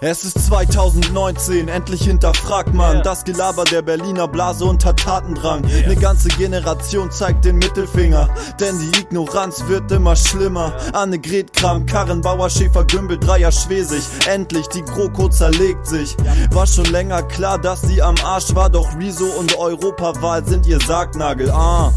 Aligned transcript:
Es 0.00 0.24
ist 0.24 0.46
2019, 0.46 1.66
endlich 1.66 2.04
hinterfragt 2.04 2.72
man 2.72 3.02
das 3.02 3.24
Gelaber 3.24 3.64
der 3.64 3.82
Berliner 3.82 4.28
Blase 4.28 4.64
unter 4.64 4.94
Tatendrang. 4.94 5.62
Ne 5.62 5.96
ganze 5.96 6.28
Generation 6.28 7.10
zeigt 7.10 7.44
den 7.44 7.56
Mittelfinger, 7.56 8.28
denn 8.60 8.78
die 8.78 9.00
Ignoranz 9.00 9.64
wird 9.66 9.90
immer 9.90 10.14
schlimmer. 10.14 10.72
Annegret 10.92 11.52
krank, 11.52 11.90
Karrenbauer, 11.90 12.48
Schäfer, 12.48 12.84
Gümbel, 12.84 13.18
Dreier, 13.18 13.50
Schwesig. 13.50 14.04
Endlich, 14.28 14.68
die 14.68 14.82
GroKo 14.82 15.30
zerlegt 15.30 15.88
sich. 15.88 16.16
War 16.52 16.68
schon 16.68 16.86
länger 16.86 17.24
klar, 17.24 17.58
dass 17.58 17.82
sie 17.82 18.00
am 18.00 18.14
Arsch 18.22 18.54
war, 18.54 18.70
doch 18.70 18.96
Rezo 18.96 19.26
und 19.26 19.58
Europawahl 19.58 20.46
sind 20.46 20.64
ihr 20.66 20.78
Sargnagel. 20.78 21.50
Ah. 21.50 21.92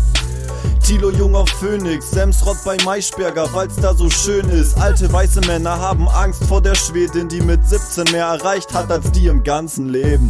Tilo 0.91 1.09
Jung 1.09 1.35
auf 1.35 1.47
Phoenix, 1.47 2.11
Semsrott 2.11 2.57
bei 2.65 2.75
Maischberger, 2.83 3.53
weil's 3.53 3.77
da 3.77 3.93
so 3.93 4.09
schön 4.09 4.49
ist. 4.49 4.77
Alte 4.77 5.09
weiße 5.09 5.39
Männer 5.47 5.79
haben 5.79 6.09
Angst 6.09 6.43
vor 6.43 6.61
der 6.61 6.75
Schwedin, 6.75 7.29
die 7.29 7.39
mit 7.39 7.65
17 7.65 8.11
mehr 8.11 8.25
erreicht 8.25 8.73
hat 8.73 8.91
als 8.91 9.09
die 9.13 9.27
im 9.27 9.41
ganzen 9.41 9.87
Leben. 9.87 10.29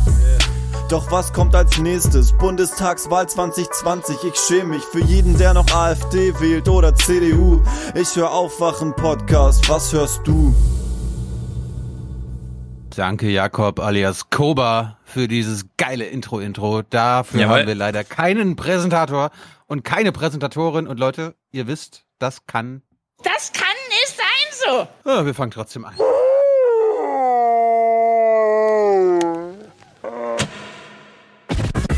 Doch 0.88 1.12
was 1.12 1.34
kommt 1.34 1.56
als 1.56 1.80
nächstes? 1.80 2.32
Bundestagswahl 2.34 3.28
2020. 3.28 4.18
Ich 4.24 4.36
schäme 4.36 4.76
mich 4.76 4.84
für 4.84 5.00
jeden, 5.00 5.36
der 5.40 5.56
noch 5.56 5.66
AfD 5.74 6.40
wählt 6.40 6.70
oder 6.70 6.94
CDU. 6.94 7.64
Ich 7.96 8.16
hör 8.16 8.32
Aufwachen 8.32 8.96
Podcast. 8.96 9.68
Was 9.68 9.92
hörst 9.92 10.22
du? 10.26 10.54
Danke 12.96 13.30
Jakob 13.30 13.80
alias 13.80 14.30
Koba 14.30 14.98
für 15.06 15.28
dieses 15.28 15.66
geile 15.78 16.06
Intro-Intro. 16.06 16.84
Dafür 16.84 17.40
Jawohl. 17.40 17.60
haben 17.60 17.68
wir 17.68 17.76
leider 17.76 18.04
keinen 18.04 18.56
Präsentator 18.56 19.32
und 19.72 19.86
keine 19.86 20.12
Präsentatorin. 20.12 20.86
Und 20.86 21.00
Leute, 21.00 21.34
ihr 21.52 21.66
wisst, 21.66 22.04
das 22.20 22.46
kann. 22.46 22.82
Das 23.24 23.54
kann 23.54 23.68
nicht 23.88 24.18
sein 24.18 24.28
so. 24.52 25.10
Ah, 25.10 25.26
wir 25.26 25.34
fangen 25.34 25.52
trotzdem 25.52 25.86
an. 25.86 25.96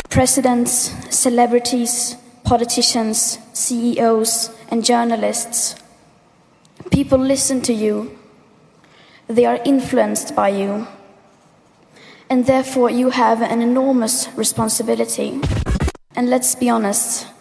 Presidents, 0.10 0.92
celebrities, 1.10 2.16
politicians, 2.44 3.40
CEOs, 3.54 4.52
and 4.70 4.88
journalists. 4.88 5.76
People 6.92 7.18
listen 7.18 7.64
to 7.64 7.74
you. 7.74 8.12
They 9.28 9.48
are 9.48 9.60
influenced 9.66 10.36
by 10.36 10.50
you. 10.50 10.86
And 12.30 12.46
therefore, 12.46 12.92
you 12.92 13.10
have 13.10 13.42
an 13.42 13.64
enormous 13.64 14.30
responsibility. 14.38 15.42
And 16.16 16.30
let's 16.30 16.56
be 16.56 16.70
honest, 16.70 17.33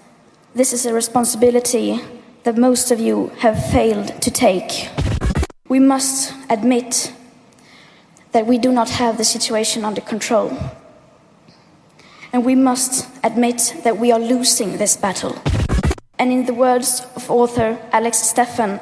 this 0.54 0.72
is 0.74 0.84
a 0.84 0.92
responsibility 0.92 2.00
that 2.42 2.58
most 2.58 2.90
of 2.90 3.00
you 3.00 3.28
have 3.38 3.70
failed 3.70 4.20
to 4.20 4.30
take. 4.30 4.88
We 5.68 5.78
must 5.78 6.34
admit 6.50 7.12
that 8.32 8.46
we 8.46 8.58
do 8.58 8.70
not 8.70 8.90
have 8.90 9.16
the 9.16 9.24
situation 9.24 9.84
under 9.84 10.02
control. 10.02 10.52
And 12.32 12.44
we 12.44 12.54
must 12.54 13.08
admit 13.24 13.74
that 13.84 13.96
we 13.96 14.12
are 14.12 14.18
losing 14.18 14.76
this 14.76 14.96
battle. 14.96 15.40
And 16.18 16.30
in 16.32 16.44
the 16.44 16.54
words 16.54 17.06
of 17.16 17.30
author 17.30 17.78
Alex 17.90 18.18
Stefan, 18.18 18.80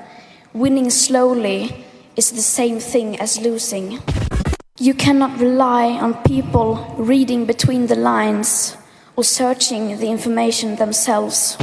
winning 0.52 0.90
slowly 0.90 1.84
is 2.16 2.32
the 2.32 2.42
same 2.42 2.80
thing 2.80 3.20
as 3.20 3.40
losing. 3.40 4.00
You 4.78 4.94
cannot 4.94 5.38
rely 5.38 5.86
on 5.92 6.14
people 6.24 6.94
reading 6.98 7.44
between 7.44 7.86
the 7.86 7.96
lines 7.96 8.76
or 9.16 9.24
searching 9.24 9.98
the 9.98 10.08
information 10.08 10.76
themselves. 10.76 11.56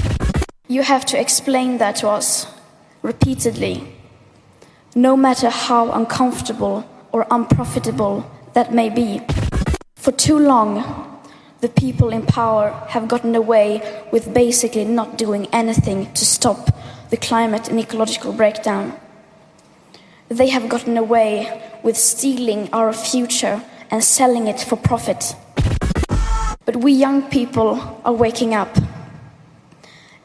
You 0.68 0.84
have 0.84 1.06
to 1.06 1.20
explain 1.20 1.78
that 1.78 1.96
to 1.98 2.10
us 2.10 2.48
repeatedly, 3.02 3.94
no 4.96 5.16
matter 5.16 5.50
how 5.50 5.92
uncomfortable 5.92 6.84
or 7.12 7.26
unprofitable 7.32 8.30
that 8.54 8.74
may 8.74 8.90
be. 8.90 9.22
For 9.96 10.12
too 10.12 10.40
long, 10.40 10.84
the 11.62 11.70
people 11.70 12.10
in 12.10 12.26
power 12.26 12.70
have 12.90 13.08
gotten 13.08 13.34
away 13.34 13.82
with 14.12 14.34
basically 14.34 14.86
not 14.86 15.18
doing 15.18 15.48
anything 15.52 16.14
to 16.14 16.26
stop 16.26 16.76
the 17.10 17.18
climate 17.18 17.70
and 17.70 17.80
ecological 17.80 18.34
breakdown. 18.34 18.94
They 20.30 20.50
have 20.50 20.70
gotten 20.70 20.98
away 20.98 21.62
with 21.84 21.98
stealing 21.98 22.70
our 22.74 22.92
future 22.94 23.64
and 23.90 24.04
selling 24.04 24.48
it 24.48 24.60
for 24.60 24.76
profit. 24.76 25.36
But 26.78 26.84
we 26.84 26.92
young 26.92 27.24
people 27.24 27.80
are 28.06 28.14
waking 28.14 28.54
up. 28.54 28.70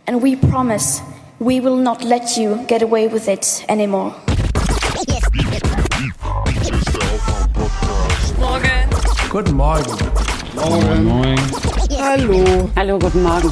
And 0.07 0.21
we 0.21 0.37
promise 0.37 1.01
we 1.39 1.61
will 1.61 1.79
not 1.79 2.05
let 2.05 2.37
you 2.37 2.63
get 2.69 2.83
away 2.83 3.09
with 3.09 3.27
it 3.27 3.65
anymore. 3.71 4.15
Guten 9.31 9.55
Morgen. 9.55 9.97
Hallo. 11.99 12.71
Hallo, 12.77 12.99
guten 12.99 13.23
Morgen. 13.23 13.51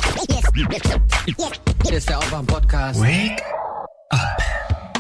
Hier 1.87 1.97
ist 1.97 2.07
der 2.11 2.19
Aufwach-Podcast. 2.19 3.01
Wake 3.01 3.43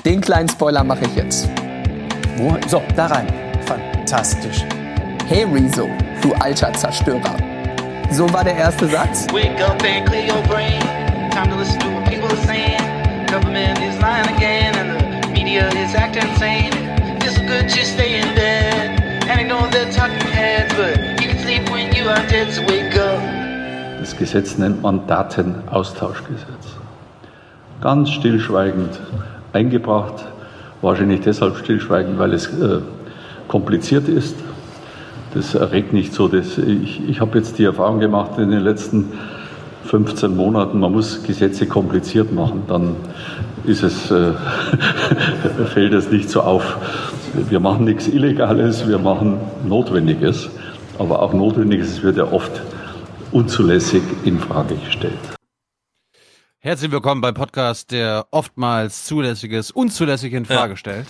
Den 0.06 0.22
kleinen 0.22 0.48
Spoiler 0.48 0.84
mache 0.84 1.04
ich 1.04 1.16
jetzt. 1.16 1.50
So, 2.66 2.82
da 2.96 3.08
rein. 3.08 3.26
Fantastisch. 3.66 4.64
Hey 5.28 5.44
Rezo, 5.44 5.86
du 6.22 6.32
alter 6.32 6.72
Zerstörer. 6.72 7.49
So 8.12 8.28
war 8.32 8.42
der 8.42 8.56
erste 8.56 8.88
Satz. 8.88 9.26
Wake 9.32 9.60
up 9.62 9.80
and 9.84 10.04
clear 10.06 10.26
your 10.26 10.42
brain. 10.48 10.80
Time 11.30 11.48
to 11.48 11.56
listen 11.56 11.78
to 11.78 11.86
what 11.94 12.04
people 12.08 12.26
are 12.26 12.44
saying. 12.44 12.80
Government 13.28 13.78
is 13.78 13.96
lying 14.00 14.26
again, 14.36 14.74
and 14.74 15.22
the 15.22 15.28
media 15.28 15.68
is 15.68 15.94
acting 15.94 16.28
insane. 16.28 16.72
Feels 17.20 17.36
so 17.36 17.42
good 17.46 17.68
just 17.68 17.92
stay 17.94 18.20
in 18.20 18.34
bed 18.34 19.00
and 19.28 19.40
ignore 19.40 19.68
the 19.70 19.90
talking 19.92 20.26
heads, 20.32 20.74
but 20.74 20.98
you 21.22 21.28
can 21.28 21.38
sleep 21.38 21.70
when 21.70 21.94
you 21.94 22.08
are 22.08 22.26
dead. 22.28 22.52
So 22.52 22.62
wake 22.62 22.96
up. 22.96 23.20
Das 24.00 24.16
Gesetz 24.16 24.58
nennt 24.58 24.82
man 24.82 25.06
Datenaustauschgesetz. 25.06 26.74
Ganz 27.80 28.10
stillschweigend 28.10 28.98
eingebracht, 29.52 30.24
wahrscheinlich 30.82 31.20
deshalb 31.20 31.56
stillschweigend, 31.58 32.18
weil 32.18 32.32
es 32.34 32.46
äh, 32.48 32.80
kompliziert 33.46 34.08
ist. 34.08 34.34
Das 35.34 35.54
erregt 35.54 35.92
nicht 35.92 36.12
so. 36.12 36.28
Das, 36.28 36.58
ich 36.58 37.08
ich 37.08 37.20
habe 37.20 37.38
jetzt 37.38 37.58
die 37.58 37.64
Erfahrung 37.64 38.00
gemacht 38.00 38.38
in 38.38 38.50
den 38.50 38.60
letzten 38.60 39.12
15 39.84 40.36
Monaten, 40.36 40.78
man 40.80 40.92
muss 40.92 41.22
Gesetze 41.22 41.66
kompliziert 41.66 42.32
machen, 42.32 42.62
dann 42.68 42.94
ist 43.64 43.82
es, 43.82 44.10
äh, 44.10 44.32
fällt 45.72 45.94
es 45.94 46.10
nicht 46.10 46.28
so 46.30 46.42
auf. 46.42 46.76
Wir 47.48 47.60
machen 47.60 47.84
nichts 47.86 48.06
Illegales, 48.06 48.86
wir 48.86 48.98
machen 48.98 49.38
Notwendiges, 49.66 50.50
aber 50.98 51.22
auch 51.22 51.32
Notwendiges 51.32 52.02
wird 52.02 52.18
ja 52.18 52.30
oft 52.30 52.52
unzulässig 53.32 54.02
in 54.24 54.38
Frage 54.38 54.76
gestellt. 54.76 55.18
Herzlich 56.58 56.92
willkommen 56.92 57.20
beim 57.22 57.34
Podcast, 57.34 57.90
der 57.90 58.26
oftmals 58.32 59.06
Zulässiges 59.06 59.70
unzulässig 59.70 60.32
in 60.34 60.44
Frage 60.44 60.72
Ja. 60.72 60.76
stellt. 60.76 61.06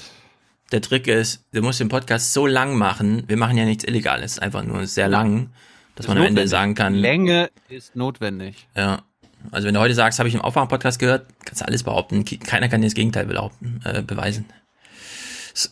Der 0.72 0.80
Trick 0.80 1.06
ist, 1.08 1.44
du 1.52 1.62
musst 1.62 1.80
den 1.80 1.88
Podcast 1.88 2.32
so 2.32 2.46
lang 2.46 2.76
machen. 2.76 3.24
Wir 3.26 3.36
machen 3.36 3.56
ja 3.56 3.64
nichts 3.64 3.84
Illegales, 3.84 4.38
einfach 4.38 4.62
nur 4.62 4.86
sehr 4.86 5.08
lang, 5.08 5.50
dass 5.96 6.06
man 6.06 6.18
am 6.18 6.24
Ende 6.24 6.46
sagen 6.46 6.74
kann, 6.74 6.94
Länge 6.94 7.50
ist 7.68 7.96
notwendig. 7.96 8.66
ja. 8.76 9.02
Also 9.52 9.66
wenn 9.66 9.72
du 9.72 9.80
heute 9.80 9.94
sagst, 9.94 10.18
habe 10.18 10.28
ich 10.28 10.34
im 10.34 10.42
Aufwachen-Podcast 10.42 10.98
gehört, 10.98 11.26
kannst 11.46 11.62
du 11.62 11.64
alles 11.66 11.82
behaupten. 11.82 12.26
Keiner 12.26 12.68
kann 12.68 12.82
dir 12.82 12.88
das 12.88 12.94
Gegenteil 12.94 13.24
behaupten, 13.24 13.80
äh, 13.84 14.02
beweisen. 14.02 14.44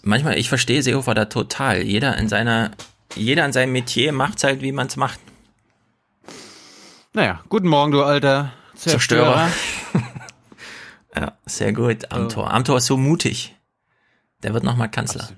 Manchmal, 0.00 0.38
ich 0.38 0.48
verstehe 0.48 0.82
Seehofer 0.82 1.12
da 1.12 1.26
total. 1.26 1.82
Jeder 1.82 2.16
in 2.16 2.30
seiner, 2.30 2.70
jeder 3.14 3.44
in 3.44 3.52
seinem 3.52 3.72
Metier 3.72 4.12
macht's 4.12 4.42
halt, 4.42 4.62
wie 4.62 4.72
man's 4.72 4.96
macht. 4.96 5.20
Naja, 7.12 7.42
guten 7.50 7.68
Morgen, 7.68 7.92
du 7.92 8.02
alter 8.02 8.52
Zerstörer. 8.74 9.50
Zerstörer. 9.92 10.08
Ja, 11.16 11.32
sehr 11.46 11.72
gut. 11.72 12.12
Amtor. 12.12 12.52
Amtor 12.52 12.76
ist 12.78 12.86
so 12.86 12.96
mutig. 12.96 13.56
Der 14.42 14.54
wird 14.54 14.64
nochmal 14.64 14.90
Kanzler. 14.90 15.28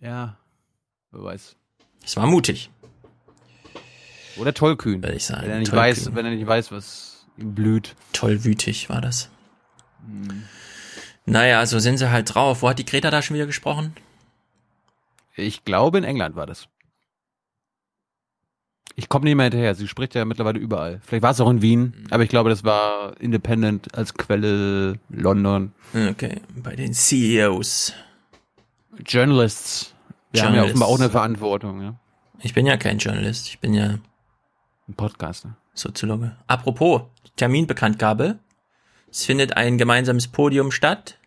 Ja, 0.00 0.36
wer 1.10 1.24
weiß. 1.24 1.56
Es 2.04 2.16
war 2.16 2.26
mutig, 2.26 2.70
Oder 4.36 4.52
tollkühn. 4.54 5.02
würde 5.02 5.16
ich 5.16 5.24
sagen. 5.24 5.42
Wenn 5.42 5.50
er 5.50 5.58
nicht 5.60 5.70
Tollkühn. 5.70 5.88
weiß, 6.06 6.14
wenn 6.14 6.26
er 6.26 6.32
nicht 6.32 6.46
weiß, 6.46 6.70
was 6.70 7.26
ihm 7.36 7.54
blüht. 7.54 7.94
Tollwütig 8.12 8.88
war 8.88 9.00
das. 9.00 9.30
Hm. 10.04 10.44
Naja, 11.24 11.64
so 11.66 11.78
sind 11.80 11.98
sie 11.98 12.10
halt 12.10 12.34
drauf. 12.34 12.62
Wo 12.62 12.68
hat 12.68 12.78
die 12.78 12.84
Greta 12.84 13.10
da 13.10 13.22
schon 13.22 13.34
wieder 13.34 13.46
gesprochen? 13.46 13.94
Ich 15.34 15.64
glaube, 15.64 15.98
in 15.98 16.04
England 16.04 16.36
war 16.36 16.46
das. 16.46 16.68
Ich 18.98 19.08
komme 19.10 19.24
nicht 19.26 19.34
mehr 19.34 19.44
hinterher. 19.44 19.74
Sie 19.74 19.86
spricht 19.88 20.14
ja 20.14 20.24
mittlerweile 20.24 20.58
überall. 20.58 21.00
Vielleicht 21.04 21.22
war 21.22 21.30
es 21.32 21.40
auch 21.40 21.50
in 21.50 21.60
Wien, 21.60 22.06
aber 22.10 22.22
ich 22.22 22.30
glaube, 22.30 22.48
das 22.48 22.64
war 22.64 23.20
Independent 23.20 23.94
als 23.94 24.14
Quelle 24.14 24.98
London. 25.10 25.72
Okay, 25.94 26.40
bei 26.56 26.74
den 26.74 26.94
CEOs. 26.94 27.92
Journalists. 29.06 29.94
Wir 30.32 30.42
haben 30.42 30.54
ja 30.54 30.60
Journalists. 30.62 30.70
offenbar 30.80 30.88
auch 30.88 30.98
eine 31.00 31.10
Verantwortung, 31.10 31.82
ja. 31.82 31.94
Ich 32.40 32.54
bin 32.54 32.66
ja 32.66 32.76
kein 32.76 32.98
Journalist, 32.98 33.48
ich 33.48 33.58
bin 33.60 33.74
ja 33.74 33.98
Ein 34.88 34.94
Podcaster. 34.96 35.56
Soziologe. 35.74 36.34
Apropos, 36.46 37.02
Terminbekanntgabe. 37.36 38.38
Es 39.10 39.24
findet 39.26 39.56
ein 39.58 39.76
gemeinsames 39.78 40.28
Podium 40.28 40.70
statt. 40.70 41.18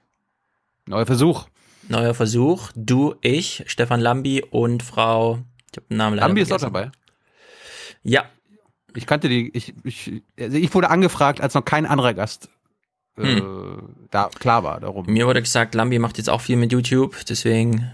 Neuer 0.88 1.06
Versuch. 1.06 1.48
neuer 1.88 2.16
Versuch. 2.16 2.72
Du, 2.76 3.16
ich, 3.22 3.64
Stefan 3.68 4.00
Lambi 4.00 4.44
und 4.50 4.82
Frau. 4.82 5.40
Ich 5.72 5.78
habe 5.78 5.86
den 5.90 5.98
Namen 5.98 6.16
leider 6.16 6.28
Lambi 6.30 6.42
ist 6.42 6.52
auch 6.52 6.60
vergessen. 6.60 6.74
dabei. 6.74 6.92
Ja, 8.04 8.26
Ich 8.96 9.06
kannte 9.06 9.30
die, 9.30 9.50
ich, 9.56 9.74
ich, 9.84 10.24
also 10.40 10.58
ich 10.58 10.74
wurde 10.74 10.90
angefragt, 10.90 11.42
als 11.42 11.54
noch 11.54 11.66
kein 11.66 11.86
anderer 11.86 12.14
Gast 12.14 12.50
äh, 13.18 13.42
da 14.12 14.30
klar 14.40 14.64
war 14.64 14.80
darum. 14.80 15.06
mir 15.08 15.28
wurde 15.28 15.42
gesagt, 15.42 15.76
Lambi 15.76 16.00
macht 16.00 16.18
jetzt 16.18 16.30
auch 16.30 16.40
viel 16.42 16.56
mit 16.56 16.72
YouTube, 16.72 17.18
deswegen 17.28 17.92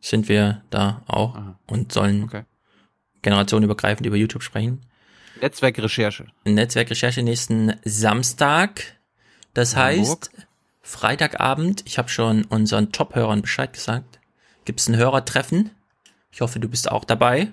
sind 0.00 0.28
wir 0.28 0.62
da 0.70 1.02
auch 1.06 1.36
Aha. 1.36 1.58
und 1.68 1.92
sollen 1.92 2.24
Okay. 2.24 2.42
generationenübergreifend 3.22 4.04
über 4.06 4.16
YouTube 4.16 4.42
sprechen. 4.42 4.80
Netzwerkrecherche. 5.40 6.26
Netzwerkrecherche 6.44 7.22
nächsten 7.22 7.74
Samstag. 7.84 8.98
Das 9.54 9.76
Hamburg. 9.76 9.98
heißt, 10.08 10.30
Freitagabend, 10.82 11.82
ich 11.86 11.98
habe 11.98 12.08
schon 12.08 12.44
unseren 12.44 12.90
Top-Hörern 12.92 13.42
Bescheid 13.42 13.72
gesagt, 13.72 14.18
gibt's 14.64 14.88
ein 14.88 14.96
Hörertreffen. 14.96 15.70
Ich 16.32 16.40
hoffe, 16.40 16.58
du 16.60 16.68
bist 16.68 16.90
auch 16.90 17.04
dabei. 17.04 17.52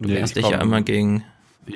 Du 0.00 0.08
Nee, 0.08 0.20
dich 0.22 0.34
ja 0.36 0.42
komm- 0.42 0.60
immer 0.60 0.82
gegen. 0.82 1.24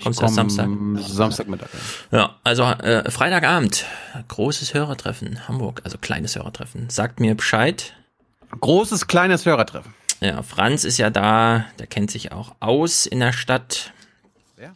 Kommst 0.02 0.18
komm 0.18 0.28
Samstag? 0.34 0.68
Samstagmittag. 0.98 1.68
ja. 2.10 2.18
Ja, 2.18 2.34
also 2.42 2.62
äh, 2.64 3.08
Freitagabend, 3.10 3.84
großes 4.28 4.74
Hörertreffen, 4.74 5.46
Hamburg, 5.46 5.82
also 5.84 5.98
kleines 5.98 6.34
Hörertreffen. 6.34 6.88
Sagt 6.90 7.20
mir 7.20 7.34
Bescheid. 7.36 7.92
Großes, 8.60 9.06
kleines 9.06 9.44
Hörertreffen. 9.46 9.94
Ja, 10.20 10.42
Franz 10.42 10.84
ist 10.84 10.98
ja 10.98 11.10
da, 11.10 11.66
der 11.78 11.86
kennt 11.86 12.10
sich 12.10 12.32
auch 12.32 12.54
aus 12.60 13.04
in 13.06 13.20
der 13.20 13.32
Stadt. 13.32 13.92
Wer? 14.56 14.74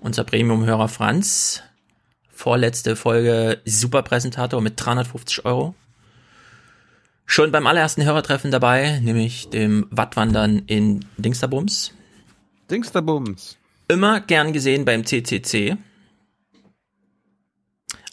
Unser 0.00 0.24
Premium-Hörer 0.24 0.88
Franz. 0.88 1.62
Vorletzte 2.30 2.96
Folge 2.96 3.60
Superpräsentator 3.64 4.60
mit 4.60 4.74
350 4.76 5.44
Euro. 5.46 5.74
Schon 7.24 7.50
beim 7.50 7.66
allerersten 7.66 8.04
Hörertreffen 8.04 8.50
dabei, 8.50 8.98
nämlich 9.00 9.48
dem 9.50 9.86
Wattwandern 9.90 10.58
in 10.66 11.06
Dingsterbums. 11.16 11.94
Dingsterbums. 12.70 13.58
Immer 13.88 14.20
gern 14.20 14.52
gesehen 14.52 14.84
beim 14.84 15.04
CCC. 15.04 15.76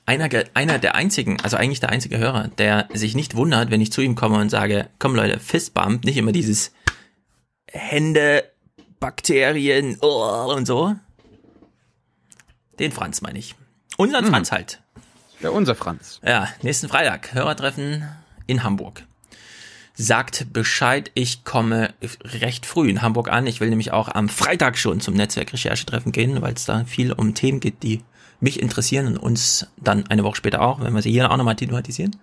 Einer, 0.06 0.28
einer 0.56 0.80
der 0.80 0.96
einzigen, 0.96 1.40
also 1.42 1.56
eigentlich 1.56 1.80
der 1.80 1.90
einzige 1.90 2.18
Hörer, 2.18 2.48
der 2.48 2.90
sich 2.94 3.16
nicht 3.16 3.36
wundert, 3.36 3.70
wenn 3.70 3.80
ich 3.80 3.92
zu 3.92 4.02
ihm 4.02 4.16
komme 4.16 4.40
und 4.40 4.50
sage, 4.50 4.90
komm 4.98 5.16
Leute, 5.16 5.40
Fistbump, 5.40 6.04
nicht 6.04 6.18
immer 6.18 6.32
dieses 6.32 6.72
Hände, 7.68 8.44
Bakterien 9.00 9.98
oh, 10.02 10.52
und 10.56 10.66
so. 10.66 10.96
Den 12.80 12.92
Franz 12.92 13.22
meine 13.22 13.38
ich. 13.38 13.56
Unseren 13.98 14.26
Franz 14.26 14.52
halt. 14.52 14.82
Ja, 15.42 15.52
unser 15.52 15.76
Franz. 15.76 16.20
Ja, 16.24 16.50
nächsten 16.62 16.90
Freitag, 16.90 17.34
Hörertreffen 17.34 18.08
in 18.48 18.64
Hamburg. 18.64 19.04
Sagt 20.02 20.54
Bescheid, 20.54 21.12
ich 21.14 21.44
komme 21.44 21.94
recht 22.24 22.66
früh 22.66 22.90
in 22.90 23.02
Hamburg 23.02 23.30
an. 23.30 23.48
Ich 23.48 23.60
will 23.60 23.68
nämlich 23.68 23.92
auch 23.92 24.08
am 24.08 24.30
Freitag 24.30 24.78
schon 24.78 25.02
zum 25.02 25.14
Netzwerk-Recherchetreffen 25.14 26.14
gehen, 26.14 26.42
weil 26.42 26.54
es 26.54 26.64
da 26.64 26.86
viel 26.86 27.12
um 27.12 27.34
Themen 27.34 27.60
geht, 27.60 27.84
die 27.84 28.00
mich 28.40 28.62
interessieren 28.62 29.08
und 29.08 29.18
uns 29.18 29.68
dann 29.76 30.08
eine 30.08 30.24
Woche 30.24 30.38
später 30.38 30.62
auch, 30.62 30.80
wenn 30.80 30.94
wir 30.94 31.02
sie 31.02 31.12
hier 31.12 31.30
auch 31.30 31.36
nochmal 31.36 31.58
thematisieren. 31.58 32.16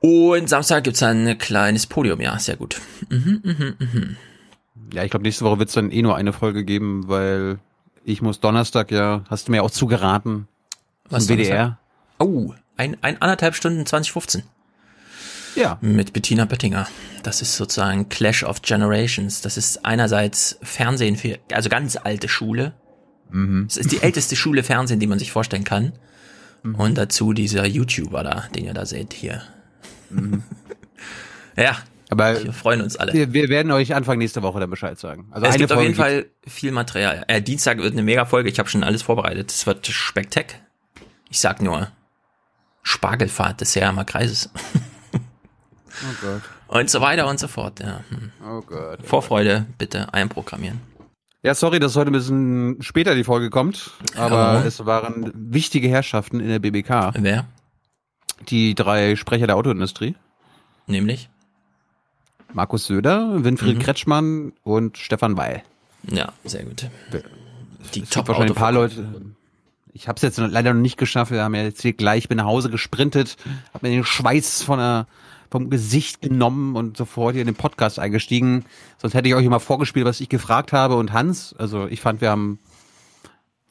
Und 0.00 0.48
Samstag 0.48 0.82
gibt's 0.82 0.98
dann 0.98 1.24
ein 1.24 1.38
kleines 1.38 1.86
Podium, 1.86 2.20
ja, 2.20 2.36
sehr 2.40 2.56
gut. 2.56 2.80
Ja, 4.92 5.04
ich 5.04 5.10
glaube, 5.12 5.22
nächste 5.22 5.44
Woche 5.44 5.60
wird 5.60 5.68
es 5.68 5.76
dann 5.76 5.92
eh 5.92 6.02
nur 6.02 6.16
eine 6.16 6.32
Folge 6.32 6.64
geben, 6.64 7.06
weil 7.06 7.60
ich 8.04 8.22
muss 8.22 8.40
Donnerstag 8.40 8.90
ja, 8.90 9.22
hast 9.30 9.46
du 9.46 9.52
mir 9.52 9.62
auch 9.62 9.70
zugeraten, 9.70 10.48
Was 11.08 11.28
WDR. 11.28 11.78
Oh, 12.18 12.54
ein, 12.76 12.96
ein 13.02 13.22
anderthalb 13.22 13.54
Stunden 13.54 13.86
2015 13.86 14.42
Ja. 15.54 15.78
mit 15.80 16.12
Bettina 16.12 16.44
Böttinger. 16.44 16.86
Das 17.22 17.42
ist 17.42 17.56
sozusagen 17.56 18.08
Clash 18.08 18.44
of 18.44 18.62
Generations. 18.62 19.40
Das 19.40 19.56
ist 19.56 19.84
einerseits 19.84 20.58
Fernsehen 20.62 21.16
für, 21.16 21.38
also 21.52 21.68
ganz 21.68 21.96
alte 21.96 22.28
Schule. 22.28 22.74
Es 23.66 23.76
ist 23.76 23.92
die 23.92 24.02
älteste 24.02 24.34
Schule 24.34 24.64
Fernsehen, 24.64 24.98
die 24.98 25.06
man 25.06 25.18
sich 25.20 25.30
vorstellen 25.30 25.62
kann. 25.64 25.92
Und 26.62 26.98
dazu 26.98 27.32
dieser 27.32 27.64
YouTuber 27.64 28.22
da, 28.22 28.44
den 28.54 28.64
ihr 28.64 28.74
da 28.74 28.84
seht 28.84 29.12
hier. 29.12 29.42
ja, 31.56 31.78
Aber 32.10 32.42
wir 32.42 32.52
freuen 32.52 32.82
uns 32.82 32.96
alle. 32.96 33.12
wir, 33.12 33.32
wir 33.32 33.48
werden 33.48 33.70
euch 33.70 33.94
Anfang 33.94 34.18
nächste 34.18 34.42
Woche 34.42 34.60
dann 34.60 34.68
Bescheid 34.68 34.98
sagen. 34.98 35.28
Also 35.30 35.46
Es 35.46 35.52
eine 35.52 35.58
gibt 35.58 35.72
auf 35.72 35.76
Folge 35.76 35.88
jeden 35.88 35.96
Fall 35.96 36.26
viel 36.46 36.72
Material. 36.72 37.24
Äh, 37.28 37.40
Dienstag 37.40 37.78
wird 37.78 37.92
eine 37.92 38.02
mega 38.02 38.24
Folge. 38.24 38.50
Ich 38.50 38.58
habe 38.58 38.68
schon 38.68 38.82
alles 38.82 39.02
vorbereitet. 39.02 39.50
Es 39.50 39.66
wird 39.66 39.86
Spektak. 39.86 40.56
Ich 41.30 41.38
sag 41.38 41.62
nur 41.62 41.88
Spargelfahrt 42.82 43.60
des 43.60 43.76
Herr 43.76 44.04
Kreises 44.04 44.50
Oh 46.02 46.14
Gott. 46.26 46.42
und 46.68 46.90
so 46.90 47.00
weiter 47.00 47.28
und 47.28 47.38
so 47.40 47.48
fort. 47.48 47.80
Ja. 47.80 48.00
hm. 48.08 48.32
Oh 48.46 48.60
Gott. 48.62 49.00
Vorfreude 49.04 49.66
bitte 49.78 50.12
einprogrammieren. 50.14 50.80
Ja, 51.42 51.54
sorry, 51.54 51.78
dass 51.80 51.96
heute 51.96 52.10
ein 52.10 52.12
bisschen 52.12 52.76
später 52.82 53.14
die 53.14 53.24
Folge 53.24 53.48
kommt, 53.50 53.92
aber 54.16 54.54
Ja. 54.60 54.62
es 54.64 54.84
waren 54.84 55.30
wichtige 55.34 55.88
Herrschaften 55.88 56.38
in 56.40 56.48
der 56.48 56.58
BBK. 56.58 57.12
Wer? 57.18 57.46
Die 58.48 58.74
drei 58.74 59.16
Sprecher 59.16 59.46
der 59.46 59.56
Autoindustrie. 59.56 60.16
Nämlich? 60.86 61.28
Markus 62.52 62.86
Söder, 62.86 63.44
Winfried 63.44 63.76
Mhm. 63.78 63.82
Kretschmann 63.82 64.52
und 64.64 64.98
Stefan 64.98 65.36
Weil. 65.36 65.62
Ja, 66.10 66.32
sehr 66.44 66.64
gut. 66.64 66.88
Die 67.94 68.02
Es 68.02 68.10
gibt 68.10 68.28
wahrscheinlich 68.28 68.52
ein 68.52 68.60
paar 68.60 68.72
Leute. 68.72 69.06
Ich 69.92 70.08
habe 70.08 70.16
es 70.16 70.22
jetzt 70.22 70.38
leider 70.38 70.72
noch 70.74 70.80
nicht 70.80 70.96
geschafft. 70.98 71.30
Wir 71.32 71.42
haben 71.42 71.54
ja 71.54 71.62
jetzt 71.62 71.82
hier 71.82 71.92
gleich, 71.92 72.18
ich 72.24 72.28
bin 72.28 72.38
nach 72.38 72.44
Hause 72.44 72.70
gesprintet, 72.70 73.36
habe 73.74 73.88
mir 73.88 73.94
den 73.94 74.04
Schweiß 74.04 74.62
von 74.62 74.78
der, 74.78 75.06
vom 75.50 75.68
Gesicht 75.70 76.22
genommen 76.22 76.76
und 76.76 76.96
sofort 76.96 77.32
hier 77.32 77.42
in 77.42 77.46
den 77.46 77.56
Podcast 77.56 77.98
eingestiegen. 77.98 78.64
Sonst 78.98 79.14
hätte 79.14 79.28
ich 79.28 79.34
euch 79.34 79.44
immer 79.44 79.60
vorgespielt, 79.60 80.06
was 80.06 80.20
ich 80.20 80.28
gefragt 80.28 80.72
habe. 80.72 80.96
Und 80.96 81.12
Hans, 81.12 81.54
also 81.58 81.86
ich 81.88 82.00
fand, 82.00 82.20
wir 82.20 82.30
haben 82.30 82.58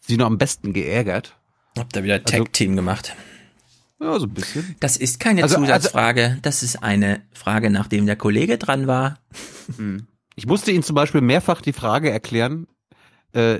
sie 0.01 0.17
noch 0.17 0.25
am 0.27 0.37
besten 0.37 0.73
geärgert. 0.73 1.35
Habt 1.77 1.95
ihr 1.95 2.03
wieder 2.03 2.15
Also- 2.15 2.25
Tag-Team 2.25 2.75
gemacht? 2.75 3.15
Ja, 4.01 4.17
so 4.19 4.25
ein 4.25 4.33
bisschen. 4.33 4.75
Das 4.79 4.97
ist 4.97 5.19
keine 5.19 5.43
Also- 5.43 5.55
Zusatzfrage. 5.57 6.37
Das 6.41 6.63
ist 6.63 6.83
eine 6.83 7.21
Frage, 7.33 7.69
nachdem 7.69 8.05
der 8.05 8.15
Kollege 8.15 8.57
dran 8.57 8.87
war. 8.87 9.19
Ich 10.35 10.45
musste 10.47 10.71
ihnen 10.71 10.83
zum 10.83 10.95
Beispiel 10.95 11.21
mehrfach 11.21 11.61
die 11.61 11.73
Frage 11.73 12.09
erklären. 12.09 12.67
Äh, 13.33 13.59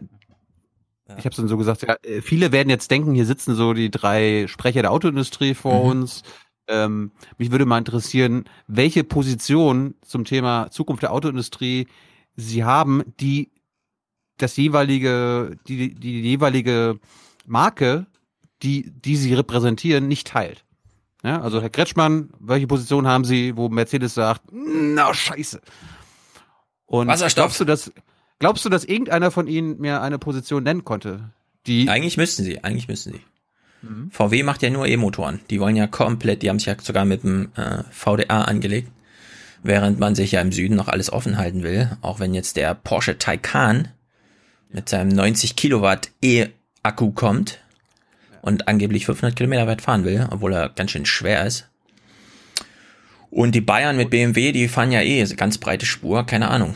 Ich 1.17 1.25
habe 1.25 1.29
es 1.29 1.37
dann 1.37 1.47
so 1.47 1.57
gesagt, 1.57 1.81
ja, 1.81 1.95
äh, 2.03 2.21
viele 2.21 2.51
werden 2.51 2.69
jetzt 2.69 2.91
denken, 2.91 3.15
hier 3.15 3.25
sitzen 3.25 3.55
so 3.55 3.73
die 3.73 3.89
drei 3.89 4.45
Sprecher 4.47 4.83
der 4.83 4.91
Autoindustrie 4.91 5.55
vor 5.55 5.83
Mhm. 5.83 6.01
uns. 6.03 6.21
Ähm, 6.69 7.11
mich 7.37 7.51
würde 7.51 7.65
mal 7.65 7.79
interessieren, 7.79 8.45
welche 8.67 9.03
Position 9.03 9.95
zum 10.01 10.23
Thema 10.23 10.69
Zukunft 10.71 11.03
der 11.03 11.11
Autoindustrie 11.11 11.87
sie 12.35 12.63
haben, 12.63 13.03
die 13.19 13.51
das 14.37 14.55
jeweilige, 14.55 15.57
die, 15.67 15.95
die 15.95 16.21
jeweilige 16.21 16.99
Marke, 17.45 18.05
die, 18.61 18.91
die 18.91 19.15
sie 19.17 19.33
repräsentieren, 19.33 20.07
nicht 20.07 20.27
teilt. 20.27 20.63
Ja, 21.23 21.41
also 21.41 21.61
Herr 21.61 21.69
Kretschmann, 21.69 22.29
welche 22.39 22.67
Position 22.67 23.05
haben 23.05 23.25
Sie, 23.25 23.57
wo 23.57 23.67
Mercedes 23.67 24.13
sagt, 24.13 24.43
na 24.51 25.13
scheiße. 25.13 25.59
Und 26.85 27.07
Wasserstoff. 27.07 27.43
glaubst 27.43 27.59
du, 27.59 27.65
dass 27.65 27.91
glaubst 28.39 28.63
du, 28.63 28.69
dass 28.69 28.85
irgendeiner 28.85 29.31
von 29.31 29.47
Ihnen 29.47 29.79
mir 29.79 30.01
eine 30.01 30.17
Position 30.17 30.63
nennen 30.63 30.85
konnte, 30.85 31.33
die 31.67 31.89
Eigentlich 31.89 32.15
müssten 32.15 32.43
sie, 32.43 32.63
eigentlich 32.63 32.87
müssten 32.87 33.11
sie. 33.13 33.21
VW 34.11 34.43
macht 34.43 34.61
ja 34.61 34.69
nur 34.69 34.87
E-Motoren. 34.87 35.39
Die 35.49 35.59
wollen 35.59 35.75
ja 35.75 35.87
komplett, 35.87 36.41
die 36.41 36.49
haben 36.49 36.59
sich 36.59 36.67
ja 36.67 36.75
sogar 36.81 37.05
mit 37.05 37.23
dem 37.23 37.49
äh, 37.55 37.83
VDA 37.91 38.41
angelegt, 38.41 38.91
während 39.63 39.99
man 39.99 40.15
sich 40.15 40.33
ja 40.33 40.41
im 40.41 40.51
Süden 40.51 40.75
noch 40.75 40.87
alles 40.87 41.11
offen 41.11 41.37
halten 41.37 41.63
will. 41.63 41.89
Auch 42.01 42.19
wenn 42.19 42.33
jetzt 42.33 42.57
der 42.57 42.75
Porsche 42.75 43.17
Taycan 43.17 43.87
mit 44.71 44.89
seinem 44.89 45.09
90 45.09 45.55
Kilowatt 45.55 46.11
E-Akku 46.21 47.11
kommt 47.11 47.59
und 48.41 48.67
angeblich 48.67 49.05
500 49.05 49.35
Kilometer 49.35 49.67
weit 49.67 49.81
fahren 49.81 50.03
will, 50.03 50.27
obwohl 50.29 50.53
er 50.53 50.69
ganz 50.69 50.91
schön 50.91 51.05
schwer 51.05 51.45
ist. 51.45 51.67
Und 53.31 53.53
die 53.53 53.61
Bayern 53.61 53.95
mit 53.95 54.09
BMW, 54.09 54.51
die 54.51 54.67
fahren 54.67 54.91
ja 54.91 55.01
eh 55.01 55.23
ganz 55.35 55.57
breite 55.57 55.85
Spur, 55.85 56.25
keine 56.25 56.49
Ahnung. 56.49 56.75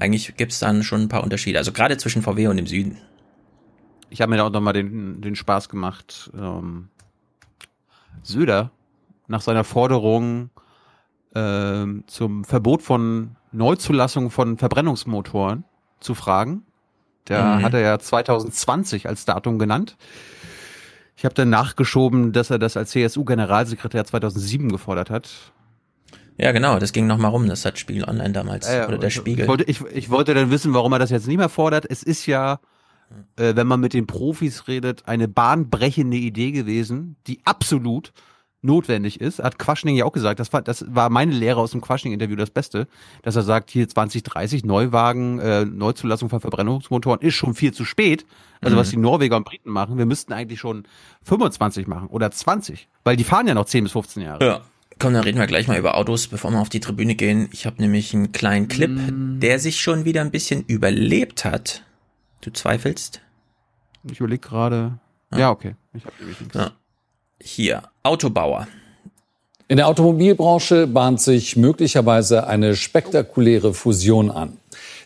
Eigentlich 0.00 0.36
gibt's 0.36 0.60
dann 0.60 0.82
schon 0.82 1.02
ein 1.02 1.08
paar 1.08 1.22
Unterschiede. 1.22 1.58
Also 1.58 1.72
gerade 1.72 1.96
zwischen 1.98 2.22
VW 2.22 2.46
und 2.46 2.56
dem 2.56 2.66
Süden. 2.66 2.98
Ich 4.10 4.20
habe 4.20 4.30
mir 4.30 4.36
da 4.38 4.44
auch 4.46 4.50
nochmal 4.52 4.72
den, 4.72 5.20
den 5.20 5.36
Spaß 5.36 5.68
gemacht, 5.68 6.30
ähm, 6.36 6.88
Söder 8.22 8.70
nach 9.26 9.40
seiner 9.40 9.64
Forderung 9.64 10.50
ähm, 11.34 12.04
zum 12.06 12.44
Verbot 12.44 12.82
von 12.82 13.36
Neuzulassung 13.52 14.30
von 14.30 14.58
Verbrennungsmotoren 14.58 15.64
zu 16.00 16.14
fragen. 16.14 16.62
Da 17.26 17.56
Mhm. 17.58 17.62
hat 17.64 17.74
er 17.74 17.80
ja 17.80 17.98
2020 17.98 19.08
als 19.08 19.24
Datum 19.24 19.58
genannt. 19.58 19.96
Ich 21.16 21.24
habe 21.24 21.34
dann 21.34 21.50
nachgeschoben, 21.50 22.32
dass 22.32 22.50
er 22.50 22.58
das 22.58 22.76
als 22.76 22.90
CSU-Generalsekretär 22.90 24.04
2007 24.04 24.70
gefordert 24.70 25.10
hat. 25.10 25.52
Ja, 26.36 26.52
genau, 26.52 26.78
das 26.78 26.92
ging 26.92 27.06
noch 27.08 27.18
mal 27.18 27.28
rum, 27.28 27.48
das 27.48 27.64
hat 27.64 27.78
Spiegel 27.78 28.04
Online 28.04 28.30
damals, 28.32 28.68
Ja, 28.68 28.76
ja, 28.76 28.88
oder 28.88 28.98
der 28.98 29.10
Spiegel. 29.10 29.42
Ich 29.42 29.48
wollte, 29.48 29.64
ich, 29.64 29.80
ich 29.92 30.08
wollte 30.10 30.32
dann 30.34 30.50
wissen, 30.52 30.72
warum 30.72 30.92
er 30.92 31.00
das 31.00 31.10
jetzt 31.10 31.26
nicht 31.26 31.36
mehr 31.38 31.48
fordert. 31.48 31.84
Es 31.90 32.04
ist 32.04 32.26
ja, 32.26 32.60
äh, 33.36 33.56
wenn 33.56 33.66
man 33.66 33.80
mit 33.80 33.94
den 33.94 34.06
Profis 34.06 34.68
redet, 34.68 35.06
eine 35.06 35.28
bahnbrechende 35.28 36.16
Idee 36.16 36.52
gewesen, 36.52 37.16
die 37.26 37.40
absolut 37.44 38.12
notwendig 38.60 39.20
ist, 39.20 39.38
hat 39.38 39.58
Quaschning 39.58 39.94
ja 39.96 40.04
auch 40.04 40.12
gesagt, 40.12 40.40
das 40.40 40.52
war, 40.52 40.62
das 40.62 40.84
war 40.88 41.10
meine 41.10 41.32
Lehre 41.32 41.60
aus 41.60 41.70
dem 41.70 41.80
Quaschning-Interview 41.80 42.36
das 42.36 42.50
Beste, 42.50 42.88
dass 43.22 43.36
er 43.36 43.42
sagt, 43.42 43.70
hier 43.70 43.88
2030 43.88 44.64
Neuwagen, 44.64 45.38
äh, 45.38 45.64
Neuzulassung 45.64 46.28
von 46.28 46.40
Verbrennungsmotoren 46.40 47.20
ist 47.20 47.34
schon 47.34 47.54
viel 47.54 47.72
zu 47.72 47.84
spät. 47.84 48.26
Also 48.60 48.74
mhm. 48.74 48.80
was 48.80 48.90
die 48.90 48.96
Norweger 48.96 49.36
und 49.36 49.44
Briten 49.44 49.70
machen, 49.70 49.98
wir 49.98 50.06
müssten 50.06 50.32
eigentlich 50.32 50.58
schon 50.58 50.84
25 51.22 51.86
machen 51.86 52.08
oder 52.08 52.30
20, 52.30 52.88
weil 53.04 53.16
die 53.16 53.24
fahren 53.24 53.46
ja 53.46 53.54
noch 53.54 53.66
10 53.66 53.84
bis 53.84 53.92
15 53.92 54.22
Jahre. 54.22 54.44
Ja. 54.44 54.60
Komm, 54.98 55.12
dann 55.12 55.22
reden 55.22 55.38
wir 55.38 55.46
gleich 55.46 55.68
mal 55.68 55.78
über 55.78 55.96
Autos, 55.96 56.26
bevor 56.26 56.50
wir 56.50 56.58
auf 56.58 56.70
die 56.70 56.80
Tribüne 56.80 57.14
gehen. 57.14 57.48
Ich 57.52 57.66
habe 57.66 57.80
nämlich 57.80 58.12
einen 58.14 58.32
kleinen 58.32 58.66
Clip, 58.66 58.90
mm. 58.90 59.38
der 59.38 59.60
sich 59.60 59.80
schon 59.80 60.04
wieder 60.04 60.22
ein 60.22 60.32
bisschen 60.32 60.64
überlebt 60.66 61.44
hat. 61.44 61.84
Du 62.40 62.50
zweifelst? 62.52 63.20
Ich 64.10 64.20
überlege 64.20 64.46
gerade. 64.46 64.98
Ja. 65.32 65.38
ja. 65.38 65.50
okay. 65.50 65.74
Ich 65.94 66.04
hab 66.04 66.18
nämlich 66.20 66.40
nichts. 66.40 66.54
Ja. 66.54 66.72
Hier, 67.40 67.82
Autobauer. 68.02 68.66
In 69.68 69.76
der 69.76 69.86
Automobilbranche 69.88 70.86
bahnt 70.86 71.20
sich 71.20 71.56
möglicherweise 71.56 72.46
eine 72.46 72.74
spektakuläre 72.74 73.74
Fusion 73.74 74.30
an. 74.30 74.56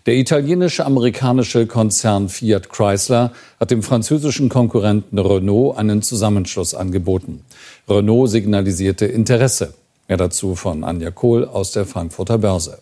Der 0.06 0.14
italienische-amerikanische 0.14 1.66
Konzern 1.66 2.28
Fiat 2.28 2.68
Chrysler 2.68 3.32
hat 3.58 3.70
dem 3.70 3.82
französischen 3.82 4.48
Konkurrenten 4.48 5.18
Renault 5.18 5.78
einen 5.78 6.02
Zusammenschluss 6.02 6.74
angeboten. 6.74 7.44
Renault 7.88 8.30
signalisierte 8.30 9.06
Interesse. 9.06 9.74
Mehr 10.08 10.18
dazu 10.18 10.54
von 10.54 10.84
Anja 10.84 11.10
Kohl 11.10 11.44
aus 11.44 11.72
der 11.72 11.84
Frankfurter 11.84 12.38
Börse. 12.38 12.78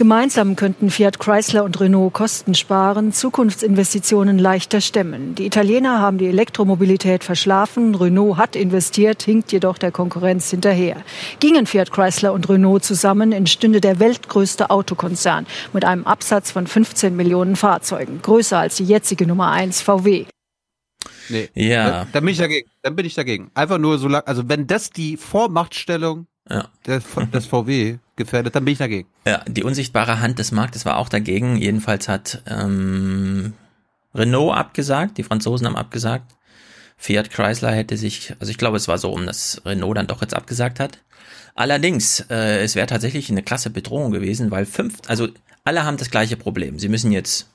Gemeinsam 0.00 0.56
könnten 0.56 0.88
Fiat 0.88 1.18
Chrysler 1.18 1.62
und 1.62 1.78
Renault 1.78 2.14
Kosten 2.14 2.54
sparen, 2.54 3.12
Zukunftsinvestitionen 3.12 4.38
leichter 4.38 4.80
stemmen. 4.80 5.34
Die 5.34 5.44
Italiener 5.44 6.00
haben 6.00 6.16
die 6.16 6.28
Elektromobilität 6.28 7.22
verschlafen, 7.22 7.94
Renault 7.94 8.38
hat 8.38 8.56
investiert, 8.56 9.22
hinkt 9.22 9.52
jedoch 9.52 9.76
der 9.76 9.92
Konkurrenz 9.92 10.48
hinterher. 10.48 10.96
Gingen 11.38 11.66
Fiat 11.66 11.92
Chrysler 11.92 12.32
und 12.32 12.48
Renault 12.48 12.82
zusammen, 12.82 13.32
entstünde 13.32 13.82
der 13.82 14.00
weltgrößte 14.00 14.70
Autokonzern 14.70 15.46
mit 15.74 15.84
einem 15.84 16.06
Absatz 16.06 16.50
von 16.50 16.66
15 16.66 17.14
Millionen 17.14 17.54
Fahrzeugen, 17.54 18.22
größer 18.22 18.58
als 18.58 18.76
die 18.76 18.84
jetzige 18.84 19.26
Nummer 19.26 19.50
1 19.50 19.82
VW. 19.82 20.24
Nee. 21.28 21.50
Ja. 21.52 22.06
Dann 22.10 22.24
bin 22.24 22.32
ich 22.32 22.38
dagegen. 22.38 22.70
Dann 22.80 22.96
bin 22.96 23.04
ich 23.04 23.14
dagegen. 23.14 23.50
Einfach 23.52 23.76
nur 23.76 23.98
so 23.98 24.08
lang, 24.08 24.22
also 24.24 24.48
wenn 24.48 24.66
das 24.66 24.88
die 24.88 25.18
Vormachtstellung 25.18 26.26
ja. 26.48 26.68
des, 26.86 27.04
des 27.32 27.46
VW 27.46 27.98
gefährdet, 28.16 28.54
dann 28.54 28.64
bin 28.64 28.72
ich 28.72 28.78
dagegen. 28.78 29.08
Ja, 29.26 29.42
die 29.46 29.64
unsichtbare 29.64 30.20
Hand 30.20 30.38
des 30.38 30.52
Marktes 30.52 30.84
war 30.84 30.96
auch 30.96 31.08
dagegen. 31.08 31.56
Jedenfalls 31.56 32.08
hat 32.08 32.42
ähm, 32.46 33.54
Renault 34.14 34.56
abgesagt, 34.56 35.18
die 35.18 35.22
Franzosen 35.22 35.66
haben 35.66 35.76
abgesagt. 35.76 36.34
Fiat 36.96 37.30
Chrysler 37.30 37.72
hätte 37.72 37.96
sich, 37.96 38.34
also 38.40 38.50
ich 38.50 38.58
glaube, 38.58 38.76
es 38.76 38.86
war 38.86 38.98
so, 38.98 39.10
um 39.10 39.26
das 39.26 39.62
Renault 39.64 39.96
dann 39.96 40.06
doch 40.06 40.20
jetzt 40.20 40.34
abgesagt 40.34 40.80
hat. 40.80 40.98
Allerdings, 41.54 42.20
äh, 42.30 42.62
es 42.62 42.74
wäre 42.74 42.86
tatsächlich 42.86 43.30
eine 43.30 43.42
klasse 43.42 43.70
Bedrohung 43.70 44.10
gewesen, 44.12 44.50
weil 44.50 44.66
fünf, 44.66 44.98
also 45.06 45.28
alle 45.64 45.84
haben 45.84 45.96
das 45.96 46.10
gleiche 46.10 46.36
Problem. 46.36 46.78
Sie 46.78 46.88
müssen 46.88 47.12
jetzt 47.12 47.48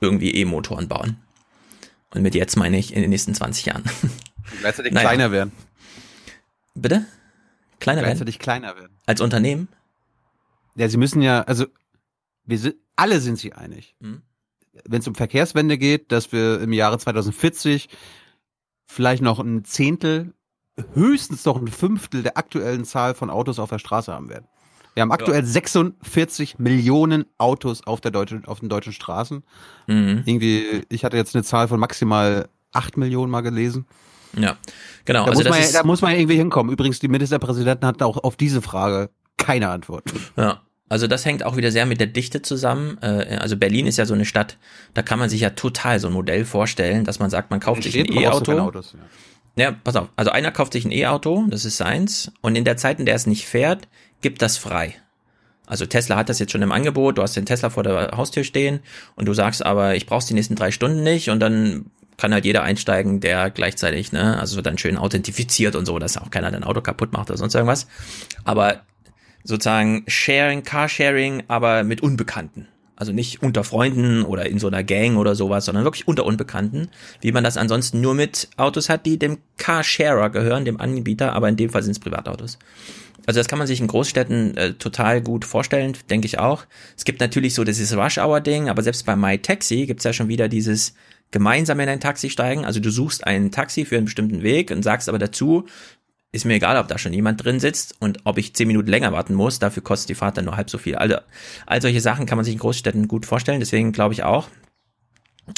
irgendwie 0.00 0.34
E-Motoren 0.34 0.88
bauen. 0.88 1.16
Und 2.12 2.22
mit 2.22 2.34
jetzt 2.34 2.56
meine 2.56 2.78
ich 2.78 2.94
in 2.94 3.02
den 3.02 3.10
nächsten 3.10 3.34
20 3.34 3.66
Jahren. 3.66 3.84
Gleichzeitig 4.60 4.92
naja. 4.92 5.08
kleiner 5.08 5.32
werden. 5.32 5.52
Bitte? 6.74 7.06
Kleiner 7.80 8.02
Gleichzeitig 8.02 8.36
werden? 8.36 8.42
kleiner 8.42 8.76
werden. 8.76 8.96
Als 9.06 9.20
Unternehmen? 9.20 9.68
Ja, 10.76 10.88
sie 10.88 10.98
müssen 10.98 11.22
ja, 11.22 11.42
also 11.42 11.66
wir 12.44 12.58
sind, 12.58 12.76
alle 12.96 13.20
sind 13.20 13.38
sich 13.38 13.56
einig. 13.56 13.96
Mhm. 14.00 14.22
Wenn 14.84 15.00
es 15.00 15.08
um 15.08 15.14
Verkehrswende 15.14 15.78
geht, 15.78 16.12
dass 16.12 16.32
wir 16.32 16.60
im 16.60 16.72
Jahre 16.72 16.98
2040 16.98 17.88
vielleicht 18.86 19.22
noch 19.22 19.40
ein 19.40 19.64
Zehntel, 19.64 20.34
höchstens 20.94 21.44
noch 21.44 21.56
ein 21.56 21.68
Fünftel 21.68 22.22
der 22.22 22.38
aktuellen 22.38 22.84
Zahl 22.84 23.14
von 23.14 23.30
Autos 23.30 23.58
auf 23.58 23.70
der 23.70 23.78
Straße 23.78 24.12
haben 24.12 24.28
werden. 24.28 24.46
Wir 24.94 25.02
haben 25.02 25.12
aktuell 25.12 25.40
ja. 25.40 25.46
46 25.46 26.58
Millionen 26.58 27.24
Autos 27.38 27.86
auf, 27.86 28.00
der 28.00 28.10
deutschen, 28.10 28.44
auf 28.46 28.60
den 28.60 28.68
deutschen 28.68 28.92
Straßen. 28.92 29.44
Mhm. 29.86 30.22
Irgendwie, 30.26 30.82
ich 30.88 31.04
hatte 31.04 31.16
jetzt 31.16 31.34
eine 31.34 31.44
Zahl 31.44 31.68
von 31.68 31.78
maximal 31.78 32.48
8 32.72 32.96
Millionen 32.96 33.30
mal 33.30 33.40
gelesen. 33.42 33.86
Ja, 34.36 34.56
genau. 35.04 35.24
Da, 35.24 35.30
also 35.30 35.42
muss, 35.42 35.50
man, 35.50 35.60
ja, 35.60 35.72
da 35.72 35.84
muss 35.84 36.02
man 36.02 36.14
irgendwie 36.14 36.36
hinkommen. 36.36 36.72
Übrigens, 36.72 36.98
die 37.00 37.08
Ministerpräsidenten 37.08 37.86
hatten 37.86 38.02
auch 38.02 38.22
auf 38.22 38.36
diese 38.36 38.62
Frage 38.62 39.10
keine 39.36 39.68
Antwort. 39.68 40.04
Ja. 40.36 40.60
Also 40.90 41.06
das 41.06 41.24
hängt 41.24 41.44
auch 41.44 41.56
wieder 41.56 41.70
sehr 41.70 41.86
mit 41.86 42.00
der 42.00 42.08
Dichte 42.08 42.42
zusammen. 42.42 42.98
Äh, 43.00 43.38
also 43.40 43.56
Berlin 43.56 43.86
ist 43.86 43.96
ja 43.96 44.06
so 44.06 44.14
eine 44.14 44.24
Stadt, 44.24 44.58
da 44.92 45.02
kann 45.02 45.20
man 45.20 45.30
sich 45.30 45.40
ja 45.40 45.50
total 45.50 46.00
so 46.00 46.08
ein 46.08 46.12
Modell 46.12 46.44
vorstellen, 46.44 47.04
dass 47.04 47.20
man 47.20 47.30
sagt, 47.30 47.50
man 47.50 47.60
kauft 47.60 47.84
sich 47.84 47.96
ein 47.96 48.12
E-Auto. 48.12 48.52
Ja. 48.52 48.82
ja, 49.54 49.72
pass 49.84 49.94
auf. 49.94 50.08
Also 50.16 50.32
einer 50.32 50.50
kauft 50.50 50.72
sich 50.72 50.84
ein 50.84 50.90
E-Auto, 50.90 51.46
das 51.48 51.64
ist 51.64 51.76
seins, 51.76 52.32
und 52.40 52.56
in 52.56 52.64
der 52.64 52.76
Zeit, 52.76 52.98
in 52.98 53.06
der 53.06 53.14
es 53.14 53.28
nicht 53.28 53.46
fährt, 53.46 53.86
gibt 54.20 54.42
das 54.42 54.58
frei. 54.58 54.96
Also 55.64 55.86
Tesla 55.86 56.16
hat 56.16 56.28
das 56.28 56.40
jetzt 56.40 56.50
schon 56.50 56.62
im 56.62 56.72
Angebot, 56.72 57.18
du 57.18 57.22
hast 57.22 57.36
den 57.36 57.46
Tesla 57.46 57.70
vor 57.70 57.84
der 57.84 58.16
Haustür 58.16 58.42
stehen 58.42 58.80
und 59.14 59.26
du 59.26 59.32
sagst 59.32 59.64
aber, 59.64 59.94
ich 59.94 60.06
brauch's 60.06 60.26
die 60.26 60.34
nächsten 60.34 60.56
drei 60.56 60.72
Stunden 60.72 61.04
nicht 61.04 61.30
und 61.30 61.38
dann 61.38 61.86
kann 62.20 62.34
halt 62.34 62.44
jeder 62.44 62.62
einsteigen, 62.62 63.20
der 63.20 63.50
gleichzeitig, 63.50 64.12
ne, 64.12 64.38
also 64.38 64.60
dann 64.60 64.78
schön 64.78 64.96
authentifiziert 64.96 65.74
und 65.74 65.86
so, 65.86 65.98
dass 65.98 66.18
auch 66.18 66.30
keiner 66.30 66.50
dein 66.50 66.64
Auto 66.64 66.82
kaputt 66.82 67.12
macht 67.12 67.30
oder 67.30 67.38
sonst 67.38 67.54
irgendwas. 67.54 67.86
Aber 68.44 68.82
sozusagen 69.42 70.04
Sharing, 70.06 70.62
Carsharing, 70.62 71.44
aber 71.48 71.82
mit 71.82 72.02
Unbekannten. 72.02 72.68
Also 72.94 73.12
nicht 73.12 73.42
unter 73.42 73.64
Freunden 73.64 74.24
oder 74.24 74.44
in 74.44 74.58
so 74.58 74.66
einer 74.66 74.84
Gang 74.84 75.16
oder 75.16 75.34
sowas, 75.34 75.64
sondern 75.64 75.84
wirklich 75.84 76.06
unter 76.06 76.26
Unbekannten, 76.26 76.90
wie 77.22 77.32
man 77.32 77.42
das 77.42 77.56
ansonsten 77.56 78.02
nur 78.02 78.14
mit 78.14 78.48
Autos 78.58 78.90
hat, 78.90 79.06
die 79.06 79.18
dem 79.18 79.38
Carsharer 79.56 80.28
gehören, 80.28 80.66
dem 80.66 80.78
Anbieter, 80.78 81.32
aber 81.32 81.48
in 81.48 81.56
dem 81.56 81.70
Fall 81.70 81.82
sind 81.82 81.92
es 81.92 81.98
Privatautos. 81.98 82.58
Also 83.26 83.40
das 83.40 83.48
kann 83.48 83.58
man 83.58 83.66
sich 83.66 83.80
in 83.80 83.86
Großstädten 83.86 84.56
äh, 84.58 84.74
total 84.74 85.22
gut 85.22 85.46
vorstellen, 85.46 85.96
denke 86.10 86.26
ich 86.26 86.38
auch. 86.38 86.66
Es 86.96 87.04
gibt 87.04 87.20
natürlich 87.20 87.54
so 87.54 87.64
dieses 87.64 87.96
Rush-Hour-Ding, 87.96 88.68
aber 88.68 88.82
selbst 88.82 89.06
bei 89.06 89.16
MyTaxi 89.16 89.86
gibt's 89.86 90.04
ja 90.04 90.12
schon 90.12 90.28
wieder 90.28 90.48
dieses 90.48 90.94
gemeinsam 91.30 91.80
in 91.80 91.88
ein 91.88 92.00
Taxi 92.00 92.30
steigen. 92.30 92.64
Also 92.64 92.80
du 92.80 92.90
suchst 92.90 93.26
ein 93.26 93.50
Taxi 93.50 93.84
für 93.84 93.96
einen 93.96 94.06
bestimmten 94.06 94.42
Weg 94.42 94.70
und 94.70 94.82
sagst 94.82 95.08
aber 95.08 95.18
dazu, 95.18 95.66
ist 96.32 96.44
mir 96.44 96.54
egal, 96.54 96.76
ob 96.76 96.88
da 96.88 96.96
schon 96.98 97.12
jemand 97.12 97.44
drin 97.44 97.58
sitzt 97.58 97.94
und 97.98 98.20
ob 98.24 98.38
ich 98.38 98.54
zehn 98.54 98.68
Minuten 98.68 98.88
länger 98.88 99.12
warten 99.12 99.34
muss, 99.34 99.58
dafür 99.58 99.82
kostet 99.82 100.10
die 100.10 100.14
Fahrt 100.14 100.36
dann 100.36 100.44
nur 100.44 100.56
halb 100.56 100.70
so 100.70 100.78
viel. 100.78 100.94
Also, 100.94 101.16
all 101.66 101.82
solche 101.82 102.00
Sachen 102.00 102.26
kann 102.26 102.36
man 102.36 102.44
sich 102.44 102.54
in 102.54 102.60
Großstädten 102.60 103.08
gut 103.08 103.26
vorstellen, 103.26 103.58
deswegen 103.58 103.90
glaube 103.90 104.14
ich 104.14 104.22
auch, 104.22 104.48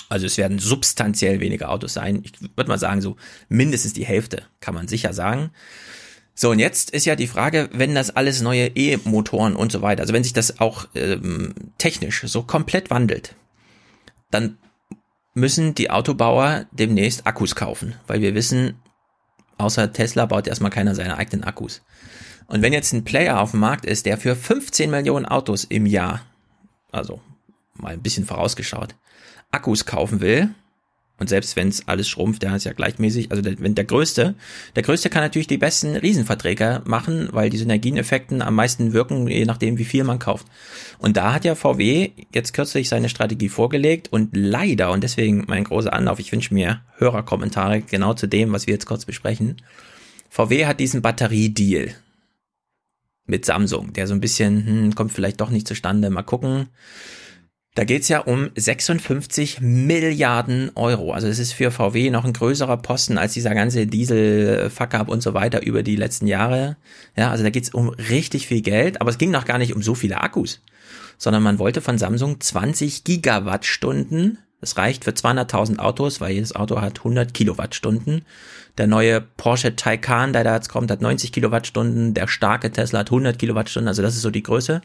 also 0.09 0.25
es 0.25 0.39
werden 0.39 0.59
substanziell 0.59 1.41
weniger 1.41 1.71
Autos 1.71 1.93
sein. 1.93 2.23
Ich 2.25 2.33
würde 2.57 2.69
mal 2.69 2.79
sagen, 2.79 3.03
so 3.03 3.17
mindestens 3.51 3.93
die 3.93 4.07
Hälfte, 4.07 4.45
kann 4.61 4.75
man 4.75 4.89
sicher 4.89 5.13
sagen. 5.13 5.51
So, 6.35 6.51
und 6.51 6.59
jetzt 6.59 6.91
ist 6.91 7.05
ja 7.05 7.15
die 7.15 7.27
Frage, 7.27 7.69
wenn 7.73 7.95
das 7.95 8.17
alles 8.17 8.41
neue 8.41 8.69
E-Motoren 8.69 9.55
und 9.55 9.71
so 9.71 9.83
weiter, 9.83 10.01
also 10.01 10.15
wenn 10.15 10.25
sich 10.25 10.33
das 10.33 10.61
auch 10.61 10.89
ähm, 10.95 11.55
technisch 11.77 12.23
so 12.23 12.43
komplett 12.43 12.89
wandelt, 12.89 13.35
dann 14.31 14.57
müssen 15.35 15.75
die 15.75 15.91
Autobauer 15.91 16.67
demnächst 16.73 17.27
Akkus 17.27 17.55
kaufen, 17.55 17.95
weil 18.07 18.21
wir 18.21 18.35
wissen, 18.35 18.75
Außer 19.63 19.93
Tesla 19.93 20.27
baut 20.27 20.49
erstmal 20.49 20.73
keiner 20.73 20.95
seine 20.95 21.17
eigenen 21.17 21.45
Akkus. 21.45 21.83
Und 22.49 22.63
wenn 22.63 22.73
jetzt 22.73 22.93
ein 22.93 23.05
Player 23.05 23.41
auf 23.41 23.53
dem 23.53 23.61
Markt 23.61 23.85
ist, 23.85 24.07
der 24.07 24.19
für 24.19 24.35
15 24.35 24.91
Millionen 24.91 25.25
Autos 25.25 25.63
im 25.63 25.87
Jahr, 25.87 26.23
also 26.91 27.21
mal 27.75 27.93
ein 27.93 28.03
bisschen 28.03 28.25
vorausgeschaut, 28.25 28.97
Akkus 29.53 29.87
kaufen 29.87 30.21
will, 30.21 30.53
und 31.23 31.29
selbst 31.29 31.55
wenn 31.55 31.69
es 31.69 31.87
alles 31.87 32.09
schrumpft, 32.09 32.43
der 32.43 32.57
ist 32.57 32.65
ja 32.65 32.73
gleichmäßig. 32.73 33.31
Also 33.31 33.45
der, 33.45 33.61
wenn 33.61 33.77
der 33.77 33.85
Größte, 33.85 34.35
der 34.75 34.83
Größte 34.83 35.09
kann 35.09 35.23
natürlich 35.23 35.47
die 35.47 35.57
besten 35.57 35.95
Riesenverträge 35.95 36.83
machen, 36.85 37.29
weil 37.31 37.49
die 37.49 37.59
Synergieneffekten 37.59 38.43
am 38.43 38.57
meisten 38.57 38.93
wirken, 38.93 39.29
je 39.29 39.45
nachdem, 39.45 39.79
wie 39.79 39.85
viel 39.85 40.03
man 40.03 40.19
kauft. 40.19 40.49
Und 40.99 41.17
da 41.17 41.33
hat 41.33 41.45
ja 41.45 41.55
VW 41.55 42.11
jetzt 42.35 42.55
kürzlich 42.55 42.89
seine 42.89 43.09
Strategie 43.09 43.49
vorgelegt 43.49 44.13
und 44.13 44.37
leider, 44.37 44.91
und 44.91 45.05
deswegen 45.05 45.45
mein 45.47 45.63
großer 45.63 45.93
Anlauf, 45.93 46.19
ich 46.19 46.33
wünsche 46.33 46.53
mir 46.53 46.81
Hörerkommentare 46.97 47.83
genau 47.83 48.15
zu 48.15 48.27
dem, 48.27 48.53
was 48.53 48.67
wir 48.67 48.75
jetzt 48.75 48.87
kurz 48.87 49.05
besprechen. 49.05 49.63
VW 50.29 50.67
hat 50.67 50.81
diesen 50.81 51.03
Batteriedeal 51.03 51.95
mit 53.27 53.45
Samsung, 53.45 53.93
der 53.93 54.09
so 54.09 54.15
ein 54.15 54.21
bisschen, 54.21 54.67
hm, 54.67 54.95
kommt 54.97 55.13
vielleicht 55.13 55.41
doch 55.41 55.51
nicht 55.51 55.69
zustande, 55.69 56.11
mal 56.11 56.23
gucken. 56.23 56.67
Da 57.75 57.85
geht's 57.85 58.09
ja 58.09 58.21
um 58.21 58.51
56 58.55 59.63
Milliarden 59.63 60.73
Euro. 60.75 61.13
Also 61.13 61.27
es 61.29 61.39
ist 61.39 61.55
für 61.55 61.71
VW 61.71 62.11
noch 62.11 62.27
ein 62.27 62.35
größerer 62.35 62.77
Posten 62.77 63.17
als 63.17 63.33
dieser 63.33 63.55
ganze 63.55 63.87
Diesel-Fuck-up 63.87 65.09
und 65.09 65.23
so 65.23 65.33
weiter 65.33 65.63
über 65.63 65.83
die 65.83 65.97
letzten 65.97 66.27
Jahre. 66.27 66.77
Ja, 67.17 67.31
also 67.31 67.43
da 67.45 67.49
geht's 67.49 67.71
um 67.71 67.89
richtig 67.89 68.47
viel 68.47 68.61
Geld, 68.61 69.01
aber 69.01 69.09
es 69.09 69.17
ging 69.17 69.31
noch 69.31 69.47
gar 69.47 69.57
nicht 69.57 69.75
um 69.75 69.83
so 69.83 69.95
viele 69.95 70.21
Akkus, 70.21 70.61
sondern 71.17 71.43
man 71.43 71.59
wollte 71.59 71.81
von 71.81 71.97
Samsung 71.97 72.41
20 72.41 73.05
Gigawattstunden. 73.05 74.37
Das 74.61 74.77
reicht 74.77 75.05
für 75.05 75.13
200.000 75.13 75.79
Autos, 75.79 76.21
weil 76.21 76.35
jedes 76.35 76.55
Auto 76.55 76.79
hat 76.83 76.99
100 76.99 77.33
Kilowattstunden. 77.33 78.27
Der 78.77 78.87
neue 78.87 79.23
Porsche 79.23 79.77
Taycan, 79.77 80.35
der 80.35 80.45
da 80.45 80.57
jetzt 80.57 80.69
kommt, 80.69 80.91
hat 80.91 81.01
90 81.01 81.33
Kilowattstunden. 81.33 82.13
Der 82.13 82.29
starke 82.29 82.71
Tesla 82.71 83.01
hat 83.01 83.09
100 83.09 83.39
Kilowattstunden. 83.39 83.89
Also 83.89 84.03
das 84.03 84.15
ist 84.15 84.23
so 84.23 84.31
die 84.31 84.43
Größe. 84.43 84.83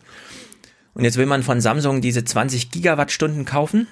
Und 0.98 1.04
jetzt 1.04 1.18
will 1.18 1.27
man 1.27 1.44
von 1.44 1.62
Samsung 1.62 2.01
diese 2.01 2.24
20 2.24 2.72
Gigawattstunden 2.72 3.46
kaufen. 3.46 3.86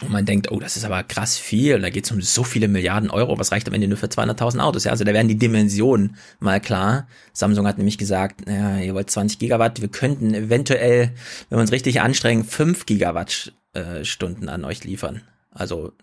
Und 0.00 0.12
man 0.12 0.24
denkt, 0.24 0.52
oh, 0.52 0.60
das 0.60 0.76
ist 0.76 0.84
aber 0.84 1.02
krass 1.02 1.36
viel. 1.36 1.80
Da 1.80 1.90
geht 1.90 2.04
es 2.04 2.12
um 2.12 2.22
so 2.22 2.44
viele 2.44 2.68
Milliarden 2.68 3.10
Euro. 3.10 3.36
Was 3.36 3.50
reicht 3.50 3.66
am 3.66 3.74
Ende 3.74 3.88
nur 3.88 3.98
für 3.98 4.06
200.000 4.06 4.60
Autos? 4.60 4.84
Ja, 4.84 4.92
also 4.92 5.02
da 5.02 5.12
werden 5.12 5.26
die 5.26 5.38
Dimensionen 5.38 6.14
mal 6.38 6.60
klar. 6.60 7.08
Samsung 7.32 7.66
hat 7.66 7.78
nämlich 7.78 7.98
gesagt, 7.98 8.46
naja, 8.46 8.78
ihr 8.78 8.94
wollt 8.94 9.10
20 9.10 9.40
Gigawatt. 9.40 9.80
Wir 9.80 9.88
könnten 9.88 10.34
eventuell, 10.34 11.10
wenn 11.48 11.58
wir 11.58 11.62
uns 11.62 11.72
richtig 11.72 12.00
anstrengen, 12.00 12.44
5 12.44 12.86
Gigawattstunden 12.86 14.48
an 14.48 14.64
euch 14.64 14.84
liefern. 14.84 15.22
Also 15.50 15.94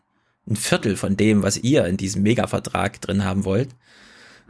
ein 0.45 0.57
Viertel 0.57 0.97
von 0.97 1.15
dem, 1.15 1.41
was 1.41 1.55
ihr 1.55 1.85
in 1.85 1.95
diesem 1.95 2.21
Mega-Vertrag 2.21 2.99
drin 2.99 3.23
haben 3.23 3.45
wollt. 3.45 3.69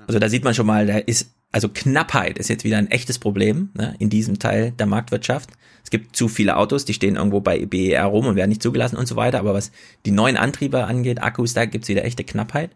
Also 0.07 0.17
da 0.17 0.27
sieht 0.27 0.43
man 0.43 0.55
schon 0.55 0.65
mal, 0.65 0.87
da 0.87 0.97
ist, 0.97 1.29
also 1.55 1.69
Knappheit 1.69 2.37
ist 2.37 2.49
jetzt 2.49 2.65
wieder 2.65 2.77
ein 2.77 2.91
echtes 2.91 3.17
Problem 3.17 3.69
ne, 3.75 3.95
in 3.97 4.09
diesem 4.09 4.39
Teil 4.39 4.71
der 4.71 4.87
Marktwirtschaft. 4.87 5.51
Es 5.85 5.89
gibt 5.89 6.13
zu 6.13 6.27
viele 6.27 6.57
Autos, 6.57 6.83
die 6.83 6.93
stehen 6.93 7.15
irgendwo 7.15 7.39
bei 7.39 7.65
BER 7.65 8.03
rum 8.03 8.25
und 8.25 8.35
werden 8.35 8.49
nicht 8.49 8.61
zugelassen 8.61 8.97
und 8.97 9.07
so 9.07 9.15
weiter. 9.15 9.39
Aber 9.39 9.53
was 9.53 9.71
die 10.05 10.11
neuen 10.11 10.35
Antriebe 10.35 10.83
angeht, 10.83 11.23
Akkus, 11.23 11.53
da 11.53 11.63
gibt's 11.63 11.87
wieder 11.87 12.03
echte 12.03 12.25
Knappheit. 12.25 12.71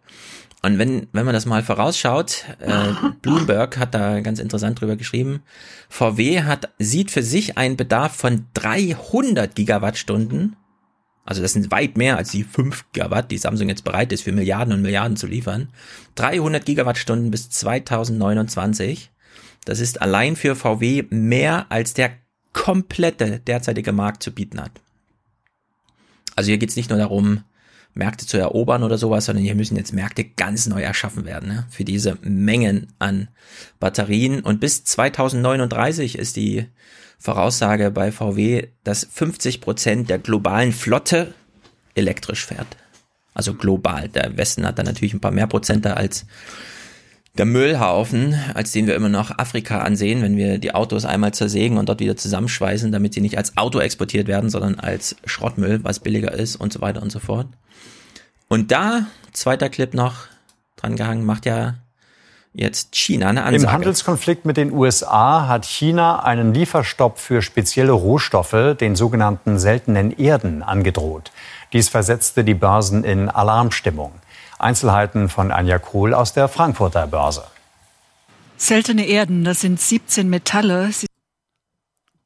Und 0.62 0.77
wenn, 0.77 1.07
wenn 1.12 1.25
man 1.25 1.33
das 1.33 1.45
mal 1.45 1.62
vorausschaut, 1.62 2.45
äh, 2.59 2.93
Bloomberg 3.21 3.77
hat 3.77 3.93
da 3.93 4.21
ganz 4.21 4.39
interessant 4.39 4.79
drüber 4.79 4.95
geschrieben, 4.95 5.41
VW 5.89 6.43
hat, 6.43 6.69
sieht 6.79 7.12
für 7.12 7.21
sich 7.21 7.57
einen 7.57 7.75
Bedarf 7.75 8.15
von 8.15 8.45
300 8.53 9.55
Gigawattstunden. 9.55 10.55
Also 11.29 11.43
das 11.43 11.53
sind 11.53 11.69
weit 11.69 11.95
mehr 11.95 12.17
als 12.17 12.31
die 12.31 12.43
5 12.43 12.86
Gigawatt, 12.91 13.29
die 13.29 13.38
Samsung 13.38 13.69
jetzt 13.69 13.83
bereit 13.83 14.12
ist, 14.12 14.24
für 14.24 14.31
Milliarden 14.31 14.74
und 14.74 14.81
Milliarden 14.81 15.15
zu 15.15 15.27
liefern. 15.27 15.69
300 16.15 16.65
Gigawattstunden 16.65 17.29
bis 17.29 17.51
2029. 17.51 19.12
Das 19.63 19.79
ist 19.79 20.01
allein 20.01 20.36
für 20.36 20.55
VW 20.55 21.03
mehr 21.12 21.67
als 21.69 21.93
der 21.93 22.13
komplette 22.51 23.41
derzeitige 23.41 23.91
Markt 23.91 24.24
zu 24.24 24.33
bieten 24.33 24.59
hat. 24.59 24.71
Also 26.36 26.48
hier 26.48 26.57
geht 26.57 26.71
es 26.71 26.75
nicht 26.75 26.89
nur 26.89 26.98
darum, 26.98 27.43
Märkte 27.93 28.25
zu 28.25 28.39
erobern 28.39 28.81
oder 28.81 28.98
sowas, 28.98 29.25
sondern 29.25 29.45
hier 29.45 29.53
müssen 29.53 29.77
jetzt 29.77 29.93
Märkte 29.93 30.24
ganz 30.24 30.65
neu 30.65 30.81
erschaffen 30.81 31.25
werden 31.25 31.50
ne? 31.50 31.67
für 31.69 31.83
diese 31.83 32.17
Mengen 32.24 32.88
an 32.98 33.27
Batterien. 33.79 34.39
Und 34.39 34.59
bis 34.59 34.83
2039 34.83 36.17
ist 36.17 36.38
die 36.38 36.65
Voraussage 37.19 37.91
bei 37.91 38.11
VW, 38.11 38.69
dass 38.83 39.07
50 39.11 39.61
Prozent 39.61 40.09
der 40.09 40.19
globalen 40.19 40.71
Flotte 40.71 41.33
elektrisch 41.93 42.45
fährt. 42.45 42.77
Also 43.33 43.53
global. 43.53 44.07
Der 44.09 44.38
Westen 44.38 44.65
hat 44.65 44.79
da 44.79 44.83
natürlich 44.83 45.13
ein 45.13 45.19
paar 45.19 45.31
mehr 45.31 45.47
Prozente 45.47 45.97
als 45.97 46.25
der 47.38 47.45
Müllhaufen, 47.45 48.35
als 48.53 48.71
den 48.71 48.88
wir 48.88 48.95
immer 48.95 49.09
noch 49.09 49.38
Afrika 49.38 49.79
ansehen, 49.79 50.21
wenn 50.21 50.35
wir 50.35 50.57
die 50.57 50.73
Autos 50.73 51.05
einmal 51.05 51.33
zersägen 51.33 51.77
und 51.77 51.88
dort 51.88 51.99
wieder 51.99 52.17
zusammenschweißen, 52.17 52.91
damit 52.91 53.13
sie 53.13 53.21
nicht 53.21 53.38
als 53.38 53.55
Auto 53.55 53.79
exportiert 53.79 54.27
werden, 54.27 54.49
sondern 54.49 54.75
als 54.75 55.15
Schrottmüll, 55.25 55.83
was 55.83 55.99
billiger 55.99 56.33
ist 56.33 56.55
und 56.55 56.73
so 56.73 56.81
weiter 56.81 57.01
und 57.01 57.11
so 57.11 57.19
fort. 57.19 57.47
Und 58.47 58.71
da, 58.71 59.05
zweiter 59.31 59.69
Clip 59.69 59.93
noch 59.93 60.27
dran 60.75 60.95
gehangen, 60.95 61.23
macht 61.23 61.45
ja 61.45 61.75
jetzt 62.59 62.95
China 62.95 63.29
eine 63.29 63.43
Ansage. 63.43 63.63
Im 63.63 63.71
Handelskonflikt 63.71 64.45
mit 64.45 64.57
den 64.57 64.71
USA 64.71 65.47
hat 65.47 65.65
China 65.65 66.23
einen 66.23 66.53
Lieferstopp 66.53 67.17
für 67.17 67.41
spezielle 67.41 67.91
Rohstoffe, 67.93 68.75
den 68.79 68.95
sogenannten 68.95 69.59
seltenen 69.59 70.11
Erden, 70.11 70.61
angedroht. 70.61 71.31
Dies 71.73 71.89
versetzte 71.89 72.43
die 72.43 72.53
Börsen 72.53 73.03
in 73.03 73.29
Alarmstimmung. 73.29 74.11
Einzelheiten 74.57 75.29
von 75.29 75.51
Anja 75.51 75.79
Kohl 75.79 76.13
aus 76.13 76.33
der 76.33 76.47
Frankfurter 76.47 77.07
Börse. 77.07 77.43
Seltene 78.57 79.05
Erden, 79.05 79.45
das 79.45 79.61
sind 79.61 79.79
17 79.79 80.29
Metalle. 80.29 80.91
Sie 80.91 81.07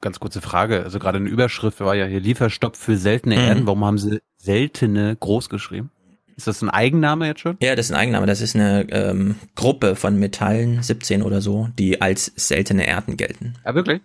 Ganz 0.01 0.19
kurze 0.19 0.41
Frage. 0.41 0.83
Also 0.83 0.99
gerade 0.99 1.17
eine 1.17 1.29
Überschrift 1.29 1.79
war 1.79 1.95
ja 1.95 2.05
hier 2.05 2.19
Lieferstopp 2.19 2.75
für 2.75 2.97
seltene 2.97 3.35
Mhm. 3.35 3.41
Erden. 3.41 3.67
Warum 3.67 3.85
haben 3.85 3.97
sie 3.97 4.19
seltene 4.37 5.15
groß 5.15 5.47
geschrieben? 5.49 5.91
Ist 6.35 6.47
das 6.47 6.61
ein 6.61 6.69
Eigenname 6.69 7.27
jetzt 7.27 7.41
schon? 7.41 7.57
Ja, 7.61 7.75
das 7.75 7.87
ist 7.87 7.91
ein 7.91 7.97
Eigenname. 7.99 8.25
Das 8.25 8.41
ist 8.41 8.55
eine 8.55 8.87
ähm, 8.91 9.35
Gruppe 9.55 9.95
von 9.95 10.17
Metallen, 10.17 10.81
17 10.81 11.21
oder 11.21 11.41
so, 11.41 11.69
die 11.77 12.01
als 12.01 12.31
seltene 12.35 12.87
Erden 12.87 13.17
gelten. 13.17 13.53
Ja, 13.65 13.75
wirklich? 13.75 14.01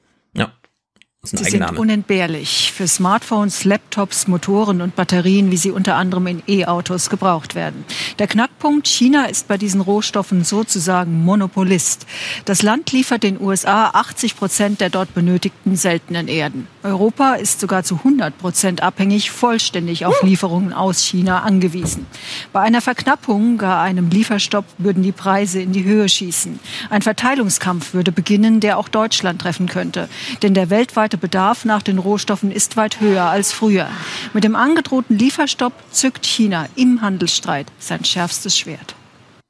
Sie 1.36 1.44
sind 1.44 1.78
unentbehrlich 1.78 2.72
für 2.72 2.88
Smartphones, 2.88 3.64
Laptops, 3.64 4.28
Motoren 4.28 4.80
und 4.80 4.96
Batterien, 4.96 5.50
wie 5.50 5.58
sie 5.58 5.70
unter 5.70 5.96
anderem 5.96 6.26
in 6.26 6.42
E-Autos 6.48 7.10
gebraucht 7.10 7.54
werden. 7.54 7.84
Der 8.18 8.26
Knackpunkt, 8.26 8.88
China 8.88 9.26
ist 9.26 9.46
bei 9.46 9.58
diesen 9.58 9.82
Rohstoffen 9.82 10.42
sozusagen 10.42 11.24
Monopolist. 11.24 12.06
Das 12.46 12.62
Land 12.62 12.92
liefert 12.92 13.22
den 13.22 13.40
USA 13.40 13.90
80 13.90 14.36
Prozent 14.36 14.80
der 14.80 14.88
dort 14.88 15.12
benötigten 15.12 15.76
seltenen 15.76 16.28
Erden. 16.28 16.66
Europa 16.82 17.34
ist 17.34 17.60
sogar 17.60 17.84
zu 17.84 17.96
100 17.96 18.38
Prozent 18.38 18.82
abhängig, 18.82 19.30
vollständig 19.30 20.06
auf 20.06 20.22
Lieferungen 20.22 20.72
aus 20.72 21.02
China 21.02 21.42
angewiesen. 21.42 22.06
Bei 22.52 22.60
einer 22.60 22.80
Verknappung, 22.80 23.58
gar 23.58 23.82
einem 23.82 24.08
Lieferstopp, 24.08 24.64
würden 24.78 25.02
die 25.02 25.12
Preise 25.12 25.60
in 25.60 25.72
die 25.72 25.84
Höhe 25.84 26.08
schießen. 26.08 26.58
Ein 26.88 27.02
Verteilungskampf 27.02 27.92
würde 27.92 28.12
beginnen, 28.12 28.60
der 28.60 28.78
auch 28.78 28.88
Deutschland 28.88 29.42
treffen 29.42 29.68
könnte. 29.68 30.08
Denn 30.42 30.54
der 30.54 30.70
weltweite 30.70 31.17
Bedarf 31.18 31.64
nach 31.64 31.82
den 31.82 31.98
Rohstoffen 31.98 32.50
ist 32.50 32.76
weit 32.76 33.00
höher 33.00 33.24
als 33.24 33.52
früher. 33.52 33.88
Mit 34.32 34.44
dem 34.44 34.56
angedrohten 34.56 35.18
Lieferstopp 35.18 35.72
zückt 35.90 36.24
China 36.26 36.68
im 36.76 37.00
Handelsstreit 37.02 37.66
sein 37.78 38.04
schärfstes 38.04 38.56
Schwert. 38.58 38.94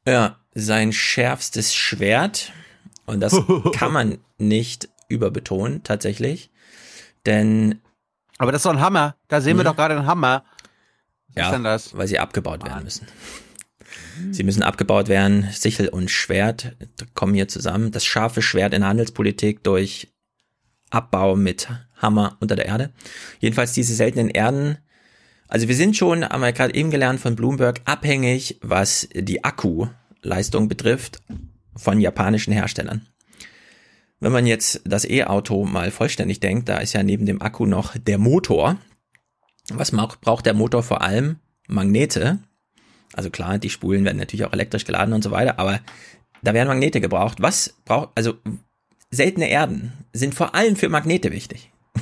Ja, 0.07 0.37
sein 0.55 0.93
schärfstes 0.93 1.75
Schwert. 1.75 2.53
Und 3.07 3.21
das 3.21 3.37
kann 3.75 3.93
man 3.93 4.19
nicht 4.39 4.89
überbetonen, 5.09 5.83
tatsächlich. 5.83 6.51
Denn. 7.27 7.81
Aber 8.39 8.53
das 8.53 8.61
ist 8.61 8.67
doch 8.67 8.73
ein 8.73 8.81
Hammer. 8.81 9.17
Da 9.29 9.41
sehen 9.41 9.57
wir 9.57 9.65
Mhm. 9.65 9.69
doch 9.69 9.77
gerade 9.77 9.97
einen 9.97 10.07
Hammer. 10.07 10.45
Was 11.29 11.37
ja, 11.37 11.47
ist 11.47 11.53
denn 11.55 11.65
das? 11.65 11.97
weil 11.97 12.07
sie 12.09 12.19
abgebaut 12.19 12.65
werden 12.65 12.85
müssen. 12.85 13.07
Sie 14.31 14.43
müssen 14.43 14.63
abgebaut 14.63 15.09
werden. 15.09 15.49
Sichel 15.53 15.89
und 15.89 16.11
Schwert 16.11 16.73
kommen 17.15 17.35
hier 17.35 17.49
zusammen. 17.49 17.91
Das 17.91 18.05
scharfe 18.05 18.43
Schwert 18.43 18.75
in 18.75 18.81
der 18.81 18.91
Handelspolitik 18.91 19.63
durch 19.65 20.09
Abbau 20.91 21.37
mit 21.37 21.69
Hammer 21.97 22.37
unter 22.41 22.57
der 22.57 22.67
Erde. 22.67 22.93
Jedenfalls 23.41 23.73
diese 23.73 23.95
seltenen 23.95 24.29
Erden. 24.29 24.79
Also 25.49 25.69
wir 25.69 25.75
sind 25.75 25.97
schon, 25.97 26.25
haben 26.25 26.43
wir 26.43 26.53
gerade 26.53 26.75
eben 26.75 26.91
gelernt 26.91 27.21
von 27.21 27.37
Bloomberg, 27.37 27.81
abhängig, 27.85 28.59
was 28.63 29.09
die 29.15 29.45
Akkuleistung 29.45 30.69
betrifft, 30.69 31.23
von 31.75 32.01
japanischen 32.01 32.53
Herstellern. 32.53 33.07
Wenn 34.21 34.33
man 34.33 34.47
jetzt 34.47 34.83
das 34.85 35.05
E-Auto 35.05 35.65
mal 35.65 35.91
vollständig 35.91 36.41
denkt, 36.41 36.69
da 36.69 36.79
ist 36.79 36.93
ja 36.93 37.03
neben 37.03 37.25
dem 37.25 37.41
Akku 37.41 37.67
noch 37.67 37.97
der 37.97 38.19
Motor. 38.19 38.77
Was 39.71 39.93
braucht 39.93 40.47
der 40.47 40.55
Motor 40.55 40.83
vor 40.83 41.03
allem? 41.03 41.37
Magnete. 41.69 42.39
Also 43.13 43.31
klar, 43.31 43.59
die 43.59 43.71
Spulen 43.71 44.05
werden 44.05 44.19
natürlich 44.19 44.45
auch 44.45 44.53
elektrisch 44.53 44.85
geladen 44.85 45.15
und 45.15 45.23
so 45.23 45.31
weiter, 45.31 45.59
aber 45.59 45.81
da 46.43 46.55
werden 46.55 46.69
Magnete 46.69 47.01
gebraucht. 47.01 47.39
Was 47.41 47.75
braucht, 47.85 48.11
also 48.15 48.35
seltene 49.11 49.49
Erden 49.49 49.93
sind 50.13 50.35
vor 50.35 50.55
allem 50.55 50.77
für 50.77 50.89
Magnete 50.89 51.33
wichtig. 51.33 51.71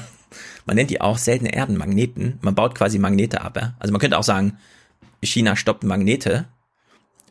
Man 0.66 0.76
nennt 0.76 0.90
die 0.90 1.00
auch 1.00 1.18
seltene 1.18 1.52
Erdenmagneten. 1.52 2.38
Man 2.42 2.54
baut 2.54 2.74
quasi 2.74 2.98
Magnete 2.98 3.40
ab. 3.40 3.56
Ja? 3.56 3.74
Also 3.78 3.92
man 3.92 4.00
könnte 4.00 4.18
auch 4.18 4.24
sagen, 4.24 4.58
China 5.22 5.56
stoppt 5.56 5.84
Magnete, 5.84 6.46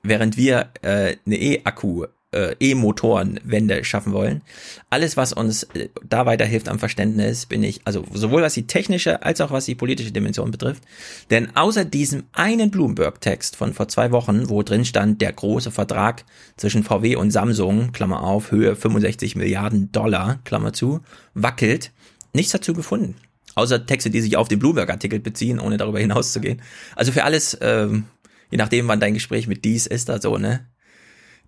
während 0.04 0.38
wir 0.38 0.70
äh, 0.82 1.18
eine 1.26 1.36
E-Akku, 1.36 2.06
äh, 2.36 2.56
E-Motorenwende 2.60 3.84
schaffen 3.84 4.14
wollen. 4.14 4.42
Alles, 4.90 5.18
was 5.18 5.34
uns 5.34 5.64
äh, 5.74 5.90
da 6.08 6.26
weiterhilft 6.26 6.70
am 6.70 6.80
Verständnis, 6.80 7.46
bin 7.46 7.64
ich, 7.64 7.82
also 7.86 8.06
sowohl 8.14 8.42
was 8.42 8.54
die 8.54 8.68
technische 8.68 9.24
als 9.24 9.42
auch 9.42 9.52
was 9.52 9.66
die 9.66 9.76
politische 9.76 10.12
Dimension 10.12 10.52
betrifft. 10.52 10.84
Denn 11.32 11.56
außer 11.56 11.86
diesem 11.86 12.24
einen 12.34 12.72
Bloomberg-Text 12.72 13.56
von 13.56 13.74
vor 13.74 13.88
zwei 13.88 14.12
Wochen, 14.12 14.50
wo 14.50 14.62
drin 14.64 14.86
stand, 14.86 15.22
der 15.22 15.32
große 15.32 15.72
Vertrag 15.72 16.26
zwischen 16.58 16.84
VW 16.84 17.16
und 17.16 17.32
Samsung, 17.32 17.94
Klammer 17.94 18.22
auf, 18.22 18.52
Höhe 18.52 18.76
65 18.76 19.36
Milliarden 19.36 19.92
Dollar, 19.92 20.40
Klammer 20.44 20.74
zu, 20.74 21.02
wackelt, 21.34 21.92
nichts 22.34 22.52
dazu 22.52 22.74
gefunden. 22.74 23.16
Außer 23.56 23.86
Texte, 23.86 24.10
die 24.10 24.22
sich 24.22 24.36
auf 24.36 24.50
den 24.50 24.60
Bloomberg-Artikel 24.60 25.20
beziehen, 25.20 25.62
ohne 25.62 25.78
darüber 25.78 26.00
hinauszugehen. 26.00 26.62
Also 26.98 27.14
für 27.14 27.24
alles, 27.24 27.58
ähm, 27.62 28.06
je 28.52 28.58
nachdem, 28.58 28.90
wann 28.90 29.00
dein 29.00 29.14
Gespräch 29.14 29.48
mit 29.48 29.64
dies 29.64 29.88
ist, 29.88 30.10
da 30.10 30.20
so, 30.20 30.38
ne? 30.38 30.66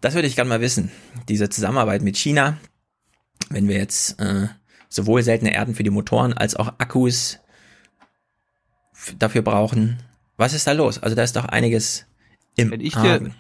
Das 0.02 0.14
würde 0.14 0.28
ich 0.28 0.36
gerne 0.36 0.50
mal 0.50 0.62
wissen. 0.62 0.92
Diese 1.28 1.50
Zusammenarbeit 1.50 2.02
mit 2.02 2.18
China, 2.18 2.58
wenn 3.50 3.68
wir 3.68 3.78
jetzt 3.78 4.20
äh, 4.20 4.48
sowohl 4.90 5.24
seltene 5.24 5.54
Erden 5.54 5.76
für 5.76 5.84
die 5.84 5.90
Motoren 5.90 6.34
als 6.34 6.56
auch 6.56 6.68
Akkus 6.78 7.40
dafür 9.20 9.42
brauchen. 9.42 9.98
Was 10.38 10.54
ist 10.54 10.68
da 10.68 10.72
los? 10.74 11.00
Also 11.02 11.16
da 11.16 11.24
ist 11.24 11.36
doch 11.36 11.46
einiges 11.46 12.06
im 12.56 12.72
Wenn 12.72 12.82
ich 12.82 12.94
dir, 12.94 13.14
Argen. 13.14 13.36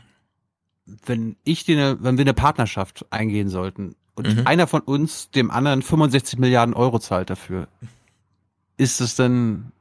wenn 1.06 1.36
ich 1.44 1.64
dir, 1.64 1.98
wenn 2.02 2.18
wir 2.18 2.24
eine 2.24 2.34
Partnerschaft 2.34 3.06
eingehen 3.12 3.50
sollten 3.50 3.96
und 4.16 4.28
Mhm. 4.28 4.48
einer 4.48 4.68
von 4.68 4.82
uns 4.82 5.30
dem 5.32 5.52
anderen 5.52 5.82
65 5.82 6.40
Milliarden 6.40 6.74
Euro 6.74 7.00
zahlt 7.00 7.30
dafür, 7.30 7.68
ist 8.78 9.00
es 9.02 9.16
denn 9.16 9.72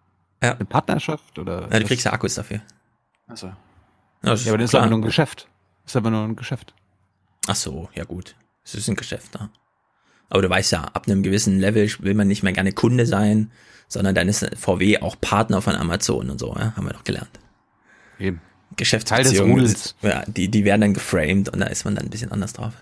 Ja. 0.42 0.54
eine 0.54 0.64
Partnerschaft 0.64 1.38
oder? 1.38 1.68
Ja, 1.72 1.78
du 1.80 1.86
kriegst 1.86 2.04
ja 2.04 2.12
Akkus 2.12 2.34
dafür. 2.34 2.60
Achso. 3.26 3.46
Ja, 4.22 4.32
aber 4.32 4.36
das 4.58 4.70
ist 4.70 4.74
aber 4.74 4.86
nur 4.88 4.98
ein 4.98 5.02
Geschäft. 5.02 5.48
Ist 5.86 5.96
aber 5.96 6.10
nur 6.10 6.24
ein 6.24 6.36
Geschäft. 6.36 6.74
Ach 7.46 7.54
so, 7.54 7.88
ja 7.94 8.04
gut. 8.04 8.34
Es 8.64 8.74
ist 8.74 8.88
ein 8.88 8.96
Geschäft 8.96 9.34
da. 9.34 9.50
Aber 10.28 10.42
du 10.42 10.50
weißt 10.50 10.72
ja, 10.72 10.82
ab 10.82 11.06
einem 11.06 11.22
gewissen 11.22 11.60
Level 11.60 11.88
will 12.00 12.14
man 12.14 12.26
nicht 12.26 12.42
mehr 12.42 12.52
gerne 12.52 12.72
Kunde 12.72 13.06
sein, 13.06 13.52
sondern 13.88 14.14
dann 14.14 14.28
ist 14.28 14.44
VW 14.56 14.98
auch 14.98 15.16
Partner 15.20 15.62
von 15.62 15.76
Amazon 15.76 16.30
und 16.30 16.40
so, 16.40 16.54
ja, 16.56 16.74
haben 16.76 16.86
wir 16.86 16.92
doch 16.92 17.04
gelernt. 17.04 17.30
Eben. 18.18 18.40
Geschäftsbeziehungen, 18.76 19.58
Teil 19.58 19.72
des 19.72 19.94
ja, 20.02 20.24
die, 20.26 20.48
die 20.48 20.64
werden 20.64 20.80
dann 20.80 20.94
geframed 20.94 21.48
und 21.50 21.60
da 21.60 21.66
ist 21.66 21.84
man 21.84 21.94
dann 21.94 22.06
ein 22.06 22.10
bisschen 22.10 22.32
anders 22.32 22.52
drauf. 22.52 22.72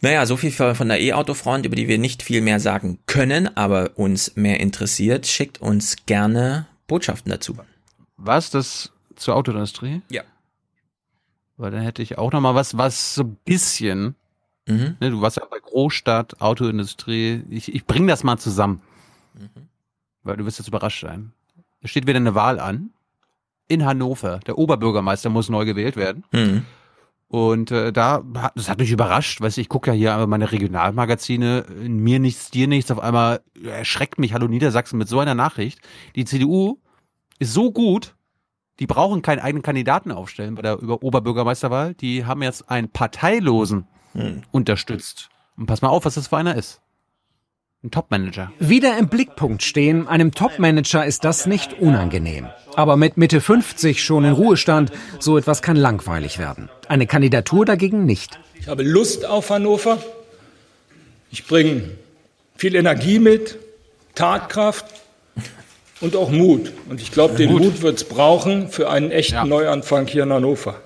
Naja, 0.00 0.26
so 0.26 0.36
viel 0.36 0.52
von 0.52 0.88
der 0.88 1.00
E-Auto-Front, 1.00 1.66
über 1.66 1.74
die 1.74 1.88
wir 1.88 1.98
nicht 1.98 2.22
viel 2.22 2.40
mehr 2.40 2.60
sagen 2.60 2.98
können, 3.06 3.56
aber 3.56 3.92
uns 3.96 4.36
mehr 4.36 4.60
interessiert, 4.60 5.26
schickt 5.26 5.60
uns 5.60 5.96
gerne 6.06 6.66
Botschaften 6.86 7.30
dazu. 7.30 7.56
Was 8.16 8.50
das 8.50 8.92
zur 9.16 9.36
Autoindustrie? 9.36 10.02
Ja. 10.08 10.22
Weil 11.58 11.70
dann 11.72 11.82
hätte 11.82 12.00
ich 12.02 12.16
auch 12.16 12.32
noch 12.32 12.40
mal 12.40 12.54
was, 12.54 12.78
was 12.78 13.14
so 13.14 13.22
ein 13.24 13.36
bisschen, 13.44 14.14
Mhm. 14.66 14.96
ne, 15.00 15.10
du 15.10 15.20
warst 15.20 15.36
ja 15.38 15.44
bei 15.50 15.58
Großstadt, 15.60 16.40
Autoindustrie, 16.40 17.42
ich, 17.50 17.74
ich 17.74 17.84
bring 17.86 18.06
das 18.06 18.22
mal 18.24 18.38
zusammen. 18.38 18.80
Weil 20.22 20.36
du 20.36 20.44
wirst 20.44 20.58
jetzt 20.58 20.68
überrascht 20.68 21.02
sein. 21.02 21.32
Es 21.80 21.90
steht 21.90 22.06
wieder 22.06 22.16
eine 22.18 22.34
Wahl 22.34 22.60
an. 22.60 22.90
In 23.68 23.84
Hannover. 23.84 24.40
Der 24.46 24.56
Oberbürgermeister 24.58 25.30
muss 25.30 25.48
neu 25.48 25.64
gewählt 25.64 25.96
werden. 25.96 26.24
Mhm. 26.32 26.64
Und 27.28 27.70
äh, 27.70 27.92
da, 27.92 28.22
das 28.54 28.68
hat 28.70 28.78
mich 28.78 28.90
überrascht, 28.90 29.40
weißt 29.42 29.58
du, 29.58 29.60
ich 29.60 29.68
gucke 29.68 29.90
ja 29.90 29.94
hier 30.16 30.26
meine 30.26 30.50
Regionalmagazine, 30.50 31.66
in 31.82 31.98
mir 31.98 32.18
nichts, 32.20 32.50
dir 32.50 32.66
nichts, 32.68 32.90
auf 32.90 33.00
einmal 33.00 33.42
erschreckt 33.62 34.18
mich 34.18 34.32
Hallo 34.32 34.48
Niedersachsen 34.48 34.96
mit 34.98 35.08
so 35.08 35.18
einer 35.20 35.34
Nachricht. 35.34 35.78
Die 36.16 36.24
CDU 36.24 36.78
ist 37.38 37.52
so 37.52 37.70
gut, 37.70 38.14
die 38.78 38.86
brauchen 38.86 39.22
keinen 39.22 39.40
eigenen 39.40 39.62
Kandidaten 39.62 40.12
aufstellen 40.12 40.54
bei 40.54 40.62
der 40.62 40.78
Über 40.78 41.02
Oberbürgermeisterwahl. 41.02 41.94
Die 41.94 42.24
haben 42.24 42.42
jetzt 42.42 42.70
einen 42.70 42.88
Parteilosen 42.88 43.86
Hm. 44.14 44.42
unterstützt. 44.50 45.28
Und 45.56 45.66
pass 45.66 45.82
mal 45.82 45.88
auf, 45.88 46.04
was 46.04 46.14
das 46.14 46.28
für 46.28 46.36
einer 46.36 46.54
ist. 46.56 46.80
Ein 47.84 47.90
Topmanager. 47.92 48.50
Wieder 48.58 48.98
im 48.98 49.08
Blickpunkt 49.08 49.62
stehen, 49.62 50.08
einem 50.08 50.32
Topmanager 50.32 51.06
ist 51.06 51.24
das 51.24 51.46
nicht 51.46 51.74
unangenehm. 51.74 52.48
Aber 52.74 52.96
mit 52.96 53.16
Mitte 53.16 53.40
50 53.40 54.02
schon 54.02 54.24
in 54.24 54.32
Ruhestand, 54.32 54.90
so 55.20 55.38
etwas 55.38 55.62
kann 55.62 55.76
langweilig 55.76 56.38
werden. 56.38 56.68
Eine 56.88 57.06
Kandidatur 57.06 57.64
dagegen 57.64 58.04
nicht. 58.04 58.40
Ich 58.58 58.66
habe 58.66 58.82
Lust 58.82 59.24
auf 59.24 59.50
Hannover. 59.50 59.98
Ich 61.30 61.46
bringe 61.46 61.90
viel 62.56 62.74
Energie 62.74 63.20
mit, 63.20 63.58
Tatkraft 64.16 64.86
und 66.00 66.16
auch 66.16 66.30
Mut. 66.30 66.72
Und 66.88 67.00
ich 67.00 67.12
glaube, 67.12 67.34
den 67.34 67.52
Mut 67.52 67.82
wird 67.82 67.96
es 67.96 68.04
brauchen 68.04 68.68
für 68.68 68.90
einen 68.90 69.10
echten 69.10 69.48
Neuanfang 69.48 70.06
hier 70.06 70.24
in 70.24 70.32
Hannover. 70.32 70.80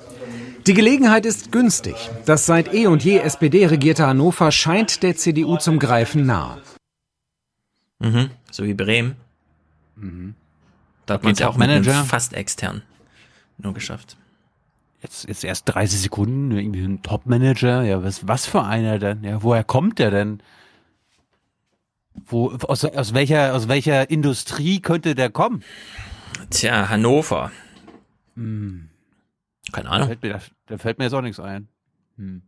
Die 0.67 0.75
Gelegenheit 0.75 1.27
ist 1.27 1.51
günstig. 1.51 1.97
Das 2.25 2.47
seit 2.47 2.73
eh 2.73 2.87
und 2.87 3.05
je 3.05 3.19
SPD 3.19 3.67
regierte 3.67 4.07
Hannover 4.07 4.53
scheint 4.53 5.03
der 5.03 5.17
CDU 5.17 5.57
zum 5.57 5.79
Greifen 5.79 6.25
nahe. 6.25 6.61
Mhm. 7.99 8.31
So 8.51 8.65
wie 8.65 8.75
Bremen. 8.75 9.17
Mhm. 9.97 10.35
Da 11.07 11.15
hat 11.15 11.25
man 11.25 11.33
es 11.33 11.41
ja 11.41 11.49
auch 11.49 11.59
einem 11.59 11.85
fast 12.05 12.33
extern 12.33 12.83
nur 13.59 13.75
geschafft. 13.75 14.17
Jetzt, 15.03 15.27
jetzt 15.27 15.45
erst 15.45 15.69
30 15.69 16.01
Sekunden, 16.01 16.53
irgendwie 16.53 16.85
ein 16.85 17.03
Topmanager. 17.03 17.83
Ja, 17.83 18.05
was, 18.05 18.27
was 18.29 18.47
für 18.47 18.63
einer 18.63 18.99
denn? 18.99 19.25
Ja, 19.25 19.43
woher 19.43 19.65
kommt 19.65 19.99
der 19.99 20.11
denn? 20.11 20.41
Wo, 22.27 22.51
aus, 22.69 22.85
aus 22.85 23.15
welcher, 23.15 23.55
aus 23.55 23.69
welcher 23.69 24.11
Industrie 24.11 24.81
könnte 24.81 25.15
der 25.15 25.31
kommen? 25.31 25.63
Tja, 26.51 26.89
Hannover. 26.89 27.51
Hm. 28.37 28.89
Keine 29.73 29.89
Da 29.89 29.95
Ahnung. 29.95 30.09
fällt 30.09 30.23
mir, 30.23 30.33
da, 30.35 30.41
da 30.67 30.79
fällt 30.79 30.99
mir 30.99 31.05
jetzt 31.05 31.15
auch 31.15 31.23
nichts 31.23 31.41
ein. 31.41 31.69
Hm. 32.17 32.43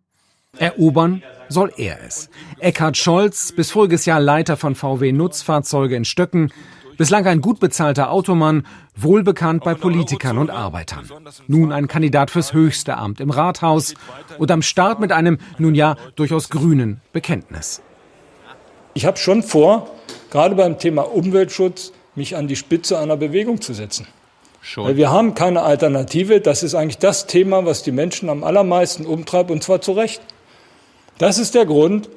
Erobern 0.59 1.22
soll 1.48 1.72
er 1.77 2.03
es. 2.05 2.31
Eckhard 2.61 2.96
Scholz, 2.96 3.53
bis 3.53 3.70
voriges 3.72 4.07
Jahr 4.07 4.20
Leiter 4.20 4.57
von 4.57 4.74
VW 4.74 5.11
Nutzfahrzeuge 5.12 5.96
in 5.96 6.05
Stöcken, 6.05 6.53
bislang 6.96 7.27
ein 7.27 7.40
gut 7.40 7.59
bezahlter 7.59 8.11
Automann, 8.12 8.64
wohlbekannt 8.94 9.64
bei 9.64 9.74
Politikern 9.74 10.38
und 10.38 10.50
Arbeitern. 10.50 11.09
Nun 11.48 11.72
ein 11.72 11.88
Kandidat 11.88 12.31
fürs 12.31 12.53
höchste 12.53 12.96
Amt 12.96 13.20
im 13.20 13.31
Rathaus 13.31 13.94
und 14.38 14.50
am 14.53 14.62
Start 14.62 15.00
mit 15.00 15.11
einem, 15.11 15.38
nun 15.59 15.74
ja, 15.74 15.96
durchaus 16.14 16.50
grünen 16.50 17.00
Bekenntnis. 17.12 17.83
Ich 18.94 19.07
habe 19.07 19.18
schon 19.18 19.42
vor, 19.42 19.90
gerade 20.30 20.54
beim 20.54 20.78
Thema 20.78 21.02
Umweltschutz, 21.02 21.92
mich 22.14 22.37
an 22.37 22.48
die 22.48 22.57
Spitze 22.57 22.98
einer 22.98 23.16
Bewegung 23.16 23.61
zu 23.61 23.74
setzen. 23.74 24.07
Weil 24.76 24.96
wir 24.96 25.11
haben 25.11 25.35
keine 25.35 25.62
Alternative. 25.62 26.40
Das 26.40 26.62
ist 26.62 26.74
eigentlich 26.74 26.98
das 26.98 27.26
Thema, 27.26 27.66
was 27.66 27.83
die 27.83 27.92
Menschen 27.92 28.30
am 28.30 28.44
allermeisten 28.44 29.04
umtreibt, 29.04 29.50
und 29.50 29.62
zwar 29.62 29.80
zu 29.80 29.92
Recht. 29.92 30.22
Das 31.18 31.38
ist 31.38 31.54
der 31.54 31.66
Grund, 31.66 32.09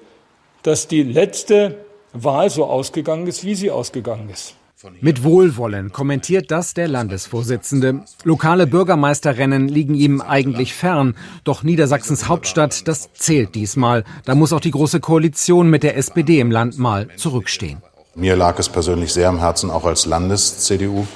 dass 0.63 0.87
die 0.87 1.03
letzte 1.03 1.85
Wahl 2.13 2.49
so 2.49 2.65
ausgegangen 2.65 3.27
ist, 3.27 3.43
wie 3.43 3.55
sie 3.55 3.69
ausgegangen 3.69 4.29
ist. 4.29 4.55
Mit 5.01 5.23
Wohlwollen 5.23 5.91
kommentiert 5.91 6.51
das 6.51 6.75
der 6.75 6.87
Landesvorsitzende. 6.87 8.03
Lokale 8.23 8.67
Bürgermeisterrennen 8.67 9.67
liegen 9.67 9.95
ihm 9.95 10.21
eigentlich 10.21 10.75
fern. 10.75 11.15
Doch 11.43 11.63
Niedersachsens 11.63 12.27
Hauptstadt, 12.27 12.87
das 12.87 13.11
zählt 13.13 13.55
diesmal. 13.55 14.03
Da 14.25 14.35
muss 14.35 14.53
auch 14.53 14.59
die 14.59 14.69
große 14.69 14.99
Koalition 14.99 15.71
mit 15.71 15.81
der 15.81 15.97
SPD 15.97 16.39
im 16.39 16.51
Land 16.51 16.77
mal 16.77 17.07
zurückstehen. 17.15 17.81
Mir 18.13 18.35
lag 18.35 18.59
es 18.59 18.69
persönlich 18.69 19.13
sehr 19.13 19.29
am 19.29 19.39
Herzen, 19.39 19.71
auch 19.71 19.85
als 19.85 20.05
Landes-CDU 20.05 21.07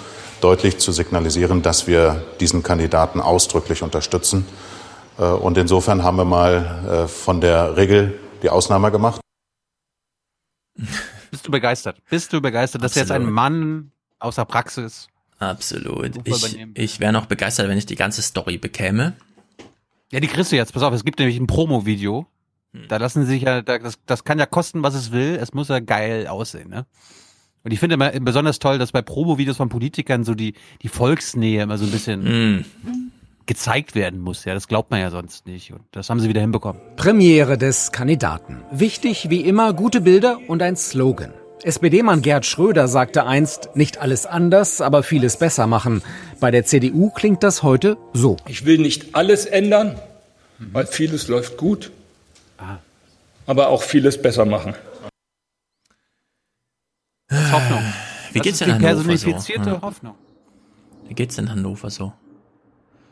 deutlich 0.41 0.80
zu 0.80 0.91
signalisieren, 0.91 1.62
dass 1.62 1.86
wir 1.86 2.24
diesen 2.39 2.63
Kandidaten 2.63 3.19
ausdrücklich 3.19 3.84
unterstützen. 3.84 4.47
Äh, 5.19 5.24
Und 5.26 5.60
insofern 5.60 6.04
haben 6.04 6.17
wir 6.17 6.26
mal 6.26 7.04
äh, 7.06 7.08
von 7.08 7.41
der 7.41 7.78
Regel 7.78 8.19
die 8.41 8.50
Ausnahme 8.50 8.91
gemacht. 8.91 9.21
Bist 11.32 11.48
du 11.48 11.52
begeistert? 11.52 11.98
Bist 12.10 12.32
du 12.34 12.41
begeistert, 12.41 12.84
dass 12.84 12.96
jetzt 12.96 13.12
ein. 13.12 13.24
Mann 13.30 13.91
aus 14.20 14.36
der 14.36 14.46
Praxis 14.46 15.08
Absolut. 15.39 16.20
Ich, 16.28 16.60
ich 16.76 17.00
wäre 17.00 17.12
noch 17.12 17.26
begeistert, 17.26 17.67
wenn 17.67 17.78
ich 17.80 17.88
die 17.88 17.96
ganze 17.96 18.22
Story 18.22 18.60
bekäme. 18.60 19.13
Ja, 20.12 20.20
die 20.20 20.28
kriegst 20.28 20.52
du 20.52 20.56
jetzt. 20.56 20.72
Pass 20.72 20.84
auf, 20.84 20.94
es 20.94 21.04
gibt 21.04 21.17
nämlich 21.17 21.39
ein 21.39 21.48
Promo-Video. 21.48 22.28
Da 22.88 22.98
lassen 22.98 23.26
sich 23.26 23.41
ja, 23.41 23.62
da- 23.63 23.80
das, 23.80 23.98
das 24.06 24.24
kann 24.24 24.38
ja 24.38 24.46
kosten, 24.46 24.84
was 24.84 24.94
es 24.94 25.12
will. 25.12 25.38
Es 25.41 25.54
muss 25.54 25.70
ja 25.70 25.80
geil 25.80 26.28
aussehen, 26.28 26.70
ne? 26.70 26.86
Und 27.63 27.72
ich 27.72 27.80
finde 27.80 27.96
immer 27.96 28.12
besonders 28.20 28.60
toll, 28.60 28.78
dass 28.78 28.91
bei 28.91 29.02
Promo-Videos 29.02 29.58
von 29.58 29.70
Politikern 29.70 30.24
so 30.24 30.36
die, 30.36 30.54
die 30.84 30.88
Volksnähe 30.89 31.63
immer 31.63 31.78
so 31.78 31.86
ein 31.86 31.91
bisschen 31.91 32.24
Mm. 32.60 32.65
Gezeigt 33.52 33.96
werden 33.96 34.22
muss. 34.22 34.46
Ja, 34.46 34.54
das 34.54 34.70
glaubt 34.70 34.92
man 34.92 35.02
ja 35.02 35.12
sonst 35.12 35.46
nicht. 35.46 35.74
Und 35.74 35.82
das 35.92 36.10
haben 36.10 36.22
sie 36.22 36.30
wieder 36.30 36.40
hinbekommen. 36.40 36.82
Premiere 36.96 37.58
des 37.58 37.92
Kandidaten. 37.92 38.64
Wichtig 38.72 39.30
wie 39.30 39.42
immer 39.42 39.74
gute 39.74 40.00
Bilder 40.00 40.40
und 40.48 40.62
ein 40.62 40.78
Slogan. 40.78 41.34
SPD-Mann 41.62 42.22
Gerd 42.22 42.46
Schröder 42.46 42.88
sagte 42.88 43.26
einst, 43.26 43.76
nicht 43.76 43.98
alles 43.98 44.26
anders, 44.26 44.80
aber 44.80 45.04
vieles 45.04 45.36
besser 45.36 45.68
machen. 45.68 46.02
Bei 46.40 46.50
der 46.50 46.64
CDU 46.64 47.10
klingt 47.10 47.44
das 47.44 47.62
heute 47.62 47.98
so. 48.14 48.38
Ich 48.48 48.64
will 48.64 48.78
nicht 48.78 49.16
alles 49.16 49.46
ändern, 49.46 50.00
weil 50.58 50.88
vieles 50.88 51.28
läuft 51.28 51.58
gut, 51.58 51.92
aber 53.48 53.68
auch 53.68 53.84
vieles 53.84 54.22
besser 54.22 54.46
machen. 54.46 54.76
Das 57.28 57.44
ist 57.44 57.52
Hoffnung. 57.52 57.84
Wie 58.32 58.40
geht's 58.40 58.60
denn 58.60 58.82
Hannover 58.82 59.18
so? 59.18 59.82
Hoffnung. 59.82 60.16
Wie 61.10 61.16
geht's 61.16 61.38
in 61.38 61.50
Hannover 61.50 61.90
so? 61.90 62.14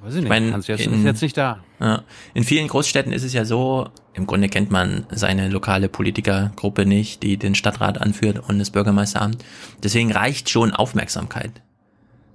Weiß 0.01 0.15
ich 0.15 0.21
nicht. 0.21 0.29
mein, 0.29 0.53
Hans 0.53 0.67
jetzt, 0.67 0.85
in- 0.85 0.93
ist 0.93 1.03
jetzt 1.05 1.21
nicht 1.21 1.37
da. 1.37 1.59
Ja. 1.79 2.03
In 2.33 2.43
vielen 2.43 2.67
Großstädten 2.67 3.11
ist 3.11 3.23
es 3.23 3.33
ja 3.33 3.43
so, 3.45 3.89
im 4.13 4.27
Grunde 4.27 4.47
kennt 4.49 4.71
man 4.71 5.05
seine 5.11 5.49
lokale 5.49 5.89
Politikergruppe 5.89 6.85
nicht, 6.85 7.21
die 7.23 7.37
den 7.37 7.55
Stadtrat 7.55 7.99
anführt 7.99 8.39
und 8.47 8.59
das 8.59 8.71
Bürgermeisteramt. 8.71 9.43
Deswegen 9.83 10.11
reicht 10.11 10.49
schon 10.49 10.71
Aufmerksamkeit. 10.73 11.61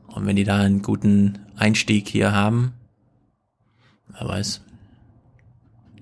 Und 0.09 0.27
wenn 0.27 0.37
die 0.37 0.45
da 0.45 0.59
einen 0.59 0.83
guten 0.83 1.41
Einstieg 1.57 2.09
hier 2.09 2.33
haben, 2.33 2.73
wer 4.09 4.29
weiß. 4.29 4.61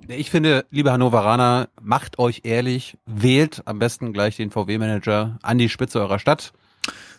Ich 0.09 0.31
finde, 0.31 0.67
liebe 0.71 0.93
Hannoveraner, 0.93 1.69
macht 1.81 2.19
euch 2.19 2.41
ehrlich, 2.45 2.99
wählt 3.07 3.63
am 3.67 3.79
besten 3.79 4.13
gleich 4.13 4.37
den 4.37 4.51
VW-Manager 4.51 5.39
an 5.43 5.59
die 5.59 5.69
Spitze 5.69 6.01
eurer 6.01 6.19
Stadt. 6.19 6.53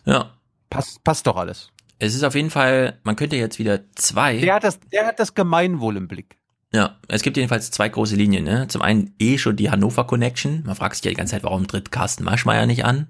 Ja. 0.06 0.32
Passt, 0.70 1.04
passt 1.04 1.26
doch 1.26 1.38
alles. 1.38 1.70
Es 2.04 2.16
ist 2.16 2.24
auf 2.24 2.36
jeden 2.36 2.50
Fall, 2.50 3.00
man 3.04 3.16
könnte 3.16 3.38
jetzt 3.38 3.60
wieder 3.60 3.80
zwei. 3.96 4.38
Der 4.38 4.56
hat 4.56 4.66
das, 4.66 4.78
der 4.92 5.06
hat 5.06 5.20
das 5.20 5.36
Gemeinwohl 5.36 5.96
im 5.96 6.10
Blick. 6.10 6.36
Ja, 6.74 6.98
es 7.08 7.22
gibt 7.22 7.38
jedenfalls 7.38 7.72
zwei 7.72 7.88
große 7.88 8.18
Linien. 8.18 8.44
Ne? 8.44 8.68
Zum 8.68 8.82
einen 8.82 9.16
eh 9.20 9.38
schon 9.38 9.56
die 9.56 9.72
Hannover 9.72 10.06
Connection. 10.06 10.64
Man 10.66 10.76
fragt 10.76 10.96
sich 10.98 11.06
ja 11.06 11.12
die 11.12 11.16
ganze 11.16 11.32
Zeit, 11.32 11.44
warum 11.44 11.66
tritt 11.66 11.94
Carsten 11.94 12.26
Maschmeyer 12.26 12.66
nicht 12.66 12.84
an? 12.84 13.08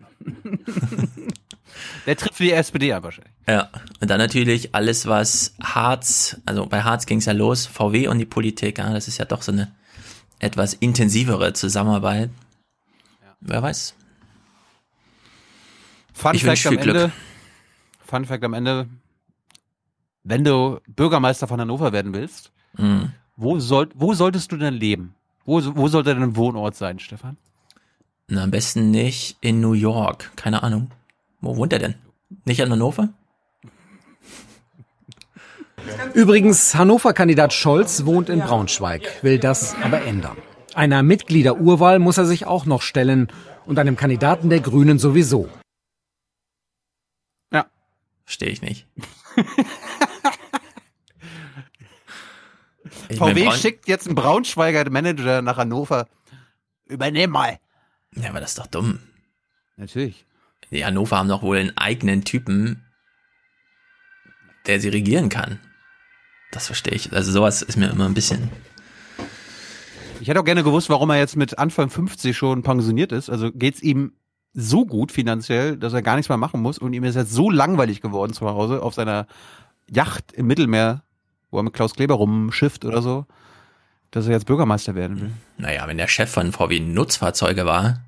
Der 2.06 2.16
tritt 2.16 2.36
für 2.36 2.44
die 2.44 2.52
SPD 2.52 2.94
an 2.94 3.02
wahrscheinlich. 3.02 3.34
Ja, 3.48 3.70
und 4.00 4.12
dann 4.12 4.20
natürlich 4.20 4.76
alles, 4.76 5.08
was 5.08 5.56
Harz, 5.60 6.38
also 6.46 6.68
bei 6.68 6.84
Harz 6.84 7.08
ging 7.08 7.18
es 7.18 7.26
ja 7.26 7.34
los, 7.34 7.66
VW 7.66 8.08
und 8.10 8.20
die 8.20 8.26
Politik, 8.26 8.78
ja, 8.78 8.94
das 8.94 9.08
ist 9.08 9.18
ja 9.18 9.26
doch 9.26 9.42
so 9.42 9.52
eine 9.52 9.74
etwas 10.38 10.76
intensivere 10.76 11.54
Zusammenarbeit. 11.54 12.30
Wer 13.42 13.64
weiß. 13.64 13.96
Fun 16.14 16.36
Ich 16.36 16.44
Fact 16.44 16.68
am 16.68 16.74
viel 16.74 16.84
Glück. 16.84 17.12
Fun 18.14 18.26
Fact 18.26 18.44
am 18.44 18.54
Ende. 18.54 18.86
Wenn 20.24 20.44
du 20.44 20.80
Bürgermeister 20.88 21.48
von 21.48 21.60
Hannover 21.60 21.92
werden 21.94 22.14
willst, 22.14 22.52
Mhm. 22.78 23.12
wo, 23.38 23.58
soll, 23.58 23.90
wo 23.96 24.14
solltest 24.14 24.52
du 24.52 24.58
denn 24.58 24.76
leben? 24.76 25.16
Wo, 25.46 25.60
wo 25.76 25.88
sollte 25.88 26.14
dein 26.14 26.36
Wohnort 26.36 26.76
sein, 26.76 27.00
Stefan? 27.00 27.38
Na, 28.28 28.44
am 28.44 28.52
besten 28.52 28.92
nicht 28.92 29.38
in 29.42 29.62
New 29.62 29.74
York. 29.74 30.32
Keine 30.36 30.62
Ahnung. 30.62 30.92
Wo 31.42 31.58
wohnt 31.58 31.74
er 31.74 31.80
denn? 31.80 31.96
Nicht 32.46 32.60
in 32.60 32.70
Hannover? 32.72 33.10
Übrigens, 36.14 36.76
Hannover-Kandidat 36.76 37.52
Scholz 37.52 38.06
wohnt 38.06 38.30
in 38.30 38.42
Braunschweig, 38.42 39.24
will 39.24 39.40
das 39.40 39.76
aber 39.84 40.04
ändern. 40.04 40.38
Einer 40.76 41.02
Mitgliederurwahl 41.02 41.98
muss 41.98 42.20
er 42.20 42.26
sich 42.26 42.46
auch 42.46 42.68
noch 42.68 42.84
stellen 42.84 43.28
und 43.66 43.80
einem 43.80 43.96
Kandidaten 43.96 44.50
der 44.50 44.60
Grünen 44.60 45.00
sowieso. 45.00 45.50
Verstehe 48.26 48.50
ich 48.50 48.62
nicht. 48.62 48.88
Ich 53.10 53.18
VW 53.18 53.46
Braun- 53.46 53.56
schickt 53.58 53.88
jetzt 53.88 54.08
einen 54.08 54.16
Braunschweiger 54.16 54.90
Manager 54.90 55.42
nach 55.42 55.58
Hannover. 55.58 56.08
Übernehm 56.86 57.30
mal. 57.32 57.60
Ja, 58.16 58.30
aber 58.30 58.40
das 58.40 58.52
ist 58.52 58.60
doch 58.60 58.68
dumm. 58.68 59.00
Natürlich. 59.78 60.26
Die 60.72 60.84
Hannover 60.86 61.18
haben 61.18 61.30
doch 61.30 61.42
wohl 61.42 61.58
einen 61.58 61.78
eigenen 61.78 62.24
Typen, 62.24 62.84
der 64.68 64.80
sie 64.80 64.90
regieren 64.90 65.30
kann. 65.30 65.60
Das 66.52 66.68
verstehe 66.68 66.94
ich. 66.94 67.14
Also 67.14 67.32
sowas 67.32 67.62
ist 67.62 67.78
mir 67.78 67.90
immer 67.90 68.06
ein 68.06 68.14
bisschen. 68.14 68.50
Ich 70.20 70.28
hätte 70.28 70.40
auch 70.40 70.46
gerne 70.46 70.64
gewusst, 70.64 70.90
warum 70.90 71.10
er 71.10 71.18
jetzt 71.18 71.36
mit 71.36 71.58
Anfang 71.58 71.90
50 71.90 72.36
schon 72.36 72.64
pensioniert 72.64 73.12
ist. 73.12 73.30
Also 73.30 73.52
geht's 73.52 73.82
ihm 73.82 74.14
so 74.54 74.86
gut 74.86 75.12
finanziell, 75.12 75.78
dass 75.78 75.94
er 75.94 76.02
gar 76.02 76.16
nichts 76.16 76.30
mehr 76.30 76.38
machen 76.38 76.62
muss 76.62 76.78
und 76.78 76.94
ihm 76.94 77.04
ist 77.04 77.16
jetzt 77.16 77.32
so 77.34 77.50
langweilig 77.50 78.02
geworden 78.02 78.34
zu 78.34 78.48
Hause 78.48 78.82
auf 78.84 78.94
seiner 78.94 79.26
Yacht 79.90 80.32
im 80.34 80.48
Mittelmeer, 80.48 81.02
wo 81.52 81.58
er 81.60 81.64
mit 81.64 81.74
Klaus 81.74 81.94
Kleber 81.96 82.16
rumschifft 82.16 82.86
oder 82.86 83.02
so, 83.02 83.26
dass 84.12 84.28
er 84.28 84.34
jetzt 84.34 84.46
Bürgermeister 84.46 84.94
werden 84.96 85.20
will. 85.22 85.32
Naja, 85.58 85.88
wenn 85.88 85.98
der 85.98 86.08
Chef 86.08 86.30
von 86.32 86.52
VW 86.52 86.80
Nutzfahrzeuge 86.80 87.66
war, 87.66 88.02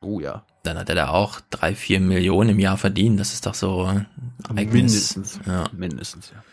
Oh 0.00 0.20
ja. 0.20 0.44
dann 0.62 0.78
hat 0.78 0.88
er 0.88 0.94
da 0.94 1.08
auch 1.08 1.40
drei, 1.50 1.74
vier 1.74 1.98
Millionen 1.98 2.50
im 2.50 2.60
Jahr 2.60 2.76
verdient. 2.76 3.18
Das 3.18 3.32
ist 3.32 3.46
doch 3.46 3.54
so 3.54 3.84
eigenes. 4.48 4.72
Mindestens. 4.72 5.40
Ja. 5.44 5.64
Mindestens, 5.72 6.30
ja. 6.30 6.44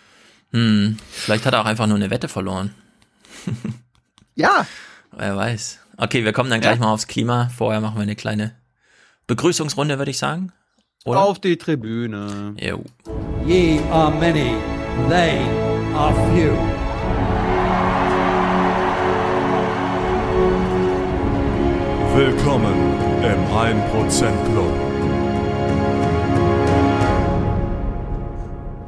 Hm, 0.58 0.98
vielleicht 1.12 1.46
hat 1.46 1.54
er 1.54 1.62
auch 1.62 1.66
einfach 1.66 1.86
nur 1.86 1.98
eine 1.98 2.10
Wette 2.10 2.28
verloren. 2.28 2.74
Ja. 4.34 4.66
Wer 5.12 5.36
weiß. 5.38 5.80
Okay, 5.98 6.26
wir 6.26 6.34
kommen 6.34 6.50
dann 6.50 6.60
gleich 6.60 6.78
mal 6.78 6.92
aufs 6.92 7.08
Klima. 7.08 7.50
Vorher 7.56 7.80
machen 7.80 7.96
wir 7.96 8.02
eine 8.02 8.18
kleine 8.18 8.52
Begrüßungsrunde, 9.28 9.98
würde 9.98 10.12
ich 10.12 10.18
sagen. 10.18 10.52
Oder? 11.06 11.22
Auf 11.22 11.40
die 11.40 11.56
Tribüne. 11.56 12.54
Jo. 12.60 12.84
Ye 13.46 13.80
are 13.92 14.12
many, 14.12 14.56
they 15.08 15.40
are 15.96 16.14
few. 16.34 16.52
Willkommen 22.14 22.74
im 23.24 23.46
1% 23.56 24.52
Club. 24.52 24.86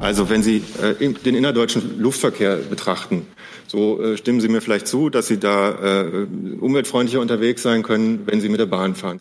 Also 0.00 0.28
wenn 0.28 0.42
Sie 0.42 0.62
äh, 0.82 1.12
den 1.12 1.34
innerdeutschen 1.34 1.98
Luftverkehr 2.00 2.56
betrachten, 2.56 3.26
so 3.70 4.02
äh, 4.02 4.16
stimmen 4.16 4.40
Sie 4.40 4.48
mir 4.48 4.60
vielleicht 4.60 4.86
zu, 4.86 5.10
dass 5.10 5.26
Sie 5.28 5.38
da 5.38 5.70
äh, 6.02 6.26
umweltfreundlicher 6.60 7.20
unterwegs 7.20 7.62
sein 7.62 7.82
können, 7.82 8.26
wenn 8.26 8.40
Sie 8.40 8.48
mit 8.48 8.60
der 8.60 8.66
Bahn 8.66 8.94
fahren. 8.94 9.20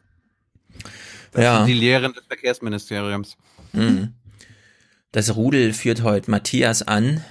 Das 1.31 1.43
Ja. 1.43 1.57
sind 1.57 1.67
die 1.67 1.73
Lehren 1.73 2.13
des 2.13 2.25
Verkehrsministeriums. 2.25 3.37
Mhm. 3.73 4.13
Das 5.11 5.35
Rudel 5.35 5.73
führt 5.73 6.03
heute 6.03 6.29
Matthias 6.31 6.81
an. 6.83 7.23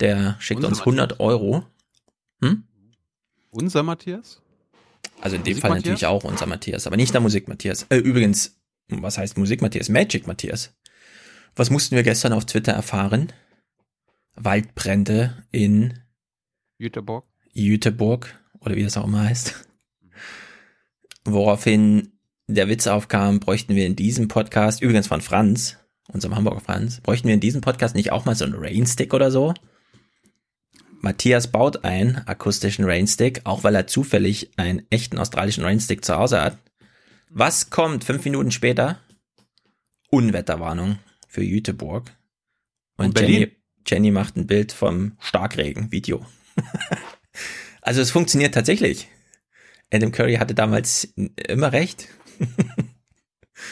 Der 0.00 0.36
schickt 0.40 0.58
Unser 0.58 0.68
uns 0.68 0.80
100 0.80 1.20
Euro. 1.20 1.64
Hm? 2.42 2.64
Unser 3.50 3.82
Matthias? 3.82 4.42
Also 5.20 5.36
in 5.36 5.42
dem 5.44 5.52
Musik 5.52 5.62
Fall 5.62 5.70
Matthias? 5.70 5.84
natürlich 5.84 6.06
auch 6.06 6.24
unser 6.24 6.46
Matthias, 6.46 6.86
aber 6.86 6.96
nicht 6.96 7.14
der 7.14 7.20
Musik 7.22 7.48
Matthias. 7.48 7.86
Äh, 7.88 7.96
übrigens, 7.96 8.58
was 8.88 9.16
heißt 9.16 9.38
Musik 9.38 9.62
Matthias? 9.62 9.88
Magic 9.88 10.26
Matthias. 10.26 10.74
Was 11.54 11.70
mussten 11.70 11.96
wir 11.96 12.02
gestern 12.02 12.34
auf 12.34 12.44
Twitter 12.44 12.72
erfahren? 12.72 13.32
Waldbrände 14.36 15.44
in 15.50 15.98
Jüterborg. 16.78 17.24
Jüteborg 17.52 18.38
oder 18.60 18.76
wie 18.76 18.82
das 18.82 18.96
auch 18.96 19.04
immer 19.06 19.24
heißt. 19.24 19.66
Woraufhin 21.24 22.12
der 22.46 22.68
Witz 22.68 22.86
aufkam, 22.86 23.40
bräuchten 23.40 23.74
wir 23.74 23.86
in 23.86 23.96
diesem 23.96 24.28
Podcast, 24.28 24.80
übrigens 24.82 25.08
von 25.08 25.20
Franz, 25.20 25.78
unserem 26.08 26.36
Hamburger 26.36 26.60
Franz, 26.60 27.00
bräuchten 27.00 27.26
wir 27.26 27.34
in 27.34 27.40
diesem 27.40 27.60
Podcast 27.60 27.94
nicht 27.96 28.12
auch 28.12 28.24
mal 28.24 28.36
so 28.36 28.44
einen 28.44 28.54
Rainstick 28.54 29.12
oder 29.14 29.30
so? 29.30 29.54
Matthias 31.00 31.48
baut 31.48 31.84
einen 31.84 32.16
akustischen 32.26 32.84
Rainstick, 32.84 33.40
auch 33.44 33.64
weil 33.64 33.74
er 33.74 33.86
zufällig 33.86 34.50
einen 34.56 34.86
echten 34.90 35.18
australischen 35.18 35.64
Rainstick 35.64 36.04
zu 36.04 36.16
Hause 36.16 36.40
hat. 36.40 36.58
Was 37.30 37.70
kommt 37.70 38.04
fünf 38.04 38.24
Minuten 38.24 38.50
später? 38.50 39.00
Unwetterwarnung 40.10 40.98
für 41.28 41.42
Jüteborg. 41.42 42.12
Und, 42.96 43.06
Und 43.06 43.14
Berlin? 43.14 43.40
Jenny, 43.40 43.56
Jenny 43.86 44.10
macht 44.10 44.36
ein 44.36 44.46
Bild 44.46 44.72
vom 44.72 45.12
Starkregen-Video. 45.20 46.24
also 47.82 48.00
es 48.00 48.10
funktioniert 48.10 48.54
tatsächlich. 48.54 49.08
Adam 49.92 50.12
Curry 50.12 50.36
hatte 50.36 50.54
damals 50.54 51.12
immer 51.14 51.72
recht. 51.72 52.08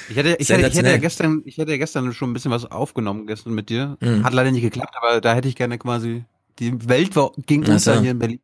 Ich 0.09 0.17
hätte, 0.17 0.37
ich, 0.39 0.49
hätte, 0.49 0.67
ich, 0.67 0.77
hätte 0.77 0.89
ja 0.89 0.97
gestern, 0.97 1.43
ich 1.45 1.59
hätte 1.59 1.73
ja 1.73 1.77
gestern 1.77 2.13
schon 2.15 2.31
ein 2.31 2.33
bisschen 2.33 2.51
was 2.51 2.65
aufgenommen 2.65 3.27
gestern 3.27 3.53
mit 3.53 3.69
dir. 3.69 3.99
Mhm. 4.01 4.25
Hat 4.25 4.33
leider 4.33 4.51
nicht 4.51 4.63
geklappt, 4.63 4.95
aber 4.97 5.21
da 5.21 5.35
hätte 5.35 5.47
ich 5.47 5.57
gerne 5.57 5.79
quasi 5.79 6.25
die 6.59 6.89
Welt 6.89 7.17
war, 7.17 7.33
ging 7.47 7.65
Ach 7.65 7.75
unter 7.75 8.01
hier 8.01 8.13
in 8.13 8.19
Berlin. 8.19 8.41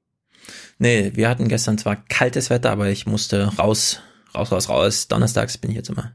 Nee, 0.79 1.13
wir 1.15 1.29
hatten 1.29 1.49
gestern 1.49 1.79
zwar 1.79 1.97
kaltes 1.97 2.51
Wetter, 2.51 2.71
aber 2.71 2.89
ich 2.89 3.07
musste 3.07 3.57
raus, 3.59 4.01
raus, 4.35 4.53
raus, 4.53 4.69
raus. 4.69 5.09
Donnerstags 5.09 5.59
bin 5.59 5.71
ich 5.71 5.77
jetzt 5.77 5.91
immer 5.91 6.15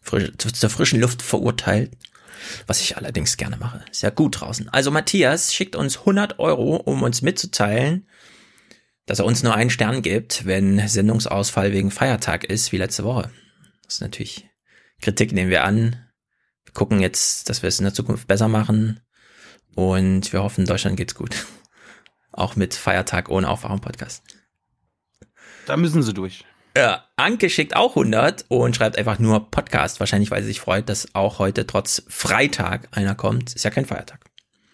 frisch, 0.00 0.32
zu, 0.38 0.52
zur 0.52 0.70
frischen 0.70 1.00
Luft 1.00 1.22
verurteilt. 1.22 1.96
Was 2.66 2.80
ich 2.80 2.96
allerdings 2.96 3.36
gerne 3.36 3.56
mache. 3.56 3.84
Ist 3.90 4.02
ja 4.02 4.10
gut 4.10 4.40
draußen. 4.40 4.68
Also 4.68 4.90
Matthias 4.90 5.54
schickt 5.54 5.76
uns 5.76 5.98
100 5.98 6.38
Euro, 6.38 6.76
um 6.76 7.02
uns 7.02 7.22
mitzuteilen, 7.22 8.08
dass 9.06 9.20
er 9.20 9.24
uns 9.24 9.42
nur 9.42 9.54
einen 9.54 9.70
Stern 9.70 10.02
gibt, 10.02 10.46
wenn 10.46 10.86
Sendungsausfall 10.86 11.72
wegen 11.72 11.90
Feiertag 11.90 12.44
ist, 12.44 12.72
wie 12.72 12.78
letzte 12.78 13.04
Woche. 13.04 13.30
Das 13.84 13.94
ist 13.94 14.00
natürlich 14.00 14.48
Kritik, 15.00 15.32
nehmen 15.32 15.50
wir 15.50 15.64
an. 15.64 15.96
Wir 16.64 16.72
gucken 16.72 17.00
jetzt, 17.00 17.48
dass 17.48 17.62
wir 17.62 17.68
es 17.68 17.78
in 17.78 17.84
der 17.84 17.94
Zukunft 17.94 18.26
besser 18.26 18.48
machen. 18.48 19.00
Und 19.74 20.32
wir 20.32 20.42
hoffen, 20.42 20.64
Deutschland 20.64 20.96
geht's 20.96 21.14
gut. 21.14 21.46
Auch 22.32 22.56
mit 22.56 22.74
Feiertag 22.74 23.28
ohne 23.28 23.48
Aufwachen-Podcast. 23.48 24.22
Da 25.66 25.76
müssen 25.76 26.02
sie 26.02 26.14
durch. 26.14 26.44
Ja, 26.76 27.04
Anke 27.16 27.48
schickt 27.48 27.74
auch 27.74 27.96
100 27.96 28.44
und 28.48 28.76
schreibt 28.76 28.98
einfach 28.98 29.18
nur 29.18 29.50
Podcast. 29.50 29.98
Wahrscheinlich, 29.98 30.30
weil 30.30 30.42
sie 30.42 30.48
sich 30.48 30.60
freut, 30.60 30.90
dass 30.90 31.14
auch 31.14 31.38
heute 31.38 31.66
trotz 31.66 32.02
Freitag 32.06 32.88
einer 32.90 33.14
kommt. 33.14 33.54
Ist 33.54 33.64
ja 33.64 33.70
kein 33.70 33.86
Feiertag. 33.86 34.20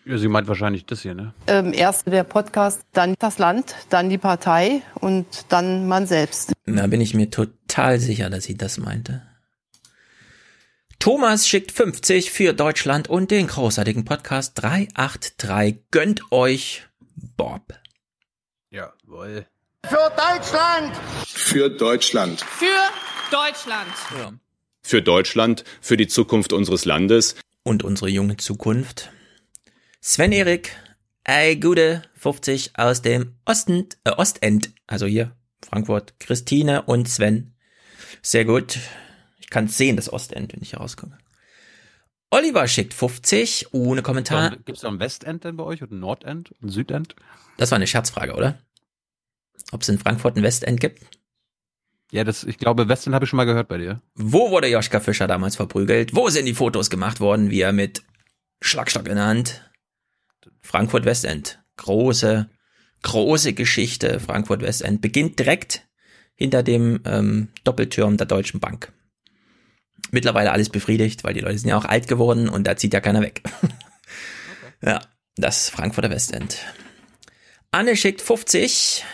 Ja, 0.04 0.18
sie 0.18 0.26
meint 0.26 0.48
wahrscheinlich 0.48 0.84
das 0.84 1.02
hier, 1.02 1.14
ne? 1.14 1.32
Ähm, 1.46 1.72
erst 1.72 2.08
der 2.08 2.24
Podcast, 2.24 2.82
dann 2.92 3.14
das 3.20 3.38
Land, 3.38 3.76
dann 3.88 4.10
die 4.10 4.18
Partei 4.18 4.82
und 4.96 5.26
dann 5.48 5.86
man 5.86 6.08
selbst. 6.08 6.52
Da 6.66 6.88
bin 6.88 7.00
ich 7.00 7.14
mir 7.14 7.30
total 7.30 8.00
sicher, 8.00 8.28
dass 8.28 8.42
sie 8.42 8.56
das 8.56 8.78
meinte. 8.78 9.22
Thomas 10.98 11.46
schickt 11.46 11.70
50 11.70 12.32
für 12.32 12.52
Deutschland 12.52 13.08
und 13.08 13.30
den 13.30 13.46
großartigen 13.46 14.04
Podcast 14.04 14.60
383. 14.60 15.84
Gönnt 15.92 16.32
euch 16.32 16.82
Bob. 17.36 17.74
Jawohl. 18.70 19.46
Für 19.86 20.10
Deutschland! 20.16 20.96
Für 21.26 21.68
Deutschland. 21.68 22.40
Für 22.40 22.66
Deutschland. 23.30 23.90
Ja. 24.16 24.32
Für 24.82 25.02
Deutschland, 25.02 25.64
für 25.80 25.96
die 25.96 26.06
Zukunft 26.06 26.52
unseres 26.52 26.84
Landes. 26.84 27.34
Und 27.64 27.82
unsere 27.82 28.08
junge 28.08 28.36
Zukunft. 28.36 29.10
Sven 30.00 30.32
Erik, 30.32 30.76
ey 31.24 31.56
gute 31.56 32.02
50 32.16 32.78
aus 32.78 33.02
dem 33.02 33.34
Osten, 33.44 33.88
äh, 34.04 34.10
Ostend, 34.10 34.70
also 34.86 35.06
hier 35.06 35.36
Frankfurt, 35.64 36.18
Christine 36.20 36.82
und 36.82 37.08
Sven. 37.08 37.54
Sehr 38.22 38.44
gut. 38.44 38.78
Ich 39.40 39.50
kann 39.50 39.68
sehen, 39.68 39.96
das 39.96 40.12
Ostend, 40.12 40.52
wenn 40.52 40.62
ich 40.62 40.70
hier 40.70 40.78
rauskomme. 40.78 41.18
Oliver 42.30 42.66
schickt 42.66 42.94
50 42.94 43.74
ohne 43.74 44.02
Kommentar. 44.02 44.50
Gibt 44.50 44.70
es 44.70 44.80
da 44.80 44.88
ein 44.88 45.00
Westend 45.00 45.44
denn 45.44 45.56
bei 45.56 45.64
euch 45.64 45.82
und 45.82 45.92
ein 45.92 46.00
Nordend 46.00 46.52
und 46.52 46.62
ein 46.62 46.68
Südend? 46.70 47.14
Das 47.58 47.70
war 47.70 47.76
eine 47.76 47.86
Scherzfrage, 47.86 48.34
oder? 48.34 48.58
Ob 49.72 49.82
es 49.82 49.88
in 49.88 49.98
Frankfurt 49.98 50.36
ein 50.36 50.42
Westend 50.42 50.80
gibt? 50.80 51.02
Ja, 52.12 52.24
das, 52.24 52.44
ich 52.44 52.58
glaube, 52.58 52.88
Westend 52.88 53.14
habe 53.14 53.24
ich 53.24 53.30
schon 53.30 53.38
mal 53.38 53.46
gehört 53.46 53.68
bei 53.68 53.78
dir. 53.78 54.00
Wo 54.14 54.50
wurde 54.50 54.68
Joschka 54.68 55.00
Fischer 55.00 55.26
damals 55.26 55.56
verprügelt? 55.56 56.14
Wo 56.14 56.28
sind 56.28 56.46
die 56.46 56.54
Fotos 56.54 56.90
gemacht 56.90 57.20
worden, 57.20 57.50
wie 57.50 57.62
er 57.62 57.72
mit 57.72 58.02
Schlagstock 58.60 59.08
in 59.08 59.16
der 59.16 59.26
Hand? 59.26 59.68
Frankfurt 60.60 61.06
Westend. 61.06 61.60
Große, 61.78 62.50
große 63.02 63.54
Geschichte. 63.54 64.20
Frankfurt 64.20 64.62
Westend 64.62 65.00
beginnt 65.00 65.38
direkt 65.38 65.88
hinter 66.34 66.62
dem 66.62 67.00
ähm, 67.06 67.48
Doppeltürm 67.64 68.18
der 68.18 68.26
Deutschen 68.26 68.60
Bank. 68.60 68.92
Mittlerweile 70.10 70.52
alles 70.52 70.68
befriedigt, 70.68 71.24
weil 71.24 71.32
die 71.32 71.40
Leute 71.40 71.58
sind 71.58 71.70
ja 71.70 71.78
auch 71.78 71.86
alt 71.86 72.08
geworden 72.08 72.48
und 72.48 72.66
da 72.66 72.76
zieht 72.76 72.92
ja 72.92 73.00
keiner 73.00 73.22
weg. 73.22 73.42
Ja, 74.84 75.00
das 75.36 75.68
Frankfurter 75.68 76.10
Westend. 76.10 76.58
Anne 77.70 77.96
schickt 77.96 78.20
50 78.20 79.04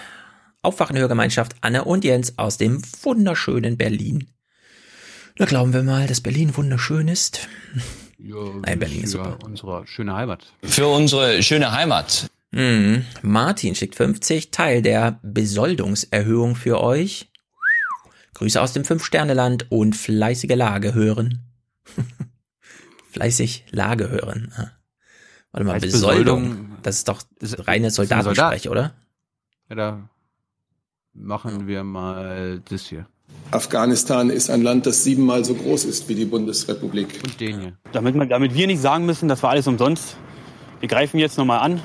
Aufwachen-Hörgemeinschaft 0.63 1.57
Anne 1.61 1.85
und 1.85 2.05
Jens 2.05 2.39
aus 2.39 2.57
dem 2.59 2.83
wunderschönen 3.03 3.77
Berlin. 3.77 4.29
Na, 5.39 5.47
glauben 5.47 5.73
wir 5.73 5.83
mal, 5.83 6.07
dass 6.07 6.21
Berlin 6.21 6.57
wunderschön 6.57 7.09
ist. 7.09 7.49
Ja, 8.19 8.35
Nein, 8.63 8.79
Berlin 8.79 9.05
ist 9.05 9.13
für 9.13 9.19
super. 9.25 9.39
unsere 9.45 9.87
schöne 9.87 10.15
Heimat. 10.15 10.53
Für 10.65 10.89
unsere 10.89 11.43
schöne 11.43 11.71
Heimat. 11.73 12.29
Mhm. 12.51 13.05
Martin 13.23 13.75
schickt 13.75 13.95
50, 13.95 14.51
Teil 14.51 14.83
der 14.83 15.21
Besoldungserhöhung 15.23 16.57
für 16.57 16.81
euch. 16.81 17.31
Grüße 18.35 18.61
aus 18.61 18.73
dem 18.73 18.85
Fünf-Sterne-Land 18.85 19.71
und 19.71 19.95
fleißige 19.97 20.55
Lage 20.57 20.95
hören. 20.95 21.45
Fleißig 23.11 23.65
Lage 23.71 24.09
hören. 24.11 24.53
Ah. 24.57 24.71
Warte 25.53 25.65
mal, 25.67 25.81
Besoldung, 25.81 26.43
Besoldung- 26.51 26.77
das 26.83 26.97
ist 26.99 27.09
doch 27.09 27.23
reine 27.67 27.87
ein 27.87 27.91
Soldat. 27.91 28.25
Soldatensprech, 28.25 28.69
oder? 28.69 28.95
Ja, 29.69 29.77
da 29.77 30.11
machen 31.21 31.67
wir 31.67 31.85
mal 31.85 32.61
das 32.69 32.87
hier. 32.87 33.07
Afghanistan 33.51 34.31
ist 34.31 34.51
ein 34.51 34.63
Land, 34.63 34.87
das 34.87 35.05
siebenmal 35.05 35.45
so 35.45 35.55
groß 35.55 35.85
ist 35.85 36.09
wie 36.09 36.15
die 36.15 36.25
Bundesrepublik. 36.25 37.21
Und 37.25 37.41
den 37.41 37.61
hier. 37.61 37.79
Damit, 37.93 38.15
man, 38.15 38.29
damit 38.29 38.55
wir 38.55 38.67
nicht 38.67 38.81
sagen 38.81 39.07
müssen, 39.07 39.29
das 39.29 39.43
war 39.43 39.51
alles 39.51 39.67
umsonst. 39.67 40.17
Wir 40.81 40.89
greifen 40.89 41.19
jetzt 41.19 41.39
nochmal 41.39 41.61
an. 41.61 41.83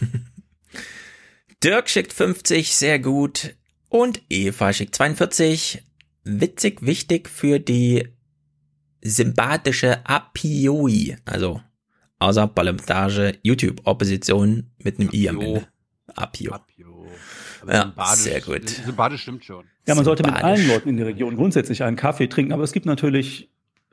Dirk 1.62 1.88
schickt 1.88 2.12
50, 2.12 2.74
sehr 2.74 2.98
gut. 2.98 3.56
Und 3.88 4.22
Eva 4.28 4.72
schickt 4.72 4.94
42. 4.94 5.82
Witzig, 6.24 6.84
wichtig 6.84 7.28
für 7.28 7.60
die 7.60 8.08
sympathische 9.00 10.04
Apioi, 10.06 11.16
also 11.24 11.60
außerparlamentarische 12.18 13.38
YouTube-Opposition 13.42 14.70
mit 14.82 14.98
einem 14.98 15.10
I 15.12 15.28
am 15.28 15.36
Apio. 15.36 15.54
Ende. 15.54 15.68
Apio. 16.16 16.52
Aber 16.52 16.66
Ja, 17.68 17.82
sympathisch- 17.82 18.22
sehr 18.22 18.40
gut. 18.40 18.68
Sympathisch 18.68 19.22
stimmt 19.22 19.44
schon. 19.44 19.64
Ja, 19.86 19.94
man 19.94 20.04
sollte 20.04 20.22
mit 20.24 20.34
allen 20.34 20.66
Leuten 20.68 20.88
in 20.88 20.96
der 20.96 21.06
Region 21.06 21.36
grundsätzlich 21.36 21.82
einen 21.82 21.96
Kaffee 21.96 22.26
trinken, 22.28 22.52
aber 22.52 22.62
es 22.64 22.72
gibt 22.72 22.86
natürlich 22.86 23.50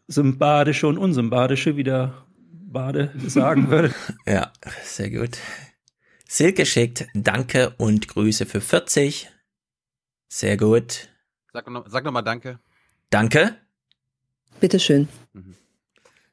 sympathische 0.08 0.88
und 0.88 0.98
unsympathische, 0.98 1.78
wie 1.78 1.84
der 1.84 2.26
Bade 2.52 3.12
sagen 3.28 3.70
würde. 3.70 3.94
Ja, 4.26 4.52
sehr 4.84 5.10
gut. 5.10 5.38
Silke 6.28 6.66
schickt 6.66 7.06
Danke 7.14 7.76
und 7.78 8.08
Grüße 8.08 8.46
für 8.46 8.62
40. 8.62 9.30
Sehr 10.28 10.58
gut. 10.58 11.10
Sag 11.54 11.70
noch, 11.70 11.88
sag 11.88 12.04
noch 12.04 12.12
mal 12.12 12.24
Danke. 12.24 12.60
Danke. 13.12 13.56
Bitteschön. 14.60 15.08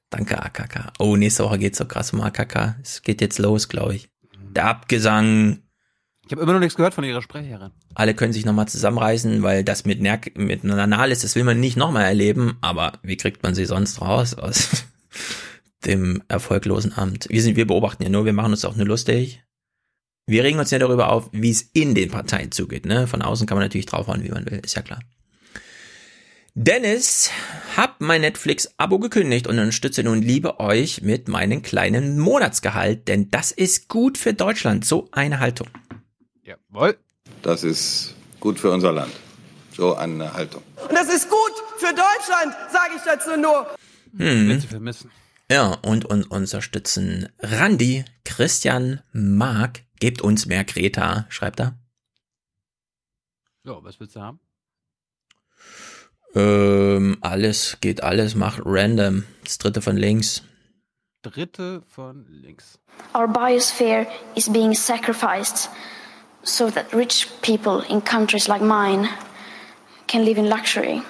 Danke, 0.08 0.42
AKK. 0.42 0.92
Oh, 0.98 1.16
nächste 1.16 1.44
Woche 1.44 1.58
geht's 1.58 1.78
so 1.78 1.84
krass 1.84 2.12
um 2.12 2.20
AKK. 2.22 2.76
Es 2.82 3.02
geht 3.02 3.20
jetzt 3.20 3.38
los, 3.38 3.68
glaube 3.68 3.94
ich. 3.94 4.08
Der 4.52 4.64
Abgesang. 4.66 5.58
Ich 6.30 6.32
habe 6.32 6.42
immer 6.42 6.52
noch 6.52 6.60
nichts 6.60 6.76
gehört 6.76 6.94
von 6.94 7.02
ihrer 7.02 7.22
Sprecherin. 7.22 7.72
Alle 7.92 8.14
können 8.14 8.32
sich 8.32 8.44
nochmal 8.44 8.68
zusammenreißen, 8.68 9.42
weil 9.42 9.64
das 9.64 9.84
mit, 9.84 10.00
Ner 10.00 10.20
mit 10.36 10.62
Nanalis, 10.62 11.22
das 11.22 11.34
will 11.34 11.42
man 11.42 11.58
nicht 11.58 11.76
nochmal 11.76 12.04
erleben. 12.04 12.56
Aber 12.60 12.92
wie 13.02 13.16
kriegt 13.16 13.42
man 13.42 13.56
sie 13.56 13.64
sonst 13.64 14.00
raus 14.00 14.34
aus 14.34 14.84
dem 15.84 16.22
erfolglosen 16.28 16.96
Amt? 16.96 17.26
Wir 17.30 17.42
sind, 17.42 17.56
wir 17.56 17.66
beobachten 17.66 18.04
ja 18.04 18.10
nur, 18.10 18.26
wir 18.26 18.32
machen 18.32 18.52
uns 18.52 18.64
auch 18.64 18.76
nur 18.76 18.86
lustig. 18.86 19.42
Wir 20.24 20.44
regen 20.44 20.60
uns 20.60 20.70
ja 20.70 20.78
darüber 20.78 21.10
auf, 21.10 21.30
wie 21.32 21.50
es 21.50 21.62
in 21.62 21.96
den 21.96 22.12
Parteien 22.12 22.52
zugeht. 22.52 22.86
Ne? 22.86 23.08
Von 23.08 23.22
außen 23.22 23.48
kann 23.48 23.56
man 23.58 23.64
natürlich 23.64 23.86
draufhauen, 23.86 24.22
wie 24.22 24.30
man 24.30 24.48
will, 24.48 24.60
ist 24.64 24.76
ja 24.76 24.82
klar. 24.82 25.00
Dennis, 26.54 27.32
hab 27.76 28.00
mein 28.00 28.20
Netflix-Abo 28.20 29.00
gekündigt 29.00 29.48
und 29.48 29.58
unterstütze 29.58 30.04
nun 30.04 30.22
liebe 30.22 30.60
euch 30.60 31.02
mit 31.02 31.26
meinem 31.26 31.62
kleinen 31.62 32.20
Monatsgehalt, 32.20 33.08
denn 33.08 33.32
das 33.32 33.50
ist 33.50 33.88
gut 33.88 34.16
für 34.16 34.32
Deutschland. 34.32 34.84
So 34.84 35.08
eine 35.10 35.40
Haltung. 35.40 35.66
Jawohl. 36.50 36.98
Das 37.42 37.62
ist 37.62 38.14
gut 38.40 38.58
für 38.58 38.70
unser 38.70 38.92
Land. 38.92 39.12
So 39.72 39.94
eine 39.94 40.32
Haltung. 40.32 40.62
Und 40.82 40.92
das 40.92 41.12
ist 41.12 41.30
gut 41.30 41.52
für 41.78 41.94
Deutschland, 41.94 42.56
sage 42.72 42.94
ich 42.96 43.02
dazu 43.04 43.36
nur. 43.36 43.66
Hm. 44.16 44.48
Wird 44.48 44.62
sie 44.62 44.66
vermissen. 44.66 45.10
Ja, 45.48 45.74
und, 45.82 46.04
und 46.04 46.24
unterstützen 46.24 47.28
Randi, 47.38 48.04
Christian, 48.24 49.00
Marc, 49.12 49.82
gebt 50.00 50.22
uns 50.22 50.46
mehr 50.46 50.64
Greta, 50.64 51.26
schreibt 51.28 51.60
er. 51.60 51.78
So, 53.62 53.84
was 53.84 54.00
willst 54.00 54.16
du 54.16 54.20
haben? 54.20 54.40
Ähm, 56.34 57.18
alles, 57.20 57.78
geht 57.80 58.02
alles, 58.02 58.34
macht 58.34 58.62
random. 58.64 59.24
Das 59.44 59.58
dritte 59.58 59.82
von 59.82 59.96
links. 59.96 60.42
Dritte 61.22 61.82
von 61.86 62.26
links. 62.28 62.78
Our 63.14 63.28
biosphere 63.28 64.06
is 64.34 64.48
being 64.48 64.74
sacrificed 64.74 65.68
so 66.42 66.70
that 66.70 66.92
rich 66.92 67.28
people 67.42 67.82
in 67.88 68.00
countries 68.00 68.48
like 68.48 68.62
mine 68.62 69.08
can 70.06 70.24
live 70.24 70.38
in 70.38 70.48
luxury. 70.48 71.02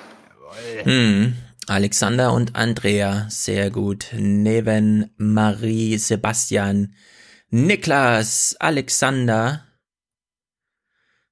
Hm. 0.84 1.34
Alexander 1.68 2.32
und 2.32 2.56
Andrea, 2.56 3.26
sehr 3.30 3.70
gut. 3.70 4.08
Neven, 4.12 5.10
Marie, 5.16 5.96
Sebastian, 5.98 6.94
Niklas, 7.50 8.56
Alexander. 8.58 9.64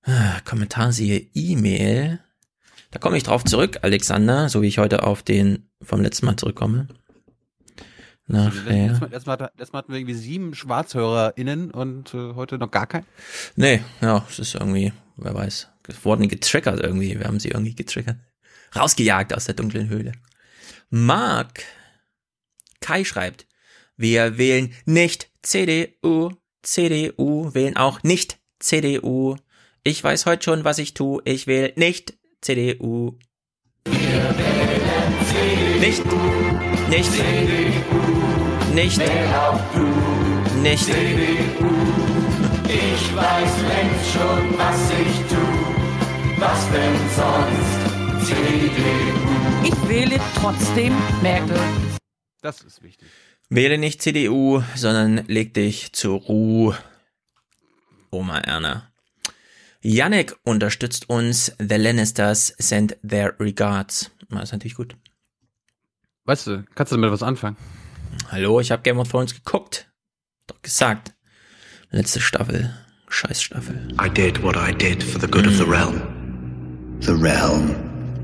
Ah, 0.04 0.40
Kommentar 0.44 0.92
siehe 0.92 1.28
E-Mail. 1.34 2.20
Da 2.90 2.98
komme 2.98 3.16
ich 3.16 3.24
drauf 3.24 3.44
zurück, 3.44 3.78
Alexander, 3.82 4.48
so 4.48 4.62
wie 4.62 4.68
ich 4.68 4.78
heute 4.78 5.02
auf 5.02 5.22
den 5.22 5.68
vom 5.82 6.00
letzten 6.00 6.26
Mal 6.26 6.36
zurückkomme. 6.36 6.88
Letztes 8.28 8.64
Nachher. 8.64 8.92
Mal, 8.92 9.00
letztes, 9.10 9.26
Mal, 9.26 9.38
letztes 9.40 9.72
Mal 9.72 9.78
hatten 9.78 9.92
wir 9.92 9.98
irgendwie 9.98 10.14
sieben 10.14 10.54
SchwarzhörerInnen 10.54 11.70
und 11.70 12.12
äh, 12.12 12.34
heute 12.34 12.58
noch 12.58 12.70
gar 12.70 12.86
keinen. 12.86 13.06
Nee, 13.56 13.80
ja, 14.02 14.24
es 14.28 14.38
ist 14.38 14.54
irgendwie, 14.54 14.92
wer 15.16 15.34
weiß, 15.34 15.68
es 15.88 16.04
wurden 16.04 16.28
getriggert 16.28 16.80
irgendwie. 16.80 17.18
Wir 17.18 17.26
haben 17.26 17.40
sie 17.40 17.48
irgendwie 17.48 17.74
getriggert. 17.74 18.18
Rausgejagt 18.76 19.34
aus 19.34 19.46
der 19.46 19.54
dunklen 19.54 19.88
Höhle. 19.88 20.12
Mark 20.90 21.62
Kai 22.80 23.04
schreibt, 23.04 23.46
wir 23.96 24.36
wählen 24.36 24.74
nicht 24.84 25.30
CDU, 25.42 26.30
CDU 26.62 27.54
wählen 27.54 27.76
auch 27.76 28.02
nicht 28.02 28.38
CDU. 28.58 29.36
Ich 29.84 30.04
weiß 30.04 30.26
heute 30.26 30.44
schon, 30.44 30.64
was 30.64 30.78
ich 30.78 30.92
tue. 30.92 31.22
Ich 31.24 31.46
wähle 31.46 31.72
nicht 31.76 32.18
CDU. 32.42 33.18
Nicht, 35.80 36.04
nicht, 36.90 37.10
nicht, 38.80 38.98
nicht. 40.62 40.88
Ich 42.68 43.16
weiß 43.16 43.52
längst 43.68 44.12
schon, 44.12 44.58
was 44.58 44.90
ich 44.90 45.16
tu. 45.28 45.42
Was 46.38 46.70
denn 46.70 46.96
sonst? 47.16 47.88
CDU. 48.26 49.64
Ich 49.64 49.88
wähle 49.88 50.20
trotzdem 50.34 50.94
Merkel. 51.22 51.58
Das 52.42 52.60
ist 52.60 52.82
wichtig. 52.82 53.08
Wähle 53.48 53.78
nicht 53.78 54.02
CDU, 54.02 54.62
sondern 54.74 55.26
leg 55.26 55.54
dich 55.54 55.92
zur 55.92 56.20
Ruhe. 56.20 56.76
Oma 58.10 58.38
Erna. 58.38 58.92
Yannick 59.80 60.36
unterstützt 60.44 61.08
uns. 61.08 61.52
The 61.58 61.76
Lannisters 61.76 62.54
send 62.58 62.96
their 63.08 63.34
regards. 63.40 64.10
Das 64.28 64.44
ist 64.44 64.52
natürlich 64.52 64.74
gut. 64.74 64.96
Weißt 66.28 66.46
du, 66.46 66.62
kannst 66.74 66.92
du 66.92 66.96
damit 66.96 67.10
was 67.10 67.22
anfangen? 67.22 67.56
Hallo, 68.30 68.60
ich 68.60 68.70
habe 68.70 68.82
Game 68.82 68.98
of 68.98 69.08
Thrones 69.08 69.34
geguckt. 69.34 69.88
Doch 70.46 70.60
gesagt. 70.60 71.14
Letzte 71.90 72.20
Staffel. 72.20 72.70
Scheiß 73.08 73.42
Staffel. 73.42 73.94
I 73.98 74.10
did 74.10 74.42
what 74.42 74.54
I 74.54 74.74
did 74.74 75.02
for 75.02 75.18
the 75.18 75.26
good 75.26 75.46
of 75.46 75.56
the 75.56 75.64
realm. 75.64 76.02
The 77.00 77.14
realm. 77.14 77.74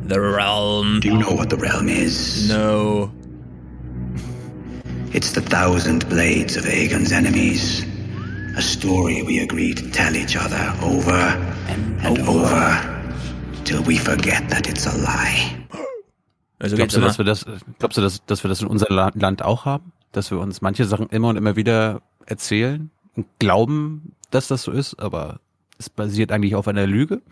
The 0.06 0.20
realm. 0.20 1.00
Do 1.00 1.08
you 1.08 1.16
know 1.16 1.34
what 1.34 1.48
the 1.48 1.56
realm 1.56 1.88
is? 1.88 2.46
No. 2.46 3.10
It's 5.14 5.32
the 5.32 5.40
thousand 5.40 6.06
blades 6.10 6.58
of 6.58 6.66
Aegon's 6.66 7.10
enemies. 7.10 7.86
A 8.58 8.60
story 8.60 9.22
we 9.22 9.38
agreed 9.38 9.78
to 9.78 9.90
tell 9.92 10.14
each 10.14 10.36
other 10.36 10.74
over 10.82 11.16
and, 11.68 12.18
over 12.28 12.82
till 13.64 13.82
we 13.84 13.96
forget 13.96 14.50
that 14.50 14.68
it's 14.68 14.84
a 14.84 14.94
lie. 14.98 15.63
Also 16.64 16.76
glaubst, 16.76 16.96
du, 16.96 17.00
dass 17.00 17.18
wir 17.18 17.24
das, 17.24 17.46
glaubst 17.78 17.98
du, 17.98 18.02
dass, 18.02 18.24
dass 18.26 18.42
wir 18.44 18.48
das 18.48 18.60
in 18.62 18.66
unserem 18.68 18.96
La- 18.96 19.12
Land 19.14 19.42
auch 19.42 19.64
haben? 19.64 19.92
Dass 20.12 20.30
wir 20.30 20.38
uns 20.40 20.62
manche 20.62 20.84
Sachen 20.84 21.08
immer 21.10 21.28
und 21.28 21.36
immer 21.36 21.56
wieder 21.56 22.02
erzählen 22.26 22.90
und 23.14 23.26
glauben, 23.38 24.12
dass 24.30 24.48
das 24.48 24.62
so 24.62 24.72
ist, 24.72 24.94
aber 25.00 25.40
es 25.78 25.90
basiert 25.90 26.32
eigentlich 26.32 26.54
auf 26.54 26.66
einer 26.68 26.86
Lüge? 26.86 27.22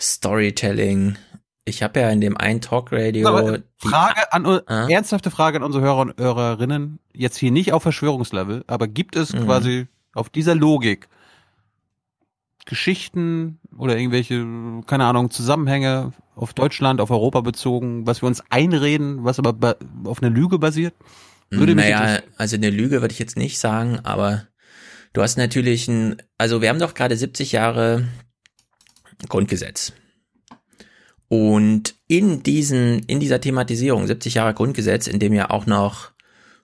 Storytelling. 0.00 1.16
Ich 1.64 1.82
habe 1.82 1.98
ja 2.00 2.10
in 2.10 2.20
dem 2.20 2.36
einen 2.36 2.60
Talkradio 2.60 3.26
Aber 3.28 3.58
die- 3.58 3.64
Frage 3.76 4.32
an, 4.32 4.46
Ah? 4.66 4.86
ernsthafte 4.88 5.30
Frage 5.32 5.58
an 5.58 5.64
unsere 5.64 5.82
Hörer 5.84 5.98
und 5.98 6.18
Hörerinnen, 6.18 7.00
jetzt 7.12 7.36
hier 7.38 7.50
nicht 7.50 7.72
auf 7.72 7.82
Verschwörungslevel, 7.82 8.62
aber 8.68 8.86
gibt 8.86 9.16
es 9.16 9.32
Mhm. 9.32 9.44
quasi 9.46 9.86
auf 10.14 10.28
dieser 10.30 10.54
Logik 10.54 11.08
Geschichten 12.66 13.58
oder 13.76 13.96
irgendwelche, 13.96 14.44
keine 14.86 15.04
Ahnung, 15.04 15.30
Zusammenhänge 15.30 16.12
auf 16.36 16.52
Deutschland, 16.52 17.00
auf 17.00 17.10
Europa 17.10 17.40
bezogen, 17.40 18.06
was 18.06 18.22
wir 18.22 18.26
uns 18.26 18.42
einreden, 18.50 19.24
was 19.24 19.38
aber 19.38 19.78
auf 20.04 20.22
einer 20.22 20.30
Lüge 20.30 20.58
basiert? 20.58 20.94
Würde 21.50 21.74
naja, 21.74 22.20
also 22.36 22.56
eine 22.56 22.70
Lüge 22.70 23.00
würde 23.00 23.12
ich 23.12 23.18
jetzt 23.18 23.36
nicht 23.36 23.58
sagen, 23.58 24.00
aber 24.00 24.46
du 25.12 25.22
hast 25.22 25.38
natürlich 25.38 25.88
ein, 25.88 26.16
also 26.38 26.60
wir 26.60 26.68
haben 26.68 26.78
doch 26.78 26.94
gerade 26.94 27.16
70 27.16 27.52
Jahre 27.52 28.06
Grundgesetz. 29.28 29.92
Und 31.28 31.94
in 32.06 32.42
diesen, 32.42 33.00
in 33.04 33.18
dieser 33.18 33.40
Thematisierung 33.40 34.06
70 34.06 34.34
Jahre 34.34 34.54
Grundgesetz, 34.54 35.06
in 35.06 35.18
dem 35.18 35.32
ja 35.32 35.50
auch 35.50 35.66
noch, 35.66 36.12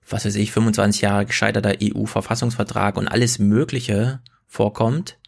was 0.08 0.24
weiß 0.24 0.34
ich, 0.34 0.52
25 0.52 1.00
Jahre 1.00 1.26
gescheiterter 1.26 1.76
EU-Verfassungsvertrag 1.82 2.96
und 2.96 3.08
alles 3.08 3.38
Mögliche 3.38 4.20
vorkommt, 4.46 5.18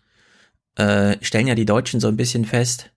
äh, 0.76 1.16
stellen 1.22 1.46
ja 1.46 1.54
die 1.54 1.64
Deutschen 1.64 2.00
so 2.00 2.08
ein 2.08 2.16
bisschen 2.16 2.44
fest, 2.44 2.90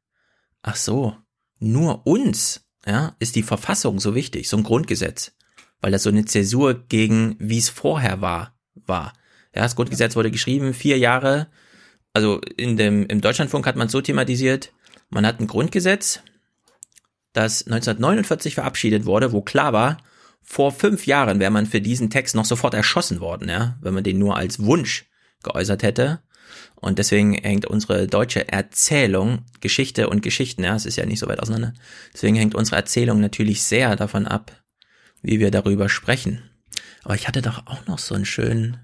ach 0.61 0.75
so, 0.75 1.15
nur 1.59 2.05
uns, 2.07 2.65
ja, 2.85 3.15
ist 3.19 3.35
die 3.35 3.43
Verfassung 3.43 3.99
so 3.99 4.15
wichtig, 4.15 4.49
so 4.49 4.57
ein 4.57 4.63
Grundgesetz, 4.63 5.33
weil 5.81 5.91
das 5.91 6.03
so 6.03 6.09
eine 6.09 6.25
Zäsur 6.25 6.85
gegen, 6.87 7.35
wie 7.39 7.57
es 7.57 7.69
vorher 7.69 8.21
war, 8.21 8.57
war. 8.73 9.13
Ja, 9.55 9.63
das 9.63 9.75
Grundgesetz 9.75 10.15
wurde 10.15 10.31
geschrieben, 10.31 10.73
vier 10.73 10.97
Jahre, 10.97 11.47
also 12.13 12.41
in 12.57 12.77
dem, 12.77 13.05
im 13.07 13.21
Deutschlandfunk 13.21 13.65
hat 13.65 13.75
man 13.75 13.87
es 13.87 13.91
so 13.91 14.01
thematisiert, 14.01 14.73
man 15.09 15.25
hat 15.25 15.39
ein 15.39 15.47
Grundgesetz, 15.47 16.21
das 17.33 17.67
1949 17.67 18.55
verabschiedet 18.55 19.05
wurde, 19.05 19.31
wo 19.31 19.41
klar 19.41 19.73
war, 19.73 19.97
vor 20.41 20.71
fünf 20.71 21.05
Jahren 21.05 21.39
wäre 21.39 21.51
man 21.51 21.65
für 21.65 21.81
diesen 21.81 22.09
Text 22.09 22.33
noch 22.33 22.45
sofort 22.45 22.73
erschossen 22.73 23.19
worden, 23.19 23.49
ja, 23.49 23.77
wenn 23.81 23.93
man 23.93 24.03
den 24.03 24.17
nur 24.17 24.37
als 24.37 24.63
Wunsch 24.63 25.05
geäußert 25.43 25.83
hätte. 25.83 26.21
Und 26.79 26.99
deswegen 26.99 27.33
hängt 27.33 27.65
unsere 27.65 28.07
deutsche 28.07 28.47
Erzählung, 28.49 29.39
Geschichte 29.61 30.09
und 30.09 30.21
Geschichten, 30.21 30.63
ja, 30.63 30.75
es 30.75 30.85
ist 30.85 30.95
ja 30.95 31.05
nicht 31.05 31.19
so 31.19 31.27
weit 31.27 31.39
auseinander, 31.39 31.73
deswegen 32.13 32.35
hängt 32.35 32.55
unsere 32.55 32.75
Erzählung 32.77 33.19
natürlich 33.19 33.63
sehr 33.63 33.95
davon 33.95 34.27
ab, 34.27 34.51
wie 35.21 35.39
wir 35.39 35.49
darüber 35.51 35.89
sprechen. 35.89 36.43
Aber 37.03 37.15
ich 37.15 37.27
hatte 37.27 37.41
doch 37.41 37.65
auch 37.65 37.87
noch 37.87 37.99
so 37.99 38.13
einen 38.15 38.25
schönen 38.25 38.77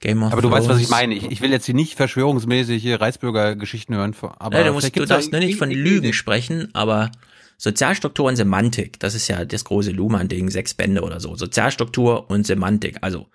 Game 0.00 0.22
of 0.22 0.32
Aber 0.32 0.42
du 0.42 0.48
Thrones. 0.48 0.64
weißt, 0.64 0.74
was 0.76 0.82
ich 0.82 0.88
meine. 0.88 1.14
Ich, 1.14 1.30
ich 1.30 1.40
will 1.40 1.50
jetzt 1.50 1.66
hier 1.66 1.74
nicht 1.74 1.94
verschwörungsmäßige 1.94 3.00
Reichsbürger-Geschichten 3.00 3.94
hören. 3.94 4.14
Aber 4.38 4.58
Ja, 4.58 4.64
du, 4.64 4.72
musst, 4.72 4.94
du 4.96 5.04
darfst 5.06 5.32
nur 5.32 5.40
nicht 5.40 5.58
von 5.58 5.70
Lügen 5.70 6.12
sprechen, 6.12 6.74
aber 6.74 7.10
Sozialstruktur 7.58 8.26
und 8.26 8.36
Semantik, 8.36 9.00
das 9.00 9.14
ist 9.14 9.28
ja 9.28 9.44
das 9.44 9.64
große 9.64 9.90
Luhmann-Ding, 9.90 10.50
sechs 10.50 10.74
Bände 10.74 11.02
oder 11.02 11.20
so. 11.20 11.36
Sozialstruktur 11.36 12.30
und 12.30 12.46
Semantik, 12.46 12.98
also 13.00 13.26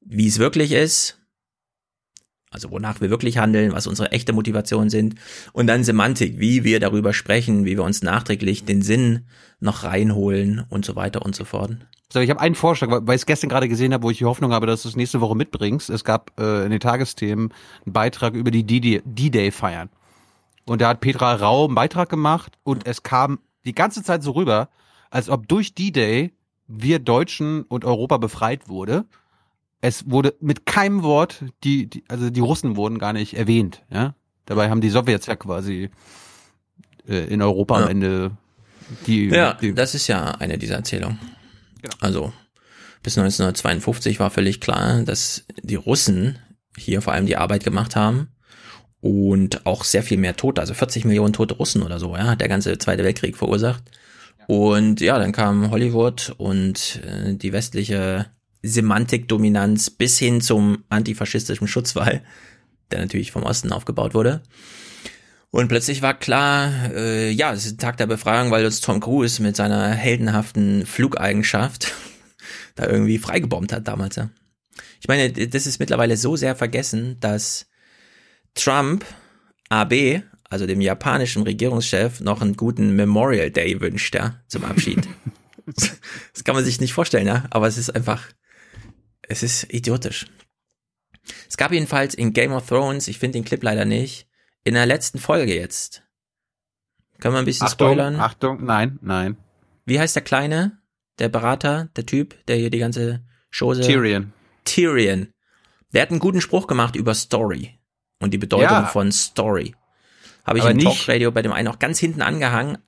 wie 0.00 0.26
es 0.26 0.38
wirklich 0.38 0.72
ist, 0.72 1.18
also 2.56 2.70
wonach 2.70 3.02
wir 3.02 3.10
wirklich 3.10 3.36
handeln, 3.36 3.72
was 3.72 3.86
unsere 3.86 4.12
echte 4.12 4.32
Motivationen 4.32 4.88
sind 4.88 5.16
und 5.52 5.66
dann 5.66 5.84
Semantik, 5.84 6.40
wie 6.40 6.64
wir 6.64 6.80
darüber 6.80 7.12
sprechen, 7.12 7.66
wie 7.66 7.76
wir 7.76 7.84
uns 7.84 8.02
nachträglich 8.02 8.64
den 8.64 8.80
Sinn 8.80 9.26
noch 9.60 9.84
reinholen 9.84 10.64
und 10.70 10.86
so 10.86 10.96
weiter 10.96 11.22
und 11.22 11.36
so 11.36 11.44
fort. 11.44 11.72
So, 12.10 12.20
ich 12.20 12.30
habe 12.30 12.40
einen 12.40 12.54
Vorschlag, 12.54 12.88
weil 12.90 13.14
ich 13.14 13.22
es 13.22 13.26
gestern 13.26 13.50
gerade 13.50 13.68
gesehen 13.68 13.92
habe, 13.92 14.04
wo 14.04 14.10
ich 14.10 14.16
die 14.16 14.24
Hoffnung 14.24 14.54
habe, 14.54 14.66
dass 14.66 14.84
du 14.84 14.88
es 14.88 14.96
nächste 14.96 15.20
Woche 15.20 15.34
mitbringst. 15.34 15.90
Es 15.90 16.02
gab 16.02 16.32
äh, 16.40 16.64
in 16.64 16.70
den 16.70 16.80
Tagesthemen 16.80 17.52
einen 17.84 17.92
Beitrag 17.92 18.32
über 18.32 18.50
die 18.50 18.64
D-Day- 18.64 19.02
D-Day-Feiern. 19.04 19.90
Und 20.64 20.80
da 20.80 20.88
hat 20.88 21.00
Petra 21.00 21.34
Rau 21.34 21.66
einen 21.66 21.74
Beitrag 21.74 22.08
gemacht 22.08 22.54
und 22.62 22.86
es 22.86 23.02
kam 23.02 23.38
die 23.66 23.74
ganze 23.74 24.02
Zeit 24.02 24.22
so 24.22 24.30
rüber, 24.30 24.70
als 25.10 25.28
ob 25.28 25.46
durch 25.46 25.74
D-Day 25.74 26.32
wir 26.68 27.00
Deutschen 27.00 27.64
und 27.64 27.84
Europa 27.84 28.16
befreit 28.16 28.66
wurde. 28.70 29.04
Es 29.80 30.10
wurde 30.10 30.34
mit 30.40 30.66
keinem 30.66 31.02
Wort, 31.02 31.44
die, 31.64 31.88
die 31.88 32.04
also 32.08 32.30
die 32.30 32.40
Russen 32.40 32.76
wurden 32.76 32.98
gar 32.98 33.12
nicht 33.12 33.34
erwähnt. 33.34 33.82
Ja, 33.90 34.14
dabei 34.46 34.70
haben 34.70 34.80
die 34.80 34.90
Sowjets 34.90 35.26
ja 35.26 35.36
quasi 35.36 35.90
äh, 37.08 37.26
in 37.32 37.42
Europa 37.42 37.78
Ja. 37.78 37.84
am 37.84 37.90
Ende 37.90 38.36
die, 39.06 39.26
Ja, 39.28 39.54
die 39.54 39.74
das 39.74 39.94
ist 39.94 40.06
ja 40.08 40.30
eine 40.32 40.58
dieser 40.58 40.76
Erzählungen. 40.76 41.18
Also 42.00 42.32
bis 43.02 43.16
1952 43.18 44.18
war 44.18 44.30
völlig 44.30 44.60
klar, 44.60 45.02
dass 45.02 45.44
die 45.62 45.76
Russen 45.76 46.38
hier 46.76 47.02
vor 47.02 47.12
allem 47.12 47.26
die 47.26 47.36
Arbeit 47.36 47.62
gemacht 47.62 47.94
haben 47.96 48.28
und 49.00 49.66
auch 49.66 49.84
sehr 49.84 50.02
viel 50.02 50.18
mehr 50.18 50.36
Tote, 50.36 50.60
also 50.60 50.74
40 50.74 51.04
Millionen 51.04 51.32
tote 51.32 51.54
Russen 51.54 51.82
oder 51.82 52.00
so, 52.00 52.16
ja, 52.16 52.24
hat 52.28 52.40
der 52.40 52.48
ganze 52.48 52.76
Zweite 52.78 53.04
Weltkrieg 53.04 53.36
verursacht. 53.36 53.84
Und 54.48 55.00
ja, 55.00 55.18
dann 55.18 55.32
kam 55.32 55.70
Hollywood 55.70 56.34
und 56.38 57.00
äh, 57.04 57.34
die 57.34 57.52
westliche 57.52 58.26
Semantikdominanz 58.66 59.90
bis 59.90 60.18
hin 60.18 60.40
zum 60.40 60.84
antifaschistischen 60.88 61.68
Schutzwall, 61.68 62.22
der 62.90 63.00
natürlich 63.00 63.32
vom 63.32 63.42
Osten 63.42 63.72
aufgebaut 63.72 64.14
wurde. 64.14 64.42
Und 65.50 65.68
plötzlich 65.68 66.02
war 66.02 66.12
klar, 66.12 66.92
äh, 66.92 67.30
ja, 67.30 67.52
es 67.52 67.64
ist 67.64 67.74
ein 67.74 67.78
Tag 67.78 67.96
der 67.96 68.06
Befreiung, 68.06 68.50
weil 68.50 68.64
uns 68.64 68.80
Tom 68.80 69.00
Cruise 69.00 69.40
mit 69.42 69.56
seiner 69.56 69.88
heldenhaften 69.90 70.84
Flugeigenschaft 70.84 71.94
da 72.74 72.86
irgendwie 72.86 73.18
freigebombt 73.18 73.72
hat 73.72 73.88
damals, 73.88 74.16
ja. 74.16 74.30
Ich 75.00 75.08
meine, 75.08 75.30
das 75.32 75.66
ist 75.66 75.78
mittlerweile 75.78 76.16
so 76.16 76.36
sehr 76.36 76.56
vergessen, 76.56 77.16
dass 77.20 77.66
Trump 78.54 79.04
AB, 79.68 80.22
also 80.48 80.66
dem 80.66 80.80
japanischen 80.80 81.42
Regierungschef, 81.42 82.20
noch 82.20 82.42
einen 82.42 82.56
guten 82.56 82.94
Memorial 82.96 83.50
Day 83.50 83.80
wünscht, 83.80 84.14
ja, 84.14 84.40
zum 84.48 84.64
Abschied. 84.64 85.08
das 85.66 86.44
kann 86.44 86.54
man 86.54 86.64
sich 86.64 86.80
nicht 86.80 86.92
vorstellen, 86.92 87.26
ja, 87.26 87.44
aber 87.50 87.66
es 87.66 87.78
ist 87.78 87.94
einfach, 87.94 88.24
es 89.28 89.42
ist 89.42 89.72
idiotisch. 89.72 90.26
Es 91.48 91.56
gab 91.56 91.72
jedenfalls 91.72 92.14
in 92.14 92.32
Game 92.32 92.52
of 92.52 92.66
Thrones, 92.68 93.08
ich 93.08 93.18
finde 93.18 93.38
den 93.38 93.44
Clip 93.44 93.62
leider 93.62 93.84
nicht, 93.84 94.28
in 94.64 94.74
der 94.74 94.86
letzten 94.86 95.18
Folge 95.18 95.54
jetzt. 95.54 96.02
Können 97.18 97.34
wir 97.34 97.38
ein 97.40 97.44
bisschen 97.44 97.66
Achtung, 97.66 97.88
spoilern? 97.88 98.16
Achtung, 98.20 98.64
nein, 98.64 98.98
nein. 99.02 99.36
Wie 99.84 99.98
heißt 99.98 100.14
der 100.16 100.22
Kleine? 100.22 100.78
Der 101.18 101.28
Berater, 101.28 101.88
der 101.96 102.04
Typ, 102.06 102.44
der 102.46 102.56
hier 102.56 102.70
die 102.70 102.78
ganze 102.78 103.24
Chose. 103.56 103.80
Tyrion. 103.82 104.32
Tyrion. 104.64 105.32
Der 105.94 106.02
hat 106.02 106.10
einen 106.10 106.18
guten 106.20 106.40
Spruch 106.42 106.66
gemacht 106.66 106.94
über 106.94 107.14
Story 107.14 107.78
und 108.20 108.34
die 108.34 108.38
Bedeutung 108.38 108.64
Ja. 108.64 108.86
von 108.86 109.10
Story. 109.12 109.74
Habe 110.44 110.58
ich 110.58 110.62
Aber 110.64 110.72
im 110.72 110.76
nicht- 110.76 110.86
Talkradio 110.86 111.32
bei 111.32 111.42
dem 111.42 111.52
einen 111.52 111.68
auch 111.68 111.78
ganz 111.78 111.98
hinten 111.98 112.20
angehangen. 112.22 112.78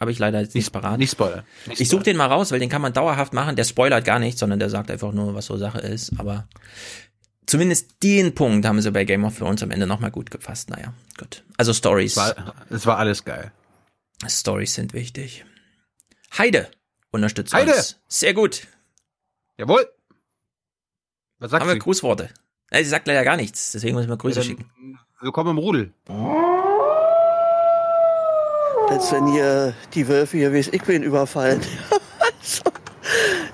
Habe 0.00 0.12
ich 0.12 0.18
leider 0.18 0.40
jetzt 0.40 0.54
nicht 0.54 0.72
parat. 0.72 0.98
Nicht 0.98 1.10
Spoiler. 1.12 1.44
Nicht 1.66 1.80
Ich 1.80 1.88
suche 1.88 2.04
den 2.04 2.16
mal 2.16 2.26
raus, 2.26 2.52
weil 2.52 2.60
den 2.60 2.68
kann 2.68 2.82
man 2.82 2.92
dauerhaft 2.92 3.32
machen. 3.32 3.56
Der 3.56 3.64
spoilert 3.64 4.04
gar 4.04 4.18
nicht, 4.18 4.38
sondern 4.38 4.58
der 4.60 4.70
sagt 4.70 4.90
einfach 4.90 5.12
nur, 5.12 5.34
was 5.34 5.46
so 5.46 5.56
Sache 5.56 5.78
ist. 5.80 6.12
Aber 6.18 6.46
zumindest 7.46 8.02
den 8.02 8.34
Punkt 8.34 8.64
haben 8.64 8.80
sie 8.80 8.92
bei 8.92 9.04
Game 9.04 9.24
of 9.24 9.36
Thrones 9.36 9.62
am 9.62 9.72
Ende 9.72 9.86
nochmal 9.86 10.12
gut 10.12 10.30
gefasst. 10.30 10.70
Naja, 10.70 10.94
gut. 11.18 11.42
Also 11.56 11.74
Stories. 11.74 12.12
Es 12.12 12.16
war, 12.16 12.54
es 12.70 12.86
war 12.86 12.98
alles 12.98 13.24
geil. 13.24 13.50
Stories 14.28 14.74
sind 14.74 14.92
wichtig. 14.92 15.44
Heide 16.36 16.68
unterstützt 17.10 17.52
Heide! 17.54 17.74
uns. 17.74 17.98
Sehr 18.06 18.34
gut. 18.34 18.66
Jawohl. 19.56 19.88
Was 21.38 21.50
sagt 21.50 21.62
Haben 21.62 21.70
wir? 21.70 21.78
Grußworte? 21.78 22.30
Sie 22.72 22.84
sagt 22.84 23.06
leider 23.06 23.24
gar 23.24 23.36
nichts, 23.36 23.72
deswegen 23.72 23.96
müssen 23.96 24.08
wir 24.10 24.16
Grüße 24.16 24.40
Ja, 24.40 24.44
schicken. 24.44 24.70
Willkommen 25.20 25.50
im 25.50 25.58
Rudel. 25.58 25.92
Als 28.90 29.12
wenn 29.12 29.26
hier 29.32 29.74
die 29.94 30.08
Wölfe 30.08 30.36
hier, 30.38 30.52
wie 30.52 30.58
ich 30.58 30.82
bin, 30.82 31.02
überfallen. 31.02 31.60
also, 32.40 32.62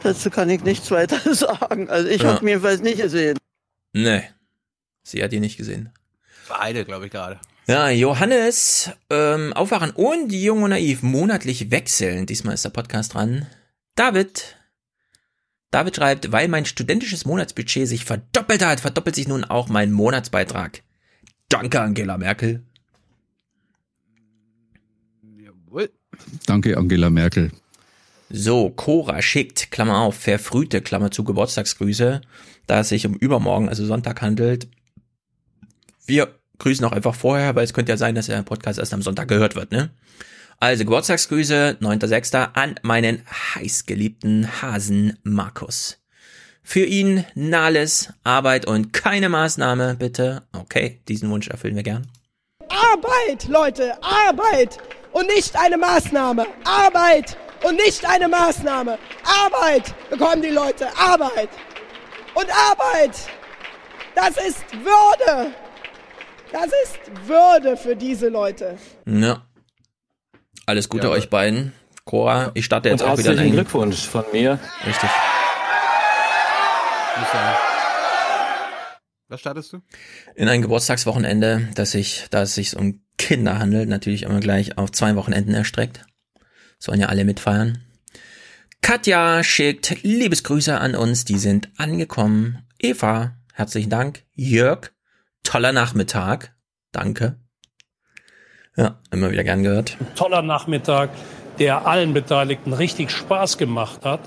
dazu 0.03 0.31
kann 0.31 0.49
ich 0.51 0.63
nichts 0.63 0.91
weiter 0.91 1.35
sagen. 1.35 1.89
Also 1.91 2.09
ich 2.09 2.23
Ja. 2.23 2.35
habe 2.35 2.45
ihn 2.45 2.49
jedenfalls 2.49 2.81
nicht 2.83 3.01
gesehen. 3.01 3.37
Nee. 3.93 4.23
Sie 5.03 5.23
hat 5.23 5.33
ihn 5.33 5.41
nicht 5.41 5.57
gesehen. 5.57 5.91
War 6.49 6.61
Heide, 6.61 6.85
glaube 6.85 7.07
ich, 7.07 7.13
gerade. 7.13 7.41
Ja, 7.67 7.89
Johannes, 7.89 8.91
ähm, 9.11 9.53
Aufwachen 9.55 9.91
und 9.91 10.29
die 10.29 10.45
Jung 10.45 10.63
und 10.63 10.71
Naiv 10.71 11.03
monatlich 11.03 11.71
wechseln. 11.71 12.27
Diesmal 12.27 12.55
ist 12.55 12.65
der 12.65 12.71
Podcast 12.71 13.15
dran. 13.15 13.47
David. 13.97 14.57
David 15.71 15.97
schreibt, 15.97 16.31
weil 16.33 16.49
mein 16.49 16.67
studentisches 16.67 17.25
Monatsbudget 17.25 17.89
sich 17.89 18.05
verdoppelt 18.05 18.65
hat, 18.65 18.81
verdoppelt 18.81 19.17
sich 19.17 19.27
nun 19.29 19.45
auch 19.45 19.69
mein 19.69 19.93
Monatsbeitrag. 19.93 20.83
Danke, 21.49 21.81
Angela 21.81 22.19
Merkel. 22.19 22.63
Jawohl. 25.75 25.91
Danke, 26.47 26.77
Angela 26.77 27.11
Merkel. 27.11 27.51
So, 28.31 28.71
Cora 28.71 29.21
schickt, 29.23 29.73
Klammer 29.73 29.99
auf, 29.99 30.15
verfrühte, 30.15 30.81
Klammer 30.81 31.11
zu 31.11 31.25
Geburtstagsgrüße, 31.25 32.21
da 32.67 32.81
es 32.81 32.89
sich 32.89 33.07
um 33.07 33.15
übermorgen, 33.15 33.69
also 33.69 33.85
Sonntag 33.85 34.23
handelt. 34.23 34.69
Wir 36.07 36.39
grüßen 36.59 36.85
auch 36.85 36.93
einfach 36.93 37.15
vorher, 37.15 37.57
weil 37.57 37.65
es 37.65 37.75
könnte 37.75 37.93
ja 37.93 37.97
sein, 37.97 38.15
dass 38.15 38.27
der 38.27 38.43
Podcast 38.43 38.79
erst 38.79 38.95
am 38.95 39.03
Sonntag 39.03 39.29
gehört 39.29 39.57
wird, 39.57 39.73
ne? 39.73 39.91
Also 40.61 40.85
Geburtstagsgrüße, 40.85 41.79
9.6. 41.81 42.55
an 42.55 42.77
meinen 42.83 43.23
heißgeliebten 43.57 44.63
Hasen 44.63 45.19
Markus. 45.25 45.99
Für 46.63 46.85
ihn 46.85 47.25
Nahles, 47.35 48.13
Arbeit 48.23 48.65
und 48.65 48.93
keine 48.93 49.29
Maßnahme, 49.29 49.97
bitte. 49.97 50.45
Okay, 50.53 51.01
diesen 51.09 51.29
Wunsch 51.31 51.49
erfüllen 51.49 51.75
wir 51.75 51.83
gern. 51.83 52.07
Arbeit, 52.69 53.49
Leute, 53.49 53.93
Arbeit 54.03 54.79
und 55.15 55.27
nicht 55.29 55.57
eine 55.59 55.79
Maßnahme. 55.79 56.47
Arbeit 56.65 57.37
und 57.65 57.77
nicht 57.77 58.05
eine 58.09 58.29
Maßnahme. 58.29 58.99
Arbeit 59.45 59.95
bekommen 60.11 60.43
die 60.43 60.51
Leute, 60.51 60.87
Arbeit. 60.99 61.49
Und 62.35 62.47
Arbeit, 62.51 63.13
das 64.15 64.37
ist 64.45 64.65
Würde. 64.85 65.53
Das 66.53 66.67
ist 66.67 66.99
Würde 67.27 67.77
für 67.77 67.97
diese 67.97 68.29
Leute. 68.29 68.77
Ja. 69.07 69.43
Alles 70.67 70.89
Gute 70.89 71.11
euch 71.11 71.31
beiden. 71.31 71.73
Cora, 72.05 72.51
ich 72.55 72.65
starte 72.67 72.91
jetzt 72.91 73.03
Und 73.03 73.09
auch 73.09 73.13
wieder 73.19 73.31
herzlichen 73.31 73.41
einen- 73.41 73.53
Glückwunsch 73.53 74.07
von 74.07 74.25
mir. 74.33 74.59
Richtig. 74.87 75.11
Was 79.29 79.41
startest 79.41 79.73
du? 79.73 79.81
in 80.35 80.49
ein 80.49 80.61
Geburtstagswochenende, 80.61 81.69
dass 81.75 81.95
ich, 81.95 82.27
da 82.31 82.43
es 82.43 82.55
sich 82.55 82.77
um 82.77 83.01
Kinderhandel 83.17 83.87
natürlich 83.87 84.25
immer 84.25 84.41
gleich 84.41 84.77
auf 84.77 84.93
zwei 84.93 85.17
Wochenenden 85.17 85.55
erstreckt. 85.55 86.05
Sollen 86.79 87.01
ja 87.01 87.09
alle 87.09 87.25
mitfeiern. 87.25 87.83
Katja 88.83 89.43
schickt 89.43 90.03
Liebesgrüße 90.03 90.79
an 90.79 90.95
uns, 90.95 91.25
die 91.25 91.39
sind 91.39 91.71
angekommen. 91.79 92.67
Eva, 92.79 93.37
herzlichen 93.55 93.89
Dank. 93.89 94.25
Jörg, 94.35 94.93
toller 95.43 95.73
Nachmittag. 95.73 96.55
Danke. 96.93 97.39
Ja, 98.77 99.01
immer 99.11 99.31
wieder 99.31 99.45
gern 99.45 99.63
gehört. 99.63 99.97
Toller 100.17 100.43
Nachmittag, 100.43 101.11
der 101.59 101.87
allen 101.87 102.13
Beteiligten 102.13 102.75
richtig 102.75 103.11
Spaß 103.11 103.57
gemacht 103.57 104.05
hat. 104.05 104.21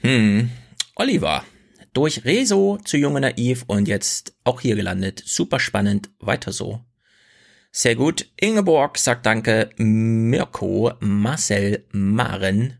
Hm. 0.00 0.50
Oliver, 0.96 1.44
durch 1.92 2.24
Rezo 2.24 2.78
zu 2.84 2.96
Junge 2.96 3.20
Naiv 3.20 3.64
und 3.66 3.88
jetzt 3.88 4.34
auch 4.44 4.60
hier 4.60 4.76
gelandet. 4.76 5.22
Super 5.24 5.60
spannend, 5.60 6.10
weiter 6.18 6.52
so. 6.52 6.80
Sehr 7.70 7.96
gut. 7.96 8.26
Ingeborg 8.36 8.98
sagt 8.98 9.24
Danke. 9.24 9.70
Mirko, 9.76 10.92
Marcel, 11.00 11.86
Maren. 11.90 12.78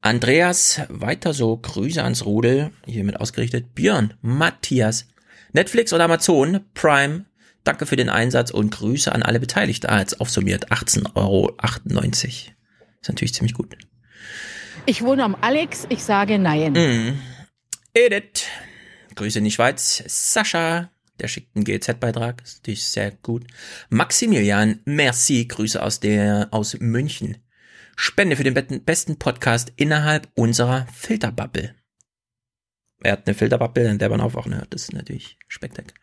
Andreas, 0.00 0.80
weiter 0.88 1.34
so. 1.34 1.58
Grüße 1.58 2.02
ans 2.02 2.24
Rudel. 2.24 2.70
Hiermit 2.86 3.20
ausgerichtet. 3.20 3.74
Björn, 3.74 4.14
Matthias. 4.22 5.08
Netflix 5.52 5.92
oder 5.92 6.04
Amazon, 6.04 6.60
Prime. 6.74 7.26
Danke 7.64 7.86
für 7.86 7.96
den 7.96 8.08
Einsatz 8.08 8.50
und 8.50 8.70
Grüße 8.70 9.12
an 9.12 9.22
alle 9.22 9.40
Beteiligten. 9.40 9.86
Ah, 9.88 10.00
jetzt 10.00 10.20
aufsummiert 10.20 10.72
18,98 10.72 11.06
Euro. 11.14 11.54
Ist 13.00 13.08
natürlich 13.08 13.34
ziemlich 13.34 13.54
gut. 13.54 13.76
Ich 14.86 15.02
wohne 15.02 15.22
am 15.24 15.36
Alex, 15.40 15.86
ich 15.88 16.02
sage 16.02 16.38
nein. 16.38 16.72
Mhm. 16.72 17.18
Edith, 17.96 18.46
Grüße 19.14 19.38
in 19.38 19.44
die 19.44 19.52
Schweiz. 19.52 20.02
Sascha, 20.08 20.90
der 21.20 21.28
schickt 21.28 21.54
einen 21.54 21.64
GZ-Beitrag, 21.64 22.42
ist 22.42 22.58
natürlich 22.58 22.84
sehr 22.84 23.12
gut. 23.12 23.46
Maximilian, 23.88 24.80
merci, 24.84 25.46
Grüße 25.46 25.80
aus 25.80 26.00
der, 26.00 26.48
aus 26.50 26.76
München. 26.80 27.38
Spende 27.94 28.34
für 28.34 28.42
den 28.42 28.84
besten 28.84 29.20
Podcast 29.20 29.72
innerhalb 29.76 30.28
unserer 30.34 30.88
Filterbubble. 30.92 31.76
Er 33.00 33.12
hat 33.12 33.28
eine 33.28 33.34
Filterbubble, 33.36 33.88
in 33.88 33.98
der 33.98 34.08
man 34.08 34.20
aufwachen 34.20 34.56
hört. 34.56 34.74
Das 34.74 34.82
ist 34.82 34.92
natürlich 34.92 35.38
spektakulär. 35.46 35.94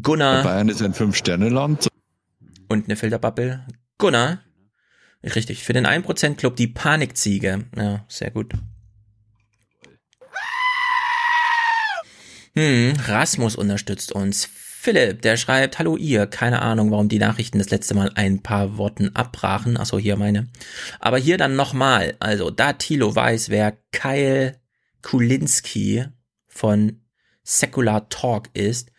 Gunnar. 0.00 0.44
Bayern 0.44 0.68
ist 0.68 0.82
ein 0.82 0.94
Fünf-Sterne-Land. 0.94 1.88
Und 2.68 2.84
eine 2.84 2.94
Filterbubble. 2.94 3.66
Gunnar. 3.96 4.44
Richtig. 5.24 5.64
Für 5.64 5.72
den 5.72 5.84
1% 5.84 6.36
Club 6.36 6.54
die 6.54 6.68
Panikziege. 6.68 7.64
Ja, 7.74 8.04
sehr 8.06 8.30
gut. 8.30 8.54
Hm, 12.58 12.94
Rasmus 13.06 13.54
unterstützt 13.54 14.10
uns. 14.10 14.48
Philipp, 14.52 15.22
der 15.22 15.36
schreibt, 15.36 15.78
hallo 15.78 15.96
ihr, 15.96 16.26
keine 16.26 16.60
Ahnung, 16.60 16.90
warum 16.90 17.08
die 17.08 17.20
Nachrichten 17.20 17.60
das 17.60 17.70
letzte 17.70 17.94
Mal 17.94 18.10
ein 18.16 18.42
paar 18.42 18.76
Worten 18.78 19.14
abbrachen. 19.14 19.76
Achso, 19.76 19.96
hier 19.96 20.16
meine. 20.16 20.48
Aber 20.98 21.18
hier 21.18 21.38
dann 21.38 21.54
nochmal. 21.54 22.16
Also, 22.18 22.50
da 22.50 22.72
Thilo 22.72 23.14
weiß, 23.14 23.50
wer 23.50 23.78
Kyle 23.92 24.58
Kulinski 25.02 26.06
von 26.48 27.00
Secular 27.44 28.08
Talk 28.08 28.48
ist, 28.54 28.90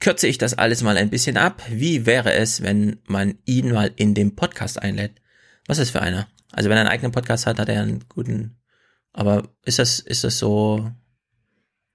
kürze 0.00 0.26
ich 0.26 0.38
das 0.38 0.54
alles 0.54 0.82
mal 0.82 0.96
ein 0.96 1.10
bisschen 1.10 1.36
ab. 1.36 1.62
Wie 1.70 2.06
wäre 2.06 2.32
es, 2.32 2.62
wenn 2.62 2.98
man 3.06 3.38
ihn 3.44 3.70
mal 3.70 3.92
in 3.94 4.14
den 4.14 4.34
Podcast 4.34 4.82
einlädt? 4.82 5.20
Was 5.68 5.78
ist 5.78 5.90
für 5.90 6.02
einer? 6.02 6.26
Also 6.50 6.68
wenn 6.68 6.78
er 6.78 6.80
einen 6.80 6.90
eigenen 6.90 7.12
Podcast 7.12 7.46
hat, 7.46 7.60
hat 7.60 7.68
er 7.68 7.80
einen 7.80 8.06
guten. 8.08 8.56
Aber 9.12 9.50
ist 9.64 9.78
das, 9.78 10.00
ist 10.00 10.24
das 10.24 10.36
so 10.36 10.90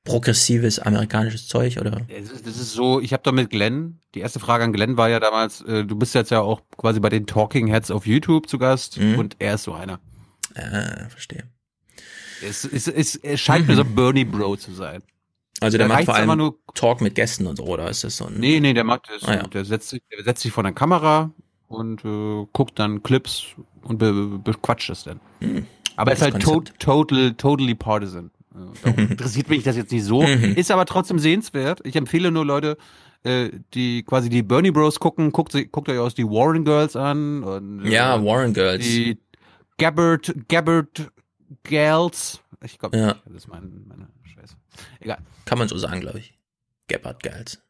progressives 0.04 0.80
amerikanisches 0.80 1.48
Zeug 1.48 1.78
oder? 1.78 1.92
Das 2.08 2.32
ist, 2.32 2.48
das 2.48 2.58
ist 2.58 2.74
so, 2.74 3.00
ich 3.00 3.14
habe 3.14 3.24
da 3.24 3.32
mit 3.32 3.50
Glenn, 3.50 4.00
die 4.16 4.20
erste 4.22 4.40
Frage 4.40 4.64
an 4.64 4.74
Glenn 4.74 4.98
war 4.98 5.10
ja 5.10 5.20
damals, 5.20 5.62
äh, 5.62 5.86
du 5.86 5.96
bist 5.96 6.16
jetzt 6.16 6.32
ja 6.32 6.42
auch 6.42 6.62
quasi 6.78 7.00
bei 7.00 7.10
den 7.10 7.26
Talking 7.28 7.68
Heads 7.68 7.92
auf 7.92 8.08
YouTube 8.08 8.48
zu 8.50 8.58
Gast 8.58 8.98
Mhm. 8.98 9.20
und 9.20 9.36
er 9.40 9.56
ist 9.56 9.64
so 9.64 9.74
einer. 9.74 10.00
Ah, 10.56 11.10
verstehe. 11.10 11.44
Es, 12.42 12.64
es, 12.64 12.88
es, 12.88 13.16
es 13.18 13.40
scheint 13.40 13.68
mir 13.68 13.76
so 13.76 13.82
ein 13.84 13.94
Bernie 13.96 14.24
Bro 14.26 14.56
zu 14.58 14.72
sein. 14.74 15.04
Also 15.62 15.78
der 15.78 15.88
Da 15.90 15.94
macht 15.94 16.06
vor 16.06 16.16
allem 16.16 16.38
nur- 16.38 16.58
Talk 16.74 17.02
mit 17.02 17.16
Gästen 17.16 17.46
und 17.48 17.58
so, 17.58 17.66
oder 17.66 17.90
ist 17.90 18.04
das 18.06 18.16
so 18.18 18.26
ein? 18.28 18.40
Nee, 18.40 18.62
nee, 18.62 18.74
der 18.74 18.86
macht 18.86 19.10
das. 19.14 19.28
Ah, 19.28 19.36
ja. 19.36 19.44
Der 19.48 19.66
setzt 19.66 19.90
sich, 19.90 20.02
der 20.10 20.24
setzt 20.24 20.42
sich 20.42 20.52
vor 20.54 20.64
der 20.64 20.72
Kamera 20.72 21.32
und 21.68 22.06
äh, 22.06 22.46
guckt 22.54 22.80
dann 22.80 23.04
Clips 23.04 23.48
und 23.82 23.98
be, 23.98 24.14
be, 24.14 24.40
bequatscht 24.40 24.90
es 24.90 25.04
dann. 25.04 25.20
Hm. 25.42 25.66
Aber 25.98 26.14
ist 26.14 26.22
halt 26.22 26.40
to 26.42 26.62
total, 26.80 27.34
totally 27.34 27.76
partisan. 27.76 28.32
Darum 28.84 29.00
interessiert 29.12 29.50
mich 29.50 29.64
das 29.64 29.76
jetzt 29.78 29.92
nicht 29.92 30.04
so. 30.04 30.22
Mhm. 30.24 30.56
Ist 30.56 30.72
aber 30.72 30.86
trotzdem 30.86 31.20
sehenswert. 31.20 31.82
Ich 31.86 31.96
empfehle 31.96 32.32
nur 32.32 32.46
Leute, 32.46 32.78
äh, 33.24 33.50
die 33.74 34.04
quasi 34.04 34.30
die 34.30 34.44
Bernie 34.44 34.72
Bros 34.72 35.00
gucken, 35.00 35.32
guckt, 35.32 35.52
sie- 35.52 35.66
guckt 35.68 35.90
euch 35.90 35.98
aus 36.00 36.16
die 36.16 36.26
Warren 36.26 36.64
Girls 36.66 36.96
an. 36.96 37.44
Und, 37.44 37.86
äh, 37.86 37.90
Ja, 37.90 38.24
Warren 38.24 38.54
Girls. 38.54 38.84
Die 38.86 39.18
Gabbard, 39.78 40.34
Gabbard 40.48 41.12
Girls. 41.64 42.42
Ich 42.64 42.78
glaube, 42.78 42.98
Ja. 42.98 43.16
das 43.26 43.34
ist 43.44 43.48
mein, 43.48 43.84
meine 43.88 44.08
Scheiße. 44.24 44.56
Egal. 45.00 45.20
Kann 45.46 45.58
man 45.58 45.68
so 45.68 45.78
sagen, 45.78 46.02
glaube 46.02 46.20
ich. 46.20 46.34
Gebhard 46.88 47.22
Girls. 47.24 47.62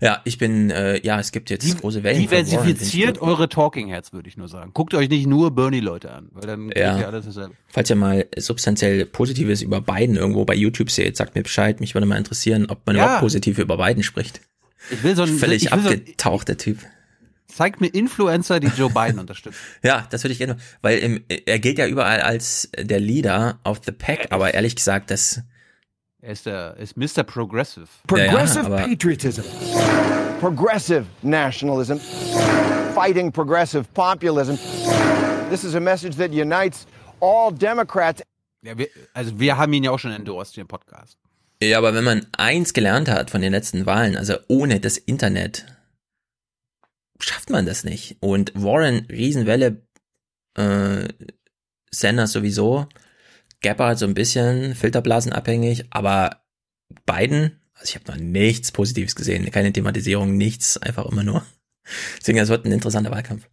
Ja, 0.00 0.20
ich 0.24 0.36
bin, 0.38 0.70
äh, 0.70 1.00
ja, 1.06 1.20
es 1.20 1.30
gibt 1.30 1.48
jetzt 1.50 1.78
große 1.80 2.02
Wellen. 2.02 2.20
Diversifiziert 2.20 3.20
eure 3.22 3.48
Talking 3.48 3.88
Heads, 3.88 4.12
würde 4.12 4.28
ich 4.28 4.36
nur 4.36 4.48
sagen. 4.48 4.72
Guckt 4.74 4.94
euch 4.94 5.08
nicht 5.08 5.26
nur 5.26 5.54
Bernie-Leute 5.54 6.10
an, 6.12 6.28
weil 6.32 6.42
dann 6.46 6.70
Ja. 6.76 6.98
ihr 6.98 7.06
alles 7.06 7.24
dasselbe. 7.26 7.54
Falls 7.68 7.88
ihr 7.88 7.96
mal 7.96 8.26
substanziell 8.36 9.06
Positives 9.06 9.62
über 9.62 9.80
Biden 9.80 10.16
irgendwo 10.16 10.44
bei 10.44 10.54
YouTube 10.54 10.90
seht, 10.90 11.16
sagt 11.16 11.36
mir 11.36 11.42
Bescheid. 11.42 11.78
Mich 11.80 11.94
würde 11.94 12.06
mal 12.06 12.16
interessieren, 12.18 12.66
ob 12.68 12.84
man 12.86 12.96
Ja. 12.96 13.02
überhaupt 13.04 13.20
positiv 13.22 13.58
über 13.58 13.76
Biden 13.76 14.02
spricht. 14.02 14.40
Ich 14.90 15.02
will 15.04 15.14
so 15.14 15.22
ein, 15.22 15.28
Völlig 15.36 15.70
will 15.70 15.80
so, 15.82 15.88
abgetauchter 15.90 16.56
Typ. 16.56 16.78
zeigt 17.46 17.80
mir 17.80 17.86
Influencer, 17.88 18.58
die 18.58 18.66
Joe 18.76 18.90
Biden 18.90 19.20
unterstützen. 19.20 19.56
Ja, 19.84 20.08
das 20.10 20.24
würde 20.24 20.32
ich 20.32 20.38
gerne, 20.38 20.56
weil 20.80 20.98
im, 20.98 21.24
er 21.28 21.60
gilt 21.60 21.78
ja 21.78 21.86
überall 21.86 22.20
als 22.22 22.68
der 22.76 22.98
Leader 22.98 23.60
of 23.64 23.80
the 23.86 23.92
Pack, 23.92 24.28
aber 24.30 24.54
ehrlich 24.54 24.74
gesagt, 24.74 25.12
das, 25.12 25.42
Er 26.24 26.32
ist 26.32 26.46
der, 26.46 26.76
ist 26.76 26.96
Mr. 26.96 27.24
Progressive. 27.24 27.88
Progressive 28.06 28.62
Ja, 28.64 28.68
ja, 28.68 28.76
aber- 28.84 28.88
patriotism, 28.88 29.42
progressive 30.40 31.04
nationalism, 31.22 31.96
fighting 32.94 33.32
progressive 33.32 33.84
populism. 33.92 34.56
This 35.50 35.64
is 35.64 35.74
a 35.74 35.80
message 35.80 36.16
that 36.16 36.30
unites 36.30 36.86
all 37.20 37.52
Democrats. 37.52 38.22
Ja, 38.64 38.78
wir, 38.78 38.86
also 39.14 39.38
wir 39.40 39.56
haben 39.56 39.72
ihn 39.72 39.82
ja 39.82 39.90
auch 39.90 39.98
schon 39.98 40.12
endorsed 40.12 40.54
hier 40.54 40.62
im 40.62 40.68
Podcast. 40.68 41.18
ja, 41.60 41.76
aber 41.78 41.92
wenn 41.94 42.04
man 42.04 42.26
eins 42.38 42.72
gelernt 42.72 43.08
hat 43.08 43.30
von 43.30 43.40
den 43.40 43.50
letzten 43.52 43.84
Wahlen, 43.86 44.16
also 44.16 44.34
ohne 44.46 44.78
das 44.78 44.98
Internet, 44.98 45.66
schafft 47.20 47.50
man 47.50 47.66
das 47.66 47.82
nicht. 47.82 48.16
Und 48.20 48.52
Warren, 48.54 49.06
Riesenwelle, 49.10 49.82
äh, 50.56 51.08
Sanders 51.90 52.32
sowieso, 52.32 52.86
Gabbard 53.62 53.98
so 53.98 54.06
ein 54.06 54.14
bisschen, 54.14 54.74
filterblasenabhängig, 54.74 55.86
aber 55.90 56.42
Biden, 57.06 57.60
also 57.74 57.88
ich 57.88 57.94
habe 57.94 58.10
noch 58.10 58.18
nichts 58.18 58.72
Positives 58.72 59.14
gesehen, 59.14 59.50
keine 59.50 59.72
Thematisierung, 59.72 60.36
nichts, 60.36 60.76
einfach 60.76 61.06
immer 61.06 61.22
nur. 61.22 61.44
Deswegen, 62.20 62.38
das 62.38 62.48
wird 62.48 62.64
ein 62.64 62.72
interessanter 62.72 63.10
Wahlkampf. 63.10 63.48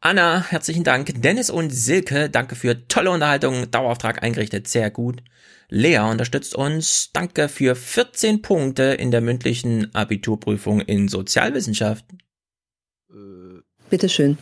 Anna, 0.00 0.44
herzlichen 0.50 0.82
Dank. 0.82 1.22
Dennis 1.22 1.48
und 1.48 1.70
Silke, 1.70 2.28
danke 2.28 2.56
für 2.56 2.88
tolle 2.88 3.12
Unterhaltung, 3.12 3.70
Dauerauftrag 3.70 4.22
eingerichtet, 4.22 4.66
sehr 4.66 4.90
gut. 4.90 5.22
Lea 5.68 6.00
unterstützt 6.00 6.54
uns, 6.54 7.10
danke 7.12 7.48
für 7.48 7.76
14 7.76 8.42
Punkte 8.42 8.82
in 8.82 9.10
der 9.10 9.20
mündlichen 9.20 9.94
Abiturprüfung 9.94 10.80
in 10.80 11.08
Sozialwissenschaft. 11.08 12.04
Bitteschön. 13.88 14.38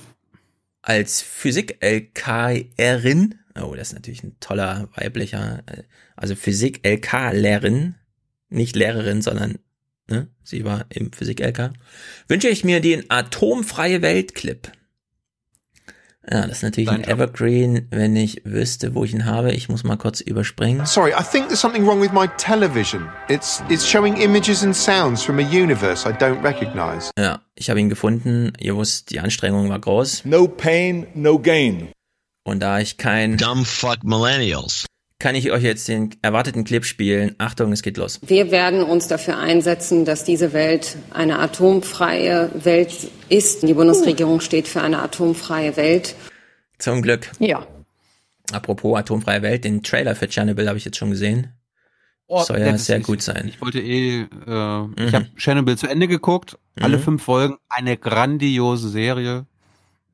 als 0.83 1.23
Physik-LK-Lehrerin, 1.23 3.40
oh, 3.61 3.75
das 3.75 3.89
ist 3.89 3.95
natürlich 3.95 4.23
ein 4.23 4.37
toller 4.41 4.89
weiblicher, 4.95 5.63
äh, 5.67 5.83
also 6.17 6.35
Physik-LK-Lehrerin, 6.35 7.95
nicht 8.49 8.77
Lehrerin, 8.77 9.23
sondern 9.23 9.59
ne, 10.09 10.29
sie 10.43 10.65
war 10.65 10.87
im 10.91 11.13
Physik-LK, 11.13 11.73
wünsche 12.29 12.49
ich 12.49 12.65
mir 12.65 12.81
den 12.81 13.11
atomfreie 13.11 14.03
Welt-Clip. 14.03 14.71
Ja, 16.31 16.43
das 16.43 16.59
ist 16.59 16.63
natürlich 16.63 16.91
ein 16.91 17.03
Evergreen, 17.03 17.89
wenn 17.91 18.15
ich 18.15 18.43
wüsste, 18.45 18.95
wo 18.95 19.05
ich 19.05 19.15
ihn 19.15 19.25
habe. 19.25 19.53
Ich 19.53 19.69
muss 19.71 19.85
mal 19.85 19.97
kurz 19.97 20.21
überspringen. 20.21 20.85
Sorry, 20.85 21.13
I 21.13 21.25
think 21.25 21.47
there's 21.47 21.61
something 21.61 21.85
wrong 21.87 22.01
with 22.01 22.13
my 22.13 22.29
television. 22.37 23.09
It's 23.29 23.63
it's 23.71 23.89
showing 23.89 24.19
images 24.19 24.63
and 24.63 24.77
sounds 24.77 25.23
from 25.23 25.39
a 25.39 25.43
universe 25.43 26.09
I 26.09 26.13
don't 26.13 26.43
recognize. 26.45 27.11
Ja, 27.19 27.41
ich 27.55 27.71
habe 27.71 27.81
ihn 27.81 27.89
gefunden. 27.89 28.53
Ihr 28.61 28.77
wusst, 28.77 29.11
die 29.11 29.19
Anstrengung 29.19 29.71
war 29.71 29.81
groß. 29.81 30.27
No 30.27 30.47
pain, 30.47 31.07
no 31.15 31.39
gain. 31.39 31.89
Und 32.43 32.61
da 32.61 32.81
ich 32.81 32.97
kein 32.97 33.37
Dumb 33.37 33.67
fuck 33.67 34.03
Millennials. 34.03 34.87
kann 35.19 35.35
ich 35.35 35.51
euch 35.53 35.63
jetzt 35.63 35.87
den 35.89 36.15
erwarteten 36.23 36.65
Clip 36.65 36.85
spielen. 36.85 37.35
Achtung, 37.39 37.73
es 37.73 37.83
geht 37.83 37.99
los. 37.99 38.19
Wir 38.23 38.51
werden 38.51 38.83
uns 38.83 39.07
dafür 39.09 39.37
einsetzen, 39.39 40.05
dass 40.07 40.25
diese 40.25 40.53
Welt 40.55 40.97
eine 41.13 41.39
atomfreie 41.39 42.51
Welt 42.65 43.11
ist. 43.29 43.63
Die 43.63 43.75
Bundesregierung 43.75 44.41
steht 44.41 44.67
für 44.69 44.81
eine 44.81 45.03
atomfreie 45.03 45.77
Welt. 45.77 46.15
Zum 46.79 47.03
Glück. 47.03 47.31
Ja. 47.39 47.67
Apropos 48.53 48.99
atomfreie 48.99 49.43
Welt, 49.43 49.65
den 49.65 49.83
Trailer 49.83 50.17
für 50.17 50.27
Chernobyl 50.29 50.67
habe 50.69 50.79
ich 50.79 50.85
jetzt 50.87 50.97
schon 50.97 51.11
gesehen. 51.11 51.53
Oh, 52.27 52.43
Soll 52.43 52.61
ja 52.61 52.79
sehr 52.79 53.01
gut 53.01 53.23
sein. 53.23 53.49
Ich 53.49 53.61
wollte 53.61 53.81
eh, 53.81 54.21
äh, 54.21 54.25
ich 54.25 54.27
Mhm. 54.47 55.13
habe 55.13 55.27
Chernobyl 55.37 55.77
zu 55.77 55.89
Ende 55.89 56.09
geguckt, 56.09 56.57
alle 56.81 56.97
Mhm. 56.97 57.03
fünf 57.03 57.23
Folgen, 57.25 57.57
eine 57.69 57.97
grandiose 57.97 58.89
Serie. 58.89 59.47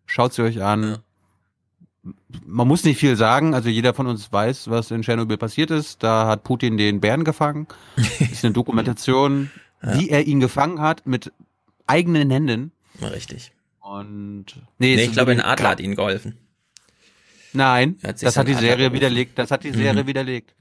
Schaut 0.07 0.33
sie 0.35 0.43
euch 0.43 0.63
an. 0.63 0.99
Man 2.45 2.69
muss 2.69 2.85
nicht 2.85 2.99
viel 2.99 3.17
sagen, 3.17 3.55
also 3.55 3.69
jeder 3.69 3.95
von 3.95 4.07
uns 4.07 4.33
weiß, 4.33 4.71
was 4.71 4.91
in 4.91 5.03
Tschernobyl 5.03 5.37
passiert 5.37 5.71
ist. 5.71 6.03
Da 6.03 6.27
hat 6.27 6.45
Putin 6.45 6.77
den 6.77 7.01
Bären 7.01 7.25
gefangen. 7.25 7.67
ist 8.31 8.45
eine 8.45 8.53
Dokumentation, 8.55 9.51
wie 9.83 10.09
er 10.11 10.27
ihn 10.27 10.41
gefangen 10.41 10.81
hat 10.81 11.07
mit 11.07 11.33
eigenen 11.87 12.31
Händen. 12.31 12.73
Richtig. 13.03 13.53
Und 13.81 14.47
Nee, 14.79 14.95
es 14.95 15.03
ich 15.03 15.13
glaube, 15.13 15.33
ein 15.33 15.41
Adler 15.41 15.71
hat 15.71 15.81
ihnen 15.81 15.95
geholfen. 15.97 16.37
Nein, 17.53 17.97
hat 18.03 18.23
das 18.23 18.37
hat 18.37 18.49
die 18.49 18.55
Adler 18.55 18.69
Serie 18.69 18.77
berufen. 18.91 18.95
widerlegt. 18.95 19.39
Das 19.39 19.51
hat 19.51 19.65
die 19.65 19.73
Serie 19.73 20.03
Mhm. 20.03 20.07
widerlegt. 20.07 20.55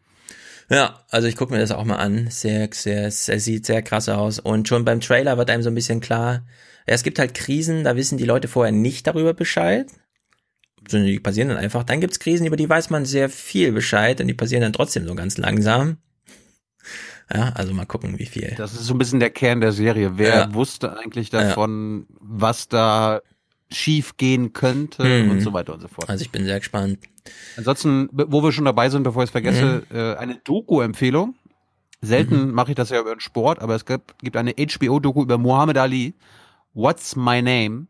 Ja, 0.69 1.01
also 1.09 1.27
ich 1.27 1.35
gucke 1.35 1.53
mir 1.53 1.59
das 1.59 1.71
auch 1.71 1.83
mal 1.83 1.97
an. 1.97 2.27
Sehr, 2.29 2.69
sehr, 2.71 3.11
sehr, 3.11 3.39
sieht 3.39 3.65
sehr 3.65 3.81
krass 3.81 4.09
aus. 4.09 4.39
Und 4.39 4.67
schon 4.67 4.85
beim 4.85 4.99
Trailer 5.01 5.37
wird 5.37 5.49
einem 5.49 5.61
so 5.63 5.69
ein 5.69 5.75
bisschen 5.75 5.99
klar, 6.01 6.43
ja, 6.87 6.93
es 6.93 7.03
gibt 7.03 7.19
halt 7.19 7.33
Krisen, 7.33 7.83
da 7.83 7.95
wissen 7.95 8.17
die 8.17 8.25
Leute 8.25 8.47
vorher 8.47 8.71
nicht 8.71 9.05
darüber 9.07 9.33
Bescheid. 9.33 9.87
Sondern 10.87 11.07
die 11.07 11.19
passieren 11.19 11.49
dann 11.49 11.57
einfach. 11.57 11.83
Dann 11.83 11.99
gibt's 12.01 12.19
Krisen, 12.19 12.45
über 12.45 12.57
die 12.57 12.69
weiß 12.69 12.89
man 12.89 13.05
sehr 13.05 13.29
viel 13.29 13.71
Bescheid 13.71 14.21
und 14.21 14.27
die 14.27 14.33
passieren 14.33 14.61
dann 14.61 14.73
trotzdem 14.73 15.07
so 15.07 15.15
ganz 15.15 15.37
langsam. 15.37 15.97
Ja, 17.33 17.49
also 17.55 17.73
mal 17.73 17.85
gucken, 17.85 18.19
wie 18.19 18.25
viel. 18.27 18.53
Das 18.57 18.73
ist 18.73 18.83
so 18.85 18.93
ein 18.93 18.99
bisschen 18.99 19.19
der 19.19 19.31
Kern 19.31 19.59
der 19.61 19.71
Serie. 19.71 20.17
Wer 20.17 20.35
Ja. 20.35 20.53
wusste 20.53 20.97
eigentlich 20.97 21.31
davon, 21.31 22.05
was 22.19 22.67
da 22.69 23.21
schief 23.71 24.15
gehen 24.17 24.53
könnte 24.53 25.03
Mhm. 25.03 25.31
und 25.31 25.41
so 25.41 25.51
weiter 25.51 25.73
und 25.73 25.81
so 25.81 25.87
fort. 25.87 26.07
Also 26.07 26.21
ich 26.23 26.31
bin 26.31 26.45
sehr 26.45 26.59
gespannt. 26.59 26.99
Ansonsten, 27.57 28.09
wo 28.11 28.43
wir 28.43 28.51
schon 28.51 28.65
dabei 28.65 28.89
sind, 28.89 29.01
bevor 29.01 29.23
ich 29.23 29.29
es 29.29 29.31
vergesse, 29.31 29.83
äh, 29.91 30.15
eine 30.21 30.35
Doku-Empfehlung. 30.43 31.33
Selten 32.01 32.51
mache 32.51 32.71
ich 32.71 32.75
das 32.75 32.91
ja 32.91 32.99
über 33.01 33.15
den 33.15 33.19
Sport, 33.21 33.59
aber 33.59 33.73
es 33.73 33.85
gibt, 33.85 34.19
gibt 34.19 34.37
eine 34.37 34.51
HBO-Doku 34.55 35.23
über 35.23 35.39
Muhammad 35.39 35.79
Ali. 35.79 36.13
What's 36.75 37.15
My 37.15 37.41
Name? 37.41 37.87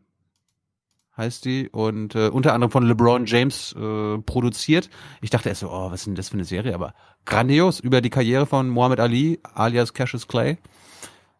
Heißt 1.16 1.44
die 1.44 1.68
und 1.70 2.14
äh, 2.14 2.28
unter 2.28 2.52
anderem 2.54 2.70
von 2.70 2.86
LeBron 2.86 3.26
James 3.26 3.74
äh, 3.78 4.18
produziert. 4.18 4.90
Ich 5.20 5.30
dachte 5.30 5.48
erst 5.48 5.60
so, 5.62 5.70
oh, 5.70 5.90
was 5.90 6.00
ist 6.00 6.06
denn 6.06 6.14
das 6.14 6.28
für 6.28 6.34
eine 6.34 6.44
Serie? 6.44 6.74
Aber 6.74 6.94
grandios 7.24 7.80
über 7.80 8.00
die 8.00 8.10
Karriere 8.10 8.46
von 8.46 8.68
Muhammad 8.68 9.00
Ali 9.00 9.40
alias 9.54 9.94
Cassius 9.94 10.28
Clay. 10.28 10.58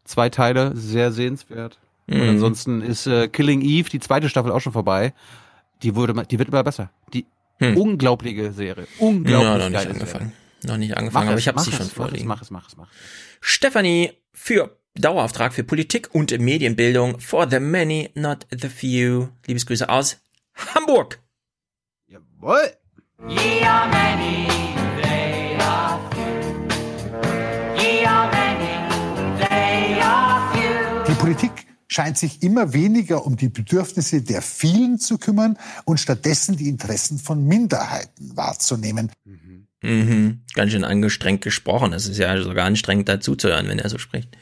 Zwei 0.05 0.31
Teile, 0.31 0.75
sehr 0.77 1.13
sehenswert. 1.13 1.79
Und 2.09 2.23
Mhm. 2.23 2.29
ansonsten 2.31 2.81
ist 2.83 3.07
äh, 3.09 3.27
Killing 3.29 3.61
Eve, 3.63 3.91
die 3.91 3.99
zweite 4.01 4.29
Staffel 4.29 4.53
auch 4.53 4.61
schon 4.61 4.73
vorbei. 4.73 5.13
Die 5.83 5.95
wurde, 5.97 6.15
die 6.31 6.39
wird 6.39 6.49
immer 6.49 6.63
besser. 6.63 6.91
Die 7.13 7.27
Hm. 7.59 7.77
unglaubliche 7.77 8.53
Serie, 8.53 8.87
unglaublich 8.99 9.49
Ja, 9.49 9.57
noch 9.59 9.69
nicht 9.71 9.87
angefangen. 9.89 10.33
Serie. 10.63 10.71
Noch 10.73 10.77
nicht 10.77 10.97
angefangen, 10.97 11.25
Mach 11.25 11.31
aber 11.31 11.39
es, 11.39 11.41
ich 11.41 11.49
habe 11.49 11.61
sie 11.61 11.71
es, 11.71 11.77
schon 11.77 11.87
vorliegen. 11.87 12.27
Mach 12.29 12.43
es, 12.43 12.51
mach 12.51 12.69
es, 12.69 12.77
mach 12.77 12.87
es. 12.91 12.97
Stefanie 13.41 14.13
für 14.33 14.77
Dauerauftrag 15.01 15.53
für 15.53 15.65
Politik 15.65 16.15
und 16.15 16.37
Medienbildung 16.39 17.21
for 17.21 17.49
the 17.49 17.61
many, 17.61 18.11
not 18.15 18.47
the 18.51 18.69
few. 18.69 19.29
Liebesgrüße 19.47 19.89
aus 19.89 20.19
Hamburg. 20.75 21.21
Jawohl. 22.09 22.73
Ye 23.29 23.63
are 23.67 23.89
many, 23.89 24.47
they 25.03 25.57
are 25.59 26.01
few. 26.11 27.83
Ye 27.83 28.07
are 28.07 28.31
many, 28.31 29.39
they 29.39 30.01
are 30.01 30.53
few. 30.53 31.05
Die 31.13 31.19
Politik 31.19 31.67
scheint 31.89 32.19
sich 32.19 32.43
immer 32.43 32.73
weniger 32.73 33.25
um 33.25 33.37
die 33.37 33.49
Bedürfnisse 33.49 34.23
der 34.23 34.43
vielen 34.43 34.99
zu 34.99 35.19
kümmern 35.19 35.57
und 35.85 35.99
stattdessen 35.99 36.57
die 36.57 36.69
Interessen 36.69 37.19
von 37.19 37.45
Minderheiten 37.45 38.37
wahrzunehmen. 38.37 39.13
Mhm. 39.83 40.43
Ganz 40.55 40.73
schön 40.73 40.85
angestrengt 40.85 41.43
gesprochen. 41.43 41.93
Es 41.93 42.09
ist 42.09 42.19
ja 42.19 42.41
sogar 42.43 42.67
anstrengend 42.67 43.09
dazu 43.09 43.37
zu 43.37 43.49
hören, 43.49 43.69
wenn 43.69 43.79
er 43.79 43.89
so 43.89 43.99
spricht. 43.99 44.37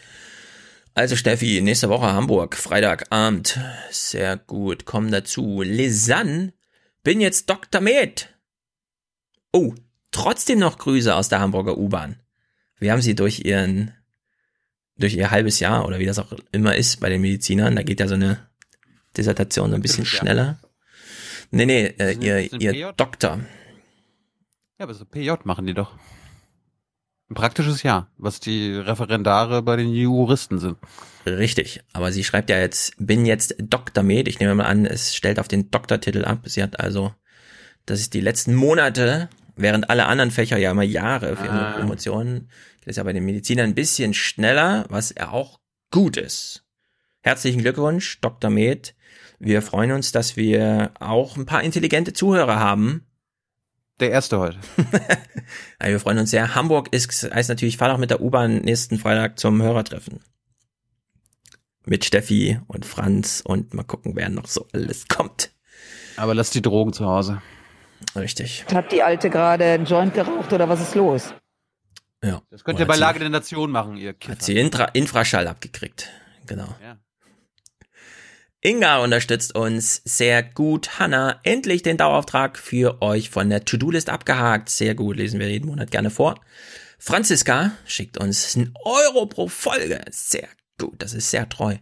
Also 0.96 1.16
Steffi, 1.16 1.60
nächste 1.60 1.88
Woche 1.88 2.12
Hamburg, 2.12 2.56
Freitagabend. 2.56 3.58
Sehr 3.90 4.36
gut, 4.36 4.84
komm 4.84 5.10
dazu. 5.10 5.62
Lisanne, 5.62 6.52
bin 7.02 7.20
jetzt 7.20 7.50
Dr. 7.50 7.80
Med. 7.80 8.32
Oh, 9.52 9.74
trotzdem 10.12 10.60
noch 10.60 10.78
Grüße 10.78 11.12
aus 11.12 11.28
der 11.28 11.40
Hamburger 11.40 11.76
U-Bahn. 11.76 12.20
Wir 12.78 12.92
haben 12.92 13.02
sie 13.02 13.16
durch 13.16 13.40
ihren, 13.40 13.92
durch 14.96 15.14
ihr 15.14 15.32
halbes 15.32 15.58
Jahr 15.58 15.84
oder 15.84 15.98
wie 15.98 16.06
das 16.06 16.20
auch 16.20 16.32
immer 16.52 16.76
ist 16.76 17.00
bei 17.00 17.08
den 17.08 17.22
Medizinern, 17.22 17.74
da 17.74 17.82
geht 17.82 17.98
ja 17.98 18.06
so 18.06 18.14
eine 18.14 18.48
Dissertation 19.16 19.70
so 19.70 19.76
ein 19.76 19.82
bisschen 19.82 20.06
schneller. 20.06 20.60
Nee, 21.50 21.66
nee, 21.66 21.86
äh, 21.98 22.12
ihr, 22.12 22.52
ihr 22.52 22.72
PJ? 22.72 22.84
Doktor. 22.96 23.40
Ja, 24.78 24.84
aber 24.84 24.94
so 24.94 25.04
PJ 25.04 25.32
machen 25.42 25.66
die 25.66 25.74
doch. 25.74 25.98
Ein 27.30 27.34
praktisches 27.34 27.82
Jahr, 27.82 28.10
was 28.18 28.38
die 28.40 28.74
Referendare 28.74 29.62
bei 29.62 29.76
den 29.76 29.88
Juristen 29.92 30.58
sind. 30.58 30.76
Richtig, 31.24 31.80
aber 31.94 32.12
sie 32.12 32.22
schreibt 32.22 32.50
ja 32.50 32.58
jetzt, 32.58 32.94
bin 32.98 33.24
jetzt 33.24 33.54
Dr. 33.58 34.04
Med. 34.04 34.28
Ich 34.28 34.40
nehme 34.40 34.54
mal 34.54 34.64
an, 34.66 34.84
es 34.84 35.14
stellt 35.14 35.38
auf 35.38 35.48
den 35.48 35.70
Doktortitel 35.70 36.24
ab. 36.24 36.40
Sie 36.44 36.62
hat 36.62 36.80
also, 36.80 37.14
das 37.86 38.00
ist 38.00 38.12
die 38.12 38.20
letzten 38.20 38.54
Monate, 38.54 39.30
während 39.56 39.88
alle 39.88 40.04
anderen 40.06 40.30
Fächer 40.30 40.58
ja 40.58 40.70
immer 40.70 40.82
Jahre 40.82 41.36
für 41.36 41.46
ihre 41.46 41.66
Ah. 41.66 41.72
Promotionen, 41.78 42.50
geht 42.80 42.90
es 42.90 42.96
ja 42.96 43.02
bei 43.04 43.14
den 43.14 43.24
Medizinern 43.24 43.70
ein 43.70 43.74
bisschen 43.74 44.12
schneller, 44.12 44.84
was 44.90 45.14
ja 45.16 45.30
auch 45.30 45.60
gut 45.90 46.18
ist. 46.18 46.62
Herzlichen 47.22 47.62
Glückwunsch, 47.62 48.20
Dr. 48.20 48.50
Med. 48.50 48.94
Wir 49.38 49.62
freuen 49.62 49.92
uns, 49.92 50.12
dass 50.12 50.36
wir 50.36 50.92
auch 51.00 51.38
ein 51.38 51.46
paar 51.46 51.62
intelligente 51.62 52.12
Zuhörer 52.12 52.60
haben. 52.60 53.06
Der 54.00 54.10
erste 54.10 54.38
heute. 54.38 54.58
Ja, 55.82 55.90
wir 55.90 56.00
freuen 56.00 56.18
uns 56.18 56.30
sehr. 56.30 56.54
Hamburg 56.54 56.88
ist, 56.92 57.30
heißt 57.30 57.50
natürlich, 57.50 57.76
fahr 57.76 57.90
doch 57.90 57.98
mit 57.98 58.08
der 58.08 58.22
U-Bahn 58.22 58.62
nächsten 58.62 58.98
Freitag 58.98 59.38
zum 59.38 59.60
Hörertreffen. 59.60 60.20
Mit 61.84 62.06
Steffi 62.06 62.58
und 62.66 62.86
Franz 62.86 63.42
und 63.44 63.74
mal 63.74 63.82
gucken, 63.82 64.12
wer 64.16 64.30
noch 64.30 64.46
so 64.46 64.66
alles 64.72 65.06
kommt. 65.08 65.50
Aber 66.16 66.34
lass 66.34 66.50
die 66.50 66.62
Drogen 66.62 66.94
zu 66.94 67.04
Hause. 67.04 67.42
Richtig. 68.16 68.64
Hat 68.72 68.90
die 68.92 69.02
Alte 69.02 69.28
gerade 69.28 69.64
einen 69.64 69.84
Joint 69.84 70.14
geraucht 70.14 70.52
oder 70.52 70.68
was 70.68 70.80
ist 70.80 70.94
los? 70.94 71.34
Ja. 72.22 72.40
Das 72.50 72.64
könnt 72.64 72.76
Oder 72.76 72.84
ihr 72.84 72.88
bei 72.88 72.96
Lage 72.96 73.18
der 73.18 73.28
Nation 73.28 73.70
machen, 73.70 73.96
ihr 73.98 74.14
Kiffer. 74.14 74.32
Hat 74.32 74.42
sie 74.42 74.56
Intra 74.56 74.86
Infraschall 74.86 75.46
abgekriegt. 75.46 76.08
Genau. 76.46 76.74
Ja. 76.82 76.96
Inga 78.66 79.00
unterstützt 79.00 79.54
uns 79.54 80.00
sehr 80.06 80.42
gut. 80.42 80.98
Hanna, 80.98 81.38
endlich 81.42 81.82
den 81.82 81.98
Dauerauftrag 81.98 82.58
für 82.58 83.02
euch 83.02 83.28
von 83.28 83.50
der 83.50 83.66
To-Do-List 83.66 84.08
abgehakt. 84.08 84.70
Sehr 84.70 84.94
gut, 84.94 85.18
lesen 85.18 85.38
wir 85.38 85.50
jeden 85.50 85.66
Monat 85.66 85.90
gerne 85.90 86.08
vor. 86.08 86.40
Franziska 86.98 87.72
schickt 87.84 88.16
uns 88.16 88.56
einen 88.56 88.72
Euro 88.82 89.26
pro 89.26 89.48
Folge. 89.48 90.00
Sehr 90.10 90.48
gut, 90.80 90.94
das 91.02 91.12
ist 91.12 91.30
sehr 91.30 91.46
treu. 91.46 91.76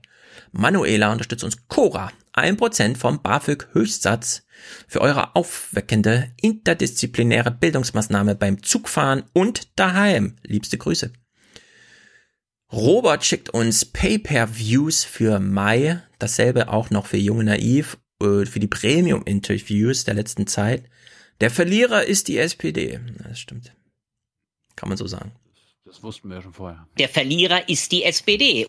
Manuela 0.50 1.12
unterstützt 1.12 1.44
uns 1.44 1.68
Cora. 1.68 2.10
1% 2.34 2.96
vom 2.96 3.22
BAföG 3.22 3.68
Höchstsatz 3.74 4.42
für 4.88 5.02
eure 5.02 5.36
aufweckende 5.36 6.32
interdisziplinäre 6.40 7.52
Bildungsmaßnahme 7.52 8.34
beim 8.34 8.60
Zugfahren 8.60 9.22
und 9.32 9.78
daheim. 9.78 10.34
Liebste 10.42 10.78
Grüße. 10.78 11.12
Robert 12.72 13.24
schickt 13.24 13.50
uns 13.50 13.84
Pay-per-Views 13.84 15.04
für 15.04 15.38
Mai, 15.38 16.02
dasselbe 16.22 16.68
auch 16.68 16.90
noch 16.90 17.06
für 17.06 17.16
Junge 17.16 17.44
Naiv, 17.44 17.98
äh, 18.22 18.46
für 18.46 18.60
die 18.60 18.68
Premium-Interviews 18.68 20.04
der 20.04 20.14
letzten 20.14 20.46
Zeit. 20.46 20.84
Der 21.40 21.50
Verlierer 21.50 22.04
ist 22.04 22.28
die 22.28 22.38
SPD. 22.38 23.00
Das 23.18 23.38
stimmt. 23.38 23.72
Kann 24.76 24.88
man 24.88 24.98
so 24.98 25.06
sagen. 25.06 25.32
Das 25.84 26.02
wussten 26.02 26.28
wir 26.28 26.36
ja 26.36 26.42
schon 26.42 26.52
vorher. 26.52 26.86
Der 26.98 27.08
Verlierer 27.08 27.68
ist 27.68 27.92
die 27.92 28.04
SPD. 28.04 28.66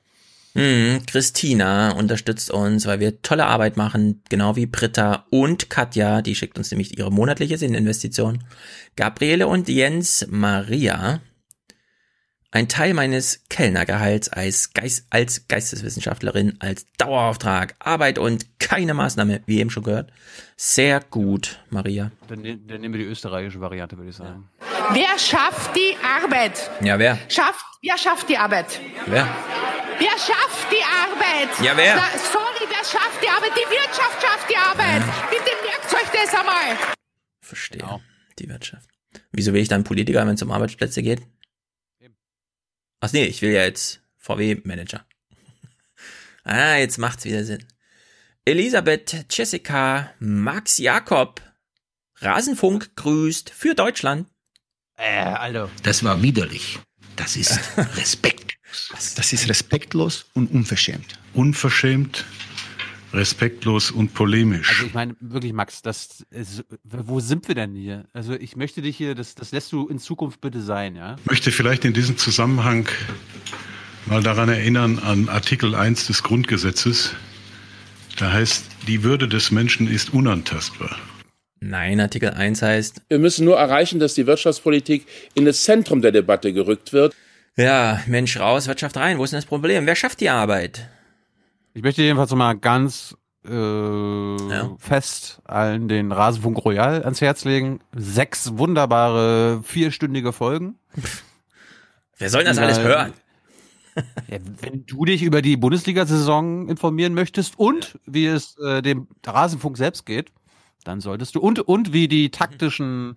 Hm, 0.56 1.04
Christina 1.08 1.92
unterstützt 1.92 2.52
uns, 2.52 2.86
weil 2.86 3.00
wir 3.00 3.22
tolle 3.22 3.46
Arbeit 3.46 3.76
machen, 3.76 4.22
genau 4.30 4.56
wie 4.56 4.68
Britta 4.68 5.26
und 5.32 5.70
Katja, 5.70 6.22
die 6.22 6.36
schickt 6.36 6.58
uns 6.60 6.70
nämlich 6.70 6.98
ihre 6.98 7.12
monatliche 7.12 7.58
Sinninvestition. 7.58 8.44
Gabriele 8.96 9.48
und 9.48 9.68
Jens 9.68 10.28
Maria. 10.30 11.22
Ein 12.56 12.70
Teil 12.70 12.94
meines 12.94 13.42
Kellnergehalts 13.50 14.30
als, 14.30 14.74
Geist, 14.74 15.08
als 15.10 15.48
Geisteswissenschaftlerin, 15.48 16.58
als 16.60 16.86
Dauerauftrag, 17.00 17.74
Arbeit 17.80 18.20
und 18.20 18.60
keine 18.60 18.94
Maßnahme, 18.94 19.42
wie 19.48 19.58
eben 19.60 19.72
schon 19.72 19.82
gehört. 19.82 20.12
Sehr 20.56 21.00
gut, 21.00 21.60
Maria. 21.72 22.12
Dann, 22.28 22.42
ne- 22.42 22.60
dann 22.60 22.82
nehmen 22.82 22.94
wir 22.94 23.04
die 23.06 23.10
österreichische 23.10 23.60
Variante, 23.60 23.98
würde 23.98 24.12
ich 24.12 24.16
sagen. 24.16 24.48
Wer 24.92 25.18
schafft 25.18 25.76
die 25.76 25.96
Arbeit? 26.06 26.70
Ja, 26.84 27.00
wer? 27.00 27.18
Schafft, 27.28 27.66
wer 27.82 27.98
schafft 27.98 28.30
die 28.30 28.38
Arbeit? 28.38 28.80
Wer? 29.08 29.28
Wer 29.98 30.12
schafft 30.12 30.68
die 30.72 30.84
Arbeit? 30.84 31.60
Ja, 31.66 31.76
wer? 31.76 31.96
Na, 31.96 32.04
sorry, 32.32 32.68
wer 32.70 32.86
schafft 32.86 33.20
die 33.24 33.30
Arbeit? 33.30 33.52
Die 33.56 33.68
Wirtschaft 33.72 34.22
schafft 34.22 34.48
die 34.52 34.58
Arbeit. 34.58 35.02
Bitte 35.32 35.52
merkt 35.66 35.92
euch 35.92 36.22
das 36.22 36.40
einmal. 36.40 36.78
Verstehe. 37.42 38.00
Die 38.38 38.48
Wirtschaft. 38.48 38.88
Wieso 39.32 39.54
will 39.54 39.62
ich 39.64 39.70
dann 39.70 39.84
Politiker, 39.84 40.20
wenn 40.28 40.36
es 40.36 40.42
um 40.44 40.52
Arbeitsplätze 40.52 41.02
geht? 41.02 41.24
Ach 43.04 43.12
nee, 43.12 43.26
ich 43.26 43.42
will 43.42 43.52
ja 43.52 43.64
jetzt 43.64 44.00
VW-Manager. 44.20 45.06
ah, 46.46 46.78
jetzt 46.78 46.98
macht's 46.98 47.26
wieder 47.26 47.44
Sinn. 47.44 47.66
Elisabeth, 48.46 49.26
Jessica, 49.30 50.14
Max 50.20 50.78
Jakob, 50.78 51.42
Rasenfunk 52.22 52.96
grüßt 52.96 53.50
für 53.50 53.76
Deutschland. 53.76 54.30
Äh, 54.96 55.18
Alter. 55.18 55.70
Das 55.84 56.06
war 56.06 56.22
widerlich. 56.22 56.80
Das 57.18 57.36
ist 57.36 57.60
respektlos. 57.98 59.14
Das 59.18 59.34
ist 59.34 59.50
respektlos 59.50 60.28
und 60.34 60.50
unverschämt. 60.52 61.20
Unverschämt, 61.34 62.24
respektlos 63.14 63.92
und 63.92 64.14
polemisch. 64.14 64.70
Also 64.70 64.86
ich 64.88 64.94
meine, 64.94 65.16
wirklich, 65.20 65.54
Max, 65.54 65.82
das 65.82 66.26
ist, 66.32 66.66
wo 66.84 67.20
sind 67.20 67.48
wir 67.48 67.56
denn 67.56 67.76
hier? 67.76 68.06
Also 68.14 68.34
ich 68.34 68.56
möchte 68.56 68.82
dich 68.82 68.98
hier, 68.98 69.16
das, 69.16 69.36
das 69.36 69.52
lässt 69.52 69.72
du 69.72 69.88
in 69.88 70.00
Zukunft 70.00 70.42
bitte 70.42 70.62
sein, 70.62 70.96
ja? 70.96 71.16
Ich 71.24 71.30
möchte 71.30 71.52
vielleicht 71.52 71.86
in 71.86 71.94
diesem 71.94 72.18
Zusammenhang 72.18 72.88
mal 74.08 74.24
daran 74.24 74.50
erinnern 74.50 75.00
an 75.00 75.30
Artikel 75.30 75.76
1 75.76 76.08
des 76.08 76.24
Grundgesetzes. 76.24 77.14
Da 78.18 78.32
heißt, 78.32 78.66
die 78.88 79.04
Würde 79.04 79.28
des 79.28 79.52
Menschen 79.52 79.88
ist 79.88 80.14
unantastbar. 80.14 80.98
Nein, 81.60 82.00
Artikel 82.00 82.32
1 82.32 82.62
heißt. 82.62 83.04
Wir 83.08 83.20
müssen 83.20 83.46
nur 83.46 83.58
erreichen, 83.58 84.00
dass 84.00 84.16
die 84.16 84.28
Wirtschaftspolitik 84.28 85.06
in 85.34 85.46
das 85.46 85.64
Zentrum 85.64 86.02
der 86.02 86.12
Debatte 86.12 86.52
gerückt 86.52 86.92
wird. 86.92 87.16
Ja, 87.56 88.02
Mensch 88.08 88.38
raus, 88.38 88.68
Wirtschaft 88.68 88.98
rein. 88.98 89.18
Wo 89.18 89.24
ist 89.24 89.32
denn 89.32 89.38
das 89.38 89.46
Problem? 89.46 89.86
Wer 89.86 89.96
schafft 89.96 90.20
die 90.20 90.30
Arbeit? 90.30 90.90
Ich 91.74 91.82
möchte 91.82 92.04
jedenfalls 92.04 92.30
noch 92.30 92.38
mal 92.38 92.54
ganz 92.54 93.18
äh, 93.46 94.38
fest 94.78 95.42
allen 95.44 95.88
den 95.88 96.12
Rasenfunk 96.12 96.64
Royal 96.64 97.04
ans 97.04 97.20
Herz 97.20 97.46
legen. 97.46 97.80
Sechs 97.96 98.58
wunderbare 98.58 99.62
vierstündige 99.64 100.34
Folgen. 100.34 100.76
Wer 102.18 102.30
soll 102.30 102.44
das 102.44 102.58
alles 102.58 102.80
hören? 102.80 103.14
Ja, 104.28 104.40
wenn 104.62 104.88
du 104.88 105.06
dich 105.06 105.22
über 105.22 105.44
die 105.44 105.56
Bundesliga-Saison 105.56 106.68
informieren 106.68 107.14
möchtest 107.14 107.60
und 107.60 108.00
wie 108.08 108.26
es 108.26 108.58
äh, 108.58 108.82
dem 108.82 109.08
Rasenfunk 109.24 109.78
selbst 109.78 110.08
geht, 110.08 110.32
dann 110.84 111.00
solltest 111.00 111.36
du 111.36 111.40
und 111.40 111.60
und 111.60 111.94
wie 111.94 112.08
die 112.08 112.32
taktischen 112.32 113.14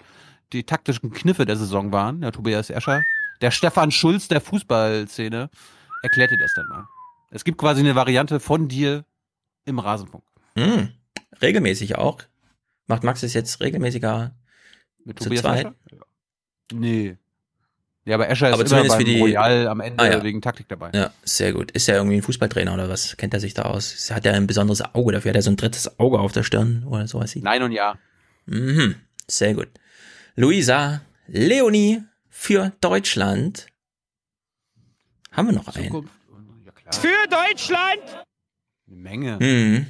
die 0.52 0.64
taktischen 0.64 1.12
Kniffe 1.12 1.46
der 1.46 1.56
Saison 1.56 1.92
waren. 1.92 2.20
Der 2.20 2.30
Tobias 2.30 2.68
Escher, 2.68 3.02
der 3.40 3.52
Stefan 3.52 3.90
Schulz 3.90 4.28
der 4.28 4.42
Fußballszene 4.42 5.48
erklärt 6.02 6.30
dir 6.32 6.38
das 6.38 6.52
dann 6.54 6.68
mal. 6.68 6.84
Es 7.30 7.44
gibt 7.44 7.58
quasi 7.58 7.80
eine 7.80 7.94
Variante 7.94 8.40
von 8.40 8.68
dir 8.68 9.04
im 9.64 9.78
Rasenfunk. 9.78 10.24
Hm. 10.56 10.90
Regelmäßig 11.42 11.96
auch. 11.96 12.20
Macht 12.86 13.02
Max 13.04 13.22
es 13.22 13.34
jetzt 13.34 13.60
regelmäßiger 13.60 14.34
Mit 15.04 15.18
zu 15.18 15.24
Tobias 15.24 15.42
zweit? 15.42 15.66
Escher? 15.66 15.74
Nee. 16.72 17.16
Ja, 18.04 18.14
aber 18.14 18.28
Escher 18.28 18.48
ist 18.48 18.52
Aber 18.54 18.62
immer 18.62 18.68
zumindest 18.68 18.96
beim 18.96 19.04
für 19.06 19.12
die- 19.12 19.20
Royal 19.20 19.66
am 19.66 19.80
Ende 19.80 20.02
Ah, 20.02 20.08
ja. 20.08 20.22
wegen 20.22 20.40
Taktik 20.40 20.68
dabei. 20.68 20.90
Ja, 20.94 21.12
sehr 21.24 21.52
gut. 21.52 21.72
Ist 21.72 21.88
er 21.88 21.96
irgendwie 21.96 22.16
ein 22.16 22.22
Fußballtrainer 22.22 22.72
oder 22.72 22.88
was? 22.88 23.16
Kennt 23.16 23.34
er 23.34 23.40
sich 23.40 23.54
da 23.54 23.62
aus? 23.62 24.10
Hat 24.12 24.24
er 24.24 24.34
ein 24.34 24.46
besonderes 24.46 24.82
Auge 24.94 25.12
dafür? 25.12 25.30
Hat 25.30 25.36
er 25.36 25.42
so 25.42 25.50
ein 25.50 25.56
drittes 25.56 25.98
Auge 25.98 26.20
auf 26.20 26.30
der 26.30 26.44
Stirn 26.44 26.84
oder 26.84 27.08
sowas? 27.08 27.34
Nein 27.34 27.62
und 27.64 27.72
ja. 27.72 27.98
Mhm. 28.46 28.94
Sehr 29.26 29.54
gut. 29.54 29.68
Luisa, 30.36 31.00
Leonie 31.26 32.02
für 32.30 32.72
Deutschland. 32.80 33.66
Haben 35.32 35.48
wir 35.48 35.54
noch 35.54 35.74
einen? 35.74 36.08
Für 36.92 37.26
Deutschland! 37.28 38.24
Eine 38.86 38.96
Menge. 38.96 39.38
Mhm. 39.40 39.86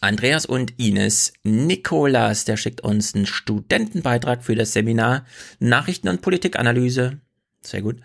Andreas 0.00 0.46
und 0.46 0.78
Ines. 0.78 1.32
Nikolas, 1.42 2.44
der 2.44 2.56
schickt 2.56 2.80
uns 2.80 3.14
einen 3.14 3.26
Studentenbeitrag 3.26 4.42
für 4.42 4.54
das 4.54 4.72
Seminar 4.72 5.26
Nachrichten 5.58 6.08
und 6.08 6.22
Politikanalyse. 6.22 7.20
Sehr 7.60 7.82
gut. 7.82 8.00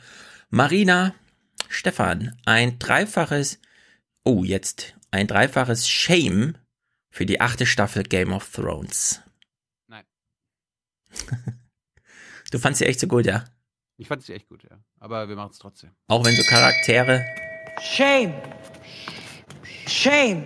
Marina, 0.50 1.16
Stefan, 1.70 2.38
ein 2.46 2.78
dreifaches, 2.80 3.60
oh, 4.26 4.44
jetzt, 4.44 4.96
ein 5.12 5.28
dreifaches 5.28 5.88
Shame 5.88 6.58
für 7.10 7.26
die 7.26 7.40
achte 7.40 7.66
Staffel 7.66 8.04
Game 8.04 8.34
of 8.34 8.52
Thrones. 8.52 9.22
Nein. 9.88 10.06
Du 12.52 12.60
fandst 12.60 12.80
sie 12.80 12.86
echt 12.86 13.00
so 13.00 13.08
gut, 13.08 13.26
ja? 13.26 13.46
Ich 13.96 14.10
fand 14.10 14.24
sie 14.24 14.34
echt 14.34 14.50
gut, 14.50 14.64
ja. 14.70 14.78
Aber 15.00 15.30
wir 15.30 15.38
machen 15.38 15.52
es 15.52 15.58
trotzdem. 15.58 15.92
Auch 16.08 16.26
wenn 16.26 16.36
so 16.36 16.44
Charaktere, 16.44 17.24
Shame! 17.82 18.34
Shame! 19.88 20.46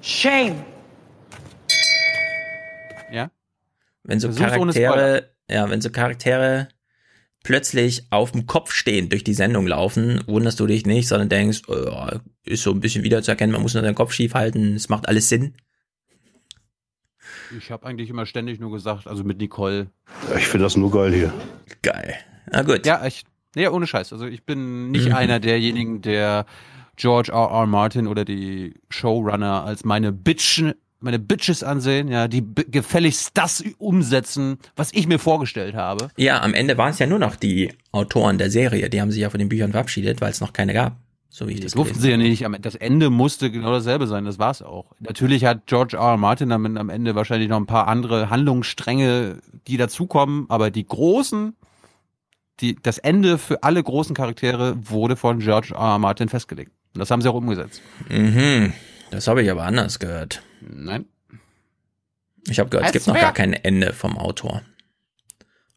Shame! 0.00 0.64
Ja? 3.10 3.30
wenn 4.08 4.20
so 4.20 4.28
Versuch's. 4.32 4.50
Charaktere, 4.50 5.30
ja, 5.48 5.70
wenn 5.70 5.80
so 5.80 5.90
Charaktere 5.90 6.68
plötzlich 7.44 8.06
auf 8.10 8.32
dem 8.32 8.46
Kopf 8.46 8.72
stehend 8.72 9.12
durch 9.12 9.22
die 9.22 9.34
Sendung 9.34 9.66
laufen, 9.66 10.22
wunderst 10.26 10.58
du 10.60 10.66
dich 10.66 10.84
nicht, 10.86 11.08
sondern 11.08 11.28
denkst, 11.28 11.62
oh, 11.68 12.08
ist 12.44 12.62
so 12.62 12.72
ein 12.72 12.80
bisschen 12.80 13.04
wiederzuerkennen, 13.04 13.52
man 13.52 13.62
muss 13.62 13.74
nur 13.74 13.82
seinen 13.82 13.94
Kopf 13.94 14.12
schief 14.12 14.34
halten, 14.34 14.74
es 14.74 14.88
macht 14.88 15.08
alles 15.08 15.28
Sinn. 15.28 15.54
Ich 17.56 17.70
habe 17.70 17.86
eigentlich 17.86 18.10
immer 18.10 18.26
ständig 18.26 18.60
nur 18.60 18.72
gesagt, 18.72 19.06
also 19.06 19.24
mit 19.24 19.38
Nicole. 19.38 19.90
Ich 20.36 20.48
finde 20.48 20.64
das 20.64 20.76
nur 20.76 20.90
geil 20.90 21.14
hier. 21.14 21.32
Geil. 21.82 22.14
Na 22.50 22.62
gut. 22.62 22.84
Ja, 22.84 23.06
ich, 23.06 23.24
nee, 23.54 23.66
ohne 23.68 23.86
Scheiß. 23.86 24.12
Also 24.12 24.26
ich 24.26 24.44
bin 24.44 24.90
nicht 24.90 25.08
Mhm. 25.08 25.14
einer 25.14 25.40
derjenigen, 25.40 26.02
der 26.02 26.46
George 26.96 27.30
R. 27.32 27.50
R. 27.50 27.66
Martin 27.66 28.06
oder 28.06 28.24
die 28.24 28.74
Showrunner 28.90 29.64
als 29.64 29.84
meine 29.84 30.10
Bitchen, 30.12 30.74
meine 31.00 31.20
Bitches 31.20 31.62
ansehen, 31.62 32.08
ja, 32.08 32.26
die 32.26 32.44
gefälligst 32.70 33.30
das 33.34 33.62
umsetzen, 33.78 34.58
was 34.74 34.92
ich 34.92 35.06
mir 35.06 35.18
vorgestellt 35.20 35.74
habe. 35.76 36.08
Ja, 36.16 36.42
am 36.42 36.54
Ende 36.54 36.76
waren 36.76 36.90
es 36.90 36.98
ja 36.98 37.06
nur 37.06 37.20
noch 37.20 37.36
die 37.36 37.72
Autoren 37.92 38.36
der 38.38 38.50
Serie, 38.50 38.90
die 38.90 39.00
haben 39.00 39.12
sich 39.12 39.20
ja 39.20 39.30
von 39.30 39.38
den 39.38 39.48
Büchern 39.48 39.70
verabschiedet, 39.70 40.20
weil 40.20 40.30
es 40.32 40.40
noch 40.40 40.52
keine 40.52 40.74
gab. 40.74 40.96
So 41.30 41.46
wie 41.46 41.52
ich 41.52 41.60
das 41.60 41.72
Durften 41.72 42.00
gelesen 42.00 42.02
sie 42.02 42.10
ja 42.10 42.16
nicht. 42.16 42.44
Am- 42.46 42.56
Das 42.60 42.74
Ende 42.74 43.10
musste 43.10 43.50
genau 43.52 43.70
dasselbe 43.70 44.06
sein. 44.08 44.24
Das 44.24 44.40
war's 44.40 44.60
auch. 44.62 44.86
Natürlich 44.98 45.44
hat 45.44 45.66
George 45.66 45.96
R. 45.96 46.02
R. 46.02 46.16
Martin 46.16 46.50
am 46.50 46.88
Ende 46.88 47.14
wahrscheinlich 47.14 47.48
noch 47.48 47.58
ein 47.58 47.66
paar 47.66 47.86
andere 47.86 48.28
Handlungsstränge, 48.30 49.38
die 49.68 49.76
dazukommen, 49.76 50.46
aber 50.48 50.70
die 50.72 50.84
großen, 50.86 51.54
die, 52.60 52.76
das 52.76 52.98
Ende 52.98 53.38
für 53.38 53.62
alle 53.62 53.82
großen 53.82 54.14
Charaktere 54.14 54.76
wurde 54.88 55.16
von 55.16 55.38
George 55.40 55.74
R. 55.74 55.80
R. 55.80 55.98
Martin 55.98 56.28
festgelegt. 56.28 56.72
Und 56.94 57.00
das 57.00 57.10
haben 57.10 57.22
sie 57.22 57.28
auch 57.28 57.34
umgesetzt. 57.34 57.82
Mhm. 58.08 58.72
Das 59.10 59.26
habe 59.28 59.42
ich 59.42 59.50
aber 59.50 59.64
anders 59.64 59.98
gehört. 59.98 60.42
Nein. 60.60 61.06
Ich 62.48 62.58
habe 62.58 62.70
gehört, 62.70 62.86
es 62.86 62.96
Es 62.96 63.04
gibt 63.04 63.14
noch 63.14 63.20
gar 63.20 63.32
kein 63.32 63.52
Ende 63.52 63.92
vom 63.92 64.18
Autor. 64.18 64.62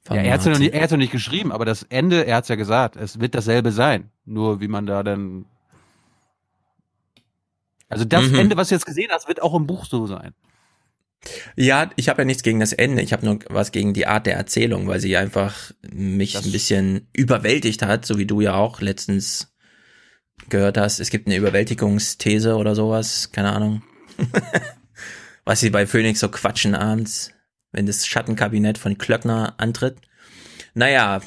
Von 0.03 0.15
Ja, 0.17 0.23
er 0.23 0.34
hat's 0.34 0.45
ja 0.45 0.51
noch 0.51 0.59
er 0.59 0.89
noch 0.89 0.97
nicht 0.97 1.11
geschrieben, 1.11 1.51
aber 1.51 1.65
das 1.65 1.84
Ende, 1.84 2.25
er 2.25 2.38
hat's 2.38 2.47
ja 2.47 2.55
gesagt, 2.55 2.95
es 2.95 3.19
wird 3.19 3.36
dasselbe 3.36 3.71
sein. 3.71 4.09
Nur 4.25 4.59
wie 4.59 4.67
man 4.67 4.86
da 4.86 5.03
dann. 5.03 5.45
Also 7.89 8.05
das 8.05 8.29
Mhm. 8.29 8.39
Ende, 8.39 8.57
was 8.57 8.69
du 8.69 8.75
jetzt 8.75 8.86
gesehen 8.86 9.09
hast, 9.11 9.27
wird 9.27 9.41
auch 9.41 9.53
im 9.53 9.67
Buch 9.67 9.86
so 9.86 10.07
sein. 10.07 10.34
Ja, 11.55 11.91
ich 11.95 12.09
habe 12.09 12.22
ja 12.22 12.26
nichts 12.26 12.43
gegen 12.43 12.59
das 12.59 12.74
Ende, 12.74 13.01
ich 13.01 13.13
habe 13.13 13.26
nur 13.26 13.39
was 13.47 13.72
gegen 13.72 13.93
die 13.93 14.07
Art 14.07 14.26
der 14.26 14.36
Erzählung, 14.36 14.88
weil 14.88 14.99
sie 14.99 15.17
einfach 15.17 15.72
mich 15.82 16.36
ein 16.38 16.51
bisschen 16.51 17.07
überwältigt 17.13 17.84
hat, 17.84 18.05
so 18.05 18.17
wie 18.17 18.26
du 18.26 18.41
ja 18.41 18.55
auch 18.55 18.82
letztens 18.82 19.53
gehört 20.49 20.78
hast. 20.78 20.99
Es 20.99 21.11
gibt 21.11 21.28
eine 21.28 21.36
Überwältigungsthese 21.36 22.55
oder 22.55 22.74
sowas, 22.74 23.32
keine 23.32 23.51
Ahnung. 23.51 23.84
was 25.45 25.59
sie 25.59 25.69
bei 25.69 25.86
Phoenix 25.86 26.19
so 26.19 26.30
quatschen 26.30 26.76
abends, 26.76 27.32
wenn 27.72 27.86
das 27.86 28.07
Schattenkabinett 28.07 28.78
von 28.78 28.97
Klöckner 28.97 29.55
antritt. 29.57 29.97
Naja, 30.74 31.22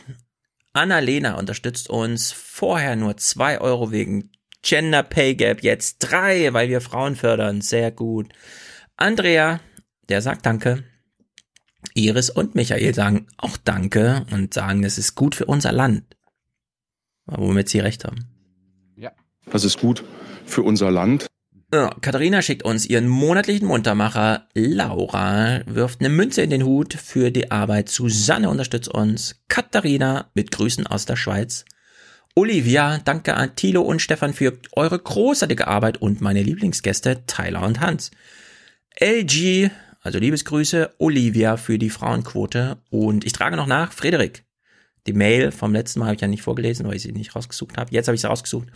Annalena 0.72 1.38
unterstützt 1.38 1.88
uns 1.88 2.32
vorher 2.32 2.96
nur 2.96 3.16
zwei 3.16 3.60
Euro 3.60 3.92
wegen 3.92 4.30
Gender 4.62 5.02
Pay 5.02 5.34
Gap, 5.34 5.62
jetzt 5.62 5.98
drei, 5.98 6.52
weil 6.52 6.68
wir 6.68 6.80
Frauen 6.80 7.16
fördern. 7.16 7.60
Sehr 7.60 7.90
gut. 7.90 8.32
Andrea, 8.96 9.60
der 10.08 10.22
sagt 10.22 10.46
Danke. 10.46 10.84
Iris 11.94 12.30
und 12.30 12.54
Michael 12.54 12.94
sagen 12.94 13.26
auch 13.36 13.56
Danke 13.56 14.26
und 14.30 14.54
sagen, 14.54 14.84
es 14.84 14.98
ist 14.98 15.14
gut 15.14 15.34
für 15.34 15.46
unser 15.46 15.72
Land. 15.72 16.16
Womit 17.26 17.68
sie 17.68 17.80
recht 17.80 18.04
haben. 18.04 18.34
Das 19.50 19.64
ist 19.64 19.78
gut 19.78 20.04
für 20.46 20.62
unser 20.62 20.90
Land. 20.90 21.26
Ja, 21.72 21.90
Katharina 22.00 22.40
schickt 22.40 22.62
uns 22.64 22.86
ihren 22.86 23.08
monatlichen 23.08 23.66
Muntermacher. 23.66 24.48
Laura 24.54 25.62
wirft 25.66 26.00
eine 26.00 26.08
Münze 26.08 26.42
in 26.42 26.50
den 26.50 26.64
Hut 26.64 26.94
für 26.94 27.30
die 27.30 27.50
Arbeit. 27.50 27.88
Susanne 27.88 28.48
unterstützt 28.48 28.88
uns. 28.88 29.42
Katharina 29.48 30.30
mit 30.34 30.52
Grüßen 30.52 30.86
aus 30.86 31.04
der 31.04 31.16
Schweiz. 31.16 31.64
Olivia, 32.36 32.98
danke 32.98 33.34
an 33.34 33.56
Thilo 33.56 33.82
und 33.82 34.02
Stefan 34.02 34.34
für 34.34 34.58
eure 34.72 34.98
großartige 34.98 35.66
Arbeit 35.66 35.98
und 35.98 36.20
meine 36.20 36.42
Lieblingsgäste 36.42 37.26
Tyler 37.26 37.62
und 37.62 37.80
Hans. 37.80 38.10
LG, 39.00 39.70
also 40.04 40.18
Liebesgrüße, 40.18 40.94
Olivia 40.98 41.56
für 41.56 41.78
die 41.78 41.90
Frauenquote 41.90 42.76
und 42.90 43.24
ich 43.24 43.32
trage 43.32 43.56
noch 43.56 43.66
nach, 43.66 43.92
Frederik. 43.92 44.44
Die 45.06 45.12
Mail 45.12 45.50
vom 45.50 45.74
letzten 45.74 45.98
Mal 45.98 46.06
habe 46.06 46.14
ich 46.14 46.22
ja 46.22 46.28
nicht 46.28 46.42
vorgelesen, 46.42 46.86
weil 46.86 46.96
ich 46.96 47.02
sie 47.02 47.12
nicht 47.12 47.36
rausgesucht 47.36 47.76
habe. 47.76 47.92
Jetzt 47.92 48.06
habe 48.06 48.14
ich 48.14 48.22
sie 48.22 48.26
rausgesucht. 48.26 48.68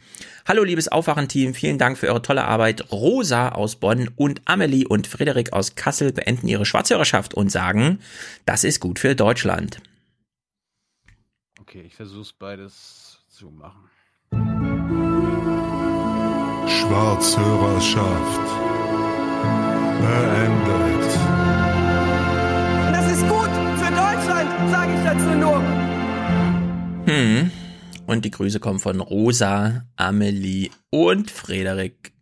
Hallo 0.46 0.62
liebes 0.62 0.88
Aufwachen-Team, 0.88 1.54
vielen 1.54 1.78
Dank 1.78 1.96
für 1.96 2.08
eure 2.08 2.20
tolle 2.20 2.44
Arbeit. 2.44 2.92
Rosa 2.92 3.50
aus 3.50 3.76
Bonn 3.76 4.10
und 4.16 4.42
Amelie 4.44 4.86
und 4.86 5.06
Frederik 5.06 5.54
aus 5.54 5.74
Kassel 5.74 6.12
beenden 6.12 6.48
ihre 6.48 6.66
Schwarzhörerschaft 6.66 7.32
und 7.32 7.50
sagen, 7.50 8.00
das 8.44 8.64
ist 8.64 8.80
gut 8.80 8.98
für 8.98 9.14
Deutschland. 9.14 9.80
Okay, 11.60 11.82
ich 11.86 11.94
versuch's 11.94 12.32
beides 12.32 13.20
zu 13.28 13.50
machen. 13.50 13.88
Schwarzhörerschaft 16.68 18.68
beendet. 20.00 20.87
Nur. 25.14 25.62
Hm. 27.06 27.50
Und 28.06 28.24
die 28.24 28.30
Grüße 28.30 28.60
kommen 28.60 28.78
von 28.78 29.00
Rosa, 29.00 29.84
Amelie 29.96 30.70
und 30.90 31.30
Frederik. 31.30 32.12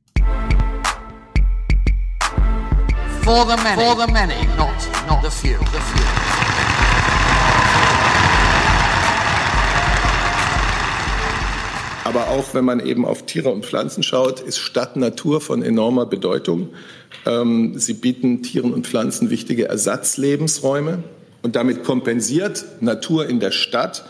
For 3.22 3.44
the 3.44 3.56
many, 3.62 3.82
for 3.82 3.96
the 3.96 4.12
many, 4.12 4.34
not, 4.56 4.70
not 5.08 5.22
the 5.22 5.30
few, 5.30 5.58
the 5.58 5.80
few. 5.80 6.06
Aber 12.04 12.28
auch 12.28 12.54
wenn 12.54 12.64
man 12.64 12.78
eben 12.78 13.04
auf 13.04 13.26
Tiere 13.26 13.50
und 13.50 13.66
Pflanzen 13.66 14.04
schaut, 14.04 14.38
ist 14.38 14.58
Stadt 14.58 14.96
Natur 14.96 15.40
von 15.40 15.62
enormer 15.62 16.06
Bedeutung. 16.06 16.68
Ähm, 17.26 17.76
sie 17.78 17.94
bieten 17.94 18.44
Tieren 18.44 18.72
und 18.72 18.86
Pflanzen 18.86 19.28
wichtige 19.28 19.68
Ersatzlebensräume 19.68 21.02
und 21.46 21.54
damit 21.54 21.84
kompensiert 21.84 22.64
Natur 22.80 23.28
in 23.28 23.38
der 23.38 23.52
Stadt 23.52 24.04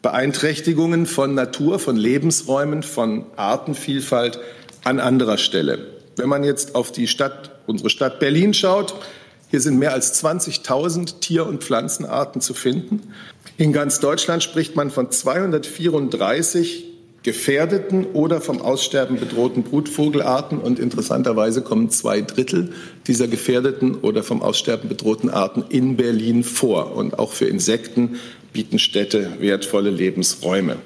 Beeinträchtigungen 0.00 1.04
von 1.04 1.34
Natur, 1.34 1.78
von 1.78 1.96
Lebensräumen, 1.96 2.82
von 2.82 3.26
Artenvielfalt 3.36 4.40
an 4.84 4.98
anderer 4.98 5.36
Stelle. 5.36 5.86
Wenn 6.16 6.30
man 6.30 6.44
jetzt 6.44 6.74
auf 6.74 6.90
die 6.90 7.06
Stadt, 7.06 7.50
unsere 7.66 7.90
Stadt 7.90 8.20
Berlin 8.20 8.54
schaut, 8.54 8.94
hier 9.50 9.60
sind 9.60 9.78
mehr 9.78 9.92
als 9.92 10.24
20.000 10.24 11.20
Tier- 11.20 11.46
und 11.46 11.62
Pflanzenarten 11.62 12.40
zu 12.40 12.54
finden. 12.54 13.12
In 13.58 13.74
ganz 13.74 14.00
Deutschland 14.00 14.42
spricht 14.42 14.74
man 14.74 14.90
von 14.90 15.10
234 15.10 16.87
gefährdeten 17.22 18.06
oder 18.06 18.40
vom 18.40 18.62
Aussterben 18.62 19.18
bedrohten 19.18 19.62
Brutvogelarten 19.62 20.58
und 20.58 20.78
interessanterweise 20.78 21.62
kommen 21.62 21.90
zwei 21.90 22.20
Drittel 22.20 22.72
dieser 23.06 23.28
gefährdeten 23.28 23.96
oder 23.96 24.22
vom 24.22 24.42
Aussterben 24.42 24.88
bedrohten 24.88 25.28
Arten 25.28 25.64
in 25.68 25.96
Berlin 25.96 26.44
vor. 26.44 26.94
Und 26.94 27.18
auch 27.18 27.32
für 27.32 27.46
Insekten 27.46 28.18
bieten 28.52 28.78
Städte 28.78 29.40
wertvolle 29.40 29.90
Lebensräume. 29.90 30.76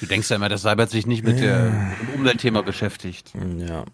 Du 0.00 0.06
denkst 0.06 0.30
ja 0.30 0.36
immer, 0.36 0.48
dass 0.48 0.62
Seibert 0.62 0.90
sich 0.90 1.06
nicht 1.06 1.24
mit, 1.24 1.40
der, 1.40 1.70
mit 1.70 2.08
dem 2.08 2.20
Umweltthema 2.20 2.62
beschäftigt. 2.62 3.32
Ja. 3.58 3.84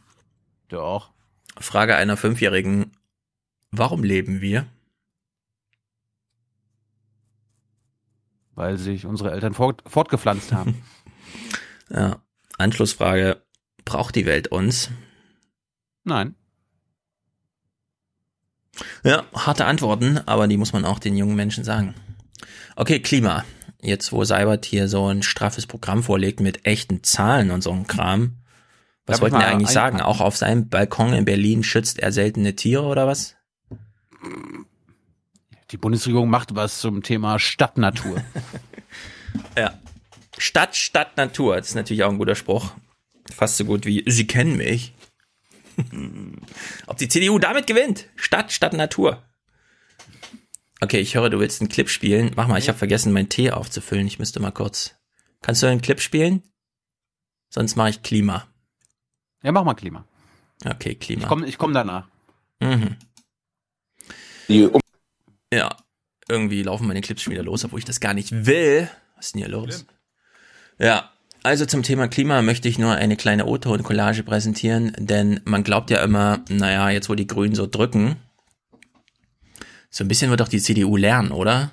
Du 0.69 0.81
auch. 0.81 1.11
Frage 1.59 1.97
einer 1.97 2.17
Fünfjährigen. 2.17 2.93
Warum 3.73 4.05
leben 4.05 4.41
wir? 4.41 4.67
Weil 8.55 8.79
sich 8.79 9.05
unsere 9.05 9.33
Eltern 9.33 9.53
fort, 9.53 9.83
fortgepflanzt 9.87 10.53
haben. 10.53 10.83
Ja. 11.91 12.23
Anschlussfrage. 12.59 13.43
Braucht 13.85 14.15
die 14.17 14.27
Welt 14.27 14.49
uns? 14.49 14.91
Nein. 16.05 16.35
Ja, 19.05 19.25
harte 19.35 19.65
Antworten, 19.65 20.21
aber 20.27 20.49
die 20.49 20.57
muss 20.57 20.73
man 20.73 20.85
auch 20.85 20.99
den 20.99 21.17
jungen 21.17 21.37
Menschen 21.37 21.65
sagen. 21.65 21.95
Okay, 22.75 23.01
Klima. 23.01 23.45
Jetzt, 23.81 24.13
wo 24.13 24.25
Seibert 24.25 24.65
hier 24.65 24.89
so 24.89 25.07
ein 25.07 25.23
straffes 25.23 25.67
Programm 25.67 26.03
vorlegt 26.03 26.41
mit 26.41 26.67
echten 26.67 27.03
Zahlen 27.05 27.51
und 27.51 27.63
so 27.63 27.71
einem 27.71 27.87
Kram. 27.87 28.39
Was 29.07 29.17
Darf 29.17 29.23
wollten 29.23 29.39
wir 29.39 29.47
eigentlich 29.47 29.71
sagen? 29.71 30.01
Auch 30.01 30.21
auf 30.21 30.37
seinem 30.37 30.69
Balkon 30.69 31.13
in 31.13 31.25
Berlin 31.25 31.63
schützt 31.63 32.01
er 32.01 32.11
seltene 32.11 32.57
Tiere 32.57 32.85
oder 32.85 33.07
was? 33.07 33.37
Die 35.71 35.77
Bundesregierung 35.77 36.29
macht 36.29 36.55
was 36.55 36.81
zum 36.81 37.03
Thema 37.03 37.39
Stadtnatur. 37.39 38.23
Ja. 39.55 39.75
Stadt, 40.39 40.77
Stadt, 40.77 41.17
Natur. 41.17 41.57
Das 41.57 41.69
ist 41.69 41.75
natürlich 41.75 42.05
auch 42.05 42.11
ein 42.11 42.19
guter 42.19 42.35
Spruch. 42.35 42.73
Fast 43.31 43.57
so 43.57 43.65
gut 43.65 43.87
wie 43.87 44.05
Sie 44.07 44.27
kennen 44.27 44.57
mich. 44.57 44.95
Ob 46.87 46.97
die 46.97 47.09
CDU 47.09 47.39
damit 47.39 47.67
gewinnt? 47.67 48.07
Stadt, 48.17 48.53
Stadt, 48.53 48.73
Natur. 48.73 49.23
Okay, 50.81 51.01
ich 51.01 51.15
höre, 51.15 51.31
du 51.31 51.39
willst 51.41 51.61
einen 51.61 51.69
Clip 51.69 51.89
spielen. 51.89 52.33
Mach 52.37 52.49
mal, 52.49 52.59
ich 52.59 52.69
habe 52.69 52.79
vergessen, 52.79 53.13
meinen 53.13 53.29
Tee 53.29 53.51
aufzufüllen. 53.51 54.07
Ich 54.07 54.19
müsste 54.19 54.41
mal 54.41 54.51
kurz. 54.53 54.95
Kannst 55.43 55.63
du 55.63 55.67
einen 55.67 55.81
Clip 55.81 56.01
spielen? 56.01 56.43
Sonst 57.51 57.77
mache 57.77 57.91
ich 57.91 58.03
Klima. 58.03 58.47
ja, 59.43 59.53
mach 59.53 59.65
mal 59.65 59.75
Klima. 59.75 60.05
Okay, 60.65 60.95
Klima. 60.95 61.23
Ich 61.23 61.29
komme 61.29 61.47
ich 61.47 61.59
komm 61.59 61.73
danach. 61.73 62.09
Mhm. 62.61 62.97
Ja, 65.53 65.77
irgendwie 66.29 66.63
laufen 66.63 66.87
meine 66.87 67.01
Clips 67.01 67.23
schon 67.23 67.33
wieder 67.33 67.43
los, 67.43 67.65
obwohl 67.65 67.79
ich 67.79 67.85
das 67.85 68.01
gar 68.01 68.15
nicht 68.15 68.47
will. 68.47 68.91
Was 69.17 69.27
ist 69.27 69.35
denn 69.35 69.43
hier 69.43 69.51
los? 69.51 69.87
Ja, 70.79 71.11
also 71.43 71.65
zum 71.65 71.83
Thema 71.83 72.09
Klima 72.09 72.43
möchte 72.43 72.69
ich 72.69 72.79
nur 72.79 72.93
eine 72.93 73.17
kleine 73.17 73.47
O-Ton-Collage 73.47 74.25
präsentieren, 74.25 74.93
denn 74.99 75.41
man 75.45 75.63
glaubt 75.63 75.91
ja 75.91 76.03
immer, 76.03 76.45
naja, 76.49 76.91
jetzt 76.91 77.09
wo 77.09 77.15
die 77.15 77.27
Grünen 77.27 77.55
so 77.55 77.67
drücken, 77.67 78.17
so 79.91 80.05
ein 80.05 80.09
bisschen 80.09 80.31
wird 80.31 80.41
doch 80.41 80.49
die 80.49 80.61
CDU 80.61 80.97
lernen, 80.97 81.31
oder? 81.31 81.71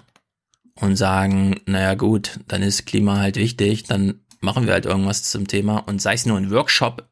Und 0.76 0.96
sagen, 0.96 1.60
naja 1.66 1.96
gut, 1.96 2.40
dann 2.48 2.62
ist 2.62 2.86
Klima 2.86 3.18
halt 3.18 3.36
wichtig, 3.36 3.84
dann 3.84 4.22
machen 4.40 4.66
wir 4.66 4.74
halt 4.74 4.86
irgendwas 4.86 5.24
zum 5.24 5.48
Thema 5.48 5.80
und 5.80 6.02
sei 6.02 6.14
es 6.14 6.26
nur 6.26 6.38
ein 6.38 6.52
Workshop 6.52 7.10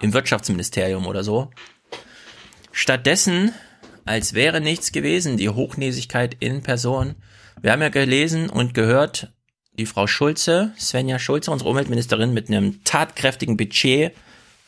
im 0.00 0.12
Wirtschaftsministerium 0.12 1.06
oder 1.06 1.24
so. 1.24 1.50
Stattdessen, 2.72 3.52
als 4.04 4.34
wäre 4.34 4.60
nichts 4.60 4.92
gewesen, 4.92 5.36
die 5.36 5.48
Hochnäsigkeit 5.48 6.36
in 6.40 6.62
Person. 6.62 7.14
Wir 7.62 7.72
haben 7.72 7.82
ja 7.82 7.88
gelesen 7.88 8.50
und 8.50 8.74
gehört, 8.74 9.32
die 9.78 9.86
Frau 9.86 10.06
Schulze, 10.06 10.72
Svenja 10.78 11.18
Schulze, 11.18 11.50
unsere 11.50 11.70
Umweltministerin, 11.70 12.32
mit 12.32 12.48
einem 12.48 12.82
tatkräftigen 12.84 13.56
Budget 13.56 14.12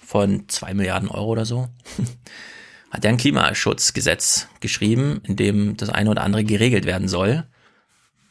von 0.04 0.48
zwei 0.48 0.74
Milliarden 0.74 1.08
Euro 1.08 1.26
oder 1.26 1.44
so, 1.44 1.68
hat 2.90 3.04
ja 3.04 3.10
ein 3.10 3.16
Klimaschutzgesetz 3.16 4.48
geschrieben, 4.60 5.20
in 5.24 5.36
dem 5.36 5.76
das 5.76 5.90
eine 5.90 6.10
oder 6.10 6.22
andere 6.22 6.44
geregelt 6.44 6.84
werden 6.84 7.08
soll. 7.08 7.46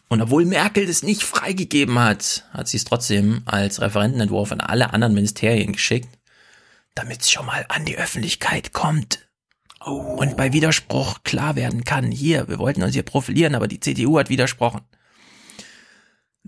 Und 0.10 0.22
obwohl 0.22 0.46
Merkel 0.46 0.86
das 0.86 1.04
nicht 1.04 1.24
freigegeben 1.24 2.00
hat, 2.00 2.46
hat 2.52 2.68
sie 2.68 2.78
es 2.78 2.86
trotzdem 2.86 3.42
als 3.46 3.82
Referentenentwurf 3.82 4.52
an 4.52 4.62
alle 4.62 4.94
anderen 4.94 5.14
Ministerien 5.14 5.74
geschickt, 5.74 6.10
damit 6.96 7.22
es 7.22 7.32
schon 7.32 7.46
mal 7.46 7.66
an 7.70 7.86
die 7.86 7.98
Öffentlichkeit 7.98 8.72
kommt. 8.72 9.28
Und 9.80 10.38
bei 10.38 10.54
Widerspruch 10.54 11.24
klar 11.24 11.56
werden 11.56 11.84
kann, 11.84 12.12
hier, 12.12 12.48
wir 12.48 12.58
wollten 12.58 12.84
uns 12.84 12.94
hier 12.94 13.04
profilieren, 13.04 13.56
aber 13.56 13.68
die 13.68 13.80
CDU 13.80 14.18
hat 14.18 14.30
widersprochen. 14.30 14.82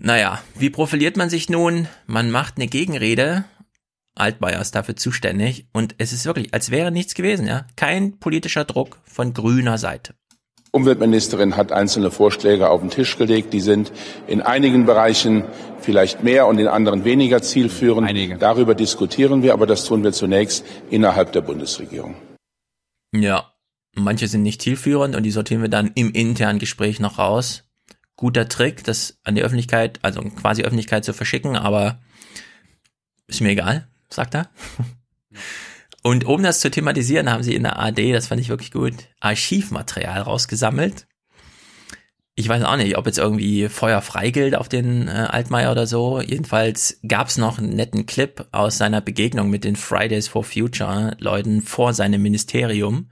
Naja, 0.02 0.40
wie 0.58 0.70
profiliert 0.70 1.18
man 1.18 1.28
sich 1.28 1.50
nun? 1.50 1.86
Man 2.06 2.30
macht 2.30 2.56
eine 2.56 2.68
Gegenrede. 2.68 3.44
Altmaier 4.14 4.58
ist 4.58 4.74
dafür 4.74 4.96
zuständig 4.96 5.66
und 5.74 5.94
es 5.98 6.14
ist 6.14 6.24
wirklich, 6.24 6.54
als 6.54 6.70
wäre 6.70 6.90
nichts 6.90 7.14
gewesen, 7.14 7.46
ja. 7.46 7.66
Kein 7.76 8.18
politischer 8.18 8.64
Druck 8.64 8.98
von 9.04 9.34
grüner 9.34 9.76
Seite. 9.76 10.14
Umweltministerin 10.72 11.54
hat 11.54 11.70
einzelne 11.70 12.10
Vorschläge 12.10 12.70
auf 12.70 12.80
den 12.80 12.88
Tisch 12.88 13.18
gelegt. 13.18 13.52
Die 13.52 13.60
sind 13.60 13.92
in 14.26 14.40
einigen 14.40 14.86
Bereichen 14.86 15.44
vielleicht 15.80 16.22
mehr 16.22 16.46
und 16.46 16.58
in 16.58 16.68
anderen 16.68 17.04
weniger 17.04 17.42
zielführend. 17.42 18.08
Einige. 18.08 18.38
Darüber 18.38 18.74
diskutieren 18.74 19.42
wir, 19.42 19.52
aber 19.52 19.66
das 19.66 19.84
tun 19.84 20.02
wir 20.02 20.12
zunächst 20.12 20.64
innerhalb 20.88 21.32
der 21.32 21.42
Bundesregierung. 21.42 22.14
Ja, 23.12 23.52
manche 23.94 24.28
sind 24.28 24.44
nicht 24.44 24.62
zielführend 24.62 25.14
und 25.14 25.24
die 25.24 25.30
sortieren 25.30 25.60
wir 25.60 25.68
dann 25.68 25.90
im 25.94 26.10
internen 26.12 26.58
Gespräch 26.58 27.00
noch 27.00 27.18
raus. 27.18 27.64
Guter 28.20 28.48
Trick, 28.48 28.84
das 28.84 29.18
an 29.24 29.34
die 29.34 29.42
Öffentlichkeit, 29.42 29.98
also 30.02 30.20
quasi 30.20 30.62
Öffentlichkeit 30.62 31.06
zu 31.06 31.14
verschicken, 31.14 31.56
aber 31.56 32.00
ist 33.26 33.40
mir 33.40 33.48
egal, 33.48 33.88
sagt 34.10 34.34
er. 34.34 34.50
Und 36.02 36.24
um 36.24 36.42
das 36.42 36.60
zu 36.60 36.70
thematisieren, 36.70 37.30
haben 37.30 37.42
sie 37.42 37.54
in 37.54 37.62
der 37.62 37.78
AD, 37.78 38.12
das 38.12 38.26
fand 38.26 38.40
ich 38.42 38.50
wirklich 38.50 38.72
gut, 38.72 38.92
Archivmaterial 39.20 40.20
rausgesammelt. 40.20 41.06
Ich 42.34 42.46
weiß 42.46 42.62
auch 42.62 42.76
nicht, 42.76 42.98
ob 42.98 43.06
jetzt 43.06 43.18
irgendwie 43.18 43.70
Feuer 43.70 44.02
frei 44.02 44.30
gilt 44.30 44.54
auf 44.54 44.68
den 44.68 45.08
äh, 45.08 45.28
Altmaier 45.30 45.72
oder 45.72 45.86
so. 45.86 46.20
Jedenfalls 46.20 47.00
gab's 47.06 47.38
noch 47.38 47.56
einen 47.58 47.74
netten 47.74 48.04
Clip 48.04 48.46
aus 48.52 48.76
seiner 48.76 49.00
Begegnung 49.00 49.48
mit 49.48 49.64
den 49.64 49.76
Fridays 49.76 50.28
for 50.28 50.44
Future 50.44 51.16
Leuten 51.18 51.62
vor 51.62 51.94
seinem 51.94 52.20
Ministerium. 52.20 53.10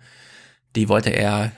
Die 0.76 0.90
wollte 0.90 1.11
er 1.11 1.52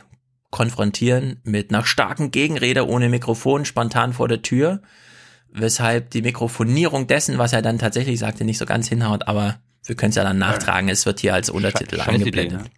konfrontieren 0.51 1.40
mit 1.44 1.72
einer 1.72 1.84
starken 1.84 2.30
Gegenrede 2.30 2.86
ohne 2.86 3.09
Mikrofon 3.09 3.64
spontan 3.64 4.12
vor 4.12 4.28
der 4.28 4.42
Tür, 4.42 4.82
weshalb 5.53 6.11
die 6.11 6.22
Mikrofonierung 6.22 7.07
dessen, 7.07 7.38
was 7.38 7.53
er 7.53 7.62
dann 7.62 7.78
tatsächlich 7.78 8.18
sagte, 8.18 8.44
nicht 8.44 8.59
so 8.59 8.66
ganz 8.66 8.88
hinhaut, 8.88 9.28
aber 9.28 9.59
wir 9.84 9.96
können 9.96 10.11
es 10.11 10.16
ja 10.16 10.24
dann 10.24 10.38
nachtragen, 10.38 10.88
es 10.88 11.07
wird 11.07 11.20
hier 11.20 11.34
als 11.34 11.51
Untertitel 11.51 11.96
Scheiß 11.96 12.07
Idee, 12.07 12.14
angeblendet. 12.16 12.70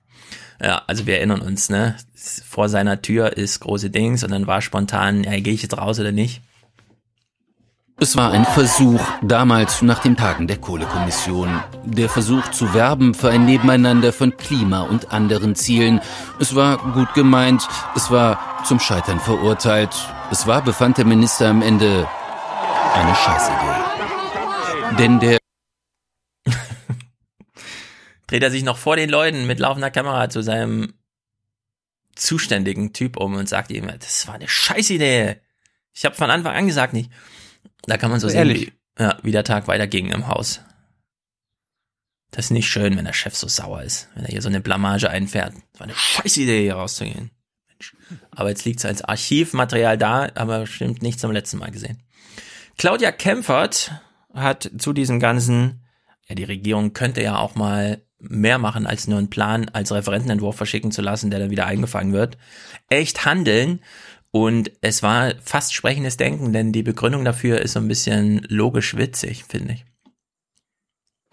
Ja, 0.62 0.82
also 0.86 1.06
wir 1.06 1.16
erinnern 1.16 1.40
uns, 1.40 1.70
ne? 1.70 1.96
Vor 2.14 2.68
seiner 2.68 3.02
Tür 3.02 3.36
ist 3.36 3.60
große 3.60 3.90
Dings 3.90 4.22
und 4.22 4.30
dann 4.30 4.46
war 4.46 4.62
spontan, 4.62 5.24
ja, 5.24 5.38
gehe 5.40 5.54
ich 5.54 5.62
jetzt 5.62 5.76
raus 5.76 5.98
oder 5.98 6.12
nicht? 6.12 6.40
Es 8.03 8.16
war 8.16 8.32
ein 8.32 8.44
Versuch, 8.44 9.00
damals 9.22 9.80
nach 9.80 10.00
den 10.00 10.16
Tagen 10.16 10.48
der 10.48 10.57
Kohlekommission. 10.59 11.62
Der 11.84 12.09
Versuch 12.09 12.50
zu 12.50 12.74
werben 12.74 13.14
für 13.14 13.30
ein 13.30 13.44
Nebeneinander 13.44 14.12
von 14.12 14.36
Klima 14.36 14.80
und 14.80 15.12
anderen 15.12 15.55
Zielen. 15.55 16.00
Es 16.40 16.57
war 16.57 16.78
gut 16.94 17.14
gemeint, 17.14 17.68
es 17.94 18.11
war 18.11 18.64
zum 18.64 18.80
Scheitern 18.80 19.20
verurteilt. 19.20 19.94
Es 20.32 20.48
war, 20.48 20.64
befand 20.64 20.98
der 20.98 21.05
Minister 21.05 21.48
am 21.48 21.62
Ende, 21.62 22.09
eine 22.92 23.14
Scheißidee. 23.14 24.96
Denn 24.98 25.20
der 25.20 25.38
Dreht 28.26 28.42
er 28.42 28.50
sich 28.50 28.64
noch 28.64 28.78
vor 28.78 28.96
den 28.96 29.11
Leuten 29.11 29.46
mit 29.46 29.61
laufender 29.61 29.92
Kamera 29.92 30.28
zu 30.28 30.42
seinem 30.42 30.94
zuständigen 32.16 32.92
Typ 32.94 33.16
um 33.16 33.36
und 33.36 33.48
sagt 33.48 33.70
ihm, 33.70 33.86
das 34.00 34.26
war 34.26 34.34
eine 34.34 34.48
Scheißidee. 34.48 35.36
Ich 35.94 36.05
habe 36.05 36.16
von 36.16 36.30
Anfang 36.30 36.57
an 36.57 36.66
gesagt 36.66 36.94
nicht. 36.94 37.12
Da 37.86 37.96
kann 37.96 38.10
man 38.10 38.20
so 38.20 38.28
sehen, 38.28 38.48
wie, 38.48 38.72
ja, 38.98 39.18
wie 39.22 39.32
der 39.32 39.44
Tag 39.44 39.68
weiterging 39.68 40.10
im 40.10 40.28
Haus. 40.28 40.60
Das 42.30 42.46
ist 42.46 42.50
nicht 42.50 42.68
schön, 42.68 42.96
wenn 42.96 43.04
der 43.04 43.12
Chef 43.12 43.36
so 43.36 43.46
sauer 43.46 43.82
ist, 43.82 44.08
wenn 44.14 44.24
er 44.24 44.30
hier 44.30 44.42
so 44.42 44.48
eine 44.48 44.60
Blamage 44.60 45.10
einfährt. 45.10 45.54
Das 45.72 45.80
war 45.80 45.86
eine 45.86 45.94
scheiß 45.94 46.38
Idee, 46.38 46.62
hier 46.62 46.74
rauszugehen. 46.74 47.30
Mensch. 47.68 47.94
Aber 48.30 48.48
jetzt 48.48 48.64
liegt 48.64 48.78
es 48.78 48.86
als 48.86 49.02
Archivmaterial 49.02 49.98
da, 49.98 50.30
aber 50.34 50.66
stimmt 50.66 51.02
nicht 51.02 51.20
zum 51.20 51.32
letzten 51.32 51.58
Mal 51.58 51.70
gesehen. 51.70 52.02
Claudia 52.78 53.12
Kempfert 53.12 53.92
hat 54.32 54.70
zu 54.78 54.94
diesem 54.94 55.20
ganzen, 55.20 55.84
ja, 56.26 56.34
die 56.34 56.44
Regierung 56.44 56.94
könnte 56.94 57.22
ja 57.22 57.36
auch 57.36 57.54
mal 57.54 58.02
mehr 58.18 58.58
machen, 58.58 58.86
als 58.86 59.08
nur 59.08 59.18
einen 59.18 59.30
Plan 59.30 59.68
als 59.68 59.92
Referentenentwurf 59.92 60.56
verschicken 60.56 60.92
zu 60.92 61.02
lassen, 61.02 61.30
der 61.30 61.40
dann 61.40 61.50
wieder 61.50 61.66
eingefangen 61.66 62.12
wird. 62.12 62.38
Echt 62.88 63.26
handeln. 63.26 63.80
Und 64.32 64.72
es 64.80 65.02
war 65.02 65.34
fast 65.44 65.74
sprechendes 65.74 66.16
Denken, 66.16 66.52
denn 66.52 66.72
die 66.72 66.82
Begründung 66.82 67.24
dafür 67.24 67.60
ist 67.60 67.72
so 67.74 67.80
ein 67.80 67.88
bisschen 67.88 68.44
logisch 68.48 68.96
witzig, 68.96 69.44
finde 69.44 69.74
ich. 69.74 69.84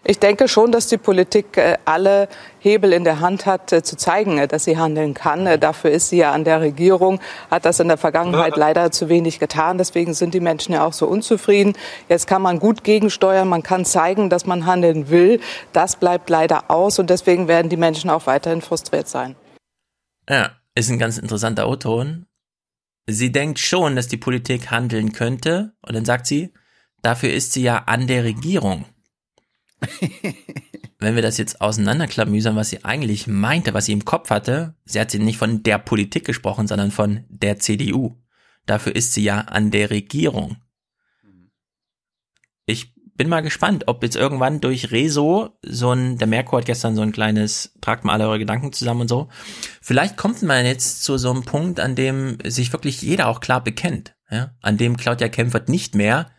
Ich 0.02 0.18
denke 0.18 0.48
schon, 0.48 0.72
dass 0.72 0.86
die 0.86 0.96
Politik 0.96 1.58
äh, 1.58 1.76
alle 1.84 2.28
Hebel 2.58 2.92
in 2.94 3.04
der 3.04 3.20
Hand 3.20 3.44
hat, 3.44 3.70
äh, 3.72 3.82
zu 3.82 3.96
zeigen, 3.96 4.38
äh, 4.38 4.48
dass 4.48 4.64
sie 4.64 4.78
handeln 4.78 5.12
kann. 5.12 5.60
Dafür 5.60 5.90
ist 5.90 6.08
sie 6.08 6.16
ja 6.16 6.32
an 6.32 6.44
der 6.44 6.62
Regierung, 6.62 7.20
hat 7.50 7.66
das 7.66 7.80
in 7.80 7.88
der 7.88 7.98
Vergangenheit 7.98 8.56
leider 8.56 8.90
zu 8.92 9.10
wenig 9.10 9.38
getan. 9.38 9.76
Deswegen 9.76 10.14
sind 10.14 10.32
die 10.32 10.40
Menschen 10.40 10.72
ja 10.72 10.86
auch 10.86 10.94
so 10.94 11.06
unzufrieden. 11.06 11.74
Jetzt 12.08 12.26
kann 12.26 12.40
man 12.40 12.60
gut 12.60 12.82
gegensteuern, 12.82 13.46
man 13.46 13.62
kann 13.62 13.84
zeigen, 13.84 14.30
dass 14.30 14.46
man 14.46 14.64
handeln 14.64 15.10
will. 15.10 15.40
Das 15.74 15.96
bleibt 15.96 16.30
leider 16.30 16.70
aus 16.70 16.98
und 16.98 17.10
deswegen 17.10 17.46
werden 17.46 17.68
die 17.68 17.76
Menschen 17.76 18.08
auch 18.08 18.26
weiterhin 18.26 18.62
frustriert 18.62 19.08
sein. 19.08 19.36
Ja, 20.28 20.52
ist 20.74 20.90
ein 20.90 20.98
ganz 20.98 21.18
interessanter 21.18 21.68
O-Ton. 21.68 22.24
Sie 23.12 23.32
denkt 23.32 23.58
schon, 23.58 23.96
dass 23.96 24.08
die 24.08 24.16
Politik 24.16 24.70
handeln 24.70 25.12
könnte 25.12 25.74
und 25.82 25.94
dann 25.94 26.04
sagt 26.04 26.26
sie, 26.26 26.52
dafür 27.02 27.32
ist 27.32 27.52
sie 27.52 27.62
ja 27.62 27.78
an 27.84 28.06
der 28.06 28.24
Regierung. 28.24 28.84
Wenn 30.98 31.14
wir 31.14 31.22
das 31.22 31.38
jetzt 31.38 31.60
auseinanderklamüsern, 31.60 32.56
was 32.56 32.70
sie 32.70 32.84
eigentlich 32.84 33.26
meinte, 33.26 33.72
was 33.72 33.86
sie 33.86 33.92
im 33.92 34.04
Kopf 34.04 34.30
hatte, 34.30 34.74
sie 34.84 35.00
hat 35.00 35.10
sie 35.10 35.18
nicht 35.18 35.38
von 35.38 35.62
der 35.62 35.78
Politik 35.78 36.26
gesprochen, 36.26 36.66
sondern 36.66 36.90
von 36.90 37.24
der 37.28 37.58
CDU. 37.58 38.16
Dafür 38.66 38.94
ist 38.94 39.14
sie 39.14 39.22
ja 39.22 39.40
an 39.40 39.70
der 39.70 39.90
Regierung. 39.90 40.58
Ich 43.20 43.22
bin 43.22 43.28
mal 43.28 43.42
gespannt, 43.42 43.82
ob 43.86 44.02
jetzt 44.02 44.16
irgendwann 44.16 44.62
durch 44.62 44.92
Rezo 44.92 45.50
so 45.62 45.92
ein, 45.92 46.16
der 46.16 46.26
Merkur 46.26 46.58
hat 46.60 46.64
gestern 46.64 46.96
so 46.96 47.02
ein 47.02 47.12
kleines, 47.12 47.74
tragt 47.82 48.02
mal 48.02 48.14
alle 48.14 48.26
eure 48.26 48.38
Gedanken 48.38 48.72
zusammen 48.72 49.02
und 49.02 49.08
so. 49.08 49.28
Vielleicht 49.82 50.16
kommt 50.16 50.42
man 50.42 50.64
jetzt 50.64 51.04
zu 51.04 51.18
so 51.18 51.30
einem 51.30 51.42
Punkt, 51.42 51.80
an 51.80 51.94
dem 51.94 52.38
sich 52.46 52.72
wirklich 52.72 53.02
jeder 53.02 53.28
auch 53.28 53.40
klar 53.40 53.62
bekennt, 53.62 54.14
ja, 54.30 54.52
an 54.62 54.78
dem 54.78 54.96
Claudia 54.96 55.28
Kempfert 55.28 55.68
nicht 55.68 55.94
mehr 55.94 56.30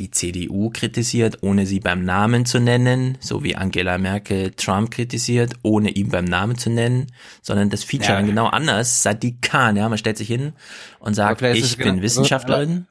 die 0.00 0.10
CDU 0.10 0.70
kritisiert, 0.70 1.38
ohne 1.42 1.64
sie 1.64 1.78
beim 1.78 2.04
Namen 2.04 2.44
zu 2.44 2.58
nennen, 2.58 3.16
so 3.20 3.44
wie 3.44 3.54
Angela 3.54 3.96
Merkel 3.96 4.50
Trump 4.50 4.90
kritisiert, 4.90 5.52
ohne 5.62 5.90
ihn 5.90 6.08
beim 6.08 6.24
Namen 6.24 6.58
zu 6.58 6.70
nennen, 6.70 7.06
sondern 7.40 7.70
das 7.70 7.84
Feature 7.84 8.14
Ja. 8.14 8.16
dann 8.16 8.26
genau 8.26 8.46
anders, 8.46 9.04
Sadiq 9.04 9.42
Khan, 9.42 9.76
ja, 9.76 9.88
man 9.88 9.96
stellt 9.96 10.18
sich 10.18 10.26
hin 10.26 10.54
und 10.98 11.14
sagt, 11.14 11.40
ich 11.40 11.76
bin 11.76 11.86
genau- 11.86 12.02
Wissenschaftlerin. 12.02 12.88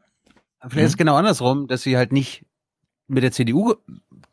Vielleicht 0.61 0.86
ist 0.86 0.91
es 0.91 0.97
genau 0.97 1.15
andersrum, 1.15 1.67
dass 1.67 1.84
sie 1.84 1.97
halt 1.97 2.13
nicht 2.13 2.45
mit 3.10 3.24
der 3.24 3.32
CDU 3.32 3.76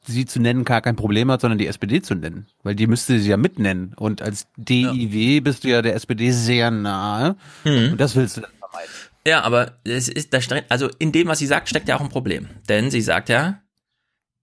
sie 0.07 0.25
zu 0.25 0.41
nennen 0.41 0.65
gar 0.65 0.81
kein 0.81 0.97
Problem 0.97 1.31
hat, 1.31 1.41
sondern 1.41 1.59
die 1.59 1.67
SPD 1.67 2.01
zu 2.01 2.15
nennen. 2.15 2.47
Weil 2.63 2.75
die 2.75 2.87
müsste 2.87 3.19
sie 3.19 3.29
ja 3.29 3.37
mitnennen. 3.37 3.95
Und 3.97 4.23
als 4.23 4.47
DIW 4.57 5.41
bist 5.41 5.65
du 5.65 5.69
ja 5.69 5.83
der 5.83 5.95
SPD 5.95 6.31
sehr 6.31 6.71
nahe. 6.71 7.37
Mhm. 7.65 7.93
Und 7.93 8.01
das 8.01 8.15
willst 8.15 8.37
du 8.37 8.43
dann 8.43 8.53
vermeiden. 8.59 8.93
Ja, 9.27 9.43
aber 9.43 9.79
es 9.85 10.09
ist, 10.09 10.33
da 10.33 10.41
steckt, 10.41 10.71
also 10.71 10.89
in 10.99 11.11
dem, 11.11 11.27
was 11.27 11.41
sie 11.41 11.47
sagt, 11.47 11.69
steckt 11.69 11.89
ja 11.89 11.97
auch 11.97 12.01
ein 12.01 12.09
Problem. 12.09 12.49
Denn 12.69 12.91
sie 12.91 13.01
sagt 13.01 13.29
ja, 13.29 13.61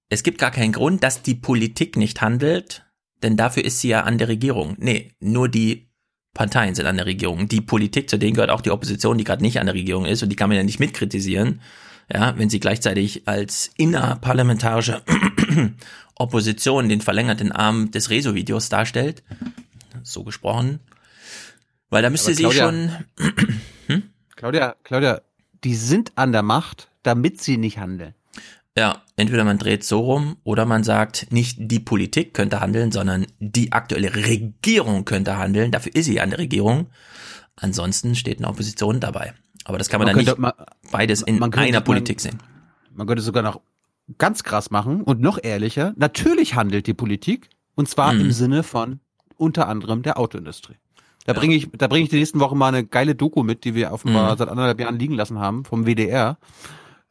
es 0.10 0.24
gibt 0.24 0.38
gar 0.38 0.52
keinen 0.52 0.74
Grund, 0.74 1.04
dass 1.04 1.24
die 1.24 1.36
Politik 1.36 1.96
nicht 1.96 2.22
handelt, 2.22 2.86
denn 3.24 3.38
dafür 3.38 3.64
ist 3.64 3.80
sie 3.80 3.88
ja 3.88 4.02
an 4.02 4.18
der 4.18 4.28
Regierung. 4.28 4.76
Nee, 4.78 5.14
nur 5.22 5.48
die 5.48 5.90
Parteien 6.34 6.76
sind 6.76 6.86
an 6.86 6.98
der 6.98 7.06
Regierung. 7.06 7.48
Die 7.48 7.62
Politik, 7.62 8.10
zu 8.10 8.18
denen 8.18 8.34
gehört 8.34 8.50
auch 8.50 8.62
die 8.62 8.72
Opposition, 8.72 9.18
die 9.18 9.24
gerade 9.24 9.42
nicht 9.42 9.60
an 9.60 9.68
der 9.68 9.76
Regierung 9.76 10.06
ist 10.06 10.22
und 10.22 10.30
die 10.30 10.36
kann 10.36 10.50
man 10.50 10.58
ja 10.58 10.64
nicht 10.64 10.80
mitkritisieren, 10.80 11.62
ja, 12.12 12.38
wenn 12.38 12.50
sie 12.50 12.60
gleichzeitig 12.60 13.28
als 13.28 13.72
innerparlamentarische 13.78 15.04
Opposition 16.16 16.90
den 16.90 17.02
verlängerten 17.02 17.52
Arm 17.52 17.92
des 17.92 18.10
Rezo-Videos 18.10 18.70
darstellt. 18.70 19.24
So 20.04 20.24
gesprochen. 20.24 20.80
Weil 21.90 22.02
da 22.02 22.10
müsste 22.10 22.34
sie 22.34 22.52
schon, 22.52 22.92
Claudia, 24.36 24.76
Claudia, 24.84 25.22
die 25.64 25.76
sind 25.76 26.12
an 26.16 26.32
der 26.32 26.44
Macht, 26.44 26.90
damit 27.04 27.42
sie 27.42 27.58
nicht 27.58 27.78
handeln. 27.78 28.14
Ja, 28.76 29.04
entweder 29.16 29.44
man 29.44 29.60
dreht 29.60 29.84
so 29.84 30.00
rum 30.00 30.38
oder 30.44 30.66
man 30.66 30.84
sagt, 30.84 31.32
nicht 31.32 31.58
die 31.60 31.80
Politik 31.80 32.34
könnte 32.34 32.60
handeln, 32.60 32.92
sondern 32.92 33.28
die 33.40 33.72
aktuelle 33.72 34.16
Regierung 34.16 35.06
könnte 35.06 35.38
handeln. 35.38 35.72
Dafür 35.72 35.96
ist 35.96 36.06
sie 36.06 36.20
an 36.20 36.32
der 36.32 36.40
Regierung. 36.40 36.88
Ansonsten 37.56 38.16
steht 38.16 38.40
eine 38.40 38.48
Opposition 38.48 39.00
dabei. 39.00 39.34
Aber 39.66 39.78
das 39.78 39.90
kann 39.90 40.00
man, 40.00 40.08
Man 40.08 40.16
dann 40.18 40.26
könnte- 40.26 40.42
nicht 40.42 40.56
man- 40.58 40.66
beides 40.92 41.22
in 41.22 41.40
man 41.40 41.52
könnte- 41.52 41.68
einer 41.70 41.82
Politik 41.82 42.20
sehen. 42.20 42.40
Man 42.94 43.08
könnte 43.08 43.24
sogar 43.24 43.44
noch 43.44 43.62
ganz 44.18 44.44
krass 44.44 44.70
machen 44.72 45.02
und 45.02 45.22
noch 45.22 45.40
ehrlicher. 45.42 45.94
Natürlich 45.96 46.56
handelt 46.56 46.88
die 46.88 46.94
Politik 46.94 47.50
und 47.76 47.88
zwar 47.90 48.14
Mhm. 48.14 48.22
im 48.22 48.32
Sinne 48.32 48.64
von 48.64 49.00
unter 49.38 49.68
anderem 49.68 50.02
der 50.04 50.18
Autoindustrie. 50.20 50.76
Da 51.26 51.32
bringe 51.34 51.56
ich, 51.56 51.70
da 51.72 51.88
bringe 51.88 52.04
ich 52.04 52.10
die 52.10 52.18
nächsten 52.18 52.40
Wochen 52.42 52.58
mal 52.58 52.68
eine 52.68 52.84
geile 52.86 53.16
Doku 53.16 53.44
mit, 53.44 53.64
die 53.64 53.76
wir 53.76 53.94
offenbar 53.94 54.34
Mhm. 54.34 54.38
seit 54.38 54.50
anderthalb 54.50 54.80
Jahren 54.82 55.00
liegen 55.00 55.14
lassen 55.16 55.40
haben 55.40 55.64
vom 55.64 55.86
WDR. 55.86 56.38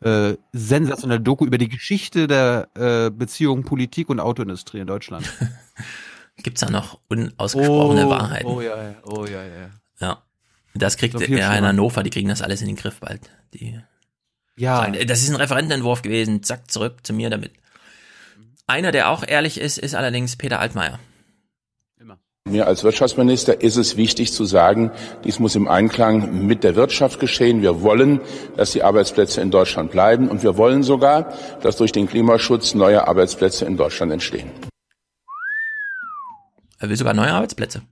Äh, 0.01 0.35
sensationelle 0.53 1.21
Doku 1.21 1.47
über 1.47 1.57
die 1.59 1.69
Geschichte 1.69 2.27
der 2.27 2.69
äh, 2.75 3.11
Beziehung 3.11 3.63
Politik 3.63 4.11
und 4.11 4.21
Autoindustrie 4.21 4.81
in 4.81 4.87
Deutschland. 4.87 5.25
Gibt's 6.37 6.61
da 6.61 6.71
noch 6.71 6.99
unausgesprochene 7.09 8.07
Oh, 8.07 8.11
Wahrheiten? 8.11 8.47
oh 8.47 8.61
ja, 8.61 8.83
ja, 8.83 8.95
oh 9.05 9.25
ja, 9.27 9.43
ja. 9.45 9.71
Ja. 10.01 10.23
Das 10.75 10.97
kriegt 10.97 11.19
So 11.19 11.25
ja 11.25 11.55
in. 11.55 11.65
Hannover, 11.65 12.03
die 12.03 12.11
kriegen 12.11 12.29
das 12.29 12.43
alles 12.43 12.61
in 12.61 12.67
den 12.67 12.77
Griff 12.77 13.01
bald. 13.01 13.31
Die 13.55 13.79
Ja. 14.57 14.79
sagen, 14.79 14.95
"Ey, 14.95 15.07
das 15.07 15.23
ist 15.23 15.31
ein 15.31 15.37
Referentenentwurf 15.37 16.03
gewesen, 16.03 16.43
zack, 16.43 16.71
zurück 16.71 16.99
zu 17.03 17.13
mir 17.13 17.31
damit. 17.31 17.53
Einer, 18.67 18.93
der 18.93 19.11
auch 19.11 19.23
ehrlich 19.27 19.59
ist, 19.61 19.79
ist 19.79 19.95
allerdings 19.95 20.37
Peter 20.37 20.61
Altmaier. 20.61 20.99
Mir 22.45 22.67
als 22.67 22.83
Wirtschaftsminister 22.83 23.61
ist 23.61 23.77
es 23.77 23.97
wichtig 23.97 24.33
zu 24.33 24.45
sagen, 24.45 24.91
dies 25.23 25.39
muss 25.39 25.55
im 25.55 25.69
Einklang 25.69 26.45
mit 26.45 26.65
der 26.65 26.75
Wirtschaft 26.75 27.21
geschehen. 27.21 27.63
Wir 27.63 27.83
wollen, 27.83 28.21
dass 28.57 28.73
die 28.73 28.83
Arbeitsplätze 28.83 29.41
in 29.41 29.53
Deutschland 29.53 29.93
bleiben 29.93 30.29
und 30.29 30.43
wir 30.43 30.57
wollen 30.57 30.83
sogar, 30.83 31.33
dass 31.61 31.77
durch 31.77 31.93
den 31.93 32.09
Klimaschutz 32.09 32.75
neue 32.75 33.07
Arbeitsplätze 33.07 33.65
in 33.65 33.77
Deutschland 33.77 34.11
entstehen. 34.13 34.51
Er 36.81 36.89
will 36.89 36.97
sogar 36.97 37.15
neue 37.15 37.33
Arbeitsplätze. 37.33 37.83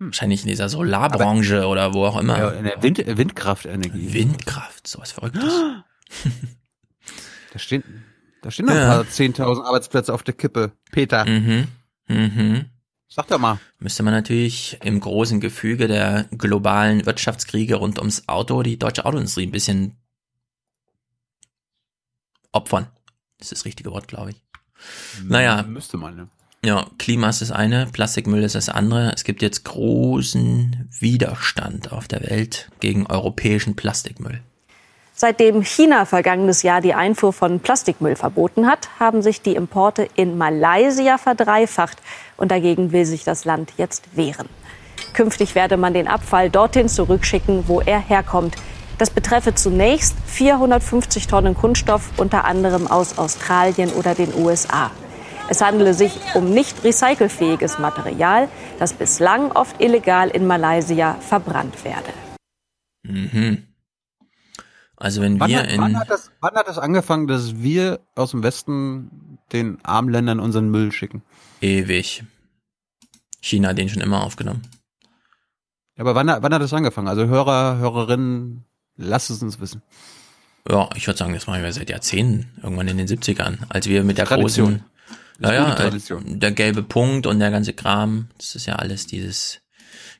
Wahrscheinlich 0.00 0.42
in 0.42 0.48
dieser 0.48 0.68
Solarbranche 0.68 1.66
oder 1.66 1.92
wo 1.94 2.04
auch 2.06 2.18
immer. 2.18 2.38
Ja, 2.38 2.50
in 2.50 2.64
der 2.64 2.82
Wind, 2.82 2.98
Windkraftenergie. 3.06 4.12
Windkraft, 4.14 4.86
sowas 4.88 5.12
Verrücktes. 5.12 5.52
Da 7.52 7.58
stehen, 7.58 7.82
da 8.42 8.50
stehen 8.52 8.66
noch 8.66 8.74
ein 8.74 8.80
paar 8.86 9.02
10.000 9.02 9.64
Arbeitsplätze 9.64 10.14
auf 10.14 10.22
der 10.22 10.34
Kippe. 10.34 10.70
Peter, 10.92 11.24
Mhm. 11.24 11.66
Mhm. 12.06 12.66
sag 13.08 13.26
doch 13.26 13.40
mal. 13.40 13.58
Müsste 13.80 14.04
man 14.04 14.14
natürlich 14.14 14.78
im 14.84 15.00
großen 15.00 15.40
Gefüge 15.40 15.88
der 15.88 16.28
globalen 16.30 17.06
Wirtschaftskriege 17.06 17.74
rund 17.74 17.98
ums 17.98 18.28
Auto 18.28 18.62
die 18.62 18.78
deutsche 18.78 19.04
Autoindustrie 19.04 19.46
ein 19.46 19.50
bisschen 19.50 19.96
opfern. 22.52 22.86
Das 23.38 23.46
ist 23.50 23.58
das 23.60 23.64
richtige 23.64 23.90
Wort, 23.90 24.06
glaube 24.06 24.30
ich. 24.30 24.44
Naja. 25.24 25.64
Müsste 25.64 25.96
man, 25.96 26.14
ne? 26.14 26.28
Ja, 26.62 26.84
Klima 26.98 27.30
ist 27.30 27.40
das 27.40 27.52
eine, 27.52 27.86
Plastikmüll 27.90 28.42
ist 28.42 28.54
das 28.54 28.68
andere. 28.68 29.12
Es 29.14 29.24
gibt 29.24 29.40
jetzt 29.40 29.64
großen 29.64 30.90
Widerstand 30.98 31.90
auf 31.90 32.06
der 32.06 32.20
Welt 32.28 32.68
gegen 32.80 33.06
europäischen 33.06 33.76
Plastikmüll. 33.76 34.40
Seitdem 35.14 35.62
China 35.62 36.04
vergangenes 36.04 36.62
Jahr 36.62 36.82
die 36.82 36.92
Einfuhr 36.92 37.32
von 37.32 37.60
Plastikmüll 37.60 38.14
verboten 38.14 38.66
hat, 38.66 38.90
haben 38.98 39.22
sich 39.22 39.40
die 39.40 39.54
Importe 39.54 40.06
in 40.16 40.36
Malaysia 40.36 41.16
verdreifacht. 41.16 41.96
Und 42.36 42.50
dagegen 42.50 42.92
will 42.92 43.06
sich 43.06 43.24
das 43.24 43.46
Land 43.46 43.72
jetzt 43.78 44.14
wehren. 44.14 44.48
Künftig 45.14 45.54
werde 45.54 45.78
man 45.78 45.94
den 45.94 46.08
Abfall 46.08 46.50
dorthin 46.50 46.90
zurückschicken, 46.90 47.68
wo 47.68 47.80
er 47.80 48.00
herkommt. 48.00 48.56
Das 48.98 49.08
betreffe 49.08 49.54
zunächst 49.54 50.14
450 50.26 51.26
Tonnen 51.26 51.54
Kunststoff, 51.54 52.10
unter 52.18 52.44
anderem 52.44 52.86
aus 52.86 53.16
Australien 53.16 53.90
oder 53.92 54.14
den 54.14 54.34
USA. 54.34 54.90
Es 55.50 55.60
handele 55.60 55.94
sich 55.94 56.12
um 56.34 56.48
nicht 56.50 56.84
recycelfähiges 56.84 57.80
Material, 57.80 58.48
das 58.78 58.92
bislang 58.92 59.50
oft 59.50 59.80
illegal 59.82 60.28
in 60.30 60.46
Malaysia 60.46 61.14
verbrannt 61.16 61.84
werde. 61.84 62.12
Mhm. 63.02 63.66
Also 64.96 65.20
wenn 65.22 65.40
Wann, 65.40 65.50
wir 65.50 65.58
hat, 65.62 65.76
wann, 65.76 65.90
in, 65.90 65.98
hat 65.98 66.08
das, 66.08 66.30
wann 66.40 66.54
hat 66.54 66.68
das 66.68 66.78
angefangen, 66.78 67.26
dass 67.26 67.56
wir 67.56 67.98
aus 68.14 68.30
dem 68.30 68.44
Westen 68.44 69.38
den 69.52 69.84
armen 69.84 70.10
Ländern 70.10 70.38
unseren 70.38 70.70
Müll 70.70 70.92
schicken? 70.92 71.22
ewig. 71.60 72.22
China 73.42 73.70
hat 73.70 73.78
den 73.78 73.88
schon 73.88 74.02
immer 74.02 74.22
aufgenommen. 74.24 74.62
Aber 75.98 76.14
wann, 76.14 76.30
hat- 76.30 76.42
wann 76.44 76.54
hat 76.54 76.62
das 76.62 76.72
angefangen? 76.72 77.08
Also 77.08 77.26
Hörer, 77.26 77.78
Hörerinnen, 77.78 78.64
lasst 78.96 79.30
es 79.30 79.42
uns 79.42 79.58
wissen. 79.60 79.82
Ja, 80.68 80.88
ich 80.94 81.06
würde 81.06 81.18
sagen, 81.18 81.32
das 81.34 81.46
machen 81.48 81.62
wir 81.62 81.72
seit 81.72 81.90
Jahrzehnten, 81.90 82.50
irgendwann 82.62 82.86
in 82.88 82.98
den 82.98 83.08
70ern, 83.08 83.58
als 83.70 83.86
wir 83.88 84.04
mit 84.04 84.16
der 84.18 84.26
Tradition. 84.26 84.68
großen, 84.78 84.84
naja, 85.40 85.74
äh, 85.86 85.90
der 86.24 86.52
gelbe 86.52 86.82
Punkt 86.82 87.26
und 87.26 87.38
der 87.38 87.50
ganze 87.50 87.72
Kram, 87.72 88.28
das 88.38 88.54
ist 88.54 88.66
ja 88.66 88.76
alles 88.76 89.06
dieses 89.06 89.60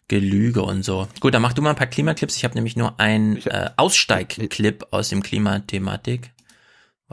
Gelüge 0.08 0.62
und 0.62 0.82
so. 0.84 1.06
Gut, 1.20 1.34
dann 1.34 1.42
mach 1.42 1.52
du 1.52 1.62
mal 1.62 1.70
ein 1.70 1.76
paar 1.76 1.86
Klimaclips. 1.86 2.36
Ich 2.36 2.44
habe 2.44 2.54
nämlich 2.54 2.76
nur 2.76 2.98
einen 2.98 3.36
äh, 3.46 3.70
Aussteigclip 3.76 4.86
aus 4.90 5.08
dem 5.10 5.22
Klimathematik. 5.22 6.32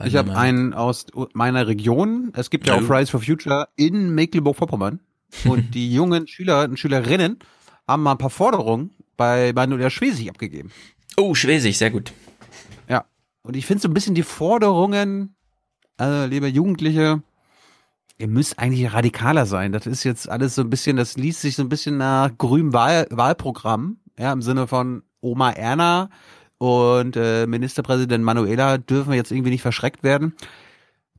Ich 0.03 0.15
habe 0.15 0.35
einen 0.37 0.73
aus 0.73 1.07
meiner 1.33 1.67
Region. 1.67 2.31
Es 2.35 2.49
gibt 2.51 2.67
ja 2.67 2.75
Ja. 2.75 2.81
auch 2.81 2.85
Fridays 2.85 3.09
for 3.09 3.21
Future 3.21 3.67
in 3.75 4.13
Mecklenburg-Vorpommern. 4.13 4.99
Und 5.45 5.73
die 5.75 5.91
jungen 5.93 6.27
Schüler 6.27 6.63
und 6.63 6.79
Schülerinnen 6.79 7.39
haben 7.87 8.03
mal 8.03 8.13
ein 8.13 8.17
paar 8.17 8.29
Forderungen 8.29 8.91
bei 9.17 9.51
Manuela 9.53 9.89
Schwesig 9.89 10.29
abgegeben. 10.29 10.71
Oh, 11.17 11.35
Schwesig, 11.35 11.77
sehr 11.77 11.89
gut. 11.91 12.13
Ja. 12.87 13.05
Und 13.41 13.55
ich 13.57 13.65
finde 13.65 13.81
so 13.81 13.89
ein 13.89 13.93
bisschen 13.93 14.15
die 14.15 14.23
Forderungen, 14.23 15.35
also 15.97 16.27
liebe 16.29 16.47
Jugendliche, 16.47 17.21
ihr 18.17 18.27
müsst 18.27 18.59
eigentlich 18.59 18.93
radikaler 18.93 19.45
sein. 19.45 19.71
Das 19.71 19.85
ist 19.85 20.03
jetzt 20.03 20.29
alles 20.29 20.55
so 20.55 20.61
ein 20.61 20.69
bisschen, 20.69 20.97
das 20.97 21.17
liest 21.17 21.41
sich 21.41 21.55
so 21.55 21.63
ein 21.63 21.69
bisschen 21.69 21.97
nach 21.97 22.31
grünem 22.37 22.73
Wahl 22.73 23.07
Wahlprogramm, 23.09 23.97
ja, 24.17 24.33
im 24.33 24.41
Sinne 24.41 24.67
von 24.67 25.03
Oma 25.21 25.51
Erna 25.51 26.09
und 26.57 27.15
äh, 27.15 27.45
Ministerpräsident 27.45 28.23
Manuela 28.23 28.77
dürfen 28.77 29.11
wir 29.11 29.17
jetzt 29.17 29.31
irgendwie 29.31 29.51
nicht 29.51 29.61
verschreckt 29.61 30.03
werden. 30.03 30.33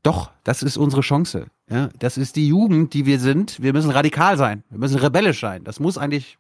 Doch, 0.03 0.31
das 0.45 0.63
ist 0.63 0.77
unsere 0.77 1.03
Chance. 1.03 1.47
Ja, 1.71 1.91
das 1.99 2.17
ist 2.17 2.37
die 2.37 2.49
Jugend, 2.49 2.95
die 2.95 3.07
wir 3.07 3.21
sind. 3.21 3.61
Wir 3.61 3.73
müssen 3.73 3.91
radikal 3.91 4.37
sein. 4.37 4.65
Wir 4.71 4.79
müssen 4.79 4.99
rebellisch 4.99 5.41
sein. 5.41 5.65
Das 5.65 5.81
muss 5.81 5.99
eigentlich. 5.99 6.39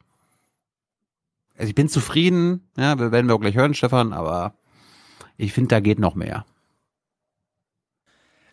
Also 1.56 1.68
ich 1.68 1.74
bin 1.74 1.88
zufrieden. 1.88 2.68
Ja, 2.76 2.98
wir 2.98 3.12
werden 3.12 3.26
wir 3.26 3.34
auch 3.34 3.40
gleich 3.40 3.56
hören, 3.56 3.74
Stefan. 3.74 4.12
Aber 4.12 4.54
ich 5.36 5.52
finde, 5.52 5.68
da 5.68 5.80
geht 5.80 5.98
noch 5.98 6.14
mehr. 6.14 6.44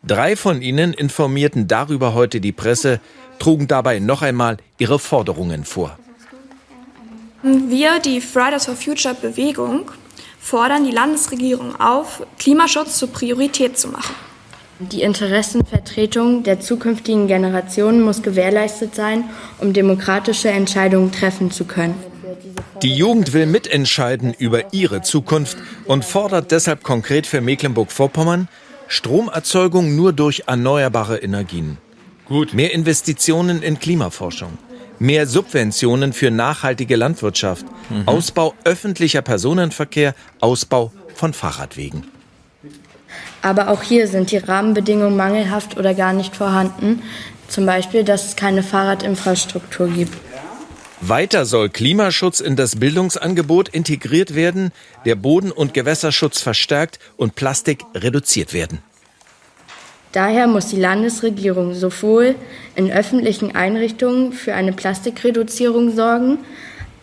Drei 0.07 0.35
von 0.35 0.61
ihnen 0.61 0.93
informierten 0.93 1.67
darüber 1.67 2.13
heute 2.13 2.39
die 2.39 2.51
Presse, 2.51 2.99
trugen 3.39 3.67
dabei 3.67 3.97
noch 3.97 4.21
einmal 4.21 4.57
ihre 4.77 4.99
Forderungen 4.99 5.65
vor. 5.65 5.97
Wir, 7.41 7.99
die 7.99 8.21
Fridays 8.21 8.65
for 8.65 8.75
Future 8.75 9.15
Bewegung, 9.15 9.89
fordern 10.39 10.85
die 10.85 10.91
Landesregierung 10.91 11.79
auf, 11.79 12.23
Klimaschutz 12.37 12.99
zur 12.99 13.11
Priorität 13.11 13.79
zu 13.79 13.87
machen. 13.87 14.13
Die 14.79 15.01
Interessenvertretung 15.01 16.43
der 16.43 16.59
zukünftigen 16.59 17.27
Generationen 17.27 18.01
muss 18.01 18.21
gewährleistet 18.21 18.93
sein, 18.93 19.23
um 19.59 19.73
demokratische 19.73 20.49
Entscheidungen 20.49 21.11
treffen 21.11 21.49
zu 21.49 21.65
können. 21.65 21.95
Die 22.83 22.93
Jugend 22.93 23.33
will 23.33 23.47
mitentscheiden 23.47 24.33
über 24.37 24.73
ihre 24.73 25.01
Zukunft 25.01 25.57
und 25.85 26.05
fordert 26.05 26.51
deshalb 26.51 26.83
konkret 26.83 27.25
für 27.25 27.41
Mecklenburg-Vorpommern 27.41 28.49
Stromerzeugung 28.87 29.95
nur 29.95 30.13
durch 30.13 30.43
erneuerbare 30.47 31.17
Energien. 31.17 31.77
Gut. 32.25 32.53
Mehr 32.53 32.73
Investitionen 32.73 33.61
in 33.61 33.79
Klimaforschung. 33.79 34.57
Mehr 34.99 35.27
Subventionen 35.27 36.13
für 36.13 36.31
nachhaltige 36.31 36.95
Landwirtschaft. 36.95 37.65
Ausbau 38.05 38.53
öffentlicher 38.63 39.21
Personenverkehr. 39.21 40.15
Ausbau 40.39 40.91
von 41.15 41.33
Fahrradwegen. 41.33 42.05
Aber 43.41 43.69
auch 43.69 43.83
hier 43.83 44.07
sind 44.07 44.31
die 44.31 44.37
Rahmenbedingungen 44.37 45.15
mangelhaft 45.15 45.77
oder 45.77 45.93
gar 45.93 46.13
nicht 46.13 46.35
vorhanden. 46.35 47.03
Zum 47.47 47.65
Beispiel, 47.65 48.03
dass 48.03 48.25
es 48.25 48.35
keine 48.35 48.63
Fahrradinfrastruktur 48.63 49.87
gibt. 49.89 50.17
Weiter 51.01 51.45
soll 51.45 51.69
Klimaschutz 51.69 52.39
in 52.39 52.55
das 52.55 52.77
Bildungsangebot 52.77 53.69
integriert 53.69 54.33
werden, 54.33 54.71
der 55.05 55.15
Boden- 55.15 55.51
und 55.51 55.73
Gewässerschutz 55.73 56.41
verstärkt 56.41 56.99
und 57.17 57.35
Plastik 57.35 57.83
reduziert 57.93 58.53
werden. 58.53 58.79
Daher 60.13 60.47
muss 60.47 60.67
die 60.67 60.79
Landesregierung 60.79 61.73
sowohl 61.73 62.35
in 62.75 62.89
öffentlichen 62.89 63.53
Einrichtungen 63.53 64.31
für 64.31 64.53
eine 64.53 64.71
Plastikreduzierung 64.71 65.93
sorgen, 65.93 66.37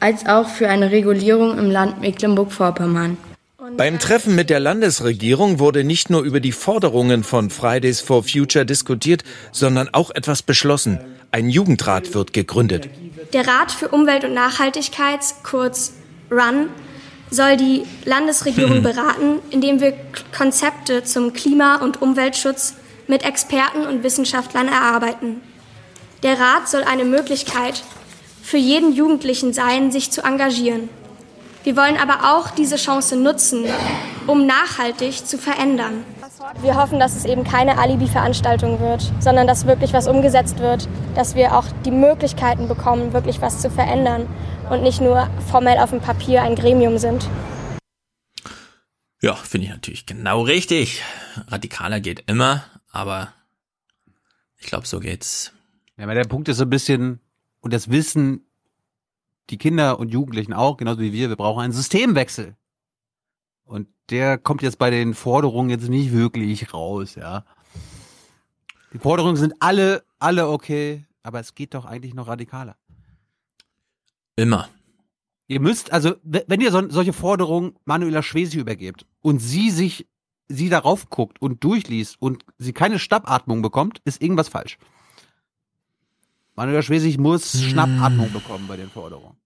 als 0.01 0.27
auch 0.27 0.49
für 0.49 0.69
eine 0.69 0.91
Regulierung 0.91 1.59
im 1.59 1.71
Land 1.71 2.01
Mecklenburg-Vorpommern. 2.01 3.19
Beim 3.77 3.99
Treffen 3.99 4.35
mit 4.35 4.51
der 4.51 4.61
Landesregierung 4.61 5.59
wurde 5.59 5.85
nicht 5.85 6.11
nur 6.11 6.23
über 6.23 6.41
die 6.41 6.53
Forderungen 6.53 7.23
von 7.23 7.51
Fridays 7.51 8.01
for 8.01 8.25
Future 8.25 8.67
diskutiert, 8.67 9.25
sondern 9.53 9.89
auch 9.93 10.11
etwas 10.11 10.43
beschlossen. 10.43 10.99
Ein 11.31 11.49
Jugendrat 11.49 12.15
wird 12.15 12.33
gegründet. 12.33 12.89
Der 13.33 13.47
Rat 13.47 13.73
für 13.73 13.89
Umwelt 13.89 14.25
und 14.25 14.35
Nachhaltigkeit, 14.35 15.21
kurz 15.43 15.93
RUN, 16.31 16.69
soll 17.31 17.57
die 17.57 17.85
Landesregierung 18.05 18.83
beraten, 18.83 19.41
indem 19.51 19.81
wir 19.81 19.95
Konzepte 20.37 21.05
zum 21.05 21.33
Klima- 21.33 21.77
und 21.77 22.03
Umweltschutz 22.03 22.75
mit 23.07 23.25
Experten 23.25 23.87
und 23.87 24.03
Wissenschaftlern 24.03 24.69
erarbeiten. 24.69 25.41
Der 26.23 26.39
Rat 26.39 26.69
soll 26.69 26.85
eine 26.85 27.05
Möglichkeit 27.05 27.83
für 28.43 28.59
jeden 28.59 28.93
Jugendlichen 28.93 29.53
sein, 29.53 29.91
sich 29.91 30.11
zu 30.11 30.23
engagieren. 30.23 30.89
Wir 31.65 31.77
wollen 31.77 31.97
aber 31.97 32.33
auch 32.33 32.51
diese 32.51 32.77
Chance 32.77 33.17
nutzen, 33.17 33.65
um 34.27 34.47
nachhaltig 34.47 35.27
zu 35.27 35.39
verändern. 35.39 36.05
Wir 36.61 36.77
hoffen, 36.77 36.99
dass 36.99 37.17
es 37.17 37.25
eben 37.25 37.45
keine 37.45 37.79
Alibi-Veranstaltung 37.79 38.81
wird, 38.81 39.13
sondern 39.21 39.47
dass 39.47 39.67
wirklich 39.67 39.93
was 39.93 40.09
umgesetzt 40.09 40.59
wird, 40.59 40.89
dass 41.15 41.35
wir 41.35 41.57
auch 41.57 41.67
die 41.85 41.91
Möglichkeiten 41.91 42.69
bekommen, 42.69 43.13
wirklich 43.13 43.41
was 43.41 43.61
zu 43.61 43.71
verändern 43.71 44.27
und 44.69 44.83
nicht 44.83 45.01
nur 45.01 45.29
formell 45.51 45.79
auf 45.79 45.91
dem 45.91 46.01
Papier 46.01 46.43
ein 46.43 46.57
Gremium 46.57 46.99
sind. 46.99 47.29
Ja, 49.21 49.35
finde 49.35 49.67
ich 49.67 49.73
natürlich 49.73 50.07
genau 50.07 50.43
richtig. 50.43 51.03
Radikaler 51.47 52.01
geht 52.01 52.25
immer, 52.27 52.65
aber 52.91 53.33
ich 54.59 54.67
glaube, 54.67 54.87
so 54.87 54.99
geht's. 54.99 55.53
Ja, 55.97 56.05
aber 56.05 56.15
der 56.15 56.25
Punkt 56.25 56.49
ist 56.49 56.57
so 56.57 56.65
ein 56.65 56.71
bisschen, 56.71 57.21
und 57.61 57.73
das 57.73 57.91
wissen 57.91 58.47
die 59.51 59.59
Kinder 59.59 60.01
und 60.01 60.09
Jugendlichen 60.09 60.53
auch, 60.53 60.77
genauso 60.77 61.01
wie 61.01 61.13
wir, 61.13 61.29
wir 61.29 61.37
brauchen 61.37 61.63
einen 61.63 61.73
Systemwechsel. 61.73 62.57
Und 63.73 63.89
der 64.11 64.37
kommt 64.37 64.61
jetzt 64.61 64.79
bei 64.79 64.91
den 64.91 65.15
Forderungen 65.15 65.71
jetzt 65.71 65.89
nicht 65.89 66.13
wirklich 66.13 66.75
raus, 66.75 67.15
ja. 67.15 67.47
Die 68.93 68.99
Forderungen 68.99 69.37
sind 69.37 69.55
alle, 69.61 70.05
alle 70.19 70.51
okay, 70.51 71.07
aber 71.23 71.41
es 71.41 71.55
geht 71.55 71.73
doch 71.73 71.87
eigentlich 71.87 72.13
noch 72.13 72.29
radikaler. 72.29 72.77
Immer. 74.37 74.69
Ihr 75.49 75.61
müsst, 75.61 75.91
also, 75.91 76.17
wenn 76.23 76.61
ihr 76.61 76.71
so, 76.71 76.87
solche 76.91 77.15
Forderungen 77.15 77.75
Manuela 77.87 78.23
Schwesi 78.23 78.59
übergebt 78.59 79.07
und 79.23 79.39
sie 79.39 79.71
sich, 79.71 80.07
sie 80.49 80.69
darauf 80.69 81.09
guckt 81.09 81.41
und 81.41 81.65
durchliest 81.65 82.21
und 82.21 82.45
sie 82.59 82.75
keine 82.75 82.99
Schnappatmung 82.99 83.63
bekommt, 83.63 84.03
ist 84.05 84.21
irgendwas 84.21 84.51
falsch. 84.51 84.77
Manuela 86.57 86.83
Schwesig 86.83 87.17
muss 87.17 87.59
Schnappatmung 87.59 88.31
bekommen 88.35 88.69
bei 88.69 88.77
den 88.77 88.91
Forderungen. 88.91 89.42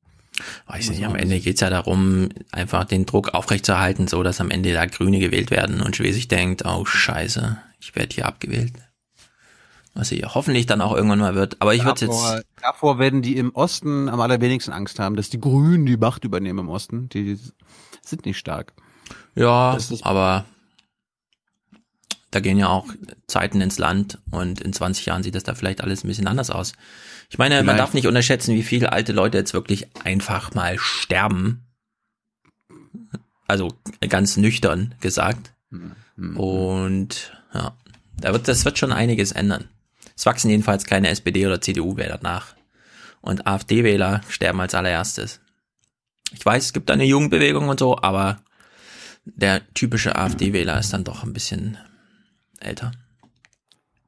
Weiß 0.67 0.91
nicht, 0.91 1.05
am 1.05 1.17
Ende 1.17 1.41
geht's 1.41 1.61
ja 1.61 1.71
darum, 1.71 2.29
einfach 2.53 2.85
den 2.85 3.07
Druck 3.07 3.35
aufrechtzuerhalten, 3.35 4.09
so 4.09 4.23
dass 4.23 4.41
am 4.41 4.51
Ende 4.51 4.73
da 4.73 4.87
Grüne 4.87 5.19
gewählt 5.19 5.51
werden 5.51 5.81
und 5.81 5.97
Schwesig 5.97 6.29
denkt, 6.29 6.65
oh 6.65 6.85
scheiße, 6.85 7.59
ich 7.81 7.95
werde 7.95 8.15
hier 8.15 8.27
abgewählt. 8.27 8.73
Was 9.95 10.09
sie 10.09 10.23
hoffentlich 10.27 10.67
dann 10.67 10.83
auch 10.83 10.95
irgendwann 10.95 11.21
mal 11.21 11.35
wird. 11.35 11.57
Aber 11.61 11.75
ich 11.75 11.83
würde 11.85 12.05
jetzt, 12.05 12.45
davor 12.61 12.99
werden 12.99 13.23
die 13.23 13.39
im 13.39 13.55
Osten 13.55 14.11
am 14.11 14.21
allerwenigsten 14.21 14.73
Angst 14.73 14.99
haben, 14.99 15.17
dass 15.17 15.31
die 15.31 15.41
Grünen 15.41 15.87
die 15.87 15.97
Macht 15.97 16.25
übernehmen 16.25 16.59
im 16.59 16.69
Osten. 16.69 17.09
Die 17.09 17.39
sind 18.03 18.27
nicht 18.27 18.37
stark. 18.37 18.75
ja, 19.35 19.79
aber 20.03 20.45
da 22.31 22.41
gehen 22.41 22.59
ja 22.59 22.69
auch 22.69 22.87
Zeiten 23.27 23.63
ins 23.63 23.79
Land 23.79 24.19
und 24.31 24.61
in 24.61 24.75
20 24.75 25.07
Jahren 25.07 25.23
sieht 25.23 25.35
das 25.35 25.45
da 25.45 25.55
vielleicht 25.55 25.81
alles 25.81 26.05
ein 26.05 26.09
bisschen 26.09 26.27
anders 26.27 26.51
aus. 26.51 26.75
Ich 27.29 27.39
meine, 27.39 27.57
man 27.57 27.65
Vielleicht. 27.65 27.79
darf 27.81 27.95
nicht 27.95 28.07
unterschätzen, 28.07 28.55
wie 28.55 28.63
viele 28.63 28.93
alte 28.93 29.13
Leute 29.13 29.39
jetzt 29.39 29.55
wirklich 29.55 29.89
einfach 30.05 30.55
mal 30.55 30.79
sterben. 30.79 31.65
Also 33.49 33.73
ganz 34.09 34.37
nüchtern 34.37 34.95
gesagt. 35.01 35.53
Und 36.37 37.33
ja, 37.53 37.77
da 38.19 38.33
wird, 38.33 38.49
das 38.49 38.65
wird 38.65 38.79
schon 38.79 38.93
einiges 38.93 39.33
ändern. 39.33 39.69
Es 40.17 40.25
wachsen 40.25 40.51
jedenfalls 40.51 40.85
keine 40.85 41.09
SPD- 41.09 41.47
oder 41.47 41.61
CDU-Wähler 41.61 42.21
nach. 42.23 42.55
Und 43.21 43.47
AfD-Wähler 43.47 44.23
sterben 44.29 44.61
als 44.61 44.75
allererstes. 44.75 45.41
Ich 46.33 46.45
weiß, 46.45 46.67
es 46.67 46.73
gibt 46.73 46.89
da 46.89 46.95
eine 46.95 47.05
Jugendbewegung 47.05 47.69
und 47.69 47.79
so, 47.79 47.99
aber 48.01 48.41
der 49.25 49.63
typische 49.75 50.17
AfD-Wähler 50.17 50.79
ist 50.79 50.93
dann 50.93 51.05
doch 51.05 51.23
ein 51.23 51.33
bisschen 51.33 51.77
älter. 52.61 52.93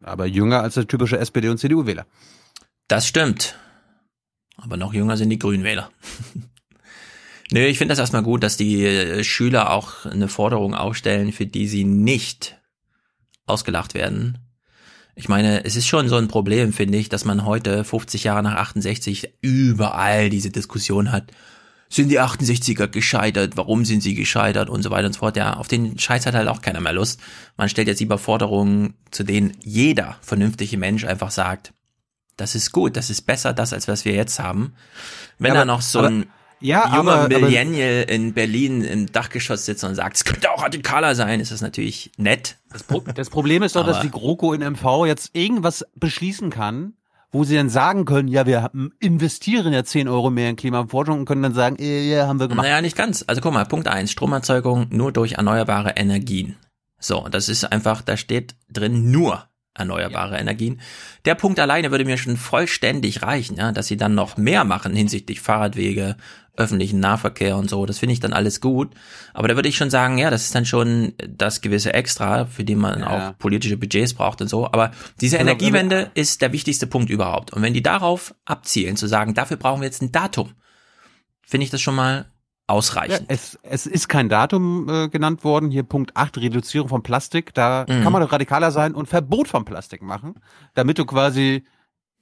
Aber 0.03 0.27
jünger 0.27 0.63
als 0.63 0.75
der 0.75 0.87
typische 0.87 1.19
SPD- 1.19 1.49
und 1.49 1.59
CDU-Wähler. 1.59 2.07
Das 2.89 3.07
stimmt. 3.07 3.55
Aber 4.57 4.77
noch 4.77 4.95
jünger 4.95 5.17
sind 5.17 5.31
die 5.31 5.39
Grünwähler. 5.39 5.91
Nö, 7.51 7.61
ich 7.61 7.79
finde 7.79 7.93
das 7.93 7.99
erstmal 7.99 8.23
gut, 8.23 8.43
dass 8.43 8.57
die 8.57 8.85
äh, 8.85 9.25
Schüler 9.25 9.71
auch 9.71 10.05
eine 10.05 10.29
Forderung 10.29 10.75
aufstellen, 10.75 11.33
für 11.33 11.47
die 11.47 11.69
sie 11.69 11.85
nicht 11.85 12.59
ausgelacht 13.47 13.95
werden. 13.95 14.39
Ich 15.15 15.29
meine, 15.29 15.65
es 15.65 15.77
ist 15.77 15.87
schon 15.87 16.09
so 16.09 16.17
ein 16.17 16.29
Problem, 16.29 16.73
finde 16.73 16.99
ich, 16.99 17.09
dass 17.09 17.25
man 17.25 17.45
heute, 17.45 17.85
50 17.85 18.25
Jahre 18.25 18.43
nach 18.43 18.55
68, 18.55 19.35
überall 19.41 20.31
diese 20.31 20.51
Diskussion 20.51 21.11
hat. 21.11 21.33
sind 21.89 22.11
die 22.11 22.21
68er 22.21 22.87
gescheitert, 22.87 23.57
warum 23.57 23.85
sind 23.85 24.03
sie 24.03 24.15
gescheitert 24.15 24.69
und 24.69 24.83
so 24.83 24.91
weiter 24.91 25.07
und 25.07 25.15
so 25.15 25.21
fort. 25.21 25.37
Ja, 25.37 25.55
auf 25.55 25.69
den 25.69 25.99
Scheiß 25.99 26.27
hat 26.27 26.35
halt 26.35 26.49
auch 26.49 26.61
keiner 26.63 26.81
mehr 26.81 26.93
Lust. 26.93 27.21
Man 27.57 27.69
stellt 27.69 27.89
jetzt 27.89 28.01
lieber 28.01 28.19
Forderungen, 28.19 28.95
zu 29.11 29.25
denen 29.25 29.57
jeder 29.63 30.19
vernünftige 30.21 30.77
Mensch 30.77 31.05
einfach 31.05 31.31
sagt, 31.31 31.73
das 32.39 32.55
ist 32.55 32.73
gut, 32.73 32.97
das 32.97 33.11
ist 33.11 33.23
besser, 33.27 33.53
das, 33.53 33.73
als 33.75 33.87
was 33.89 34.05
wir 34.07 34.13
jetzt 34.15 34.39
haben. 34.41 34.73
Wenn 35.39 35.49
Ja, 35.51 35.55
da 35.55 35.61
aber- 35.63 35.67
noch 35.67 35.83
so 35.83 35.99
aber- 35.99 36.09
ein 36.09 36.27
ja, 36.61 36.85
junger 36.97 37.13
aber- 37.13 37.25
aber- 37.25 37.39
Millennial 37.41 38.05
in 38.09 38.33
Berlin 38.33 38.83
im 38.83 39.13
Dachgeschoss 39.13 39.67
sitzt 39.67 39.85
und 39.85 39.95
sagt, 39.95 40.17
es 40.17 40.25
könnte 40.25 40.51
auch 40.51 40.63
radikaler 40.63 41.15
sein, 41.15 41.41
ist 41.41 41.53
das 41.53 41.61
natürlich 41.61 42.11
nett. 42.17 42.57
Das, 42.73 42.83
Pro 42.83 43.01
das 43.01 43.29
Problem 43.31 43.63
ist 43.63 43.77
doch, 43.77 43.85
dass 43.87 43.97
Aber- 43.99 44.05
die 44.07 44.11
GroKo 44.11 44.53
in 44.55 44.63
MV 44.63 45.05
jetzt 45.07 45.31
irgendwas 45.35 45.85
beschließen 45.97 46.51
kann, 46.51 46.95
wo 47.31 47.45
sie 47.45 47.57
dann 47.57 47.69
sagen 47.69 48.07
können, 48.07 48.29
ja, 48.29 48.47
wir 48.47 48.71
investieren 49.01 49.73
ja 49.75 49.85
10 49.85 50.09
Euro 50.09 50.31
mehr 50.31 50.49
in 50.49 50.57
Klimaforschung 50.57 51.19
und 51.21 51.25
können 51.27 51.43
dann 51.43 51.53
sagen, 51.55 51.77
ja, 51.79 52.27
haben 52.27 52.41
wir 52.41 52.49
gemacht. 52.49 52.65
Naja, 52.65 52.81
nicht 52.81 52.97
ganz. 52.97 53.23
Also 53.27 53.43
guck 53.43 53.53
mal, 53.53 53.67
Punkt 53.67 53.87
eins: 53.87 54.11
Stromerzeugung 54.11 54.87
nur 54.91 55.13
durch 55.13 55.33
erneuerbare 55.33 55.91
Energien. 55.97 56.57
So, 56.99 57.23
und 57.23 57.35
das 57.35 57.49
ist 57.51 57.65
einfach, 57.71 58.01
da 58.01 58.17
steht 58.17 58.55
drin 58.73 59.11
nur 59.11 59.45
erneuerbare 59.79 60.37
Energien. 60.39 60.81
Der 61.25 61.35
Punkt 61.35 61.59
alleine 61.61 61.91
würde 61.91 62.05
mir 62.05 62.19
schon 62.19 62.37
vollständig 62.37 63.23
reichen, 63.23 63.57
ja, 63.57 63.73
dass 63.73 63.87
sie 63.87 63.97
dann 63.97 64.15
noch 64.15 64.37
mehr 64.37 64.65
machen 64.65 64.95
hinsichtlich 64.95 65.41
Fahrradwege, 65.41 66.17
öffentlichen 66.57 66.99
Nahverkehr 66.99 67.57
und 67.57 67.71
so. 67.71 67.87
Das 67.87 67.99
finde 68.01 68.15
ich 68.15 68.21
dann 68.21 68.33
alles 68.33 68.61
gut. 68.61 68.93
Aber 69.33 69.47
da 69.47 69.55
würde 69.55 69.69
ich 69.69 69.77
schon 69.77 69.91
sagen, 69.91 70.19
ja, 70.19 70.29
das 70.29 70.43
ist 70.45 70.55
dann 70.55 70.67
schon 70.67 71.13
das 71.29 71.61
gewisse 71.61 71.95
Extra, 71.95 72.47
für 72.47 72.65
den 72.65 72.79
man 72.79 73.01
Ja. 73.01 73.31
auch 73.31 73.39
politische 73.39 73.77
Budgets 73.77 74.15
braucht 74.15 74.41
und 74.41 74.49
so. 74.49 74.67
Aber 74.67 74.91
diese 75.21 75.39
Also, 75.39 75.49
Energiewende 75.49 76.11
ist 76.15 76.43
der 76.43 76.53
wichtigste 76.53 76.89
Punkt 76.89 77.11
überhaupt. 77.11 77.53
Und 77.53 77.63
wenn 77.63 77.75
die 77.75 77.83
darauf 77.83 78.35
abzielen, 78.45 78.97
zu 78.97 79.07
sagen, 79.07 79.35
dafür 79.35 79.57
brauchen 79.57 79.81
wir 79.83 79.87
jetzt 79.87 80.03
ein 80.03 80.11
Datum, 80.11 80.53
finde 81.47 81.65
ich 81.65 81.71
das 81.71 81.81
schon 81.81 81.95
mal 81.95 82.27
Ja, 82.69 82.75
ausreichend. 82.75 83.25
es, 83.29 83.59
es 83.63 83.87
ist 83.87 84.09
kein 84.09 84.29
Datum 84.29 84.89
äh, 84.89 85.09
genannt 85.09 85.43
worden. 85.45 85.71
Hier 85.71 85.83
Punkt 85.83 86.17
8, 86.17 86.39
Reduzierung 86.39 86.89
von 86.89 87.03
Plastik. 87.03 87.55
Da 87.55 87.87
Mhm. 87.89 88.03
kann 88.03 88.13
man 88.13 88.23
doch 88.23 88.33
radikaler 88.33 88.71
sein 88.71 88.95
und 88.95 89.09
Verbot 89.09 89.49
von 89.49 89.65
Plastik 89.65 90.03
machen, 90.03 90.35
damit 90.75 90.99
du 90.99 91.05
quasi 91.07 91.65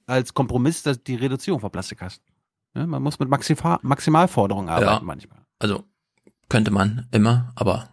als 0.06 0.34
Kompromiss 0.34 0.82
das, 0.82 1.02
die 1.02 1.16
Reduzierung 1.16 1.60
von 1.60 1.70
Plastik 1.70 2.00
hast. 2.00 2.22
Ja, 2.76 2.86
man 2.86 3.02
muss 3.02 3.18
mit 3.18 3.28
Maxima 3.28 3.80
Maximalforderungen 3.82 4.68
arbeiten 4.68 4.90
Ja. 4.92 5.00
manchmal. 5.02 5.38
Also 5.58 5.82
könnte 6.48 6.70
man 6.70 7.08
immer, 7.10 7.52
aber 7.56 7.88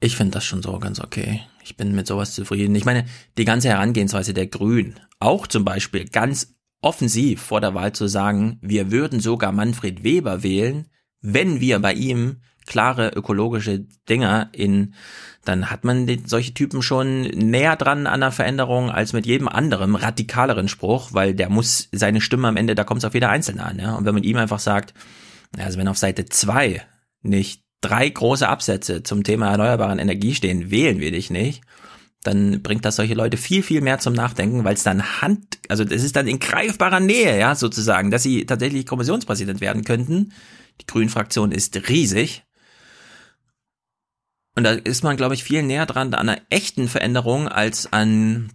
ich 0.00 0.16
finde 0.16 0.32
das 0.32 0.44
schon 0.44 0.62
so 0.62 0.78
ganz 0.80 1.00
okay. 1.00 1.42
Ich 1.62 1.76
bin 1.76 1.94
mit 1.94 2.06
sowas 2.06 2.34
zufrieden. 2.34 2.74
Ich 2.74 2.84
meine, 2.86 3.04
die 3.36 3.44
ganze 3.44 3.68
Herangehensweise 3.68 4.34
der 4.34 4.46
Grünen, 4.46 4.98
auch 5.20 5.46
zum 5.46 5.64
Beispiel 5.64 6.08
ganz 6.08 6.54
offensiv 6.80 7.40
vor 7.42 7.60
der 7.60 7.74
Wahl 7.74 7.92
zu 7.92 8.06
sagen, 8.08 8.58
wir 8.62 8.90
würden 8.90 9.20
sogar 9.20 9.52
Manfred 9.52 10.02
Weber 10.04 10.42
wählen, 10.42 10.88
wenn 11.20 11.60
wir 11.60 11.78
bei 11.78 11.92
ihm 11.94 12.36
klare 12.66 13.08
ökologische 13.14 13.86
Dinger 14.08 14.50
in, 14.52 14.94
dann 15.44 15.70
hat 15.70 15.84
man 15.84 16.06
solche 16.26 16.52
Typen 16.52 16.82
schon 16.82 17.22
näher 17.22 17.76
dran 17.76 18.06
an 18.06 18.20
der 18.20 18.30
Veränderung 18.30 18.90
als 18.90 19.14
mit 19.14 19.24
jedem 19.24 19.48
anderen 19.48 19.94
radikaleren 19.94 20.68
Spruch, 20.68 21.08
weil 21.12 21.34
der 21.34 21.48
muss 21.48 21.88
seine 21.92 22.20
Stimme 22.20 22.48
am 22.48 22.56
Ende, 22.56 22.74
da 22.74 22.84
kommt 22.84 22.98
es 22.98 23.04
auf 23.06 23.14
jeder 23.14 23.30
Einzelne 23.30 23.64
an. 23.64 23.78
Ja? 23.78 23.94
Und 23.94 24.04
wenn 24.04 24.14
man 24.14 24.22
ihm 24.22 24.36
einfach 24.36 24.58
sagt, 24.58 24.92
also 25.56 25.78
wenn 25.78 25.88
auf 25.88 25.96
Seite 25.96 26.26
zwei 26.26 26.82
nicht 27.22 27.62
drei 27.80 28.08
große 28.08 28.46
Absätze 28.46 29.02
zum 29.02 29.24
Thema 29.24 29.50
erneuerbaren 29.50 29.98
Energie 29.98 30.34
stehen, 30.34 30.70
wählen 30.70 31.00
wir 31.00 31.10
dich 31.10 31.30
nicht, 31.30 31.62
dann 32.22 32.62
bringt 32.62 32.84
das 32.84 32.96
solche 32.96 33.14
Leute 33.14 33.36
viel, 33.36 33.62
viel 33.62 33.80
mehr 33.80 33.98
zum 33.98 34.12
Nachdenken, 34.12 34.64
weil 34.64 34.74
es 34.74 34.82
dann 34.82 35.22
Hand, 35.22 35.58
also 35.68 35.84
das 35.84 36.02
ist 36.02 36.16
dann 36.16 36.26
in 36.26 36.40
greifbarer 36.40 37.00
Nähe, 37.00 37.38
ja, 37.38 37.54
sozusagen, 37.54 38.10
dass 38.10 38.24
sie 38.24 38.44
tatsächlich 38.44 38.86
Kommissionspräsident 38.86 39.60
werden 39.60 39.84
könnten. 39.84 40.32
Die 40.80 40.86
Grünen-Fraktion 40.86 41.52
ist 41.52 41.88
riesig. 41.88 42.44
Und 44.54 44.64
da 44.64 44.72
ist 44.72 45.04
man, 45.04 45.16
glaube 45.16 45.34
ich, 45.34 45.44
viel 45.44 45.62
näher 45.62 45.86
dran 45.86 46.12
an 46.14 46.28
einer 46.28 46.40
echten 46.50 46.88
Veränderung 46.88 47.48
als 47.48 47.92
an 47.92 48.52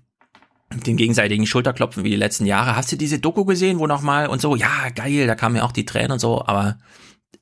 den 0.73 0.97
gegenseitigen 0.97 1.45
Schulterklopfen 1.45 2.03
wie 2.03 2.09
die 2.09 2.15
letzten 2.15 2.45
Jahre. 2.45 2.75
Hast 2.75 2.91
du 2.91 2.95
diese 2.95 3.19
Doku 3.19 3.45
gesehen, 3.45 3.79
wo 3.79 3.87
nochmal 3.87 4.27
und 4.27 4.41
so, 4.41 4.55
ja, 4.55 4.89
geil, 4.89 5.27
da 5.27 5.35
kamen 5.35 5.55
ja 5.55 5.63
auch 5.63 5.71
die 5.71 5.85
Tränen 5.85 6.13
und 6.13 6.19
so, 6.19 6.45
aber 6.45 6.79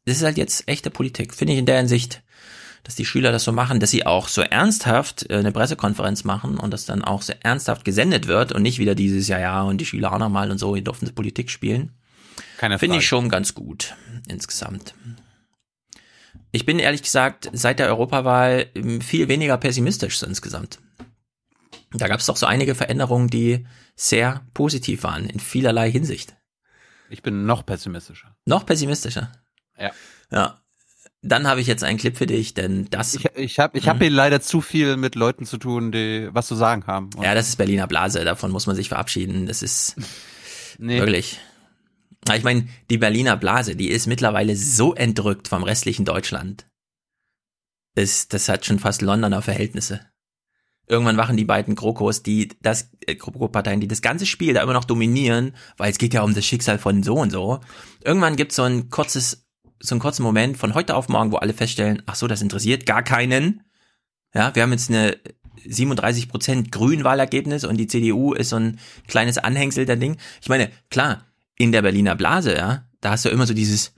das 0.06 0.18
ist 0.18 0.24
halt 0.24 0.38
jetzt 0.38 0.68
echte 0.68 0.90
Politik. 0.90 1.34
Finde 1.34 1.54
ich 1.54 1.60
in 1.60 1.66
der 1.66 1.78
Hinsicht, 1.78 2.24
dass 2.84 2.96
die 2.96 3.06
Schüler 3.06 3.32
das 3.32 3.44
so 3.44 3.52
machen, 3.52 3.80
dass 3.80 3.92
sie 3.92 4.06
auch 4.06 4.28
so 4.28 4.42
ernsthaft 4.42 5.30
äh, 5.30 5.38
eine 5.38 5.52
Pressekonferenz 5.52 6.24
machen 6.24 6.58
und 6.58 6.72
das 6.72 6.86
dann 6.86 7.04
auch 7.04 7.22
so 7.22 7.34
ernsthaft 7.42 7.86
gesendet 7.86 8.28
wird 8.28 8.52
und 8.52 8.64
nicht 8.64 8.80
wieder 8.80 8.96
dieses 8.96 9.28
Jahr, 9.28 9.40
ja, 9.40 9.62
und 9.62 9.80
die 9.80 9.86
Schüler 9.86 10.14
auch 10.14 10.20
nochmal 10.20 10.52
und 10.52 10.58
so, 10.58 10.76
die 10.76 10.84
durften 10.84 11.14
Politik 11.14 11.50
spielen. 11.50 11.94
Keine 12.58 12.80
Finde 12.80 12.94
Frage. 12.96 13.04
ich 13.04 13.08
schon 13.08 13.30
ganz 13.30 13.54
gut 13.54 13.96
insgesamt. 14.28 14.94
Ich 16.52 16.66
bin 16.66 16.80
ehrlich 16.80 17.02
gesagt 17.04 17.50
seit 17.54 17.80
der 17.80 17.88
Europawahl 17.88 18.68
ähm, 18.76 19.02
viel 19.02 19.28
weniger 19.28 19.58
pessimistisch 19.58 20.20
so 20.20 20.26
insgesamt. 20.26 20.80
Da 21.94 22.08
gab 22.08 22.20
es 22.20 22.26
doch 22.26 22.38
so 22.38 22.46
einige 22.46 22.76
Veränderungen, 22.76 23.28
die 23.30 23.66
sehr 23.96 24.42
positiv 24.54 25.04
waren 25.04 25.26
in 25.30 25.40
vielerlei 25.40 25.92
Hinsicht. 25.92 26.36
Ich 27.10 27.22
bin 27.22 27.46
noch 27.46 27.66
pessimistischer. 27.66 28.36
Noch 28.46 28.66
pessimistischer. 28.66 29.32
Ja. 29.78 29.92
Ja. 30.32 30.58
Dann 31.24 31.46
habe 31.48 31.62
ich 31.62 31.68
jetzt 31.68 31.84
einen 31.84 32.00
Clip 32.00 32.18
für 32.18 32.26
dich, 32.26 32.54
denn 32.54 32.88
das. 32.90 33.14
Ich, 33.14 33.26
ich 33.36 33.60
habe 33.60 33.78
ich 33.78 33.88
hab 33.88 34.00
hier 34.00 34.10
leider 34.10 34.42
zu 34.42 34.60
viel 34.62 34.98
mit 34.98 35.16
Leuten 35.16 35.46
zu 35.46 35.58
tun, 35.58 35.92
die 35.92 36.30
was 36.32 36.48
zu 36.48 36.56
sagen 36.56 36.88
haben. 36.88 37.10
Und 37.16 37.24
ja, 37.24 37.36
das 37.36 37.50
ist 37.50 37.58
Berliner 37.58 37.86
Blase, 37.88 38.24
davon 38.26 38.50
muss 38.52 38.66
man 38.66 38.76
sich 38.76 38.90
verabschieden. 38.90 39.46
Das 39.46 39.62
ist 39.62 39.96
Nee. 40.80 41.00
wirklich. 41.00 41.40
Ich 42.34 42.44
meine, 42.44 42.68
die 42.90 42.98
Berliner 42.98 43.36
Blase, 43.36 43.76
die 43.76 43.90
ist 43.90 44.08
mittlerweile 44.08 44.56
so 44.56 44.94
entrückt 44.94 45.48
vom 45.48 45.64
restlichen 45.64 46.06
Deutschland. 46.06 46.68
Das, 47.96 48.28
das 48.28 48.48
hat 48.48 48.66
schon 48.66 48.80
fast 48.80 49.02
Londoner 49.02 49.42
Verhältnisse. 49.42 50.02
Irgendwann 50.88 51.18
wachen 51.18 51.38
die 51.38 51.46
beiden 51.46 51.76
GroKos, 51.76 52.22
die 52.22 52.50
das, 52.62 52.90
äh, 53.06 53.16
GroKo-Parteien, 53.16 53.80
die 53.80 53.88
das 53.88 54.02
ganze 54.02 54.26
Spiel 54.26 54.54
da 54.54 54.62
immer 54.62 54.74
noch 54.74 54.84
dominieren, 54.84 55.56
weil 55.78 55.92
es 55.92 55.98
geht 55.98 56.14
ja 56.14 56.22
um 56.22 56.34
das 56.34 56.46
Schicksal 56.46 56.78
von 56.78 57.02
so 57.02 57.16
und 57.16 57.32
so. 57.32 57.60
Irgendwann 58.04 58.36
gibt's 58.36 58.56
so 58.56 58.64
ein 58.64 58.90
kurzes, 58.90 59.48
so 59.80 59.96
einen 59.96 60.02
kurzen 60.02 60.24
Moment 60.24 60.58
von 60.58 60.74
heute 60.74 60.96
auf 60.96 61.08
morgen, 61.08 61.32
wo 61.32 61.38
alle 61.38 61.54
feststellen, 61.54 62.04
ach 62.06 62.16
so, 62.16 62.28
das 62.28 62.42
interessiert 62.42 62.86
gar 62.86 63.04
keinen. 63.04 63.64
Ja, 64.34 64.54
wir 64.54 64.64
haben 64.64 64.72
jetzt 64.72 64.90
eine 64.90 65.18
37 65.66 66.30
Prozent 66.30 66.72
Grünwahlergebnis 66.72 67.64
und 67.64 67.78
die 67.78 67.88
CDU 67.88 68.34
ist 68.34 68.50
so 68.50 68.58
ein 68.58 68.80
kleines 69.08 69.38
Anhängsel 69.38 69.86
der 69.86 69.98
Ding. 69.98 70.18
Ich 70.42 70.50
meine, 70.50 70.72
klar, 70.90 71.26
in 71.62 71.72
der 71.72 71.82
Berliner 71.82 72.16
Blase, 72.16 72.56
ja, 72.56 72.86
da 73.02 73.12
hast 73.12 73.26
du 73.26 73.30
immer 73.30 73.46
so 73.46 73.54
dieses, 73.54 73.94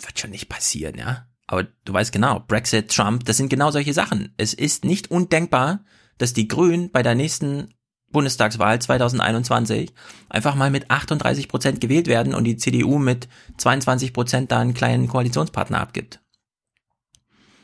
wird 0.00 0.18
schon 0.18 0.30
nicht 0.30 0.48
passieren, 0.48 0.96
ja. 0.98 1.26
Aber 1.46 1.64
du 1.84 1.92
weißt 1.92 2.12
genau, 2.12 2.44
Brexit, 2.46 2.94
Trump, 2.94 3.24
das 3.24 3.36
sind 3.36 3.48
genau 3.48 3.70
solche 3.70 3.92
Sachen. 3.92 4.32
Es 4.36 4.54
ist 4.54 4.84
nicht 4.84 5.10
undenkbar, 5.10 5.84
dass 6.18 6.32
die 6.32 6.46
Grünen 6.46 6.90
bei 6.90 7.02
der 7.02 7.14
nächsten 7.14 7.74
Bundestagswahl 8.12 8.80
2021 8.80 9.92
einfach 10.28 10.54
mal 10.54 10.70
mit 10.70 10.90
38 10.90 11.48
Prozent 11.48 11.80
gewählt 11.80 12.06
werden 12.06 12.34
und 12.34 12.44
die 12.44 12.56
CDU 12.56 12.98
mit 12.98 13.28
22 13.58 14.12
Prozent 14.12 14.52
da 14.52 14.60
einen 14.60 14.74
kleinen 14.74 15.08
Koalitionspartner 15.08 15.80
abgibt. 15.80 16.20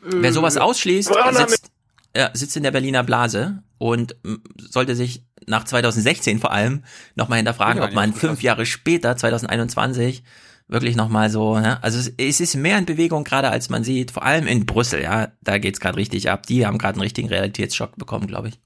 Wer 0.03 0.33
sowas 0.33 0.57
ausschließt, 0.57 1.13
sitzt, 1.33 1.73
ja, 2.17 2.31
sitzt 2.33 2.57
in 2.57 2.63
der 2.63 2.71
Berliner 2.71 3.03
Blase 3.03 3.63
und 3.79 4.17
sollte 4.57 4.95
sich 4.95 5.26
nach 5.47 5.65
2016 5.65 6.39
vor 6.41 6.53
allem 6.53 6.85
nochmal 7.15 7.39
hinterfragen, 7.39 7.83
Ja, 7.83 7.89
ob 7.89 7.95
man 7.95 8.13
fünf 8.13 8.43
Jahre 8.43 8.67
später, 8.67 9.17
2021, 9.17 10.23
wirklich 10.69 10.97
nochmal 10.97 11.31
so, 11.31 11.57
ja, 11.57 11.79
also 11.83 11.99
es, 11.99 12.13
es 12.17 12.41
ist 12.41 12.57
mehr 12.57 12.79
in 12.79 12.87
Bewegung 12.87 13.25
gerade, 13.25 13.51
als 13.51 13.69
man 13.69 13.85
sieht, 13.85 14.11
vor 14.11 14.25
allem 14.25 14.47
in 14.47 14.67
Brüssel, 14.67 15.03
ja, 15.03 15.33
da 15.43 15.59
geht's 15.59 15.81
gerade 15.81 15.97
richtig 15.97 16.31
ab. 16.31 16.47
Die 16.47 16.67
haben 16.67 16.79
gerade 16.79 16.95
einen 16.95 17.03
richtigen 17.03 17.29
Realitätsschock 17.29 17.97
bekommen, 17.97 18.27
glaube 18.27 18.49
ich. 18.49 18.59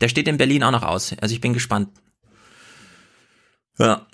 Der 0.00 0.08
steht 0.08 0.28
in 0.28 0.38
Berlin 0.38 0.62
auch 0.62 0.70
noch 0.70 0.82
aus, 0.82 1.14
also 1.20 1.34
ich 1.34 1.40
bin 1.40 1.52
gespannt. 1.52 1.88
Ja. 3.78 4.06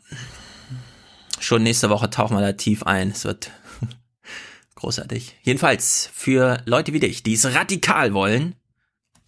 Schon 1.39 1.63
nächste 1.63 1.91
Woche 1.91 2.11
tauchen 2.11 2.37
wir 2.37 2.43
da 2.43 2.53
tief 2.53 2.83
ein. 2.83 3.11
Es 3.11 3.25
wird 3.25 3.51
großartig. 4.75 5.37
Jedenfalls 5.43 6.11
für 6.13 6.63
Leute 6.67 6.93
wie 6.93 7.01
dich, 7.01 7.23
die 7.23 7.35
es 7.35 7.55
radikal 7.55 8.13
wollen 8.15 8.57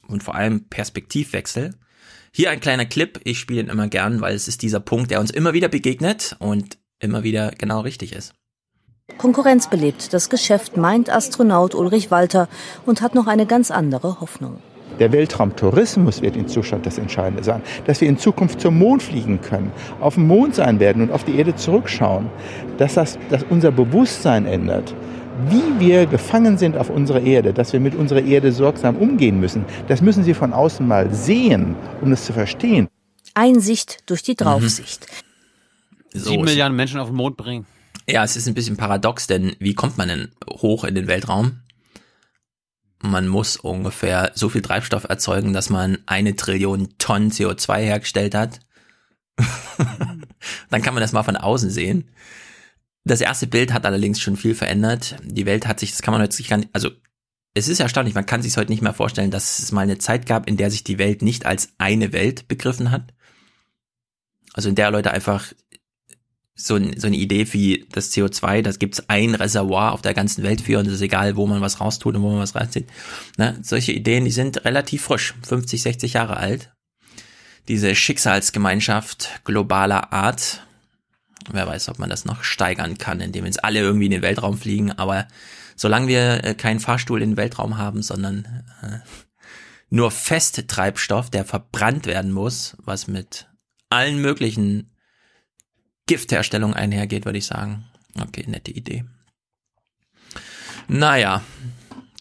und 0.06 0.22
vor 0.22 0.34
allem 0.34 0.68
Perspektivwechsel. 0.68 1.74
Hier 2.34 2.50
ein 2.50 2.60
kleiner 2.60 2.86
Clip. 2.86 3.20
Ich 3.24 3.38
spiele 3.38 3.60
ihn 3.60 3.68
immer 3.68 3.88
gern, 3.88 4.22
weil 4.22 4.34
es 4.34 4.48
ist 4.48 4.62
dieser 4.62 4.80
Punkt, 4.80 5.10
der 5.10 5.20
uns 5.20 5.30
immer 5.30 5.52
wieder 5.52 5.68
begegnet 5.68 6.34
und 6.38 6.78
immer 6.98 7.24
wieder 7.24 7.50
genau 7.58 7.80
richtig 7.80 8.14
ist. 8.14 8.32
Konkurrenz 9.18 9.68
belebt 9.68 10.14
das 10.14 10.30
Geschäft, 10.30 10.78
meint 10.78 11.10
Astronaut 11.10 11.74
Ulrich 11.74 12.10
Walter 12.10 12.48
und 12.86 13.02
hat 13.02 13.14
noch 13.14 13.26
eine 13.26 13.44
ganz 13.44 13.70
andere 13.70 14.20
Hoffnung. 14.20 14.62
Der 14.98 15.12
Weltraumtourismus 15.12 16.22
wird 16.22 16.36
in 16.36 16.48
Zustand 16.48 16.86
das 16.86 16.96
Entscheidende 16.96 17.44
sein. 17.44 17.60
Dass 17.84 18.00
wir 18.00 18.08
in 18.08 18.16
Zukunft 18.16 18.62
zum 18.62 18.78
Mond 18.78 19.02
fliegen 19.02 19.42
können, 19.42 19.70
auf 20.00 20.14
dem 20.14 20.26
Mond 20.26 20.54
sein 20.54 20.80
werden 20.80 21.02
und 21.02 21.10
auf 21.10 21.24
die 21.24 21.36
Erde 21.36 21.54
zurückschauen. 21.54 22.30
Dass, 22.78 22.94
das, 22.94 23.18
dass 23.28 23.44
unser 23.50 23.72
Bewusstsein 23.72 24.46
ändert. 24.46 24.94
Wie 25.48 25.80
wir 25.80 26.06
gefangen 26.06 26.58
sind 26.58 26.76
auf 26.76 26.90
unserer 26.90 27.20
Erde, 27.22 27.54
dass 27.54 27.72
wir 27.72 27.80
mit 27.80 27.94
unserer 27.94 28.22
Erde 28.22 28.52
sorgsam 28.52 28.96
umgehen 28.96 29.40
müssen, 29.40 29.64
das 29.88 30.02
müssen 30.02 30.24
Sie 30.24 30.34
von 30.34 30.52
außen 30.52 30.86
mal 30.86 31.12
sehen, 31.12 31.74
um 32.00 32.12
es 32.12 32.24
zu 32.26 32.32
verstehen. 32.32 32.88
Einsicht 33.34 34.10
durch 34.10 34.22
die 34.22 34.34
Draufsicht. 34.34 35.06
So 36.12 36.30
Sieben 36.30 36.44
Milliarden 36.44 36.76
Menschen 36.76 37.00
auf 37.00 37.08
den 37.08 37.16
Mond 37.16 37.38
bringen. 37.38 37.66
Ja, 38.06 38.24
es 38.24 38.36
ist 38.36 38.46
ein 38.46 38.54
bisschen 38.54 38.76
paradox, 38.76 39.26
denn 39.26 39.56
wie 39.58 39.74
kommt 39.74 39.96
man 39.96 40.08
denn 40.08 40.32
hoch 40.50 40.84
in 40.84 40.94
den 40.94 41.06
Weltraum? 41.06 41.60
Man 43.00 43.26
muss 43.26 43.56
ungefähr 43.56 44.32
so 44.34 44.48
viel 44.48 44.62
Treibstoff 44.62 45.04
erzeugen, 45.04 45.52
dass 45.52 45.70
man 45.70 45.98
eine 46.06 46.36
Trillion 46.36 46.90
Tonnen 46.98 47.30
CO2 47.30 47.78
hergestellt 47.78 48.34
hat. 48.34 48.60
Dann 50.70 50.82
kann 50.82 50.94
man 50.94 51.00
das 51.00 51.12
mal 51.12 51.22
von 51.22 51.36
außen 51.36 51.70
sehen. 51.70 52.10
Das 53.04 53.20
erste 53.20 53.46
Bild 53.46 53.72
hat 53.72 53.84
allerdings 53.84 54.20
schon 54.20 54.36
viel 54.36 54.54
verändert. 54.54 55.16
Die 55.24 55.46
Welt 55.46 55.66
hat 55.66 55.80
sich, 55.80 55.90
das 55.90 56.02
kann 56.02 56.12
man 56.12 56.22
heute 56.22 56.36
sich 56.36 56.48
gar 56.48 56.58
nicht, 56.58 56.70
also 56.72 56.90
es 57.54 57.68
ist 57.68 57.80
erstaunlich, 57.80 58.14
man 58.14 58.26
kann 58.26 58.42
sich 58.42 58.56
heute 58.56 58.70
nicht 58.70 58.82
mehr 58.82 58.94
vorstellen, 58.94 59.30
dass 59.30 59.58
es 59.58 59.72
mal 59.72 59.82
eine 59.82 59.98
Zeit 59.98 60.26
gab, 60.26 60.48
in 60.48 60.56
der 60.56 60.70
sich 60.70 60.84
die 60.84 60.98
Welt 60.98 61.20
nicht 61.20 61.44
als 61.44 61.70
eine 61.78 62.12
Welt 62.12 62.48
begriffen 62.48 62.90
hat. 62.90 63.12
Also 64.54 64.68
in 64.68 64.74
der 64.74 64.90
Leute 64.90 65.10
einfach 65.10 65.52
so, 66.54 66.78
so 66.96 67.06
eine 67.06 67.16
Idee 67.16 67.52
wie 67.52 67.86
das 67.92 68.12
CO2, 68.12 68.62
das 68.62 68.78
gibt's 68.78 69.08
ein 69.08 69.34
Reservoir 69.34 69.92
auf 69.92 70.02
der 70.02 70.14
ganzen 70.14 70.42
Welt 70.44 70.60
für 70.60 70.78
und 70.78 70.86
es 70.86 70.94
ist 70.94 71.00
egal, 71.00 71.36
wo 71.36 71.46
man 71.46 71.60
was 71.60 71.80
raustut 71.80 72.14
und 72.14 72.22
wo 72.22 72.30
man 72.30 72.40
was 72.40 72.54
reinzieht. 72.54 72.88
Ne? 73.36 73.58
Solche 73.62 73.92
Ideen, 73.92 74.24
die 74.24 74.30
sind 74.30 74.64
relativ 74.64 75.02
frisch, 75.02 75.34
50, 75.42 75.82
60 75.82 76.12
Jahre 76.14 76.36
alt. 76.36 76.72
Diese 77.68 77.94
Schicksalsgemeinschaft 77.94 79.40
globaler 79.44 80.12
Art, 80.12 80.66
wer 81.50 81.66
weiß, 81.66 81.88
ob 81.88 81.98
man 81.98 82.10
das 82.10 82.24
noch 82.24 82.44
steigern 82.44 82.98
kann, 82.98 83.20
indem 83.20 83.46
jetzt 83.46 83.64
alle 83.64 83.80
irgendwie 83.80 84.06
in 84.06 84.12
den 84.12 84.22
Weltraum 84.22 84.56
fliegen, 84.56 84.92
aber 84.92 85.26
solange 85.76 86.08
wir 86.08 86.44
äh, 86.44 86.54
keinen 86.54 86.80
Fahrstuhl 86.80 87.22
in 87.22 87.30
den 87.30 87.36
Weltraum 87.36 87.78
haben, 87.78 88.02
sondern 88.02 88.64
äh, 88.82 88.98
nur 89.90 90.10
Festtreibstoff, 90.10 91.30
der 91.30 91.44
verbrannt 91.44 92.06
werden 92.06 92.32
muss, 92.32 92.76
was 92.78 93.08
mit 93.08 93.48
allen 93.90 94.20
möglichen 94.20 94.90
Giftherstellungen 96.06 96.76
einhergeht, 96.76 97.24
würde 97.24 97.38
ich 97.38 97.46
sagen. 97.46 97.84
Okay, 98.18 98.44
nette 98.46 98.70
Idee. 98.70 99.04
Naja, 100.88 101.42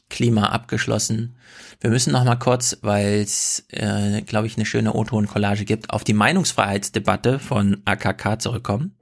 Klima 0.09 0.49
abgeschlossen. 0.49 1.37
Wir 1.79 1.89
müssen 1.89 2.13
noch 2.13 2.23
mal 2.23 2.35
kurz, 2.35 2.77
weil 2.81 3.21
es, 3.21 3.65
äh, 3.69 4.21
glaube 4.21 4.47
ich, 4.47 4.55
eine 4.55 4.65
schöne 4.65 4.93
O-Ton-Collage 4.93 5.65
gibt, 5.65 5.89
auf 5.89 6.03
die 6.03 6.13
Meinungsfreiheitsdebatte 6.13 7.39
von 7.39 7.81
AKK 7.85 8.39
zurückkommen. 8.39 8.95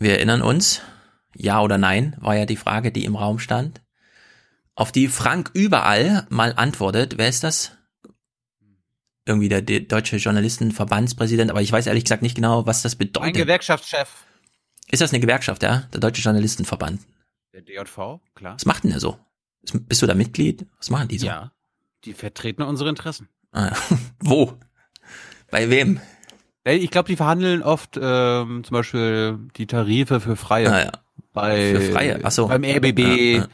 Wir 0.00 0.12
erinnern 0.12 0.40
uns, 0.40 0.80
ja 1.36 1.60
oder 1.60 1.76
nein, 1.76 2.16
war 2.20 2.34
ja 2.34 2.46
die 2.46 2.56
Frage, 2.56 2.90
die 2.90 3.04
im 3.04 3.16
Raum 3.16 3.38
stand. 3.38 3.82
Auf 4.74 4.92
die 4.92 5.08
Frank 5.08 5.50
überall 5.52 6.26
mal 6.30 6.54
antwortet. 6.56 7.18
Wer 7.18 7.28
ist 7.28 7.44
das? 7.44 7.72
Irgendwie 9.26 9.50
der, 9.50 9.60
deutsche 9.60 10.16
Journalistenverbandspräsident, 10.16 11.50
aber 11.50 11.60
ich 11.60 11.70
weiß 11.70 11.86
ehrlich 11.86 12.04
gesagt 12.04 12.22
nicht 12.22 12.34
genau, 12.34 12.66
was 12.66 12.80
das 12.80 12.96
bedeutet. 12.96 13.28
Ein 13.28 13.42
Gewerkschaftschef. 13.42 14.08
Ist 14.90 15.02
das 15.02 15.12
eine 15.12 15.20
Gewerkschaft, 15.20 15.62
ja? 15.62 15.86
Der 15.92 16.00
Deutsche 16.00 16.22
Journalistenverband. 16.22 17.02
Der 17.52 17.60
DJV, 17.60 18.20
klar. 18.34 18.54
Was 18.54 18.64
macht 18.64 18.84
denn 18.84 18.92
der 18.92 19.00
so? 19.00 19.18
Bist 19.70 20.00
du 20.00 20.06
da 20.06 20.14
Mitglied? 20.14 20.66
Was 20.78 20.88
machen 20.88 21.08
die 21.08 21.18
so? 21.18 21.26
Ja. 21.26 21.52
Die 22.06 22.14
vertreten 22.14 22.62
unsere 22.62 22.88
Interessen. 22.88 23.28
Ah, 23.52 23.76
wo? 24.20 24.58
Bei 25.50 25.68
wem? 25.68 26.00
Ich 26.76 26.90
glaube, 26.90 27.08
die 27.08 27.16
verhandeln 27.16 27.62
oft 27.62 27.98
ähm, 28.00 28.64
zum 28.64 28.74
Beispiel 28.74 29.38
die 29.56 29.66
Tarife 29.66 30.20
für 30.20 30.36
Freie. 30.36 30.72
Ah, 30.72 30.84
ja. 30.84 30.92
Bei, 31.32 31.74
Für 31.74 31.92
Freie, 31.92 32.20
ach 32.24 32.30
so. 32.32 32.48
Beim 32.48 32.64
RBB, 32.64 32.98
Ja, 32.98 33.38
ja. 33.38 33.46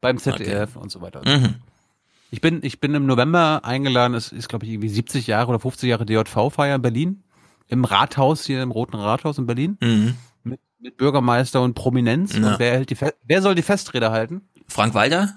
beim 0.00 0.18
ZDF 0.18 0.76
und 0.76 0.90
so 0.90 1.00
weiter. 1.00 1.22
Mhm. 1.24 1.56
Ich 2.30 2.40
bin, 2.40 2.60
ich 2.62 2.80
bin 2.80 2.94
im 2.94 3.06
November 3.06 3.64
eingeladen, 3.64 4.14
es 4.14 4.32
ist, 4.32 4.48
glaube 4.48 4.66
ich, 4.66 4.72
irgendwie 4.72 4.88
70 4.88 5.26
Jahre 5.26 5.48
oder 5.50 5.60
50 5.60 5.88
Jahre 5.88 6.06
DJV-Feier 6.06 6.76
in 6.76 6.82
Berlin. 6.82 7.24
Im 7.68 7.84
Rathaus, 7.84 8.44
hier 8.44 8.62
im 8.62 8.70
Roten 8.70 8.96
Rathaus 8.96 9.38
in 9.38 9.46
Berlin. 9.46 9.78
Mhm. 9.80 10.14
Mit, 10.44 10.60
mit 10.78 10.96
Bürgermeister 10.96 11.62
und 11.62 11.74
Prominenz. 11.74 12.34
Und 12.34 12.58
wer, 12.58 12.72
hält 12.72 12.90
die 12.90 12.94
Fe 12.94 13.14
wer 13.24 13.42
soll 13.42 13.54
die 13.54 13.62
Festrede 13.62 14.10
halten? 14.10 14.42
Frank 14.68 14.94
Walter? 14.94 15.34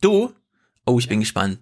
Du? 0.00 0.32
Oh, 0.86 0.98
ich 0.98 1.08
bin 1.08 1.20
gespannt. 1.20 1.58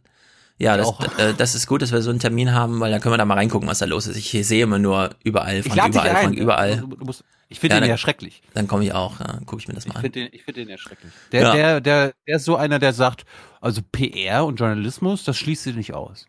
Ja, 0.58 0.76
das, 0.78 0.90
äh, 1.18 1.34
das 1.34 1.54
ist 1.54 1.66
gut, 1.66 1.82
dass 1.82 1.92
wir 1.92 2.00
so 2.00 2.08
einen 2.10 2.18
Termin 2.18 2.52
haben, 2.52 2.80
weil 2.80 2.90
dann 2.90 3.00
können 3.02 3.12
wir 3.12 3.18
da 3.18 3.26
mal 3.26 3.34
reingucken, 3.34 3.68
was 3.68 3.78
da 3.80 3.84
los 3.84 4.06
ist. 4.06 4.16
Ich 4.16 4.30
sehe 4.46 4.62
immer 4.62 4.78
nur 4.78 5.10
überall, 5.22 5.60
dich 5.60 5.66
überall. 5.72 5.90
Frank 5.90 6.34
überall. 6.38 6.78
Du, 6.78 6.86
du 6.96 7.04
musst, 7.04 7.24
ich 7.48 7.60
finde 7.60 7.74
Ja, 7.74 7.78
ihn 7.78 7.82
dann- 7.82 7.90
ja 7.90 7.98
schrecklich. 7.98 8.42
Dann 8.54 8.66
komme 8.66 8.82
ich 8.84 8.92
auch, 8.94 9.20
ja, 9.20 9.38
gucke 9.44 9.60
ich 9.60 9.68
mir 9.68 9.74
das 9.74 9.86
mal 9.86 9.92
Ich 9.92 9.96
an. 9.96 10.02
finde 10.02 10.20
den, 10.20 10.28
ich 10.32 10.44
finde 10.44 10.60
den 10.62 10.70
ja 10.70 10.78
schrecklich. 10.78 11.12
Der, 11.32 11.42
Ja. 11.42 11.52
der, 11.52 11.80
der, 11.82 12.12
der 12.26 12.36
ist 12.36 12.44
so 12.46 12.56
einer, 12.56 12.78
der 12.78 12.94
sagt, 12.94 13.26
also 13.60 13.82
PR 13.92 14.46
und 14.46 14.56
Journalismus, 14.58 15.24
das 15.24 15.36
schließt 15.36 15.62
sich 15.64 15.76
nicht 15.76 15.92
aus. 15.92 16.26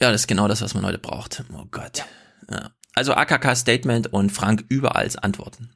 Ja, 0.00 0.10
das 0.10 0.22
ist 0.22 0.26
genau 0.26 0.48
das, 0.48 0.62
was 0.62 0.72
man 0.74 0.86
heute 0.86 0.98
braucht. 0.98 1.44
Oh 1.52 1.64
Gott. 1.70 2.04
Ja. 2.50 2.70
Also 2.94 3.12
AKK 3.12 3.54
Statement 3.56 4.10
und 4.12 4.30
Frank 4.32 4.64
überall 4.70 5.08
Antworten. 5.20 5.70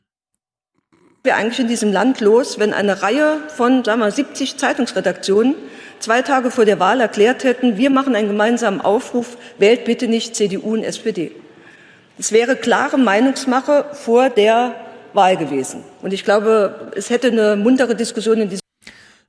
wir 1.25 1.37
eigentlich 1.37 1.61
in 1.61 1.69
diesem 1.69 1.93
Land 1.93 2.21
los, 2.21 2.59
wenn 2.59 2.73
eine 2.73 3.03
Reihe 3.03 3.39
von, 3.49 3.85
sagen 3.85 4.01
wir, 4.01 4.11
70 4.11 4.57
Zeitungsredaktionen 4.57 5.55
zwei 6.03 6.23
Tage 6.23 6.51
vor 6.51 6.65
der 6.65 6.81
Wahl 6.81 7.01
erklärt 7.01 7.45
hätten, 7.45 7.77
wir 7.77 7.91
machen 7.91 8.15
einen 8.15 8.29
gemeinsamen 8.29 8.81
Aufruf, 8.81 9.37
wählt 9.59 9.85
bitte 9.85 10.09
nicht 10.09 10.37
CDU 10.37 10.75
und 10.75 10.85
SPD. 10.85 11.33
Es 12.19 12.33
wäre 12.33 12.57
klare 12.57 12.99
Meinungsmache 12.99 13.87
vor 13.93 14.29
der 14.31 14.75
Wahl 15.13 15.37
gewesen. 15.37 15.83
Und 16.03 16.13
ich 16.13 16.25
glaube, 16.25 16.93
es 16.95 17.11
hätte 17.11 17.29
eine 17.29 17.57
muntere 17.57 17.97
Diskussion 17.97 18.39
in 18.39 18.49
diesem 18.49 18.63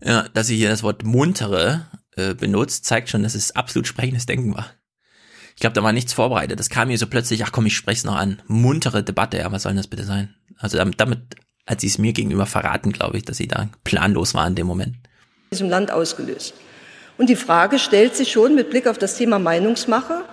Ja, 0.03 0.27
dass 0.33 0.47
sie 0.47 0.57
hier 0.57 0.69
das 0.69 0.83
Wort 0.83 1.03
muntere 1.03 1.85
äh, 2.15 2.33
benutzt, 2.33 2.85
zeigt 2.85 3.09
schon, 3.09 3.23
dass 3.23 3.35
es 3.35 3.55
absolut 3.55 3.87
sprechendes 3.87 4.25
Denken 4.25 4.55
war. 4.55 4.67
Ich 5.55 5.61
glaube, 5.61 5.75
da 5.75 5.83
war 5.83 5.93
nichts 5.93 6.13
vorbereitet. 6.13 6.59
Das 6.59 6.69
kam 6.69 6.87
mir 6.87 6.97
so 6.97 7.07
plötzlich, 7.07 7.43
ach 7.45 7.51
komm, 7.51 7.67
ich 7.67 7.75
sprech's 7.75 8.03
noch 8.03 8.15
an. 8.15 8.41
Muntere 8.47 9.03
Debatte, 9.03 9.37
ja, 9.37 9.51
was 9.51 9.63
soll 9.63 9.71
denn 9.71 9.77
das 9.77 9.87
bitte 9.87 10.03
sein? 10.03 10.33
Also 10.57 10.77
damit, 10.77 10.99
damit 10.99 11.19
hat 11.67 11.81
sie 11.81 11.87
es 11.87 11.97
mir 11.97 12.13
gegenüber 12.13 12.45
verraten, 12.45 12.91
glaube 12.91 13.17
ich, 13.17 13.23
dass 13.23 13.37
sie 13.37 13.47
da 13.47 13.69
planlos 13.83 14.33
war 14.33 14.47
in 14.47 14.55
dem 14.55 14.67
Moment. 14.67 14.97
diesem 15.51 15.69
Land 15.69 15.91
ausgelöst. 15.91 16.55
Und 17.23 17.29
die 17.29 17.37
Frage 17.37 17.79
stellt 17.79 18.17
sich 18.17 18.33
schon 18.33 18.53
mit 18.53 18.69
Blick 18.69 18.85
auf 18.85 18.97
das 18.97 19.15
Thema 19.15 19.39
Meinungsmache, 19.39 20.25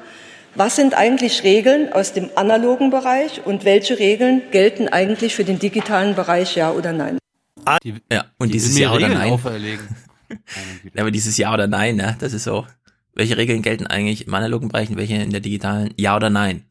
was 0.57 0.75
sind 0.75 0.95
eigentlich 0.95 1.45
Regeln 1.45 1.93
aus 1.93 2.15
dem 2.15 2.31
analogen 2.35 2.91
Bereich 2.91 3.43
und 3.45 3.65
welche 3.65 4.01
Regeln 4.01 4.43
gelten 4.51 4.89
eigentlich 4.89 5.37
für 5.37 5.45
den 5.45 5.61
digitalen 5.61 6.17
Bereich, 6.17 6.57
ja 6.57 6.73
oder 6.73 6.93
nein? 6.93 7.19
ja, 8.11 8.25
und 8.39 8.49
die 8.49 8.55
dieses 8.55 8.77
Ja 8.77 8.93
oder 8.93 9.09
Nein. 9.09 9.31
auferlegen. 9.31 9.87
Ja, 10.93 11.03
aber 11.03 11.13
dieses 11.13 11.37
Ja 11.37 11.55
oder 11.55 11.69
Nein, 11.69 11.95
ne, 11.95 12.17
das 12.19 12.33
ist 12.33 12.43
so. 12.43 12.67
Welche 13.15 13.37
Regeln 13.37 13.63
gelten 13.63 13.87
eigentlich 13.87 14.27
im 14.27 14.35
analogen 14.35 14.67
Bereich 14.67 14.91
und 14.91 14.97
welche 14.97 15.15
in 15.15 15.31
der 15.31 15.41
digitalen? 15.41 15.95
Ja 15.97 16.17
oder 16.17 16.29
Nein? 16.29 16.65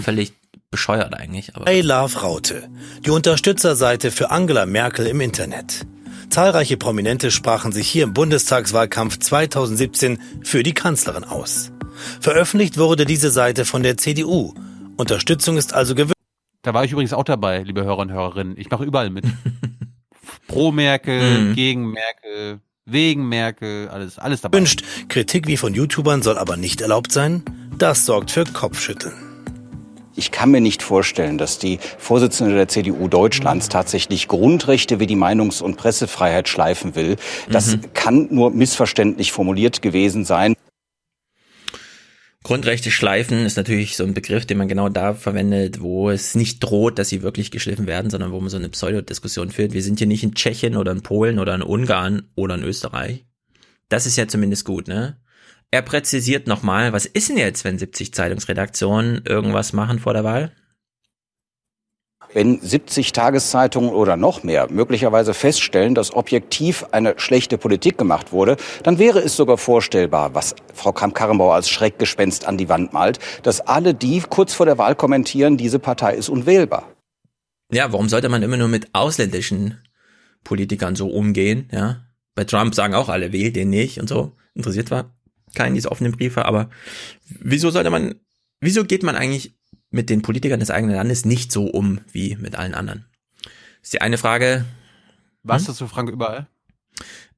Völlig 0.00 0.32
bescheuert 0.70 1.12
eigentlich, 1.14 1.56
aber 1.56 1.68
I 1.72 1.80
Love 1.80 2.20
Raute, 2.20 2.68
die 3.04 3.10
Unterstützerseite 3.10 4.12
für 4.12 4.30
Angela 4.30 4.64
Merkel 4.64 5.08
im 5.08 5.20
Internet. 5.20 5.86
Zahlreiche 6.30 6.76
Prominente 6.76 7.30
sprachen 7.30 7.72
sich 7.72 7.88
hier 7.88 8.04
im 8.04 8.12
Bundestagswahlkampf 8.12 9.18
2017 9.18 10.18
für 10.42 10.62
die 10.62 10.74
Kanzlerin 10.74 11.24
aus. 11.24 11.72
Veröffentlicht 12.20 12.76
wurde 12.78 13.04
diese 13.06 13.30
Seite 13.30 13.64
von 13.64 13.82
der 13.82 13.96
CDU. 13.96 14.54
Unterstützung 14.96 15.56
ist 15.56 15.72
also 15.74 15.94
gewünscht. 15.94 16.14
Da 16.62 16.74
war 16.74 16.84
ich 16.84 16.92
übrigens 16.92 17.12
auch 17.12 17.24
dabei, 17.24 17.62
liebe 17.62 17.84
Hörer 17.84 17.98
und 17.98 18.12
Hörerinnen. 18.12 18.56
Ich 18.58 18.70
mache 18.70 18.84
überall 18.84 19.10
mit. 19.10 19.24
Pro 20.48 20.70
Merkel, 20.70 21.40
Mhm. 21.50 21.54
gegen 21.54 21.90
Merkel, 21.90 22.60
wegen 22.84 23.28
Merkel, 23.28 23.88
alles, 23.88 24.18
alles 24.18 24.40
dabei. 24.42 24.58
Wünscht. 24.58 24.82
Kritik 25.08 25.46
wie 25.46 25.56
von 25.56 25.74
YouTubern 25.74 26.22
soll 26.22 26.38
aber 26.38 26.56
nicht 26.56 26.80
erlaubt 26.80 27.12
sein. 27.12 27.42
Das 27.78 28.04
sorgt 28.06 28.30
für 28.30 28.44
Kopfschütteln. 28.44 29.14
Ich 30.18 30.32
kann 30.32 30.50
mir 30.50 30.60
nicht 30.60 30.82
vorstellen, 30.82 31.38
dass 31.38 31.60
die 31.60 31.78
Vorsitzende 31.96 32.52
der 32.52 32.66
CDU 32.66 33.06
Deutschlands 33.06 33.68
tatsächlich 33.68 34.26
Grundrechte 34.26 34.98
wie 34.98 35.06
die 35.06 35.14
Meinungs- 35.14 35.62
und 35.62 35.76
Pressefreiheit 35.76 36.48
schleifen 36.48 36.96
will. 36.96 37.16
Das 37.48 37.78
kann 37.94 38.26
nur 38.32 38.50
missverständlich 38.50 39.30
formuliert 39.30 39.80
gewesen 39.80 40.24
sein. 40.24 40.54
Grundrechte 42.42 42.90
schleifen 42.90 43.46
ist 43.46 43.56
natürlich 43.56 43.96
so 43.96 44.02
ein 44.02 44.14
Begriff, 44.14 44.44
den 44.44 44.58
man 44.58 44.66
genau 44.66 44.88
da 44.88 45.14
verwendet, 45.14 45.80
wo 45.80 46.10
es 46.10 46.34
nicht 46.34 46.58
droht, 46.60 46.98
dass 46.98 47.10
sie 47.10 47.22
wirklich 47.22 47.52
geschliffen 47.52 47.86
werden, 47.86 48.10
sondern 48.10 48.32
wo 48.32 48.40
man 48.40 48.48
so 48.48 48.56
eine 48.56 48.70
Pseudodiskussion 48.70 49.52
führt. 49.52 49.72
Wir 49.72 49.82
sind 49.82 49.98
hier 49.98 50.08
nicht 50.08 50.24
in 50.24 50.34
Tschechien 50.34 50.76
oder 50.76 50.90
in 50.90 51.02
Polen 51.02 51.38
oder 51.38 51.54
in 51.54 51.62
Ungarn 51.62 52.22
oder 52.34 52.56
in 52.56 52.64
Österreich. 52.64 53.24
Das 53.88 54.04
ist 54.04 54.16
ja 54.16 54.26
zumindest 54.26 54.64
gut, 54.64 54.88
ne? 54.88 55.20
Er 55.70 55.82
präzisiert 55.82 56.46
nochmal, 56.46 56.94
was 56.94 57.04
ist 57.04 57.28
denn 57.28 57.36
jetzt, 57.36 57.64
wenn 57.64 57.78
70 57.78 58.14
Zeitungsredaktionen 58.14 59.22
irgendwas 59.26 59.74
machen 59.74 59.98
vor 59.98 60.14
der 60.14 60.24
Wahl? 60.24 60.52
Wenn 62.32 62.60
70 62.60 63.12
Tageszeitungen 63.12 63.90
oder 63.90 64.16
noch 64.16 64.42
mehr 64.42 64.70
möglicherweise 64.70 65.32
feststellen, 65.34 65.94
dass 65.94 66.14
objektiv 66.14 66.84
eine 66.92 67.14
schlechte 67.18 67.56
Politik 67.56 67.96
gemacht 67.96 68.32
wurde, 68.32 68.56
dann 68.82 68.98
wäre 68.98 69.20
es 69.20 69.36
sogar 69.36 69.56
vorstellbar, 69.56 70.34
was 70.34 70.54
Frau 70.74 70.92
Kramp-Karrenbauer 70.92 71.54
als 71.54 71.70
Schreckgespenst 71.70 72.46
an 72.46 72.58
die 72.58 72.68
Wand 72.68 72.92
malt, 72.92 73.18
dass 73.42 73.60
alle, 73.60 73.94
die 73.94 74.20
kurz 74.20 74.54
vor 74.54 74.66
der 74.66 74.78
Wahl 74.78 74.94
kommentieren, 74.94 75.56
diese 75.56 75.78
Partei 75.78 76.14
ist 76.14 76.28
unwählbar. 76.28 76.94
Ja, 77.72 77.92
warum 77.92 78.08
sollte 78.08 78.28
man 78.28 78.42
immer 78.42 78.56
nur 78.56 78.68
mit 78.68 78.94
ausländischen 78.94 79.82
Politikern 80.44 80.96
so 80.96 81.08
umgehen, 81.08 81.68
ja? 81.72 82.04
Bei 82.34 82.44
Trump 82.44 82.74
sagen 82.74 82.94
auch 82.94 83.08
alle, 83.08 83.32
wählt 83.32 83.56
den 83.56 83.70
nicht 83.70 84.00
und 84.00 84.08
so. 84.08 84.32
Interessiert 84.54 84.90
war 84.90 85.17
keinen 85.54 85.74
diese 85.74 85.90
offenen 85.90 86.12
Briefe, 86.12 86.44
aber 86.44 86.70
wieso 87.40 87.70
sollte 87.70 87.90
man, 87.90 88.14
wieso 88.60 88.84
geht 88.84 89.02
man 89.02 89.16
eigentlich 89.16 89.54
mit 89.90 90.10
den 90.10 90.22
Politikern 90.22 90.60
des 90.60 90.70
eigenen 90.70 90.96
Landes 90.96 91.24
nicht 91.24 91.50
so 91.50 91.64
um 91.64 92.00
wie 92.12 92.36
mit 92.36 92.56
allen 92.56 92.74
anderen. 92.74 93.06
ist 93.82 93.92
die 93.92 94.00
eine 94.00 94.18
Frage. 94.18 94.64
Was 95.42 95.66
hm? 95.66 95.72
ist 95.72 95.78
zu 95.78 95.88
Frank 95.88 96.10
überall? 96.10 96.46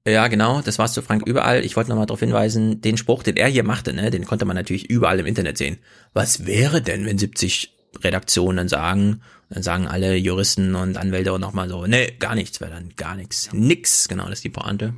Ja, 0.07 0.29
genau, 0.29 0.63
das 0.63 0.79
war's 0.79 0.95
zu 0.95 1.03
Frank 1.03 1.27
überall. 1.27 1.65
Ich 1.65 1.77
wollte 1.77 1.91
nochmal 1.91 2.07
darauf 2.07 2.21
hinweisen, 2.21 2.81
den 2.81 2.97
Spruch, 2.97 3.23
den 3.23 3.37
er 3.37 3.49
hier 3.49 3.65
machte, 3.65 3.93
ne, 3.93 4.11
den 4.11 4.25
konnte 4.25 4.47
man 4.47 4.57
natürlich 4.57 4.89
überall 4.89 5.21
im 5.21 5.27
Internet 5.27 5.59
sehen. 5.59 5.79
Was 6.15 6.47
wäre 6.47 6.81
denn, 6.81 7.05
wenn 7.05 7.19
70 7.19 7.77
Redaktionen 8.03 8.69
sagen, 8.69 9.21
dann 9.51 9.63
sagen 9.63 9.87
alle 9.87 10.17
Juristen 10.17 10.75
und 10.75 10.97
Anwälte 10.97 11.33
auch 11.33 11.39
nochmal 11.39 11.69
so, 11.69 11.87
nee, 11.87 12.13
gar 12.19 12.35
nichts 12.35 12.61
wäre 12.61 12.71
dann 12.71 12.91
gar 12.97 13.17
nichts. 13.17 13.51
Nix, 13.53 14.09
genau, 14.09 14.25
das 14.25 14.39
ist 14.39 14.45
die 14.45 14.51
Pointe. 14.51 14.95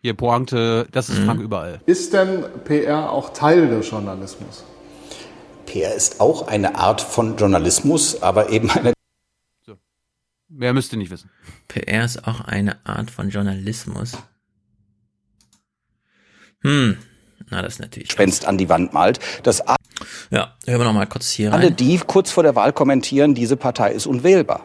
Hier, 0.00 0.14
Pointe, 0.14 0.86
das 0.92 1.08
ist 1.08 1.18
mhm. 1.20 1.26
Frank 1.26 1.40
überall. 1.40 1.80
Ist 1.86 2.12
denn 2.12 2.44
PR 2.64 3.10
auch 3.10 3.32
Teil 3.32 3.68
des 3.68 3.90
Journalismus? 3.90 4.64
PR 5.66 5.94
ist 5.94 6.20
auch 6.20 6.46
eine 6.46 6.76
Art 6.76 7.00
von 7.00 7.36
Journalismus, 7.36 8.22
aber 8.22 8.50
eben 8.50 8.70
eine 8.70 8.92
Wer 10.50 10.72
müsste 10.72 10.96
nicht 10.96 11.10
wissen. 11.10 11.30
PR 11.68 12.04
ist 12.04 12.26
auch 12.26 12.40
eine 12.40 12.84
Art 12.86 13.10
von 13.10 13.28
Journalismus. 13.28 14.16
Hm, 16.62 16.96
na 17.50 17.60
das 17.60 17.74
ist 17.74 17.80
natürlich. 17.80 18.08
Gespenst 18.08 18.46
an 18.46 18.56
die 18.56 18.68
Wand 18.70 18.94
malt. 18.94 19.20
Das 19.42 19.62
ja, 20.30 20.56
hören 20.64 20.80
wir 20.80 20.84
noch 20.84 20.94
mal 20.94 21.06
kurz 21.06 21.30
hier 21.30 21.52
rein. 21.52 21.60
Alle, 21.60 21.72
die 21.72 21.98
kurz 21.98 22.30
vor 22.30 22.42
der 22.42 22.54
Wahl 22.54 22.72
kommentieren, 22.72 23.34
diese 23.34 23.56
Partei 23.56 23.92
ist 23.92 24.06
unwählbar. 24.06 24.64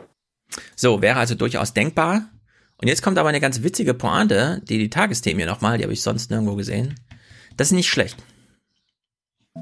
So, 0.76 1.02
wäre 1.02 1.20
also 1.20 1.36
durchaus 1.36 1.74
denkbar. 1.74 2.30
Und 2.84 2.90
jetzt 2.90 3.02
kommt 3.02 3.18
aber 3.18 3.30
eine 3.30 3.40
ganz 3.40 3.64
witzige 3.64 3.94
Pointe, 3.94 4.62
die 4.68 4.78
die 4.78 4.90
Tagesthemen 4.90 5.38
hier 5.38 5.48
nochmal, 5.48 5.78
die 5.78 5.86
habe 5.86 5.94
ich 5.94 6.02
sonst 6.02 6.30
nirgendwo 6.30 6.56
gesehen. 6.56 7.00
Das 7.56 7.68
ist 7.68 7.72
nicht 7.72 7.88
schlecht. 7.88 8.18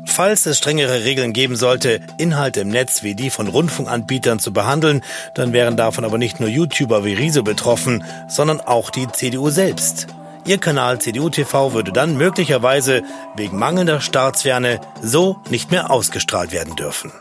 Falls 0.07 0.47
es 0.47 0.57
strengere 0.57 1.03
Regeln 1.03 1.31
geben 1.31 1.55
sollte, 1.55 2.01
Inhalte 2.17 2.61
im 2.61 2.69
Netz 2.69 3.03
wie 3.03 3.13
die 3.13 3.29
von 3.29 3.47
Rundfunkanbietern 3.47 4.39
zu 4.39 4.51
behandeln, 4.53 5.03
dann 5.35 5.53
wären 5.53 5.77
davon 5.77 6.03
aber 6.03 6.17
nicht 6.17 6.39
nur 6.39 6.49
YouTuber 6.49 7.05
wie 7.05 7.13
Riese 7.13 7.43
betroffen, 7.43 8.03
sondern 8.27 8.59
auch 8.59 8.89
die 8.89 9.07
CDU 9.07 9.51
selbst. 9.51 10.07
Ihr 10.47 10.57
Kanal 10.57 10.99
CDU 10.99 11.29
TV 11.29 11.73
würde 11.73 11.91
dann 11.91 12.17
möglicherweise 12.17 13.03
wegen 13.35 13.59
mangelnder 13.59 14.01
Staatsferne 14.01 14.81
so 15.03 15.43
nicht 15.51 15.69
mehr 15.69 15.91
ausgestrahlt 15.91 16.51
werden 16.51 16.75
dürfen. 16.75 17.11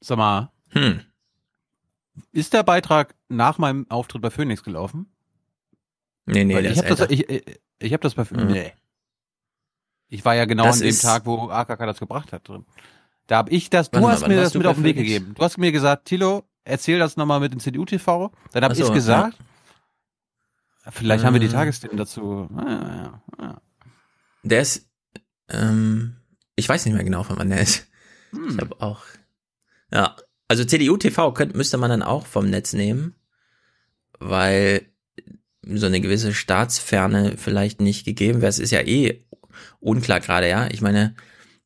Sag 0.00 0.18
mal, 0.18 0.50
hm. 0.72 1.00
Ist 2.32 2.52
der 2.52 2.62
Beitrag 2.62 3.14
nach 3.28 3.58
meinem 3.58 3.86
Auftritt 3.90 4.22
bei 4.22 4.30
Phoenix 4.30 4.62
gelaufen? 4.62 5.06
Nee, 6.26 6.44
nee, 6.44 6.54
Weil 6.54 6.66
ich 6.66 6.78
habe 6.78 6.88
das, 6.88 7.10
ich, 7.10 7.28
ich, 7.28 7.60
ich 7.78 7.92
hab 7.92 8.00
das 8.00 8.14
bei 8.14 8.24
Phoenix. 8.24 8.48
Mhm. 8.48 8.52
Nee. 8.52 8.72
Ich 10.08 10.24
war 10.24 10.34
ja 10.34 10.44
genau 10.44 10.64
das 10.64 10.80
an 10.80 10.88
dem 10.88 10.98
Tag, 10.98 11.26
wo 11.26 11.48
AKK 11.48 11.86
das 11.86 11.98
gebracht 11.98 12.32
hat 12.32 12.48
drin. 12.48 12.64
Da 13.26 13.38
habe 13.38 13.50
ich 13.50 13.70
das, 13.70 13.90
du 13.90 14.06
hast 14.08 14.22
wann 14.22 14.30
mir 14.30 14.36
das 14.36 14.54
mit 14.54 14.66
auf 14.66 14.76
den 14.76 14.84
Weg 14.84 14.96
gegeben. 14.96 15.34
Du 15.34 15.42
hast 15.42 15.58
mir 15.58 15.72
gesagt, 15.72 16.04
Tilo, 16.04 16.44
erzähl 16.64 16.98
das 16.98 17.16
nochmal 17.16 17.40
mit 17.40 17.52
dem 17.52 17.60
CDU-TV. 17.60 18.30
Dann 18.52 18.64
habe 18.64 18.74
so, 18.74 18.84
ich 18.84 18.92
gesagt, 18.92 19.36
ja. 20.84 20.90
vielleicht 20.92 21.22
hm. 21.22 21.26
haben 21.26 21.34
wir 21.34 21.40
die 21.40 21.46
hm. 21.46 21.54
Tagesthemen 21.54 21.96
dazu. 21.96 22.48
Ja, 22.56 22.70
ja, 22.70 23.22
ja. 23.40 23.60
Der 24.44 24.60
ist, 24.60 24.88
ähm, 25.48 26.16
ich 26.54 26.68
weiß 26.68 26.84
nicht 26.84 26.94
mehr 26.94 27.04
genau, 27.04 27.24
von 27.24 27.36
wann 27.36 27.50
der 27.50 27.60
ist. 27.60 27.88
Hm. 28.30 28.48
Ich 28.48 28.58
habe 28.58 28.80
auch, 28.80 29.02
ja, 29.92 30.14
also 30.48 30.64
CDU-TV 30.64 31.34
müsste 31.54 31.78
man 31.78 31.90
dann 31.90 32.02
auch 32.02 32.26
vom 32.26 32.48
Netz 32.48 32.72
nehmen, 32.72 33.14
weil 34.18 34.86
so 35.62 35.86
eine 35.86 36.00
gewisse 36.00 36.32
Staatsferne 36.32 37.36
vielleicht 37.36 37.80
nicht 37.80 38.04
gegeben 38.04 38.40
wäre. 38.40 38.50
Es 38.50 38.58
ist 38.58 38.70
ja 38.70 38.80
eh 38.80 39.24
unklar 39.80 40.20
gerade, 40.20 40.48
ja. 40.48 40.68
Ich 40.70 40.80
meine, 40.80 41.14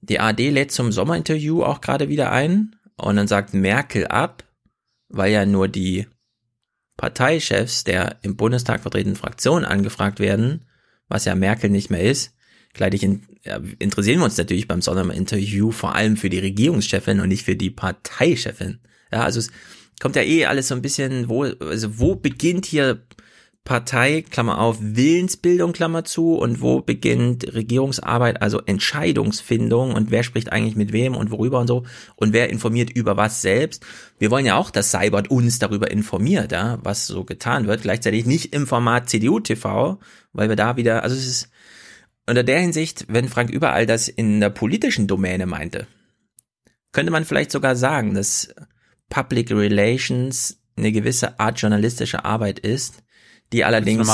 die 0.01 0.21
AD 0.21 0.49
lädt 0.51 0.73
zum 0.73 0.93
Sommerinterview 0.93 1.63
auch 1.63 1.81
gerade 1.81 2.09
wieder 2.09 2.33
ein 2.33 2.77
und 2.97 3.17
dann 3.17 3.29
sagt 3.29 3.53
Merkel 3.53 4.07
ab, 4.07 4.45
weil 5.09 5.33
ja 5.33 5.45
nur 5.45 5.69
die 5.69 6.07
Parteichefs 6.97 7.85
der 7.85 8.19
im 8.23 8.37
Bundestag 8.37 8.81
vertretenen 8.81 9.17
Fraktionen 9.17 9.65
angefragt 9.65 10.21
werden, 10.21 10.67
was 11.09 11.25
ja 11.25 11.35
Merkel 11.35 11.71
nicht 11.71 11.91
mehr 11.91 12.03
ist. 12.03 12.35
Gleichzeitig 12.73 13.03
in, 13.03 13.23
ja, 13.45 13.61
interessieren 13.79 14.19
wir 14.19 14.25
uns 14.25 14.37
natürlich 14.37 14.69
beim 14.69 14.83
Sonderinterview 14.83 15.71
vor 15.73 15.95
allem 15.95 16.17
für 16.17 16.31
die 16.31 16.39
Regierungschefin 16.39 17.21
und 17.21 17.29
nicht 17.29 17.45
für 17.45 17.57
die 17.57 17.71
Parteichefin. 17.71 18.81
Ja, 19.13 19.25
also 19.25 19.41
es 19.41 19.51
kommt 20.01 20.17
ja 20.17 20.23
eh 20.23 20.47
alles 20.47 20.69
so 20.69 20.75
ein 20.75 20.83
bisschen, 20.83 21.29
wo, 21.29 21.45
also 21.45 21.99
wo 21.99 22.15
beginnt 22.15 22.67
hier 22.67 23.03
Partei, 23.65 24.23
Klammer 24.23 24.59
auf, 24.59 24.79
Willensbildung, 24.81 25.73
Klammer 25.73 26.05
zu, 26.05 26.35
und 26.35 26.63
wo 26.63 26.81
beginnt 26.81 27.55
Regierungsarbeit, 27.55 28.41
also 28.41 28.61
Entscheidungsfindung 28.65 29.93
und 29.93 30.11
wer 30.11 30.23
spricht 30.23 30.51
eigentlich 30.51 30.77
mit 30.77 30.93
wem 30.93 31.15
und 31.15 31.31
worüber 31.31 31.61
und 31.61 31.67
so 31.67 31.85
und 32.17 32.33
wer 32.33 32.49
informiert 32.49 32.91
über 32.91 33.17
was 33.17 33.43
selbst. 33.43 33.85
Wir 34.19 34.31
wollen 34.31 34.47
ja 34.47 34.57
auch, 34.57 34.71
dass 34.71 34.91
Cybert 34.91 35.31
uns 35.31 35.59
darüber 35.59 35.91
informiert, 35.91 36.53
ja, 36.53 36.79
was 36.83 37.07
so 37.07 37.25
getan 37.25 37.67
wird, 37.67 37.83
gleichzeitig 37.83 38.25
nicht 38.25 38.55
im 38.55 38.67
Format 38.67 39.11
CDU-TV, 39.11 40.01
weil 40.33 40.49
wir 40.49 40.57
da 40.57 40.77
wieder, 40.77 41.03
also 41.03 41.15
es 41.15 41.27
ist 41.27 41.51
unter 42.31 42.45
der 42.45 42.61
Hinsicht, 42.61 43.07
wenn 43.09 43.29
Frank 43.29 43.51
überall 43.51 43.87
das 43.87 44.09
in 44.09 44.41
der 44.41 44.51
politischen 44.51 45.07
Domäne 45.07 45.47
meinte, 45.47 45.87
könnte 46.93 47.13
man 47.13 47.25
vielleicht 47.25 47.51
sogar 47.51 47.77
sagen, 47.77 48.15
dass 48.15 48.55
Public 49.09 49.51
Relations 49.51 50.61
eine 50.77 50.93
gewisse 50.93 51.39
Art 51.39 51.61
journalistische 51.61 52.25
Arbeit 52.25 52.59
ist, 52.61 53.03
die 53.53 53.65
allerdings 53.65 54.09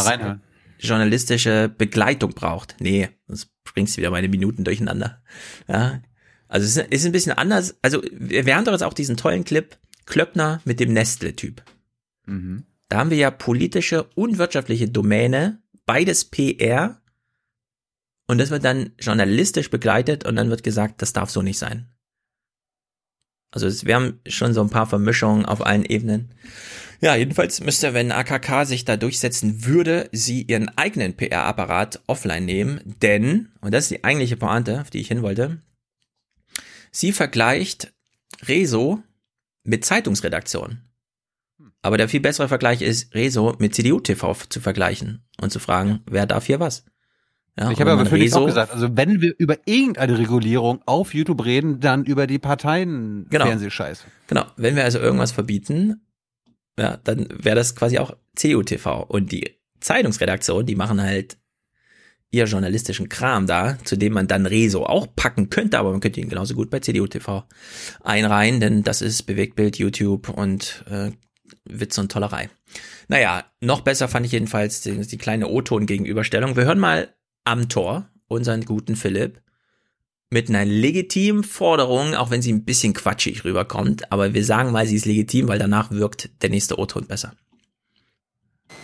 journalistische 0.79 1.69
Begleitung 1.69 2.33
braucht. 2.33 2.77
Nee, 2.81 3.11
sonst 3.27 3.51
bringst 3.65 3.97
du 3.97 4.01
wieder 4.01 4.11
meine 4.11 4.29
Minuten 4.29 4.65
durcheinander. 4.65 5.23
Ja. 5.69 6.03
Also 6.49 6.65
es 6.65 6.87
ist, 6.89 7.07
ein 7.07 7.13
bisschen 7.13 7.33
anders. 7.33 7.77
Also 7.83 8.03
wir 8.11 8.55
haben 8.57 8.65
doch 8.65 8.73
jetzt 8.73 8.85
auch 8.85 8.95
diesen 8.95 9.17
tollen 9.17 9.45
Clip 9.45 9.79
Klöppner 10.07 10.61
mit 10.65 10.81
dem 10.81 10.93
Nestle-Typ. 10.93 11.63
Mhm. 12.27 12.65
Da 12.89 12.99
haben 12.99 13.11
wir 13.11 13.17
ja 13.17 13.31
politische 13.31 14.05
und 14.15 14.39
wirtschaftliche 14.39 14.89
Domäne, 14.89 15.61
beides 15.85 16.25
PR. 16.27 17.01
Und 18.27 18.39
das 18.39 18.51
wird 18.51 18.65
dann 18.65 18.93
journalistisch 18.99 19.71
begleitet 19.71 20.25
und 20.25 20.37
dann 20.37 20.51
wird 20.51 20.63
gesagt, 20.63 21.03
das 21.03 21.13
darf 21.13 21.31
so 21.31 21.43
nicht 21.43 21.59
sein. 21.59 21.89
Also 23.53 23.87
wir 23.87 23.95
haben 23.95 24.21
schon 24.27 24.53
so 24.53 24.61
ein 24.61 24.71
paar 24.71 24.87
Vermischungen 24.87 25.47
auf 25.47 25.65
allen 25.65 25.85
Ebenen. 25.85 26.35
Ja, 27.01 27.15
jedenfalls 27.15 27.61
müsste, 27.61 27.95
wenn 27.95 28.11
AKK 28.11 28.65
sich 28.65 28.85
da 28.85 28.97
durchsetzen 28.97 29.65
würde, 29.65 30.09
sie 30.13 30.43
ihren 30.43 30.69
eigenen 30.77 31.15
PR-Apparat 31.15 32.03
offline 32.07 32.45
nehmen, 32.45 32.81
denn, 33.03 33.49
und 33.61 33.73
das 33.73 33.85
ist 33.85 33.91
die 33.91 34.05
eigentliche 34.05 34.37
Pointe, 34.37 34.81
auf 34.81 34.91
die 34.91 35.01
ich 35.01 35.09
hin 35.09 35.23
wollte, 35.23 35.61
sie 36.91 37.13
vergleicht 37.13 37.93
Rezo 38.47 39.03
mit 39.63 39.85
Zeitungsredaktion. 39.85 40.81
Aber 41.83 41.99
der 41.99 42.09
viel 42.09 42.21
bessere 42.21 42.49
Vergleich 42.49 42.83
ist, 42.83 43.15
Rezo 43.15 43.55
mit 43.59 43.75
CDU-TV 43.75 44.35
zu 44.49 44.61
vergleichen 44.61 45.25
und 45.41 45.53
zu 45.53 45.61
fragen, 45.61 46.01
wer 46.07 46.27
darf 46.27 46.47
hier 46.47 46.61
was? 46.61 46.85
Ja, 47.59 47.71
ich 47.71 47.81
habe 47.81 47.93
aber 47.93 48.05
für 48.05 48.17
auch 48.37 48.47
gesagt, 48.47 48.73
also 48.73 48.97
wenn 48.97 49.23
wir 49.23 49.35
über 49.39 49.57
irgendeine 49.65 50.19
Regulierung 50.19 50.83
auf 50.85 51.15
YouTube 51.15 51.45
reden, 51.45 51.81
dann 51.81 52.05
über 52.05 52.27
die 52.27 52.39
Parteien 52.39 53.27
genau. 53.31 53.47
Fernsehscheiße. 53.47 54.05
Genau, 54.27 54.45
wenn 54.57 54.77
wir 54.77 54.85
also 54.85 54.99
irgendwas 54.99 55.33
verbieten, 55.33 56.03
ja, 56.79 56.99
dann 57.03 57.27
wäre 57.31 57.57
das 57.57 57.75
quasi 57.75 57.99
auch 57.99 58.15
CDU-TV. 58.35 59.05
Und 59.05 59.33
die 59.33 59.57
Zeitungsredaktion, 59.81 60.67
die 60.67 60.75
machen 60.75 61.01
halt 61.01 61.39
ihr 62.31 62.45
journalistischen 62.45 63.09
Kram 63.09 63.47
da, 63.47 63.79
zu 63.85 63.97
dem 63.97 64.13
man 64.13 64.29
dann 64.29 64.45
Rezo 64.45 64.85
auch 64.85 65.07
packen 65.15 65.49
könnte, 65.49 65.79
aber 65.79 65.93
man 65.93 66.01
könnte 66.01 66.21
ihn 66.21 66.29
genauso 66.29 66.55
gut 66.55 66.71
bei 66.71 66.81
CDU 66.81 67.07
TV 67.07 67.45
einreihen, 68.03 68.61
denn 68.61 68.83
das 68.83 69.01
ist 69.01 69.23
Bewegtbild, 69.23 69.79
YouTube 69.79 70.29
und 70.29 70.85
äh, 70.91 71.13
Witz 71.65 71.97
und 71.97 72.13
Tollerei. 72.13 72.51
Naja, 73.09 73.45
noch 73.61 73.81
besser 73.81 74.09
fand 74.09 74.27
ich 74.27 74.33
jedenfalls 74.33 74.81
die, 74.83 75.01
die 75.07 75.19
kleine 75.19 75.49
O-Ton-Gegenüberstellung. 75.49 76.57
Wir 76.57 76.65
hören 76.65 76.81
mal 76.81 77.15
am 77.47 77.69
Tor 77.69 78.09
unseren 78.29 78.65
guten 78.65 78.97
Philipp 78.97 79.41
mit 80.31 80.49
einer 80.49 80.65
legitimen 80.65 81.45
Forderung, 81.45 82.15
auch 82.15 82.31
wenn 82.31 82.43
sie 82.43 82.53
ein 82.53 82.65
bisschen 82.65 82.93
quatschig 82.93 83.45
rüberkommt, 83.45 84.11
aber 84.11 84.35
wir 84.35 84.45
sagen 84.45 84.73
mal, 84.73 84.87
sie 84.87 84.97
ist 84.97 85.07
legitim, 85.07 85.49
weil 85.49 85.59
danach 85.59 85.91
wirkt 85.91 86.43
der 86.43 86.51
nächste 86.51 86.79
O-Ton 86.79 87.07
besser. 87.07 87.35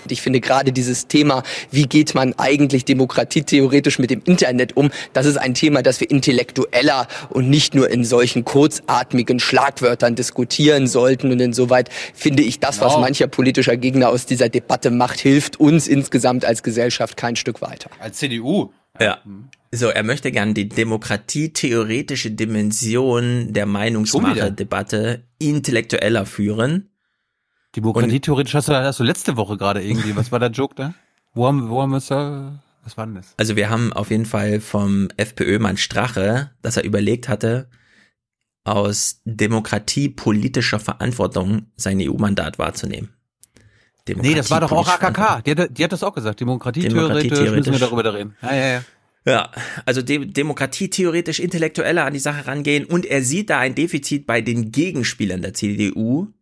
Ich 0.08 0.22
finde 0.22 0.40
gerade 0.40 0.72
dieses 0.72 1.06
Thema, 1.06 1.42
wie 1.70 1.86
geht 1.86 2.14
man 2.14 2.34
eigentlich 2.38 2.84
demokratietheoretisch 2.84 3.98
mit 3.98 4.10
dem 4.10 4.22
Internet 4.24 4.76
um, 4.76 4.90
das 5.12 5.26
ist 5.26 5.36
ein 5.36 5.54
Thema, 5.54 5.82
das 5.82 6.00
wir 6.00 6.10
intellektueller 6.10 7.06
und 7.30 7.48
nicht 7.48 7.74
nur 7.74 7.90
in 7.90 8.04
solchen 8.04 8.44
kurzatmigen 8.44 9.38
Schlagwörtern 9.38 10.14
diskutieren 10.14 10.86
sollten. 10.86 11.30
Und 11.30 11.40
insoweit 11.40 11.88
finde 12.14 12.42
ich 12.42 12.60
das, 12.60 12.80
was 12.80 12.98
mancher 12.98 13.28
politischer 13.28 13.76
Gegner 13.76 14.08
aus 14.08 14.26
dieser 14.26 14.48
Debatte 14.48 14.90
macht, 14.90 15.20
hilft 15.20 15.60
uns 15.60 15.86
insgesamt 15.86 16.44
als 16.44 16.62
Gesellschaft 16.62 17.16
kein 17.16 17.36
Stück 17.36 17.62
weiter. 17.62 17.90
Als 17.98 18.18
CDU. 18.18 18.72
Ja. 19.00 19.18
So, 19.74 19.88
er 19.88 20.02
möchte 20.02 20.30
gern 20.32 20.52
die 20.52 20.68
demokratietheoretische 20.68 22.30
Dimension 22.30 23.54
der 23.54 23.64
Meinungsmache-Debatte 23.64 25.22
intellektueller 25.38 26.26
führen. 26.26 26.91
Demokratietheoretisch 27.76 28.54
hast 28.54 28.68
du, 28.68 28.74
hast 28.74 29.00
du 29.00 29.04
letzte 29.04 29.36
Woche 29.36 29.56
gerade 29.56 29.82
irgendwie, 29.82 30.14
was 30.14 30.30
war 30.30 30.38
der 30.38 30.50
Joke 30.50 30.74
da? 30.74 30.94
Wo 31.34 31.46
haben, 31.46 31.70
wo 31.70 31.80
haben 31.80 31.92
wir 31.92 31.96
es 31.96 32.08
da? 32.08 32.62
Was 32.84 32.98
war 32.98 33.06
denn 33.06 33.14
das? 33.14 33.32
Also 33.38 33.56
wir 33.56 33.70
haben 33.70 33.92
auf 33.94 34.10
jeden 34.10 34.26
Fall 34.26 34.60
vom 34.60 35.08
FPÖ-Mann 35.16 35.78
Strache, 35.78 36.50
dass 36.60 36.76
er 36.76 36.84
überlegt 36.84 37.26
hatte, 37.26 37.70
aus 38.64 39.22
demokratiepolitischer 39.24 40.78
Verantwortung 40.78 41.68
sein 41.76 41.98
EU-Mandat 42.02 42.58
wahrzunehmen. 42.58 43.14
Nee, 44.06 44.34
das 44.34 44.50
war 44.50 44.60
doch 44.60 44.72
auch 44.72 44.88
AKK. 44.88 45.42
Die 45.42 45.52
hat, 45.52 45.78
die 45.78 45.84
hat 45.84 45.92
das 45.92 46.02
auch 46.02 46.12
gesagt. 46.12 46.40
Demokratie, 46.40 46.80
Demokratie 46.80 47.28
theoretisch 47.28 47.56
müssen 47.56 47.72
wir 47.72 47.78
darüber 47.78 48.12
reden. 48.12 48.36
Ja, 48.42 48.54
ja, 48.54 48.66
ja. 48.66 48.84
Ja, 49.24 49.52
also 49.86 50.02
de 50.02 50.26
Demokratie 50.26 50.90
theoretisch 50.90 51.38
intellektueller 51.38 52.04
an 52.04 52.12
die 52.12 52.18
Sache 52.18 52.48
rangehen 52.48 52.84
und 52.84 53.06
er 53.06 53.22
sieht 53.22 53.50
da 53.50 53.60
ein 53.60 53.76
Defizit 53.76 54.26
bei 54.26 54.40
den 54.40 54.72
Gegenspielern 54.72 55.42
der 55.42 55.54
CDU. 55.54 56.32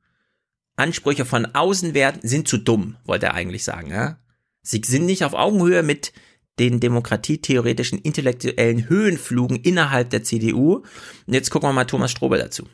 Ansprüche 0.80 1.24
von 1.24 1.46
außen 1.54 1.94
werden 1.94 2.20
sind 2.22 2.48
zu 2.48 2.58
dumm, 2.58 2.96
wollte 3.04 3.26
er 3.26 3.34
eigentlich 3.34 3.64
sagen. 3.64 3.90
Ja? 3.90 4.18
Sie 4.62 4.82
sind 4.84 5.06
nicht 5.06 5.24
auf 5.24 5.34
Augenhöhe 5.34 5.82
mit 5.82 6.12
den 6.58 6.80
demokratietheoretischen 6.80 7.98
intellektuellen 7.98 8.88
Höhenflugen 8.88 9.56
innerhalb 9.56 10.10
der 10.10 10.22
CDU. 10.22 10.82
Und 11.26 11.34
jetzt 11.34 11.50
gucken 11.50 11.68
wir 11.68 11.72
mal 11.72 11.84
Thomas 11.84 12.10
Strobel 12.10 12.38
dazu. 12.38 12.64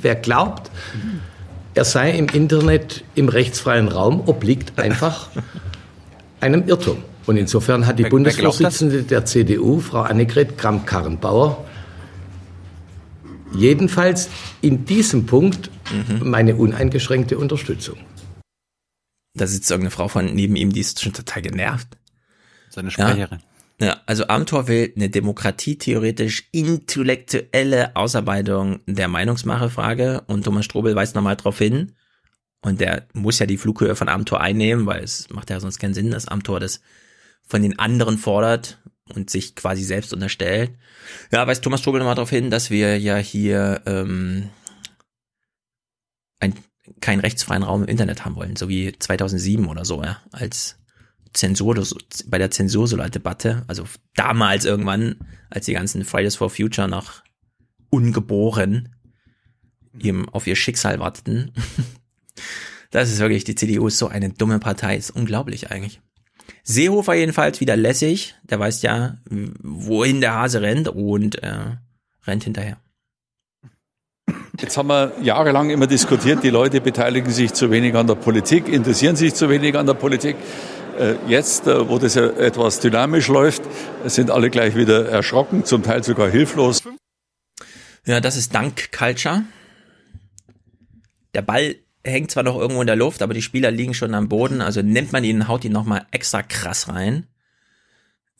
Wer 0.00 0.14
glaubt, 0.14 0.70
er 1.74 1.84
sei 1.84 2.12
im 2.12 2.28
Internet 2.28 3.02
im 3.14 3.28
rechtsfreien 3.28 3.88
Raum, 3.88 4.22
obliegt 4.26 4.78
einfach 4.78 5.30
einem 6.40 6.68
Irrtum. 6.68 7.02
Und 7.26 7.36
insofern 7.36 7.86
hat 7.86 7.98
die 7.98 8.04
wer, 8.04 8.10
Bundesvorsitzende 8.10 8.94
wer 8.96 9.02
der 9.02 9.24
CDU, 9.24 9.80
Frau 9.80 10.02
Annegret 10.02 10.58
Kramp-Karrenbauer, 10.58 11.64
jedenfalls 13.54 14.28
in 14.60 14.84
diesem 14.84 15.26
Punkt 15.26 15.70
mhm. 15.92 16.28
meine 16.28 16.56
uneingeschränkte 16.56 17.38
Unterstützung. 17.38 17.98
Da 19.34 19.46
sitzt 19.46 19.70
irgendeine 19.70 19.90
Frau 19.90 20.08
von 20.08 20.34
neben 20.34 20.56
ihm, 20.56 20.72
die 20.72 20.80
ist 20.80 21.00
schon 21.00 21.12
total 21.12 21.42
genervt. 21.42 21.88
Seine 22.68 22.90
Sprecherin. 22.90 23.40
Ja, 23.80 23.86
ja 23.86 24.00
also 24.06 24.26
Amtor 24.28 24.68
will 24.68 24.92
eine 24.94 25.08
demokratietheoretisch 25.08 26.48
intellektuelle 26.52 27.96
Ausarbeitung 27.96 28.80
der 28.86 29.08
Meinungsmachefrage 29.08 30.22
und 30.26 30.44
Thomas 30.44 30.64
Strobel 30.64 30.94
weist 30.94 31.14
nochmal 31.14 31.36
darauf 31.36 31.58
hin. 31.58 31.92
Und 32.64 32.80
der 32.80 33.06
muss 33.12 33.38
ja 33.38 33.46
die 33.46 33.58
Flughöhe 33.58 33.96
von 33.96 34.08
Amtor 34.08 34.40
einnehmen, 34.40 34.86
weil 34.86 35.02
es 35.02 35.28
macht 35.30 35.50
ja 35.50 35.58
sonst 35.58 35.78
keinen 35.78 35.94
Sinn, 35.94 36.12
dass 36.12 36.28
Amtor 36.28 36.60
das 36.60 36.80
von 37.46 37.62
den 37.62 37.78
anderen 37.78 38.18
fordert 38.18 38.78
und 39.14 39.30
sich 39.30 39.56
quasi 39.56 39.82
selbst 39.82 40.12
unterstellt. 40.12 40.70
Ja, 41.32 41.46
weist 41.46 41.64
Thomas 41.64 41.80
Strobel 41.80 41.98
nochmal 41.98 42.14
darauf 42.14 42.30
hin, 42.30 42.50
dass 42.50 42.70
wir 42.70 42.98
ja 42.98 43.16
hier 43.16 43.82
ähm, 43.86 44.50
ein, 46.42 46.54
keinen 47.00 47.20
rechtsfreien 47.20 47.62
Raum 47.62 47.82
im 47.82 47.88
Internet 47.88 48.24
haben 48.24 48.36
wollen, 48.36 48.56
so 48.56 48.68
wie 48.68 48.92
2007 48.98 49.66
oder 49.66 49.84
so, 49.84 50.02
ja, 50.02 50.18
als 50.32 50.76
Zensur, 51.32 51.82
bei 52.26 52.38
der 52.38 52.50
Zensurdebatte, 52.50 53.64
also 53.66 53.84
damals 54.14 54.64
irgendwann, 54.64 55.16
als 55.48 55.66
die 55.66 55.72
ganzen 55.72 56.04
Fridays 56.04 56.36
for 56.36 56.50
Future 56.50 56.88
noch 56.88 57.22
ungeboren 57.88 58.94
eben 59.98 60.28
auf 60.28 60.46
ihr 60.46 60.56
Schicksal 60.56 60.98
warteten. 60.98 61.52
Das 62.90 63.10
ist 63.10 63.20
wirklich, 63.20 63.44
die 63.44 63.54
CDU 63.54 63.86
ist 63.86 63.96
so 63.96 64.08
eine 64.08 64.28
dumme 64.28 64.58
Partei, 64.58 64.98
ist 64.98 65.10
unglaublich 65.10 65.70
eigentlich. 65.70 66.02
Seehofer 66.62 67.14
jedenfalls 67.14 67.58
wieder 67.58 67.74
lässig, 67.74 68.34
der 68.42 68.58
weiß 68.58 68.82
ja, 68.82 69.16
wohin 69.30 70.20
der 70.20 70.34
Hase 70.34 70.60
rennt 70.60 70.88
und 70.88 71.42
äh, 71.42 71.78
rennt 72.26 72.44
hinterher. 72.44 72.81
Jetzt 74.60 74.76
haben 74.76 74.88
wir 74.88 75.12
jahrelang 75.22 75.70
immer 75.70 75.86
diskutiert, 75.86 76.42
die 76.42 76.50
Leute 76.50 76.82
beteiligen 76.82 77.30
sich 77.30 77.54
zu 77.54 77.70
wenig 77.70 77.94
an 77.94 78.06
der 78.06 78.16
Politik, 78.16 78.68
interessieren 78.68 79.16
sich 79.16 79.34
zu 79.34 79.48
wenig 79.48 79.76
an 79.78 79.86
der 79.86 79.94
Politik. 79.94 80.36
Äh, 80.98 81.14
jetzt, 81.26 81.66
äh, 81.66 81.88
wo 81.88 81.98
das 81.98 82.16
ja 82.16 82.26
etwas 82.26 82.80
dynamisch 82.80 83.28
läuft, 83.28 83.62
sind 84.04 84.30
alle 84.30 84.50
gleich 84.50 84.76
wieder 84.76 85.08
erschrocken, 85.08 85.64
zum 85.64 85.82
Teil 85.82 86.04
sogar 86.04 86.28
hilflos. 86.28 86.82
Ja, 88.04 88.20
das 88.20 88.36
ist 88.36 88.54
Dank 88.54 88.92
Culture. 88.92 89.44
Der 91.34 91.42
Ball 91.42 91.76
hängt 92.04 92.30
zwar 92.30 92.42
noch 92.42 92.58
irgendwo 92.58 92.82
in 92.82 92.86
der 92.86 92.96
Luft, 92.96 93.22
aber 93.22 93.32
die 93.32 93.42
Spieler 93.42 93.70
liegen 93.70 93.94
schon 93.94 94.14
am 94.14 94.28
Boden, 94.28 94.60
also 94.60 94.82
nimmt 94.82 95.12
man 95.12 95.24
ihn, 95.24 95.48
haut 95.48 95.64
ihn 95.64 95.72
nochmal 95.72 96.04
extra 96.10 96.42
krass 96.42 96.88
rein. 96.88 97.26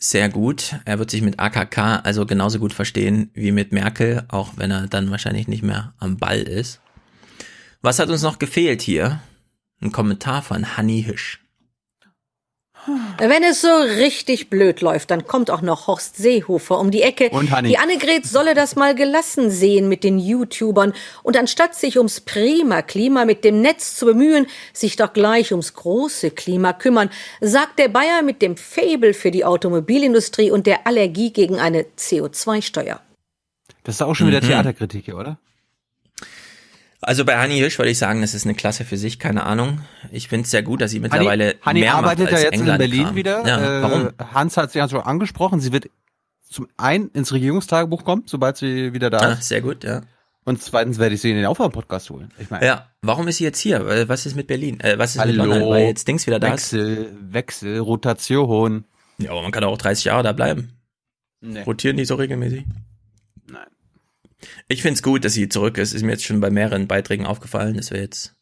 Sehr 0.05 0.29
gut. 0.29 0.75
Er 0.85 0.99
wird 0.99 1.13
sich 1.13 1.23
mit 1.23 1.39
AKK 1.39 2.01
also 2.03 2.27
genauso 2.27 2.59
gut 2.59 2.73
verstehen 2.73 3.31
wie 3.35 3.53
mit 3.53 3.71
Merkel, 3.71 4.25
auch 4.27 4.55
wenn 4.57 4.73
er 4.73 4.89
dann 4.89 5.13
wahrscheinlich 5.13 5.47
nicht 5.47 5.63
mehr 5.63 5.95
am 5.99 6.17
Ball 6.17 6.41
ist. 6.41 6.81
Was 7.83 8.01
hat 8.01 8.09
uns 8.09 8.23
noch 8.23 8.41
gefehlt 8.41 8.83
hier? 8.83 9.21
Ein 9.81 9.93
Kommentar 9.93 10.43
von 10.43 10.77
Hanni 10.77 11.05
Hisch. 11.05 11.42
Wenn 13.19 13.45
es 13.45 13.61
so 13.61 13.69
richtig 13.69 14.51
blöd 14.51 14.81
läuft, 14.81 15.11
dann 15.13 15.27
kommt 15.27 15.51
auch 15.51 15.63
noch 15.63 15.87
Horst 15.87 16.17
Seehofer 16.17 16.79
um 16.81 16.91
die 16.91 17.03
Ecke. 17.03 17.31
Und 17.31 17.51
Hanni. 17.51 17.69
Die 17.69 17.79
Annegret 17.79 18.27
solle 18.27 18.55
das 18.55 18.75
mal 18.75 18.95
gelassen 18.95 19.51
sehen 19.51 19.89
mit 19.89 20.03
den 20.03 20.19
YouTubern 20.19 20.93
und 21.23 21.37
anstatt 21.37 21.75
sich 21.77 21.97
ums 21.99 22.21
prima 22.21 22.83
Klima 22.83 23.25
mit 23.25 23.45
dem 23.45 23.61
Netz 23.61 23.95
zu 23.97 24.07
bemühen, 24.07 24.47
sich 24.73 24.97
doch 24.97 25.13
gleich 25.13 25.53
ums 25.53 25.75
große 25.75 26.33
Klima 26.33 26.73
kümmern, 26.73 27.11
sagt 27.41 27.79
der 27.79 27.89
Bayer 27.89 28.23
mit 28.23 28.43
dem 28.43 28.57
Fabel 28.57 29.15
für 29.15 29.31
die 29.31 29.45
Automobilindustrie 29.45 30.51
und 30.51 30.67
der 30.67 30.87
Allergie 30.87 31.33
gegen 31.33 31.61
eine 31.61 31.87
CO2-Steuer. 31.97 33.01
Das 33.85 33.97
ist 33.97 34.03
auch 34.03 34.15
schon 34.15 34.27
wieder 34.29 34.43
mhm. 34.43 34.47
Theaterkritik, 34.47 35.15
oder? 35.15 35.39
Also 37.05 37.25
bei 37.25 37.37
Hani 37.37 37.57
Hirsch 37.57 37.79
würde 37.79 37.91
ich 37.91 37.99
sagen, 37.99 38.21
das 38.21 38.33
ist 38.33 38.45
eine 38.45 38.55
Klasse 38.55 38.85
für 38.85 38.97
sich, 38.97 39.19
keine 39.19 39.45
Ahnung. 39.45 39.81
Ich 40.13 40.29
finde 40.29 40.45
es 40.45 40.51
sehr 40.53 40.63
gut, 40.63 40.81
dass 40.81 40.93
sie 40.93 41.01
mittlerweile 41.01 41.57
Hani, 41.63 41.81
mehr 41.81 41.97
arbeitet 41.97 42.25
macht 42.27 42.33
als 42.35 42.43
ja 42.43 42.49
jetzt 42.51 42.61
England 42.61 42.81
in 42.83 42.91
Berlin 42.91 43.07
kam. 43.07 43.17
wieder. 43.17 43.47
Ja, 43.47 43.79
äh, 43.79 43.83
warum? 43.83 44.11
Hans 44.33 44.57
hat 44.57 44.71
sie 44.71 44.79
ja 44.79 44.89
schon 44.89 45.01
angesprochen. 45.01 45.61
Sie 45.61 45.73
wird 45.73 45.91
zum 46.49 46.69
einen 46.77 47.09
ins 47.09 47.33
Regierungstagebuch 47.33 48.05
kommen, 48.05 48.23
sobald 48.27 48.57
sie 48.57 48.93
wieder 48.93 49.11
da 49.11 49.19
Ah, 49.19 49.33
ist. 49.33 49.49
sehr 49.49 49.61
gut, 49.63 49.83
ja. 49.85 50.03
Und 50.45 50.63
zweitens 50.63 50.99
werde 50.99 51.15
ich 51.15 51.21
sie 51.21 51.31
in 51.31 51.37
den 51.37 51.47
Aufwärmpodcast 51.47 52.11
holen. 52.11 52.31
Ich 52.39 52.51
meine, 52.51 52.67
Ja, 52.67 52.89
warum 53.03 53.27
ist 53.29 53.39
sie 53.39 53.45
jetzt 53.45 53.59
hier? 53.59 53.81
Äh, 53.87 54.09
Was 54.09 54.27
ist 54.27 54.37
mit 54.37 54.47
Berlin? 54.47 54.79
Äh, 54.81 54.99
was 54.99 55.11
ist 55.17 55.25
mit 55.25 55.39
Hallo, 55.39 55.45
London? 55.45 55.71
Weil 55.71 55.87
jetzt 55.87 56.07
Dings 56.07 56.27
wieder 56.27 56.39
da 56.41 56.53
Wechsel, 56.53 57.13
Wechsel, 57.21 57.79
Rotation. 57.79 58.85
ist. 59.19 59.25
Ja, 59.27 59.33
aber 59.33 59.43
man 59.43 59.51
kann 59.53 59.65
auch 59.65 59.79
30 59.79 60.05
Jahre 60.05 60.23
da 60.23 60.33
bleiben. 60.33 60.73
Nee. 61.41 61.63
Rotieren 61.63 61.97
die 61.97 62.05
so 62.05 62.15
regelmäßig? 62.17 62.65
Nein. 63.49 63.67
Ich 64.69 64.83
finde 64.83 64.95
es 64.95 65.03
gut, 65.03 65.25
dass 65.25 65.35
sie 65.35 65.49
zurück 65.49 65.79
ist. 65.79 65.93
Ist 65.93 66.03
mir 66.03 66.13
jetzt 66.13 66.25
schon 66.25 66.41
bei 66.41 66.51
mehreren 66.51 66.89
Beiträgen 66.89 67.27
aufgefallen, 67.27 67.77
dass 67.77 67.91
wir 67.91 68.01
jetzt 68.01 68.35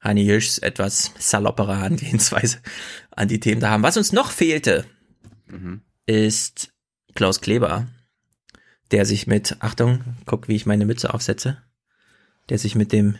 Hani 0.00 0.24
Hirschs 0.24 0.58
etwas 0.58 1.12
saloppere 1.18 1.78
Herangehensweise 1.78 2.58
an 3.10 3.28
die 3.28 3.40
Themen 3.40 3.60
da 3.60 3.70
haben. 3.70 3.82
Was 3.82 3.96
uns 3.96 4.12
noch 4.12 4.30
fehlte, 4.30 4.84
Mhm. 5.46 5.82
ist 6.06 6.70
Klaus 7.14 7.40
Kleber, 7.40 7.86
der 8.90 9.04
sich 9.06 9.26
mit, 9.26 9.56
Achtung, 9.60 10.02
guck, 10.26 10.48
wie 10.48 10.56
ich 10.56 10.66
meine 10.66 10.86
Mütze 10.86 11.12
aufsetze, 11.14 11.58
der 12.48 12.58
sich 12.58 12.74
mit 12.74 12.92
dem 12.92 13.16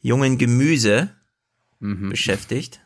jungen 0.00 0.38
Gemüse 0.38 1.10
Mhm. 1.80 2.10
beschäftigt. 2.10 2.80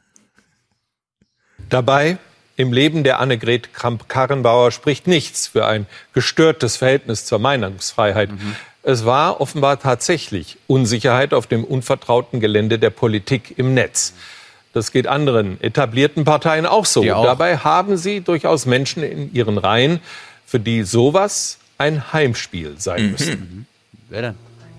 Dabei 1.68 2.18
im 2.56 2.72
Leben 2.72 3.04
der 3.04 3.18
Annegret 3.20 3.72
Kramp-Karrenbauer 3.72 4.72
spricht 4.72 5.06
nichts 5.06 5.46
für 5.46 5.66
ein 5.66 5.86
gestörtes 6.12 6.76
Verhältnis 6.76 7.24
zur 7.24 7.38
Meinungsfreiheit. 7.38 8.30
Es 8.82 9.04
war 9.04 9.40
offenbar 9.40 9.78
tatsächlich 9.78 10.58
Unsicherheit 10.66 11.34
auf 11.34 11.46
dem 11.46 11.64
unvertrauten 11.64 12.40
Gelände 12.40 12.78
der 12.78 12.90
Politik 12.90 13.54
im 13.56 13.74
Netz. 13.74 14.12
Das 14.72 14.90
geht 14.90 15.06
anderen 15.06 15.60
etablierten 15.60 16.24
Parteien 16.24 16.66
auch 16.66 16.84
so. 16.86 17.02
Auch. 17.12 17.24
Dabei 17.24 17.58
haben 17.58 17.96
sie 17.96 18.20
durchaus 18.22 18.66
Menschen 18.66 19.02
in 19.02 19.32
ihren 19.32 19.58
Reihen, 19.58 20.00
für 20.46 20.58
die 20.58 20.82
sowas 20.82 21.58
ein 21.78 22.12
Heimspiel 22.12 22.74
sein 22.78 23.12
müsste. 23.12 23.38
Wer 24.08 24.22
denn? 24.22 24.34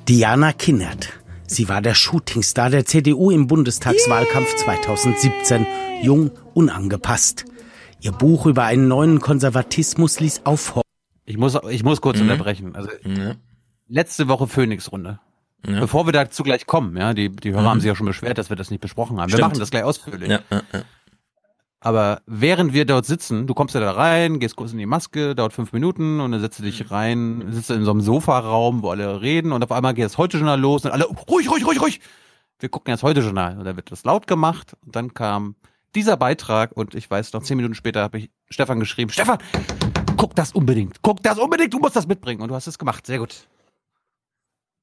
Diana 0.07 0.51
Kinnert. 0.51 1.09
Sie 1.47 1.69
war 1.69 1.81
der 1.81 1.93
Shootingstar 1.93 2.69
der 2.71 2.85
CDU 2.85 3.30
im 3.30 3.47
Bundestagswahlkampf 3.47 4.55
2017. 4.55 5.65
Jung, 6.01 6.31
unangepasst. 6.53 7.45
Ihr 8.01 8.11
Buch 8.11 8.47
über 8.47 8.63
einen 8.63 8.88
neuen 8.88 9.19
Konservatismus 9.21 10.19
ließ 10.19 10.41
aufhorchen. 10.45 10.84
Ich 11.25 11.38
muss, 11.38 11.57
ich 11.69 11.84
muss 11.84 12.01
kurz 12.01 12.17
Mhm. 12.17 12.23
unterbrechen. 12.23 12.75
Also, 12.75 12.89
letzte 13.88 14.27
Woche 14.27 14.47
Phoenix-Runde. 14.47 15.19
Ja. 15.65 15.80
Bevor 15.80 16.05
wir 16.05 16.11
dazu 16.11 16.43
gleich 16.43 16.65
kommen, 16.68 16.97
ja, 16.97 17.14
die, 17.14 17.30
die 17.30 17.51
Hörer 17.51 17.61
Mhm. 17.61 17.68
haben 17.68 17.80
sich 17.80 17.88
ja 17.88 17.95
schon 17.95 18.05
beschwert, 18.05 18.38
dass 18.38 18.49
wir 18.49 18.57
das 18.57 18.69
nicht 18.69 18.81
besprochen 18.81 19.19
haben. 19.19 19.30
Wir 19.31 19.38
Stimmt. 19.38 19.51
machen 19.51 19.60
das 19.60 19.72
gleich 19.72 19.84
ausführlich. 19.84 20.30
Ja, 20.30 20.39
ja, 20.51 20.61
ja. 20.73 20.81
Aber 21.80 22.22
während 22.26 22.73
wir 22.73 22.85
dort 22.85 23.05
sitzen, 23.05 23.45
du 23.45 23.53
kommst 23.53 23.76
ja 23.76 23.81
da 23.81 23.91
rein, 23.91 24.39
gehst 24.39 24.55
kurz 24.55 24.72
in 24.72 24.77
die 24.77 24.85
Maske, 24.85 25.35
dauert 25.35 25.51
fünf 25.53 25.73
Minuten 25.73 26.22
und 26.22 26.31
dann 26.31 26.39
setzt 26.41 26.60
du 26.60 26.64
Mhm. 26.64 26.68
dich 26.68 26.91
rein, 26.91 27.45
sitzt 27.51 27.69
in 27.72 27.84
so 27.84 27.91
einem 27.91 28.01
Sofaraum, 28.01 28.81
wo 28.84 28.89
alle 28.91 29.22
reden 29.22 29.51
und 29.51 29.64
auf 29.64 29.72
einmal 29.72 29.93
geht 29.93 30.05
das 30.05 30.18
Heute-Journal 30.18 30.60
los 30.60 30.85
und 30.85 30.91
alle, 30.91 31.05
ruhig, 31.05 31.49
ruhig, 31.49 31.65
ruhig, 31.65 31.81
ruhig. 31.81 31.99
Wir 32.60 32.69
gucken 32.69 32.91
jetzt 32.91 33.03
Heute-Journal 33.03 33.57
und 33.57 33.65
da 33.65 33.76
wird 33.76 33.91
das 33.91 34.05
laut 34.05 34.27
gemacht 34.27 34.76
und 34.85 34.95
dann 34.95 35.14
kam 35.14 35.55
dieser 35.95 36.15
Beitrag 36.18 36.72
und 36.73 36.95
ich 36.95 37.10
weiß 37.11 37.34
noch, 37.34 37.43
zehn 37.43 37.57
Minuten 37.57 37.76
später 37.76 38.01
habe 38.01 38.18
ich 38.18 38.30
Stefan 38.49 38.80
geschrieben, 38.80 39.11
Stefan, 39.11 39.38
guck 40.15 40.35
das 40.35 40.53
unbedingt, 40.53 41.01
guck 41.01 41.22
das 41.22 41.38
unbedingt, 41.38 41.73
du 41.73 41.80
musst 41.80 41.95
das 41.97 42.07
mitbringen 42.07 42.41
und 42.41 42.47
du 42.49 42.55
hast 42.55 42.68
es 42.68 42.80
gemacht, 42.80 43.05
sehr 43.05 43.19
gut. 43.19 43.47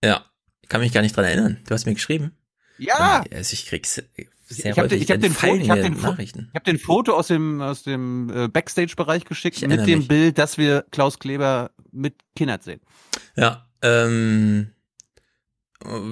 Ja, 0.04 0.24
ich 0.62 0.68
kann 0.68 0.80
mich 0.80 0.92
gar 0.92 1.02
nicht 1.02 1.16
dran 1.16 1.24
erinnern. 1.24 1.58
Du 1.66 1.74
hast 1.74 1.86
mir 1.86 1.94
geschrieben. 1.94 2.32
Ja. 2.78 3.22
Also 3.32 3.52
ich 3.52 3.66
krieg's 3.66 3.94
sehr 4.48 4.72
ich 4.72 4.78
habe 4.78 4.94
ich 4.96 5.10
hab 5.10 5.20
den, 5.20 5.32
Fo- 5.32 5.46
entfallen 5.46 5.60
ich 5.60 5.70
hab 5.70 5.80
den, 5.82 5.94
Fo- 5.94 6.08
Nachrichten. 6.10 6.48
ich 6.50 6.54
hab 6.56 6.64
den 6.64 6.78
Foto 6.78 7.14
aus 7.14 7.28
dem, 7.28 7.60
aus 7.60 7.82
dem 7.84 8.30
äh, 8.34 8.48
Backstage-Bereich 8.48 9.24
geschickt 9.24 9.58
Ich 9.62 9.68
mit 9.68 9.86
dem 9.86 10.00
mich. 10.00 10.08
Bild, 10.08 10.38
dass 10.38 10.58
wir 10.58 10.84
Klaus 10.90 11.18
Kleber 11.18 11.70
mit 11.92 12.14
Kindert 12.34 12.62
sehen. 12.64 12.80
Ja, 13.36 13.66
Ähm, 13.82 14.70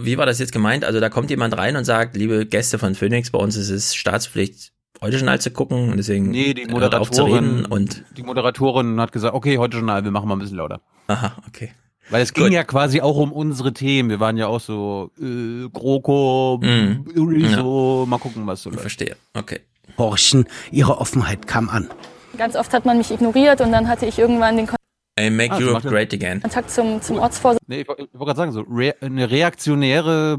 wie 0.03 0.17
war 0.17 0.25
das 0.27 0.39
jetzt 0.39 0.53
gemeint? 0.53 0.85
Also 0.85 1.01
da 1.01 1.09
kommt 1.11 1.31
jemand 1.31 1.57
rein 1.59 1.77
und 1.77 1.85
sagt, 1.85 2.17
liebe 2.17 2.47
Gäste 2.47 2.79
von 2.79 2.95
Phoenix, 2.95 3.31
bei 3.31 3.39
uns 3.39 3.57
ist 3.57 3.69
es 3.71 3.95
Staatspflicht, 3.95 4.73
heute 5.03 5.17
Journal 5.17 5.41
zu 5.41 5.51
gucken 5.51 5.91
und 5.91 5.97
deswegen 5.99 6.31
Nee, 6.31 6.55
die 6.55 6.67
hört 6.73 6.95
auf 6.95 7.11
zu 7.11 7.23
Moderatorin, 7.23 7.57
reden 7.57 7.65
und 7.67 8.05
die 8.17 8.23
Moderatorin 8.23 9.01
hat 9.01 9.13
gesagt, 9.13 9.35
okay, 9.35 9.59
heute 9.59 9.77
Journal, 9.79 10.05
wir 10.05 10.11
machen 10.11 10.29
mal 10.29 10.37
ein 10.37 10.39
bisschen 10.39 10.57
lauter. 10.57 10.81
Aha, 11.09 11.43
okay. 11.47 11.73
Weil 12.11 12.23
es 12.23 12.33
ging 12.33 12.51
ja 12.53 12.65
quasi 12.65 13.01
auch 13.01 13.17
um 13.17 13.33
unsere 13.33 13.73
Themen. 13.73 14.09
Wir 14.11 14.21
waren 14.21 14.37
ja 14.37 14.47
auch 14.47 14.61
so 14.61 15.11
äh, 15.21 15.69
GroKo, 15.73 16.59
Mhm. 16.63 17.05
so, 17.55 18.07
mal 18.09 18.19
gucken, 18.19 18.47
was 18.47 18.63
so 18.63 18.71
läuft. 18.71 18.81
Verstehe, 18.83 19.17
okay. 19.35 19.61
Horchen, 19.99 20.47
ihre 20.71 20.99
Offenheit 20.99 21.47
kam 21.47 21.69
an. 21.69 21.89
Ganz 22.37 22.55
oft 22.57 22.73
hat 22.73 22.85
man 22.85 22.99
mich 22.99 23.11
ignoriert 23.11 23.61
und 23.61 23.73
dann 23.73 23.89
hatte 23.89 24.07
ich 24.07 24.19
irgendwann 24.19 24.57
den 24.57 24.69
I 25.21 25.31
make 25.31 25.53
Ah, 25.53 25.59
Europe 25.59 25.89
great 25.89 26.15
again. 26.15 26.41
Kontakt 26.41 26.71
zum, 26.71 27.03
zum 27.03 27.19
Ortsvorsitzenden. 27.19 27.67
Nee, 27.67 27.81
ich, 27.83 27.89
ich 27.89 27.89
wollte 28.15 28.25
gerade 28.27 28.37
sagen, 28.37 28.53
so 28.53 28.61
rea 28.61 28.95
eine 29.01 29.29
reaktionäre 29.31 30.39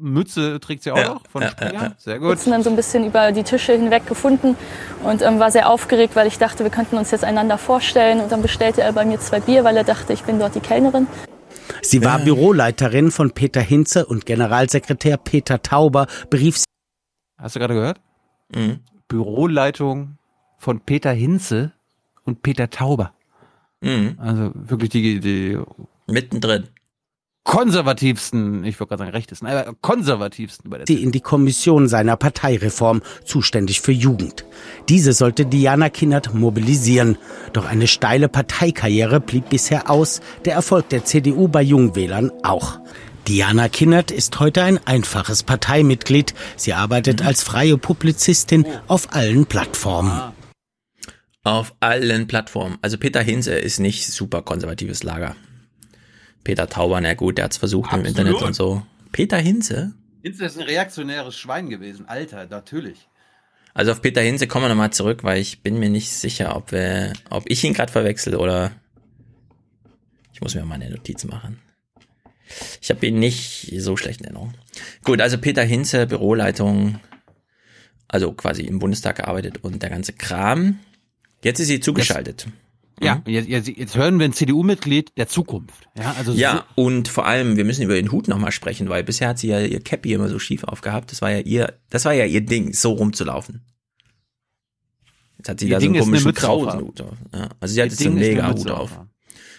Mütze 0.00 0.58
trägt 0.60 0.82
sie 0.82 0.90
auch 0.92 0.96
Ja, 0.98 1.08
noch 1.14 1.22
von 1.30 1.42
ja, 1.42 1.50
Springer. 1.50 1.72
ja, 1.74 1.82
ja. 1.82 1.92
Sehr 1.98 2.18
gut. 2.18 2.30
sitzen 2.38 2.50
dann 2.50 2.62
so 2.62 2.70
ein 2.70 2.76
bisschen 2.76 3.04
über 3.06 3.32
die 3.32 3.42
Tische 3.42 3.72
hinweg 3.72 4.06
gefunden 4.06 4.56
und 5.04 5.22
ähm, 5.22 5.38
war 5.38 5.50
sehr 5.50 5.68
aufgeregt, 5.68 6.16
weil 6.16 6.26
ich 6.26 6.38
dachte, 6.38 6.64
wir 6.64 6.70
könnten 6.70 6.96
uns 6.96 7.10
jetzt 7.10 7.24
einander 7.24 7.58
vorstellen. 7.58 8.20
Und 8.20 8.32
dann 8.32 8.42
bestellte 8.42 8.82
er 8.82 8.92
bei 8.92 9.04
mir 9.04 9.20
zwei 9.20 9.40
Bier, 9.40 9.64
weil 9.64 9.76
er 9.76 9.84
dachte, 9.84 10.12
ich 10.12 10.22
bin 10.24 10.38
dort 10.38 10.54
die 10.54 10.60
Kellnerin. 10.60 11.06
Sie 11.82 12.04
war 12.04 12.18
Büroleiterin 12.18 13.10
von 13.10 13.30
Peter 13.30 13.60
Hinze 13.60 14.04
und 14.06 14.26
Generalsekretär 14.26 15.16
Peter 15.16 15.62
Tauber 15.62 16.06
berief 16.28 16.58
sie. 16.58 16.64
Hast 17.38 17.54
du 17.56 17.60
gerade 17.60 17.74
gehört? 17.74 18.00
Mhm. 18.54 18.80
Büroleitung 19.08 20.18
von 20.58 20.80
Peter 20.80 21.12
Hinze 21.12 21.72
und 22.24 22.42
Peter 22.42 22.68
Tauber. 22.70 23.12
Mhm. 23.80 24.16
Also 24.18 24.50
wirklich 24.54 24.90
die, 24.90 25.20
die 25.20 25.58
mittendrin 26.06 26.68
konservativsten, 27.50 28.62
ich 28.64 28.78
wollte 28.78 28.90
gerade 28.90 29.00
sagen 29.00 29.10
rechtesten, 29.10 29.46
aber 29.46 29.74
konservativsten 29.80 30.70
bei 30.70 30.78
der 30.78 30.86
sie 30.86 31.02
in 31.02 31.10
die 31.10 31.20
Kommission 31.20 31.88
seiner 31.88 32.16
Parteireform, 32.16 33.02
zuständig 33.24 33.80
für 33.80 33.90
Jugend. 33.90 34.44
Diese 34.88 35.12
sollte 35.12 35.46
Diana 35.46 35.88
Kinnert 35.88 36.32
mobilisieren. 36.32 37.18
Doch 37.52 37.66
eine 37.66 37.88
steile 37.88 38.28
Parteikarriere 38.28 39.18
blieb 39.18 39.48
bisher 39.48 39.90
aus, 39.90 40.20
der 40.44 40.54
Erfolg 40.54 40.90
der 40.90 41.04
CDU 41.04 41.48
bei 41.48 41.62
Jungwählern 41.62 42.30
auch. 42.44 42.78
Diana 43.26 43.68
Kinnert 43.68 44.12
ist 44.12 44.38
heute 44.38 44.62
ein 44.62 44.78
einfaches 44.86 45.42
Parteimitglied. 45.42 46.34
Sie 46.54 46.72
arbeitet 46.72 47.26
als 47.26 47.42
freie 47.42 47.76
Publizistin 47.76 48.64
auf 48.86 49.12
allen 49.12 49.46
Plattformen. 49.46 50.20
Auf 51.42 51.74
allen 51.80 52.28
Plattformen. 52.28 52.78
Also 52.80 52.96
Peter 52.96 53.22
Hinze 53.22 53.54
ist 53.54 53.80
nicht 53.80 54.06
super 54.06 54.42
konservatives 54.42 55.02
Lager. 55.02 55.34
Peter 56.44 56.68
Tauber, 56.68 57.00
na 57.00 57.14
gut, 57.14 57.38
der 57.38 57.46
hat's 57.46 57.56
versucht 57.56 57.92
im 57.92 58.00
Absolut. 58.00 58.18
Internet 58.18 58.42
und 58.42 58.54
so. 58.54 58.82
Peter 59.12 59.38
Hinze? 59.38 59.94
Hinze 60.22 60.44
ist 60.44 60.58
ein 60.58 60.64
reaktionäres 60.64 61.36
Schwein 61.36 61.68
gewesen. 61.70 62.06
Alter, 62.08 62.46
natürlich. 62.46 63.08
Also 63.74 63.92
auf 63.92 64.02
Peter 64.02 64.20
Hinze 64.20 64.46
kommen 64.46 64.64
wir 64.64 64.68
nochmal 64.68 64.92
zurück, 64.92 65.22
weil 65.22 65.40
ich 65.40 65.62
bin 65.62 65.78
mir 65.78 65.90
nicht 65.90 66.10
sicher, 66.10 66.56
ob 66.56 66.72
wir, 66.72 67.12
ob 67.30 67.44
ich 67.46 67.62
ihn 67.64 67.72
gerade 67.72 67.92
verwechsel 67.92 68.34
oder 68.34 68.72
ich 70.32 70.40
muss 70.40 70.54
mir 70.54 70.64
mal 70.64 70.74
eine 70.74 70.90
Notiz 70.90 71.24
machen. 71.24 71.60
Ich 72.80 72.90
habe 72.90 73.06
ihn 73.06 73.18
nicht 73.18 73.72
so 73.78 73.96
schlecht 73.96 74.20
in 74.20 74.26
Erinnerung. 74.26 74.54
Gut, 75.04 75.20
also 75.20 75.38
Peter 75.38 75.62
Hinze, 75.62 76.06
Büroleitung, 76.06 76.98
also 78.08 78.32
quasi 78.32 78.62
im 78.62 78.80
Bundestag 78.80 79.16
gearbeitet 79.16 79.62
und 79.62 79.82
der 79.82 79.90
ganze 79.90 80.12
Kram. 80.12 80.80
Jetzt 81.44 81.60
ist 81.60 81.68
sie 81.68 81.80
zugeschaltet. 81.80 82.48
Ja, 83.02 83.22
jetzt, 83.26 83.48
jetzt, 83.48 83.68
jetzt 83.68 83.96
hören 83.96 84.18
wir 84.18 84.26
ein 84.26 84.32
CDU-Mitglied 84.32 85.16
der 85.16 85.26
Zukunft. 85.26 85.88
Ja, 85.96 86.14
also 86.18 86.32
Ja, 86.32 86.66
und 86.74 87.08
vor 87.08 87.26
allem, 87.26 87.56
wir 87.56 87.64
müssen 87.64 87.82
über 87.82 87.94
den 87.94 88.12
Hut 88.12 88.28
nochmal 88.28 88.52
sprechen, 88.52 88.88
weil 88.88 89.02
bisher 89.04 89.28
hat 89.28 89.38
sie 89.38 89.48
ja 89.48 89.60
ihr 89.60 89.80
Cappy 89.80 90.12
immer 90.12 90.28
so 90.28 90.38
schief 90.38 90.64
aufgehabt. 90.64 91.10
Das 91.10 91.22
war 91.22 91.30
ja 91.30 91.38
ihr, 91.38 91.78
das 91.88 92.04
war 92.04 92.12
ja 92.12 92.26
ihr 92.26 92.42
Ding, 92.42 92.72
so 92.74 92.92
rumzulaufen. 92.92 93.62
Jetzt 95.38 95.48
hat 95.48 95.60
sie 95.60 95.66
Ihr 95.68 95.76
da 95.76 95.80
so 95.80 95.86
Ding 95.86 95.92
einen 95.92 96.02
ist 96.02 96.02
eine 96.02 96.10
komischen 96.10 96.28
Mütze 96.28 96.40
Krautenhut 96.46 97.00
auf. 97.00 97.16
Ja, 97.32 97.48
also 97.60 97.74
sie 97.74 97.80
hat 97.80 97.86
Ihr 97.86 97.90
jetzt 97.92 98.02
so 98.02 98.08
einen 98.10 98.18
Ding 98.18 98.36
ist 98.36 98.38
eine 98.38 98.42
mega 98.42 98.48
Mütze 98.48 98.64
Hut 98.64 98.70
auf. 98.70 98.98
auf. 98.98 99.06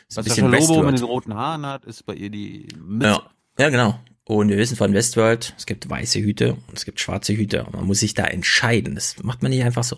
Ist 0.07 0.19
ein 0.19 0.25
Was 0.25 0.35
Sascha 0.35 0.73
Lobo 0.73 0.83
mit 0.83 0.99
den 0.99 1.05
roten 1.05 1.33
Haaren 1.33 1.65
hat, 1.65 1.85
ist 1.85 2.05
bei 2.05 2.13
ihr 2.13 2.29
die 2.29 2.67
Mütze. 2.77 3.07
Ja, 3.07 3.31
ja, 3.57 3.69
genau. 3.69 3.99
Und 4.25 4.49
wir 4.49 4.57
wissen 4.57 4.77
von 4.77 4.93
Westworld, 4.93 5.55
es 5.57 5.65
gibt 5.65 5.89
weiße 5.89 6.19
Hüte 6.21 6.53
und 6.53 6.77
es 6.77 6.85
gibt 6.85 6.99
schwarze 6.99 7.35
Hüte. 7.35 7.65
Und 7.65 7.73
man 7.73 7.85
muss 7.85 7.99
sich 8.01 8.13
da 8.13 8.25
entscheiden. 8.25 8.93
Das 8.95 9.15
macht 9.23 9.41
man 9.41 9.49
nicht 9.49 9.63
einfach 9.63 9.83
so. 9.83 9.97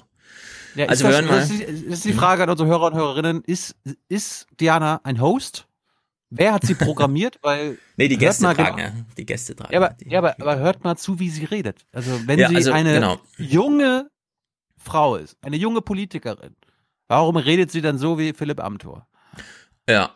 Ja, 0.75 0.85
also 0.87 1.03
das, 1.05 1.13
hören 1.13 1.25
mal. 1.27 1.39
das, 1.39 1.51
ist, 1.51 1.61
das 1.61 1.93
ist 1.93 2.05
die 2.05 2.13
Frage 2.13 2.43
an 2.43 2.49
unsere 2.49 2.67
Hörer 2.69 2.87
und 2.87 2.93
Hörerinnen. 2.95 3.43
Ist, 3.45 3.75
ist 4.09 4.47
Diana 4.59 5.01
ein 5.03 5.21
Host? 5.21 5.67
Wer 6.29 6.53
hat 6.53 6.65
sie 6.65 6.73
programmiert? 6.73 7.37
Weil 7.43 7.77
Nee, 7.95 8.07
die 8.07 8.17
Gäste 8.17 8.43
mal 8.43 8.55
tragen, 8.55 8.77
genau- 8.77 8.87
ja. 8.89 9.05
Die 9.17 9.25
Gäste 9.25 9.55
tragen. 9.55 9.71
Ja, 9.73 9.79
aber, 9.79 9.95
ja 10.03 10.17
aber, 10.19 10.35
aber 10.41 10.57
hört 10.57 10.83
mal 10.83 10.95
zu, 10.97 11.19
wie 11.19 11.29
sie 11.29 11.45
redet. 11.45 11.85
Also 11.91 12.11
wenn 12.25 12.39
Ja, 12.39 12.49
sie 12.49 12.55
also, 12.55 12.71
eine 12.71 12.93
genau. 12.93 13.19
junge 13.37 14.09
Frau 14.77 15.15
ist, 15.15 15.37
eine 15.41 15.57
junge 15.57 15.81
Politikerin, 15.81 16.55
warum 17.07 17.35
redet 17.37 17.71
sie 17.71 17.81
dann 17.81 17.97
so 17.99 18.17
wie 18.17 18.33
Philipp 18.33 18.59
Amthor? 18.59 19.07
Ja. 19.87 20.15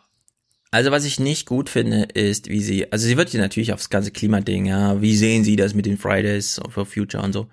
Also 0.70 0.90
was 0.90 1.06
ich 1.06 1.18
nicht 1.18 1.46
gut 1.46 1.70
finde, 1.70 2.02
ist, 2.12 2.50
wie 2.50 2.60
sie, 2.60 2.92
also 2.92 3.06
sie 3.06 3.16
wird 3.16 3.30
hier 3.30 3.40
natürlich 3.40 3.72
aufs 3.72 3.88
ganze 3.88 4.10
Klimading, 4.10 4.66
ja, 4.66 5.00
wie 5.00 5.16
sehen 5.16 5.42
Sie 5.42 5.56
das 5.56 5.72
mit 5.72 5.86
den 5.86 5.96
Fridays 5.96 6.60
for 6.68 6.84
Future 6.84 7.22
und 7.22 7.32
so. 7.32 7.46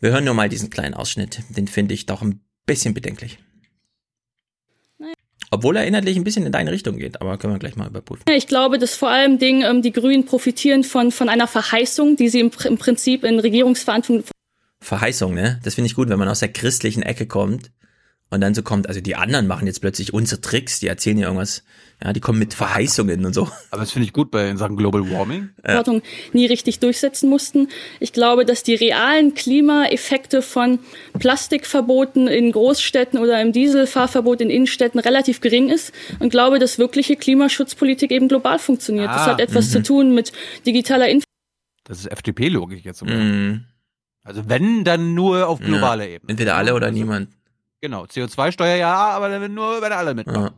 Wir 0.00 0.10
hören 0.10 0.24
nur 0.24 0.34
mal 0.34 0.48
diesen 0.48 0.68
kleinen 0.68 0.94
Ausschnitt, 0.94 1.42
den 1.50 1.68
finde 1.68 1.94
ich 1.94 2.06
doch 2.06 2.22
ein 2.22 2.40
bisschen 2.66 2.94
bedenklich. 2.94 3.38
Obwohl 5.50 5.76
er 5.76 5.86
inhaltlich 5.86 6.16
ein 6.16 6.24
bisschen 6.24 6.44
in 6.44 6.52
deine 6.52 6.72
Richtung 6.72 6.96
geht, 6.96 7.20
aber 7.20 7.38
können 7.38 7.54
wir 7.54 7.58
gleich 7.58 7.76
mal 7.76 7.86
überprüfen. 7.86 8.24
Ich 8.28 8.48
glaube, 8.48 8.78
dass 8.78 8.96
vor 8.96 9.10
allem 9.10 9.38
Dingen, 9.38 9.62
ähm, 9.62 9.80
die 9.80 9.92
Grünen 9.92 10.26
profitieren 10.26 10.82
von, 10.82 11.12
von 11.12 11.28
einer 11.28 11.46
Verheißung, 11.46 12.16
die 12.16 12.28
sie 12.28 12.40
im, 12.40 12.50
im 12.64 12.78
Prinzip 12.78 13.22
in 13.24 13.38
Regierungsverantwortung 13.38 14.24
Verheißung, 14.80 15.34
ne? 15.34 15.58
Das 15.64 15.74
finde 15.74 15.86
ich 15.86 15.94
gut, 15.94 16.08
wenn 16.08 16.18
man 16.18 16.28
aus 16.28 16.40
der 16.40 16.52
christlichen 16.52 17.02
Ecke 17.02 17.26
kommt 17.26 17.70
und 18.28 18.40
dann 18.40 18.54
so 18.54 18.62
kommt, 18.62 18.88
also 18.88 19.00
die 19.00 19.14
anderen 19.14 19.46
machen 19.46 19.66
jetzt 19.66 19.80
plötzlich 19.80 20.12
unsere 20.12 20.40
Tricks, 20.40 20.80
die 20.80 20.88
erzählen 20.88 21.18
ja 21.18 21.26
irgendwas, 21.26 21.62
ja, 22.02 22.12
die 22.12 22.20
kommen 22.20 22.38
mit 22.40 22.54
Verheißungen 22.54 23.24
und 23.24 23.32
so. 23.32 23.48
Aber 23.70 23.82
das 23.82 23.92
finde 23.92 24.06
ich 24.06 24.12
gut 24.12 24.30
bei 24.30 24.50
in 24.50 24.56
Sachen 24.56 24.76
Global 24.76 25.08
Warming. 25.10 25.50
Verantwortung 25.62 26.02
nie 26.32 26.46
richtig 26.46 26.80
durchsetzen 26.80 27.30
mussten. 27.30 27.68
Ich 28.00 28.12
glaube, 28.12 28.44
dass 28.44 28.64
die 28.64 28.74
realen 28.74 29.34
Klimaeffekte 29.34 30.42
von 30.42 30.80
Plastikverboten 31.18 32.26
in 32.26 32.50
Großstädten 32.50 33.18
oder 33.20 33.40
im 33.40 33.52
Dieselfahrverbot 33.52 34.40
in 34.40 34.50
Innenstädten 34.50 34.98
relativ 34.98 35.40
gering 35.40 35.70
ist 35.70 35.92
und 36.18 36.30
glaube, 36.30 36.58
dass 36.58 36.78
wirkliche 36.78 37.16
Klimaschutzpolitik 37.16 38.10
eben 38.10 38.28
global 38.28 38.58
funktioniert. 38.58 39.08
das 39.08 39.22
Ah, 39.22 39.26
hat 39.26 39.40
etwas 39.40 39.68
mhm. 39.68 39.70
zu 39.70 39.82
tun 39.82 40.14
mit 40.14 40.32
digitaler 40.66 41.06
Infrastruktur. 41.06 41.26
Das 41.84 41.98
ist 42.00 42.10
FDP-Logik 42.10 42.84
jetzt. 42.84 43.02
Mhm. 43.04 43.66
Also 44.24 44.48
wenn, 44.48 44.82
dann 44.82 45.14
nur 45.14 45.46
auf 45.46 45.60
globaler 45.60 46.04
Ja, 46.04 46.16
Ebene. 46.16 46.30
Entweder 46.30 46.56
alle 46.56 46.74
oder 46.74 46.90
niemand. 46.90 47.28
Genau, 47.80 48.04
CO2-Steuer 48.04 48.76
ja, 48.76 48.94
aber 48.94 49.28
dann 49.28 49.52
nur, 49.54 49.82
wenn 49.82 49.92
alle 49.92 50.14
mitmachen. 50.14 50.54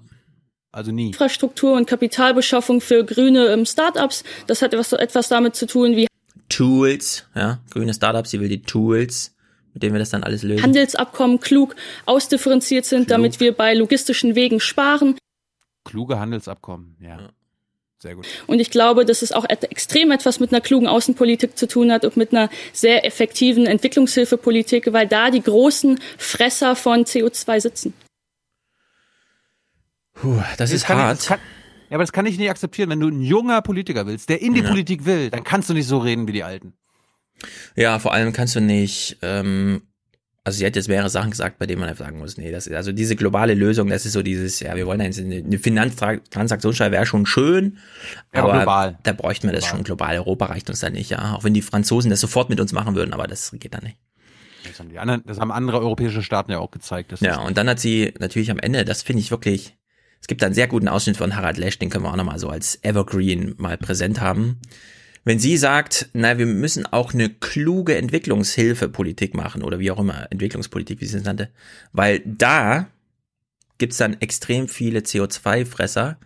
Also 0.70 0.92
nie. 0.92 1.08
Infrastruktur 1.08 1.74
und 1.74 1.86
Kapitalbeschaffung 1.86 2.80
für 2.80 3.04
grüne 3.04 3.46
ähm, 3.48 3.64
Startups. 3.66 4.22
Das 4.46 4.62
hat 4.62 4.74
etwas, 4.74 4.92
etwas 4.92 5.28
damit 5.28 5.56
zu 5.56 5.66
tun, 5.66 5.96
wie 5.96 6.06
Tools, 6.48 7.26
ja, 7.34 7.60
grüne 7.70 7.92
Startups, 7.92 8.30
sie 8.30 8.40
will 8.40 8.48
die 8.48 8.62
Tools, 8.62 9.34
mit 9.74 9.82
denen 9.82 9.94
wir 9.94 9.98
das 9.98 10.10
dann 10.10 10.22
alles 10.24 10.42
lösen. 10.42 10.62
Handelsabkommen 10.62 11.40
klug 11.40 11.74
ausdifferenziert 12.06 12.84
sind, 12.84 13.10
damit 13.10 13.40
wir 13.40 13.52
bei 13.52 13.74
logistischen 13.74 14.34
Wegen 14.34 14.60
sparen. 14.60 15.18
Kluge 15.84 16.18
Handelsabkommen, 16.18 16.96
ja. 17.00 17.30
Sehr 18.00 18.14
gut. 18.14 18.26
Und 18.46 18.60
ich 18.60 18.70
glaube, 18.70 19.04
dass 19.04 19.22
es 19.22 19.32
auch 19.32 19.44
extrem 19.48 20.12
etwas 20.12 20.38
mit 20.38 20.52
einer 20.52 20.60
klugen 20.60 20.86
Außenpolitik 20.86 21.58
zu 21.58 21.66
tun 21.66 21.90
hat 21.90 22.04
und 22.04 22.16
mit 22.16 22.32
einer 22.32 22.48
sehr 22.72 23.04
effektiven 23.04 23.66
Entwicklungshilfepolitik, 23.66 24.92
weil 24.92 25.08
da 25.08 25.30
die 25.32 25.42
großen 25.42 25.98
Fresser 26.16 26.76
von 26.76 27.04
CO2 27.04 27.60
sitzen. 27.60 27.94
Puh, 30.14 30.40
das 30.56 30.70
ist 30.72 30.84
kann 30.84 30.98
ich- 30.98 31.02
hart. 31.02 31.18
das 31.18 31.26
kann, 31.26 31.40
ja, 31.90 31.94
aber 31.96 32.02
das 32.04 32.12
kann 32.12 32.26
ich 32.26 32.38
nicht 32.38 32.50
akzeptieren. 32.50 32.90
Wenn 32.90 33.00
du 33.00 33.08
ein 33.08 33.20
junger 33.22 33.62
Politiker 33.62 34.06
willst, 34.06 34.28
der 34.28 34.42
in 34.42 34.54
die 34.54 34.60
Ja. 34.62 34.68
Politik 34.68 35.04
will, 35.04 35.30
dann 35.30 35.44
kannst 35.44 35.68
du 35.70 35.74
nicht 35.74 35.86
so 35.86 35.98
reden 35.98 36.26
wie 36.28 36.32
die 36.32 36.44
Alten. 36.44 36.74
Ja, 37.76 37.98
vor 37.98 38.12
allem 38.12 38.32
kannst 38.32 38.56
du 38.56 38.60
nicht, 38.60 39.16
ähm, 39.22 39.82
also 40.48 40.58
sie 40.58 40.66
hat 40.66 40.76
jetzt 40.76 40.88
mehrere 40.88 41.10
Sachen 41.10 41.30
gesagt, 41.30 41.58
bei 41.58 41.66
denen 41.66 41.80
man 41.80 41.90
einfach 41.90 42.06
sagen 42.06 42.18
muss, 42.18 42.38
nee, 42.38 42.50
das 42.50 42.66
ist, 42.66 42.74
also 42.74 42.90
diese 42.90 43.16
globale 43.16 43.52
Lösung, 43.52 43.88
das 43.88 44.06
ist 44.06 44.14
so 44.14 44.22
dieses, 44.22 44.60
ja, 44.60 44.74
wir 44.76 44.86
wollen 44.86 45.00
eine, 45.00 45.14
eine 45.14 45.58
Finanztransaktionssteuer 45.58 46.90
wäre 46.90 47.04
schon 47.04 47.26
schön, 47.26 47.78
Ja, 48.34 48.42
aber 48.44 48.52
global. 48.54 48.98
da 49.02 49.12
bräuchten 49.12 49.46
wir 49.46 49.54
das 49.54 49.66
schon 49.66 49.84
global. 49.84 50.16
Europa 50.16 50.46
reicht 50.46 50.70
uns 50.70 50.80
da 50.80 50.88
nicht, 50.88 51.10
ja. 51.10 51.34
Auch 51.34 51.44
wenn 51.44 51.52
die 51.52 51.60
Franzosen 51.60 52.10
das 52.10 52.20
sofort 52.20 52.48
mit 52.48 52.60
uns 52.60 52.72
machen 52.72 52.94
würden, 52.94 53.12
aber 53.12 53.26
das 53.26 53.52
geht 53.52 53.74
da 53.74 53.80
nicht. 53.80 53.98
Das 54.66 54.80
haben, 54.80 54.88
die 54.88 54.98
anderen, 54.98 55.22
das 55.26 55.38
haben 55.38 55.52
andere 55.52 55.80
europäische 55.80 56.22
Staaten 56.22 56.50
ja 56.50 56.58
auch 56.58 56.70
gezeigt. 56.70 57.12
Ja, 57.20 57.40
und 57.40 57.58
dann 57.58 57.68
hat 57.68 57.78
sie 57.78 58.14
natürlich 58.18 58.50
am 58.50 58.58
Ende, 58.58 58.84
das 58.84 59.02
finde 59.02 59.20
ich 59.20 59.30
wirklich, 59.30 59.76
es 60.20 60.26
gibt 60.26 60.40
da 60.42 60.46
einen 60.46 60.54
sehr 60.54 60.66
guten 60.66 60.88
Ausschnitt 60.88 61.16
von 61.18 61.36
Harald 61.36 61.58
Lesch, 61.58 61.78
den 61.78 61.90
können 61.90 62.04
wir 62.04 62.10
auch 62.10 62.16
nochmal 62.16 62.38
so 62.38 62.48
als 62.48 62.82
Evergreen 62.82 63.54
mal 63.58 63.76
präsent 63.76 64.20
haben. 64.20 64.60
Wenn 65.28 65.38
sie 65.38 65.58
sagt, 65.58 66.08
na, 66.14 66.38
wir 66.38 66.46
müssen 66.46 66.86
auch 66.86 67.12
eine 67.12 67.28
kluge 67.28 67.96
Entwicklungshilfepolitik 67.96 69.34
machen 69.34 69.62
oder 69.62 69.78
wie 69.78 69.90
auch 69.90 69.98
immer, 69.98 70.26
Entwicklungspolitik, 70.32 71.02
wie 71.02 71.04
sie 71.04 71.18
es 71.18 71.24
nannte, 71.24 71.50
weil 71.92 72.22
da 72.24 72.88
gibt's 73.76 73.98
dann 73.98 74.18
extrem 74.22 74.68
viele 74.68 75.00
CO2-Fresser. 75.00 76.16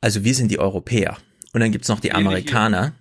Also 0.00 0.24
wir 0.24 0.34
sind 0.34 0.50
die 0.50 0.58
Europäer. 0.58 1.16
Und 1.52 1.60
dann 1.60 1.70
gibt's 1.70 1.86
noch 1.86 2.00
die 2.00 2.10
Amerikaner. 2.10 2.92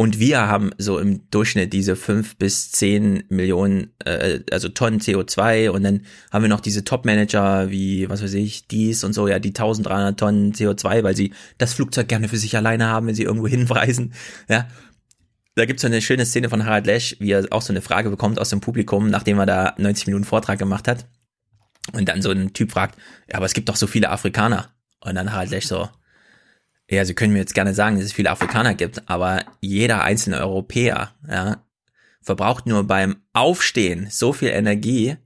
Und 0.00 0.18
wir 0.18 0.46
haben 0.46 0.70
so 0.78 0.98
im 0.98 1.28
Durchschnitt 1.30 1.74
diese 1.74 1.94
fünf 1.94 2.36
bis 2.36 2.72
zehn 2.72 3.22
Millionen, 3.28 3.92
äh, 4.02 4.40
also 4.50 4.70
Tonnen 4.70 4.98
CO2 4.98 5.68
und 5.68 5.82
dann 5.82 6.06
haben 6.30 6.40
wir 6.40 6.48
noch 6.48 6.60
diese 6.60 6.84
Top-Manager 6.84 7.70
wie, 7.70 8.08
was 8.08 8.22
weiß 8.22 8.32
ich, 8.32 8.66
dies 8.66 9.04
und 9.04 9.12
so, 9.12 9.28
ja, 9.28 9.38
die 9.38 9.50
1300 9.50 10.18
Tonnen 10.18 10.54
CO2, 10.54 11.02
weil 11.02 11.14
sie 11.14 11.34
das 11.58 11.74
Flugzeug 11.74 12.08
gerne 12.08 12.28
für 12.28 12.38
sich 12.38 12.56
alleine 12.56 12.86
haben, 12.86 13.08
wenn 13.08 13.14
sie 13.14 13.24
irgendwo 13.24 13.46
hinreisen, 13.46 14.14
ja. 14.48 14.68
Da 15.54 15.66
gibt's 15.66 15.82
so 15.82 15.88
eine 15.88 16.00
schöne 16.00 16.24
Szene 16.24 16.48
von 16.48 16.64
Harald 16.64 16.86
Lesch, 16.86 17.16
wie 17.18 17.32
er 17.32 17.46
auch 17.50 17.60
so 17.60 17.74
eine 17.74 17.82
Frage 17.82 18.08
bekommt 18.08 18.38
aus 18.38 18.48
dem 18.48 18.62
Publikum, 18.62 19.10
nachdem 19.10 19.38
er 19.38 19.44
da 19.44 19.74
90 19.76 20.06
Minuten 20.06 20.24
Vortrag 20.24 20.58
gemacht 20.58 20.88
hat. 20.88 21.04
Und 21.92 22.08
dann 22.08 22.22
so 22.22 22.30
ein 22.30 22.54
Typ 22.54 22.72
fragt, 22.72 22.98
ja, 23.28 23.36
aber 23.36 23.44
es 23.44 23.52
gibt 23.52 23.68
doch 23.68 23.76
so 23.76 23.86
viele 23.86 24.08
Afrikaner. 24.08 24.70
Und 25.04 25.16
dann 25.16 25.30
Harald 25.30 25.50
Lesch 25.50 25.66
so, 25.66 25.90
ja, 26.90 27.04
Sie 27.04 27.14
können 27.14 27.32
mir 27.32 27.38
jetzt 27.38 27.54
gerne 27.54 27.72
sagen, 27.72 27.96
dass 27.96 28.04
es 28.04 28.12
viele 28.12 28.30
Afrikaner 28.30 28.74
gibt, 28.74 29.08
aber 29.08 29.44
jeder 29.60 30.02
einzelne 30.02 30.38
Europäer, 30.38 31.14
ja, 31.28 31.64
verbraucht 32.20 32.66
nur 32.66 32.84
beim 32.84 33.16
Aufstehen 33.32 34.08
so 34.10 34.32
viel 34.32 34.48
Energie. 34.48 35.16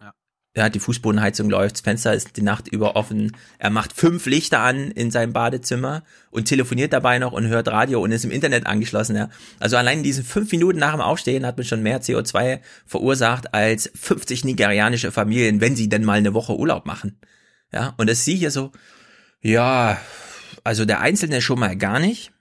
Ja. 0.00 0.14
ja, 0.56 0.68
die 0.68 0.80
Fußbodenheizung 0.80 1.48
läuft, 1.48 1.76
das 1.76 1.80
Fenster 1.82 2.12
ist 2.12 2.36
die 2.36 2.42
Nacht 2.42 2.66
über 2.66 2.96
offen. 2.96 3.36
Er 3.58 3.70
macht 3.70 3.92
fünf 3.92 4.26
Lichter 4.26 4.60
an 4.60 4.90
in 4.90 5.12
seinem 5.12 5.32
Badezimmer 5.32 6.02
und 6.30 6.46
telefoniert 6.46 6.92
dabei 6.92 7.20
noch 7.20 7.32
und 7.32 7.46
hört 7.46 7.68
Radio 7.68 8.02
und 8.02 8.10
ist 8.10 8.24
im 8.24 8.32
Internet 8.32 8.66
angeschlossen. 8.66 9.14
Ja. 9.14 9.30
Also 9.60 9.76
allein 9.76 9.98
in 9.98 10.04
diesen 10.04 10.24
fünf 10.24 10.50
Minuten 10.50 10.80
nach 10.80 10.92
dem 10.92 11.00
Aufstehen 11.00 11.46
hat 11.46 11.56
man 11.56 11.64
schon 11.64 11.82
mehr 11.82 12.02
CO2 12.02 12.60
verursacht 12.84 13.54
als 13.54 13.90
50 13.94 14.44
nigerianische 14.44 15.12
Familien, 15.12 15.60
wenn 15.60 15.76
sie 15.76 15.88
denn 15.88 16.04
mal 16.04 16.18
eine 16.18 16.34
Woche 16.34 16.58
Urlaub 16.58 16.84
machen. 16.84 17.18
Ja, 17.72 17.94
und 17.96 18.10
das 18.10 18.24
sie 18.24 18.34
hier 18.34 18.50
so, 18.50 18.72
ja, 19.40 19.98
also 20.64 20.84
der 20.84 21.00
Einzelne 21.00 21.40
schon 21.40 21.58
mal 21.58 21.76
gar 21.76 21.98
nicht. 21.98 22.32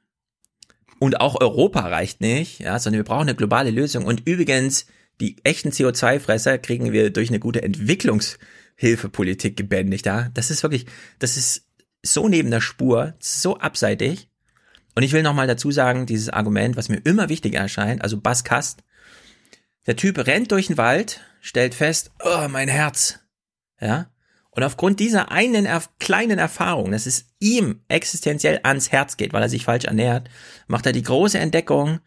Und 1.00 1.20
auch 1.20 1.42
Europa 1.42 1.80
reicht 1.82 2.22
nicht, 2.22 2.60
ja, 2.60 2.78
sondern 2.78 3.00
wir 3.00 3.06
brauchen 3.06 3.28
eine 3.28 3.36
globale 3.36 3.72
Lösung. 3.72 4.06
Und 4.06 4.28
übrigens, 4.28 4.86
die 5.20 5.38
echten 5.44 5.70
CO2-Fresser 5.70 6.58
kriegen 6.60 6.92
wir 6.92 7.10
durch 7.10 7.30
eine 7.30 7.40
gute 7.40 7.64
Entwicklungshilfepolitik 7.64 9.58
gebändigt, 9.58 10.06
ja. 10.06 10.30
Das 10.34 10.52
ist 10.52 10.62
wirklich, 10.62 10.86
das 11.18 11.38
ist 11.38 11.68
so 12.04 12.28
neben 12.28 12.52
der 12.52 12.62
Spur, 12.62 13.16
so 13.20 13.58
abseitig. 13.58 14.30
Und 14.96 15.04
ich 15.04 15.14
will 15.14 15.24
nochmal 15.24 15.48
dazu 15.48 15.72
sagen, 15.72 16.06
dieses 16.06 16.30
Argument, 16.30 16.76
was 16.76 16.90
mir 16.90 16.98
immer 16.98 17.30
wichtiger 17.30 17.60
erscheint, 17.60 18.04
also 18.04 18.20
Bas 18.20 18.44
Kast, 18.44 18.84
der 19.88 19.96
Typ 19.96 20.20
rennt 20.28 20.52
durch 20.52 20.68
den 20.68 20.78
Wald, 20.78 21.22
stellt 21.40 21.74
fest, 21.74 22.12
oh, 22.24 22.48
mein 22.50 22.68
Herz, 22.68 23.20
ja, 23.80 24.12
und 24.52 24.64
aufgrund 24.64 25.00
dieser 25.00 25.32
einen 25.32 25.66
er 25.66 25.82
kleinen 26.00 26.38
Erfahrung, 26.38 26.92
dass 26.92 27.06
es 27.06 27.26
ihm 27.40 27.82
existenziell 27.88 28.60
ans 28.64 28.92
Herz 28.92 29.18
geht, 29.18 29.34
weil 29.34 29.42
er 29.42 29.50
sich 29.50 29.64
falsch 29.66 29.86
ernährt, 29.86 30.30
macht 30.68 30.86
er 30.86 30.92
die 30.92 31.04
große 31.04 31.40
Entdeckung, 31.40 32.00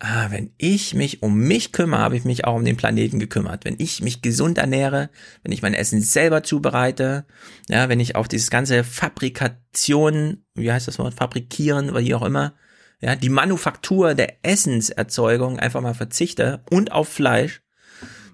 ah, 0.00 0.26
wenn 0.30 0.52
ich 0.58 0.94
mich 0.94 1.22
um 1.22 1.38
mich 1.38 1.72
kümmere, 1.72 2.00
habe 2.00 2.16
ich 2.16 2.24
mich 2.24 2.44
auch 2.44 2.56
um 2.56 2.64
den 2.64 2.76
Planeten 2.76 3.20
gekümmert. 3.20 3.64
Wenn 3.64 3.76
ich 3.78 4.02
mich 4.02 4.20
gesund 4.20 4.58
ernähre, 4.58 5.10
wenn 5.42 5.52
ich 5.52 5.62
mein 5.62 5.74
Essen 5.74 6.00
selber 6.00 6.42
zubereite, 6.42 7.24
ja, 7.68 7.88
wenn 7.88 8.00
ich 8.00 8.16
auf 8.16 8.28
dieses 8.28 8.50
ganze 8.50 8.82
Fabrikation, 8.82 10.44
wie 10.54 10.72
heißt 10.72 10.88
das 10.88 10.98
Wort, 10.98 11.14
fabrikieren 11.14 11.90
oder 11.90 12.00
wie 12.00 12.14
auch 12.14 12.22
immer, 12.22 12.54
ja, 13.00 13.14
die 13.14 13.28
Manufaktur 13.28 14.14
der 14.14 14.44
Essenserzeugung 14.44 15.58
einfach 15.58 15.82
mal 15.82 15.94
verzichte 15.94 16.64
und 16.70 16.92
auf 16.92 17.08
Fleisch, 17.08 17.62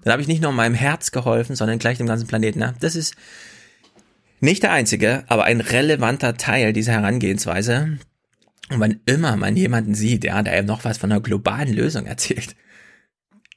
dann 0.03 0.13
habe 0.13 0.21
ich 0.21 0.27
nicht 0.27 0.41
nur 0.41 0.51
meinem 0.51 0.75
Herz 0.75 1.11
geholfen, 1.11 1.55
sondern 1.55 1.79
gleich 1.79 1.97
dem 1.97 2.07
ganzen 2.07 2.27
Planeten. 2.27 2.59
Na, 2.59 2.73
das 2.79 2.95
ist 2.95 3.15
nicht 4.39 4.63
der 4.63 4.71
einzige, 4.71 5.23
aber 5.27 5.45
ein 5.45 5.61
relevanter 5.61 6.35
Teil 6.35 6.73
dieser 6.73 6.93
Herangehensweise. 6.93 7.97
Und 8.69 8.79
wann 8.79 8.99
immer 9.05 9.37
man 9.37 9.55
jemanden 9.55 9.95
sieht, 9.95 10.23
ja, 10.23 10.41
der 10.41 10.57
eben 10.57 10.67
noch 10.67 10.83
was 10.83 10.97
von 10.97 11.11
einer 11.11 11.21
globalen 11.21 11.73
Lösung 11.73 12.05
erzählt, 12.05 12.55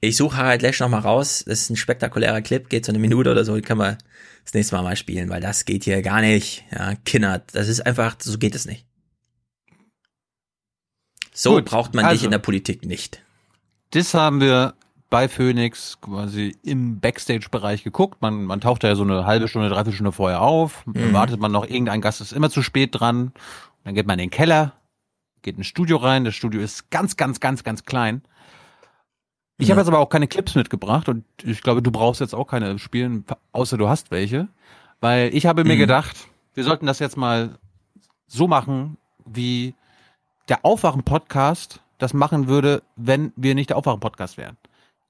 ich 0.00 0.16
suche 0.16 0.36
Harald 0.36 0.62
Lesch 0.62 0.80
noch 0.80 0.88
mal 0.88 1.00
raus. 1.00 1.44
Das 1.46 1.62
ist 1.62 1.70
ein 1.70 1.76
spektakulärer 1.76 2.42
Clip, 2.42 2.68
geht 2.68 2.84
so 2.84 2.92
eine 2.92 2.98
Minute 2.98 3.30
oder 3.30 3.44
so. 3.44 3.56
Die 3.56 3.62
können 3.62 3.80
wir 3.80 3.98
das 4.44 4.54
nächste 4.54 4.76
Mal 4.76 4.82
mal 4.82 4.96
spielen, 4.96 5.28
weil 5.28 5.40
das 5.40 5.64
geht 5.64 5.84
hier 5.84 6.02
gar 6.02 6.20
nicht. 6.20 6.64
Ja, 6.70 6.94
Kinnert. 7.04 7.54
Das 7.54 7.68
ist 7.68 7.80
einfach, 7.80 8.16
so 8.20 8.38
geht 8.38 8.54
es 8.54 8.66
nicht. 8.66 8.86
So 11.32 11.54
Gut, 11.54 11.64
braucht 11.64 11.94
man 11.94 12.04
also, 12.04 12.16
dich 12.16 12.24
in 12.24 12.30
der 12.30 12.38
Politik 12.38 12.84
nicht. 12.84 13.22
Das 13.90 14.14
haben 14.14 14.40
wir 14.40 14.74
bei 15.08 15.28
Phoenix 15.28 16.00
quasi 16.00 16.56
im 16.62 17.00
Backstage-Bereich 17.00 17.84
geguckt. 17.84 18.20
Man, 18.22 18.44
man 18.44 18.60
taucht 18.60 18.84
da 18.84 18.88
ja 18.88 18.96
so 18.96 19.04
eine 19.04 19.24
halbe 19.24 19.48
Stunde, 19.48 19.68
dreiviertel 19.68 19.92
Stunde 19.92 20.12
vorher 20.12 20.42
auf. 20.42 20.84
Mhm. 20.86 21.12
Wartet 21.12 21.40
man 21.40 21.52
noch, 21.52 21.64
irgendein 21.64 22.00
Gast 22.00 22.20
ist 22.20 22.32
immer 22.32 22.50
zu 22.50 22.62
spät 22.62 22.90
dran. 22.92 23.32
Dann 23.84 23.94
geht 23.94 24.06
man 24.06 24.18
in 24.18 24.24
den 24.24 24.30
Keller, 24.30 24.72
geht 25.42 25.56
ins 25.56 25.68
Studio 25.68 25.98
rein. 25.98 26.24
Das 26.24 26.34
Studio 26.34 26.60
ist 26.60 26.90
ganz, 26.90 27.16
ganz, 27.16 27.40
ganz, 27.40 27.62
ganz 27.62 27.84
klein. 27.84 28.22
Ich 29.58 29.68
ja. 29.68 29.72
habe 29.72 29.80
jetzt 29.80 29.88
aber 29.88 30.00
auch 30.00 30.08
keine 30.08 30.26
Clips 30.26 30.54
mitgebracht 30.54 31.08
und 31.08 31.24
ich 31.42 31.62
glaube, 31.62 31.82
du 31.82 31.90
brauchst 31.90 32.20
jetzt 32.20 32.34
auch 32.34 32.46
keine 32.46 32.78
spielen, 32.78 33.24
außer 33.52 33.78
du 33.78 33.88
hast 33.88 34.10
welche. 34.10 34.48
Weil 35.00 35.34
ich 35.34 35.46
habe 35.46 35.62
mhm. 35.62 35.68
mir 35.68 35.76
gedacht, 35.76 36.28
wir 36.54 36.64
sollten 36.64 36.86
das 36.86 36.98
jetzt 36.98 37.16
mal 37.16 37.58
so 38.26 38.48
machen, 38.48 38.96
wie 39.24 39.74
der 40.48 40.64
Aufwachen-Podcast 40.64 41.80
das 41.98 42.12
machen 42.12 42.48
würde, 42.48 42.82
wenn 42.96 43.32
wir 43.36 43.54
nicht 43.54 43.70
der 43.70 43.76
Aufwachen-Podcast 43.76 44.36
wären. 44.36 44.56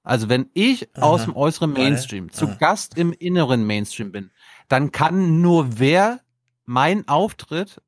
Also 0.07 0.29
wenn 0.29 0.51
ich 0.55 0.89
Aha. 0.97 1.05
aus 1.05 1.25
dem 1.25 1.35
äußeren 1.35 1.73
Mainstream 1.73 2.31
zu 2.31 2.47
Aha. 2.47 2.55
Gast 2.55 2.97
im 2.97 3.13
inneren 3.13 3.67
Mainstream 3.67 4.13
bin, 4.13 4.31
dann 4.69 4.93
kann 4.93 5.41
nur 5.41 5.81
wer 5.81 6.21
mein 6.65 7.09
Auftritt 7.09 7.83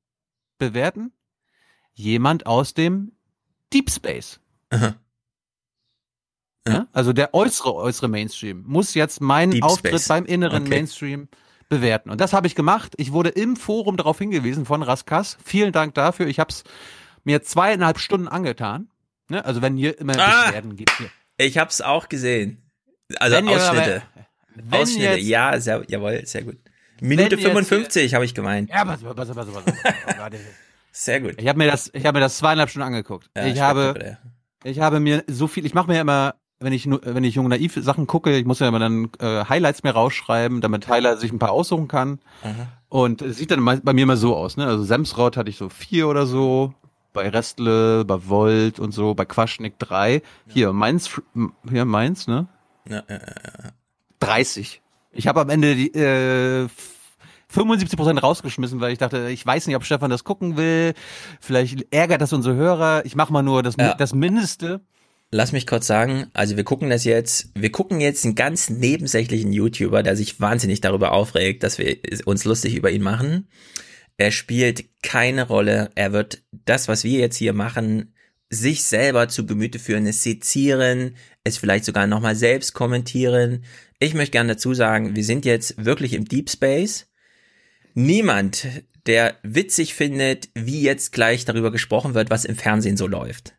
bewerten? 0.58 1.12
Jemand 1.94 2.46
aus 2.46 2.74
dem 2.74 3.12
Deep 3.72 3.88
Space. 3.88 4.40
Aha. 4.70 4.96
Ja? 6.66 6.88
Also 6.92 7.12
der 7.12 7.34
äußere 7.34 7.72
äußere 7.74 8.08
Mainstream 8.08 8.64
muss 8.66 8.94
jetzt 8.94 9.20
meinen 9.20 9.52
Deep 9.52 9.62
Auftritt 9.62 9.92
Space. 9.92 10.08
beim 10.08 10.24
inneren 10.24 10.62
okay. 10.62 10.70
Mainstream 10.70 11.28
bewerten. 11.68 12.10
Und 12.10 12.20
das 12.20 12.32
habe 12.32 12.48
ich 12.48 12.56
gemacht. 12.56 12.94
Ich 12.96 13.12
wurde 13.12 13.28
im 13.28 13.54
Forum 13.54 13.96
darauf 13.96 14.18
hingewiesen 14.18 14.66
von 14.66 14.82
Raskas. 14.82 15.38
Vielen 15.44 15.70
Dank 15.70 15.94
dafür. 15.94 16.26
Ich 16.26 16.40
habe 16.40 16.50
es 16.50 16.64
mir 17.22 17.42
zweieinhalb 17.42 18.00
Stunden 18.00 18.26
angetan. 18.26 18.90
Ne? 19.28 19.44
Also 19.44 19.62
wenn 19.62 19.76
hier 19.76 20.00
immer 20.00 20.18
ah. 20.18 20.46
Beschwerden 20.46 20.74
gibt. 20.74 20.98
Hier. 20.98 21.10
Ich 21.38 21.56
hab's 21.56 21.80
auch 21.80 22.08
gesehen. 22.08 22.62
Also 23.18 23.36
wenn 23.36 23.48
Ausschnitte. 23.48 24.02
Ihr, 24.56 24.78
Ausschnitte, 24.78 25.14
jetzt, 25.14 25.24
ja, 25.24 25.60
sehr, 25.60 25.84
jawohl, 25.88 26.26
sehr 26.26 26.42
gut. 26.42 26.58
Minute 27.00 27.38
55 27.38 28.14
habe 28.14 28.24
ich 28.24 28.34
gemeint. 28.34 28.70
Ja, 28.70 28.84
pass, 28.84 29.00
pass, 29.02 29.14
pass, 29.14 29.28
pass, 29.34 29.46
pass. 29.64 30.32
Sehr 30.90 31.20
gut. 31.20 31.40
Ich 31.40 31.46
habe 31.46 31.58
mir 31.58 31.70
das, 31.70 31.90
ich 31.94 32.04
habe 32.04 32.18
mir 32.18 32.22
das 32.22 32.38
zweieinhalb 32.38 32.70
Stunden 32.70 32.88
angeguckt. 32.88 33.30
Ja, 33.36 33.46
ich 33.46 33.60
habe, 33.60 34.18
ich 34.64 34.80
habe 34.80 34.98
mir 34.98 35.22
so 35.28 35.46
viel, 35.46 35.64
ich 35.64 35.74
mache 35.74 35.86
mir 35.88 36.00
immer, 36.00 36.34
wenn 36.58 36.72
ich 36.72 36.86
wenn 36.86 37.22
ich 37.22 37.36
jung 37.36 37.46
naiv 37.46 37.78
Sachen 37.80 38.08
gucke, 38.08 38.36
ich 38.36 38.44
muss 38.44 38.58
ja 38.58 38.66
immer 38.66 38.80
dann 38.80 39.10
äh, 39.20 39.44
Highlights 39.44 39.84
mir 39.84 39.92
rausschreiben, 39.92 40.60
damit 40.60 40.84
Tyler 40.84 41.16
sich 41.16 41.30
ein 41.30 41.38
paar 41.38 41.52
aussuchen 41.52 41.86
kann. 41.86 42.18
Aha. 42.42 42.66
Und 42.88 43.22
es 43.22 43.36
sieht 43.36 43.52
dann 43.52 43.64
bei 43.64 43.92
mir 43.92 44.02
immer 44.02 44.16
so 44.16 44.34
aus, 44.34 44.56
ne? 44.56 44.66
Also 44.66 44.82
Semsrott 44.82 45.36
hatte 45.36 45.50
ich 45.50 45.56
so 45.56 45.68
vier 45.68 46.08
oder 46.08 46.26
so, 46.26 46.74
bei 47.12 47.28
Restle, 47.28 48.04
bei 48.04 48.28
Volt 48.28 48.78
und 48.78 48.92
so, 48.92 49.14
bei 49.14 49.24
Quaschnik 49.24 49.78
3. 49.78 50.14
Ja. 50.14 50.20
Hier, 50.48 50.72
Mainz, 50.72 51.20
hier 51.68 51.84
Mainz, 51.84 52.26
ne? 52.26 52.48
Ja, 52.88 53.02
ja, 53.08 53.16
ja. 53.16 53.70
30. 54.20 54.82
Ich 55.12 55.26
habe 55.26 55.40
am 55.40 55.50
Ende 55.50 55.74
die 55.74 55.92
äh, 55.94 56.68
75% 57.52 58.20
rausgeschmissen, 58.20 58.80
weil 58.80 58.92
ich 58.92 58.98
dachte, 58.98 59.28
ich 59.30 59.44
weiß 59.44 59.66
nicht, 59.66 59.76
ob 59.76 59.84
Stefan 59.84 60.10
das 60.10 60.24
gucken 60.24 60.56
will. 60.56 60.94
Vielleicht 61.40 61.92
ärgert 61.92 62.20
das 62.20 62.32
unsere 62.32 62.54
Hörer. 62.54 63.04
Ich 63.04 63.16
mache 63.16 63.32
mal 63.32 63.42
nur 63.42 63.62
das, 63.62 63.76
ja. 63.78 63.94
das 63.94 64.14
Mindeste. 64.14 64.80
Lass 65.30 65.52
mich 65.52 65.66
kurz 65.66 65.86
sagen, 65.86 66.28
also 66.32 66.56
wir 66.56 66.64
gucken 66.64 66.88
das 66.88 67.04
jetzt, 67.04 67.50
wir 67.54 67.70
gucken 67.70 68.00
jetzt 68.00 68.24
einen 68.24 68.34
ganz 68.34 68.70
nebensächlichen 68.70 69.52
YouTuber, 69.52 70.02
der 70.02 70.16
sich 70.16 70.40
wahnsinnig 70.40 70.80
darüber 70.80 71.12
aufregt, 71.12 71.62
dass 71.62 71.78
wir 71.78 71.98
uns 72.24 72.44
lustig 72.44 72.74
über 72.74 72.90
ihn 72.90 73.02
machen. 73.02 73.46
Er 74.18 74.32
spielt 74.32 74.84
keine 75.02 75.46
Rolle. 75.46 75.90
Er 75.94 76.12
wird 76.12 76.42
das, 76.50 76.88
was 76.88 77.04
wir 77.04 77.20
jetzt 77.20 77.36
hier 77.36 77.52
machen, 77.52 78.14
sich 78.50 78.82
selber 78.82 79.28
zu 79.28 79.46
Gemüte 79.46 79.78
führen, 79.78 80.06
es 80.06 80.22
sezieren, 80.22 81.14
es 81.44 81.56
vielleicht 81.56 81.84
sogar 81.84 82.06
nochmal 82.06 82.34
selbst 82.34 82.74
kommentieren. 82.74 83.64
Ich 84.00 84.14
möchte 84.14 84.32
gerne 84.32 84.54
dazu 84.54 84.74
sagen, 84.74 85.14
wir 85.14 85.24
sind 85.24 85.44
jetzt 85.44 85.84
wirklich 85.84 86.14
im 86.14 86.24
Deep 86.24 86.50
Space. 86.50 87.06
Niemand, 87.94 88.66
der 89.06 89.36
witzig 89.42 89.94
findet, 89.94 90.48
wie 90.54 90.82
jetzt 90.82 91.12
gleich 91.12 91.44
darüber 91.44 91.70
gesprochen 91.70 92.14
wird, 92.14 92.28
was 92.30 92.44
im 92.44 92.56
Fernsehen 92.56 92.96
so 92.96 93.06
läuft. 93.06 93.54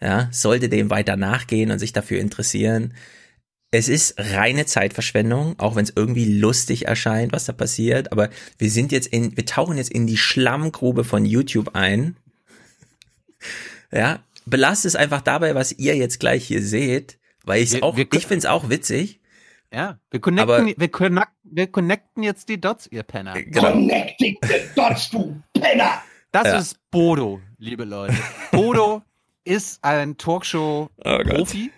Ja, 0.00 0.28
sollte 0.32 0.68
dem 0.68 0.90
weiter 0.90 1.16
nachgehen 1.16 1.70
und 1.70 1.78
sich 1.78 1.92
dafür 1.92 2.20
interessieren 2.20 2.94
es 3.70 3.88
ist 3.88 4.14
reine 4.18 4.64
Zeitverschwendung, 4.66 5.58
auch 5.58 5.76
wenn 5.76 5.84
es 5.84 5.92
irgendwie 5.94 6.24
lustig 6.38 6.86
erscheint, 6.86 7.32
was 7.32 7.44
da 7.44 7.52
passiert. 7.52 8.12
Aber 8.12 8.30
wir 8.56 8.70
sind 8.70 8.92
jetzt 8.92 9.08
in, 9.08 9.36
wir 9.36 9.44
tauchen 9.44 9.76
jetzt 9.76 9.90
in 9.90 10.06
die 10.06 10.16
Schlammgrube 10.16 11.04
von 11.04 11.24
YouTube 11.26 11.74
ein. 11.74 12.16
ja, 13.92 14.20
belasst 14.46 14.84
es 14.86 14.96
einfach 14.96 15.20
dabei, 15.20 15.54
was 15.54 15.72
ihr 15.72 15.96
jetzt 15.96 16.18
gleich 16.20 16.44
hier 16.46 16.62
seht, 16.62 17.18
weil 17.44 17.62
ich 17.62 17.82
auch, 17.82 17.96
wir, 17.96 18.06
ich 18.12 18.22
finde 18.26 18.38
es 18.38 18.46
auch 18.46 18.70
witzig. 18.70 19.20
Ja, 19.72 19.98
wir 20.10 20.20
connecten, 20.20 20.50
aber, 20.50 20.66
wir, 20.66 20.88
connect, 20.88 21.28
wir 21.42 21.66
connecten 21.66 22.22
jetzt 22.22 22.48
die 22.48 22.58
Dots, 22.58 22.86
ihr 22.90 23.02
Penner. 23.02 23.34
Genau. 23.34 23.72
Connecting 23.72 24.38
the 24.42 24.54
Dots, 24.74 25.10
du 25.10 25.42
Penner! 25.52 26.02
Das 26.32 26.46
Ja. 26.46 26.58
ist 26.58 26.78
Bodo, 26.90 27.40
liebe 27.58 27.84
Leute. 27.84 28.14
Bodo 28.50 29.02
ist 29.44 29.82
ein 29.84 30.16
Talkshow-Profi, 30.16 31.70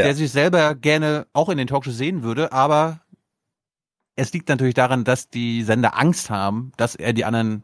Ja. 0.00 0.06
der 0.06 0.14
sich 0.14 0.30
selber 0.32 0.74
gerne 0.74 1.26
auch 1.32 1.48
in 1.48 1.58
den 1.58 1.66
Talkshows 1.66 1.96
sehen 1.96 2.22
würde, 2.22 2.52
aber 2.52 3.00
es 4.16 4.32
liegt 4.32 4.48
natürlich 4.48 4.74
daran, 4.74 5.04
dass 5.04 5.30
die 5.30 5.62
Sender 5.62 5.98
Angst 5.98 6.30
haben, 6.30 6.72
dass 6.76 6.94
er 6.94 7.12
die 7.12 7.24
anderen 7.24 7.62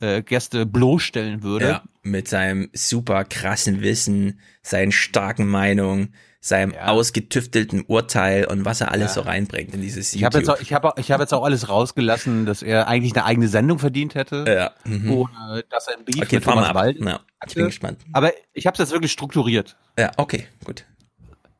äh, 0.00 0.22
Gäste 0.22 0.64
bloßstellen 0.64 1.42
würde. 1.42 1.66
Ja, 1.68 1.82
mit 2.02 2.26
seinem 2.28 2.70
super 2.72 3.24
krassen 3.24 3.82
Wissen, 3.82 4.40
seinen 4.62 4.92
starken 4.92 5.46
Meinungen, 5.46 6.14
seinem 6.40 6.74
ausgetüftelten 6.74 7.82
Urteil 7.86 8.46
und 8.46 8.64
was 8.64 8.80
er 8.80 8.92
alles 8.92 9.14
Ja. 9.14 9.22
so 9.22 9.28
reinbringt 9.28 9.74
in 9.74 9.82
dieses 9.82 10.14
Ich 10.14 10.24
habe 10.24 10.38
jetzt, 10.38 10.46
YouTube. 10.46 10.56
auch- 10.58 10.62
ich 10.62 10.72
hab, 10.72 10.98
ich 10.98 11.12
hab 11.12 11.20
jetzt 11.20 11.34
auch 11.34 11.44
alles 11.44 11.68
rausgelassen, 11.68 12.46
dass 12.46 12.62
er 12.62 12.88
eigentlich 12.88 13.14
eine 13.14 13.26
eigene 13.26 13.48
Sendung 13.48 13.78
verdient 13.78 14.14
hätte. 14.14 14.46
Ja. 14.48 14.70
Mhm. 14.90 15.10
Ohne 15.12 15.64
dass 15.68 15.86
er 15.88 15.98
ein 15.98 16.04
Beef 16.06 16.16
Okay, 16.22 16.36
mit 16.36 16.44
Thomas. 16.44 16.72
Wald 16.72 16.96
Ja, 16.98 17.20
ich 17.46 17.54
bin 17.54 17.66
gespannt. 17.66 17.98
Aber 18.14 18.32
ich 18.54 18.66
habe 18.66 18.72
es 18.74 18.78
jetzt 18.78 18.92
wirklich 18.92 19.12
strukturiert. 19.12 19.76
Ja, 19.98 20.12
okay, 20.16 20.46
gut. 20.64 20.86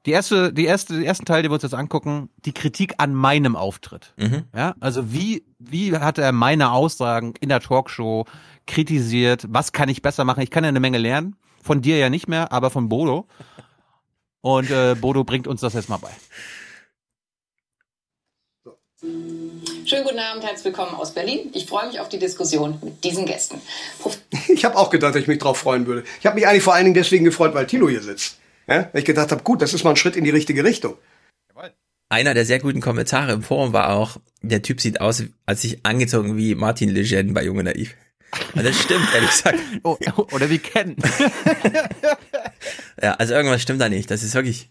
Die 0.07 0.13
erste, 0.13 0.53
die 0.53 0.65
erste, 0.65 0.95
den 0.95 1.03
ersten 1.03 1.27
Teil, 1.27 1.43
den 1.43 1.51
wir 1.51 1.55
uns 1.55 1.63
jetzt 1.63 1.75
angucken, 1.75 2.31
die 2.47 2.53
Kritik 2.53 2.95
an 2.99 3.15
meinem 3.15 3.55
Auftritt. 3.55 4.15
Mhm. 4.17 4.45
Ja, 4.57 4.75
also 4.81 5.13
wie, 5.13 5.45
wie 5.59 5.95
hat 5.95 6.17
er 6.17 6.33
meine 6.33 6.73
Aussagen 6.73 7.35
in 7.41 7.51
der 7.51 7.61
Talkshow 7.61 8.25
kritisiert? 8.67 9.45
Was 9.49 9.73
kann 9.73 9.91
ich 9.91 10.01
besser 10.01 10.25
machen? 10.25 10.43
Ich 10.43 10.51
kann 10.51 10.65
ja 10.65 10.69
eine 10.69 10.81
Menge 10.81 10.99
lernen. 10.99 11.37
Von 11.63 11.83
dir 11.83 11.99
ja 11.99 12.09
nicht 12.09 12.29
mehr, 12.29 12.51
aber 12.53 12.71
von 12.71 12.89
Bodo. 12.89 13.27
Und 14.41 14.71
äh, 14.71 14.95
Bodo 14.95 15.25
bringt 15.25 15.47
uns 15.47 15.61
das 15.61 15.75
jetzt 15.75 15.91
mal 15.91 15.99
bei. 15.99 16.11
Schönen 19.85 20.05
guten 20.05 20.19
Abend, 20.19 20.43
herzlich 20.45 20.65
willkommen 20.65 20.95
aus 20.95 21.13
Berlin. 21.13 21.51
Ich 21.53 21.67
freue 21.67 21.89
mich 21.89 22.01
auf 22.01 22.09
die 22.09 22.19
Diskussion 22.19 22.79
mit 22.83 23.05
diesen 23.05 23.27
Gästen. 23.27 23.61
Prof 23.99 24.19
Ich 24.49 24.65
habe 24.65 24.77
auch 24.77 24.89
gedacht, 24.89 25.15
dass 25.15 25.23
ich 25.23 25.29
mich 25.29 25.39
drauf 25.39 25.59
freuen 25.59 25.87
würde. 25.87 26.05
Ich 26.21 26.27
habe 26.27 26.37
mich 26.37 26.47
eigentlich 26.47 26.63
vor 26.63 26.75
allen 26.75 26.85
Dingen 26.85 26.95
deswegen 26.95 27.25
gefreut, 27.25 27.55
weil 27.55 27.67
Tilo 27.67 27.89
hier 27.89 28.03
sitzt. 28.03 28.40
Ja? 28.71 28.89
Weil 28.93 29.01
ich 29.01 29.05
gedacht 29.05 29.33
habe, 29.33 29.43
gut, 29.43 29.61
das 29.61 29.75
ist 29.75 29.85
mal 29.85 29.91
ein 29.91 29.97
Schritt 29.97 30.17
in 30.17 30.25
die 30.25 30.31
richtige 30.31 30.65
Richtung. 30.65 30.97
Einer 32.13 32.35
der 32.35 32.45
sehr 32.45 32.59
guten 32.59 32.81
Kommentare 32.81 33.33
im 33.33 33.43
Forum 33.43 33.73
war 33.73 33.91
auch, 33.91 34.17
der 34.43 34.63
Typ 34.63 34.81
sieht 34.81 35.01
aus, 35.01 35.23
als 35.47 35.63
sich 35.63 35.87
angezogen 35.87 36.37
wie 36.37 36.57
Martin 36.57 36.89
Legend 36.89 37.35
bei 37.35 37.45
Junge 37.45 37.63
Naiv. 37.63 37.95
Und 38.55 38.65
das 38.65 38.81
stimmt, 38.81 39.07
ehrlich 39.15 39.31
gesagt. 39.31 39.59
Oh, 39.85 39.97
oder 40.33 40.51
wie 40.51 40.59
Ken. 40.59 40.97
ja, 43.01 43.15
also 43.15 43.35
irgendwas 43.35 43.63
stimmt 43.63 43.81
da 43.81 43.89
nicht. 43.89 44.11
Das 44.11 44.25
ist 44.25 44.35
wirklich. 44.35 44.71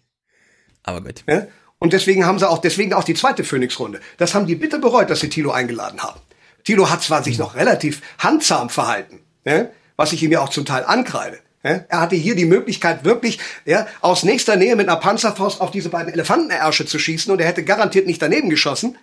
Aber 0.84 1.02
gut. 1.02 1.24
Ja? 1.28 1.48
Und 1.80 1.94
deswegen 1.94 2.26
haben 2.26 2.40
sie 2.40 2.50
auch, 2.50 2.60
deswegen 2.60 2.94
auch 2.94 3.06
die 3.06 3.14
zweite 3.14 3.46
Phoenix-Runde. 3.46 4.02
Das 4.18 4.36
haben 4.36 4.46
die 4.46 4.56
bitte 4.56 4.80
bereut, 4.80 5.10
dass 5.10 5.22
sie 5.22 5.30
Tilo 5.30 5.52
eingeladen 5.52 6.02
haben. 6.02 6.20
Tilo 6.66 6.90
hat 6.90 7.02
zwar 7.02 7.24
sich 7.24 7.38
noch 7.38 7.56
relativ 7.56 8.02
handsam 8.18 8.70
verhalten, 8.70 9.22
ja? 9.46 9.70
was 9.96 10.12
ich 10.12 10.22
ihm 10.22 10.32
ja 10.32 10.42
auch 10.42 10.50
zum 10.50 10.66
Teil 10.66 10.84
ankreide. 10.84 11.40
Ja? 11.64 11.86
Er 11.88 12.02
hatte 12.02 12.16
hier 12.16 12.36
die 12.36 12.46
Möglichkeit, 12.46 13.04
wirklich 13.04 13.40
ja, 13.66 13.88
aus 14.02 14.24
nächster 14.24 14.56
Nähe 14.56 14.76
mit 14.76 14.88
einer 14.88 15.00
Panzerfaust 15.00 15.62
auf 15.62 15.72
diese 15.72 15.90
beiden 15.90 16.14
Elefantenersche 16.14 16.86
zu 16.86 17.00
schießen 17.00 17.32
und 17.32 17.40
er 17.40 17.48
hätte 17.48 17.64
garantiert 17.64 18.08
nicht 18.08 18.22
daneben 18.22 18.50
geschossen. 18.50 18.98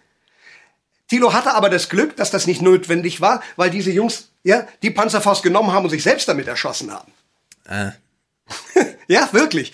Tilo 1.09 1.33
hatte 1.33 1.55
aber 1.55 1.71
das 1.71 1.89
Glück, 1.89 2.17
dass 2.17 2.31
das 2.31 2.47
nicht 2.47 2.63
notwendig 2.63 3.21
war, 3.21 3.43
weil 3.57 3.71
diese 3.71 3.91
Jungs 3.91 4.31
ja 4.43 4.67
die 4.83 4.91
Panzerfaust 4.91 5.43
genommen 5.43 5.73
haben 5.73 5.85
und 5.85 5.91
sich 5.91 6.03
selbst 6.03 6.29
damit 6.29 6.49
erschossen 6.49 6.91
haben. 6.93 7.13
Äh, 7.69 7.91
Ja, 9.09 9.29
wirklich. 9.33 9.73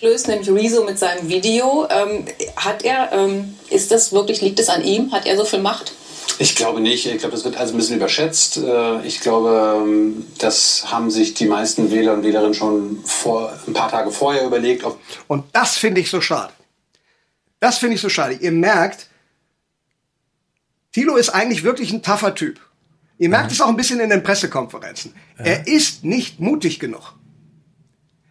löst 0.00 0.28
nämlich 0.28 0.48
Rezo 0.48 0.84
mit 0.84 0.98
seinem 0.98 1.28
Video. 1.28 1.86
Ähm, 1.90 2.24
hat 2.56 2.82
er, 2.82 3.12
ähm, 3.12 3.54
ist 3.68 3.90
das 3.90 4.12
wirklich, 4.12 4.40
liegt 4.40 4.58
es 4.58 4.70
an 4.70 4.82
ihm? 4.82 5.12
Hat 5.12 5.26
er 5.26 5.36
so 5.36 5.44
viel 5.44 5.58
Macht? 5.58 5.92
Ich 6.40 6.56
glaube 6.56 6.80
nicht. 6.80 7.04
Ich 7.04 7.18
glaube, 7.18 7.32
das 7.34 7.44
wird 7.44 7.58
also 7.58 7.74
ein 7.74 7.76
bisschen 7.76 7.96
überschätzt. 7.96 8.56
Äh, 8.56 9.06
Ich 9.06 9.20
glaube, 9.20 9.82
ähm, 9.84 10.24
das 10.38 10.90
haben 10.90 11.10
sich 11.10 11.34
die 11.34 11.44
meisten 11.44 11.90
Wähler 11.90 12.14
und 12.14 12.22
Wählerinnen 12.22 12.54
schon 12.54 13.04
vor, 13.04 13.52
ein 13.66 13.74
paar 13.74 13.90
Tage 13.90 14.10
vorher 14.10 14.46
überlegt, 14.46 14.82
ob 14.84 14.98
Und 15.28 15.44
das 15.52 15.76
finde 15.76 16.00
ich 16.00 16.08
so 16.08 16.22
schade. 16.22 16.52
Das 17.60 17.76
finde 17.76 17.96
ich 17.96 18.00
so 18.00 18.08
schade. 18.08 18.34
Ihr 18.34 18.52
merkt, 18.52 19.08
Thilo 20.92 21.16
ist 21.16 21.28
eigentlich 21.28 21.62
wirklich 21.62 21.92
ein 21.92 22.02
taffer 22.02 22.34
Typ. 22.34 22.58
Ihr 23.18 23.28
merkt 23.28 23.52
es 23.52 23.60
auch 23.60 23.68
ein 23.68 23.76
bisschen 23.76 24.00
in 24.00 24.08
den 24.08 24.22
Pressekonferenzen. 24.22 25.14
Er 25.36 25.66
ist 25.66 26.04
nicht 26.04 26.40
mutig 26.40 26.80
genug. 26.80 27.16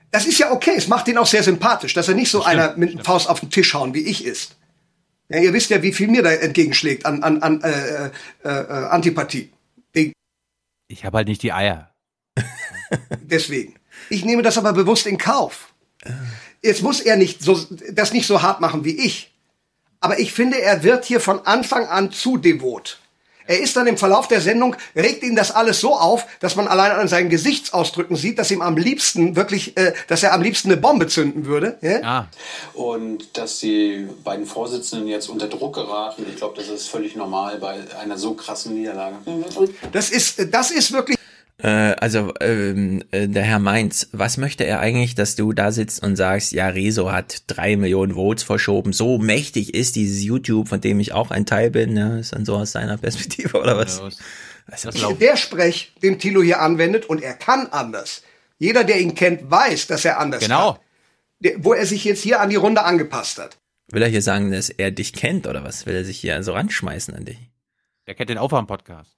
Das 0.10 0.26
ist 0.26 0.40
ja 0.40 0.52
okay. 0.52 0.74
Es 0.76 0.88
macht 0.88 1.08
ihn 1.08 1.20
auch 1.20 1.28
sehr 1.28 1.44
sympathisch, 1.44 1.94
dass 1.94 2.08
er 2.08 2.16
nicht 2.16 2.32
so 2.32 2.42
einer 2.42 2.76
mit 2.76 2.92
dem 2.92 3.06
Faust 3.06 3.30
auf 3.30 3.40
den 3.40 3.52
Tisch 3.52 3.76
hauen 3.76 3.94
wie 3.94 4.02
ich 4.02 4.26
ist. 4.26 4.56
Ja, 5.30 5.40
ihr 5.40 5.54
wisst 5.54 5.70
ja, 5.70 5.82
wie 5.84 5.94
viel 5.94 6.08
mir 6.08 6.24
da 6.24 6.32
entgegenschlägt 6.32 7.06
an, 7.06 7.24
an, 7.24 7.42
an 7.42 7.62
äh, 7.62 8.08
äh, 8.08 8.12
äh, 8.44 8.50
Antipathie. 8.90 9.52
Ich 10.92 11.06
habe 11.06 11.18
halt 11.18 11.28
nicht 11.28 11.44
die 11.44 11.54
Eier. 11.54 11.94
Deswegen. 13.22 13.76
Ich 14.10 14.26
nehme 14.26 14.42
das 14.42 14.58
aber 14.58 14.74
bewusst 14.74 15.06
in 15.06 15.20
Kauf. 15.20 15.72
Jetzt 16.64 16.82
muss 16.82 17.00
er 17.00 17.16
nicht 17.16 17.44
so, 17.44 17.60
das 17.92 18.12
nicht 18.12 18.26
so 18.26 18.42
hart 18.42 18.60
machen 18.60 18.84
wie 18.86 18.98
ich. 18.98 19.32
Aber 20.00 20.20
ich 20.20 20.34
finde, 20.34 20.60
er 20.60 20.84
wird 20.84 21.06
hier 21.06 21.20
von 21.20 21.46
Anfang 21.46 21.86
an 21.86 22.12
zu 22.12 22.38
devot. 22.38 23.00
Er 23.50 23.60
ist 23.60 23.76
dann 23.76 23.88
im 23.88 23.98
Verlauf 23.98 24.28
der 24.28 24.42
Sendung, 24.42 24.76
regt 24.96 25.24
ihn 25.24 25.36
das 25.36 25.50
alles 25.50 25.80
so 25.80 25.96
auf, 25.96 26.28
dass 26.40 26.56
man 26.56 26.68
allein 26.68 26.92
an 26.92 27.08
seinen 27.08 27.30
Gesichtsausdrücken 27.30 28.16
sieht, 28.16 28.38
dass 28.38 28.52
ihm 28.52 28.62
am 28.62 28.78
liebsten 28.78 29.36
wirklich, 29.36 29.76
äh, 29.76 29.94
dass 30.08 30.22
er 30.22 30.34
am 30.34 30.44
liebsten 30.44 30.70
eine 30.72 30.80
Bombe 30.80 31.08
zünden 31.08 31.48
würde. 31.48 31.80
Ja? 31.82 32.28
und 32.76 33.36
dass 33.38 33.58
die 33.58 34.08
beiden 34.24 34.46
Vorsitzenden 34.46 35.08
jetzt 35.08 35.30
unter 35.30 35.48
Druck 35.48 35.74
geraten. 35.74 36.28
Ich 36.30 36.36
glaube, 36.36 36.58
das 36.58 36.68
ist 36.68 36.90
völlig 36.90 37.16
normal 37.16 37.58
bei 37.58 37.80
einer 38.00 38.20
so 38.20 38.36
krassen 38.36 38.76
Niederlage. 38.76 39.16
Das 39.92 40.12
ist, 40.12 40.54
das 40.54 40.70
ist 40.70 40.92
wirklich. 40.92 41.19
Äh, 41.62 41.68
also, 42.00 42.34
ähm, 42.40 43.04
äh, 43.12 43.28
der 43.28 43.44
Herr 43.44 43.60
Mainz, 43.60 44.08
was 44.14 44.38
möchte 44.38 44.64
er 44.66 44.80
eigentlich, 44.80 45.14
dass 45.16 45.36
du 45.36 45.52
da 45.52 45.72
sitzt 45.74 46.02
und 46.02 46.16
sagst, 46.16 46.54
ja, 46.54 46.70
Rezo 46.70 47.12
hat 47.12 47.44
drei 47.48 47.76
Millionen 47.76 48.14
Votes 48.16 48.44
verschoben. 48.44 48.94
So 48.94 49.18
mächtig 49.18 49.74
ist 49.74 49.98
dieses 49.98 50.24
YouTube, 50.24 50.70
von 50.70 50.80
dem 50.80 51.00
ich 51.02 51.12
auch 51.12 51.32
ein 51.32 51.46
Teil 51.46 51.70
bin, 51.70 51.98
ja, 51.98 52.18
ist 52.18 52.34
dann 52.34 52.46
so 52.46 52.56
aus 52.56 52.72
seiner 52.72 52.98
Perspektive 52.98 53.60
oder 53.60 53.78
was? 53.78 54.02
Also, 54.72 55.12
Der 55.14 55.36
Sprech, 55.36 55.94
den 56.02 56.18
Thilo 56.20 56.42
hier 56.42 56.62
anwendet, 56.62 57.06
und 57.08 57.22
er 57.22 57.34
kann 57.34 57.68
anders. 57.72 58.22
Jeder, 58.58 58.84
der 58.84 59.00
ihn 59.02 59.16
kennt, 59.16 59.50
weiß, 59.52 59.88
dass 59.88 60.06
er 60.06 60.20
anders 60.20 60.42
Genau. 60.44 60.74
kann. 60.74 60.82
Der, 61.42 61.64
wo 61.64 61.74
er 61.74 61.86
sich 61.86 62.04
jetzt 62.06 62.22
hier 62.22 62.40
an 62.42 62.50
die 62.50 62.58
Runde 62.58 62.84
angepasst 62.84 63.38
hat. 63.40 63.58
will 63.92 64.02
er 64.02 64.10
hier 64.10 64.22
sagen, 64.22 64.52
dass 64.52 64.70
er 64.70 64.92
dich 64.92 65.14
kennt 65.14 65.48
oder 65.48 65.64
was? 65.64 65.86
Will 65.86 65.96
er 65.96 66.06
sich 66.06 66.20
hier 66.20 66.42
so 66.44 66.54
ranschmeißen 66.54 67.14
an 67.16 67.26
dich? 67.26 67.40
Der 68.08 68.16
kennt 68.16 68.30
den 68.30 68.38
Aufwachen-Podcast. 68.38 69.18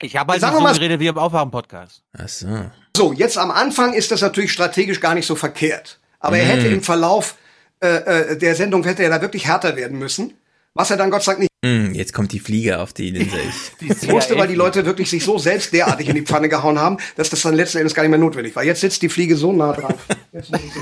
Ich 0.00 0.16
habe 0.16 0.32
halt 0.32 0.42
wir 0.42 0.52
so 0.52 0.60
mal- 0.60 0.72
geredet 0.74 1.00
wie 1.00 1.06
im 1.08 1.18
Aufwachen-Podcast. 1.18 2.02
Ach 2.16 2.28
so. 2.28 2.70
So, 2.96 3.12
jetzt 3.12 3.36
am 3.38 3.50
Anfang 3.50 3.94
ist 3.94 4.10
das 4.10 4.20
natürlich 4.20 4.52
strategisch 4.52 5.00
gar 5.00 5.14
nicht 5.14 5.26
so 5.26 5.34
verkehrt. 5.36 5.98
Aber 6.20 6.36
er 6.38 6.44
Mhm. 6.44 6.48
hätte 6.50 6.66
im 6.68 6.82
Verlauf 6.82 7.36
äh, 7.80 8.32
äh, 8.32 8.36
der 8.38 8.56
Sendung 8.56 8.82
hätte 8.84 9.04
er 9.04 9.10
da 9.10 9.20
wirklich 9.22 9.46
härter 9.46 9.76
werden 9.76 9.98
müssen. 9.98 10.34
Was 10.74 10.90
er 10.90 10.96
dann 10.96 11.10
Gott 11.12 11.22
sei 11.22 11.32
Dank 11.32 11.40
nicht 11.40 11.48
Hm, 11.64 11.92
jetzt 11.94 12.12
kommt 12.12 12.30
die 12.32 12.38
Fliege 12.40 12.78
auf 12.78 12.92
die 12.92 13.10
Linse. 13.10 13.36
Ich, 13.80 14.08
musste, 14.08 14.36
weil 14.36 14.46
die 14.48 14.54
Leute 14.54 14.84
wirklich 14.86 15.10
sich 15.10 15.24
so 15.24 15.38
selbst 15.38 15.72
derartig 15.72 16.08
in 16.08 16.14
die 16.16 16.22
Pfanne 16.22 16.48
gehauen 16.48 16.78
haben, 16.78 16.98
dass 17.16 17.30
das 17.30 17.42
dann 17.42 17.54
letzten 17.54 17.78
Endes 17.78 17.94
gar 17.94 18.02
nicht 18.02 18.10
mehr 18.10 18.18
notwendig 18.18 18.54
war. 18.56 18.62
Jetzt 18.64 18.80
sitzt 18.80 19.02
die 19.02 19.08
Fliege 19.08 19.36
so 19.36 19.52
nah 19.52 19.72
dran. 19.72 19.94
Jetzt 20.32 20.50
muss 20.50 20.60
ich 20.64 20.72
so 20.72 20.80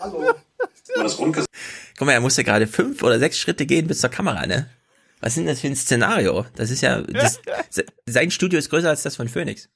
Hallo. 0.00 0.34
Guck 1.98 2.06
mal, 2.06 2.12
er 2.12 2.20
musste 2.20 2.42
gerade 2.44 2.66
fünf 2.66 3.02
oder 3.02 3.18
sechs 3.18 3.38
Schritte 3.38 3.66
gehen 3.66 3.86
bis 3.86 4.00
zur 4.00 4.10
Kamera, 4.10 4.46
ne? 4.46 4.68
Was 5.20 5.32
ist 5.32 5.38
denn 5.38 5.46
das 5.46 5.60
für 5.60 5.68
ein 5.68 5.76
Szenario? 5.76 6.46
Das 6.56 6.70
ist 6.70 6.82
ja, 6.82 7.00
das, 7.00 7.40
sein 8.06 8.30
Studio 8.30 8.58
ist 8.58 8.70
größer 8.70 8.88
als 8.88 9.02
das 9.02 9.16
von 9.16 9.28
Phoenix. 9.28 9.68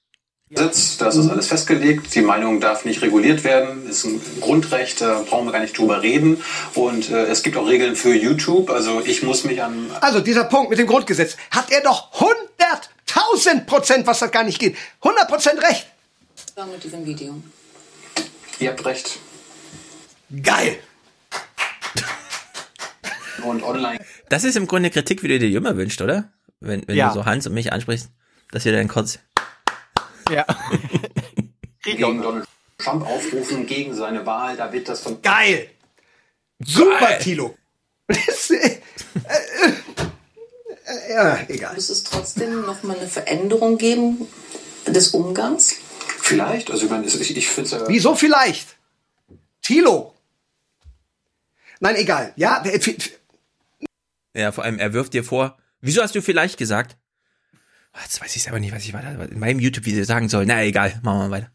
Sitz, 0.53 0.97
das 0.97 1.15
ist 1.15 1.29
alles 1.29 1.47
festgelegt. 1.47 2.13
Die 2.15 2.23
Meinung 2.23 2.61
darf 2.61 2.85
nicht 2.85 3.03
reguliert 3.03 3.45
werden. 3.45 3.89
Ist 3.89 4.05
ein 4.05 4.21
Grundrecht, 4.41 5.01
da 5.01 5.23
brauchen 5.23 5.47
wir 5.47 5.53
gar 5.53 5.61
nicht 5.61 5.79
drüber 5.79 6.03
reden. 6.03 6.43
Und 6.75 7.09
äh, 7.09 7.27
es 7.27 7.45
gibt 7.45 7.57
auch 7.57 7.69
Regeln 7.69 7.95
für 7.95 8.15
YouTube. 8.15 8.69
Also 8.69 9.01
ich 9.01 9.23
muss 9.23 9.45
mich 9.45 9.63
an 9.63 9.91
Also 10.01 10.21
dieser 10.21 10.45
Punkt 10.45 10.71
mit 10.71 10.79
dem 10.81 10.89
Grundgesetz, 10.89 11.37
hat 11.53 11.71
er 11.71 11.83
doch 11.83 12.13
100.000 12.15 13.65
Prozent, 13.65 14.07
was 14.09 14.19
das 14.19 14.33
gar 14.33 14.43
nicht 14.43 14.59
geht, 14.59 14.77
100 15.03 15.29
Prozent 15.29 15.63
recht. 15.63 15.87
Mit 16.73 16.83
diesem 16.83 17.07
Video. 17.07 17.41
Ihr 18.59 18.71
habt 18.71 18.85
recht. 18.85 19.19
Geil. 20.43 20.79
Und 23.43 23.63
online. 23.63 24.01
Das 24.29 24.45
ist 24.45 24.57
im 24.57 24.67
Grunde 24.67 24.91
Kritik, 24.91 25.23
wie 25.23 25.29
du 25.29 25.39
dir 25.39 25.57
immer 25.57 25.77
wünscht, 25.77 26.01
oder? 26.03 26.33
Wenn, 26.61 26.87
wenn 26.87 26.97
Ja. 26.97 27.09
du 27.09 27.15
so 27.15 27.25
Hans 27.25 27.47
und 27.47 27.55
mich 27.55 27.73
ansprichst, 27.73 28.11
dass 28.51 28.65
wir 28.65 28.73
dann 28.73 28.89
kurz. 28.89 29.19
Ja. 30.31 30.45
gegen 31.83 32.23
Donald 32.23 32.47
Trump 32.79 33.07
aufrufen, 33.07 33.67
gegen 33.67 33.95
seine 33.95 34.27
Wahl. 34.27 34.57
Da 34.57 34.73
wird 34.73 34.89
das 34.89 35.01
von 35.01 35.23
Geil. 35.23 35.69
Super, 36.59 37.19
Tilo. 37.19 37.57
Äh, 38.09 38.17
äh, 38.55 38.81
äh, 40.87 41.15
ja, 41.15 41.39
egal. 41.49 41.75
Muss 41.75 41.89
es 41.89 42.03
trotzdem 42.05 42.63
noch 42.63 42.83
mal 42.83 42.99
eine 42.99 43.09
Veränderung 43.09 43.79
geben 43.79 44.27
des 44.87 45.09
Umgangs? 45.09 45.77
Vielleicht. 46.19 46.71
Also 46.71 46.85
ich, 46.85 46.91
meine, 46.91 47.07
ich, 47.07 47.37
ich 47.37 47.49
finde 47.49 47.77
es. 47.77 47.89
Wieso 47.89 48.15
vielleicht? 48.15 48.77
Tilo. 49.63 50.15
Nein, 51.81 51.97
egal. 51.97 52.33
Ja, 52.37 52.63
äh, 52.65 52.79
Ja, 54.35 54.53
vor 54.53 54.65
allem, 54.65 54.79
er 54.79 54.93
wirft 54.93 55.15
dir 55.15 55.25
vor, 55.25 55.59
wieso 55.81 56.03
hast 56.03 56.15
du 56.15 56.23
vielleicht 56.23 56.57
gesagt? 56.57 56.97
Jetzt 58.01 58.21
weiß 58.21 58.37
ich 58.37 58.43
selber 58.43 58.61
nicht, 58.61 58.73
was 58.73 58.85
ich 58.85 58.93
weiter 58.93 59.29
in 59.29 59.39
meinem 59.39 59.59
YouTube-Video 59.59 60.05
sagen 60.05 60.29
soll. 60.29 60.47
Na 60.47 60.63
egal, 60.63 61.01
machen 61.03 61.31
wir 61.31 61.31
weiter. 61.31 61.51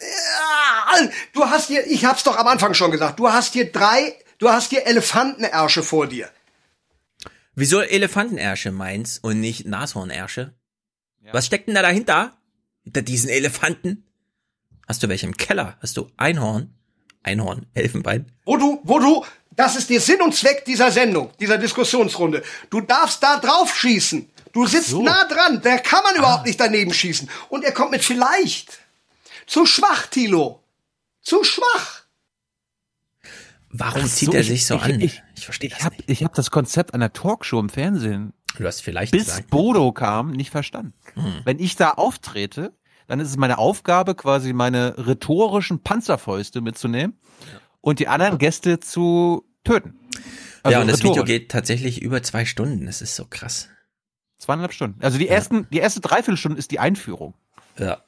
Ja, 0.00 1.08
du 1.32 1.44
hast 1.44 1.68
hier, 1.68 1.86
ich 1.86 2.04
hab's 2.04 2.24
doch 2.24 2.36
am 2.36 2.46
Anfang 2.46 2.74
schon 2.74 2.90
gesagt, 2.90 3.18
du 3.18 3.28
hast 3.28 3.52
hier 3.52 3.70
drei, 3.70 4.14
du 4.38 4.48
hast 4.48 4.70
hier 4.70 4.86
Elefantenersche 4.86 5.82
vor 5.82 6.06
dir. 6.06 6.30
Wieso 7.54 7.80
Elefantenersche 7.80 8.72
meins 8.72 9.18
und 9.18 9.40
nicht 9.40 9.66
Nashornersche? 9.66 10.54
Was 11.32 11.46
steckt 11.46 11.68
denn 11.68 11.74
da 11.74 11.82
dahinter? 11.82 12.36
Hinter 12.82 13.02
diesen 13.02 13.28
Elefanten? 13.28 14.04
Hast 14.88 15.02
du 15.02 15.08
welche 15.08 15.26
im 15.26 15.36
Keller? 15.36 15.78
Hast 15.80 15.96
du 15.96 16.10
Einhorn? 16.16 16.74
Einhorn, 17.22 17.66
Elfenbein? 17.74 18.32
Wo 18.44 18.56
du, 18.56 18.80
wo 18.84 18.98
du, 18.98 19.24
das 19.56 19.76
ist 19.76 19.90
der 19.90 20.00
Sinn 20.00 20.20
und 20.22 20.34
Zweck 20.34 20.64
dieser 20.64 20.90
Sendung, 20.90 21.30
dieser 21.40 21.58
Diskussionsrunde. 21.58 22.42
Du 22.70 22.80
darfst 22.80 23.22
da 23.22 23.38
drauf 23.38 23.74
schießen. 23.76 24.28
Du 24.52 24.66
sitzt 24.66 24.88
So. 24.88 25.02
nah 25.02 25.24
dran, 25.26 25.60
da 25.62 25.78
kann 25.78 26.02
man 26.04 26.16
überhaupt 26.16 26.46
nicht 26.46 26.60
daneben 26.60 26.92
schießen. 26.92 27.28
Und 27.48 27.64
er 27.64 27.72
kommt 27.72 27.90
mit 27.92 28.04
vielleicht. 28.04 28.78
Zu 29.46 29.64
schwach, 29.66 30.06
Thilo. 30.06 30.62
Zu 31.22 31.42
schwach. 31.44 32.02
Warum 33.70 34.02
Ach 34.04 34.08
zieht 34.08 34.26
so, 34.28 34.32
er 34.34 34.40
ich- 34.40 34.48
sich 34.48 34.66
so 34.66 34.74
ich- 34.76 34.82
an? 34.82 35.00
ich- 35.00 35.22
ich 35.36 35.44
verstehe 35.46 35.70
Ich 35.70 35.82
habe 35.82 35.96
ich 36.06 36.22
hab 36.24 36.34
das 36.34 36.50
Konzept 36.50 36.92
einer 36.94 37.12
Talkshow 37.12 37.58
im 37.58 37.68
Fernsehen, 37.70 38.32
Du 38.58 38.66
hast 38.66 38.82
vielleicht 38.82 39.12
bis 39.12 39.24
gesagt. 39.26 39.48
Bodo 39.48 39.92
kam, 39.92 40.30
nicht 40.32 40.50
verstanden. 40.50 40.92
Hm. 41.14 41.40
Wenn 41.44 41.58
ich 41.58 41.76
da 41.76 41.90
auftrete, 41.92 42.74
dann 43.08 43.18
ist 43.18 43.28
es 43.30 43.36
meine 43.38 43.56
Aufgabe, 43.56 44.14
quasi 44.14 44.52
meine 44.52 44.94
rhetorischen 44.98 45.82
Panzerfäuste 45.82 46.60
mitzunehmen 46.60 47.18
und 47.82 47.98
die 47.98 48.08
anderen 48.08 48.38
Gäste 48.38 48.80
zu 48.80 49.44
töten. 49.64 49.98
Also 50.62 50.72
ja, 50.72 50.80
und 50.80 50.88
das 50.88 51.02
Video 51.02 51.24
geht 51.24 51.50
tatsächlich 51.50 52.00
über 52.00 52.22
zwei 52.22 52.46
Stunden. 52.46 52.86
Das 52.86 53.02
ist 53.02 53.14
so 53.16 53.26
krass. 53.28 53.68
Zweieinhalb 54.38 54.72
Stunden. 54.72 55.02
Also 55.02 55.18
die 55.18 55.28
ersten, 55.28 55.68
die 55.70 55.78
erste 55.78 56.00
Dreiviertelstunde 56.00 56.58
ist 56.58 56.70
die 56.70 56.78
Einführung. 56.78 57.34
Ja. 57.78 57.98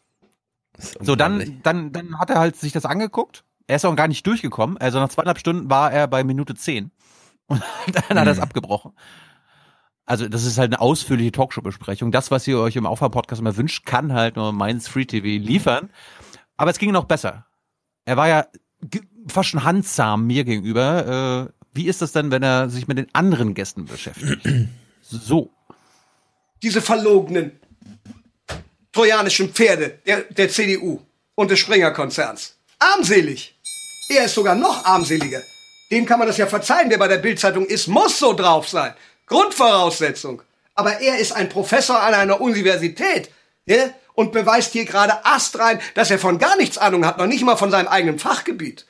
So, 0.78 1.14
dann, 1.14 1.60
dann, 1.62 1.92
dann 1.92 2.18
hat 2.18 2.30
er 2.30 2.38
halt 2.38 2.56
sich 2.56 2.72
das 2.72 2.84
angeguckt. 2.86 3.44
Er 3.66 3.76
ist 3.76 3.84
auch 3.84 3.94
gar 3.94 4.09
nicht 4.09 4.26
durchgekommen. 4.26 4.78
Also 4.78 4.98
nach 4.98 5.09
zweieinhalb 5.09 5.38
Stunden 5.38 5.70
war 5.70 5.92
er 5.92 6.09
bei 6.09 6.24
Minute 6.24 6.55
zehn. 6.55 6.90
Und 7.46 7.62
dann 7.92 8.18
hat 8.18 8.26
er 8.26 8.32
es 8.32 8.38
Mhm. 8.38 8.42
abgebrochen. 8.42 8.92
Also, 10.06 10.28
das 10.28 10.44
ist 10.44 10.59
halt 10.59 10.70
eine 10.72 10.80
ausführliche 10.82 11.32
Talkshow-Besprechung. 11.32 12.12
Das, 12.12 12.30
was 12.30 12.46
ihr 12.46 12.59
euch 12.59 12.76
im 12.76 12.84
Aufwärm-Podcast 12.84 13.40
immer 13.40 13.56
wünscht, 13.56 13.86
kann 13.86 14.12
halt 14.12 14.36
nur 14.36 14.52
Mainz 14.52 14.86
Free 14.86 15.06
TV 15.06 15.42
liefern. 15.42 15.88
Aber 16.59 16.70
es 16.70 16.78
ging 16.78 16.90
noch 16.92 17.05
besser. 17.05 17.46
Er 18.05 18.18
war 18.18 18.28
ja 18.28 18.46
fast 19.28 19.51
schon 19.51 19.65
handsam 19.65 20.27
mir 20.27 20.44
gegenüber. 20.44 21.51
Äh, 21.51 21.65
wie 21.73 21.89
ist 21.89 22.02
das 22.02 22.12
denn, 22.12 22.31
wenn 22.31 22.43
er 22.43 22.69
sich 22.70 22.86
mit 22.86 22.98
den 22.98 23.06
anderen 23.12 23.55
Gästen 23.55 23.86
beschäftigt? 23.86 24.47
so. 25.02 25.51
Diese 26.62 26.81
verlogenen 26.81 27.52
trojanischen 28.93 29.52
Pferde 29.52 29.98
der, 30.06 30.23
der 30.23 30.48
CDU 30.48 31.01
und 31.35 31.51
des 31.51 31.59
Springer-Konzerns. 31.59 32.56
Armselig. 32.78 33.55
Er 34.09 34.27
ist 34.27 34.35
sogar 34.35 34.55
noch 34.55 34.85
armseliger. 34.85 35.40
Dem 35.90 36.06
kann 36.06 36.19
man 36.19 36.28
das 36.28 36.36
ja 36.36 36.47
verzeihen, 36.47 36.90
der 36.90 36.98
bei 36.98 37.09
der 37.09 37.19
Bildzeitung 37.19 37.66
ist, 37.66 37.89
muss 37.89 38.19
so 38.19 38.32
drauf 38.32 38.69
sein. 38.69 38.94
Grundvoraussetzung. 39.27 40.43
Aber 40.74 41.01
er 41.01 41.19
ist 41.19 41.32
ein 41.32 41.48
Professor 41.48 42.01
an 42.01 42.15
einer 42.15 42.40
Universität 42.40 43.31
ja, 43.66 43.90
und 44.15 44.32
beweist 44.32 44.73
hier 44.73 44.85
gerade 44.85 45.24
astrein, 45.24 45.81
dass 45.95 46.11
er 46.11 46.19
von 46.19 46.39
gar 46.39 46.57
nichts 46.57 46.78
Ahnung 46.78 47.05
hat, 47.05 47.19
noch 47.19 47.27
nicht 47.27 47.45
mal 47.45 47.57
von 47.57 47.70
seinem 47.70 47.89
eigenen 47.89 48.19
Fachgebiet. 48.19 48.86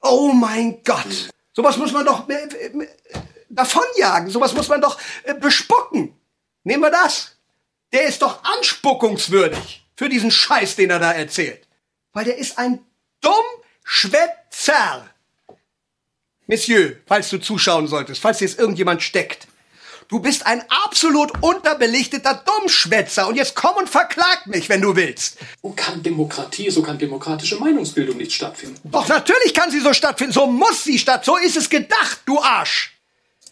Oh 0.00 0.32
mein 0.32 0.82
Gott. 0.84 1.30
Sowas 1.52 1.76
muss 1.76 1.92
man 1.92 2.04
doch 2.04 2.28
äh, 2.28 2.34
äh, 2.34 2.88
davonjagen. 3.48 4.30
Sowas 4.30 4.54
muss 4.54 4.68
man 4.68 4.80
doch 4.80 4.98
äh, 5.24 5.34
bespucken. 5.34 6.14
Nehmen 6.64 6.82
wir 6.82 6.90
das. 6.90 7.36
Der 7.92 8.04
ist 8.04 8.22
doch 8.22 8.42
anspuckungswürdig 8.44 9.86
für 9.94 10.08
diesen 10.08 10.30
Scheiß, 10.30 10.76
den 10.76 10.90
er 10.90 10.98
da 10.98 11.12
erzählt. 11.12 11.66
Weil 12.12 12.24
der 12.24 12.36
ist 12.36 12.58
ein 12.58 12.84
Dummschwätzer. 13.20 15.08
Monsieur, 16.46 16.96
falls 17.06 17.30
du 17.30 17.38
zuschauen 17.38 17.88
solltest, 17.88 18.20
falls 18.20 18.40
jetzt 18.40 18.58
irgendjemand 18.58 19.02
steckt. 19.02 19.48
Du 20.08 20.20
bist 20.20 20.46
ein 20.46 20.62
absolut 20.86 21.32
unterbelichteter 21.42 22.44
Dummschwätzer 22.44 23.26
und 23.26 23.34
jetzt 23.34 23.56
komm 23.56 23.76
und 23.76 23.90
verklag 23.90 24.46
mich, 24.46 24.68
wenn 24.68 24.80
du 24.80 24.94
willst. 24.94 25.38
So 25.62 25.70
kann 25.70 26.02
Demokratie, 26.02 26.70
so 26.70 26.82
kann 26.82 26.96
demokratische 26.96 27.56
Meinungsbildung 27.56 28.16
nicht 28.16 28.32
stattfinden. 28.32 28.78
Doch 28.84 29.08
natürlich 29.08 29.52
kann 29.52 29.70
sie 29.70 29.80
so 29.80 29.92
stattfinden, 29.92 30.32
so 30.32 30.46
muss 30.46 30.84
sie 30.84 30.98
statt, 30.98 31.24
so 31.24 31.36
ist 31.36 31.56
es 31.56 31.68
gedacht, 31.68 32.20
du 32.24 32.40
Arsch. 32.40 32.96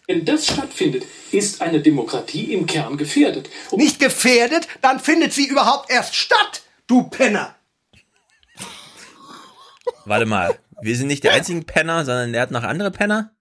Wenn 0.07 0.25
das 0.25 0.47
stattfindet, 0.47 1.05
ist 1.33 1.61
eine 1.61 1.81
Demokratie 1.81 2.53
im 2.53 2.67
Kern 2.67 2.99
gefährdet. 2.99 3.49
Nicht 3.73 3.99
gefährdet, 3.99 4.69
dann 4.81 5.01
findet 5.01 5.33
sie 5.33 5.47
überhaupt 5.47 5.91
erst 5.91 6.15
statt, 6.15 6.63
du 6.87 7.05
Penner. 7.05 7.57
Warte 10.05 10.27
mal, 10.27 10.59
wir 10.83 10.97
sind 10.97 11.09
nicht 11.09 11.25
die 11.25 11.31
einzigen 11.31 11.65
Penner, 11.65 12.05
sondern 12.05 12.33
der 12.33 12.43
hat 12.43 12.51
noch 12.51 12.63
andere 12.63 12.91
Penner? 12.91 13.34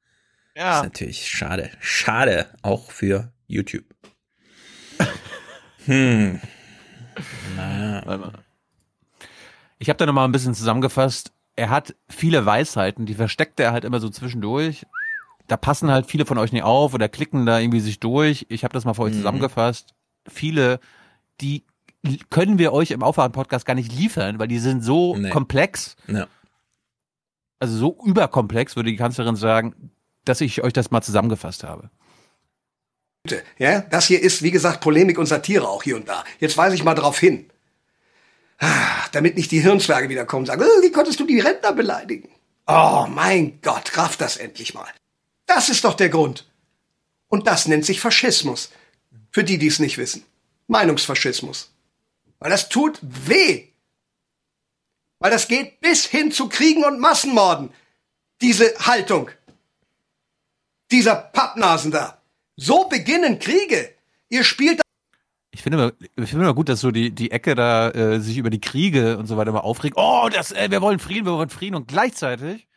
Ja. 0.56 0.64
Das 0.70 0.78
ist 0.78 0.84
natürlich 0.84 1.28
schade. 1.30 1.72
Schade, 1.80 2.48
auch 2.62 2.92
für 2.92 3.32
YouTube. 3.48 3.86
Hm. 5.86 6.40
Naja. 7.58 8.32
Ich 9.80 9.90
habe 9.90 9.98
da 9.98 10.06
noch 10.06 10.14
mal 10.14 10.26
ein 10.26 10.32
bisschen 10.32 10.54
zusammengefasst. 10.56 11.32
Er 11.56 11.70
hat 11.70 11.96
viele 12.10 12.46
Weisheiten, 12.46 13.06
die 13.06 13.14
versteckt 13.16 13.60
er 13.60 13.72
halt 13.74 13.84
immer 13.84 14.00
so 14.00 14.10
zwischendurch. 14.10 14.86
Da 15.48 15.58
passen 15.58 15.92
halt 15.92 16.06
viele 16.10 16.26
von 16.26 16.38
euch 16.38 16.52
nicht 16.54 16.64
auf 16.64 16.94
oder 16.94 17.10
klicken 17.10 17.46
da 17.46 17.60
irgendwie 17.60 17.82
sich 17.82 18.00
durch. 18.00 18.46
Ich 18.50 18.64
habe 18.64 18.74
das 18.74 18.86
mal 18.86 18.94
für 18.94 19.04
euch 19.04 19.14
Mhm. 19.14 19.18
zusammengefasst. 19.18 19.94
Viele, 20.28 20.80
die 21.42 21.64
können 22.30 22.58
wir 22.58 22.72
euch 22.74 22.92
im 22.92 23.04
Aufwachen-Podcast 23.04 23.66
gar 23.66 23.76
nicht 23.76 23.92
liefern, 23.92 24.40
weil 24.40 24.48
die 24.48 24.60
sind 24.60 24.84
so 24.84 25.16
Nee. 25.18 25.30
komplex, 25.30 25.96
Ja. 26.08 26.28
also 27.60 27.78
so 27.78 27.98
überkomplex, 28.06 28.76
würde 28.76 28.90
die 28.90 28.96
Kanzlerin 28.98 29.36
sagen, 29.36 29.92
dass 30.26 30.42
ich 30.42 30.64
euch 30.64 30.74
das 30.74 30.92
mal 30.92 31.02
zusammengefasst 31.02 31.64
habe. 31.64 31.90
Ja, 33.58 33.82
das 33.82 34.08
hier 34.08 34.22
ist, 34.22 34.42
wie 34.42 34.52
gesagt, 34.52 34.82
Polemik 34.82 35.18
und 35.18 35.28
Satire 35.28 35.68
auch 35.68 35.84
hier 35.84 35.96
und 35.96 36.10
da. 36.10 36.26
Jetzt 36.40 36.58
weise 36.58 36.76
ich 36.76 36.84
mal 36.84 36.94
drauf 36.94 37.18
hin. 37.20 37.50
Ah, 38.60 39.08
Damit 39.14 39.36
nicht 39.36 39.52
die 39.52 39.62
Hirnzwerge 39.62 40.10
wieder 40.10 40.26
kommen 40.26 40.42
und 40.42 40.46
sagen, 40.48 40.62
"Oh, 40.64 40.82
wie 40.84 40.92
konntest 40.92 41.20
du 41.20 41.26
die 41.26 41.40
Rentner 41.40 41.72
beleidigen? 41.74 42.30
Oh 42.68 43.06
mein 43.10 43.60
Gott, 43.62 43.98
raff 43.98 44.18
das 44.18 44.38
endlich 44.38 44.74
mal. 44.74 44.90
Das 45.46 45.70
ist 45.70 45.84
doch 45.84 45.94
der 45.96 46.10
Grund. 46.10 46.48
Und 47.28 47.48
das 47.48 47.68
nennt 47.68 47.86
sich 47.86 48.00
Faschismus. 48.00 48.72
Für 49.32 49.44
die, 49.44 49.58
die 49.58 49.68
es 49.68 49.80
nicht 49.80 49.98
wissen. 49.98 50.26
Meinungsfaschismus. 50.68 51.72
Weil 52.40 52.52
das 52.52 52.70
tut 52.70 53.00
weh. 53.02 53.68
Weil 55.20 55.32
das 55.32 55.48
geht 55.48 55.80
bis 55.82 56.06
hin 56.06 56.32
zu 56.32 56.48
Kriegen 56.50 56.84
und 56.84 57.00
Massenmorden. 57.00 57.70
Diese 58.42 58.74
Haltung. 58.80 59.30
Dieser 60.94 61.16
Pappnasen 61.16 61.92
da. 61.92 62.22
So 62.56 62.88
beginnen 62.88 63.40
Kriege. 63.40 63.96
Ihr 64.30 64.44
spielt 64.44 64.80
Ich 65.52 65.64
finde 65.64 65.80
immer, 65.80 65.94
ich 66.00 66.30
finde 66.30 66.46
immer 66.46 66.54
gut, 66.54 66.70
dass 66.70 66.82
so 66.82 66.92
die, 66.92 67.10
die 67.10 67.32
Ecke 67.32 67.56
da 67.56 67.90
äh, 67.90 68.20
sich 68.20 68.38
über 68.38 68.52
die 68.52 68.62
Kriege 68.62 69.18
und 69.18 69.26
so 69.26 69.36
weiter 69.36 69.52
mal 69.52 69.62
aufregt. 69.62 69.96
Oh, 69.98 70.30
das, 70.32 70.52
äh, 70.52 70.70
wir 70.70 70.84
wollen 70.84 71.00
Frieden, 71.00 71.26
wir 71.26 71.34
wollen 71.34 71.50
Frieden 71.50 71.76
und 71.76 71.88
gleichzeitig 71.88 72.68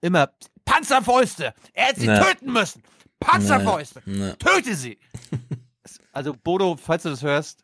immer 0.00 0.30
Panzerfäuste. 0.64 1.52
Er 1.74 1.88
hätte 1.88 2.00
sie 2.00 2.06
Na. 2.06 2.24
töten 2.24 2.50
müssen. 2.50 2.82
Panzerfäuste. 3.20 4.00
Na. 4.06 4.32
Töte 4.36 4.74
sie. 4.74 4.98
also 6.12 6.32
Bodo, 6.32 6.78
falls 6.82 7.02
du 7.02 7.10
das 7.10 7.22
hörst, 7.22 7.62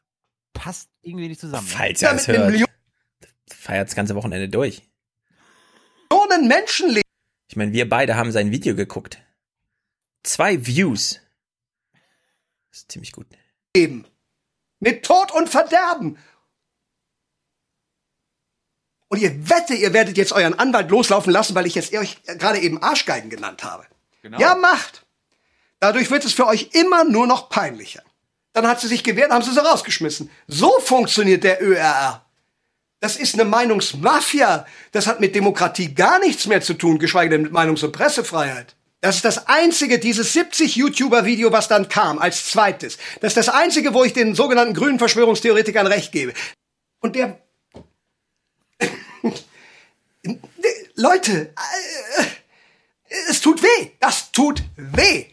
passt 0.53 0.91
irgendwie 1.01 1.29
nicht 1.29 1.41
zusammen. 1.41 1.67
ne? 1.67 1.73
Falls 1.75 2.03
er 2.03 2.15
es 2.15 2.29
hört. 2.29 2.69
Feiert 3.51 3.89
das 3.89 3.95
ganze 3.95 4.15
Wochenende 4.15 4.51
durch. 4.51 4.83
Millionen 6.11 6.49
Menschen 6.49 6.91
leben. 6.91 7.01
Ich 7.49 7.57
meine, 7.57 7.73
wir 7.73 7.89
beide 7.89 8.17
haben 8.17 8.31
sein 8.31 8.51
Video 8.51 8.75
geguckt. 8.75 9.23
Zwei 10.27 10.67
Views. 10.67 11.21
Das 12.71 12.81
ist 12.81 12.91
ziemlich 12.93 13.13
gut. 13.13 13.27
Mit 14.81 15.05
Tod 15.05 15.31
und 15.31 15.49
Verderben. 15.49 16.19
Und 19.07 19.21
ihr 19.21 19.49
wette, 19.49 19.75
ihr 19.75 19.93
werdet 19.93 20.17
jetzt 20.17 20.33
euren 20.33 20.59
Anwalt 20.59 20.91
loslaufen 20.91 21.33
lassen, 21.33 21.55
weil 21.55 21.67
ich 21.67 21.77
jetzt 21.77 21.95
euch 21.95 22.21
gerade 22.25 22.59
eben 22.59 22.83
Arschgeigen 22.83 23.31
genannt 23.31 23.63
habe. 23.63 23.87
Genau. 24.23 24.41
Ja, 24.41 24.57
macht. 24.57 25.07
Dadurch 25.79 26.11
wird 26.11 26.25
es 26.25 26.33
für 26.33 26.47
euch 26.47 26.71
immer 26.73 27.05
nur 27.05 27.29
noch 27.29 27.49
peinlicher. 27.49 28.03
Dann 28.53 28.67
hat 28.67 28.81
sie 28.81 28.89
sich 28.89 29.05
gewehrt, 29.05 29.31
haben 29.31 29.45
sie 29.45 29.53
sie 29.53 29.65
rausgeschmissen. 29.65 30.29
So 30.49 30.81
funktioniert 30.81 31.45
der 31.45 31.63
ÖRR. 31.63 32.27
Das 32.99 33.17
ist 33.17 33.35
eine 33.35 33.45
Meinungsmafia. 33.45 34.67
Das 34.91 35.07
hat 35.07 35.21
mit 35.21 35.37
Demokratie 35.37 35.95
gar 35.95 36.19
nichts 36.19 36.47
mehr 36.47 36.63
zu 36.63 36.75
tun, 36.75 36.99
geschweige 36.99 37.31
denn 37.31 37.43
mit 37.43 37.53
Meinungs- 37.53 37.85
und 37.85 37.93
Pressefreiheit. 37.93 38.76
Das 39.07 39.15
ist 39.15 39.25
das 39.25 39.47
einzige, 39.47 40.01
dieses 40.01 40.33
70 40.33 40.75
YouTuber-Video, 40.75 41.53
was 41.53 41.69
dann 41.69 41.89
kam, 41.89 42.19
als 42.19 42.51
zweites. 42.51 42.99
Das 43.21 43.29
ist 43.31 43.37
das 43.37 43.49
einzige, 43.49 43.95
wo 43.95 44.03
ich 44.03 44.13
den 44.13 44.35
sogenannten 44.35 44.75
grünen 44.75 44.99
Verschwörungstheoretikern 44.99 45.87
recht 45.87 46.11
gebe. 46.11 46.33
Und 46.99 47.15
der... 47.15 47.39
Leute, 50.97 51.53
äh, 51.55 52.25
es 53.29 53.41
tut 53.41 53.63
weh. 53.63 53.91
Das 54.01 54.33
tut 54.33 54.65
weh. 54.75 55.27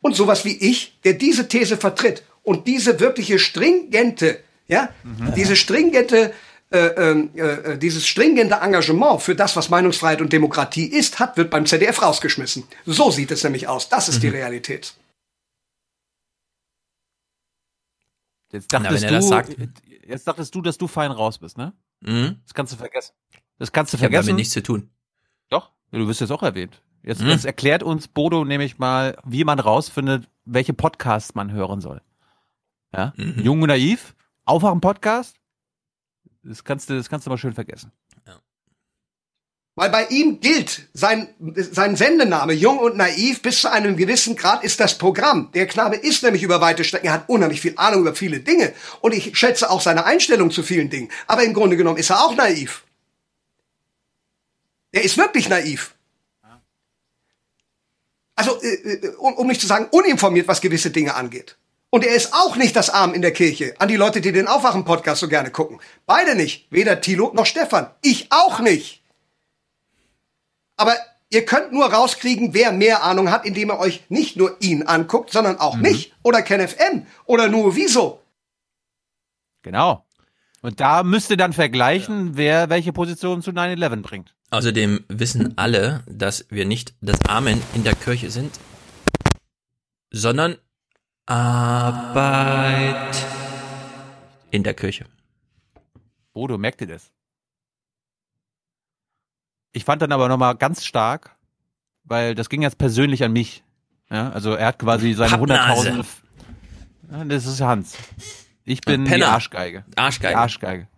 und 0.00 0.16
sowas 0.16 0.46
wie 0.46 0.56
ich, 0.56 0.98
der 1.04 1.12
diese 1.12 1.46
These 1.46 1.76
vertritt 1.76 2.22
und 2.42 2.66
diese 2.66 3.00
wirkliche 3.00 3.38
stringente, 3.38 4.42
ja, 4.66 4.88
mhm. 5.02 5.34
diese 5.34 5.56
stringente 5.56 6.32
äh, 6.70 6.78
ähm, 6.78 7.30
äh, 7.34 7.78
dieses 7.78 8.06
stringente 8.06 8.56
Engagement 8.56 9.22
für 9.22 9.36
das, 9.36 9.54
was 9.54 9.70
Meinungsfreiheit 9.70 10.20
und 10.20 10.32
Demokratie 10.32 10.86
ist, 10.86 11.20
hat, 11.20 11.36
wird 11.36 11.50
beim 11.50 11.64
ZDF 11.64 12.02
rausgeschmissen. 12.02 12.64
So 12.84 13.10
sieht 13.10 13.30
es 13.30 13.44
nämlich 13.44 13.68
aus. 13.68 13.88
Das 13.88 14.08
ist 14.08 14.16
mhm. 14.16 14.20
die 14.22 14.28
Realität. 14.28 14.94
Jetzt 18.52 18.72
dachtest, 18.72 19.04
Na, 19.04 19.10
du, 19.10 19.22
sagt, 19.22 19.56
jetzt 20.06 20.26
dachtest 20.26 20.54
du, 20.54 20.62
dass 20.62 20.78
du 20.78 20.88
fein 20.88 21.10
raus 21.10 21.38
bist, 21.38 21.58
ne? 21.58 21.72
Mhm. 22.00 22.40
Das 22.44 22.54
kannst 22.54 22.72
du 22.72 22.76
vergessen. 22.76 23.14
Das 23.58 23.72
kannst 23.72 23.92
du 23.92 23.96
ich 23.96 24.00
vergessen. 24.00 24.26
damit 24.26 24.38
nichts 24.38 24.52
zu 24.52 24.62
tun. 24.62 24.90
Doch, 25.48 25.70
du 25.92 26.06
wirst 26.08 26.20
jetzt 26.20 26.30
auch 26.30 26.42
erwähnt. 26.42 26.82
Jetzt, 27.02 27.22
mhm. 27.22 27.28
jetzt 27.28 27.44
erklärt 27.44 27.82
uns 27.84 28.08
Bodo 28.08 28.44
nämlich 28.44 28.78
mal, 28.78 29.16
wie 29.24 29.44
man 29.44 29.60
rausfindet, 29.60 30.28
welche 30.44 30.72
Podcasts 30.72 31.34
man 31.34 31.52
hören 31.52 31.80
soll. 31.80 32.02
Ja? 32.92 33.12
Mhm. 33.16 33.40
Jung 33.40 33.62
und 33.62 33.68
naiv, 33.68 34.16
Aufwachen-Podcast. 34.44 35.36
Das 36.48 36.62
kannst 36.62 36.88
du, 36.88 36.96
das 36.96 37.08
kannst 37.08 37.26
du 37.26 37.30
mal 37.30 37.38
schön 37.38 37.54
vergessen. 37.54 37.90
Weil 39.74 39.90
bei 39.90 40.06
ihm 40.06 40.40
gilt 40.40 40.88
sein, 40.94 41.28
sein 41.38 41.96
Sendename, 41.96 42.54
jung 42.54 42.78
und 42.78 42.96
naiv, 42.96 43.42
bis 43.42 43.60
zu 43.60 43.70
einem 43.70 43.98
gewissen 43.98 44.34
Grad 44.34 44.64
ist 44.64 44.80
das 44.80 44.96
Programm. 44.96 45.50
Der 45.52 45.66
Knabe 45.66 45.96
ist 45.96 46.22
nämlich 46.22 46.42
über 46.42 46.62
weite 46.62 46.82
Strecken, 46.82 47.08
er 47.08 47.12
hat 47.12 47.28
unheimlich 47.28 47.60
viel 47.60 47.74
Ahnung 47.76 48.00
über 48.00 48.14
viele 48.14 48.40
Dinge. 48.40 48.72
Und 49.02 49.12
ich 49.12 49.36
schätze 49.36 49.68
auch 49.68 49.82
seine 49.82 50.06
Einstellung 50.06 50.50
zu 50.50 50.62
vielen 50.62 50.88
Dingen. 50.88 51.10
Aber 51.26 51.44
im 51.44 51.52
Grunde 51.52 51.76
genommen 51.76 51.98
ist 51.98 52.08
er 52.08 52.24
auch 52.24 52.34
naiv. 52.34 52.84
Er 54.92 55.02
ist 55.02 55.18
wirklich 55.18 55.50
naiv. 55.50 55.94
Also, 58.34 58.62
äh, 58.62 58.68
äh, 58.68 59.14
um, 59.16 59.34
um 59.34 59.46
nicht 59.46 59.60
zu 59.60 59.66
sagen, 59.66 59.88
uninformiert, 59.90 60.48
was 60.48 60.62
gewisse 60.62 60.90
Dinge 60.90 61.14
angeht. 61.14 61.58
Und 61.96 62.04
er 62.04 62.14
ist 62.14 62.34
auch 62.34 62.56
nicht 62.56 62.76
das 62.76 62.90
Arm 62.90 63.14
in 63.14 63.22
der 63.22 63.32
Kirche. 63.32 63.74
An 63.78 63.88
die 63.88 63.96
Leute, 63.96 64.20
die 64.20 64.30
den 64.30 64.48
Aufwachen-Podcast 64.48 65.18
so 65.18 65.28
gerne 65.28 65.50
gucken. 65.50 65.80
Beide 66.04 66.34
nicht. 66.34 66.66
Weder 66.70 67.00
Thilo 67.00 67.32
noch 67.32 67.46
Stefan. 67.46 67.90
Ich 68.02 68.26
auch 68.28 68.60
nicht. 68.60 69.02
Aber 70.76 70.94
ihr 71.30 71.46
könnt 71.46 71.72
nur 71.72 71.90
rauskriegen, 71.90 72.52
wer 72.52 72.70
mehr 72.70 73.02
Ahnung 73.02 73.30
hat, 73.30 73.46
indem 73.46 73.70
ihr 73.70 73.78
euch 73.78 74.04
nicht 74.10 74.36
nur 74.36 74.58
ihn 74.60 74.82
anguckt, 74.82 75.32
sondern 75.32 75.58
auch 75.58 75.76
mhm. 75.76 75.80
mich 75.80 76.12
oder 76.22 76.42
KenFM 76.42 77.06
oder 77.24 77.48
nur 77.48 77.76
Wieso. 77.76 78.20
Genau. 79.62 80.04
Und 80.60 80.80
da 80.80 81.02
müsst 81.02 81.30
ihr 81.30 81.38
dann 81.38 81.54
vergleichen, 81.54 82.26
ja. 82.26 82.36
wer 82.36 82.68
welche 82.68 82.92
Position 82.92 83.40
zu 83.40 83.52
9-11 83.52 84.02
bringt. 84.02 84.34
Außerdem 84.50 85.06
wissen 85.08 85.56
alle, 85.56 86.04
dass 86.06 86.44
wir 86.50 86.66
nicht 86.66 86.92
das 87.00 87.24
Amen 87.26 87.62
in 87.74 87.84
der 87.84 87.94
Kirche 87.94 88.30
sind, 88.30 88.52
sondern 90.10 90.58
Arbeit 91.26 93.16
in 94.52 94.62
der 94.62 94.74
Kirche. 94.74 95.06
Bodo, 96.32 96.56
merkt 96.56 96.80
ihr 96.80 96.86
das? 96.86 97.10
Ich 99.72 99.84
fand 99.84 100.02
dann 100.02 100.12
aber 100.12 100.28
nochmal 100.28 100.54
ganz 100.54 100.84
stark, 100.84 101.34
weil 102.04 102.36
das 102.36 102.48
ging 102.48 102.62
jetzt 102.62 102.78
persönlich 102.78 103.24
an 103.24 103.32
mich. 103.32 103.64
Ja, 104.08 104.30
also 104.30 104.52
er 104.52 104.68
hat 104.68 104.78
quasi 104.78 105.14
seine 105.14 105.34
100.000. 105.34 106.04
Ja, 107.10 107.24
das 107.24 107.44
ist 107.44 107.60
Hans. 107.60 107.98
Ich 108.64 108.80
bin 108.82 109.04
die 109.04 109.24
Arschgeige. 109.24 109.84
Arschgeige. 109.96 110.32
Die 110.32 110.36
Arschgeige. 110.36 110.88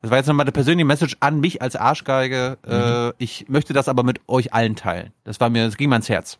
Das 0.00 0.12
war 0.12 0.18
jetzt 0.18 0.28
nochmal 0.28 0.44
eine 0.44 0.52
persönliche 0.52 0.86
Message 0.86 1.16
an 1.18 1.40
mich 1.40 1.60
als 1.60 1.74
Arschgeige. 1.74 2.58
Mhm. 2.64 2.72
Äh, 2.72 3.12
ich 3.18 3.48
möchte 3.48 3.72
das 3.72 3.88
aber 3.88 4.04
mit 4.04 4.20
euch 4.28 4.54
allen 4.54 4.76
teilen. 4.76 5.12
Das 5.24 5.40
war 5.40 5.50
mir, 5.50 5.64
das 5.64 5.76
ging 5.76 5.88
mir 5.88 5.96
ans 5.96 6.08
Herz. 6.08 6.38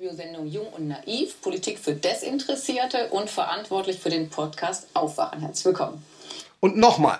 Sendung 0.00 0.46
Jung 0.46 0.68
und 0.68 0.86
Naiv, 0.86 1.40
Politik 1.42 1.76
für 1.80 1.92
Desinteressierte 1.92 3.08
und 3.08 3.28
verantwortlich 3.28 3.98
für 3.98 4.10
den 4.10 4.30
Podcast 4.30 4.86
Aufwachen. 4.94 5.40
Herzlich 5.40 5.64
willkommen. 5.64 6.04
Und 6.60 6.76
nochmal. 6.76 7.18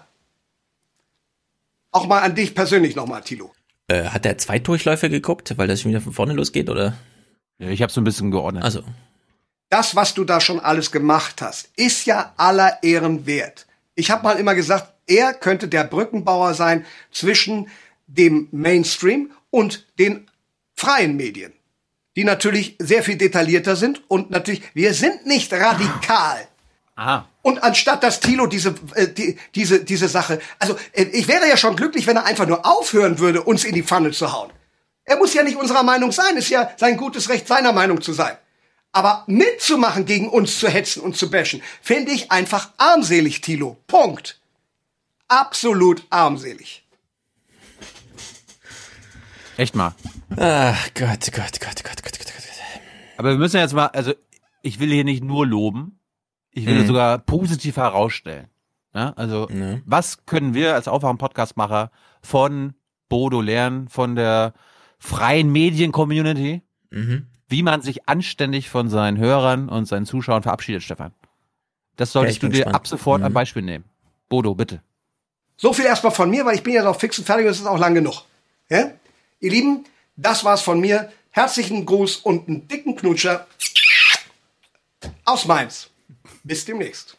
Auch 1.90 2.06
mal 2.06 2.22
an 2.22 2.36
dich 2.36 2.54
persönlich 2.54 2.94
nochmal, 2.94 3.22
Tilo. 3.22 3.52
Äh, 3.88 4.04
hat 4.04 4.24
der 4.24 4.38
zwei 4.38 4.60
Durchläufe 4.60 5.10
geguckt, 5.10 5.58
weil 5.58 5.66
das 5.66 5.80
schon 5.80 5.90
wieder 5.90 6.00
von 6.00 6.12
vorne 6.12 6.34
losgeht, 6.34 6.70
oder? 6.70 6.96
Ja, 7.58 7.68
ich 7.68 7.82
habe 7.82 7.90
so 7.90 8.00
ein 8.00 8.04
bisschen 8.04 8.30
geordnet. 8.30 8.62
Also. 8.62 8.84
Das, 9.70 9.96
was 9.96 10.14
du 10.14 10.22
da 10.22 10.40
schon 10.40 10.60
alles 10.60 10.92
gemacht 10.92 11.42
hast, 11.42 11.70
ist 11.76 12.06
ja 12.06 12.32
aller 12.36 12.80
Ehren 12.84 13.26
wert. 13.26 13.66
Ich 13.96 14.12
habe 14.12 14.22
mal 14.22 14.38
immer 14.38 14.54
gesagt, 14.54 14.94
er 15.08 15.34
könnte 15.34 15.66
der 15.66 15.82
Brückenbauer 15.82 16.54
sein 16.54 16.86
zwischen 17.10 17.68
dem 18.06 18.46
Mainstream 18.52 19.32
und 19.50 19.84
den 19.98 20.30
freien 20.76 21.16
Medien, 21.16 21.52
die 22.18 22.24
natürlich 22.24 22.74
sehr 22.80 23.04
viel 23.04 23.16
detaillierter 23.16 23.76
sind 23.76 24.02
und 24.08 24.32
natürlich, 24.32 24.62
wir 24.74 24.92
sind 24.92 25.24
nicht 25.26 25.52
radikal. 25.52 26.48
Aha. 26.96 27.28
Und 27.42 27.62
anstatt 27.62 28.02
dass 28.02 28.18
Thilo 28.18 28.48
diese, 28.48 28.74
äh, 28.96 29.06
die, 29.06 29.38
diese, 29.54 29.84
diese 29.84 30.08
Sache, 30.08 30.40
also 30.58 30.76
äh, 30.94 31.04
ich 31.04 31.28
wäre 31.28 31.48
ja 31.48 31.56
schon 31.56 31.76
glücklich, 31.76 32.08
wenn 32.08 32.16
er 32.16 32.24
einfach 32.24 32.48
nur 32.48 32.66
aufhören 32.66 33.20
würde, 33.20 33.42
uns 33.42 33.62
in 33.62 33.72
die 33.72 33.84
Pfanne 33.84 34.10
zu 34.10 34.32
hauen. 34.32 34.52
Er 35.04 35.16
muss 35.16 35.32
ja 35.32 35.44
nicht 35.44 35.56
unserer 35.56 35.84
Meinung 35.84 36.10
sein, 36.10 36.36
ist 36.36 36.48
ja 36.48 36.72
sein 36.76 36.96
gutes 36.96 37.28
Recht, 37.28 37.46
seiner 37.46 37.72
Meinung 37.72 38.00
zu 38.00 38.12
sein. 38.12 38.36
Aber 38.90 39.22
mitzumachen, 39.28 40.04
gegen 40.04 40.28
uns 40.28 40.58
zu 40.58 40.66
hetzen 40.66 41.02
und 41.02 41.16
zu 41.16 41.30
bashen, 41.30 41.62
finde 41.80 42.10
ich 42.10 42.32
einfach 42.32 42.70
armselig, 42.78 43.42
Thilo. 43.42 43.76
Punkt. 43.86 44.40
Absolut 45.28 46.02
armselig. 46.10 46.82
Echt 49.58 49.74
mal. 49.74 49.92
Ach 50.36 50.88
Gott, 50.94 51.32
Gott, 51.32 51.60
Gott, 51.60 51.82
Gott, 51.82 51.84
Gott, 51.84 52.02
Gott, 52.02 52.18
Gott. 52.18 52.38
Aber 53.16 53.30
wir 53.30 53.38
müssen 53.38 53.56
jetzt 53.56 53.74
mal, 53.74 53.86
also 53.86 54.14
ich 54.62 54.78
will 54.78 54.90
hier 54.90 55.02
nicht 55.02 55.24
nur 55.24 55.44
loben, 55.44 55.98
ich 56.52 56.64
will 56.64 56.80
mhm. 56.80 56.86
sogar 56.86 57.18
positiv 57.18 57.76
herausstellen. 57.76 58.46
Ja, 58.94 59.12
also, 59.16 59.48
mhm. 59.50 59.82
was 59.84 60.24
können 60.26 60.54
wir 60.54 60.74
als 60.74 60.86
Aufwachen-Podcastmacher 60.86 61.90
von 62.22 62.74
Bodo 63.08 63.40
lernen, 63.40 63.88
von 63.88 64.14
der 64.14 64.54
freien 65.00 65.50
Medien-Community, 65.50 66.62
mhm. 66.90 67.26
wie 67.48 67.62
man 67.64 67.82
sich 67.82 68.08
anständig 68.08 68.70
von 68.70 68.88
seinen 68.88 69.18
Hörern 69.18 69.68
und 69.68 69.86
seinen 69.86 70.06
Zuschauern 70.06 70.44
verabschiedet, 70.44 70.84
Stefan? 70.84 71.12
Das 71.96 72.12
solltest 72.12 72.42
ja, 72.42 72.48
du 72.48 72.52
dir 72.52 72.58
gespannt. 72.58 72.76
ab 72.76 72.86
sofort 72.86 73.22
ein 73.22 73.32
mhm. 73.32 73.34
Beispiel 73.34 73.62
nehmen. 73.62 73.84
Bodo, 74.28 74.54
bitte. 74.54 74.82
So 75.56 75.72
viel 75.72 75.86
erstmal 75.86 76.12
von 76.12 76.30
mir, 76.30 76.46
weil 76.46 76.54
ich 76.54 76.62
bin 76.62 76.74
jetzt 76.74 76.86
auch 76.86 76.98
fix 76.98 77.18
und 77.18 77.24
fertig 77.24 77.46
und 77.46 77.50
es 77.50 77.58
ist 77.58 77.66
auch 77.66 77.80
lang 77.80 77.94
genug. 77.94 78.22
Ja? 78.70 78.92
Ihr 79.40 79.52
Lieben, 79.52 79.84
das 80.16 80.44
war's 80.44 80.62
von 80.62 80.80
mir. 80.80 81.12
Herzlichen 81.30 81.86
Gruß 81.86 82.16
und 82.16 82.48
einen 82.48 82.66
dicken 82.66 82.96
Knutscher 82.96 83.46
aus 85.24 85.44
Mainz. 85.46 85.90
Bis 86.42 86.64
demnächst. 86.64 87.16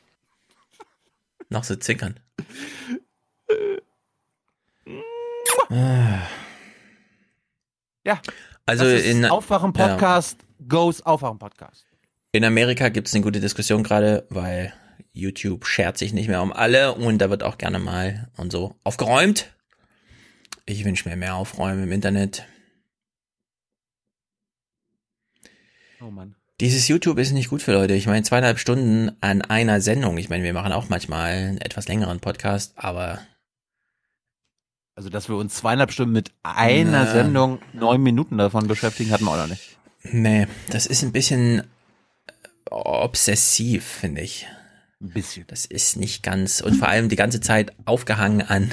Noch 1.47 1.63
so 1.63 1.77
zickern. 1.77 2.19
ja. 8.03 8.21
Also 8.65 8.85
in 8.85 9.25
Aufwachen 9.25 9.71
Podcast 9.71 10.39
ja. 10.41 10.65
goes 10.67 11.01
Aufwachen 11.01 11.39
Podcast. 11.39 11.85
In 12.33 12.43
Amerika 12.43 12.89
gibt 12.89 13.07
es 13.07 13.15
eine 13.15 13.23
gute 13.23 13.39
Diskussion 13.39 13.83
gerade, 13.83 14.27
weil 14.29 14.73
YouTube 15.13 15.65
schert 15.65 15.97
sich 15.97 16.11
nicht 16.11 16.27
mehr 16.27 16.41
um 16.41 16.51
alle 16.51 16.93
und 16.95 17.19
da 17.19 17.29
wird 17.29 17.43
auch 17.43 17.57
gerne 17.57 17.79
mal 17.79 18.29
und 18.35 18.51
so 18.51 18.75
aufgeräumt. 18.83 19.53
Ich 20.69 20.85
wünsche 20.85 21.09
mir 21.09 21.15
mehr 21.15 21.33
Aufräumen 21.33 21.81
im 21.81 21.91
Internet. 21.91 22.45
Oh 25.99 26.11
Mann. 26.11 26.35
Dieses 26.59 26.87
YouTube 26.87 27.17
ist 27.17 27.31
nicht 27.31 27.49
gut 27.49 27.63
für 27.63 27.73
Leute. 27.73 27.95
Ich 27.95 28.05
meine, 28.05 28.21
zweieinhalb 28.21 28.59
Stunden 28.59 29.17
an 29.19 29.41
einer 29.41 29.81
Sendung. 29.81 30.19
Ich 30.19 30.29
meine, 30.29 30.43
wir 30.43 30.53
machen 30.53 30.71
auch 30.71 30.87
manchmal 30.87 31.31
einen 31.31 31.57
etwas 31.57 31.87
längeren 31.87 32.19
Podcast, 32.19 32.73
aber. 32.75 33.19
Also, 34.93 35.09
dass 35.09 35.27
wir 35.27 35.37
uns 35.37 35.55
zweieinhalb 35.55 35.91
Stunden 35.91 36.13
mit 36.13 36.31
einer 36.43 37.05
na, 37.05 37.11
Sendung 37.11 37.59
neun 37.73 38.03
Minuten 38.03 38.37
davon 38.37 38.67
beschäftigen, 38.67 39.09
hatten 39.09 39.25
wir 39.25 39.31
auch 39.31 39.37
noch 39.37 39.47
nicht. 39.47 39.79
Nee, 40.03 40.45
das 40.69 40.85
ist 40.85 41.01
ein 41.01 41.13
bisschen 41.13 41.63
obsessiv, 42.69 43.83
finde 43.83 44.21
ich. 44.21 44.45
Ein 45.01 45.09
bisschen. 45.09 45.47
Das 45.47 45.65
ist 45.65 45.97
nicht 45.97 46.21
ganz, 46.21 46.61
und 46.61 46.75
vor 46.75 46.89
allem 46.89 47.09
die 47.09 47.15
ganze 47.15 47.41
Zeit 47.41 47.73
aufgehangen 47.85 48.43
an 48.43 48.71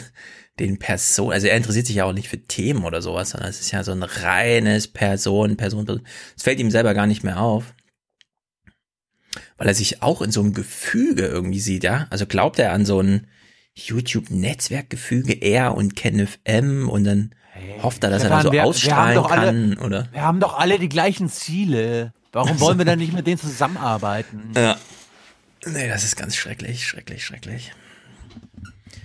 den 0.59 0.79
Personen, 0.79 1.33
also 1.33 1.47
er 1.47 1.57
interessiert 1.57 1.87
sich 1.87 1.97
ja 1.97 2.05
auch 2.05 2.13
nicht 2.13 2.29
für 2.29 2.39
Themen 2.39 2.85
oder 2.85 3.03
sowas, 3.03 3.31
sondern 3.31 3.51
es 3.51 3.61
ist 3.61 3.73
ja 3.73 3.85
so 3.85 3.93
ein 3.93 4.03
reines 4.03 4.89
Person, 4.89 5.57
Person, 5.57 5.85
Person. 5.85 6.07
Es 6.37 6.43
fällt 6.43 6.59
ihm 6.61 6.71
selber 6.71 6.95
gar 6.95 7.07
nicht 7.07 7.25
mehr 7.25 7.41
auf. 7.41 7.75
Weil 9.59 9.69
er 9.69 9.75
sich 9.75 10.03
auch 10.03 10.23
in 10.23 10.33
so 10.33 10.41
einem 10.41 10.55
Gefüge 10.55 11.27
irgendwie 11.27 11.61
sieht, 11.61 11.85
ja. 11.85 12.07
Also 12.11 12.27
glaubt 12.27 12.59
er 12.59 12.73
an 12.73 12.87
so 12.87 13.01
ein 13.01 13.27
YouTube-Netzwerkgefüge, 13.75 15.35
er 15.35 15.75
und 15.75 15.95
Kenneth 15.95 16.39
M. 16.45 16.89
und 16.89 17.05
dann 17.05 17.35
hey, 17.53 17.79
hofft 17.83 18.03
er, 18.05 18.11
dass 18.11 18.23
Stefan, 18.23 18.39
er 18.39 18.43
da 18.43 18.49
so 18.49 18.53
wir, 18.53 18.65
ausstrahlen 18.65 19.23
wir 19.23 19.29
kann, 19.29 19.77
alle, 19.79 19.87
oder? 19.87 20.09
Wir 20.13 20.23
haben 20.23 20.41
doch 20.41 20.59
alle 20.59 20.79
die 20.79 20.89
gleichen 20.89 21.29
Ziele. 21.29 22.15
Warum 22.33 22.61
wollen 22.61 22.79
wir 22.79 22.87
dann 22.87 22.99
nicht 22.99 23.13
mit 23.13 23.27
denen 23.27 23.39
zusammenarbeiten? 23.39 24.53
Ja. 24.55 24.79
Nee, 25.67 25.89
das 25.89 26.05
ist 26.05 26.17
ganz 26.17 26.37
schrecklich, 26.37 26.87
schrecklich, 26.87 27.25
schrecklich. 27.25 27.73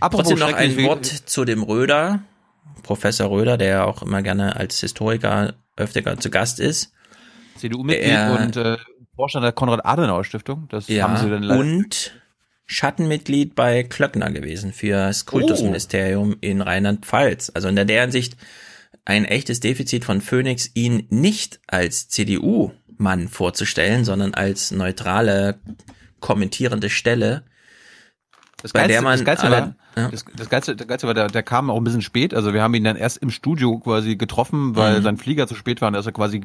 Apropos 0.02 0.30
Trotzdem 0.30 0.40
noch 0.40 0.54
ein 0.54 0.76
Wort 0.84 1.06
zu 1.06 1.46
dem 1.46 1.64
Röder, 1.64 2.24
Professor 2.84 3.30
Röder, 3.30 3.58
der 3.58 3.86
auch 3.88 4.02
immer 4.02 4.22
gerne 4.22 4.56
als 4.56 4.80
Historiker 4.80 5.54
öfter 5.78 6.20
zu 6.20 6.30
Gast 6.30 6.60
ist. 6.60 6.92
CDU-Mitglied 7.58 8.40
und 8.40 8.58
äh, 8.58 8.78
Vorstand 9.16 9.46
der 9.46 9.52
Konrad-Adenauer-Stiftung. 9.52 10.68
Das 10.70 10.88
Ja, 10.88 11.08
haben 11.08 11.18
sie 11.18 11.30
dann 11.30 11.44
leider 11.44 11.60
und 11.60 12.14
Schattenmitglied 12.66 13.54
bei 13.54 13.84
Klöckner 13.84 14.32
gewesen 14.32 14.74
für 14.74 14.96
das 14.96 15.26
Kultusministerium 15.26 16.36
in 16.42 16.62
Rheinland-Pfalz. 16.62 17.52
Also 17.54 17.68
in 17.68 17.76
der 17.76 18.02
Hinsicht 18.02 18.38
ein 19.06 19.26
echtes 19.26 19.60
Defizit 19.60 20.06
von 20.06 20.22
Phoenix, 20.22 20.72
ihn 20.74 21.06
nicht 21.10 21.60
als 21.68 22.08
CDU-Mann 22.10 23.28
vorzustellen, 23.28 24.06
sondern 24.06 24.34
als 24.34 24.72
neutrale, 24.72 25.60
kommentierende 26.20 26.90
Stelle, 26.90 27.44
Das 28.62 28.72
bei 28.72 28.80
Geilste, 28.80 28.94
der 28.94 29.02
man 29.02 29.14
das 29.14 29.26
Geilste 29.26 29.46
alle, 29.48 29.56
war, 29.56 29.76
das, 29.96 30.26
das 30.36 30.50
Geilste, 30.50 30.76
das 30.76 30.88
Geilste 30.88 31.08
war 31.08 31.14
der, 31.14 31.28
der 31.28 31.44
kam 31.44 31.70
auch 31.70 31.78
ein 31.78 31.84
bisschen 31.84 32.02
spät. 32.02 32.34
Also 32.34 32.54
wir 32.54 32.62
haben 32.64 32.74
ihn 32.74 32.84
dann 32.84 32.96
erst 32.96 33.18
im 33.18 33.30
Studio 33.32 33.78
quasi 33.80 34.16
getroffen, 34.16 34.76
weil 34.76 35.00
Mhm. 35.00 35.04
sein 35.04 35.18
Flieger 35.18 35.48
zu 35.48 35.56
spät 35.56 35.82
war 35.82 35.88
und 35.88 35.94
da 35.94 36.00
ist 36.00 36.06
er 36.06 36.12
quasi 36.14 36.42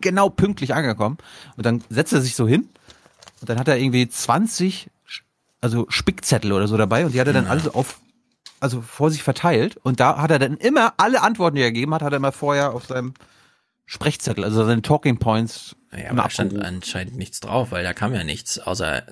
genau 0.00 0.28
pünktlich 0.30 0.74
angekommen. 0.74 1.18
Und 1.56 1.64
dann 1.66 1.82
setzt 1.88 2.12
er 2.12 2.20
sich 2.20 2.34
so 2.36 2.46
hin 2.48 2.68
und 3.40 3.48
dann 3.48 3.58
hat 3.58 3.68
er 3.68 3.78
irgendwie 3.78 4.08
20 4.08 4.90
Sch- 5.08 5.20
also 5.60 5.86
Spickzettel 5.88 6.52
oder 6.52 6.68
so 6.68 6.76
dabei 6.76 7.04
und 7.06 7.14
die 7.14 7.20
hat 7.20 7.26
er 7.26 7.32
dann 7.32 7.44
Ja. 7.46 7.50
alle 7.50 7.74
auf 7.74 8.00
also 8.60 8.80
vor 8.80 9.10
sich 9.12 9.22
verteilt 9.22 9.76
und 9.84 10.00
da 10.00 10.20
hat 10.20 10.32
er 10.32 10.40
dann 10.40 10.56
immer 10.56 10.94
alle 10.96 11.22
Antworten, 11.22 11.54
die 11.54 11.62
er 11.62 11.70
gegeben 11.70 11.94
hat, 11.94 12.02
hat 12.02 12.12
er 12.12 12.16
immer 12.16 12.32
vorher 12.32 12.72
auf 12.74 12.86
seinem 12.86 13.14
Sprechzettel, 13.86 14.42
also 14.42 14.64
seine 14.64 14.82
Talking 14.82 15.18
Points 15.18 15.76
Ja, 15.96 16.10
aber 16.10 16.22
da 16.22 16.30
stand 16.30 16.60
anscheinend 16.60 17.16
nichts 17.16 17.38
drauf, 17.38 17.70
weil 17.70 17.84
da 17.84 17.92
kam 17.94 18.12
ja 18.14 18.24
nichts, 18.24 18.58
außer 18.58 19.04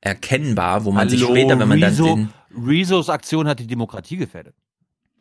erkennbar, 0.00 0.84
wo 0.84 0.92
man 0.92 1.08
sich 1.08 1.22
Hallo, 1.22 1.32
später, 1.32 1.58
wenn 1.58 1.68
man 1.68 1.80
dann 1.80 1.96
den, 1.96 2.30
Rezos 2.56 3.08
Aktion 3.08 3.48
hat 3.48 3.60
die 3.60 3.66
Demokratie 3.66 4.16
gefährdet. 4.16 4.54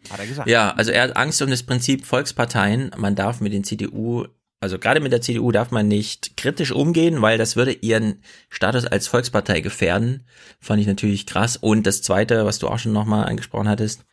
Hat 0.09 0.19
er 0.19 0.27
gesagt. 0.27 0.49
Ja, 0.49 0.71
also 0.71 0.91
er 0.91 1.03
hat 1.03 1.15
Angst 1.17 1.41
um 1.41 1.49
das 1.49 1.63
Prinzip 1.63 2.05
Volksparteien. 2.05 2.91
Man 2.97 3.15
darf 3.15 3.41
mit 3.41 3.53
den 3.53 3.63
CDU, 3.63 4.25
also 4.59 4.79
gerade 4.79 4.99
mit 4.99 5.11
der 5.11 5.21
CDU 5.21 5.51
darf 5.51 5.71
man 5.71 5.87
nicht 5.87 6.35
kritisch 6.37 6.71
umgehen, 6.71 7.21
weil 7.21 7.37
das 7.37 7.55
würde 7.55 7.71
ihren 7.71 8.21
Status 8.49 8.85
als 8.85 9.07
Volkspartei 9.07 9.61
gefährden. 9.61 10.23
Fand 10.59 10.81
ich 10.81 10.87
natürlich 10.87 11.25
krass. 11.25 11.57
Und 11.57 11.87
das 11.87 12.01
zweite, 12.01 12.45
was 12.45 12.59
du 12.59 12.67
auch 12.67 12.79
schon 12.79 12.93
nochmal 12.93 13.25
angesprochen 13.25 13.69
hattest, 13.69 14.03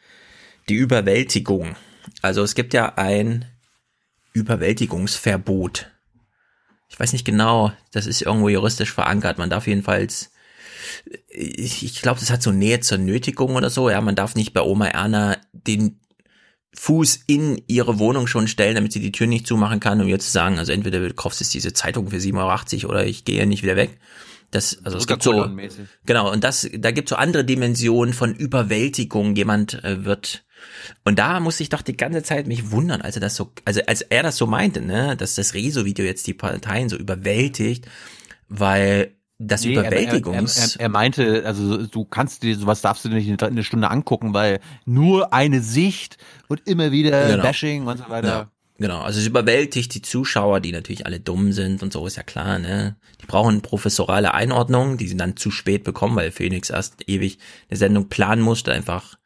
die 0.69 0.75
Überwältigung. 0.75 1.77
Also 2.23 2.43
es 2.43 2.55
gibt 2.55 2.75
ja 2.75 2.95
ein 2.97 3.45
Überwältigungsverbot. 4.33 5.91
Ich 6.89 6.99
weiß 6.99 7.13
nicht 7.13 7.25
genau, 7.25 7.73
das 7.93 8.07
ist 8.07 8.23
irgendwo 8.23 8.49
juristisch 8.49 8.93
verankert. 8.93 9.39
Man 9.39 9.51
darf 9.51 9.67
jedenfalls 9.67 10.30
ich, 11.29 11.85
ich 11.85 12.03
glaube, 12.03 12.21
das 12.21 12.31
hat 12.31 12.43
so 12.43 12.53
Nähe 12.53 12.81
zur 12.81 12.99
Nötigung 12.99 13.57
oder 13.57 13.71
so. 13.71 13.91
Ja, 13.91 14.01
man 14.01 14.15
darf 14.15 14.35
nicht 14.35 14.53
bei 14.53 14.63
Oma 14.63 14.87
Erna 14.87 15.37
den 15.53 16.01
Fuß 16.75 17.21
in 17.27 17.61
ihre 17.67 17.99
Wohnung 17.99 18.27
schon 18.27 18.47
stellen, 18.47 18.77
damit 18.77 18.93
sie 18.93 19.01
die 19.01 19.13
Tür 19.13 19.27
nicht 19.27 19.47
zumachen 19.47 19.81
kann, 19.81 20.01
um 20.01 20.07
ihr 20.07 20.21
zu 20.21 20.31
sagen, 20.31 20.59
also 20.59 20.73
entweder 20.73 21.01
du 21.01 21.13
kaufst 21.13 21.41
jetzt 21.41 21.53
diese 21.53 21.73
Zeitung 21.73 22.11
für 22.11 22.17
7,80 22.17 22.85
Euro 22.85 22.93
oder 22.93 23.07
ich 23.07 23.25
gehe 23.25 23.45
nicht 23.47 23.63
wieder 23.63 23.77
weg. 23.77 23.99
Das, 24.51 24.85
also 24.85 24.99
es 24.99 25.07
gibt 25.07 25.23
so, 25.23 25.49
genau, 26.07 26.31
und 26.33 26.43
das, 26.43 26.69
da 26.73 26.91
gibt 26.91 27.09
so 27.09 27.17
andere 27.17 27.45
Dimensionen 27.45 28.13
von 28.13 28.35
Überwältigung. 28.35 29.37
Jemand 29.37 29.83
äh, 29.85 30.05
wird, 30.05 30.45
und 31.05 31.21
da 31.21 31.39
musste 31.39 31.63
ich 31.63 31.69
doch 31.69 31.83
die 31.83 31.97
ganze 31.97 32.25
Zeit 32.25 32.49
mich 32.49 32.73
wundern, 32.73 33.01
als 33.01 33.17
er 33.17 33.21
das 33.21 33.37
so, 33.37 33.53
also 33.65 33.81
als 33.87 34.03
er 34.03 34.25
das 34.25 34.37
so 34.37 34.47
meinte, 34.47 34.81
ne, 34.81 35.17
dass 35.17 35.37
das 35.37 35.55
Rezo-Video 35.55 36.05
jetzt 36.05 36.27
die 36.27 36.35
Parteien 36.35 36.89
so 36.89 36.97
überwältigt, 36.97 37.87
weil 38.49 39.15
das 39.43 39.65
Nee, 39.65 39.77
aber 39.79 39.87
er- 39.87 39.91
Überwältigungs... 39.93 40.57
Er, 40.77 40.81
er, 40.81 40.81
er 40.83 40.89
meinte, 40.91 41.43
also 41.47 41.87
du 41.87 42.05
kannst 42.05 42.43
dir 42.43 42.55
sowas 42.57 42.83
darfst 42.83 43.05
du 43.05 43.09
dir 43.09 43.15
nicht 43.17 43.43
eine 43.43 43.65
Stunde 43.65 43.91
angucken, 43.91 44.35
weil 44.35 44.61
nur 44.85 45.33
eine 45.33 45.63
Sicht 45.63 46.19
und 46.49 46.61
immer 46.67 46.93
wieder 46.93 47.27
Genau. 47.29 47.43
Bashing 47.43 47.87
und 47.87 47.99
so 47.99 48.09
weiter. 48.09 48.29
Ja, 48.29 48.51
genau. 48.79 49.01
Also 49.01 49.19
es 49.21 49.27
überwältigt 49.27 49.95
die 49.95 50.03
Zuschauer, 50.03 50.61
die 50.61 50.73
natürlich 50.73 51.07
alle 51.07 51.21
dumm 51.21 51.53
sind 51.53 51.83
und 51.83 51.93
so, 51.93 52.07
ist 52.07 52.17
ja 52.17 52.23
klar, 52.23 52.59
ne? 52.59 52.97
Die 53.23 53.27
brauchen 53.27 53.63
professorale 53.63 54.35
Einordnung, 54.35 54.99
die 54.99 55.09
sie 55.09 55.17
dann 55.17 55.37
zu 55.37 55.51
spät 55.51 55.85
bekommen, 55.85 56.17
weil 56.17 56.31
Phoenix 56.33 56.69
erst 56.71 57.09
ewig 57.09 57.39
eine 57.71 57.79
Sendung 57.79 58.09
planen 58.09 58.43
musste, 58.43 58.73
einfach 58.73 59.17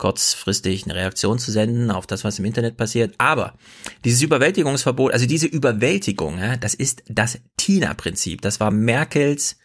kurzfristig 0.00 0.84
eine 0.84 0.94
Reaktion 0.94 1.38
zu 1.38 1.52
senden 1.52 1.90
auf 1.90 2.06
das, 2.06 2.24
was 2.24 2.38
im 2.38 2.46
Internet 2.46 2.78
passiert. 2.78 3.14
Aber 3.18 3.58
dieses 4.04 4.22
Überwältigungsverbot, 4.22 5.12
also 5.12 5.26
diese 5.26 5.46
Überwältigung, 5.46 6.38
ja, 6.38 6.56
das 6.56 6.72
ist 6.72 7.02
das 7.06 7.38
Tina-Prinzip. 7.58 8.40
Das 8.40 8.60
war 8.60 8.70
Merkels 8.70 9.58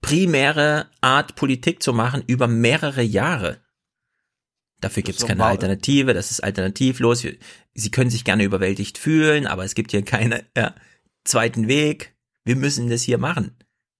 primäre 0.00 0.86
Art, 1.02 1.36
Politik 1.36 1.82
zu 1.82 1.92
machen 1.92 2.24
über 2.26 2.48
mehrere 2.48 3.02
Jahre. 3.02 3.58
Dafür 4.80 5.02
gibt 5.02 5.18
es 5.18 5.26
keine. 5.26 5.44
Alternative, 5.44 6.14
das 6.14 6.30
ist 6.30 6.42
alternativlos. 6.42 7.26
Sie 7.74 7.90
können 7.90 8.10
sich 8.10 8.24
gerne 8.24 8.42
überwältigt 8.42 8.96
fühlen, 8.96 9.46
aber 9.46 9.64
es 9.64 9.74
gibt 9.74 9.90
hier 9.90 10.02
keinen 10.02 10.42
ja, 10.56 10.74
zweiten 11.24 11.68
Weg. 11.68 12.16
Wir 12.44 12.56
müssen 12.56 12.88
das 12.88 13.02
hier 13.02 13.18
machen. 13.18 13.54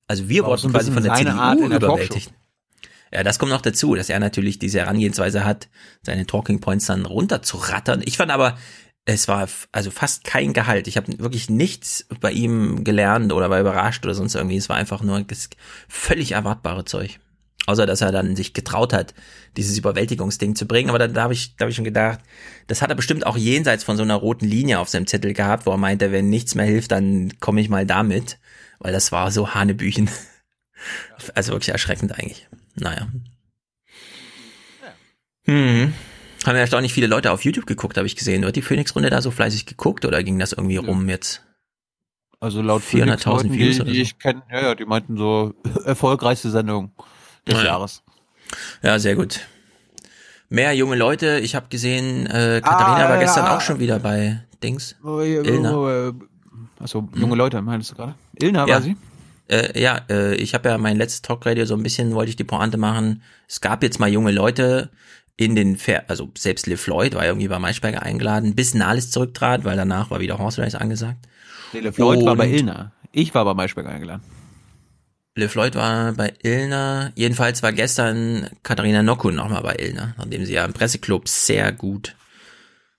Also 0.09 0.31
wir 0.31 0.47
wurden 0.47 0.73
quasi 0.73 0.93
von 0.93 1.03
der 1.03 1.15
CDU 1.15 1.31
Art 1.33 1.61
der 1.61 1.81
Talkshow. 1.81 2.31
Ja, 3.13 3.23
das 3.23 3.39
kommt 3.39 3.53
noch 3.53 3.61
dazu, 3.61 3.95
dass 3.95 4.11
er 4.11 4.19
natürlich 4.19 4.59
diese 4.59 4.81
Herangehensweise 4.81 5.45
hat, 5.45 5.69
seine 6.03 6.27
Talking 6.27 6.61
Points 6.61 6.87
dann 6.87 7.07
runterzurattern. 7.07 8.03
Ich 8.05 8.17
fand 8.17 8.31
aber, 8.33 8.59
es 9.05 9.29
war 9.29 9.49
also 9.71 9.91
fast 9.93 10.25
kein 10.25 10.53
Gehalt. 10.53 10.89
Ich 10.89 10.97
habe 10.97 11.19
wirklich 11.21 11.49
nichts 11.49 12.07
bei 12.21 12.33
ihm 12.33 12.83
gelernt 12.83 13.33
oder 13.33 13.49
war 13.51 13.61
überrascht 13.61 14.05
oder 14.05 14.15
sonst 14.15 14.35
irgendwie. 14.35 14.57
Es 14.57 14.69
war 14.69 14.77
einfach 14.77 15.03
nur 15.03 15.23
das 15.23 15.49
völlig 15.89 16.33
erwartbare 16.33 16.85
Zeug. 16.85 17.21
Außer, 17.67 17.87
dass 17.87 18.01
er 18.01 18.13
dann 18.13 18.37
sich 18.37 18.53
getraut 18.53 18.93
hat, 18.93 19.15
dieses 19.57 19.79
Überwältigungsding 19.79 20.57
zu 20.57 20.67
bringen. 20.67 20.89
Aber 20.89 20.99
dann 20.99 21.15
da 21.15 21.23
habe 21.23 21.33
ich, 21.33 21.57
da 21.57 21.63
habe 21.63 21.71
ich 21.71 21.77
schon 21.77 21.85
gedacht, 21.85 22.21
das 22.67 22.83
hat 22.83 22.91
er 22.91 22.97
bestimmt 22.97 23.27
auch 23.27 23.37
jenseits 23.37 23.85
von 23.85 23.97
so 23.97 24.03
einer 24.03 24.15
roten 24.17 24.47
Linie 24.47 24.81
auf 24.81 24.89
seinem 24.89 25.07
Zettel 25.07 25.35
gehabt, 25.35 25.67
wo 25.67 25.71
er 25.71 25.77
meinte, 25.77 26.11
wenn 26.11 26.29
nichts 26.29 26.55
mehr 26.57 26.67
hilft, 26.67 26.91
dann 26.93 27.33
komme 27.41 27.61
ich 27.61 27.69
mal 27.69 27.87
damit. 27.87 28.39
Weil 28.81 28.93
das 28.93 29.13
war 29.13 29.31
so 29.31 29.55
Hanebüchen. 29.55 30.11
Also 31.35 31.53
wirklich 31.53 31.71
erschreckend 31.71 32.13
eigentlich. 32.19 32.47
Naja. 32.79 33.09
Hm. 35.47 35.93
Haben 36.45 36.55
ja 36.55 36.61
erstaunlich 36.61 36.93
viele 36.93 37.07
Leute 37.07 37.33
auf 37.33 37.43
YouTube 37.45 37.67
geguckt, 37.67 37.97
habe 37.97 38.07
ich 38.07 38.17
gesehen. 38.17 38.43
Wird 38.43 38.57
die 38.57 38.63
Phoenix-Runde 38.63 39.11
da 39.11 39.21
so 39.23 39.31
fleißig 39.31 39.67
geguckt 39.67 40.05
oder 40.05 40.23
ging 40.23 40.39
das 40.39 40.53
irgendwie 40.53 40.77
rum 40.77 41.09
jetzt? 41.09 41.43
Also 42.41 42.63
laut 42.63 42.83
400.000 42.83 42.87
Phoenix-Leuten, 42.87 43.53
Views 43.55 43.77
die, 43.77 43.83
oder 43.83 43.91
die 43.91 43.97
so. 43.97 44.03
ich 44.03 44.19
kenne, 44.19 44.43
ja, 44.51 44.63
ja, 44.63 44.75
die 44.75 44.85
meinten 44.85 45.17
so 45.17 45.55
erfolgreichste 45.85 46.51
Sendung 46.51 46.93
des 47.47 47.55
Ja. 47.57 47.65
Jahres. 47.65 48.03
Ja, 48.83 48.99
sehr 48.99 49.17
gut. 49.17 49.41
Mehr 50.49 50.73
junge 50.75 50.95
Leute. 50.97 51.41
Ich 51.41 51.55
habe 51.57 51.67
gesehen, 51.69 52.27
äh, 52.27 52.61
Katharina 52.63 53.07
Ah, 53.07 53.09
war 53.11 53.19
gestern 53.19 53.47
ja. 53.47 53.57
auch 53.57 53.61
schon 53.61 53.81
wieder 53.81 53.99
bei 53.99 54.45
Dings. 54.63 54.95
Oh, 55.03 55.21
ja, 55.21 55.43
Ilna. 55.43 55.75
oh, 55.77 55.89
äh, 55.89 56.13
Achso, 56.79 57.09
junge 57.15 57.35
Leute, 57.35 57.61
meinst 57.63 57.91
du 57.91 57.95
gerade? 57.97 58.15
Ilna 58.39 58.67
Ja. 58.67 58.75
war 58.75 58.83
sie? 58.83 58.97
Äh, 59.49 59.81
ja, 59.81 60.01
äh, 60.11 60.35
ich 60.35 60.55
habe 60.55 60.69
ja 60.69 60.79
mein 60.79 60.97
letztes 60.97 61.23
Talkradio 61.23 61.65
so 61.67 61.75
ein 61.75 61.83
bisschen, 61.83 62.15
wollte 62.15 62.31
ich 62.31 62.37
die 62.37 62.45
Pointe 62.45 62.77
machen. 62.79 63.23
Es 63.49 63.61
gab 63.61 63.83
jetzt 63.83 64.01
mal 64.01 64.09
junge 64.09 64.33
Leute 64.33 64.91
in 65.37 65.55
den, 65.55 65.77
Fer 65.77 66.05
also 66.09 66.31
selbst 66.37 66.67
Le 66.67 66.77
Floyd 66.77 67.15
war 67.15 67.25
irgendwie 67.27 67.49
bei 67.49 67.59
Maischberger 67.59 68.03
eingeladen, 68.03 68.55
bis 68.55 68.75
Nahles 68.75 69.11
zurücktrat, 69.11 69.65
weil 69.65 69.77
danach 69.77 70.11
war 70.11 70.21
wieder 70.21 70.39
Horse 70.39 70.63
Race 70.63 70.75
angesagt. 70.75 71.19
Nee, 71.73 71.81
Le 71.81 71.93
Floyd 71.93 72.25
war 72.25 72.37
bei 72.37 72.49
Ilna. 72.49 72.93
Ich 73.13 73.35
war 73.35 73.45
bei 73.45 73.55
Maischberger 73.55 73.91
eingeladen. 73.91 74.23
Le 75.35 75.49
Floyd 75.51 75.75
war 75.75 76.13
bei 76.13 76.33
Ilna. 76.43 77.13
Jedenfalls 77.15 77.63
war 77.63 77.73
gestern 77.73 78.49
Katharina 78.63 79.03
Nokun 79.03 79.35
nochmal 79.35 79.63
bei 79.63 79.75
Ilna, 79.77 80.15
nachdem 80.17 80.47
sie 80.47 80.55
ja 80.55 80.65
im 80.65 80.73
Presseclub 80.73 81.29
sehr 81.29 81.73
gut. 81.73 82.17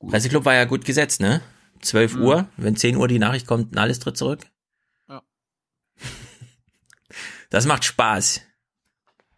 Presseclub 0.07 0.45
war 0.45 0.53
ja 0.53 0.65
gut 0.65 0.86
gesetzt, 0.86 1.19
ne? 1.19 1.41
12 1.82 2.15
Mhm. 2.15 2.22
Uhr, 2.22 2.45
wenn 2.57 2.76
10 2.76 2.95
Uhr 2.98 3.07
die 3.07 3.18
Nachricht 3.18 3.48
kommt, 3.48 3.74
Nahles 3.74 3.98
tritt 3.99 4.18
zurück. 4.18 4.45
Das 7.49 7.65
macht 7.65 7.84
Spaß. 7.86 8.41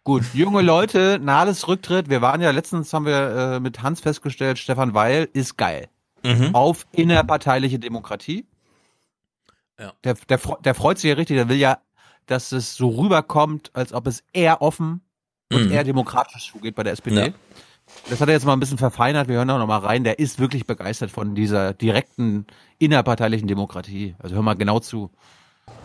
Gut, 0.02 0.24
junge 0.32 0.62
Leute, 0.62 1.18
Nahles 1.22 1.68
Rücktritt. 1.68 2.08
Wir 2.08 2.22
waren 2.22 2.40
ja 2.40 2.50
letztens, 2.50 2.92
haben 2.92 3.04
wir 3.06 3.54
äh, 3.56 3.60
mit 3.60 3.82
Hans 3.82 4.00
festgestellt, 4.00 4.58
Stefan 4.58 4.94
Weil 4.94 5.28
ist 5.32 5.56
geil. 5.56 5.88
Mhm. 6.22 6.54
Auf 6.54 6.86
innerparteiliche 6.92 7.78
Demokratie. 7.78 8.46
Ja. 9.78 9.92
Der, 10.04 10.14
der, 10.28 10.38
der 10.64 10.74
freut 10.74 10.98
sich 10.98 11.08
ja 11.08 11.14
richtig, 11.16 11.36
der 11.36 11.48
will 11.48 11.56
ja, 11.56 11.78
dass 12.26 12.52
es 12.52 12.74
so 12.76 12.88
rüberkommt, 12.90 13.70
als 13.74 13.92
ob 13.92 14.06
es 14.06 14.22
eher 14.32 14.62
offen 14.62 15.02
und 15.52 15.66
Mhm. 15.66 15.72
eher 15.72 15.84
demokratisch 15.84 16.50
zugeht 16.52 16.74
bei 16.74 16.82
der 16.82 16.92
SPD. 16.92 17.26
Ja. 17.28 17.32
Das 18.08 18.20
hat 18.20 18.28
er 18.28 18.34
jetzt 18.34 18.44
mal 18.46 18.52
ein 18.52 18.60
bisschen 18.60 18.78
verfeinert. 18.78 19.26
Wir 19.28 19.36
hören 19.36 19.48
da 19.48 19.58
noch 19.58 19.66
mal 19.66 19.78
rein. 19.78 20.04
Der 20.04 20.18
ist 20.18 20.38
wirklich 20.38 20.64
begeistert 20.66 21.10
von 21.10 21.34
dieser 21.34 21.74
direkten 21.74 22.46
innerparteilichen 22.78 23.48
Demokratie. 23.48 24.14
Also 24.20 24.36
hör 24.36 24.42
mal 24.42 24.54
genau 24.54 24.78
zu. 24.78 25.10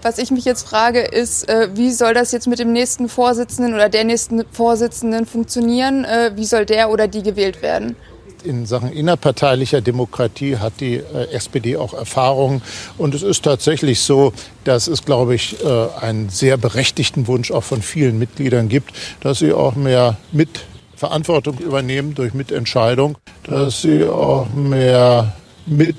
Was 0.06 0.20
ich 0.20 0.30
mich 0.30 0.46
jetzt 0.46 0.68
frage, 0.68 1.00
ist, 1.00 1.50
äh, 1.50 1.70
wie 1.74 1.92
soll 1.92 2.14
das 2.14 2.32
jetzt 2.32 2.48
mit 2.48 2.60
dem 2.60 2.72
nächsten 2.72 3.10
Vorsitzenden 3.10 3.74
oder 3.74 3.90
der 3.90 4.04
nächsten 4.04 4.44
Vorsitzenden 4.52 5.26
funktionieren? 5.26 6.06
Äh, 6.06 6.34
wie 6.36 6.46
soll 6.46 6.68
der 6.68 6.92
oder 6.92 7.08
die 7.08 7.24
gewählt 7.24 7.64
werden? 7.64 7.96
In 8.44 8.68
Sachen 8.68 8.92
innerparteilicher 8.92 9.82
Demokratie 9.82 10.58
hat 10.58 10.74
die 10.80 10.98
äh, 10.98 11.34
SPD 11.34 11.76
auch 11.78 11.96
Erfahrung. 11.96 12.62
Und 13.00 13.16
es 13.16 13.24
ist 13.24 13.44
tatsächlich 13.44 14.02
so, 14.02 14.32
dass 14.64 14.88
es, 14.88 15.06
glaube 15.06 15.34
ich, 15.34 15.58
einen 16.00 16.30
sehr 16.30 16.58
berechtigten 16.58 17.26
Wunsch 17.26 17.50
auch 17.50 17.64
von 17.64 17.82
vielen 17.82 18.20
Mitgliedern 18.20 18.70
gibt, 18.70 18.92
dass 19.22 19.40
sie 19.40 19.54
auch 19.54 19.74
mehr 19.74 20.18
mit 20.32 20.50
Verantwortung 20.96 21.58
übernehmen 21.58 22.14
durch 22.14 22.36
Mitentscheidung, 22.36 23.18
dass 23.44 23.82
sie 23.82 24.04
auch 24.04 24.54
mehr 24.54 25.34
mit 25.66 25.96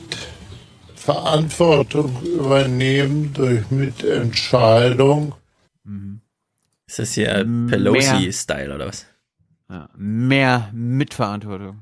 Verantwortung 1.07 2.20
übernehmen 2.24 3.33
durch 3.33 3.70
Mitentscheidung. 3.70 5.37
Ist 6.89 6.99
das 6.99 7.12
hier 7.12 7.47
Pelosi-Style 7.69 8.74
oder 8.74 8.89
was? 8.89 9.07
Ja, 9.70 9.89
mehr 9.97 10.69
Mitverantwortung. 10.73 11.78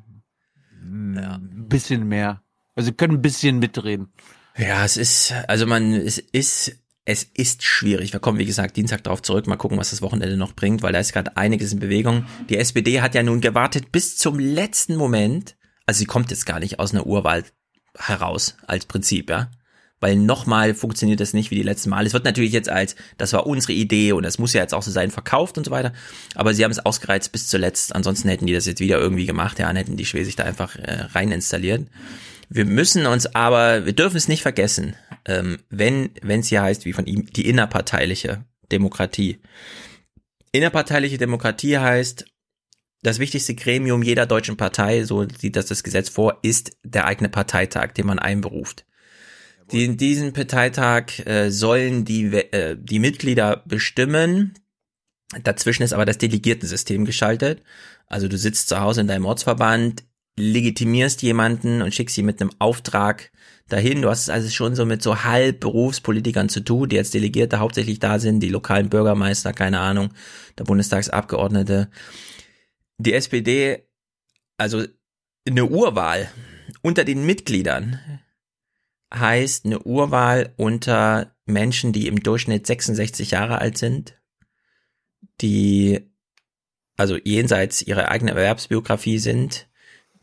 Ja. 1.16 1.36
Ein 1.36 1.68
bisschen 1.70 2.06
mehr. 2.06 2.42
Also 2.74 2.90
sie 2.90 2.92
können 2.92 3.14
ein 3.14 3.22
bisschen 3.22 3.60
mitreden. 3.60 4.12
Ja, 4.58 4.84
es 4.84 4.98
ist, 4.98 5.32
also 5.48 5.64
man, 5.64 5.94
es 5.94 6.18
ist, 6.18 6.76
es 7.06 7.24
ist 7.24 7.62
schwierig. 7.62 8.12
Wir 8.12 8.20
kommen, 8.20 8.38
wie 8.38 8.44
gesagt, 8.44 8.76
Dienstag 8.76 9.04
darauf 9.04 9.22
zurück. 9.22 9.46
Mal 9.46 9.56
gucken, 9.56 9.78
was 9.78 9.88
das 9.88 10.02
Wochenende 10.02 10.36
noch 10.36 10.52
bringt, 10.52 10.82
weil 10.82 10.92
da 10.92 10.98
ist 10.98 11.14
gerade 11.14 11.38
einiges 11.38 11.72
in 11.72 11.80
Bewegung. 11.80 12.26
Die 12.50 12.58
SPD 12.58 13.00
hat 13.00 13.14
ja 13.14 13.22
nun 13.22 13.40
gewartet 13.40 13.90
bis 13.90 14.18
zum 14.18 14.38
letzten 14.38 14.96
Moment. 14.96 15.56
Also 15.86 16.00
sie 16.00 16.06
kommt 16.06 16.30
jetzt 16.30 16.44
gar 16.44 16.60
nicht 16.60 16.78
aus 16.78 16.92
einer 16.92 17.06
Urwahl 17.06 17.44
heraus 17.98 18.56
als 18.66 18.86
Prinzip, 18.86 19.30
ja. 19.30 19.50
Weil 20.00 20.16
nochmal 20.16 20.74
funktioniert 20.74 21.20
das 21.20 21.32
nicht 21.32 21.50
wie 21.50 21.54
die 21.54 21.62
letzten 21.62 21.88
Mal. 21.88 22.04
Es 22.04 22.12
wird 22.12 22.24
natürlich 22.24 22.52
jetzt 22.52 22.68
als, 22.68 22.94
das 23.16 23.32
war 23.32 23.46
unsere 23.46 23.72
Idee 23.72 24.12
und 24.12 24.22
das 24.22 24.38
muss 24.38 24.52
ja 24.52 24.60
jetzt 24.60 24.74
auch 24.74 24.82
so 24.82 24.90
sein, 24.90 25.10
verkauft 25.10 25.56
und 25.56 25.64
so 25.64 25.70
weiter. 25.70 25.94
Aber 26.34 26.52
sie 26.52 26.62
haben 26.62 26.72
es 26.72 26.84
ausgereizt 26.84 27.32
bis 27.32 27.48
zuletzt. 27.48 27.94
Ansonsten 27.94 28.28
hätten 28.28 28.46
die 28.46 28.52
das 28.52 28.66
jetzt 28.66 28.80
wieder 28.80 28.98
irgendwie 28.98 29.24
gemacht, 29.24 29.58
ja, 29.58 29.70
und 29.70 29.76
hätten 29.76 29.96
die 29.96 30.04
Schwesig 30.04 30.36
da 30.36 30.42
einfach 30.42 30.76
äh, 30.76 31.06
rein 31.12 31.32
installiert. 31.32 31.86
Wir 32.50 32.66
müssen 32.66 33.06
uns 33.06 33.34
aber, 33.34 33.86
wir 33.86 33.94
dürfen 33.94 34.16
es 34.16 34.28
nicht 34.28 34.42
vergessen, 34.42 34.94
ähm, 35.24 35.60
wenn 35.70 36.10
wenn 36.20 36.40
es 36.40 36.48
hier 36.48 36.62
heißt, 36.62 36.84
wie 36.84 36.92
von 36.92 37.06
ihm, 37.06 37.26
die 37.32 37.48
innerparteiliche 37.48 38.44
Demokratie. 38.70 39.40
Innerparteiliche 40.52 41.18
Demokratie 41.18 41.78
heißt, 41.78 42.26
das 43.04 43.18
wichtigste 43.18 43.54
Gremium 43.54 44.02
jeder 44.02 44.26
deutschen 44.26 44.56
Partei, 44.56 45.04
so 45.04 45.26
sieht 45.28 45.56
das 45.56 45.66
das 45.66 45.84
Gesetz 45.84 46.08
vor, 46.08 46.38
ist 46.42 46.76
der 46.82 47.06
eigene 47.06 47.28
Parteitag, 47.28 47.92
den 47.92 48.06
man 48.06 48.18
einberuft. 48.18 48.86
Die, 49.70 49.84
in 49.84 49.96
diesem 49.96 50.32
Parteitag 50.32 51.24
äh, 51.26 51.50
sollen 51.50 52.04
die, 52.04 52.26
äh, 52.34 52.76
die 52.78 52.98
Mitglieder 52.98 53.62
bestimmen. 53.66 54.54
Dazwischen 55.42 55.82
ist 55.82 55.92
aber 55.92 56.04
das 56.04 56.18
Delegiertensystem 56.18 57.04
geschaltet. 57.04 57.62
Also 58.06 58.28
du 58.28 58.36
sitzt 58.36 58.68
zu 58.68 58.80
Hause 58.80 59.02
in 59.02 59.06
deinem 59.06 59.26
Ortsverband, 59.26 60.04
legitimierst 60.38 61.22
jemanden 61.22 61.82
und 61.82 61.94
schickst 61.94 62.16
ihn 62.18 62.26
mit 62.26 62.40
einem 62.40 62.50
Auftrag 62.58 63.30
dahin. 63.68 64.02
Du 64.02 64.10
hast 64.10 64.22
es 64.22 64.28
also 64.30 64.48
schon 64.50 64.74
so 64.74 64.84
mit 64.84 65.02
so 65.02 65.24
halb 65.24 65.60
Berufspolitikern 65.60 66.48
zu 66.48 66.60
tun, 66.60 66.88
die 66.88 66.98
als 66.98 67.10
Delegierte 67.10 67.58
hauptsächlich 67.58 67.98
da 67.98 68.18
sind, 68.18 68.40
die 68.40 68.48
lokalen 68.48 68.90
Bürgermeister, 68.90 69.52
keine 69.52 69.80
Ahnung, 69.80 70.10
der 70.58 70.64
Bundestagsabgeordnete. 70.64 71.88
Die 72.98 73.12
SPD, 73.12 73.86
also 74.56 74.84
eine 75.46 75.66
Urwahl 75.66 76.30
unter 76.82 77.04
den 77.04 77.26
Mitgliedern 77.26 77.98
heißt 79.12 79.66
eine 79.66 79.80
Urwahl 79.80 80.52
unter 80.56 81.34
Menschen, 81.46 81.92
die 81.92 82.06
im 82.06 82.22
Durchschnitt 82.22 82.66
66 82.66 83.32
Jahre 83.32 83.58
alt 83.60 83.78
sind, 83.78 84.18
die 85.40 86.10
also 86.96 87.16
jenseits 87.16 87.82
ihrer 87.82 88.08
eigenen 88.08 88.36
Erwerbsbiografie 88.36 89.18
sind, 89.18 89.68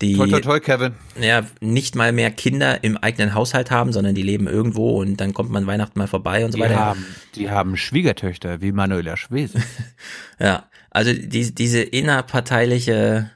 die 0.02 0.16
Toi, 0.16 0.28
toi, 0.28 0.40
toi, 0.42 0.60
Kevin. 0.60 0.94
ja 1.20 1.46
nicht 1.60 1.96
mal 1.96 2.12
mehr 2.12 2.32
Kinder 2.32 2.84
im 2.84 2.98
eigenen 2.98 3.36
Haushalt 3.36 3.70
haben, 3.70 3.94
sondern 3.94 4.16
die 4.16 4.24
leben 4.24 4.48
irgendwo 4.48 5.00
und 5.00 5.18
dann 5.18 5.34
kommt 5.34 5.52
man 5.52 5.68
Weihnachten 5.68 6.00
mal 6.00 6.08
vorbei 6.08 6.44
und 6.44 6.52
so 6.54 6.58
Die 6.58 6.64
weiter. 6.64 6.78
haben, 6.78 7.06
die 7.36 7.52
haben 7.52 7.78
Schwiegertöchter 7.78 8.62
wie 8.62 8.72
Manuela 8.72 9.16
Schwesig. 9.16 9.62
Ja, 10.40 10.71
also 10.92 11.12
die, 11.14 11.54
diese 11.54 11.82
innerparteiliche, 11.82 13.32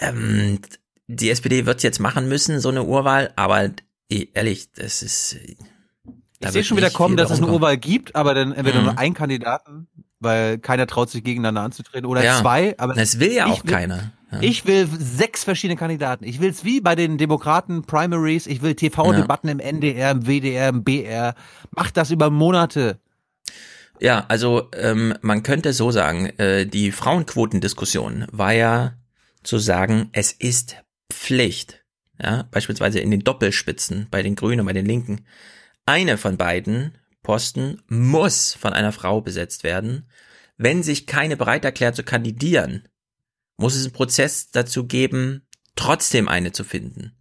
ähm, 0.00 0.58
die 1.06 1.30
SPD 1.30 1.66
wird 1.66 1.82
jetzt 1.82 2.00
machen 2.00 2.28
müssen, 2.28 2.60
so 2.60 2.68
eine 2.68 2.84
Urwahl, 2.84 3.32
aber 3.36 3.70
eh, 4.10 4.26
ehrlich, 4.34 4.72
das 4.72 5.02
ist. 5.02 5.36
Ich 6.42 6.48
sehe 6.48 6.64
schon 6.64 6.76
wieder 6.76 6.90
kommen, 6.90 7.16
dass 7.16 7.30
es 7.30 7.38
eine 7.42 7.48
Urwahl 7.52 7.76
gibt, 7.76 8.16
aber 8.16 8.34
dann 8.34 8.52
entweder 8.52 8.78
Mhm. 8.78 8.84
nur 8.86 8.98
einen 8.98 9.14
Kandidaten, 9.14 9.88
weil 10.20 10.58
keiner 10.58 10.86
traut 10.86 11.10
sich 11.10 11.22
gegeneinander 11.22 11.60
anzutreten, 11.62 12.06
oder 12.06 12.24
Ja. 12.24 12.40
zwei. 12.40 12.74
Aber 12.78 12.94
Das 12.94 13.20
will 13.20 13.32
ja 13.32 13.46
auch 13.46 13.62
keiner. 13.64 14.12
Ja. 14.32 14.38
Ich 14.40 14.64
will 14.64 14.88
sechs 14.98 15.42
verschiedene 15.44 15.76
Kandidaten. 15.76 16.24
Ich 16.24 16.40
will 16.40 16.50
es 16.50 16.64
wie 16.64 16.80
bei 16.80 16.94
den 16.94 17.18
Demokraten 17.18 17.82
Primaries. 17.82 18.46
Ich 18.46 18.62
will 18.62 18.74
TV-Debatten 18.76 19.48
im 19.48 19.58
NDR, 19.58 20.12
im 20.12 20.22
WDR, 20.26 20.68
im 20.68 20.84
BR. 20.84 21.34
Mach 21.72 21.90
das 21.90 22.10
über 22.12 22.30
Monate. 22.30 23.00
Ja, 24.00 24.24
also 24.28 24.70
ähm, 24.72 25.14
man 25.20 25.42
könnte 25.42 25.74
so 25.74 25.90
sagen, 25.90 26.26
äh, 26.38 26.66
die 26.66 26.90
Frauenquotendiskussion 26.90 28.26
war 28.32 28.52
ja 28.52 28.96
zu 29.42 29.58
sagen, 29.58 30.08
es 30.12 30.32
ist 30.32 30.76
Pflicht, 31.12 31.84
ja, 32.18 32.48
beispielsweise 32.50 33.00
in 33.00 33.10
den 33.10 33.20
Doppelspitzen 33.20 34.08
bei 34.10 34.22
den 34.22 34.36
Grünen 34.36 34.60
und 34.60 34.66
bei 34.66 34.72
den 34.72 34.86
Linken, 34.86 35.26
eine 35.84 36.16
von 36.16 36.38
beiden 36.38 36.96
Posten 37.22 37.82
muss 37.88 38.54
von 38.54 38.72
einer 38.72 38.92
Frau 38.92 39.20
besetzt 39.20 39.64
werden. 39.64 40.08
Wenn 40.56 40.82
sich 40.82 41.06
keine 41.06 41.36
bereit 41.36 41.64
erklärt 41.66 41.94
zu 41.94 42.02
kandidieren, 42.02 42.88
muss 43.58 43.74
es 43.74 43.84
einen 43.84 43.92
Prozess 43.92 44.50
dazu 44.50 44.86
geben, 44.86 45.46
trotzdem 45.76 46.28
eine 46.28 46.52
zu 46.52 46.64
finden. 46.64 47.12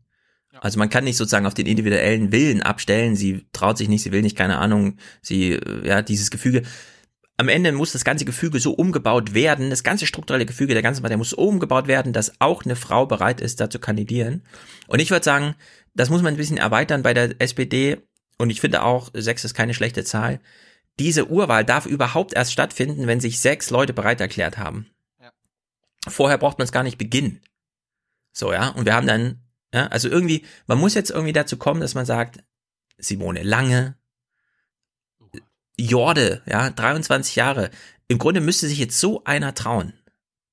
Also 0.62 0.78
man 0.78 0.90
kann 0.90 1.04
nicht 1.04 1.18
sozusagen 1.18 1.46
auf 1.46 1.54
den 1.54 1.66
individuellen 1.66 2.32
Willen 2.32 2.62
abstellen, 2.62 3.16
sie 3.16 3.46
traut 3.54 3.78
sich 3.78 3.88
nicht, 3.88 4.04
sie 4.04 4.12
will 4.12 4.22
nicht, 4.22 4.38
keine 4.38 4.58
Ahnung, 4.58 4.98
sie, 5.22 5.60
ja, 5.84 6.02
dieses 6.02 6.32
Gefüge. 6.32 6.64
Am 7.38 7.48
Ende 7.48 7.72
muss 7.72 7.94
das 7.94 8.04
ganze 8.04 8.26
Gefüge 8.26 8.60
so 8.60 8.74
umgebaut 8.74 9.34
werden, 9.34 9.70
das 9.70 9.84
ganze 9.84 10.06
strukturelle 10.06 10.46
Gefüge 10.46 10.74
der 10.74 10.84
ganzen 10.84 11.02
Partei 11.02 11.16
muss 11.16 11.30
so 11.30 11.38
umgebaut 11.38 11.88
werden, 11.88 12.12
dass 12.12 12.34
auch 12.40 12.66
eine 12.66 12.76
Frau 12.76 13.06
bereit 13.06 13.40
ist, 13.40 13.62
da 13.62 13.70
zu 13.70 13.80
kandidieren. 13.80 14.44
Und 14.88 15.00
ich 15.00 15.12
würde 15.12 15.24
sagen, 15.24 15.56
das 15.94 16.10
muss 16.10 16.22
man 16.22 16.34
ein 16.34 16.38
bisschen 16.38 16.58
erweitern 16.58 17.02
bei 17.02 17.14
der 17.14 17.40
SPD. 17.40 17.98
Und 18.38 18.50
ich 18.50 18.60
finde 18.60 18.84
auch, 18.84 19.10
sechs 19.14 19.46
ist 19.46 19.54
keine 19.54 19.74
schlechte 19.74 20.04
Zahl. 20.04 20.42
Diese 21.00 21.30
Urwahl 21.30 21.64
darf 21.64 21.86
überhaupt 21.86 22.34
erst 22.34 22.52
stattfinden, 22.52 23.08
wenn 23.08 23.22
sich 23.22 23.40
sechs 23.40 23.70
Leute 23.70 23.94
bereit 23.94 24.20
erklärt 24.20 24.58
haben. 24.58 24.88
Vorher 26.08 26.38
braucht 26.38 26.58
man 26.58 26.66
es 26.66 26.74
gar 26.74 26.84
nicht 26.84 26.98
beginnen. 26.98 27.42
So, 28.34 28.52
ja. 28.52 28.70
Und 28.70 28.86
wir 28.86 28.94
haben 28.94 29.08
dann, 29.08 29.42
ja, 29.74 29.88
also 29.88 30.10
irgendwie, 30.10 30.46
man 30.68 30.80
muss 30.80 30.94
jetzt 30.94 31.12
irgendwie 31.12 31.34
dazu 31.34 31.58
kommen, 31.58 31.82
dass 31.82 31.96
man 31.96 32.06
sagt, 32.06 32.44
Simone 32.98 33.44
Lange, 33.44 33.96
Jorde, 35.78 36.42
ja, 36.46 36.70
23 36.70 37.36
Jahre. 37.36 37.70
Im 38.08 38.18
Grunde 38.18 38.42
müsste 38.42 38.68
sich 38.68 38.80
jetzt 38.80 39.00
so 39.00 39.24
einer 39.24 39.54
trauen. 39.54 39.94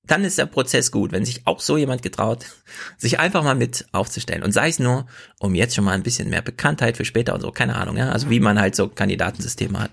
Dann 0.06 0.24
ist 0.24 0.38
der 0.38 0.46
Prozess 0.46 0.92
gut, 0.92 1.10
wenn 1.12 1.24
sich 1.24 1.46
auch 1.46 1.60
so 1.60 1.76
jemand 1.76 2.02
getraut, 2.02 2.46
sich 2.96 3.18
einfach 3.18 3.42
mal 3.42 3.54
mit 3.54 3.86
aufzustellen. 3.92 4.42
Und 4.42 4.52
sei 4.52 4.68
es 4.68 4.78
nur, 4.78 5.06
um 5.40 5.54
jetzt 5.54 5.74
schon 5.74 5.84
mal 5.84 5.92
ein 5.92 6.02
bisschen 6.02 6.30
mehr 6.30 6.42
Bekanntheit 6.42 6.96
für 6.96 7.04
später 7.04 7.34
und 7.34 7.40
so, 7.40 7.50
keine 7.50 7.74
Ahnung, 7.76 7.96
ja. 7.96 8.10
Also 8.10 8.30
wie 8.30 8.38
man 8.40 8.60
halt 8.60 8.76
so 8.76 8.88
Kandidatensysteme 8.88 9.78
hat. 9.80 9.90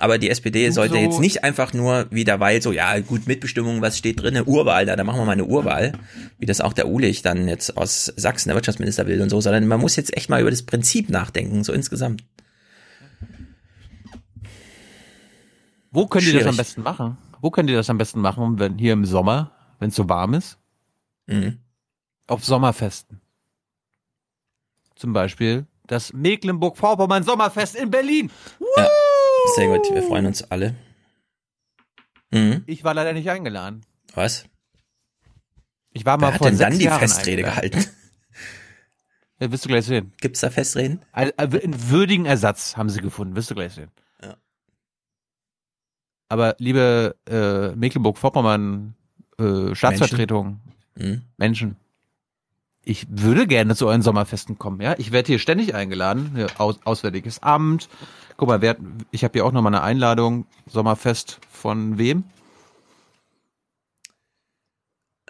Aber 0.00 0.18
die 0.18 0.28
SPD 0.28 0.68
sollte 0.70 0.94
so- 0.94 1.00
jetzt 1.00 1.20
nicht 1.20 1.44
einfach 1.44 1.72
nur 1.72 2.06
wieder, 2.10 2.40
weil 2.40 2.60
so, 2.62 2.72
ja, 2.72 2.98
gut, 2.98 3.26
Mitbestimmung, 3.28 3.80
was 3.80 3.96
steht 3.96 4.20
drin, 4.20 4.42
Urwahl, 4.44 4.86
da, 4.86 4.96
da 4.96 5.04
machen 5.04 5.20
wir 5.20 5.24
mal 5.24 5.32
eine 5.32 5.44
Urwahl, 5.44 5.92
wie 6.38 6.46
das 6.46 6.60
auch 6.60 6.72
der 6.72 6.88
Ulich 6.88 7.22
dann 7.22 7.46
jetzt 7.46 7.76
aus 7.76 8.12
Sachsen, 8.16 8.48
der 8.48 8.56
Wirtschaftsminister 8.56 9.06
will 9.06 9.20
und 9.22 9.30
so, 9.30 9.40
sondern 9.40 9.66
man 9.68 9.80
muss 9.80 9.94
jetzt 9.96 10.16
echt 10.16 10.28
mal 10.30 10.40
über 10.40 10.50
das 10.50 10.62
Prinzip 10.62 11.10
nachdenken, 11.10 11.62
so 11.62 11.72
insgesamt. 11.72 12.24
Wo 15.92 16.06
könnt 16.06 16.24
ihr 16.26 16.32
das 16.40 16.46
am 16.48 16.56
besten 16.56 16.82
machen? 16.82 17.16
Wo 17.44 17.50
könnt 17.50 17.68
ihr 17.68 17.76
das 17.76 17.90
am 17.90 17.98
besten 17.98 18.22
machen, 18.22 18.58
wenn 18.58 18.78
hier 18.78 18.94
im 18.94 19.04
Sommer, 19.04 19.52
wenn 19.78 19.90
es 19.90 19.94
so 19.96 20.08
warm 20.08 20.32
ist? 20.32 20.56
Mhm. 21.26 21.58
Auf 22.26 22.42
Sommerfesten. 22.42 23.20
Zum 24.96 25.12
Beispiel 25.12 25.66
das 25.86 26.14
Mecklenburg-Vorpommern 26.14 27.22
Sommerfest 27.22 27.76
in 27.76 27.90
Berlin. 27.90 28.30
Ja, 28.78 28.88
sehr 29.56 29.66
gut, 29.68 29.92
wir 29.92 30.02
freuen 30.04 30.24
uns 30.24 30.42
alle. 30.44 30.74
Mhm. 32.30 32.64
Ich 32.66 32.82
war 32.82 32.94
leider 32.94 33.12
nicht 33.12 33.28
eingeladen. 33.28 33.82
Was? 34.14 34.46
Ich 35.92 36.06
war 36.06 36.18
Wer 36.18 36.28
mal 36.28 36.32
hat 36.32 36.38
vor 36.38 36.48
denn 36.48 36.58
dann 36.58 36.78
die 36.78 36.86
Jahren 36.86 36.98
Festrede 37.00 37.44
eingeladen. 37.46 37.70
gehalten? 37.72 37.90
Ja, 39.40 39.52
wirst 39.52 39.66
du 39.66 39.68
gleich 39.68 39.84
sehen. 39.84 40.14
Gibt's 40.18 40.40
da 40.40 40.48
Festreden? 40.48 41.04
Ein- 41.12 41.38
Einen 41.38 41.90
würdigen 41.90 42.24
Ersatz 42.24 42.78
haben 42.78 42.88
sie 42.88 43.02
gefunden, 43.02 43.36
wirst 43.36 43.50
du 43.50 43.54
gleich 43.54 43.74
sehen. 43.74 43.90
Ja. 46.30 46.34
Aber 46.34 46.56
liebe 46.58 47.16
äh, 47.28 47.76
Mecklenburg-Vorpommern 47.76 48.94
äh, 49.38 49.74
Staatsvertretung, 49.74 50.60
Mhm. 50.96 51.22
Menschen, 51.38 51.76
ich 52.84 53.06
würde 53.10 53.48
gerne 53.48 53.74
zu 53.74 53.88
euren 53.88 54.02
Sommerfesten 54.02 54.58
kommen. 54.58 54.80
Ja, 54.80 54.94
ich 54.96 55.10
werde 55.10 55.26
hier 55.26 55.38
ständig 55.40 55.74
eingeladen. 55.74 56.32
Hier, 56.36 56.46
Aus, 56.58 56.78
Auswärtiges 56.84 57.42
Amt. 57.42 57.88
Guck 58.36 58.48
mal, 58.48 58.60
wer, 58.60 58.76
ich 59.10 59.24
habe 59.24 59.32
hier 59.32 59.44
auch 59.44 59.50
noch 59.52 59.60
mal 59.62 59.70
eine 59.70 59.82
Einladung. 59.82 60.46
Sommerfest 60.66 61.40
von 61.50 61.98
wem? 61.98 62.22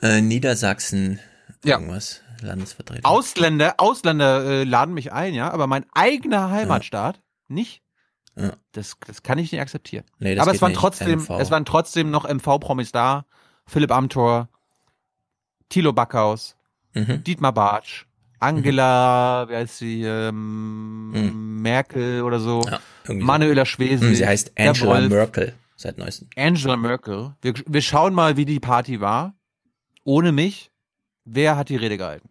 Äh, 0.03 0.21
Niedersachsen, 0.21 1.21
Ja. 1.65 1.77
irgendwas, 1.79 2.21
Landesvertretung. 2.43 3.05
Ausländer, 3.05 3.75
Ausländer 3.79 4.45
äh, 4.45 4.65
laden 4.65 4.93
mich 4.93 5.13
ein, 5.13 5.33
ja, 5.35 5.51
aber 5.51 5.67
mein 5.67 5.87
eigener 5.95 6.51
Heimatstaat 6.51 7.23
nicht. 7.49 7.81
Ja. 8.37 8.53
Das, 8.73 8.97
das 9.07 9.23
kann 9.23 9.39
ich 9.39 9.53
nicht 9.53 9.61
akzeptieren. 9.61 10.05
Nee, 10.19 10.39
aber 10.39 10.53
es 10.53 10.61
waren 10.61 10.71
nicht, 10.73 10.81
trotzdem, 10.81 11.21
MV. 11.21 11.31
es 11.41 11.51
waren 11.51 11.65
trotzdem 11.65 12.11
noch 12.11 12.25
MV-Promis 12.29 12.91
da. 12.93 13.27
Philipp 13.67 13.93
Amthor, 13.93 14.49
Thilo 15.69 15.93
Backhaus, 15.93 16.57
Mhm. 16.97 17.25
Dietmar 17.25 17.53
Bartsch, 17.53 18.05
Angela, 18.39 19.49
wie 19.49 19.57
heißt 19.57 19.79
sie, 19.79 20.03
ähm, 20.05 21.61
Merkel 21.61 22.23
oder 22.23 22.39
so, 22.39 22.63
irgendwie 23.05 23.25
Manuela 23.27 23.67
Schwesig. 23.67 24.09
Hm, 24.09 24.15
sie 24.15 24.27
heißt 24.27 24.53
Angela. 24.57 25.01
Merkel 25.09 25.55
seit 25.77 25.99
neuestem. 25.99 26.29
Angela 26.37 26.77
Merkel. 26.77 27.35
Wir, 27.43 27.55
wir 27.67 27.83
schauen 27.83 28.15
mal, 28.15 28.37
wie 28.37 28.45
die 28.45 28.61
Party 28.61 29.01
war. 29.01 29.35
Ohne 30.05 30.31
mich. 30.33 30.71
Wer 31.25 31.57
hat 31.57 31.69
die 31.69 31.77
Rede 31.77 31.97
gehalten? 31.97 32.29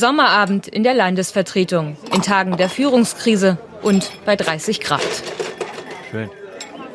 Sommerabend 0.00 0.66
in 0.66 0.82
der 0.82 0.94
Landesvertretung, 0.94 1.94
in 2.14 2.22
Tagen 2.22 2.56
der 2.56 2.70
Führungskrise 2.70 3.58
und 3.82 4.10
bei 4.24 4.34
30 4.34 4.80
Grad. 4.80 5.02
Schön. 6.10 6.30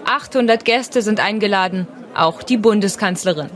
800 0.06 0.66
Gäste 0.66 1.04
sind 1.04 1.20
eingeladen, 1.20 1.88
auch 2.16 2.42
die 2.42 2.58
Bundeskanzlerin. 2.58 3.52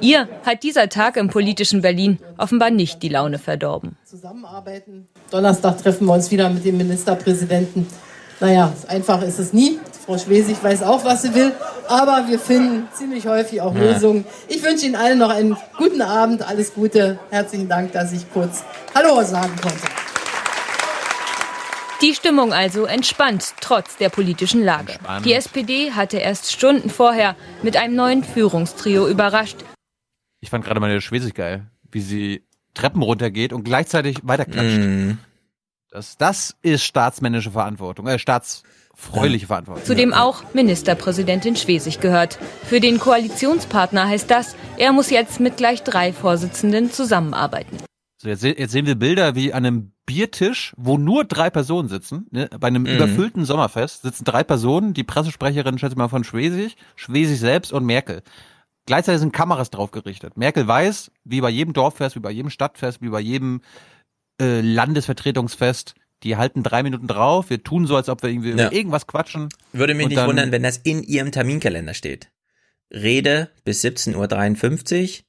Ihr 0.00 0.28
hat 0.44 0.64
dieser 0.64 0.88
Tag 0.88 1.16
im 1.16 1.28
politischen 1.28 1.80
Berlin 1.80 2.18
offenbar 2.38 2.70
nicht 2.70 3.00
die 3.04 3.08
Laune 3.08 3.38
verdorben. 3.38 3.96
zusammenarbeiten. 4.04 5.06
Donnerstag 5.30 5.80
treffen 5.80 6.06
wir 6.06 6.14
uns 6.14 6.32
wieder 6.32 6.50
mit 6.50 6.64
dem 6.64 6.76
Ministerpräsidenten. 6.76 7.86
Naja, 8.40 8.72
einfach 8.88 9.22
ist 9.22 9.38
es 9.38 9.52
nie. 9.52 9.78
Frau 10.08 10.16
Schwesig 10.16 10.64
weiß 10.64 10.84
auch, 10.84 11.04
was 11.04 11.20
sie 11.20 11.34
will. 11.34 11.52
Aber 11.86 12.24
wir 12.28 12.38
finden 12.38 12.88
ziemlich 12.94 13.26
häufig 13.26 13.60
auch 13.60 13.74
Ja. 13.74 13.92
Lösungen. 13.92 14.24
Ich 14.48 14.62
wünsche 14.62 14.86
Ihnen 14.86 14.96
allen 14.96 15.18
noch 15.18 15.28
einen 15.28 15.54
guten 15.76 16.00
Abend. 16.00 16.40
Alles 16.40 16.72
Gute. 16.72 17.18
Herzlichen 17.28 17.68
Dank, 17.68 17.92
dass 17.92 18.10
ich 18.12 18.22
kurz 18.32 18.64
Hallo 18.94 19.22
sagen 19.22 19.52
konnte. 19.60 19.86
Die 22.00 22.14
Stimmung 22.14 22.54
also 22.54 22.86
entspannt, 22.86 23.52
trotz 23.60 23.98
der 23.98 24.08
politischen 24.08 24.64
Lage. 24.64 24.92
Entspannt. 24.92 25.26
Die 25.26 25.34
SPD 25.34 25.92
hatte 25.92 26.16
erst 26.16 26.50
Stunden 26.50 26.88
vorher 26.88 27.36
mit 27.62 27.76
einem 27.76 27.94
neuen 27.94 28.24
Führungstrio 28.24 29.06
überrascht. 29.08 29.58
Ich 30.40 30.48
fand 30.48 30.64
gerade 30.64 30.80
meine 30.80 31.02
Schwesig 31.02 31.34
geil, 31.34 31.66
wie 31.90 32.00
sie 32.00 32.46
Treppen 32.72 33.02
runtergeht 33.02 33.52
und 33.52 33.62
gleichzeitig 33.64 34.20
weiterklatscht. 34.22 34.78
Mhm. 34.78 35.18
Das, 35.90 36.16
das 36.16 36.56
ist 36.62 36.82
staatsmännische 36.84 37.50
Verantwortung, 37.50 38.06
äh, 38.06 38.18
staatsfreuliche 38.98 39.46
Verantwortung. 39.46 39.84
zu 39.84 39.94
dem 39.94 40.12
auch 40.12 40.42
Ministerpräsidentin 40.54 41.56
Schwesig 41.56 42.00
gehört. 42.00 42.38
Für 42.64 42.80
den 42.80 42.98
Koalitionspartner 42.98 44.08
heißt 44.08 44.30
das, 44.30 44.56
er 44.76 44.92
muss 44.92 45.10
jetzt 45.10 45.40
mit 45.40 45.56
gleich 45.56 45.82
drei 45.82 46.12
Vorsitzenden 46.12 46.90
zusammenarbeiten. 46.90 47.78
So, 48.20 48.28
jetzt, 48.28 48.42
jetzt 48.42 48.72
sehen 48.72 48.86
wir 48.86 48.96
Bilder 48.96 49.34
wie 49.36 49.52
an 49.52 49.64
einem 49.64 49.92
Biertisch, 50.04 50.72
wo 50.76 50.98
nur 50.98 51.24
drei 51.24 51.50
Personen 51.50 51.88
sitzen. 51.88 52.26
Ne? 52.30 52.48
Bei 52.58 52.66
einem 52.68 52.82
Mhm. 52.82 52.88
überfüllten 52.96 53.44
Sommerfest 53.44 54.02
sitzen 54.02 54.24
drei 54.24 54.42
Personen, 54.42 54.94
die 54.94 55.04
Pressesprecherin, 55.04 55.78
schätze 55.78 55.92
ich 55.92 55.98
mal, 55.98 56.08
von 56.08 56.24
Schwesig, 56.24 56.76
Schwesig 56.96 57.38
selbst 57.38 57.72
und 57.72 57.84
Merkel. 57.84 58.22
Gleichzeitig 58.86 59.20
sind 59.20 59.32
Kameras 59.32 59.70
drauf 59.70 59.90
gerichtet. 59.90 60.36
Merkel 60.38 60.66
weiß, 60.66 61.10
wie 61.24 61.42
bei 61.42 61.50
jedem 61.50 61.74
Dorffest, 61.74 62.16
wie 62.16 62.20
bei 62.20 62.30
jedem 62.30 62.48
Stadtfest, 62.50 63.02
wie 63.02 63.10
bei 63.10 63.20
jedem 63.20 63.60
äh, 64.40 64.62
Landesvertretungsfest, 64.62 65.94
die 66.22 66.36
halten 66.36 66.62
drei 66.62 66.82
Minuten 66.82 67.06
drauf, 67.06 67.50
wir 67.50 67.62
tun 67.62 67.86
so, 67.86 67.96
als 67.96 68.08
ob 68.08 68.22
wir 68.22 68.30
irgendwie 68.30 68.50
Ja. 68.50 68.54
über 68.66 68.72
irgendwas 68.72 69.06
quatschen. 69.06 69.48
Würde 69.72 69.94
mich 69.94 70.08
nicht 70.08 70.24
wundern, 70.26 70.52
wenn 70.52 70.62
das 70.62 70.78
in 70.78 71.02
ihrem 71.02 71.32
Terminkalender 71.32 71.94
steht. 71.94 72.30
Rede 72.90 73.50
bis 73.64 73.84
17.53 73.84 74.14
Uhr 75.20 75.24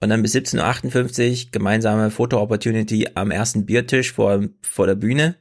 und 0.00 0.08
dann 0.08 0.22
bis 0.22 0.34
17.58 0.34 1.46
Uhr 1.46 1.50
gemeinsame 1.52 2.10
Foto-Opportunity 2.10 3.08
am 3.14 3.30
ersten 3.30 3.66
Biertisch 3.66 4.12
vor, 4.12 4.42
vor 4.62 4.86
der 4.86 4.94
Bühne. 4.96 5.36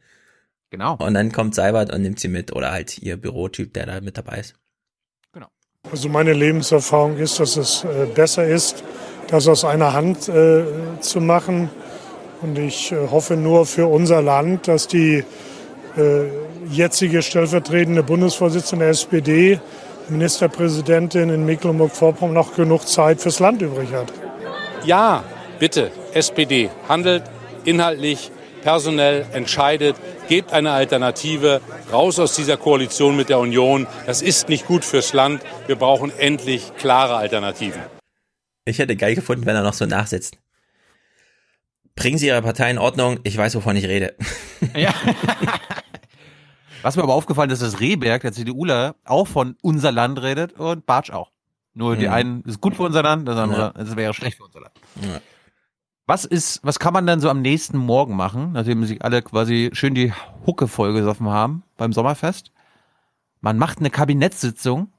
Genau. 0.70 0.96
Und 0.96 1.14
dann 1.14 1.32
kommt 1.32 1.56
Seibert 1.56 1.94
und 1.94 2.02
nimmt 2.02 2.20
sie 2.20 2.28
mit 2.28 2.54
oder 2.54 2.72
halt 2.72 2.98
ihr 3.00 3.18
Bürotyp, 3.18 3.74
der 3.74 3.86
da 3.86 4.02
mit 4.02 4.18
dabei 4.18 4.40
ist. 4.40 4.56
Also 5.90 6.10
meine 6.10 6.34
Lebenserfahrung 6.34 7.18
ist, 7.18 7.40
dass 7.40 7.58
es 7.58 7.84
äh, 7.84 8.06
besser 8.14 8.46
ist, 8.46 8.84
das 9.30 9.48
aus 9.48 9.66
einer 9.66 9.94
Hand 9.94 10.30
äh, 10.30 10.64
zu 11.00 11.20
machen. 11.20 11.70
Und 12.42 12.58
ich 12.58 12.92
äh, 12.92 13.08
hoffe 13.10 13.38
nur 13.38 13.66
für 13.66 13.86
unser 13.86 14.22
Land, 14.22 14.68
dass 14.68 14.88
die 14.88 15.24
äh, 15.98 16.26
jetzige 16.70 17.22
stellvertretende 17.22 18.04
Bundesvorsitzende 18.04 18.86
der 18.86 18.92
SPD, 18.92 19.60
Ministerpräsidentin 20.10 21.30
in 21.30 21.46
Mecklenburg-Vorpommern, 21.46 22.34
noch 22.34 22.56
genug 22.56 22.88
Zeit 22.88 23.22
fürs 23.22 23.40
Land 23.40 23.62
übrig 23.62 23.94
hat. 23.94 24.12
Ja, 24.84 25.24
bitte, 25.60 25.92
SPD, 26.14 26.70
handelt 26.88 27.24
inhaltlich, 27.66 28.32
personell, 28.64 29.26
entscheidet, 29.34 29.96
gebt 30.28 30.52
eine 30.54 30.72
Alternative, 30.72 31.62
raus 31.92 32.20
aus 32.20 32.36
dieser 32.36 32.58
Koalition 32.58 33.16
mit 33.16 33.30
der 33.30 33.40
Union. 33.40 33.88
Das 34.06 34.22
ist 34.22 34.50
nicht 34.50 34.66
gut 34.66 34.84
fürs 34.84 35.14
Land. 35.14 35.42
Wir 35.68 35.76
brauchen 35.76 36.12
endlich 36.18 36.72
klare 36.78 37.16
Alternativen. 37.16 37.82
Ich 38.66 38.80
hätte 38.80 38.96
geil 38.96 39.16
gefunden, 39.16 39.46
wenn 39.46 39.56
er 39.56 39.64
noch 39.64 39.74
so 39.74 39.86
nachsetzt. 39.86 40.38
Bringen 41.96 42.18
Sie 42.18 42.28
Ihre 42.28 42.42
Partei 42.42 42.72
in 42.72 42.78
Ordnung, 42.78 43.20
ich 43.24 43.38
weiß, 43.38 43.56
wovon 43.56 43.76
ich 43.76 43.86
rede. 43.86 44.16
Ja. 44.76 44.94
Was 46.82 46.96
mir 46.96 47.04
aber 47.04 47.14
aufgefallen 47.14 47.50
ist, 47.52 47.62
dass 47.62 47.80
Rehberg, 47.80 48.24
der 48.24 48.32
CDUler, 48.34 48.96
auch 49.06 49.28
von 49.28 49.56
unser 49.62 49.92
Land 49.92 50.22
redet 50.22 50.54
und 50.54 50.86
Bartsch 50.86 51.12
auch. 51.12 51.32
Nur 51.74 51.96
die 51.96 52.08
Mhm. 52.08 52.14
einen 52.14 52.42
ist 52.44 52.60
gut 52.60 52.76
für 52.76 52.84
unser 52.84 53.04
Land, 53.04 53.28
das 53.28 53.38
andere 53.38 53.74
das 53.78 53.96
wäre 53.96 54.14
schlecht 54.14 54.38
für 54.38 54.46
unser 54.46 54.62
Land. 54.62 54.74
Was 56.08 56.26
ist, 56.26 56.60
was 56.64 56.80
kann 56.80 56.94
man 56.94 57.06
dann 57.06 57.20
so 57.22 57.30
am 57.30 57.42
nächsten 57.42 57.78
Morgen 57.78 58.16
machen, 58.16 58.52
nachdem 58.54 58.84
sich 58.86 59.04
alle 59.06 59.22
quasi 59.22 59.70
schön 59.74 59.94
die 59.94 60.12
Hucke 60.46 60.68
vollgesoffen 60.68 61.28
haben 61.30 61.64
beim 61.78 61.94
Sommerfest? 61.94 62.52
Man 63.42 63.58
macht 63.58 63.80
eine 63.80 63.90
Kabinettssitzung 63.92 64.92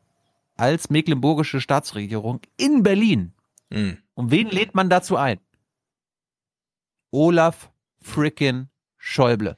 als 0.56 0.88
mecklenburgische 0.88 1.60
Staatsregierung 1.60 2.40
in 2.56 2.82
Berlin. 2.82 3.32
Mhm. 3.70 3.98
Und 4.14 4.30
wen 4.30 4.48
lädt 4.48 4.74
man 4.74 4.88
dazu 4.88 5.16
ein? 5.16 5.38
Olaf 7.12 7.70
frickin 8.00 8.68
Schäuble. 8.98 9.56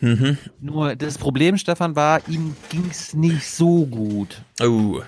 Mhm. 0.00 0.38
Nur 0.60 0.94
das 0.96 1.18
Problem, 1.18 1.56
Stefan, 1.56 1.96
war, 1.96 2.26
ihm 2.28 2.54
ging's 2.68 3.14
nicht 3.14 3.48
so 3.48 3.86
gut. 3.86 4.42
Oh. 4.60 5.00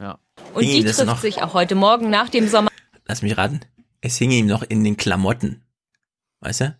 Ja. 0.00 0.18
Und 0.54 0.62
Hing 0.62 0.84
die 0.84 0.84
trifft 0.84 1.06
noch? 1.06 1.18
sich 1.18 1.42
auch 1.42 1.54
heute 1.54 1.74
Morgen 1.74 2.08
nach 2.10 2.28
dem 2.28 2.48
Sommer. 2.48 2.70
Lass 3.06 3.22
mich 3.22 3.36
raten. 3.36 3.60
Es 4.00 4.16
hing 4.16 4.30
ihm 4.30 4.46
noch 4.46 4.62
in 4.62 4.84
den 4.84 4.96
Klamotten. 4.96 5.62
Weißt 6.40 6.60
du? 6.60 6.78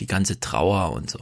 Die 0.00 0.06
ganze 0.06 0.40
Trauer 0.40 0.92
und 0.92 1.10
so. 1.10 1.18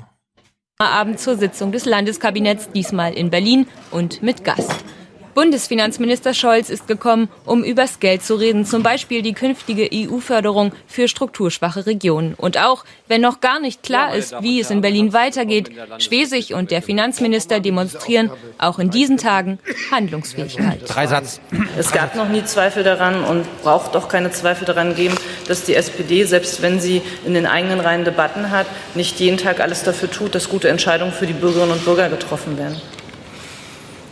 Abend 0.79 1.21
zur 1.21 1.37
Sitzung 1.37 1.73
des 1.73 1.85
Landeskabinetts, 1.85 2.71
diesmal 2.73 3.15
in 3.15 3.31
Berlin 3.31 3.67
und 3.91 4.23
mit 4.23 4.45
Gast. 4.45 4.85
Bundesfinanzminister 5.35 6.33
Scholz 6.33 6.71
ist 6.71 6.87
gekommen, 6.87 7.29
um 7.45 7.65
übers 7.65 8.01
Geld 8.01 8.23
zu 8.23 8.37
reden, 8.37 8.65
zum 8.65 8.83
Beispiel 8.83 9.23
die 9.23 9.33
künftige 9.33 9.89
EU-Förderung 9.93 10.73
für 10.87 11.09
strukturschwache 11.09 11.87
Regionen. 11.87 12.35
Und 12.35 12.59
auch, 12.59 12.85
wenn 13.09 13.21
noch 13.21 13.41
gar 13.41 13.61
nicht 13.61 13.83
klar 13.83 14.15
ist, 14.15 14.35
wie 14.43 14.61
es 14.61 14.71
in 14.71 14.81
Berlin 14.81 15.13
weitergeht, 15.13 15.71
Schwesig 15.99 16.55
und 16.55 16.71
der 16.71 16.83
Finanzminister 16.83 17.61
demonstrieren 17.61 18.31
auch 18.59 18.79
in 18.79 18.91
diesen 18.91 19.17
Tagen 19.17 19.59
Handlungsfähigkeit. 19.91 20.81
Drei 20.87 21.07
Satz. 21.07 21.41
Es 21.77 21.91
gab 21.93 22.15
noch 22.15 22.29
nie 22.29 22.45
Zweifel 22.45 22.85
daran 22.85 23.25
und 23.25 23.45
braucht 23.63 23.97
auch 23.97 24.09
keine 24.09 24.31
Zweifel 24.31 24.65
daran 24.65 24.95
geben, 24.95 25.15
dass 25.49 25.65
die 25.65 25.75
SPD, 25.75 26.25
selbst 26.25 26.63
wenn 26.63 26.81
sie 26.81 27.03
in 27.27 27.35
den 27.35 27.47
eigenen 27.47 27.81
Reihen 27.81 28.05
Debatten 28.05 28.51
hat, 28.51 28.67
nicht 28.95 29.19
jeden 29.21 29.39
Tag 29.39 29.61
alles 29.61 29.83
dafür 29.83 30.11
tut, 30.11 30.35
dass 30.35 30.49
gute 30.49 30.69
Entscheidungen 30.69 31.13
für 31.13 31.27
die 31.27 31.33
Bürgerinnen 31.33 31.73
und 31.73 31.85
Bürger 31.85 32.09
getroffen 32.09 32.57
werden. 32.59 32.81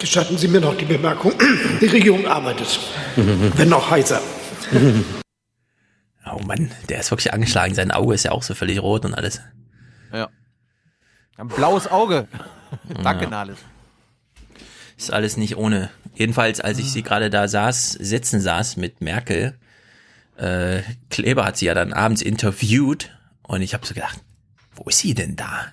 Gestatten 0.02 0.36
Sie 0.36 0.48
mir 0.48 0.60
noch 0.60 0.76
die 0.76 0.84
Bemerkung, 0.84 1.32
die 1.80 1.86
Regierung 1.86 2.26
arbeitet, 2.26 2.80
wenn 3.16 3.72
auch 3.72 3.88
heiser. 3.88 4.20
Oh 6.26 6.40
Mann, 6.44 6.72
der 6.88 6.98
ist 6.98 7.12
wirklich 7.12 7.32
angeschlagen. 7.32 7.72
Sein 7.76 7.92
Auge 7.92 8.12
ist 8.12 8.24
ja 8.24 8.32
auch 8.32 8.42
so 8.42 8.54
völlig 8.54 8.82
rot 8.82 9.04
und 9.04 9.14
alles. 9.14 9.40
Ja. 10.12 10.28
Ein 11.36 11.46
blaues 11.46 11.86
Auge. 11.86 12.26
Bacchanales. 13.04 13.58
Ist 14.98 15.12
alles 15.12 15.36
nicht 15.36 15.56
ohne. 15.56 15.88
Jedenfalls, 16.16 16.60
als 16.60 16.80
ich 16.80 16.90
sie 16.90 17.04
gerade 17.04 17.30
da 17.30 17.46
saß, 17.46 17.92
sitzen 17.92 18.40
saß 18.40 18.78
mit 18.78 19.02
Merkel, 19.02 19.56
äh, 20.36 20.82
Kleber 21.10 21.44
hat 21.44 21.58
sie 21.58 21.66
ja 21.66 21.74
dann 21.74 21.92
abends 21.92 22.22
interviewt 22.22 23.16
und 23.44 23.62
ich 23.62 23.72
habe 23.72 23.86
so 23.86 23.94
gedacht, 23.94 24.18
wo 24.74 24.88
ist 24.88 24.98
sie 24.98 25.14
denn 25.14 25.36
da? 25.36 25.72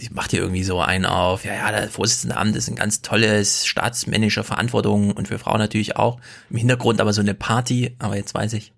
Sie 0.00 0.08
macht 0.12 0.30
hier 0.30 0.40
irgendwie 0.40 0.64
so 0.64 0.80
einen 0.80 1.04
auf, 1.04 1.44
ja, 1.44 1.54
ja, 1.54 1.70
der 1.70 1.90
Vorsitzende 1.90 2.36
Amt 2.36 2.56
ist 2.56 2.68
ein 2.68 2.76
ganz 2.76 3.02
tolles 3.02 3.66
staatsmännische 3.66 4.44
Verantwortung 4.44 5.12
und 5.12 5.28
für 5.28 5.38
Frauen 5.38 5.58
natürlich 5.58 5.96
auch. 5.96 6.18
Im 6.48 6.56
Hintergrund 6.56 7.00
aber 7.00 7.12
so 7.12 7.20
eine 7.20 7.34
Party, 7.34 7.94
aber 7.98 8.16
jetzt 8.16 8.34
weiß 8.34 8.54
ich. 8.54 8.72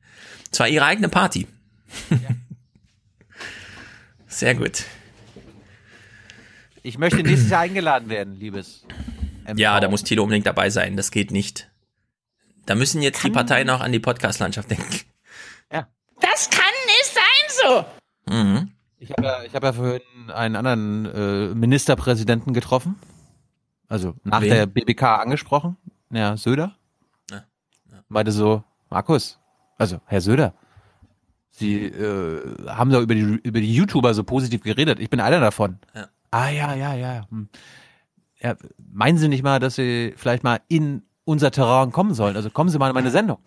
Es 0.51 0.59
war 0.59 0.69
ihre 0.69 0.85
eigene 0.85 1.09
Party. 1.09 1.47
Sehr 4.27 4.57
gut. 4.57 4.85
Ich 6.83 6.99
möchte 6.99 7.23
nächstes 7.23 7.51
Jahr 7.51 7.61
eingeladen 7.61 8.09
werden, 8.09 8.35
liebes. 8.35 8.85
Ja, 9.57 9.79
da 9.79 9.89
muss 9.89 10.03
Thilo 10.03 10.25
unbedingt 10.25 10.47
dabei 10.47 10.71
sein. 10.71 10.97
Das 10.97 11.13
geht 11.13 11.31
nicht. 11.31 11.71
Da 12.67 12.75
müssen 12.75 13.01
jetzt 13.01 13.23
die 13.23 13.31
Parteien 13.31 13.71
auch 13.71 13.81
an 13.81 13.93
die 13.93 14.01
Podcast-Landschaft 14.01 14.71
denken. 14.71 15.01
Das 16.23 16.49
kann 16.51 16.73
nicht 16.87 17.13
sein 17.13 17.85
so. 18.27 18.33
Mhm. 18.33 18.73
Ich 19.03 19.11
habe 19.11 19.25
ja, 19.25 19.43
ich 19.43 19.53
hab 19.53 19.65
ja 19.65 19.73
vorhin 19.73 20.01
einen 20.33 20.55
anderen 20.55 21.07
äh, 21.07 21.55
Ministerpräsidenten 21.57 22.53
getroffen. 22.53 22.95
Also 23.89 24.15
nach 24.23 24.41
Wen? 24.41 24.51
der 24.51 24.67
BBK 24.67 25.03
angesprochen. 25.03 25.77
Ja, 26.11 26.37
Söder. 26.37 26.77
Ja, 27.29 27.43
Meinte 28.09 28.31
so, 28.31 28.63
Markus, 28.91 29.41
also 29.77 30.01
Herr 30.07 30.21
Söder, 30.21 30.55
Sie 31.51 31.87
äh, 31.87 32.69
haben 32.69 32.91
da 32.91 33.01
über 33.01 33.17
die, 33.17 33.23
über 33.43 33.61
die 33.61 33.75
YouTuber 33.75 34.15
so 34.15 34.23
positiv 34.23 34.63
geredet. 34.63 35.01
Ich 35.01 35.11
bin 35.11 35.19
einer 35.19 35.41
davon. 35.41 35.79
Ja. 35.95 36.07
Ah 36.31 36.49
ja, 36.51 36.75
ja, 36.75 36.95
ja. 36.95 37.27
Hm. 37.29 37.49
ja. 38.41 38.55
Meinen 38.79 39.19
Sie 39.19 39.27
nicht 39.27 39.43
mal, 39.43 39.59
dass 39.59 39.75
Sie 39.75 40.15
vielleicht 40.17 40.45
mal 40.45 40.61
in 40.69 41.03
unser 41.25 41.51
Terrain 41.51 41.91
kommen 41.91 42.15
sollen? 42.15 42.37
Also 42.37 42.51
kommen 42.51 42.71
Sie 42.71 42.79
mal 42.79 42.89
in 42.89 42.95
meine 42.95 43.11
Sendung. 43.11 43.39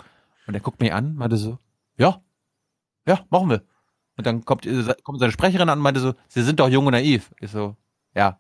Und 0.48 0.53
er 0.53 0.60
guckt 0.60 0.82
mich 0.82 0.91
an, 0.91 1.15
meinte 1.15 1.38
so, 1.38 1.60
ja, 1.98 2.22
ja, 3.07 3.22
machen 3.30 3.49
wir. 3.49 3.64
Und 4.17 4.25
dann 4.25 4.45
kommt, 4.45 4.65
äh, 4.65 4.95
kommt 5.03 5.19
seine 5.19 5.31
Sprecherin 5.31 5.69
an 5.69 5.79
und 5.79 5.83
meinte 5.83 5.99
so, 5.99 6.13
Sie 6.27 6.43
sind 6.43 6.59
doch 6.59 6.69
jung 6.69 6.85
und 6.85 6.93
naiv. 6.93 7.31
Ich 7.39 7.51
so, 7.51 7.75
ja. 8.13 8.39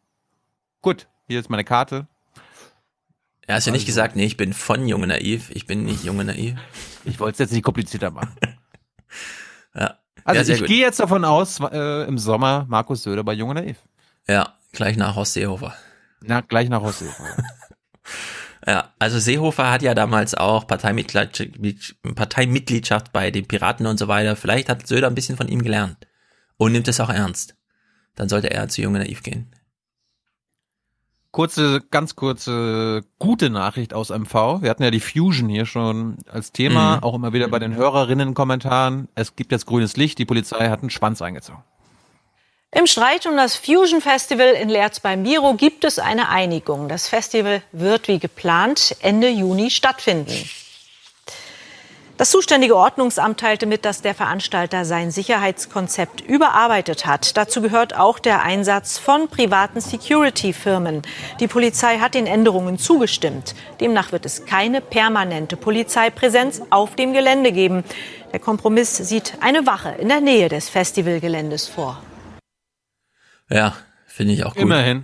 Gut, 0.81 1.07
hier 1.27 1.39
ist 1.39 1.49
meine 1.49 1.63
Karte. 1.63 2.07
Er 3.47 3.55
hast 3.55 3.65
ja 3.65 3.71
nicht 3.71 3.85
gesagt, 3.85 4.15
nee, 4.15 4.25
ich 4.25 4.37
bin 4.37 4.53
von 4.53 4.87
Junge 4.87 5.07
Naiv, 5.07 5.51
ich 5.51 5.67
bin 5.67 5.83
nicht 5.83 6.03
Junge 6.03 6.25
Naiv. 6.25 6.55
Ich 7.07 7.19
wollte 7.19 7.33
es 7.33 7.39
jetzt 7.39 7.51
nicht 7.51 7.63
komplizierter 7.63 8.09
machen. 8.09 8.35
ja. 9.75 9.99
Also 10.23 10.51
ja, 10.51 10.57
ich 10.57 10.65
gehe 10.65 10.79
jetzt 10.79 10.99
davon 10.99 11.23
aus, 11.23 11.59
äh, 11.59 12.07
im 12.07 12.17
Sommer 12.17 12.65
Markus 12.67 13.03
Söder 13.03 13.23
bei 13.23 13.33
Junge 13.33 13.53
Naiv. 13.53 13.77
Ja, 14.27 14.55
gleich 14.71 14.97
nach 14.97 15.15
Horst 15.15 15.33
Seehofer. 15.33 15.75
Na, 16.21 16.41
gleich 16.41 16.67
nach 16.67 16.81
Horst 16.81 16.99
Seehofer. 16.99 17.37
Ja, 18.67 18.93
also 18.97 19.19
Seehofer 19.19 19.71
hat 19.71 19.83
ja 19.83 19.93
damals 19.93 20.33
auch 20.33 20.65
Parteimitgliedschaft, 20.65 21.51
Parteimitgliedschaft 22.15 23.13
bei 23.13 23.29
den 23.29 23.47
Piraten 23.47 23.85
und 23.85 23.97
so 23.99 24.07
weiter. 24.07 24.35
Vielleicht 24.35 24.69
hat 24.69 24.87
Söder 24.87 25.07
ein 25.07 25.15
bisschen 25.15 25.37
von 25.37 25.47
ihm 25.47 25.61
gelernt 25.61 25.97
und 26.57 26.71
nimmt 26.71 26.87
es 26.87 26.99
auch 26.99 27.09
ernst. 27.09 27.55
Dann 28.15 28.27
sollte 28.29 28.49
er 28.49 28.67
zu 28.67 28.81
Junge 28.81 28.99
Naiv 28.99 29.21
gehen. 29.21 29.51
Kurze, 31.31 31.81
ganz 31.91 32.15
kurze, 32.15 33.03
gute 33.19 33.49
Nachricht 33.49 33.93
aus 33.93 34.09
MV. 34.09 34.61
Wir 34.61 34.69
hatten 34.69 34.83
ja 34.83 34.89
die 34.91 35.01
Fusion 35.01 35.49
hier 35.49 35.65
schon 35.65 36.17
als 36.29 36.53
Thema, 36.53 36.95
Mhm. 36.97 37.03
auch 37.03 37.13
immer 37.13 37.33
wieder 37.33 37.49
bei 37.49 37.59
den 37.59 37.75
Hörerinnen-Kommentaren. 37.75 39.09
Es 39.15 39.35
gibt 39.35 39.51
jetzt 39.51 39.65
grünes 39.65 39.97
Licht, 39.97 40.17
die 40.17 40.25
Polizei 40.25 40.69
hat 40.69 40.79
einen 40.79 40.89
Schwanz 40.89 41.21
eingezogen. 41.21 41.61
Im 42.77 42.87
Streit 42.87 43.25
um 43.25 43.37
das 43.37 43.55
Fusion 43.55 44.01
Festival 44.01 44.49
in 44.49 44.67
Lerz 44.67 44.99
beim 44.99 45.23
Biro 45.23 45.53
gibt 45.53 45.85
es 45.85 45.97
eine 45.97 46.27
Einigung. 46.27 46.89
Das 46.89 47.07
Festival 47.07 47.61
wird 47.71 48.09
wie 48.09 48.19
geplant 48.19 48.97
Ende 48.99 49.29
Juni 49.29 49.69
stattfinden. 49.69 50.49
Das 52.17 52.31
zuständige 52.31 52.75
Ordnungsamt 52.75 53.39
teilte 53.39 53.65
mit, 53.65 53.85
dass 53.85 54.01
der 54.01 54.13
Veranstalter 54.13 54.83
sein 54.83 55.09
Sicherheitskonzept 55.09 56.19
überarbeitet 56.19 57.05
hat. 57.05 57.37
Dazu 57.37 57.61
gehört 57.61 57.95
auch 57.95 58.19
der 58.19 58.43
Einsatz 58.43 58.97
von 58.97 59.29
privaten 59.29 59.79
Security-Firmen. 59.79 61.03
Die 61.39 61.47
Polizei 61.47 61.99
hat 61.99 62.13
den 62.13 62.27
Änderungen 62.27 62.77
zugestimmt. 62.77 63.55
Demnach 63.79 64.11
wird 64.11 64.25
es 64.25 64.45
keine 64.45 64.81
permanente 64.81 65.55
Polizeipräsenz 65.55 66.61
auf 66.71 66.97
dem 66.97 67.13
Gelände 67.13 67.53
geben. 67.53 67.85
Der 68.33 68.39
Kompromiss 68.39 68.97
sieht 68.97 69.35
eine 69.39 69.65
Wache 69.65 69.95
in 69.97 70.09
der 70.09 70.19
Nähe 70.19 70.49
des 70.49 70.67
Festivalgeländes 70.67 71.69
vor. 71.69 72.01
Ja, 73.49 73.75
finde 74.07 74.33
ich 74.33 74.43
auch 74.43 74.53
gut. 74.53 74.63
Immerhin. 74.63 75.03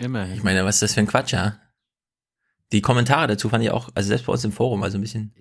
Immerhin. 0.00 0.34
Ich 0.36 0.42
meine, 0.42 0.64
was 0.64 0.76
ist 0.76 0.82
das 0.82 0.94
für 0.94 1.00
ein 1.00 1.06
Quatsch, 1.06 1.32
ja? 1.32 1.56
Die 2.72 2.80
Kommentare 2.80 3.26
dazu 3.28 3.48
fand 3.48 3.62
ich 3.64 3.70
auch, 3.70 3.90
also 3.94 4.08
selbst 4.08 4.26
bei 4.26 4.32
uns 4.32 4.44
im 4.44 4.52
Forum, 4.52 4.82
also 4.82 4.98
ein 4.98 5.00
bisschen. 5.00 5.32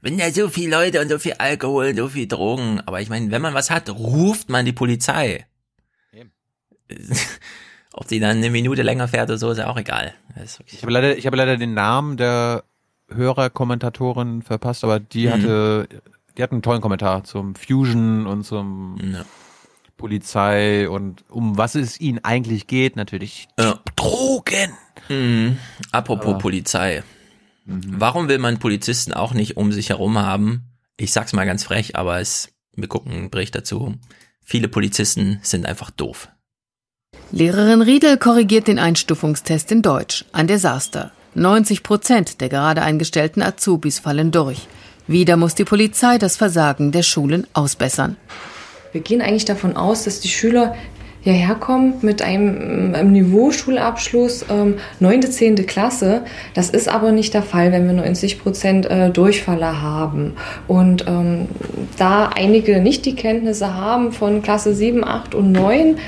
Wenn 0.00 0.18
ja 0.18 0.30
so 0.30 0.48
viele 0.48 0.70
Leute 0.76 1.00
und 1.00 1.08
so 1.08 1.18
viel 1.18 1.32
Alkohol 1.34 1.88
und 1.88 1.96
so 1.96 2.08
viel 2.08 2.26
Drogen, 2.28 2.80
aber 2.84 3.00
ich 3.00 3.08
meine, 3.08 3.30
wenn 3.30 3.40
man 3.42 3.54
was 3.54 3.70
hat, 3.70 3.88
ruft 3.88 4.48
man 4.50 4.64
die 4.66 4.72
Polizei. 4.72 5.46
Ob 7.92 8.06
die 8.08 8.20
dann 8.20 8.36
eine 8.36 8.50
Minute 8.50 8.82
länger 8.82 9.08
fährt 9.08 9.30
oder 9.30 9.38
so, 9.38 9.50
ist 9.50 9.58
ja 9.58 9.68
auch 9.68 9.78
egal. 9.78 10.12
Ich 10.66 10.82
habe 10.82 10.92
leider, 10.92 11.16
ich 11.16 11.26
habe 11.26 11.36
leider 11.36 11.56
den 11.56 11.72
Namen 11.74 12.16
der 12.18 12.64
Hörerkommentatorin 13.08 14.42
verpasst, 14.42 14.84
aber 14.84 15.00
die 15.00 15.26
Mhm. 15.26 15.32
hatte, 15.32 15.88
die 16.36 16.42
hat 16.42 16.52
einen 16.52 16.62
tollen 16.62 16.82
Kommentar 16.82 17.24
zum 17.24 17.54
Fusion 17.54 18.26
und 18.26 18.44
zum 18.44 18.98
Polizei 19.96 20.88
und 20.88 21.24
um 21.30 21.56
was 21.58 21.74
es 21.74 22.00
ihnen 22.00 22.22
eigentlich 22.24 22.66
geht, 22.66 22.96
natürlich 22.96 23.48
Ja. 23.58 23.80
Drogen. 23.96 24.72
Mhm. 25.08 25.58
Apropos 25.92 26.26
Aber- 26.34 26.38
Polizei. 26.38 27.02
Warum 27.64 28.28
will 28.28 28.38
man 28.38 28.58
Polizisten 28.58 29.12
auch 29.12 29.34
nicht 29.34 29.56
um 29.56 29.72
sich 29.72 29.88
herum 29.88 30.18
haben? 30.18 30.62
Ich 30.96 31.12
sag's 31.12 31.32
mal 31.32 31.46
ganz 31.46 31.64
frech, 31.64 31.96
aber 31.96 32.20
es, 32.20 32.50
wir 32.76 32.86
gucken 32.88 33.12
einen 33.12 33.30
Bericht 33.30 33.54
dazu. 33.56 33.94
Viele 34.44 34.68
Polizisten 34.68 35.40
sind 35.42 35.66
einfach 35.66 35.90
doof. 35.90 36.28
Lehrerin 37.32 37.82
Riedel 37.82 38.18
korrigiert 38.18 38.68
den 38.68 38.78
Einstufungstest 38.78 39.72
in 39.72 39.82
Deutsch 39.82 40.24
an 40.32 40.46
der 40.46 40.60
Saster. 40.60 41.10
90 41.34 41.82
Prozent 41.82 42.40
der 42.40 42.48
gerade 42.48 42.82
eingestellten 42.82 43.42
Azubis 43.42 43.98
fallen 43.98 44.30
durch. 44.30 44.68
Wieder 45.08 45.36
muss 45.36 45.54
die 45.56 45.64
Polizei 45.64 46.18
das 46.18 46.36
Versagen 46.36 46.92
der 46.92 47.02
Schulen 47.02 47.46
ausbessern. 47.52 48.16
Wir 48.96 49.02
gehen 49.02 49.20
eigentlich 49.20 49.44
davon 49.44 49.76
aus, 49.76 50.04
dass 50.04 50.20
die 50.20 50.28
Schüler 50.28 50.74
hierher 51.20 51.54
kommen 51.54 51.96
mit 52.00 52.22
einem, 52.22 52.94
einem 52.94 53.12
Niveauschulabschluss, 53.12 54.46
ähm, 54.48 54.76
9., 55.00 55.30
10. 55.30 55.66
Klasse. 55.66 56.22
Das 56.54 56.70
ist 56.70 56.88
aber 56.88 57.12
nicht 57.12 57.34
der 57.34 57.42
Fall, 57.42 57.72
wenn 57.72 57.84
wir 57.86 57.92
90 57.92 58.38
Prozent 58.38 58.86
äh, 58.86 59.10
Durchfaller 59.10 59.82
haben. 59.82 60.32
Und 60.66 61.04
ähm, 61.06 61.48
da 61.98 62.30
einige 62.34 62.80
nicht 62.80 63.04
die 63.04 63.14
Kenntnisse 63.16 63.74
haben 63.74 64.12
von 64.12 64.40
Klasse 64.40 64.74
7, 64.74 65.04
8 65.04 65.34
und 65.34 65.52
9, 65.52 65.98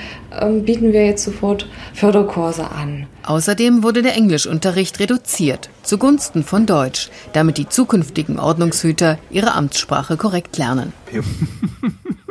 ähm, 0.40 0.64
bieten 0.64 0.94
wir 0.94 1.04
jetzt 1.04 1.24
sofort 1.24 1.68
Förderkurse 1.92 2.70
an. 2.70 3.06
Außerdem 3.26 3.82
wurde 3.82 4.00
der 4.00 4.16
Englischunterricht 4.16 4.98
reduziert 4.98 5.68
zugunsten 5.82 6.42
von 6.42 6.64
Deutsch, 6.64 7.10
damit 7.34 7.58
die 7.58 7.68
zukünftigen 7.68 8.38
Ordnungshüter 8.38 9.18
ihre 9.30 9.52
Amtssprache 9.52 10.16
korrekt 10.16 10.56
lernen. 10.56 10.94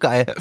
Geil. 0.00 0.34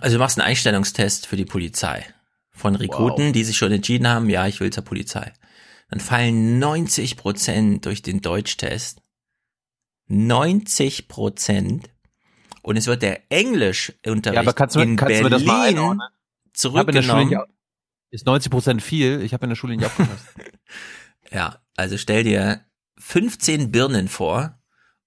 Also 0.00 0.16
du 0.16 0.20
machst 0.20 0.38
einen 0.38 0.48
Einstellungstest 0.48 1.26
für 1.26 1.36
die 1.36 1.44
Polizei. 1.44 2.04
Von 2.50 2.74
Rekruten, 2.74 3.26
Wow. 3.26 3.32
die 3.32 3.44
sich 3.44 3.56
schon 3.58 3.70
entschieden 3.72 4.08
haben, 4.08 4.30
ja, 4.30 4.46
ich 4.46 4.60
will 4.60 4.72
zur 4.72 4.84
Polizei. 4.84 5.32
Dann 5.90 6.00
fallen 6.00 6.58
90 6.58 7.16
Prozent 7.18 7.84
durch 7.84 8.00
den 8.02 8.22
Deutschtest. 8.22 9.02
90 10.08 11.08
Prozent. 11.08 11.90
Und 12.62 12.76
es 12.76 12.86
wird 12.86 13.02
der 13.02 13.30
Englischunterricht 13.30 14.34
Ja, 14.34 14.40
aber 14.40 14.52
kannst 14.52 14.76
du, 14.76 14.80
in 14.80 14.96
kannst 14.96 15.18
du 15.20 15.24
mir 15.24 15.30
das 15.30 15.44
mal 15.44 15.60
Berlin 15.62 15.78
einordnen? 15.78 16.08
Zurückgenommen. 16.52 17.28
nicht, 17.28 17.40
ist 18.10 18.26
90 18.26 18.50
Prozent 18.50 18.82
viel. 18.82 19.20
Ich 19.22 19.32
habe 19.34 19.44
in 19.44 19.50
der 19.50 19.56
Schule 19.56 19.76
nicht 19.76 19.84
aufgepasst. 19.86 20.24
Ja, 21.32 21.60
also 21.76 21.98
stell 21.98 22.22
dir 22.22 22.60
15 22.98 23.72
Birnen 23.72 24.06
vor 24.06 24.60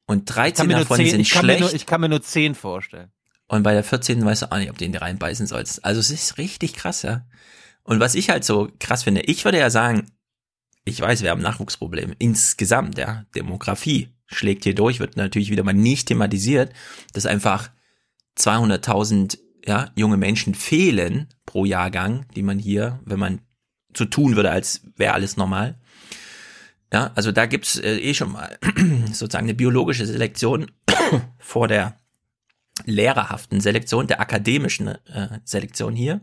und 0.05 0.29
Ich 0.29 0.35
kann 0.35 0.43
13 0.43 0.67
mir 0.67 0.73
nur 0.73 0.81
davon 0.81 0.97
10, 0.97 1.09
sind 1.11 1.19
ich 1.21 1.29
kann 1.29 1.43
schlecht. 1.45 1.59
nur, 1.61 1.73
ich 1.73 1.85
kann 1.85 2.01
mir 2.01 2.09
nur 2.09 2.21
10 2.21 2.55
vorstellen. 2.55 3.13
Und 3.49 3.63
bei 3.63 3.73
der 3.73 3.83
14. 3.83 4.23
weißt 4.23 4.43
du 4.43 4.51
auch 4.51 4.57
nicht, 4.57 4.69
ob 4.69 4.77
du 4.77 4.87
die 4.87 4.95
reinbeißen 4.95 5.47
sollst. 5.47 5.83
Also 5.83 5.99
es 5.99 6.11
ist 6.11 6.37
richtig 6.37 6.73
krass, 6.73 7.01
ja. 7.01 7.25
Und 7.83 7.99
was 7.99 8.13
ich 8.13 8.29
halt 8.29 8.45
so 8.45 8.69
krass 8.79 9.03
finde, 9.03 9.21
ich 9.21 9.43
würde 9.43 9.57
ja 9.57 9.71
sagen, 9.71 10.11
ich 10.85 11.01
weiß, 11.01 11.23
wir 11.23 11.31
haben 11.31 11.41
Nachwuchsprobleme. 11.41 12.15
Insgesamt, 12.19 12.99
ja. 12.99 13.25
Demografie 13.35 14.09
schlägt 14.27 14.65
hier 14.65 14.75
durch, 14.75 14.99
wird 14.99 15.17
natürlich 15.17 15.49
wieder 15.49 15.63
mal 15.63 15.73
nicht 15.73 16.07
thematisiert, 16.07 16.71
dass 17.13 17.25
einfach 17.25 17.71
200.000 18.37 19.39
ja, 19.65 19.91
junge 19.95 20.17
Menschen 20.17 20.53
fehlen 20.53 21.27
pro 21.47 21.65
Jahrgang, 21.65 22.27
die 22.35 22.43
man 22.43 22.59
hier, 22.59 22.99
wenn 23.03 23.19
man 23.19 23.41
so 23.97 24.05
tun 24.05 24.35
würde, 24.35 24.51
als 24.51 24.81
wäre 24.95 25.13
alles 25.13 25.37
normal. 25.37 25.79
Ja, 26.93 27.11
also 27.15 27.31
da 27.31 27.47
gibt's 27.47 27.77
äh, 27.77 27.97
eh 27.97 28.13
schon 28.13 28.31
mal 28.31 28.59
sozusagen 29.11 29.45
eine 29.45 29.55
biologische 29.55 30.05
Selektion 30.05 30.71
vor 31.39 31.67
der 31.67 31.98
lehrerhaften 32.85 33.61
Selektion, 33.61 34.07
der 34.07 34.19
akademischen 34.19 34.87
äh, 34.87 35.39
Selektion 35.43 35.95
hier. 35.95 36.21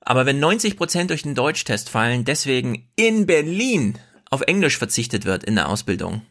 Aber 0.00 0.26
wenn 0.26 0.40
90 0.40 0.76
Prozent 0.76 1.10
durch 1.10 1.22
den 1.22 1.34
Deutschtest 1.34 1.88
fallen, 1.88 2.24
deswegen 2.24 2.88
in 2.96 3.26
Berlin 3.26 3.98
auf 4.30 4.40
Englisch 4.42 4.78
verzichtet 4.78 5.24
wird 5.24 5.44
in 5.44 5.54
der 5.54 5.68
Ausbildung. 5.68 6.22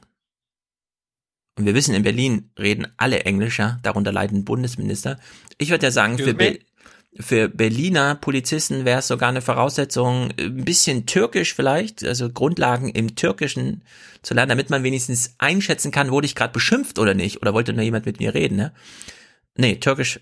Und 1.58 1.66
wir 1.66 1.76
wissen, 1.76 1.94
in 1.94 2.04
Berlin 2.04 2.50
reden 2.58 2.88
alle 2.98 3.22
Englischer, 3.22 3.80
darunter 3.84 4.12
leiden 4.12 4.46
Bundesminister. 4.46 5.20
Ich 5.58 5.70
würde 5.70 5.86
ja 5.86 5.92
sagen, 5.92 6.18
für, 6.18 6.34
Be 6.34 6.60
für 7.20 7.50
Berliner 7.50 8.16
Polizisten 8.16 8.86
wäre 8.86 9.00
es 9.00 9.08
sogar 9.08 9.30
eine 9.30 9.42
Voraussetzung, 9.42 10.32
ein 10.40 10.64
bisschen 10.64 11.06
Türkisch 11.06 11.54
vielleicht, 11.54 12.04
also 12.04 12.30
Grundlagen 12.30 12.90
im 12.90 13.16
Türkischen 13.16 13.84
zu 14.22 14.34
lernen, 14.34 14.50
damit 14.50 14.70
man 14.70 14.84
wenigstens 14.84 15.36
einschätzen 15.38 15.92
kann, 15.92 16.12
wurde 16.12 16.26
ich 16.26 16.36
gerade 16.36 16.54
beschimpft 16.54 17.00
oder 17.00 17.14
nicht, 17.14 17.42
oder 17.42 17.54
wollte 17.54 17.74
nur 17.74 17.84
jemand 17.84 18.06
mit 18.06 18.20
mir 18.20 18.34
reden, 18.34 18.56
ne? 18.56 18.74
Nee, 19.56 19.76
Türkisch 19.76 20.22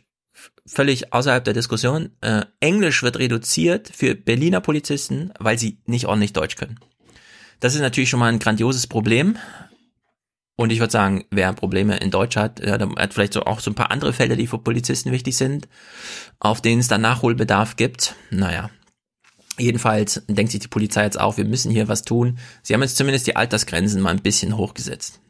völlig 0.65 1.13
außerhalb 1.13 1.43
der 1.43 1.53
Diskussion. 1.53 2.11
Äh, 2.21 2.45
Englisch 2.59 3.03
wird 3.03 3.19
reduziert 3.19 3.91
für 3.93 4.15
Berliner 4.15 4.61
Polizisten, 4.61 5.31
weil 5.39 5.59
sie 5.59 5.79
nicht 5.85 6.05
ordentlich 6.05 6.33
Deutsch 6.33 6.55
können. 6.55 6.79
Das 7.59 7.75
ist 7.75 7.81
natürlich 7.81 8.09
schon 8.09 8.19
mal 8.19 8.31
ein 8.31 8.39
grandioses 8.39 8.87
Problem. 8.87 9.37
Und 10.59 10.73
ich 10.73 10.81
würde 10.81 10.91
sagen, 10.91 11.23
wer 11.31 11.53
Probleme 11.53 11.95
in 11.99 12.11
Deutsch 12.11 12.35
hat, 12.35 12.59
ja, 12.59 12.77
der 12.77 12.89
hat 12.97 13.13
vielleicht 13.13 13.31
so 13.31 13.43
auch 13.43 13.61
so 13.61 13.71
ein 13.71 13.75
paar 13.75 13.91
andere 13.91 14.11
Felder, 14.11 14.35
die 14.35 14.45
für 14.45 14.57
Polizisten 14.57 15.13
wichtig 15.13 15.37
sind, 15.37 15.69
auf 16.41 16.59
denen 16.59 16.81
es 16.81 16.89
dann 16.89 16.99
Nachholbedarf 16.99 17.77
gibt. 17.77 18.15
Naja. 18.29 18.69
Jedenfalls 19.57 20.21
denkt 20.27 20.51
sich 20.51 20.59
die 20.59 20.67
Polizei 20.67 21.05
jetzt 21.05 21.17
auch, 21.17 21.37
wir 21.37 21.45
müssen 21.45 21.71
hier 21.71 21.87
was 21.87 22.01
tun. 22.01 22.39
Sie 22.61 22.73
haben 22.73 22.81
jetzt 22.81 22.97
zumindest 22.97 23.25
die 23.25 23.37
Altersgrenzen 23.37 24.01
mal 24.01 24.09
ein 24.09 24.21
bisschen 24.21 24.57
hochgesetzt. 24.57 25.21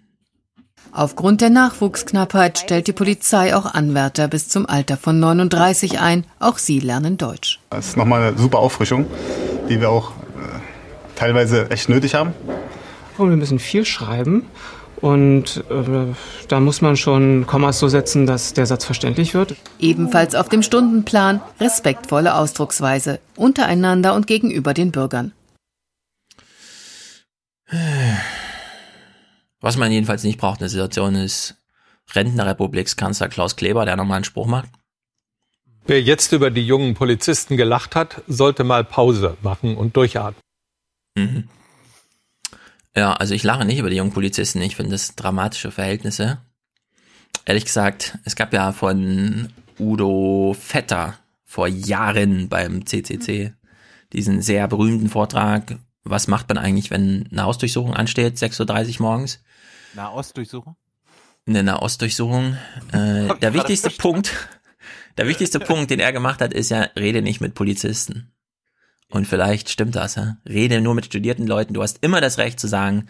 Aufgrund 0.92 1.42
der 1.42 1.52
Nachwuchsknappheit 1.52 2.58
stellt 2.58 2.88
die 2.88 2.94
Polizei 2.94 3.56
auch 3.56 3.68
Anwärter 3.68 4.30
bis 4.30 4.50
zum 4.50 4.66
Alter 4.66 4.98
von 4.98 5.20
39 5.20 6.00
ein. 6.00 6.26
Auch 6.40 6.58
sie 6.58 6.80
lernen 6.80 7.18
Deutsch. 7.18 7.60
Das 7.70 7.90
ist 7.90 7.98
nochmal 7.98 8.24
eine 8.24 8.38
super 8.40 8.58
Auffrischung, 8.58 9.06
die 9.70 9.80
wir 9.80 9.92
auch 9.92 10.10
äh, 10.10 10.60
teilweise 11.16 11.70
echt 11.70 11.88
nötig 11.88 12.16
haben. 12.16 12.34
Und 13.20 13.30
wir 13.30 13.38
müssen 13.38 13.60
viel 13.60 13.86
schreiben. 13.86 14.48
Und 15.02 15.64
äh, 15.70 16.14
da 16.48 16.60
muss 16.60 16.82
man 16.82 16.98
schon 16.98 17.48
Kommas 17.48 17.80
so 17.80 17.88
setzen, 17.88 18.26
dass 18.26 18.54
der 18.54 18.66
Satz 18.66 18.86
verständlich 18.86 19.34
wird. 19.34 19.56
Ebenfalls 19.80 20.36
auf 20.36 20.50
dem 20.50 20.62
Stundenplan 20.62 21.42
respektvolle 21.60 22.36
Ausdrucksweise 22.36 23.20
untereinander 23.36 24.14
und 24.14 24.28
gegenüber 24.28 24.74
den 24.74 24.92
Bürgern. 24.92 25.32
Was 29.62 29.78
man 29.78 29.92
jedenfalls 29.92 30.24
nicht 30.24 30.40
braucht 30.40 30.60
in 30.60 30.64
der 30.64 30.70
Situation 30.70 31.16
ist 31.16 31.56
Rentnerrepublikskanzler 32.14 33.30
Klaus 33.30 33.56
Kleber, 33.56 33.86
der 33.86 33.96
nochmal 33.96 34.18
einen 34.18 34.24
Spruch 34.26 34.48
macht. 34.48 34.70
Wer 35.86 36.02
jetzt 36.02 36.32
über 36.34 36.52
die 36.52 36.66
jungen 36.66 36.94
Polizisten 36.94 37.58
gelacht 37.58 37.96
hat, 37.96 38.22
sollte 38.28 38.64
mal 38.64 38.84
Pause 38.84 39.38
machen 39.42 39.78
und 39.78 39.96
durchatmen. 39.96 40.42
Mhm. 41.16 41.48
Ja, 42.96 43.14
also 43.14 43.34
ich 43.34 43.44
lache 43.44 43.66
nicht 43.66 43.80
über 43.80 43.90
die 43.90 43.98
jungen 43.98 44.14
Polizisten. 44.14 44.62
Ich 44.62 44.76
finde 44.76 44.92
das 44.92 45.16
dramatische 45.16 45.72
Verhältnisse. 45.72 46.40
Ehrlich 47.46 47.66
gesagt, 47.66 48.18
es 48.26 48.36
gab 48.36 48.54
ja 48.54 48.72
von 48.72 49.50
Udo 49.80 50.56
Vetter 50.60 51.18
vor 51.46 51.68
Jahren 51.68 52.50
beim 52.50 52.86
CCC 52.86 53.54
diesen 54.14 54.42
sehr 54.42 54.68
berühmten 54.68 55.10
Vortrag. 55.10 55.78
Was 56.04 56.28
macht 56.28 56.50
man 56.50 56.58
eigentlich, 56.58 56.92
wenn 56.92 57.28
eine 57.32 57.44
Hausdurchsuchung 57.44 57.94
ansteht, 57.94 58.38
6.30 58.38 59.00
Uhr 59.00 59.08
morgens? 59.08 59.44
Nahostdurchsuchung? 59.94 60.76
Eine 61.48 61.64
Nahostdurchsuchung. 61.64 62.58
Äh, 62.92 63.36
der 63.40 63.54
wichtigste 63.54 63.92
Punkt, 63.92 64.32
der 65.18 65.28
wichtigste 65.28 65.60
Punkt, 65.60 65.92
den 65.92 66.00
er 66.00 66.12
gemacht 66.12 66.42
hat, 66.42 66.54
ist 66.54 66.70
ja, 66.70 66.88
rede 66.96 67.22
nicht 67.22 67.40
mit 67.40 67.54
Polizisten. 67.54 68.32
Und 69.12 69.26
vielleicht 69.26 69.70
stimmt 69.70 69.96
das, 69.96 70.16
ja. 70.16 70.38
Rede 70.48 70.82
nur 70.82 70.94
mit 70.94 71.06
studierten 71.06 71.48
Leuten. 71.48 71.74
Du 71.74 71.82
hast 71.82 72.04
immer 72.04 72.22
das 72.22 72.38
Recht 72.38 72.60
zu 72.60 72.68
sagen, 72.68 73.08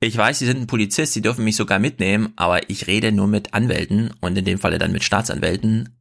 ich 0.00 0.16
weiß, 0.16 0.38
sie 0.38 0.46
sind 0.46 0.60
ein 0.60 0.66
Polizist, 0.66 1.12
sie 1.12 1.22
dürfen 1.22 1.44
mich 1.44 1.56
sogar 1.56 1.78
mitnehmen, 1.78 2.32
aber 2.36 2.68
ich 2.68 2.86
rede 2.86 3.12
nur 3.12 3.28
mit 3.28 3.54
Anwälten 3.54 4.12
und 4.20 4.36
in 4.36 4.44
dem 4.44 4.58
Falle 4.58 4.78
dann 4.78 4.92
mit 4.92 5.04
Staatsanwälten. 5.04 5.96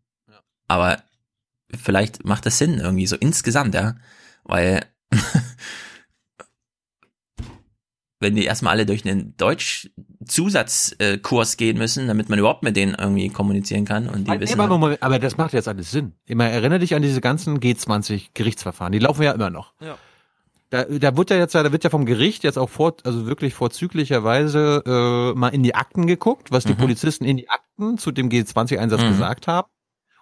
Aber 0.67 1.03
vielleicht 1.83 2.25
macht 2.25 2.45
das 2.45 2.57
Sinn 2.57 2.79
irgendwie 2.79 3.07
so 3.07 3.15
insgesamt, 3.15 3.75
ja. 3.75 3.95
Weil 4.43 4.85
wenn 8.21 8.35
die 8.35 8.45
erstmal 8.45 8.73
alle 8.73 8.85
durch 8.85 9.05
einen 9.05 9.35
Deutsch-Zusatzkurs 9.37 11.57
gehen 11.57 11.77
müssen, 11.77 12.07
damit 12.07 12.29
man 12.29 12.39
überhaupt 12.39 12.63
mit 12.63 12.75
denen 12.75 12.95
irgendwie 12.97 13.29
kommunizieren 13.29 13.85
kann 13.85 14.07
und 14.07 14.27
die 14.27 14.31
Nee, 14.31 14.39
wissen. 14.39 14.59
aber, 14.59 14.77
Moment, 14.77 15.01
aber 15.03 15.19
das 15.19 15.37
macht 15.37 15.53
jetzt 15.53 15.67
alles 15.67 15.91
Sinn. 15.91 16.13
Immer 16.25 16.45
erinnere 16.45 16.79
dich 16.79 16.95
an 16.95 17.01
diese 17.01 17.21
ganzen 17.21 17.59
G20-Gerichtsverfahren. 17.59 18.91
Die 18.91 18.99
laufen 18.99 19.23
ja 19.23 19.31
immer 19.31 19.49
noch. 19.49 19.73
Ja. 19.81 19.97
Da, 20.69 20.85
da 20.85 21.17
wird 21.17 21.29
ja 21.31 21.37
jetzt, 21.37 21.53
da 21.53 21.69
wird 21.71 21.83
ja 21.83 21.89
vom 21.89 22.05
Gericht 22.05 22.43
jetzt 22.45 22.57
auch 22.57 22.69
vor, 22.69 22.95
also 23.03 23.25
wirklich 23.25 23.53
vorzüglicherweise 23.53 24.83
äh, 24.85 25.37
mal 25.37 25.49
in 25.49 25.63
die 25.63 25.75
Akten 25.75 26.07
geguckt, 26.07 26.51
was 26.51 26.63
die 26.63 26.73
Mhm. 26.73 26.77
Polizisten 26.77 27.25
in 27.25 27.35
die 27.37 27.49
Akten 27.49 27.97
zu 27.97 28.11
dem 28.11 28.29
G20-Einsatz 28.29 29.01
Mhm. 29.01 29.09
gesagt 29.09 29.47
haben. 29.47 29.67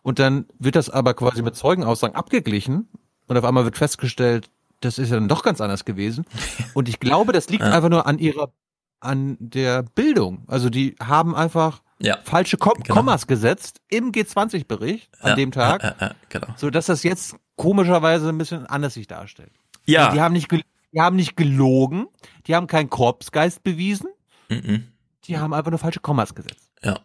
Und 0.01 0.17
dann 0.17 0.45
wird 0.57 0.75
das 0.75 0.89
aber 0.89 1.13
quasi 1.13 1.43
mit 1.43 1.55
Zeugenaussagen 1.55 2.15
abgeglichen 2.15 2.87
und 3.27 3.37
auf 3.37 3.43
einmal 3.45 3.65
wird 3.65 3.77
festgestellt, 3.77 4.49
das 4.81 4.97
ist 4.97 5.09
ja 5.09 5.15
dann 5.15 5.27
doch 5.27 5.43
ganz 5.43 5.61
anders 5.61 5.85
gewesen. 5.85 6.25
Und 6.73 6.89
ich 6.89 6.99
glaube, 6.99 7.33
das 7.33 7.49
liegt 7.49 7.63
Ja. 7.63 7.71
einfach 7.71 7.89
nur 7.89 8.05
an 8.07 8.19
ihrer, 8.19 8.51
an 8.99 9.37
der 9.39 9.83
Bildung. 9.83 10.43
Also 10.47 10.69
die 10.69 10.95
haben 11.01 11.35
einfach 11.35 11.81
Ja. 11.99 12.17
falsche 12.23 12.57
Kom 12.57 12.73
Genau. 12.83 12.95
Kommas 12.95 13.27
gesetzt 13.27 13.81
im 13.89 14.11
G20-Bericht 14.11 15.09
an 15.21 15.29
Ja, 15.29 15.35
dem 15.35 15.51
Tag, 15.51 16.15
genau. 16.29 16.47
so 16.55 16.69
dass 16.69 16.85
das 16.87 17.03
jetzt 17.03 17.35
komischerweise 17.55 18.29
ein 18.29 18.37
bisschen 18.37 18.65
anders 18.67 18.93
sich 18.93 19.07
darstellt. 19.07 19.51
Ja. 19.85 20.05
Also 20.05 20.15
Die 20.15 20.21
haben 20.21 20.33
nicht, 20.33 20.49
die 20.51 20.99
haben 21.01 21.15
nicht 21.15 21.35
gelogen, 21.35 22.07
die 22.47 22.55
haben 22.55 22.67
keinen 22.67 22.89
Korpsgeist 22.89 23.63
bewiesen, 23.63 24.07
Mhm. 24.49 24.87
die 25.25 25.37
haben 25.37 25.53
einfach 25.53 25.69
nur 25.71 25.79
falsche 25.79 25.99
Kommas 25.99 26.33
gesetzt. 26.35 26.71
Ja. 26.83 26.99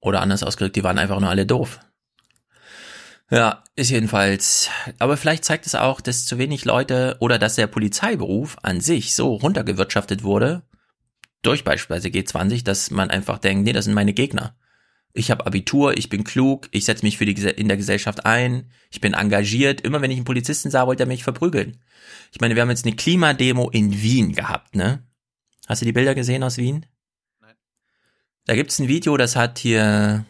Oder 0.00 0.20
anders 0.20 0.42
ausgedrückt, 0.42 0.76
die 0.76 0.84
waren 0.84 0.98
einfach 0.98 1.18
nur 1.18 1.28
alle 1.30 1.46
doof. 1.46 1.80
Ja, 3.34 3.64
ist 3.74 3.90
jedenfalls. 3.90 4.70
Aber 5.00 5.16
vielleicht 5.16 5.44
zeigt 5.44 5.66
es 5.66 5.74
auch, 5.74 6.00
dass 6.00 6.24
zu 6.24 6.38
wenig 6.38 6.64
Leute 6.64 7.16
oder 7.18 7.36
dass 7.36 7.56
der 7.56 7.66
Polizeiberuf 7.66 8.56
an 8.62 8.80
sich 8.80 9.12
so 9.12 9.34
runtergewirtschaftet 9.34 10.22
wurde, 10.22 10.62
durch 11.42 11.64
beispielsweise 11.64 12.08
G20, 12.08 12.62
dass 12.62 12.92
man 12.92 13.10
einfach 13.10 13.38
denkt, 13.38 13.64
nee, 13.64 13.72
das 13.72 13.86
sind 13.86 13.94
meine 13.94 14.12
Gegner. 14.12 14.56
Ich 15.14 15.32
habe 15.32 15.46
Abitur, 15.46 15.98
ich 15.98 16.08
bin 16.08 16.22
klug, 16.22 16.68
ich 16.70 16.84
setze 16.84 17.04
mich 17.04 17.18
für 17.18 17.26
die 17.26 17.32
in 17.32 17.66
der 17.66 17.76
Gesellschaft 17.76 18.24
ein, 18.24 18.70
ich 18.92 19.00
bin 19.00 19.14
engagiert. 19.14 19.80
Immer 19.80 20.00
wenn 20.00 20.12
ich 20.12 20.18
einen 20.18 20.24
Polizisten 20.24 20.70
sah, 20.70 20.86
wollte 20.86 21.02
er 21.02 21.08
mich 21.08 21.24
verprügeln. 21.24 21.80
Ich 22.30 22.40
meine, 22.40 22.54
wir 22.54 22.62
haben 22.62 22.70
jetzt 22.70 22.86
eine 22.86 22.94
Klimademo 22.94 23.68
in 23.68 24.00
Wien 24.00 24.32
gehabt, 24.32 24.76
ne? 24.76 25.02
Hast 25.66 25.82
du 25.82 25.86
die 25.86 25.92
Bilder 25.92 26.14
gesehen 26.14 26.44
aus 26.44 26.56
Wien? 26.56 26.86
Da 28.46 28.54
gibt's 28.54 28.78
ein 28.78 28.86
Video, 28.86 29.16
das 29.16 29.34
hat 29.34 29.58
hier 29.58 30.24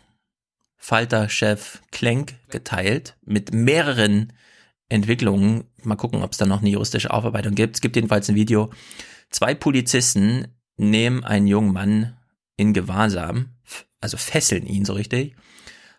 Falter-Chef 0.84 1.80
Klenk 1.92 2.34
geteilt 2.50 3.16
mit 3.24 3.54
mehreren 3.54 4.34
Entwicklungen. 4.90 5.64
Mal 5.82 5.96
gucken, 5.96 6.22
ob 6.22 6.32
es 6.32 6.36
da 6.36 6.44
noch 6.44 6.60
eine 6.60 6.68
juristische 6.68 7.10
Aufarbeitung 7.10 7.54
gibt. 7.54 7.76
Es 7.76 7.80
gibt 7.80 7.96
jedenfalls 7.96 8.28
ein 8.28 8.34
Video. 8.34 8.70
Zwei 9.30 9.54
Polizisten 9.54 10.46
nehmen 10.76 11.24
einen 11.24 11.46
jungen 11.46 11.72
Mann 11.72 12.18
in 12.58 12.74
Gewahrsam, 12.74 13.54
also 14.02 14.18
fesseln 14.18 14.66
ihn 14.66 14.84
so 14.84 14.92
richtig, 14.92 15.34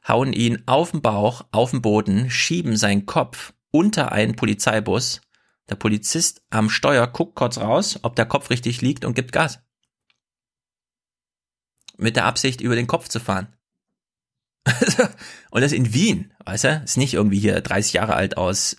hauen 0.08 0.34
ihn 0.34 0.62
auf 0.68 0.92
den 0.92 1.02
Bauch, 1.02 1.46
auf 1.50 1.72
den 1.72 1.82
Boden, 1.82 2.30
schieben 2.30 2.78
seinen 2.78 3.08
Kopf 3.08 3.54
unter 3.72 4.12
einen 4.12 4.36
Polizeibus. 4.36 5.20
Der 5.68 5.76
Polizist 5.76 6.44
am 6.52 6.70
Steuer 6.70 7.08
guckt 7.08 7.34
kurz 7.34 7.58
raus, 7.58 7.98
ob 8.04 8.16
der 8.16 8.28
Kopf 8.28 8.52
richtig 8.52 8.84
liegt 8.84 9.04
und 9.04 9.16
gibt 9.16 9.32
Gas. 9.32 9.62
Mit 11.98 12.16
der 12.18 12.26
Absicht, 12.26 12.62
über 12.62 12.76
den 12.76 12.86
Kopf 12.86 13.08
zu 13.08 13.20
fahren. 13.20 13.48
und 15.52 15.62
das 15.62 15.72
in 15.72 15.94
Wien, 15.94 16.34
weißt 16.46 16.64
du? 16.64 16.82
Ist 16.84 16.98
nicht 16.98 17.14
irgendwie 17.14 17.40
hier 17.40 17.62
30 17.62 17.94
Jahre 17.94 18.16
alt 18.16 18.38
aus 18.38 18.78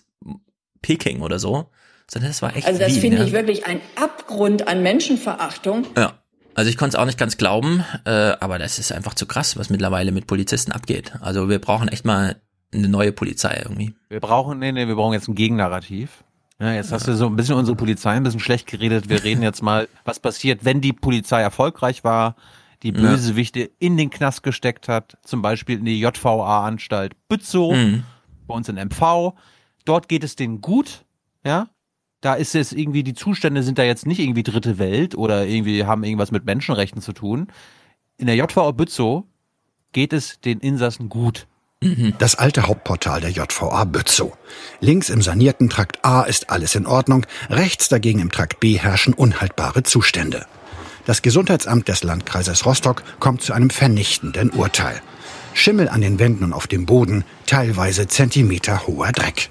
Peking 0.81 1.21
oder 1.21 1.39
so, 1.39 1.69
sondern 2.09 2.31
das 2.31 2.41
war 2.41 2.55
echt 2.55 2.67
Also 2.67 2.79
das 2.79 2.93
Wien, 2.93 3.01
finde 3.01 3.17
ja. 3.17 3.23
ich 3.25 3.31
wirklich 3.31 3.65
ein 3.65 3.81
Abgrund 3.95 4.67
an 4.67 4.83
Menschenverachtung. 4.83 5.85
Ja. 5.97 6.13
Also 6.55 6.71
ich 6.71 6.77
konnte 6.77 6.97
es 6.97 7.01
auch 7.01 7.05
nicht 7.05 7.19
ganz 7.19 7.37
glauben, 7.37 7.85
äh, 8.05 8.09
aber 8.09 8.57
das 8.57 8.79
ist 8.79 8.91
einfach 8.91 9.13
zu 9.13 9.27
krass, 9.27 9.57
was 9.57 9.69
mittlerweile 9.69 10.11
mit 10.11 10.25
Polizisten 10.25 10.71
abgeht. 10.71 11.13
Also 11.21 11.49
wir 11.49 11.59
brauchen 11.59 11.87
echt 11.87 12.03
mal 12.03 12.41
eine 12.73 12.87
neue 12.89 13.11
Polizei 13.11 13.61
irgendwie. 13.63 13.93
Wir 14.09 14.19
brauchen, 14.19 14.57
nee, 14.57 14.71
nee, 14.71 14.87
wir 14.87 14.95
brauchen 14.95 15.13
jetzt 15.13 15.27
ein 15.27 15.35
Gegennarrativ. 15.35 16.23
Ja, 16.59 16.73
jetzt 16.73 16.91
hast 16.91 17.07
du 17.07 17.15
so 17.15 17.27
ein 17.27 17.35
bisschen 17.35 17.55
unsere 17.55 17.77
Polizei 17.77 18.11
ein 18.11 18.23
bisschen 18.23 18.39
schlecht 18.39 18.65
geredet. 18.65 19.09
Wir 19.09 19.23
reden 19.23 19.43
jetzt 19.43 19.61
mal, 19.61 19.87
was 20.03 20.19
passiert, 20.19 20.65
wenn 20.65 20.81
die 20.81 20.93
Polizei 20.93 21.41
erfolgreich 21.41 22.03
war, 22.03 22.35
die 22.83 22.89
Ja. 22.93 23.01
Bösewichte 23.01 23.69
in 23.79 23.97
den 23.97 24.09
Knast 24.09 24.43
gesteckt 24.43 24.87
hat, 24.87 25.17
zum 25.23 25.41
Beispiel 25.41 25.79
in 25.79 25.85
die 25.85 25.99
JVA-Anstalt 25.99 27.13
Bützow, 27.27 27.73
Mhm. 27.75 28.03
bei 28.47 28.53
uns 28.55 28.69
in 28.69 28.77
MV. 28.77 29.33
Dort 29.85 30.07
geht 30.09 30.23
es 30.23 30.35
denen 30.35 30.61
gut, 30.61 31.05
ja. 31.45 31.67
Da 32.21 32.33
ist 32.33 32.55
es 32.55 32.73
irgendwie, 32.73 33.03
die 33.03 33.13
Zustände 33.13 33.61
sind 33.61 33.77
da 33.77 33.83
jetzt 33.83 34.07
nicht 34.07 34.19
irgendwie 34.19 34.43
dritte 34.43 34.79
Welt 34.79 35.15
oder 35.15 35.45
irgendwie 35.45 35.85
haben 35.85 36.03
irgendwas 36.03 36.31
mit 36.31 36.45
Menschenrechten 36.45 37.01
zu 37.01 37.13
tun. 37.13 37.47
In 38.17 38.25
der 38.25 38.35
JVA 38.35 38.71
Bützow 38.71 39.23
geht 39.91 40.13
es 40.13 40.39
den 40.41 40.59
Insassen 40.59 41.09
gut. 41.09 41.45
Das 42.17 42.33
alte 42.33 42.63
Hauptportal 42.67 43.21
der 43.21 43.29
JVA 43.29 43.83
Bützow. 43.85 44.35
Links 44.79 45.09
im 45.11 45.21
sanierten 45.21 45.69
Trakt 45.69 46.03
A 46.03 46.23
ist 46.23 46.49
alles 46.49 46.73
in 46.73 46.87
Ordnung, 46.87 47.27
rechts 47.51 47.87
dagegen 47.87 48.17
im 48.19 48.31
Trakt 48.31 48.59
B 48.59 48.79
herrschen 48.79 49.13
unhaltbare 49.13 49.83
Zustände. 49.83 50.47
Das 51.07 51.21
Gesundheitsamt 51.21 51.87
des 51.87 52.03
Landkreises 52.03 52.65
Rostock 52.65 53.01
kommt 53.21 53.41
zu 53.41 53.53
einem 53.53 53.69
vernichtenden 53.69 54.49
Urteil. 54.49 55.01
Schimmel 55.53 55.87
an 55.87 56.01
den 56.01 56.19
Wänden 56.19 56.43
und 56.43 56.51
auf 56.51 56.67
dem 56.67 56.85
Boden, 56.85 57.23
teilweise 57.45 58.09
Zentimeter 58.09 58.85
hoher 58.87 59.13
Dreck. 59.13 59.49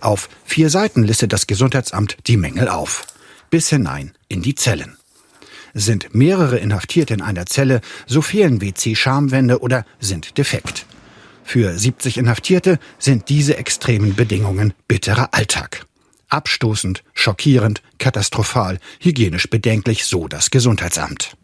Auf 0.00 0.28
vier 0.44 0.68
Seiten 0.68 1.04
listet 1.04 1.32
das 1.32 1.46
Gesundheitsamt 1.46 2.16
die 2.26 2.36
Mängel 2.36 2.68
auf. 2.68 3.06
Bis 3.50 3.68
hinein 3.68 4.14
in 4.26 4.42
die 4.42 4.56
Zellen. 4.56 4.96
Sind 5.74 6.12
mehrere 6.12 6.58
Inhaftierte 6.58 7.14
in 7.14 7.22
einer 7.22 7.46
Zelle, 7.46 7.82
so 8.08 8.20
fehlen 8.20 8.60
WC-Schamwände 8.60 9.60
oder 9.60 9.86
sind 10.00 10.36
defekt. 10.38 10.86
Für 11.44 11.78
70 11.78 12.18
Inhaftierte 12.18 12.80
sind 12.98 13.28
diese 13.28 13.56
extremen 13.56 14.16
Bedingungen 14.16 14.74
bitterer 14.88 15.28
Alltag. 15.30 15.85
Abstoßend, 16.28 17.02
schockierend, 17.14 17.82
katastrophal, 17.98 18.78
hygienisch 19.00 19.48
bedenklich, 19.48 20.04
so 20.04 20.28
das 20.28 20.50
Gesundheitsamt. 20.50 21.36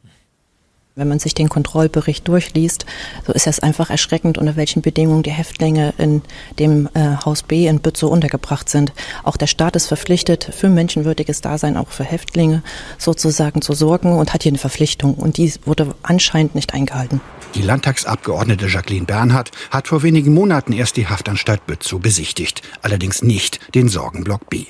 Wenn 0.95 1.09
man 1.09 1.19
sich 1.19 1.33
den 1.33 1.49
Kontrollbericht 1.49 2.29
durchliest, 2.29 2.85
so 3.27 3.33
ist 3.33 3.47
es 3.47 3.61
einfach 3.61 3.89
erschreckend, 3.89 4.37
unter 4.37 4.57
welchen 4.57 4.83
Bedingungen 4.83 5.23
die 5.23 5.31
Häftlinge 5.31 5.95
in 5.97 6.21
dem 6.59 6.87
äh, 6.93 7.17
Haus 7.25 7.43
B 7.43 7.67
in 7.67 7.81
Bützow 7.81 8.11
untergebracht 8.11 8.69
sind. 8.69 8.93
Auch 9.23 9.39
der 9.39 9.47
Staat 9.47 9.75
ist 9.75 9.87
verpflichtet, 9.87 10.45
für 10.53 10.69
menschenwürdiges 10.69 11.41
Dasein 11.41 11.79
auch 11.79 11.89
für 11.89 12.05
Häftlinge 12.05 12.63
sozusagen 12.99 13.63
zu 13.63 13.73
sorgen 13.73 14.13
und 14.19 14.35
hat 14.35 14.43
hier 14.43 14.51
eine 14.51 14.59
Verpflichtung. 14.59 15.15
Und 15.15 15.39
die 15.39 15.55
wurde 15.65 15.95
anscheinend 16.03 16.55
nicht 16.55 16.75
eingehalten. 16.75 17.23
Die 17.55 17.63
Landtagsabgeordnete 17.63 18.67
Jacqueline 18.67 19.07
Bernhardt 19.07 19.51
hat 19.71 19.89
vor 19.89 20.03
wenigen 20.03 20.35
Monaten 20.35 20.75
erst 20.75 20.99
die 20.99 21.07
Haftanstalt 21.07 21.67
Bützow 21.67 22.01
besichtigt, 22.01 22.61
allerdings 22.83 23.23
nicht 23.23 23.61
den 23.75 23.89
Sorgenblock 23.89 24.51
B. 24.51 24.67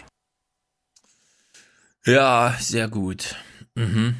Ja, 2.04 2.54
sehr 2.60 2.86
gut. 2.86 3.34
Mhm. 3.74 4.14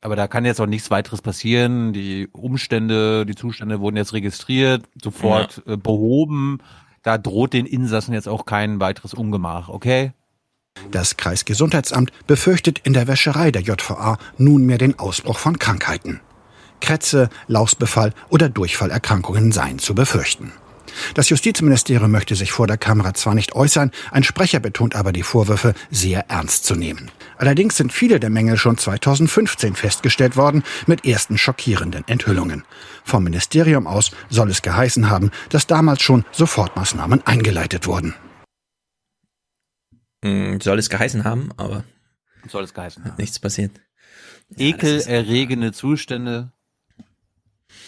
Aber 0.00 0.16
da 0.16 0.28
kann 0.28 0.44
jetzt 0.44 0.60
auch 0.60 0.66
nichts 0.66 0.90
weiteres 0.90 1.20
passieren. 1.20 1.92
Die 1.92 2.28
Umstände, 2.32 3.26
die 3.26 3.34
Zustände 3.34 3.80
wurden 3.80 3.96
jetzt 3.96 4.12
registriert, 4.12 4.84
sofort 5.00 5.62
ja. 5.66 5.74
äh, 5.74 5.76
behoben. 5.76 6.58
Da 7.02 7.18
droht 7.18 7.52
den 7.52 7.66
Insassen 7.66 8.14
jetzt 8.14 8.28
auch 8.28 8.46
kein 8.46 8.80
weiteres 8.80 9.14
Ungemach, 9.14 9.68
okay? 9.68 10.12
Das 10.90 11.16
Kreisgesundheitsamt 11.16 12.12
befürchtet 12.26 12.78
in 12.78 12.92
der 12.92 13.08
Wäscherei 13.08 13.50
der 13.50 13.62
JVA 13.62 14.18
nunmehr 14.38 14.78
den 14.78 14.98
Ausbruch 14.98 15.38
von 15.38 15.58
Krankheiten. 15.58 16.20
Krätze, 16.80 17.28
Lausbefall 17.46 18.14
oder 18.30 18.48
Durchfallerkrankungen 18.48 19.52
seien 19.52 19.78
zu 19.78 19.94
befürchten. 19.94 20.52
Das 21.14 21.28
Justizministerium 21.28 22.10
möchte 22.10 22.34
sich 22.34 22.52
vor 22.52 22.66
der 22.66 22.78
Kamera 22.78 23.14
zwar 23.14 23.34
nicht 23.34 23.54
äußern, 23.54 23.90
ein 24.10 24.24
Sprecher 24.24 24.60
betont 24.60 24.94
aber 24.94 25.12
die 25.12 25.22
Vorwürfe 25.22 25.74
sehr 25.90 26.28
ernst 26.30 26.64
zu 26.64 26.74
nehmen. 26.74 27.10
Allerdings 27.36 27.76
sind 27.76 27.92
viele 27.92 28.20
der 28.20 28.30
Mängel 28.30 28.56
schon 28.56 28.76
2015 28.76 29.74
festgestellt 29.74 30.36
worden 30.36 30.62
mit 30.86 31.04
ersten 31.04 31.38
schockierenden 31.38 32.06
Enthüllungen. 32.06 32.64
Vom 33.04 33.24
Ministerium 33.24 33.86
aus 33.86 34.10
soll 34.28 34.50
es 34.50 34.62
geheißen 34.62 35.10
haben, 35.10 35.30
dass 35.48 35.66
damals 35.66 36.02
schon 36.02 36.24
Sofortmaßnahmen 36.32 37.26
eingeleitet 37.26 37.86
wurden. 37.86 38.14
Hm, 40.24 40.60
soll 40.60 40.78
es 40.78 40.90
geheißen 40.90 41.24
haben, 41.24 41.50
aber 41.56 41.84
soll 42.48 42.64
es 42.64 42.74
geheißen 42.74 43.04
haben. 43.04 43.14
Nichts 43.18 43.38
passiert. 43.38 43.80
Ekelerregende 44.56 45.72
Zustände, 45.72 46.52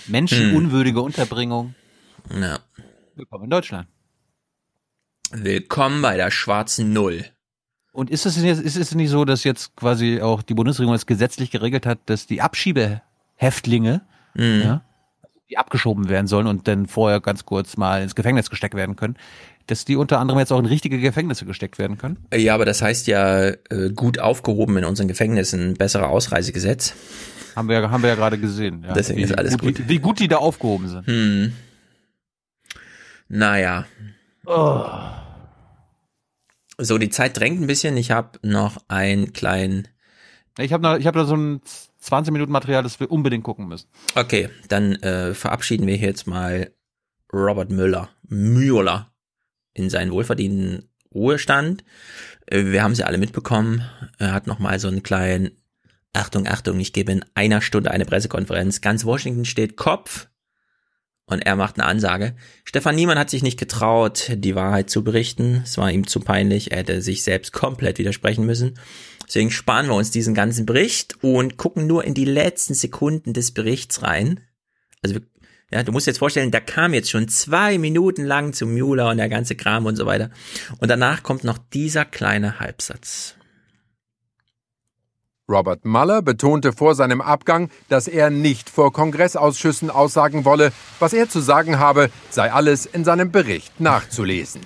menschenunwürdige 0.06 0.98
hm. 0.98 1.06
Unterbringung. 1.06 1.74
Ja. 2.30 2.60
Willkommen 3.14 3.44
in 3.44 3.50
Deutschland. 3.50 3.88
Willkommen 5.32 6.00
bei 6.00 6.16
der 6.16 6.30
schwarzen 6.30 6.94
Null. 6.94 7.26
Und 7.92 8.08
ist 8.08 8.24
es, 8.24 8.42
jetzt, 8.42 8.62
ist 8.62 8.76
es 8.76 8.94
nicht 8.94 9.10
so, 9.10 9.26
dass 9.26 9.44
jetzt 9.44 9.76
quasi 9.76 10.22
auch 10.22 10.42
die 10.42 10.54
Bundesregierung 10.54 10.94
es 10.94 11.04
gesetzlich 11.04 11.50
geregelt 11.50 11.84
hat, 11.84 11.98
dass 12.06 12.26
die 12.26 12.40
Abschiebehäftlinge, 12.40 14.00
mhm. 14.34 14.62
ja, 14.64 14.84
die 15.50 15.58
abgeschoben 15.58 16.08
werden 16.08 16.26
sollen 16.26 16.46
und 16.46 16.66
dann 16.68 16.86
vorher 16.86 17.20
ganz 17.20 17.44
kurz 17.44 17.76
mal 17.76 18.02
ins 18.02 18.14
Gefängnis 18.14 18.48
gesteckt 18.48 18.74
werden 18.74 18.96
können, 18.96 19.16
dass 19.66 19.84
die 19.84 19.96
unter 19.96 20.18
anderem 20.18 20.40
jetzt 20.40 20.50
auch 20.50 20.58
in 20.58 20.64
richtige 20.64 20.98
Gefängnisse 20.98 21.44
gesteckt 21.44 21.78
werden 21.78 21.98
können? 21.98 22.16
Ja, 22.34 22.54
aber 22.54 22.64
das 22.64 22.80
heißt 22.80 23.06
ja 23.08 23.48
äh, 23.48 23.90
gut 23.94 24.20
aufgehoben 24.20 24.78
in 24.78 24.86
unseren 24.86 25.08
Gefängnissen, 25.08 25.74
besserer 25.74 26.08
Ausreisegesetz. 26.08 26.94
Haben 27.54 27.68
wir, 27.68 27.90
haben 27.90 28.02
wir 28.02 28.08
ja 28.08 28.16
gerade 28.16 28.38
gesehen. 28.38 28.84
Ja. 28.86 28.94
Deswegen 28.94 29.18
wie, 29.18 29.24
ist 29.24 29.36
alles 29.36 29.58
gut. 29.58 29.76
gut. 29.76 29.78
Wie, 29.80 29.88
wie 29.90 29.98
gut 29.98 30.18
die 30.18 30.28
da 30.28 30.38
aufgehoben 30.38 30.88
sind. 30.88 31.06
Hm. 31.06 31.52
Naja. 33.34 33.86
Oh. 34.44 34.84
So, 36.76 36.98
die 36.98 37.08
Zeit 37.08 37.38
drängt 37.38 37.62
ein 37.62 37.66
bisschen. 37.66 37.96
Ich 37.96 38.10
habe 38.10 38.38
noch 38.42 38.76
einen 38.88 39.32
kleinen. 39.32 39.88
Ich 40.58 40.74
habe 40.74 40.98
ich 40.98 41.06
hab 41.06 41.14
da 41.14 41.24
so 41.24 41.34
ein 41.34 41.62
20 41.98 42.30
Minuten 42.30 42.52
Material, 42.52 42.82
das 42.82 43.00
wir 43.00 43.10
unbedingt 43.10 43.42
gucken 43.42 43.68
müssen. 43.68 43.88
Okay, 44.14 44.50
dann 44.68 44.96
äh, 44.96 45.32
verabschieden 45.32 45.86
wir 45.86 45.96
jetzt 45.96 46.26
mal 46.26 46.72
Robert 47.32 47.70
Müller, 47.70 48.10
Müller 48.28 49.14
in 49.72 49.88
seinen 49.88 50.12
wohlverdienten 50.12 50.90
Ruhestand. 51.14 51.84
Äh, 52.46 52.66
wir 52.66 52.82
haben 52.82 52.94
sie 52.94 53.04
alle 53.04 53.16
mitbekommen. 53.16 53.82
Er 54.18 54.34
hat 54.34 54.46
noch 54.46 54.58
mal 54.58 54.78
so 54.78 54.88
einen 54.88 55.02
kleinen 55.02 55.52
Achtung, 56.12 56.46
Achtung, 56.46 56.78
ich 56.80 56.92
gebe 56.92 57.12
in 57.12 57.24
einer 57.32 57.62
Stunde 57.62 57.92
eine 57.92 58.04
Pressekonferenz. 58.04 58.82
Ganz 58.82 59.06
Washington 59.06 59.46
steht 59.46 59.78
Kopf. 59.78 60.28
Und 61.32 61.40
er 61.40 61.56
macht 61.56 61.78
eine 61.78 61.86
Ansage. 61.86 62.34
Stefan 62.64 62.94
Niemann 62.94 63.18
hat 63.18 63.30
sich 63.30 63.42
nicht 63.42 63.58
getraut, 63.58 64.30
die 64.34 64.54
Wahrheit 64.54 64.90
zu 64.90 65.02
berichten. 65.02 65.62
Es 65.64 65.78
war 65.78 65.90
ihm 65.90 66.06
zu 66.06 66.20
peinlich. 66.20 66.70
Er 66.70 66.78
hätte 66.78 67.02
sich 67.02 67.22
selbst 67.22 67.52
komplett 67.52 67.98
widersprechen 67.98 68.44
müssen. 68.44 68.78
Deswegen 69.26 69.50
sparen 69.50 69.86
wir 69.86 69.94
uns 69.94 70.10
diesen 70.10 70.34
ganzen 70.34 70.66
Bericht 70.66 71.22
und 71.22 71.56
gucken 71.56 71.86
nur 71.86 72.04
in 72.04 72.14
die 72.14 72.26
letzten 72.26 72.74
Sekunden 72.74 73.32
des 73.32 73.52
Berichts 73.52 74.02
rein. 74.02 74.40
Also, 75.02 75.20
ja, 75.70 75.82
du 75.82 75.90
musst 75.90 76.06
jetzt 76.06 76.18
vorstellen, 76.18 76.50
da 76.50 76.60
kam 76.60 76.92
jetzt 76.92 77.10
schon 77.10 77.28
zwei 77.28 77.78
Minuten 77.78 78.24
lang 78.24 78.52
zu 78.52 78.66
Müller 78.66 79.08
und 79.08 79.16
der 79.16 79.30
ganze 79.30 79.56
Kram 79.56 79.86
und 79.86 79.96
so 79.96 80.04
weiter. 80.04 80.30
Und 80.78 80.90
danach 80.90 81.22
kommt 81.22 81.44
noch 81.44 81.56
dieser 81.56 82.04
kleine 82.04 82.60
Halbsatz. 82.60 83.36
Robert 85.52 85.84
Mueller 85.84 86.22
betonte 86.22 86.72
vor 86.72 86.94
seinem 86.94 87.20
Abgang, 87.20 87.70
dass 87.88 88.08
er 88.08 88.30
nicht 88.30 88.70
vor 88.70 88.92
Kongressausschüssen 88.92 89.90
aussagen 89.90 90.44
wolle. 90.44 90.72
Was 90.98 91.12
er 91.12 91.28
zu 91.28 91.40
sagen 91.40 91.78
habe, 91.78 92.10
sei 92.30 92.50
alles 92.50 92.86
in 92.86 93.04
seinem 93.04 93.30
Bericht 93.30 93.78
nachzulesen. 93.80 94.62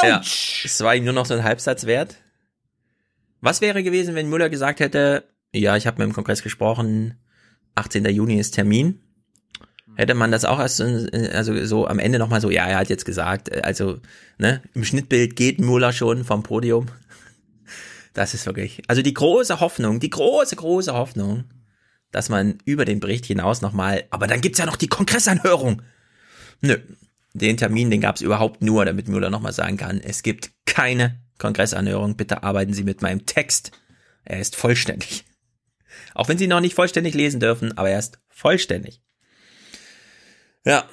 Autsch! 0.00 0.64
Ja, 0.64 0.66
es 0.66 0.80
war 0.80 0.94
ihm 0.94 1.04
nur 1.04 1.12
noch 1.12 1.26
so 1.26 1.34
ein 1.34 1.44
Halbsatz 1.44 1.86
wert. 1.86 2.16
Was 3.40 3.60
wäre 3.60 3.82
gewesen, 3.82 4.14
wenn 4.14 4.28
Müller 4.28 4.48
gesagt 4.48 4.80
hätte, 4.80 5.24
ja, 5.52 5.76
ich 5.76 5.86
habe 5.86 5.98
mit 5.98 6.08
dem 6.08 6.14
Kongress 6.14 6.42
gesprochen, 6.42 7.18
18. 7.74 8.04
Juni 8.06 8.38
ist 8.38 8.52
Termin? 8.52 9.00
Hätte 9.96 10.14
man 10.14 10.30
das 10.30 10.44
auch 10.44 10.60
erst 10.60 10.80
also 10.80 11.64
so 11.64 11.88
am 11.88 11.98
Ende 11.98 12.20
nochmal 12.20 12.40
so, 12.40 12.50
ja, 12.50 12.66
er 12.66 12.78
hat 12.78 12.88
jetzt 12.88 13.04
gesagt, 13.04 13.52
also 13.64 13.98
ne, 14.38 14.62
im 14.74 14.84
Schnittbild 14.84 15.34
geht 15.34 15.58
Müller 15.60 15.92
schon 15.92 16.24
vom 16.24 16.44
Podium. 16.44 16.86
Das 18.18 18.34
ist 18.34 18.46
wirklich, 18.46 18.82
also 18.88 19.00
die 19.00 19.14
große 19.14 19.60
Hoffnung, 19.60 20.00
die 20.00 20.10
große, 20.10 20.56
große 20.56 20.92
Hoffnung, 20.92 21.44
dass 22.10 22.28
man 22.28 22.58
über 22.64 22.84
den 22.84 22.98
Bericht 22.98 23.26
hinaus 23.26 23.62
nochmal, 23.62 24.08
aber 24.10 24.26
dann 24.26 24.40
gibt's 24.40 24.58
ja 24.58 24.66
noch 24.66 24.74
die 24.74 24.88
Kongressanhörung. 24.88 25.82
Nö, 26.60 26.78
den 27.32 27.56
Termin, 27.56 27.92
den 27.92 28.00
gab's 28.00 28.20
überhaupt 28.20 28.60
nur, 28.60 28.84
damit 28.84 29.06
Müller 29.06 29.30
nochmal 29.30 29.52
sagen 29.52 29.76
kann, 29.76 30.00
es 30.00 30.24
gibt 30.24 30.50
keine 30.66 31.20
Kongressanhörung, 31.38 32.16
bitte 32.16 32.42
arbeiten 32.42 32.72
Sie 32.72 32.82
mit 32.82 33.02
meinem 33.02 33.24
Text. 33.24 33.70
Er 34.24 34.40
ist 34.40 34.56
vollständig. 34.56 35.24
Auch 36.12 36.28
wenn 36.28 36.38
Sie 36.38 36.48
noch 36.48 36.58
nicht 36.58 36.74
vollständig 36.74 37.14
lesen 37.14 37.38
dürfen, 37.38 37.78
aber 37.78 37.90
er 37.90 38.00
ist 38.00 38.18
vollständig. 38.30 39.00
Ja, 40.64 40.88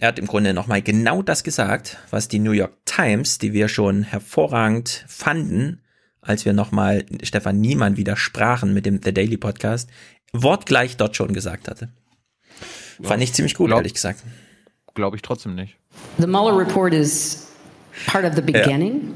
er 0.00 0.08
hat 0.08 0.18
im 0.18 0.26
Grunde 0.26 0.54
nochmal 0.54 0.80
genau 0.80 1.20
das 1.20 1.44
gesagt, 1.44 1.98
was 2.08 2.28
die 2.28 2.38
New 2.38 2.52
York 2.52 2.72
Times, 2.86 3.36
die 3.36 3.52
wir 3.52 3.68
schon 3.68 4.02
hervorragend 4.02 5.04
fanden, 5.06 5.82
als 6.28 6.44
wir 6.44 6.52
nochmal 6.52 7.06
Stefan 7.22 7.60
Niemann 7.60 7.96
widersprachen 7.96 8.74
mit 8.74 8.86
dem 8.86 9.00
The 9.02 9.12
Daily 9.12 9.36
Podcast, 9.36 9.88
wortgleich 10.32 10.96
dort 10.96 11.16
schon 11.16 11.32
gesagt 11.32 11.68
hatte. 11.68 11.88
Fand 13.02 13.22
ich 13.22 13.32
ziemlich 13.32 13.54
gut, 13.54 13.68
glaub, 13.68 13.78
ehrlich 13.78 13.94
gesagt. 13.94 14.22
Glaube 14.94 15.16
ich 15.16 15.22
trotzdem 15.22 15.54
nicht. 15.54 15.76
The 16.18 16.26
Mueller 16.26 16.58
report 16.58 16.92
is 16.92 17.48
part 18.06 18.24
of 18.24 18.34
the 18.34 18.42
beginning. 18.42 19.08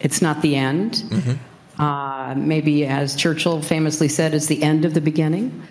Ja. 0.00 0.04
It's 0.04 0.20
not 0.20 0.38
the 0.42 0.54
end. 0.54 1.10
Mhm. 1.10 1.38
Uh, 1.78 2.34
maybe, 2.34 2.84
as 2.88 3.16
Churchill 3.16 3.62
famously 3.62 4.08
said, 4.08 4.34
it's 4.34 4.48
the 4.48 4.60
end 4.62 4.84
of 4.84 4.94
the 4.94 5.00
beginning. 5.00 5.62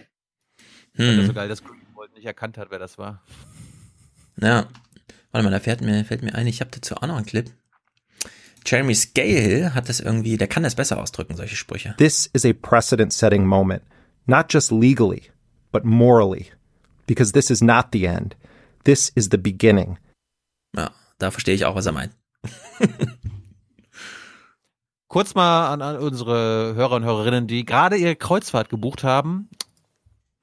Hm. 0.95 1.27
so 1.27 1.34
geil, 1.34 1.50
dass 1.50 1.61
Greenwald 1.61 2.14
nicht 2.16 2.26
erkannt 2.26 2.58
hat, 2.58 2.72
wer 2.72 2.80
das 2.80 2.98
war. 2.98 3.22
Ja. 4.42 4.67
Warte 5.32 5.43
mal, 5.43 5.51
da 5.51 5.59
fällt 5.59 5.82
mir, 5.82 6.06
fällt 6.06 6.24
mir 6.24 6.34
ein, 6.34 6.48
ich 6.48 6.61
habe 6.61 6.72
dazu 6.72 6.95
auch 6.95 7.06
noch 7.06 7.17
einen 7.17 7.26
Clip. 7.26 7.51
Jeremy 8.68 8.96
Scale 8.96 9.74
hat 9.74 9.88
das 9.88 10.02
irgendwie, 10.02 10.38
der 10.38 10.48
kann 10.48 10.64
das 10.64 10.76
besser 10.76 11.02
ausdrücken, 11.02 11.38
solche 11.38 11.56
Sprüche. 11.56 11.96
This 11.98 12.30
is 12.34 12.44
a 12.44 12.52
precedent-setting 12.52 13.46
moment, 13.46 13.82
not 14.26 14.54
just 14.54 14.72
legally, 14.72 15.32
but 15.72 15.86
morally, 15.86 16.52
because 17.06 17.32
this 17.32 17.50
is 17.50 17.62
not 17.62 17.88
the 17.94 18.06
end. 18.06 18.36
This 18.84 19.10
is 19.16 19.30
the 19.32 19.38
beginning. 19.38 19.98
Ja, 20.76 20.92
da 21.18 21.32
verstehe 21.32 21.56
ich 21.56 21.64
auch, 21.64 21.76
was 21.76 21.86
er 21.86 21.94
meint. 21.94 22.14
Kurz 25.08 25.34
mal 25.34 25.72
an, 25.72 25.82
an 25.82 25.98
unsere 25.98 26.76
Hörer 26.76 26.98
und 26.98 27.06
Hörerinnen, 27.06 27.48
die 27.48 27.66
gerade 27.66 27.96
ihre 27.96 28.18
Kreuzfahrt 28.18 28.68
gebucht 28.68 29.06
haben. 29.06 29.50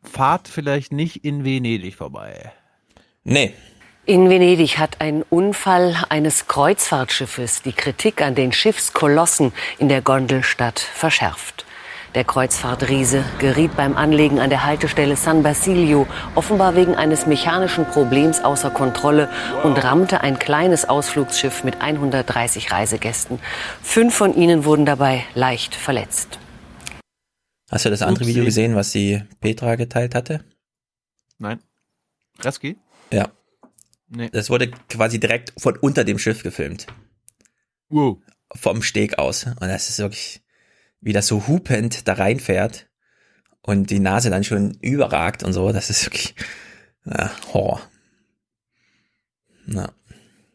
Fahrt 0.03 0.49
vielleicht 0.49 0.93
nicht 0.93 1.25
in 1.25 1.44
Venedig 1.44 1.94
vorbei. 1.94 2.53
Nee, 3.23 3.53
in 4.07 4.28
Venedig 4.28 4.78
hat 4.78 5.00
ein 5.00 5.23
Unfall 5.23 5.97
eines 6.10 6.47
Kreuzfahrtschiffes 6.47 7.62
die 7.62 7.73
Kritik 7.73 8.20
an 8.20 8.34
den 8.34 8.52
Schiffskolossen 8.52 9.52
in 9.78 9.89
der 9.89 10.02
Gondelstadt 10.02 10.78
verschärft. 10.78 11.65
Der 12.15 12.24
Kreuzfahrtriese 12.24 13.24
geriet 13.39 13.76
beim 13.76 13.97
Anlegen 13.97 14.39
an 14.39 14.50
der 14.50 14.65
Haltestelle 14.65 15.16
San 15.16 15.42
Basilio 15.42 16.07
offenbar 16.34 16.76
wegen 16.76 16.94
eines 16.94 17.26
mechanischen 17.26 17.86
Problems 17.86 18.44
außer 18.44 18.70
Kontrolle 18.70 19.28
und 19.65 19.83
rammte 19.83 20.20
ein 20.20 20.39
kleines 20.39 20.89
Ausflugsschiff 20.89 21.65
mit 21.65 21.81
130 21.81 22.70
Reisegästen. 22.70 23.41
Fünf 23.83 24.15
von 24.15 24.36
ihnen 24.36 24.65
wurden 24.65 24.86
dabei 24.86 25.24
leicht 25.34 25.74
verletzt. 25.74 26.39
Hast 27.70 27.84
du 27.86 27.91
das 27.91 28.02
andere 28.02 28.23
Upsi. 28.23 28.28
Video 28.28 28.44
gesehen, 28.44 28.76
was 28.76 28.92
die 28.92 29.23
Petra 29.41 29.74
geteilt 29.74 30.15
hatte? 30.15 30.44
Nein. 31.39 31.58
Reski? 32.41 32.76
Ja. 33.10 33.31
Nee. 34.15 34.31
Das 34.31 34.51
wurde 34.51 34.70
quasi 34.89 35.18
direkt 35.18 35.52
von 35.60 35.76
unter 35.76 36.05
dem 36.05 36.18
Schiff 36.18 36.43
gefilmt. 36.43 36.86
Wow. 37.89 38.18
Vom 38.55 38.83
Steg 38.83 39.18
aus. 39.18 39.44
Und 39.47 39.62
das 39.68 39.89
ist 39.89 39.99
wirklich, 39.99 40.43
wie 41.01 41.12
das 41.12 41.26
so 41.26 41.47
hupend 41.47 42.07
da 42.07 42.15
reinfährt 42.15 42.89
und 43.62 43.91
die 43.91 43.99
Nase 44.01 44.31
dann 44.31 44.44
schon 44.44 44.76
überragt 44.81 45.43
und 45.43 45.52
so. 45.52 45.73
Das 45.73 45.91
ist 45.91 46.05
wirklich, 46.07 46.34
ja, 47.05 47.31
Horror. 47.52 47.81
Na. 49.67 49.91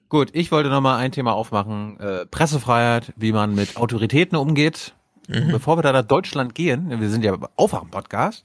Gut, 0.07 0.29
ich 0.33 0.51
wollte 0.51 0.69
noch 0.69 0.81
mal 0.81 0.97
ein 0.97 1.11
Thema 1.11 1.33
aufmachen. 1.33 1.99
Äh, 1.99 2.25
Pressefreiheit, 2.25 3.13
wie 3.15 3.31
man 3.31 3.53
mit 3.53 3.77
Autoritäten 3.77 4.37
umgeht. 4.37 4.95
Mhm. 5.27 5.49
Bevor 5.51 5.77
wir 5.77 5.83
da 5.83 5.91
nach 5.91 6.05
Deutschland 6.07 6.55
gehen, 6.55 6.89
wir 6.99 7.09
sind 7.09 7.23
ja 7.23 7.37
Aufwachen-Podcast, 7.55 8.43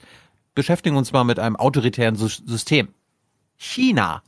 beschäftigen 0.55 0.97
uns 0.97 1.13
mal 1.13 1.25
mit 1.25 1.39
einem 1.39 1.57
autoritären 1.57 2.17
Sy- 2.17 2.43
System. 2.47 2.89
China. 3.57 4.23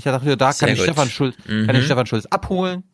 Ich 0.00 0.04
dachte, 0.04 0.36
da 0.38 0.52
Sehr 0.52 0.68
kann 0.68 0.76
ich. 0.76 0.82
Stefan 0.82 1.10
Schulz, 1.10 1.36
kann 1.46 1.66
Mhm. 1.66 1.74
ich 1.74 1.84
Stefan 1.84 2.06
Schulz 2.06 2.24
abholen. 2.26 2.84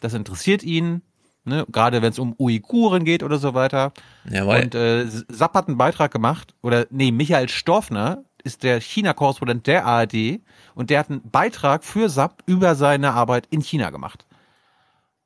Das 0.00 0.12
interessiert 0.12 0.64
ihn. 0.64 1.02
Ne? 1.44 1.64
Gerade 1.70 2.02
wenn 2.02 2.10
es 2.10 2.18
um 2.18 2.34
Uiguren 2.38 3.04
geht 3.04 3.22
oder 3.22 3.38
so 3.38 3.54
weiter. 3.54 3.92
Jawohl. 4.28 4.56
Und 4.56 4.74
äh, 4.74 5.06
Sapp 5.28 5.54
hat 5.54 5.68
einen 5.68 5.78
Beitrag 5.78 6.10
gemacht, 6.12 6.54
oder 6.62 6.86
nee, 6.90 7.12
Michael 7.12 7.48
Storfner 7.48 8.24
ist 8.42 8.64
der 8.64 8.80
China-Korrespondent 8.80 9.66
der 9.68 9.86
ARD 9.86 10.40
und 10.74 10.90
der 10.90 10.98
hat 10.98 11.10
einen 11.10 11.22
Beitrag 11.30 11.84
für 11.84 12.08
Sapp 12.08 12.42
über 12.46 12.74
seine 12.74 13.12
Arbeit 13.12 13.46
in 13.50 13.62
China 13.62 13.90
gemacht. 13.90 14.26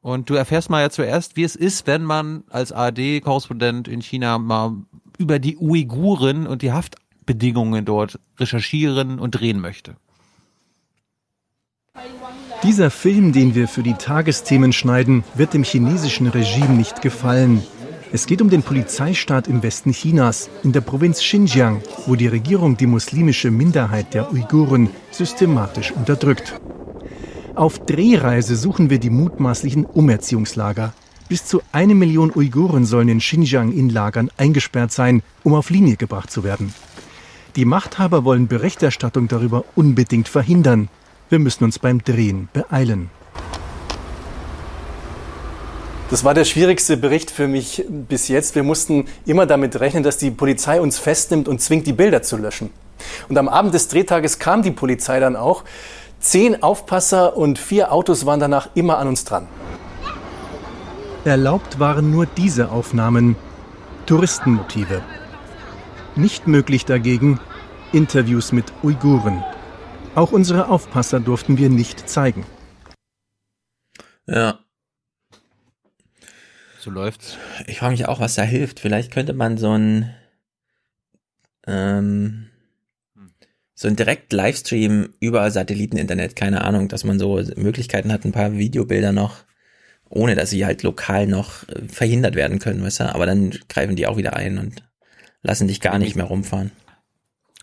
Und 0.00 0.28
du 0.30 0.34
erfährst 0.34 0.68
mal 0.70 0.80
ja 0.82 0.90
zuerst, 0.90 1.36
wie 1.36 1.44
es 1.44 1.56
ist, 1.56 1.86
wenn 1.86 2.02
man 2.02 2.44
als 2.50 2.72
ARD-Korrespondent 2.72 3.88
in 3.88 4.02
China 4.02 4.38
mal 4.38 4.72
über 5.18 5.38
die 5.38 5.56
Uiguren 5.56 6.46
und 6.46 6.62
die 6.62 6.72
Haftbedingungen 6.72 7.84
dort 7.84 8.18
recherchieren 8.38 9.18
und 9.18 9.32
drehen 9.32 9.60
möchte. 9.60 9.96
Dieser 12.62 12.92
Film, 12.92 13.32
den 13.32 13.56
wir 13.56 13.66
für 13.66 13.82
die 13.82 13.94
Tagesthemen 13.94 14.72
schneiden, 14.72 15.24
wird 15.34 15.52
dem 15.52 15.64
chinesischen 15.64 16.28
Regime 16.28 16.74
nicht 16.74 17.02
gefallen. 17.02 17.60
Es 18.12 18.26
geht 18.26 18.40
um 18.40 18.50
den 18.50 18.62
Polizeistaat 18.62 19.48
im 19.48 19.64
Westen 19.64 19.90
Chinas, 19.90 20.48
in 20.62 20.70
der 20.70 20.80
Provinz 20.80 21.18
Xinjiang, 21.18 21.82
wo 22.06 22.14
die 22.14 22.28
Regierung 22.28 22.76
die 22.76 22.86
muslimische 22.86 23.50
Minderheit 23.50 24.14
der 24.14 24.32
Uiguren 24.32 24.90
systematisch 25.10 25.90
unterdrückt. 25.90 26.60
Auf 27.56 27.80
Drehreise 27.80 28.54
suchen 28.54 28.90
wir 28.90 29.00
die 29.00 29.10
mutmaßlichen 29.10 29.84
Umerziehungslager. 29.84 30.92
Bis 31.28 31.44
zu 31.44 31.62
eine 31.72 31.96
Million 31.96 32.30
Uiguren 32.32 32.84
sollen 32.84 33.08
in 33.08 33.18
Xinjiang 33.18 33.72
in 33.72 33.88
Lagern 33.88 34.30
eingesperrt 34.36 34.92
sein, 34.92 35.24
um 35.42 35.54
auf 35.54 35.70
Linie 35.70 35.96
gebracht 35.96 36.30
zu 36.30 36.44
werden. 36.44 36.72
Die 37.56 37.64
Machthaber 37.64 38.24
wollen 38.24 38.46
Berichterstattung 38.46 39.26
darüber 39.26 39.64
unbedingt 39.74 40.28
verhindern. 40.28 40.88
Wir 41.28 41.38
müssen 41.38 41.64
uns 41.64 41.78
beim 41.78 42.02
Drehen 42.02 42.48
beeilen. 42.52 43.10
Das 46.10 46.24
war 46.24 46.34
der 46.34 46.44
schwierigste 46.44 46.98
Bericht 46.98 47.30
für 47.30 47.48
mich 47.48 47.86
bis 47.88 48.28
jetzt. 48.28 48.54
Wir 48.54 48.62
mussten 48.62 49.06
immer 49.24 49.46
damit 49.46 49.80
rechnen, 49.80 50.02
dass 50.02 50.18
die 50.18 50.30
Polizei 50.30 50.78
uns 50.78 50.98
festnimmt 50.98 51.48
und 51.48 51.62
zwingt, 51.62 51.86
die 51.86 51.94
Bilder 51.94 52.20
zu 52.22 52.36
löschen. 52.36 52.68
Und 53.30 53.38
am 53.38 53.48
Abend 53.48 53.72
des 53.72 53.88
Drehtages 53.88 54.38
kam 54.38 54.62
die 54.62 54.72
Polizei 54.72 55.20
dann 55.20 55.36
auch. 55.36 55.64
Zehn 56.20 56.62
Aufpasser 56.62 57.34
und 57.36 57.58
vier 57.58 57.92
Autos 57.92 58.26
waren 58.26 58.40
danach 58.40 58.68
immer 58.74 58.98
an 58.98 59.08
uns 59.08 59.24
dran. 59.24 59.48
Erlaubt 61.24 61.80
waren 61.80 62.10
nur 62.10 62.26
diese 62.26 62.70
Aufnahmen, 62.70 63.36
Touristenmotive. 64.04 65.00
Nicht 66.14 66.46
möglich 66.46 66.84
dagegen 66.84 67.40
Interviews 67.92 68.52
mit 68.52 68.66
Uiguren. 68.82 69.42
Auch 70.14 70.32
unsere 70.32 70.68
Aufpasser 70.68 71.20
durften 71.20 71.56
wir 71.56 71.70
nicht 71.70 72.06
zeigen. 72.08 72.44
Ja. 74.26 74.58
So 76.78 76.90
läuft's. 76.90 77.38
Ich 77.66 77.78
frage 77.78 77.92
mich 77.92 78.06
auch, 78.06 78.20
was 78.20 78.34
da 78.34 78.42
hilft. 78.42 78.78
Vielleicht 78.78 79.10
könnte 79.10 79.32
man 79.32 79.56
so 79.56 79.70
ein 79.70 80.14
ähm, 81.66 82.50
so 83.74 83.88
ein 83.88 83.96
direkt 83.96 84.32
Livestream 84.32 85.14
über 85.18 85.50
Satelliteninternet, 85.50 86.36
keine 86.36 86.62
Ahnung, 86.64 86.88
dass 86.88 87.04
man 87.04 87.18
so 87.18 87.42
Möglichkeiten 87.56 88.12
hat, 88.12 88.24
ein 88.24 88.32
paar 88.32 88.52
Videobilder 88.52 89.12
noch, 89.12 89.44
ohne 90.10 90.34
dass 90.34 90.50
sie 90.50 90.66
halt 90.66 90.82
lokal 90.82 91.26
noch 91.26 91.66
äh, 91.68 91.88
verhindert 91.88 92.34
werden 92.34 92.58
können, 92.58 92.82
weißt 92.82 93.00
du? 93.00 93.14
Aber 93.14 93.24
dann 93.24 93.50
greifen 93.68 93.96
die 93.96 94.06
auch 94.06 94.18
wieder 94.18 94.36
ein 94.36 94.58
und 94.58 94.84
lassen 95.42 95.68
dich 95.68 95.80
gar 95.80 95.98
nicht 95.98 96.16
mehr 96.16 96.26
rumfahren. 96.26 96.70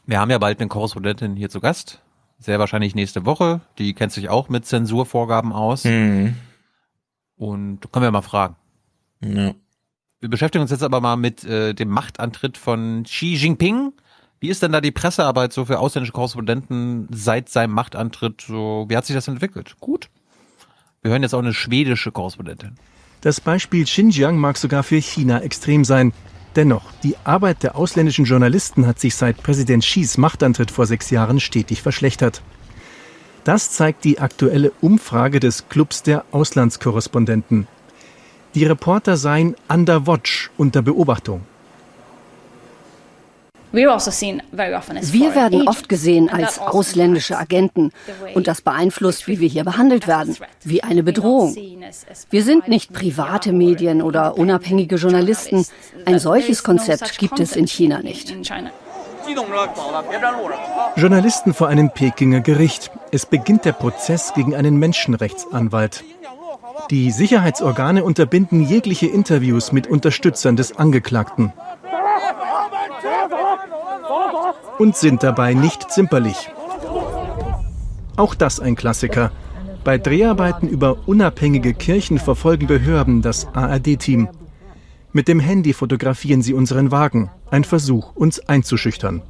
Wir 0.07 0.19
haben 0.19 0.31
ja 0.31 0.39
bald 0.39 0.59
eine 0.59 0.67
Korrespondentin 0.67 1.35
hier 1.35 1.49
zu 1.49 1.59
Gast. 1.59 2.01
Sehr 2.39 2.57
wahrscheinlich 2.59 2.95
nächste 2.95 3.25
Woche. 3.25 3.61
Die 3.77 3.93
kennt 3.93 4.13
sich 4.13 4.29
auch 4.29 4.49
mit 4.49 4.65
Zensurvorgaben 4.65 5.51
aus. 5.51 5.83
Mhm. 5.83 6.35
Und 7.35 7.91
können 7.91 8.03
wir 8.03 8.11
mal 8.11 8.21
fragen. 8.21 8.55
Ja. 9.21 9.53
Wir 10.21 10.29
beschäftigen 10.29 10.61
uns 10.61 10.71
jetzt 10.71 10.83
aber 10.83 11.01
mal 11.01 11.15
mit 11.15 11.43
äh, 11.43 11.73
dem 11.73 11.89
Machtantritt 11.89 12.57
von 12.57 13.03
Xi 13.03 13.35
Jinping. 13.35 13.93
Wie 14.39 14.49
ist 14.49 14.63
denn 14.63 14.71
da 14.71 14.79
die 14.79 14.91
Pressearbeit 14.91 15.51
so 15.51 15.65
für 15.65 15.79
ausländische 15.79 16.13
Korrespondenten 16.13 17.07
seit 17.11 17.49
seinem 17.49 17.73
Machtantritt? 17.73 18.41
So, 18.41 18.85
wie 18.87 18.95
hat 18.95 19.05
sich 19.05 19.15
das 19.15 19.27
entwickelt? 19.27 19.75
Gut. 19.79 20.09
Wir 21.01 21.11
hören 21.11 21.23
jetzt 21.23 21.33
auch 21.33 21.39
eine 21.39 21.53
schwedische 21.53 22.11
Korrespondentin. 22.11 22.75
Das 23.21 23.41
Beispiel 23.41 23.83
Xinjiang 23.83 24.37
mag 24.37 24.57
sogar 24.57 24.83
für 24.83 24.97
China 24.97 25.39
extrem 25.41 25.83
sein. 25.83 26.13
Dennoch, 26.55 26.83
die 27.03 27.15
Arbeit 27.23 27.63
der 27.63 27.75
ausländischen 27.75 28.25
Journalisten 28.25 28.87
hat 28.87 28.99
sich 28.99 29.15
seit 29.15 29.43
Präsident 29.43 29.83
Xis 29.83 30.17
Machtantritt 30.17 30.71
vor 30.71 30.85
sechs 30.85 31.09
Jahren 31.09 31.39
stetig 31.39 31.81
verschlechtert. 31.81 32.41
Das 33.43 33.71
zeigt 33.71 34.03
die 34.03 34.19
aktuelle 34.19 34.71
Umfrage 34.81 35.39
des 35.39 35.69
Clubs 35.69 36.03
der 36.03 36.25
Auslandskorrespondenten. 36.31 37.67
Die 38.55 38.65
Reporter 38.65 39.15
seien 39.15 39.55
under 39.69 40.07
watch, 40.07 40.49
unter 40.57 40.81
Beobachtung. 40.81 41.41
Also 43.71 45.13
Wir 45.13 45.35
werden 45.35 45.67
oft 45.67 45.89
gesehen 45.89 46.29
als 46.29 46.59
ausländische 46.59 47.37
Agenten 47.37 47.91
und 48.33 48.47
das 48.47 48.61
beeinflusst, 48.61 49.27
wie 49.27 49.39
wir 49.39 49.47
hier 49.47 49.63
behandelt 49.63 50.07
werden, 50.07 50.35
wie 50.63 50.83
eine 50.83 51.03
Bedrohung. 51.03 51.55
Wir 52.29 52.43
sind 52.43 52.67
nicht 52.67 52.93
private 52.93 53.53
Medien 53.53 54.01
oder 54.01 54.37
unabhängige 54.37 54.95
Journalisten. 54.95 55.65
Ein 56.05 56.19
solches 56.19 56.63
Konzept 56.63 57.17
gibt 57.17 57.39
es 57.39 57.55
in 57.55 57.67
China 57.67 58.01
nicht. 58.01 58.35
Journalisten 60.95 61.53
vor 61.53 61.67
einem 61.67 61.91
Pekinger 61.91 62.41
Gericht. 62.41 62.91
Es 63.11 63.25
beginnt 63.25 63.65
der 63.65 63.73
Prozess 63.73 64.33
gegen 64.33 64.55
einen 64.55 64.77
Menschenrechtsanwalt. 64.77 66.03
Die 66.89 67.11
Sicherheitsorgane 67.11 68.03
unterbinden 68.03 68.65
jegliche 68.65 69.05
Interviews 69.05 69.71
mit 69.71 69.87
Unterstützern 69.87 70.55
des 70.55 70.77
Angeklagten 70.77 71.53
und 74.79 74.95
sind 74.95 75.21
dabei 75.21 75.53
nicht 75.53 75.91
zimperlich. 75.91 76.49
Auch 78.15 78.33
das 78.33 78.59
ein 78.59 78.75
Klassiker. 78.75 79.31
Bei 79.83 79.97
Dreharbeiten 79.97 80.67
über 80.67 81.07
unabhängige 81.07 81.73
Kirchen 81.73 82.17
verfolgen 82.17 82.67
Behörden 82.67 83.21
das 83.21 83.47
ARD-Team. 83.53 84.27
Mit 85.13 85.27
dem 85.27 85.39
Handy 85.39 85.73
fotografieren 85.73 86.41
sie 86.41 86.53
unseren 86.53 86.91
Wagen. 86.91 87.29
Ein 87.51 87.63
Versuch, 87.63 88.15
uns 88.15 88.39
einzuschüchtern. 88.39 89.21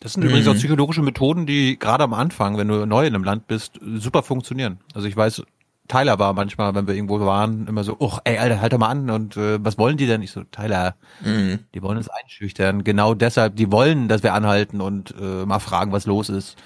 Das 0.00 0.12
sind 0.12 0.22
übrigens 0.22 0.46
auch 0.46 0.54
Mhm. 0.54 0.58
psychologische 0.58 1.02
Methoden, 1.02 1.44
die 1.44 1.76
gerade 1.78 2.04
am 2.04 2.14
Anfang, 2.14 2.56
wenn 2.56 2.68
du 2.68 2.86
neu 2.86 3.06
in 3.06 3.14
einem 3.14 3.24
Land 3.24 3.48
bist, 3.48 3.80
super 3.96 4.22
funktionieren. 4.22 4.78
Also 4.94 5.08
ich 5.08 5.16
weiß, 5.16 5.42
Tyler 5.88 6.18
war 6.18 6.32
manchmal, 6.34 6.74
wenn 6.74 6.86
wir 6.86 6.94
irgendwo 6.94 7.18
waren, 7.20 7.66
immer 7.66 7.82
so, 7.82 7.96
oh, 7.98 8.18
ey, 8.24 8.38
Alter, 8.38 8.60
halt 8.60 8.72
doch 8.72 8.78
mal 8.78 8.88
an 8.88 9.10
und 9.10 9.36
äh, 9.36 9.62
was 9.64 9.78
wollen 9.78 9.96
die 9.96 10.06
denn? 10.06 10.22
Ich 10.22 10.30
so, 10.30 10.44
Tyler, 10.44 10.96
Mhm. 11.24 11.60
die 11.74 11.82
wollen 11.82 11.96
uns 11.96 12.08
einschüchtern. 12.08 12.84
Genau 12.84 13.14
deshalb, 13.14 13.56
die 13.56 13.72
wollen, 13.72 14.08
dass 14.08 14.22
wir 14.22 14.34
anhalten 14.34 14.80
und 14.80 15.14
äh, 15.20 15.44
mal 15.46 15.58
fragen, 15.58 15.90
was 15.92 16.06
los 16.06 16.28
ist. 16.28 16.56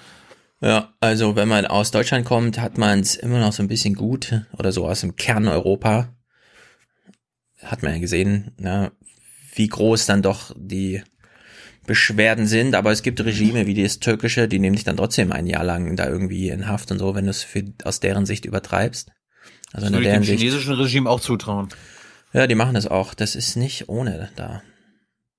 Ja, 0.61 0.93
also 1.01 1.35
wenn 1.35 1.47
man 1.49 1.65
aus 1.65 1.91
Deutschland 1.91 2.25
kommt, 2.25 2.59
hat 2.59 2.77
man 2.77 2.99
es 2.99 3.15
immer 3.15 3.39
noch 3.39 3.51
so 3.53 3.63
ein 3.63 3.67
bisschen 3.67 3.95
gut 3.95 4.41
oder 4.57 4.71
so 4.71 4.87
aus 4.87 5.01
dem 5.01 5.15
Kern 5.15 5.47
Europa. 5.47 6.09
Hat 7.63 7.83
man 7.83 7.93
ja 7.93 7.99
gesehen, 7.99 8.51
ne, 8.57 8.91
wie 9.55 9.67
groß 9.67 10.05
dann 10.05 10.21
doch 10.21 10.51
die 10.57 11.01
Beschwerden 11.85 12.47
sind, 12.47 12.75
aber 12.75 12.91
es 12.91 13.03
gibt 13.03 13.23
Regime 13.23 13.67
wie 13.67 13.81
das 13.81 13.99
türkische, 13.99 14.47
die 14.47 14.59
nehmen 14.59 14.75
dich 14.75 14.85
dann 14.85 14.97
trotzdem 14.97 15.31
ein 15.31 15.47
Jahr 15.47 15.63
lang 15.63 15.95
da 15.95 16.07
irgendwie 16.07 16.49
in 16.49 16.67
Haft 16.67 16.91
und 16.91 16.99
so, 16.99 17.15
wenn 17.15 17.25
du 17.25 17.31
es 17.31 17.43
für, 17.43 17.63
aus 17.83 17.99
deren 17.99 18.25
Sicht 18.25 18.45
übertreibst. 18.45 19.11
Also 19.73 19.85
Das 19.85 19.89
in 19.89 19.93
würde 19.95 20.07
ich 20.07 20.13
dem 20.13 20.23
Sicht. 20.23 20.39
chinesischen 20.39 20.73
Regime 20.75 21.09
auch 21.09 21.19
zutrauen. 21.19 21.69
Ja, 22.31 22.47
die 22.47 22.55
machen 22.55 22.73
das 22.75 22.87
auch. 22.87 23.13
Das 23.13 23.35
ist 23.35 23.55
nicht 23.57 23.89
ohne 23.89 24.29
da. 24.35 24.61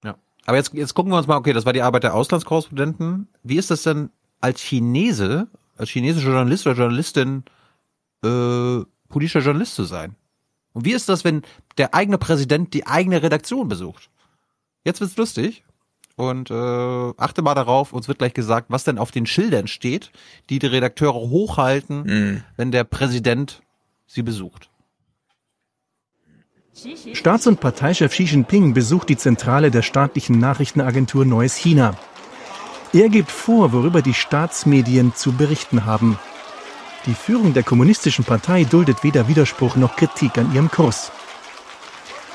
Ja. 0.04 0.16
Aber 0.44 0.56
jetzt, 0.56 0.74
jetzt 0.74 0.94
gucken 0.94 1.12
wir 1.12 1.18
uns 1.18 1.26
mal, 1.26 1.36
okay, 1.36 1.52
das 1.52 1.64
war 1.66 1.72
die 1.72 1.82
Arbeit 1.82 2.04
der 2.04 2.14
Auslandskorrespondenten. 2.14 3.28
Wie 3.42 3.56
ist 3.56 3.70
das 3.70 3.82
denn 3.82 4.10
als 4.40 4.60
Chinese, 4.60 5.48
als 5.76 5.90
chinesischer 5.90 6.28
Journalist 6.30 6.66
oder 6.66 6.76
Journalistin, 6.76 7.44
äh, 8.24 8.80
politischer 9.08 9.40
Journalist 9.40 9.74
zu 9.74 9.84
sein? 9.84 10.14
Und 10.72 10.84
wie 10.84 10.92
ist 10.92 11.08
das, 11.08 11.24
wenn 11.24 11.42
der 11.78 11.94
eigene 11.94 12.18
Präsident 12.18 12.74
die 12.74 12.86
eigene 12.86 13.22
Redaktion 13.22 13.68
besucht? 13.68 14.10
Jetzt 14.84 15.00
wird's 15.00 15.16
lustig. 15.16 15.64
Und 16.16 16.50
äh, 16.50 16.54
achte 17.16 17.42
mal 17.42 17.54
darauf, 17.54 17.92
uns 17.92 18.06
wird 18.06 18.18
gleich 18.18 18.34
gesagt, 18.34 18.66
was 18.68 18.84
denn 18.84 18.98
auf 18.98 19.10
den 19.10 19.26
Schildern 19.26 19.66
steht, 19.66 20.12
die 20.48 20.60
die 20.60 20.66
Redakteure 20.68 21.14
hochhalten, 21.14 22.02
Mhm. 22.04 22.44
wenn 22.56 22.70
der 22.70 22.84
Präsident 22.84 23.62
sie 24.06 24.22
besucht. 24.22 24.70
Staats- 27.12 27.46
und 27.46 27.60
Parteichef 27.60 28.12
Xi 28.12 28.24
Jinping 28.24 28.74
besucht 28.74 29.08
die 29.08 29.16
Zentrale 29.16 29.70
der 29.70 29.82
staatlichen 29.82 30.38
Nachrichtenagentur 30.38 31.24
Neues 31.24 31.54
China. 31.56 31.96
Er 32.92 33.08
gibt 33.08 33.30
vor, 33.30 33.72
worüber 33.72 34.02
die 34.02 34.14
Staatsmedien 34.14 35.14
zu 35.14 35.32
berichten 35.32 35.84
haben. 35.84 36.18
Die 37.06 37.14
Führung 37.14 37.54
der 37.54 37.62
kommunistischen 37.62 38.24
Partei 38.24 38.64
duldet 38.64 39.02
weder 39.04 39.28
Widerspruch 39.28 39.76
noch 39.76 39.96
Kritik 39.96 40.38
an 40.38 40.52
ihrem 40.54 40.70
Kurs. 40.70 41.12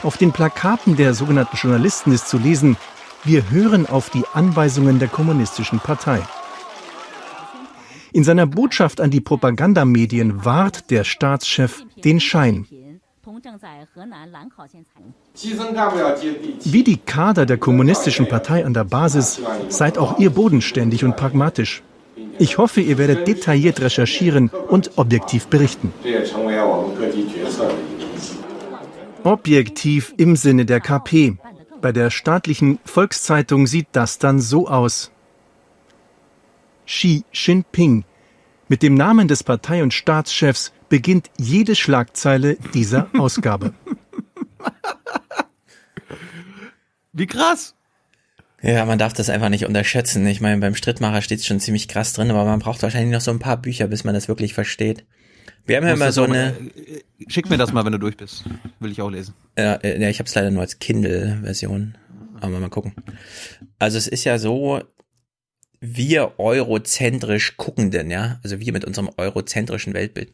Auf 0.03 0.17
den 0.17 0.31
Plakaten 0.31 0.95
der 0.95 1.13
sogenannten 1.13 1.57
Journalisten 1.57 2.11
ist 2.13 2.29
zu 2.29 2.37
lesen, 2.37 2.77
wir 3.23 3.49
hören 3.49 3.85
auf 3.85 4.09
die 4.09 4.23
Anweisungen 4.33 4.99
der 4.99 5.07
kommunistischen 5.07 5.79
Partei. 5.79 6.21
In 8.11 8.23
seiner 8.23 8.47
Botschaft 8.47 9.01
an 9.01 9.11
die 9.11 9.21
Propagandamedien 9.21 10.43
wahrt 10.43 10.89
der 10.89 11.03
Staatschef 11.03 11.83
den 12.03 12.19
Schein. 12.19 12.65
Wie 16.63 16.83
die 16.83 16.97
Kader 16.97 17.45
der 17.45 17.57
kommunistischen 17.57 18.27
Partei 18.27 18.65
an 18.65 18.73
der 18.73 18.83
Basis 18.85 19.41
seid 19.67 19.97
auch 19.97 20.17
ihr 20.19 20.31
bodenständig 20.31 21.03
und 21.03 21.15
pragmatisch. 21.15 21.83
Ich 22.39 22.57
hoffe, 22.57 22.81
ihr 22.81 22.97
werdet 22.97 23.27
detailliert 23.27 23.81
recherchieren 23.81 24.49
und 24.69 24.97
objektiv 24.97 25.47
berichten. 25.47 25.93
Objektiv 29.23 30.13
im 30.17 30.35
Sinne 30.35 30.65
der 30.65 30.79
KP. 30.79 31.37
Bei 31.81 31.91
der 31.93 32.09
staatlichen 32.09 32.79
Volkszeitung 32.83 33.65
sieht 33.65 33.87
das 33.93 34.19
dann 34.19 34.41
so 34.41 34.67
aus. 34.67 35.11
Xi 36.85 37.23
Jinping. 37.31 38.03
Mit 38.67 38.83
dem 38.83 38.95
Namen 38.95 39.27
des 39.27 39.43
Partei- 39.43 39.81
und 39.81 39.93
Staatschefs 39.93 40.73
beginnt 40.89 41.29
jede 41.37 41.75
Schlagzeile 41.75 42.57
dieser 42.73 43.07
Ausgabe. 43.17 43.73
Wie 47.13 47.27
krass! 47.27 47.75
Ja, 48.61 48.83
man 48.85 48.99
darf 48.99 49.13
das 49.13 49.29
einfach 49.29 49.49
nicht 49.49 49.65
unterschätzen. 49.65 50.27
Ich 50.27 50.41
meine, 50.41 50.59
beim 50.59 50.75
Strittmacher 50.75 51.21
steht 51.21 51.39
es 51.39 51.45
schon 51.45 51.61
ziemlich 51.61 51.87
krass 51.87 52.11
drin, 52.11 52.29
aber 52.29 52.43
man 52.43 52.59
braucht 52.59 52.83
wahrscheinlich 52.83 53.13
noch 53.13 53.21
so 53.21 53.31
ein 53.31 53.39
paar 53.39 53.57
Bücher, 53.57 53.87
bis 53.87 54.03
man 54.03 54.13
das 54.13 54.27
wirklich 54.27 54.53
versteht. 54.53 55.05
Wir 55.69 55.77
haben 55.77 55.87
ja 55.87 55.93
immer 55.93 56.11
so 56.11 56.23
eine. 56.23 56.55
mal- 56.59 56.71
Schick 57.27 57.49
mir 57.49 57.57
das 57.57 57.71
mal, 57.71 57.85
wenn 57.85 57.91
du 57.91 57.99
durch 57.99 58.17
bist. 58.17 58.43
Will 58.79 58.91
ich 58.91 59.01
auch 59.01 59.09
lesen. 59.09 59.35
Ja, 59.57 59.75
äh, 59.75 60.01
ja 60.01 60.09
ich 60.09 60.19
habe 60.19 60.27
es 60.27 60.33
leider 60.35 60.49
nur 60.51 60.61
als 60.61 60.79
Kindle-Version. 60.79 61.95
Aber 62.41 62.59
mal 62.59 62.69
gucken. 62.69 62.93
Also 63.77 63.97
es 63.97 64.07
ist 64.07 64.23
ja 64.23 64.39
so, 64.39 64.81
wir 65.79 66.39
eurozentrisch 66.39 67.55
Guckenden, 67.57 68.09
ja, 68.09 68.39
also 68.43 68.59
wir 68.59 68.73
mit 68.73 68.85
unserem 68.85 69.09
eurozentrischen 69.17 69.93
Weltbild. 69.93 70.33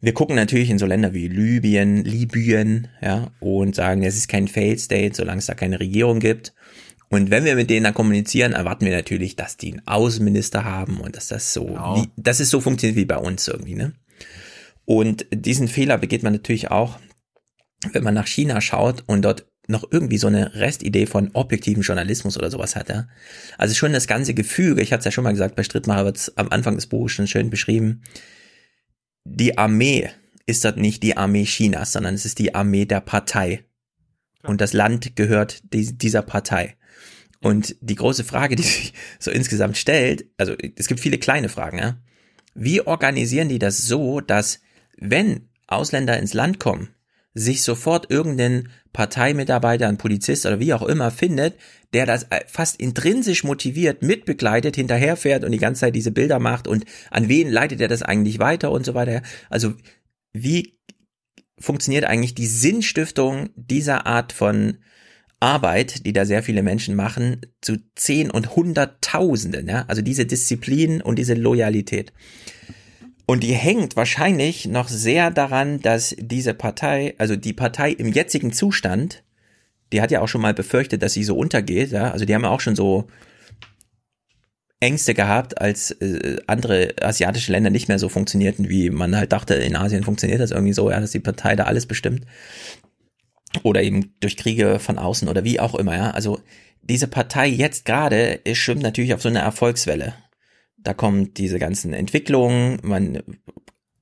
Wir 0.00 0.12
gucken 0.12 0.36
natürlich 0.36 0.68
in 0.70 0.78
so 0.78 0.86
Länder 0.86 1.14
wie 1.14 1.28
Libyen, 1.28 2.04
Libyen, 2.04 2.88
ja, 3.00 3.30
und 3.40 3.74
sagen, 3.74 4.02
es 4.02 4.16
ist 4.16 4.28
kein 4.28 4.48
Failed 4.48 4.80
State, 4.80 5.14
solange 5.16 5.38
es 5.38 5.46
da 5.46 5.54
keine 5.54 5.80
Regierung 5.80 6.20
gibt. 6.20 6.52
Und 7.08 7.30
wenn 7.30 7.44
wir 7.44 7.54
mit 7.56 7.70
denen 7.70 7.84
dann 7.84 7.94
kommunizieren, 7.94 8.52
erwarten 8.52 8.84
wir 8.84 8.94
natürlich, 8.94 9.34
dass 9.36 9.56
die 9.56 9.72
einen 9.72 9.86
Außenminister 9.86 10.64
haben 10.64 11.00
und 11.00 11.16
dass 11.16 11.28
das 11.28 11.52
so, 11.54 11.68
wie, 11.96 12.08
dass 12.16 12.40
es 12.40 12.50
so 12.50 12.60
funktioniert 12.60 12.96
wie 12.96 13.04
bei 13.04 13.16
uns 13.16 13.48
irgendwie, 13.48 13.74
ne? 13.74 13.92
Und 14.84 15.26
diesen 15.32 15.68
Fehler 15.68 15.98
begeht 15.98 16.22
man 16.22 16.32
natürlich 16.32 16.70
auch, 16.70 16.98
wenn 17.92 18.04
man 18.04 18.14
nach 18.14 18.26
China 18.26 18.60
schaut 18.60 19.04
und 19.06 19.22
dort 19.22 19.46
noch 19.66 19.84
irgendwie 19.90 20.18
so 20.18 20.26
eine 20.26 20.54
Restidee 20.54 21.06
von 21.06 21.30
objektivem 21.32 21.82
Journalismus 21.82 22.36
oder 22.36 22.50
sowas 22.50 22.76
hat, 22.76 22.90
ja. 22.90 23.08
Also 23.56 23.74
schon 23.74 23.92
das 23.92 24.06
ganze 24.06 24.34
Gefüge, 24.34 24.82
ich 24.82 24.92
hatte 24.92 25.00
es 25.00 25.04
ja 25.06 25.10
schon 25.10 25.24
mal 25.24 25.32
gesagt, 25.32 25.56
bei 25.56 25.62
Strittmacher 25.62 26.04
wird 26.04 26.16
es 26.18 26.36
am 26.36 26.48
Anfang 26.50 26.74
des 26.74 26.86
Buches 26.86 27.12
schon 27.12 27.26
schön 27.26 27.48
beschrieben. 27.50 28.02
Die 29.24 29.56
Armee 29.56 30.10
ist 30.46 30.64
dort 30.64 30.76
nicht 30.76 31.02
die 31.02 31.16
Armee 31.16 31.44
Chinas, 31.44 31.92
sondern 31.92 32.14
es 32.14 32.26
ist 32.26 32.38
die 32.38 32.54
Armee 32.54 32.84
der 32.84 33.00
Partei. 33.00 33.64
Und 34.42 34.60
das 34.60 34.74
Land 34.74 35.16
gehört 35.16 35.62
die, 35.72 35.96
dieser 35.96 36.20
Partei. 36.20 36.76
Und 37.40 37.76
die 37.80 37.94
große 37.94 38.24
Frage, 38.24 38.56
die 38.56 38.62
sich 38.62 38.92
so 39.18 39.30
insgesamt 39.30 39.78
stellt, 39.78 40.26
also 40.36 40.54
es 40.76 40.88
gibt 40.88 41.00
viele 41.00 41.18
kleine 41.18 41.48
Fragen, 41.48 41.78
ja. 41.78 41.98
Wie 42.54 42.82
organisieren 42.82 43.48
die 43.48 43.58
das 43.58 43.78
so, 43.78 44.20
dass 44.20 44.60
wenn 45.10 45.48
Ausländer 45.66 46.18
ins 46.18 46.34
Land 46.34 46.58
kommen, 46.58 46.88
sich 47.34 47.62
sofort 47.62 48.10
irgendein 48.10 48.68
Parteimitarbeiter, 48.92 49.88
ein 49.88 49.98
Polizist 49.98 50.46
oder 50.46 50.60
wie 50.60 50.72
auch 50.72 50.82
immer 50.82 51.10
findet, 51.10 51.56
der 51.92 52.06
das 52.06 52.26
fast 52.46 52.80
intrinsisch 52.80 53.42
motiviert 53.42 54.02
mitbegleitet, 54.02 54.76
hinterherfährt 54.76 55.44
und 55.44 55.52
die 55.52 55.58
ganze 55.58 55.80
Zeit 55.80 55.96
diese 55.96 56.12
Bilder 56.12 56.38
macht 56.38 56.68
und 56.68 56.84
an 57.10 57.28
wen 57.28 57.50
leitet 57.50 57.80
er 57.80 57.88
das 57.88 58.02
eigentlich 58.02 58.38
weiter 58.38 58.70
und 58.70 58.86
so 58.86 58.94
weiter. 58.94 59.22
Also 59.50 59.74
wie 60.32 60.78
funktioniert 61.58 62.04
eigentlich 62.04 62.34
die 62.34 62.46
Sinnstiftung 62.46 63.50
dieser 63.56 64.06
Art 64.06 64.32
von 64.32 64.78
Arbeit, 65.40 66.06
die 66.06 66.12
da 66.12 66.24
sehr 66.24 66.42
viele 66.42 66.62
Menschen 66.62 66.94
machen, 66.94 67.42
zu 67.60 67.76
Zehn- 67.96 68.30
und 68.30 68.56
Hunderttausenden, 68.56 69.68
ja? 69.68 69.84
Also 69.88 70.02
diese 70.02 70.24
Disziplin 70.24 71.02
und 71.02 71.18
diese 71.18 71.34
Loyalität. 71.34 72.12
Und 73.26 73.42
die 73.42 73.54
hängt 73.54 73.96
wahrscheinlich 73.96 74.66
noch 74.66 74.88
sehr 74.88 75.30
daran, 75.30 75.80
dass 75.80 76.14
diese 76.18 76.52
Partei, 76.52 77.14
also 77.18 77.36
die 77.36 77.54
Partei 77.54 77.90
im 77.90 78.12
jetzigen 78.12 78.52
Zustand, 78.52 79.22
die 79.92 80.02
hat 80.02 80.10
ja 80.10 80.20
auch 80.20 80.28
schon 80.28 80.42
mal 80.42 80.54
befürchtet, 80.54 81.02
dass 81.02 81.14
sie 81.14 81.24
so 81.24 81.36
untergeht, 81.36 81.90
ja. 81.90 82.10
Also 82.10 82.24
die 82.24 82.34
haben 82.34 82.42
ja 82.42 82.50
auch 82.50 82.60
schon 82.60 82.76
so 82.76 83.06
Ängste 84.80 85.14
gehabt, 85.14 85.60
als 85.60 85.92
äh, 85.92 86.38
andere 86.46 86.94
asiatische 87.00 87.52
Länder 87.52 87.70
nicht 87.70 87.88
mehr 87.88 87.98
so 87.98 88.10
funktionierten, 88.10 88.68
wie 88.68 88.90
man 88.90 89.16
halt 89.16 89.32
dachte, 89.32 89.54
in 89.54 89.76
Asien 89.76 90.04
funktioniert 90.04 90.40
das 90.40 90.50
irgendwie 90.50 90.74
so, 90.74 90.90
ja, 90.90 91.00
dass 91.00 91.12
die 91.12 91.20
Partei 91.20 91.56
da 91.56 91.64
alles 91.64 91.86
bestimmt. 91.86 92.26
Oder 93.62 93.82
eben 93.82 94.14
durch 94.20 94.36
Kriege 94.36 94.78
von 94.80 94.98
außen 94.98 95.28
oder 95.28 95.44
wie 95.44 95.60
auch 95.60 95.74
immer, 95.74 95.96
ja. 95.96 96.10
Also 96.10 96.40
diese 96.82 97.08
Partei 97.08 97.46
jetzt 97.46 97.86
gerade 97.86 98.40
schwimmt 98.52 98.82
natürlich 98.82 99.14
auf 99.14 99.22
so 99.22 99.30
einer 99.30 99.40
Erfolgswelle. 99.40 100.14
Da 100.84 100.94
kommen 100.94 101.34
diese 101.34 101.58
ganzen 101.58 101.92
Entwicklungen, 101.92 102.78
man 102.82 103.22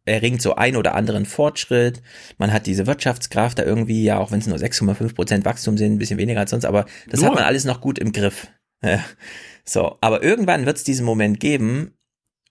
erringt 0.04 0.42
so 0.42 0.56
ein 0.56 0.76
oder 0.76 0.94
anderen 0.94 1.26
Fortschritt, 1.26 2.02
man 2.38 2.52
hat 2.52 2.66
diese 2.66 2.86
Wirtschaftskraft 2.86 3.58
da 3.58 3.62
irgendwie, 3.62 4.02
ja, 4.02 4.18
auch 4.18 4.32
wenn 4.32 4.40
es 4.40 4.46
nur 4.46 4.58
6,5 4.58 5.14
Prozent 5.14 5.44
Wachstum 5.44 5.78
sind, 5.78 5.92
ein 5.92 5.98
bisschen 5.98 6.18
weniger 6.18 6.40
als 6.40 6.50
sonst, 6.50 6.64
aber 6.64 6.86
das 7.08 7.20
Nur. 7.20 7.30
hat 7.30 7.36
man 7.36 7.44
alles 7.44 7.64
noch 7.64 7.80
gut 7.80 7.98
im 7.98 8.12
Griff. 8.12 8.48
Ja. 8.82 9.02
So, 9.64 9.96
aber 10.00 10.24
irgendwann 10.24 10.66
wird 10.66 10.76
es 10.76 10.84
diesen 10.84 11.06
Moment 11.06 11.38
geben, 11.38 11.94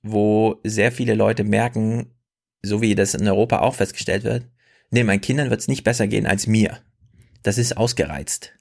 wo 0.02 0.62
sehr 0.64 0.94
viele 0.94 1.14
Leute 1.14 1.44
merken, 1.44 2.14
so 2.62 2.82
wie 2.82 2.96
das 2.96 3.14
in 3.14 3.28
Europa 3.28 3.60
auch 3.60 3.76
festgestellt 3.76 4.24
wird, 4.24 4.48
nee, 4.92 5.04
meinen 5.04 5.22
Kindern 5.22 5.50
wird 5.50 5.60
es 5.60 5.68
nicht 5.68 5.84
besser 5.84 6.08
gehen 6.08 6.26
als 6.26 6.48
mir. 6.48 6.80
Das 7.44 7.58
ist 7.58 7.76
ausgereizt. 7.76 8.54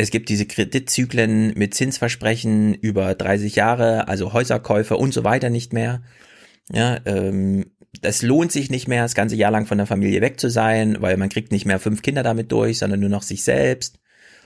Es 0.00 0.10
gibt 0.10 0.30
diese 0.30 0.46
Kreditzyklen 0.46 1.52
mit 1.56 1.74
Zinsversprechen 1.74 2.72
über 2.72 3.14
30 3.14 3.54
Jahre, 3.54 4.08
also 4.08 4.32
Häuserkäufe 4.32 4.96
und 4.96 5.12
so 5.12 5.24
weiter 5.24 5.50
nicht 5.50 5.74
mehr. 5.74 6.00
Ja, 6.72 6.98
ähm, 7.04 7.72
das 8.00 8.22
lohnt 8.22 8.50
sich 8.50 8.70
nicht 8.70 8.88
mehr, 8.88 9.02
das 9.02 9.14
ganze 9.14 9.36
Jahr 9.36 9.50
lang 9.50 9.66
von 9.66 9.76
der 9.76 9.86
Familie 9.86 10.22
weg 10.22 10.40
zu 10.40 10.48
sein, 10.48 10.96
weil 11.00 11.18
man 11.18 11.28
kriegt 11.28 11.52
nicht 11.52 11.66
mehr 11.66 11.78
fünf 11.78 12.00
Kinder 12.00 12.22
damit 12.22 12.50
durch, 12.50 12.78
sondern 12.78 13.00
nur 13.00 13.10
noch 13.10 13.22
sich 13.22 13.44
selbst 13.44 13.98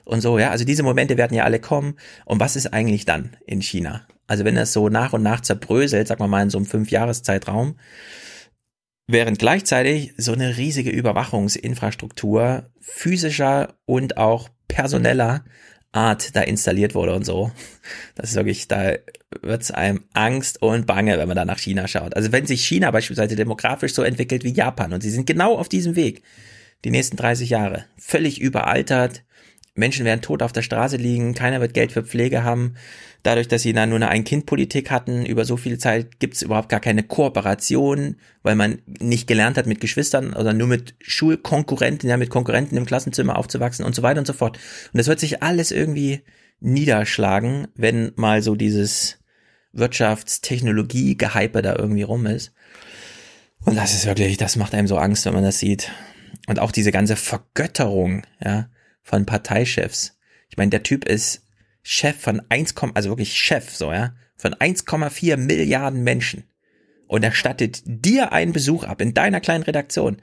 und 0.05 0.23
so, 0.23 0.41
ja. 0.41 0.50
Also 0.50 0.65
diese 0.65 0.83
Momente 0.83 1.16
werden 1.16 1.36
ja 1.36 1.44
alle 1.44 1.60
kommen. 1.60 1.99
Und 2.24 2.41
was 2.41 2.57
ist 2.57 2.73
eigentlich 2.73 3.05
dann 3.05 3.36
in 3.47 3.62
China? 3.62 4.08
Also 4.26 4.44
wenn 4.44 4.57
das 4.57 4.73
so 4.73 4.89
nach 4.89 5.12
und 5.12 5.23
nach 5.23 5.41
zerbröselt, 5.41 6.08
sagen 6.08 6.20
wir 6.20 6.26
mal 6.26 6.42
in 6.42 6.50
so 6.50 6.58
einem 6.58 6.66
Fünfjahreszeitraum, 6.66 7.76
während 9.07 9.39
gleichzeitig 9.39 10.15
so 10.16 10.33
eine 10.33 10.57
riesige 10.57 10.91
Überwachungsinfrastruktur 10.91 12.73
physischer 12.81 13.74
und 13.86 14.16
auch 14.16 14.49
personeller 14.68 15.44
Art 15.92 16.34
da 16.34 16.40
installiert 16.42 16.94
wurde 16.94 17.14
und 17.14 17.24
so. 17.24 17.52
Das 18.16 18.30
ist 18.30 18.36
wirklich, 18.36 18.68
da 18.68 18.94
wird's 19.42 19.70
einem 19.70 20.04
Angst 20.12 20.62
und 20.62 20.86
Bange, 20.86 21.18
wenn 21.18 21.28
man 21.28 21.36
da 21.36 21.44
nach 21.44 21.58
China 21.58 21.86
schaut. 21.86 22.16
Also 22.16 22.32
wenn 22.32 22.46
sich 22.46 22.64
China 22.64 22.90
beispielsweise 22.90 23.36
demografisch 23.36 23.94
so 23.94 24.02
entwickelt 24.02 24.44
wie 24.44 24.52
Japan 24.52 24.92
und 24.92 25.02
sie 25.02 25.10
sind 25.10 25.26
genau 25.26 25.56
auf 25.56 25.68
diesem 25.68 25.96
Weg, 25.96 26.22
die 26.84 26.90
nächsten 26.90 27.16
30 27.16 27.50
Jahre, 27.50 27.84
völlig 27.96 28.40
überaltert, 28.40 29.22
Menschen 29.74 30.04
werden 30.04 30.22
tot 30.22 30.42
auf 30.42 30.52
der 30.52 30.62
Straße 30.62 30.96
liegen, 30.96 31.34
keiner 31.34 31.60
wird 31.60 31.74
Geld 31.74 31.90
für 31.90 32.04
Pflege 32.04 32.44
haben. 32.44 32.74
Dadurch, 33.24 33.48
dass 33.48 33.62
sie 33.62 33.72
dann 33.72 33.88
nur 33.88 33.96
eine 33.96 34.08
Ein-Kind-Politik 34.08 34.90
hatten, 34.90 35.26
über 35.26 35.44
so 35.44 35.56
viel 35.56 35.78
Zeit 35.78 36.20
gibt 36.20 36.34
es 36.34 36.42
überhaupt 36.42 36.68
gar 36.68 36.78
keine 36.78 37.02
Kooperation, 37.02 38.16
weil 38.42 38.54
man 38.54 38.78
nicht 39.00 39.26
gelernt 39.26 39.56
hat, 39.56 39.66
mit 39.66 39.80
Geschwistern 39.80 40.34
oder 40.34 40.52
nur 40.52 40.68
mit 40.68 40.94
Schulkonkurrenten, 41.00 42.08
ja, 42.08 42.16
mit 42.16 42.30
Konkurrenten 42.30 42.76
im 42.76 42.86
Klassenzimmer 42.86 43.36
aufzuwachsen 43.36 43.84
und 43.84 43.94
so 43.94 44.02
weiter 44.02 44.20
und 44.20 44.26
so 44.26 44.32
fort. 44.32 44.58
Und 44.92 44.98
das 44.98 45.08
wird 45.08 45.18
sich 45.18 45.42
alles 45.42 45.72
irgendwie 45.72 46.22
niederschlagen, 46.60 47.66
wenn 47.74 48.12
mal 48.14 48.42
so 48.42 48.54
dieses 48.54 49.18
Wirtschaftstechnologie-Gehype 49.72 51.62
da 51.62 51.74
irgendwie 51.76 52.02
rum 52.02 52.26
ist. 52.26 52.52
Und 53.64 53.76
das 53.76 53.94
ist 53.94 54.06
wirklich, 54.06 54.36
das 54.36 54.56
macht 54.56 54.74
einem 54.74 54.86
so 54.86 54.98
Angst, 54.98 55.26
wenn 55.26 55.34
man 55.34 55.42
das 55.42 55.58
sieht. 55.58 55.90
Und 56.46 56.60
auch 56.60 56.70
diese 56.70 56.92
ganze 56.92 57.16
Vergötterung, 57.16 58.22
ja, 58.44 58.68
von 59.05 59.26
Parteichefs. 59.26 60.18
Ich 60.49 60.57
meine, 60.57 60.70
der 60.70 60.83
Typ 60.83 61.05
ist 61.05 61.42
Chef 61.83 62.18
von 62.20 62.42
1, 62.49 62.74
also 62.94 63.10
wirklich 63.10 63.39
Chef, 63.39 63.70
so, 63.70 63.92
ja, 63.92 64.15
von 64.36 64.55
1,4 64.55 65.36
Milliarden 65.36 66.02
Menschen. 66.02 66.44
Und 67.07 67.23
er 67.23 67.33
stattet 67.33 67.83
dir 67.84 68.33
einen 68.33 68.52
Besuch 68.52 68.84
ab 68.84 69.00
in 69.00 69.15
deiner 69.15 69.41
kleinen 69.41 69.62
Redaktion. 69.62 70.20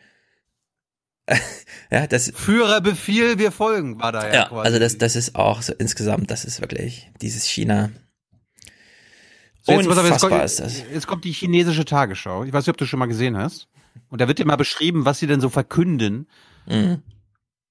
ja, 1.92 2.08
das. 2.08 2.32
Führerbefehl, 2.36 3.38
wir 3.38 3.52
folgen, 3.52 4.00
war 4.02 4.12
da 4.12 4.28
ja, 4.28 4.34
ja 4.34 4.46
quasi. 4.48 4.66
Also 4.66 4.80
das, 4.80 4.98
das 4.98 5.16
ist 5.16 5.36
auch 5.36 5.62
so 5.62 5.74
insgesamt, 5.74 6.32
das 6.32 6.44
ist 6.44 6.60
wirklich 6.60 7.10
dieses 7.22 7.46
China. 7.46 7.92
So, 9.62 9.74
jetzt, 9.74 9.88
Unfassbar 9.88 10.12
jetzt 10.12 10.22
kommt, 10.22 10.44
ist 10.44 10.60
das. 10.60 10.84
Jetzt 10.92 11.08
kommt 11.08 11.24
die 11.24 11.32
chinesische 11.32 11.86
Tagesschau. 11.86 12.44
Ich 12.44 12.52
weiß 12.52 12.66
nicht, 12.66 12.72
ob 12.72 12.78
du 12.78 12.86
schon 12.86 12.98
mal 12.98 13.06
gesehen 13.06 13.38
hast. 13.38 13.68
Und 14.10 14.20
da 14.20 14.28
wird 14.28 14.40
dir 14.40 14.46
mal 14.46 14.56
beschrieben, 14.56 15.06
was 15.06 15.20
sie 15.20 15.28
denn 15.28 15.40
so 15.40 15.50
verkünden. 15.50 16.28
Mhm. 16.66 17.04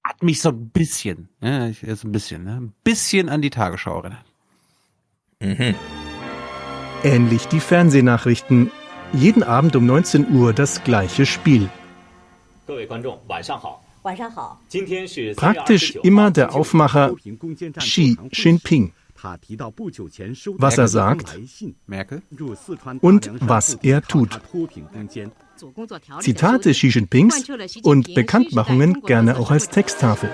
Hat 0.03 0.23
mich 0.23 0.41
so 0.41 0.49
ein 0.49 0.69
bisschen, 0.69 1.29
ja, 1.41 1.67
jetzt 1.67 2.03
ein 2.03 2.11
bisschen, 2.11 2.43
ne, 2.43 2.57
ein 2.57 2.73
bisschen 2.83 3.29
an 3.29 3.41
die 3.41 3.49
Tagesschau 3.49 4.01
erinnert. 4.01 4.25
Mhm. 5.39 5.75
Ähnlich 7.03 7.47
die 7.47 7.59
Fernsehnachrichten. 7.59 8.71
Jeden 9.13 9.43
Abend 9.43 9.75
um 9.75 9.85
19 9.85 10.31
Uhr 10.33 10.53
das 10.53 10.83
gleiche 10.83 11.25
Spiel. 11.25 11.69
Praktisch 15.35 15.95
immer 15.97 16.31
der 16.31 16.55
Aufmacher 16.55 17.13
Xi 17.77 18.17
Jinping. 18.31 18.93
Was 20.57 20.77
er 20.77 20.87
sagt 20.87 21.37
und 23.01 23.31
was 23.41 23.73
er 23.75 24.01
tut. 24.01 24.41
Zitate 26.19 26.71
Xi 26.71 26.87
Jinpings 26.87 27.43
und 27.83 28.13
Bekanntmachungen 28.13 29.01
gerne 29.01 29.37
auch 29.37 29.51
als 29.51 29.69
Texttafel. 29.69 30.29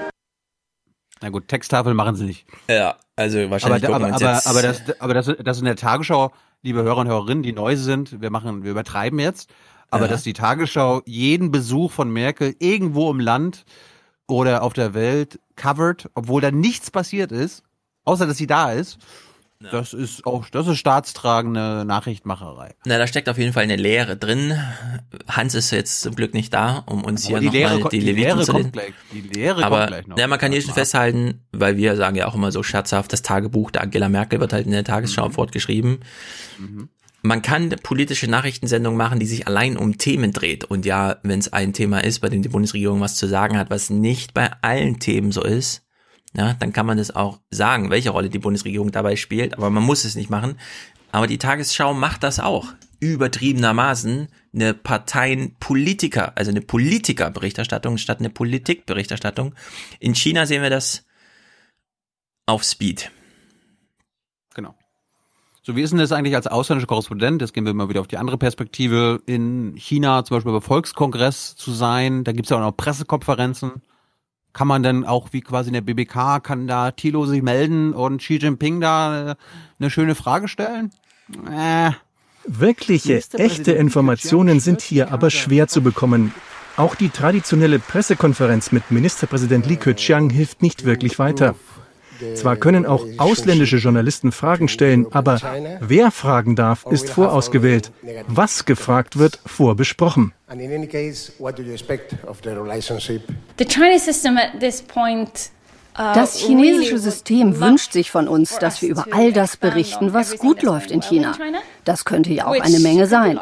Na 1.22 1.30
gut, 1.30 1.48
Texttafel 1.48 1.94
machen 1.94 2.16
sie 2.16 2.26
nicht. 2.26 2.46
Ja, 2.70 2.98
also 3.16 3.50
wahrscheinlich. 3.50 3.86
Aber, 3.86 3.96
aber, 3.96 4.14
aber, 4.14 4.46
aber, 4.46 4.62
das, 4.62 5.02
aber 5.02 5.14
das, 5.14 5.32
das 5.44 5.60
in 5.60 5.66
der 5.66 5.76
Tagesschau, 5.76 6.32
liebe 6.62 6.84
Hörer 6.84 7.00
und 7.00 7.08
Hörerinnen, 7.08 7.44
die 7.44 7.54
neu 7.54 7.76
sind, 7.76 8.22
wir 8.22 8.30
machen, 8.30 8.64
wir 8.64 8.72
übertreiben 8.72 9.20
jetzt, 9.20 9.50
aber 9.90 10.06
ja. 10.06 10.12
dass 10.12 10.24
die 10.24 10.34
Tagesschau 10.34 11.02
jeden 11.06 11.52
Besuch 11.52 11.92
von 11.92 12.12
Merkel 12.12 12.56
irgendwo 12.60 13.10
im 13.10 13.20
Land 13.20 13.66
oder 14.28 14.62
auf 14.62 14.74
der 14.74 14.94
Welt 14.94 15.40
covert, 15.56 16.10
obwohl 16.14 16.42
da 16.42 16.52
nichts 16.52 16.92
passiert 16.92 17.32
ist, 17.32 17.64
außer 18.04 18.28
dass 18.28 18.38
sie 18.38 18.48
da 18.48 18.72
ist, 18.72 19.00
ja. 19.61 19.72
Das 19.72 19.94
ist 19.94 20.26
auch, 20.27 20.48
das 20.50 20.68
ist 20.68 20.77
staatstragende 20.77 21.84
Nachrichtmacherei. 21.84 22.76
Na, 22.86 23.00
da 23.00 23.08
steckt 23.08 23.27
auf 23.27 23.40
jeden 23.40 23.53
Fall 23.53 23.64
eine 23.64 23.76
Lehre 23.76 24.16
drin. 24.16 24.53
Hans 25.27 25.56
ist 25.56 25.72
jetzt 25.72 26.02
zum 26.02 26.16
Glück 26.16 26.36
nicht 26.36 26.53
da, 26.53 26.84
um 26.86 27.03
uns 27.03 27.27
Aber 27.27 27.40
hier 27.40 27.69
nochmal 27.69 27.90
die, 27.90 28.00
die 28.00 28.06
Leviten 28.06 28.44
zu 28.44 28.53
lesen. 28.53 28.72
Die 29.11 29.22
Lehre 29.22 29.64
Aber, 29.64 29.77
kommt 29.77 29.88
gleich 29.88 30.08
noch. 30.08 30.18
Ja, 30.18 30.27
man 30.27 30.38
kann 30.38 30.52
hier 30.52 30.61
schon 30.61 30.76
festhalten, 30.76 31.42
weil 31.52 31.76
wir 31.76 31.95
sagen 31.95 32.16
ja 32.16 32.27
auch 32.27 32.36
immer 32.36 32.52
so 32.52 32.61
scherzhaft, 32.61 33.11
das 33.14 33.24
Tagebuch 33.24 33.72
der 33.72 33.82
Angela 33.82 34.10
Merkel 34.10 34.40
wird 34.40 34.53
halt 34.53 34.68
in 34.68 34.74
der 34.74 34.84
Tagesschau 34.84 35.30
mhm. 35.30 35.34
fortgeschrieben. 35.34 36.00
Mhm. 36.60 36.90
Man 37.24 37.42
kann 37.42 37.69
politische 37.82 38.30
Nachrichtensendungen 38.30 38.98
machen, 38.98 39.19
die 39.19 39.26
sich 39.26 39.48
allein 39.48 39.76
um 39.76 39.98
Themen 39.98 40.34
dreht. 40.34 40.66
Und 40.66 40.86
ja, 40.86 41.18
wenn 41.24 41.40
es 41.40 41.52
ein 41.52 41.74
Thema 41.74 42.03
ist, 42.03 42.19
bei 42.19 42.30
dem 42.30 42.44
die 42.44 42.50
Bundesregierung 42.50 43.02
was 43.02 43.16
zu 43.16 43.27
sagen 43.27 43.58
hat, 43.58 43.72
was 43.72 43.90
nicht 43.90 44.36
bei 44.36 44.52
allen 44.61 45.00
Themen 45.00 45.32
so 45.32 45.44
ist, 45.44 45.86
ja, 46.38 46.53
dann 46.53 46.72
kann 46.72 46.85
man 46.85 46.98
das 46.98 47.16
auch 47.16 47.40
sagen, 47.49 47.90
welche 47.90 48.11
Rolle 48.11 48.30
die 48.30 48.38
Bundesregierung 48.38 48.91
dabei 48.91 49.16
spielt, 49.16 49.57
aber 49.57 49.72
man 49.72 49.83
muss 49.83 50.06
es 50.06 50.16
nicht 50.16 50.30
machen. 50.30 50.59
Aber 51.11 51.25
die 51.25 51.40
Tagesschau 51.40 51.95
macht 51.95 52.22
das 52.22 52.40
auch. 52.40 52.67
Übertriebenermaßen 52.99 54.27
eine 54.53 54.74
Parteienpolitiker, 54.75 56.33
also 56.35 56.51
eine 56.51 56.61
Politikerberichterstattung 56.61 57.98
statt 57.98 58.19
eine 58.19 58.30
Politikberichterstattung. 58.30 59.56
In 59.99 60.14
China 60.14 60.45
sehen 60.45 60.61
wir 60.61 60.69
das 60.69 61.06
auf 62.45 62.64
Speed. 62.64 63.11
Genau. 64.53 64.75
So, 65.64 65.75
wie 65.75 65.82
ist 65.82 65.90
denn 65.90 65.99
das 65.99 66.11
eigentlich 66.11 66.35
als 66.35 66.48
ausländischer 66.48 66.88
Korrespondent? 66.88 67.41
Jetzt 67.41 67.53
gehen 67.53 67.66
wir 67.66 67.74
mal 67.74 67.90
wieder 67.90 68.01
auf 68.01 68.07
die 68.07 68.17
andere 68.17 68.38
Perspektive. 68.38 69.22
In 69.25 69.75
China 69.75 70.24
zum 70.24 70.38
Beispiel 70.38 70.53
bei 70.53 70.61
Volkskongress 70.61 71.56
zu 71.56 71.72
sein, 71.72 72.24
da 72.24 72.32
gibt 72.32 72.45
es 72.45 72.51
ja 72.51 72.57
auch 72.57 72.61
noch 72.61 72.77
Pressekonferenzen 72.77 73.82
kann 74.58 74.68
man 74.68 74.82
dann 74.82 75.06
auch 75.06 75.34
wie 75.34 75.42
quasi 75.42 75.69
in 75.69 75.74
der 75.74 75.82
BBK, 75.82 76.42
kann 76.42 76.66
da 76.66 76.90
Thilo 76.90 77.27
sich 77.27 77.44
melden 77.44 77.94
und 77.94 78.18
Xi 78.18 78.38
Jinping 78.38 78.82
da 78.82 79.36
eine 79.80 79.90
schöne 79.92 80.16
Frage 80.16 80.48
stellen? 80.48 80.92
Äh. 81.48 81.92
Wirkliche, 82.44 83.22
echte 83.34 83.74
Informationen 83.74 84.60
sind 84.60 84.82
hier 84.82 85.11
aber 85.11 85.30
schwer 85.30 85.68
zu 85.68 85.84
bekommen. 85.84 86.34
Auch 86.76 86.95
die 86.95 87.10
traditionelle 87.10 87.77
Pressekonferenz 87.77 88.72
mit 88.72 88.90
Ministerpräsident 88.90 89.68
Li 89.68 89.76
Keqiang 89.76 90.32
hilft 90.32 90.64
nicht 90.64 90.86
wirklich 90.86 91.19
weiter. 91.19 91.53
Zwar 92.36 92.56
können 92.56 92.86
auch 92.86 93.06
ausländische 93.18 93.78
Journalisten 93.78 94.32
Fragen 94.32 94.68
stellen, 94.68 95.08
aber 95.12 95.40
wer 95.82 96.12
fragen 96.12 96.56
darf, 96.56 96.86
ist 96.90 97.10
vorausgewählt. 97.10 97.92
Was 98.28 98.66
gefragt 98.66 99.18
wird, 99.18 99.40
vorbesprochen. 99.46 100.34
The 103.58 103.66
Chinese 103.66 104.06
system 104.06 104.38
at 104.38 104.60
this 104.60 104.82
point 104.82 105.52
das 105.98 106.38
chinesische 106.38 107.00
System 107.00 107.59
wünscht 107.59 107.92
sich 107.92 108.11
von 108.11 108.27
uns, 108.27 108.59
dass 108.59 108.82
wir 108.84 108.90
über 108.90 109.08
all 109.11 109.34
das 109.34 109.58
berichten, 109.58 110.14
was 110.14 110.38
gut 110.38 110.61
läuft 110.61 110.92
in 110.92 111.01
China. 111.01 111.35
Das 111.85 112.06
könnte 112.06 112.32
ja 112.32 112.45
auch 112.45 112.59
eine 112.59 112.80
Menge 112.80 113.08
sein. 113.08 113.40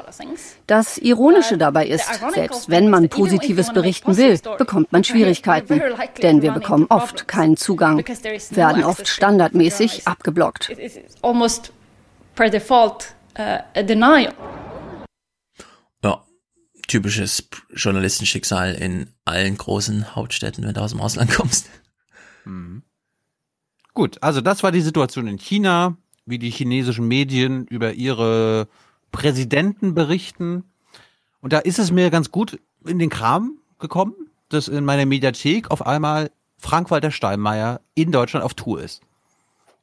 Das 0.65 0.97
Ironische 0.97 1.57
dabei 1.57 1.87
ist, 1.87 2.09
selbst 2.33 2.69
wenn 2.69 2.89
man 2.89 3.09
Positives 3.09 3.73
berichten 3.73 4.15
will, 4.15 4.39
bekommt 4.57 4.93
man 4.93 5.03
Schwierigkeiten, 5.03 5.81
denn 6.21 6.41
wir 6.41 6.53
bekommen 6.53 6.85
oft 6.89 7.27
keinen 7.27 7.57
Zugang, 7.57 8.05
werden 8.51 8.83
oft 8.85 9.07
standardmäßig 9.07 10.07
abgeblockt. 10.07 10.71
Ja, 16.03 16.23
typisches 16.87 17.49
Journalistenschicksal 17.73 18.75
in 18.75 19.09
allen 19.25 19.57
großen 19.57 20.15
Hauptstädten, 20.15 20.65
wenn 20.65 20.73
du 20.73 20.81
aus 20.81 20.91
dem 20.91 21.01
Ausland 21.01 21.33
kommst. 21.33 21.67
Mhm. 22.45 22.83
Gut, 23.93 24.21
also 24.21 24.41
das 24.41 24.61
war 24.61 24.71
die 24.71 24.81
Situation 24.81 25.27
in 25.27 25.37
China, 25.37 25.95
wie 26.25 26.37
die 26.37 26.49
chinesischen 26.49 27.07
Medien 27.07 27.65
über 27.67 27.93
ihre 27.93 28.67
Präsidenten 29.11 29.93
berichten. 29.93 30.65
Und 31.39 31.53
da 31.53 31.59
ist 31.59 31.79
es 31.79 31.91
mir 31.91 32.09
ganz 32.09 32.31
gut 32.31 32.59
in 32.85 32.99
den 32.99 33.09
Kram 33.09 33.57
gekommen, 33.79 34.13
dass 34.49 34.67
in 34.67 34.83
meiner 34.83 35.05
Mediathek 35.05 35.71
auf 35.71 35.85
einmal 35.85 36.31
Frank-Walter 36.57 37.11
Steinmeier 37.11 37.79
in 37.93 38.11
Deutschland 38.11 38.43
auf 38.43 38.53
Tour 38.53 38.81
ist. 38.81 39.01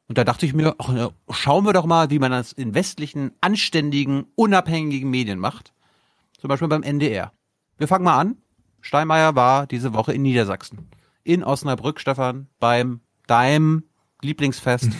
Und 0.08 0.18
da 0.18 0.24
dachte 0.24 0.44
ich 0.44 0.52
mir, 0.52 0.74
ach, 0.78 1.10
schauen 1.30 1.64
wir 1.64 1.72
doch 1.72 1.86
mal, 1.86 2.10
wie 2.10 2.18
man 2.18 2.32
das 2.32 2.52
in 2.52 2.74
westlichen, 2.74 3.32
anständigen, 3.40 4.26
unabhängigen 4.34 5.08
Medien 5.08 5.38
macht. 5.38 5.72
Zum 6.38 6.48
Beispiel 6.48 6.68
beim 6.68 6.82
NDR. 6.82 7.32
Wir 7.78 7.88
fangen 7.88 8.04
mal 8.04 8.18
an. 8.18 8.36
Steinmeier 8.82 9.36
war 9.36 9.66
diese 9.66 9.94
Woche 9.94 10.12
in 10.12 10.22
Niedersachsen 10.22 10.90
in 11.24 11.44
Osnabrück, 11.44 12.00
Stefan, 12.00 12.48
beim 12.58 13.00
deinem 13.26 13.84
Lieblingsfest, 14.22 14.90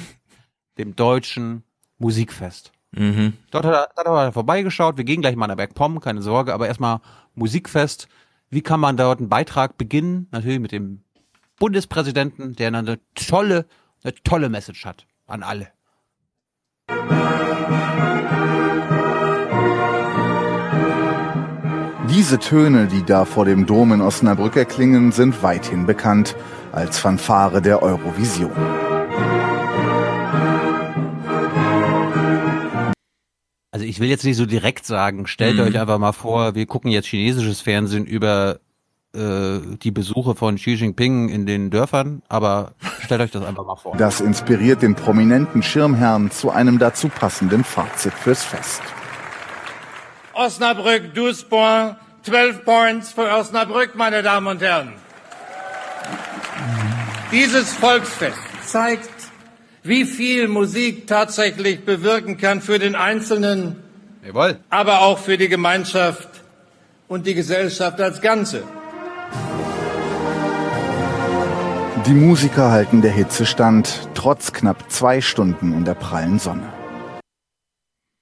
dem 0.79 0.97
deutschen 0.97 1.65
Musikfest. 1.99 2.73
Mhm. 2.93 3.35
Dort 3.51 3.65
hat 3.65 3.73
er, 3.75 3.89
hat 3.97 4.07
er 4.07 4.33
vorbeigeschaut. 4.33 4.97
Wir 4.97 5.05
gehen 5.05 5.23
gleich 5.23 5.37
mal 5.37 5.47
nach 5.47 5.57
Bergpom, 5.57 6.01
keine 6.01 6.23
Sorge, 6.23 6.53
aber 6.53 6.67
erstmal 6.69 7.01
Musikfest. 7.35 8.09
Wie 8.51 8.63
kann 8.63 8.81
man 8.81 8.97
dort 8.97 9.19
einen 9.19 9.29
Beitrag 9.29 9.79
beginnen? 9.79 10.29
Natürlich 10.31 10.61
mit 10.61 10.73
dem 10.73 11.03
Bundespräsidenten, 11.59 12.55
der 12.55 12.69
eine 12.69 13.01
tolle, 13.15 13.67
eine 14.03 14.15
tolle 14.25 14.49
Message 14.49 14.85
hat 14.85 15.07
an 15.27 15.43
alle. 15.43 15.69
Diese 22.23 22.39
Töne, 22.39 22.87
die 22.87 23.03
da 23.03 23.25
vor 23.25 23.47
dem 23.47 23.67
Dom 23.67 23.93
in 23.93 24.01
Osnabrück 24.01 24.55
erklingen, 24.55 25.11
sind 25.11 25.43
weithin 25.43 25.87
bekannt 25.87 26.37
als 26.71 26.97
Fanfare 26.97 27.61
der 27.61 27.83
Eurovision. 27.83 28.53
Also 33.73 33.85
ich 33.85 33.99
will 33.99 34.09
jetzt 34.09 34.25
nicht 34.25 34.37
so 34.37 34.47
direkt 34.47 34.87
sagen, 34.87 35.27
stellt 35.27 35.57
mhm. 35.57 35.63
euch 35.63 35.81
einfach 35.81 35.99
mal 35.99 36.13
vor, 36.13 36.55
wir 36.55 36.65
gucken 36.67 36.93
jetzt 36.93 37.09
chinesisches 37.09 37.61
Fernsehen 37.61 38.07
über 38.07 38.61
äh, 39.17 39.59
die 39.83 39.91
Besuche 39.91 40.37
von 40.37 40.55
Xi 40.55 40.75
Jinping 40.75 41.29
in 41.29 41.45
den 41.45 41.71
Dörfern, 41.71 42.23
aber 42.29 42.75
stellt 43.01 43.21
euch 43.21 43.33
das 43.33 43.45
einfach 43.45 43.67
mal 43.67 43.75
vor. 43.75 43.97
Das 43.97 44.21
inspiriert 44.21 44.81
den 44.81 44.95
prominenten 44.95 45.65
Schirmherrn 45.65 46.31
zu 46.31 46.53
einem 46.53 46.79
dazu 46.79 47.09
passenden 47.09 47.65
Fazit 47.65 48.15
fürs 48.15 48.45
Fest. 48.45 48.81
Osnabrück, 50.35 51.13
12 51.15 51.49
points, 51.49 51.97
12 52.23 52.65
points 52.65 53.13
für 53.13 53.29
Osnabrück, 53.33 53.97
meine 53.97 54.23
Damen 54.23 54.47
und 54.47 54.63
Herren. 54.63 54.93
Dieses 57.33 57.73
Volksfest 57.73 58.39
zeigt, 58.65 59.11
wie 59.83 60.05
viel 60.05 60.47
Musik 60.47 61.09
tatsächlich 61.09 61.85
bewirken 61.85 62.37
kann 62.37 62.61
für 62.61 62.79
den 62.79 62.95
Einzelnen, 62.95 63.77
Jawohl. 64.25 64.59
aber 64.71 65.01
auch 65.01 65.19
für 65.19 65.37
die 65.37 65.49
Gemeinschaft 65.49 66.29
und 67.09 67.27
die 67.27 67.35
Gesellschaft 67.35 68.01
als 68.01 68.21
Ganze. 68.21 68.63
Die 72.07 72.15
Musiker 72.15 72.71
halten 72.71 73.03
der 73.03 73.13
Hitze 73.13 73.47
stand, 73.47 74.09
trotz 74.15 74.53
knapp 74.53 74.91
zwei 74.91 75.21
Stunden 75.21 75.73
in 75.73 75.85
der 75.85 75.95
prallen 75.95 76.39
Sonne. 76.39 76.73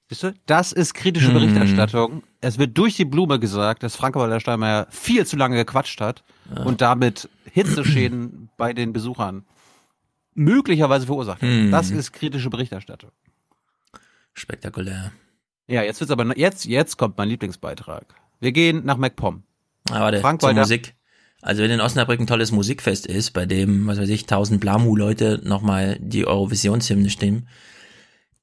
Siehst 0.09 0.23
du, 0.23 0.35
das 0.47 0.73
ist 0.73 0.95
kritische. 0.95 1.33
Berichterstattung. 1.33 2.23
Es 2.41 2.59
wird 2.59 2.77
durch 2.79 2.97
die 2.97 3.05
Blume 3.05 3.39
gesagt, 3.39 3.83
dass 3.83 3.97
Frank-Walter 3.97 4.41
Steinmeier 4.41 4.87
viel 4.91 5.27
zu 5.27 5.37
lange 5.37 5.57
gequatscht 5.57 6.01
hat 6.01 6.25
und 6.65 6.81
damit 6.81 7.29
Hitzeschäden 7.53 8.49
bei 8.57 8.73
den 8.73 8.93
Besuchern 8.93 9.45
möglicherweise 10.35 11.07
verursacht 11.07 11.43
hat. 11.43 11.49
Hm. 11.49 11.71
Das 11.71 11.91
ist 11.91 12.13
kritische 12.13 12.51
Berichterstattung. 12.51 13.11
Spektakulär. 14.33 15.13
Ja, 15.67 15.83
jetzt 15.83 16.01
wird's 16.01 16.11
aber 16.11 16.37
jetzt 16.39 16.65
jetzt 16.65 16.97
kommt 16.97 17.19
mein 17.19 17.29
Lieblingsbeitrag. 17.29 18.15
Wir 18.41 18.53
gehen 18.53 18.85
nach 18.85 18.97
MacPom. 18.97 19.43
Ah, 19.91 20.01
warte, 20.01 20.21
Frank 20.21 20.41
zur 20.41 20.53
Musik. 20.53 20.95
Also 21.43 21.63
wenn 21.63 21.71
in 21.71 21.81
Osnabrück 21.81 22.21
ein 22.21 22.27
tolles 22.27 22.53
Musikfest 22.53 23.07
ist, 23.07 23.31
bei 23.31 23.47
dem, 23.47 23.87
was 23.87 23.99
weiß 23.99 24.09
ich, 24.09 24.27
tausend 24.27 24.61
Blamu-Leute 24.61 25.41
nochmal 25.43 25.97
die 26.01 26.27
Eurovisionshymne 26.27 27.09
stimmen. 27.09 27.49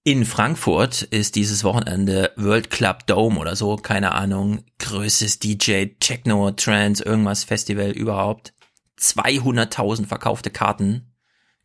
In 0.08 0.24
Frankfurt 0.24 1.02
ist 1.02 1.36
dieses 1.36 1.66
Wochenende 1.66 2.32
World 2.38 2.70
Club 2.70 3.06
Dome 3.08 3.38
oder 3.38 3.58
so, 3.58 3.76
keine 3.76 4.14
Ahnung, 4.14 4.64
größtes 4.80 5.40
DJ, 5.40 5.88
Techno, 6.00 6.52
Trance, 6.52 7.04
irgendwas 7.04 7.44
Festival 7.44 7.92
überhaupt. 7.92 8.54
200.000 9.02 10.06
verkaufte 10.06 10.50
Karten. 10.50 11.14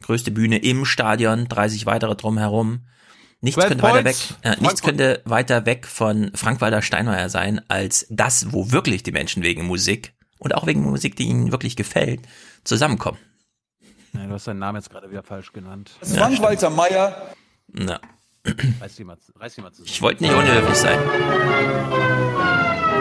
Größte 0.02 0.32
Bühne 0.32 0.58
im 0.58 0.84
Stadion, 0.84 1.46
30 1.46 1.86
weitere 1.86 2.16
drumherum. 2.16 2.80
Nichts 3.42 3.60
12 3.60 3.68
könnte 3.68 3.84
weiter 3.84 4.04
weg, 4.04 4.16
äh, 4.42 4.56
nichts 4.58 4.82
könnte 4.82 5.22
weiter 5.24 5.64
weg 5.64 5.86
von 5.86 6.32
Frank-Walter 6.34 6.82
Steinmeier 6.82 7.28
sein, 7.28 7.60
als 7.68 8.08
das, 8.10 8.52
wo 8.52 8.72
wirklich 8.72 9.04
die 9.04 9.12
Menschen 9.12 9.44
wegen 9.44 9.64
Musik 9.66 10.14
und 10.38 10.56
auch 10.56 10.66
wegen 10.66 10.82
Musik, 10.82 11.14
die 11.14 11.28
ihnen 11.28 11.52
wirklich 11.52 11.76
gefällt, 11.76 12.22
zusammenkommen. 12.64 13.18
Ja, 14.14 14.26
du 14.26 14.32
hast 14.32 14.48
deinen 14.48 14.58
Namen 14.58 14.78
jetzt 14.78 14.90
gerade 14.90 15.08
wieder 15.12 15.22
falsch 15.22 15.52
genannt. 15.52 15.92
Frank-Walter 16.02 16.70
Meier. 16.70 17.36
Na, 17.68 18.00
Reiß 18.80 18.96
die 18.96 19.04
mal, 19.04 19.16
reiß 19.38 19.54
die 19.54 19.60
mal 19.60 19.72
zusammen. 19.72 19.88
ich 19.88 20.02
wollte 20.02 20.22
nicht 20.24 20.34
unhöflich 20.34 20.76
sein. 20.76 20.98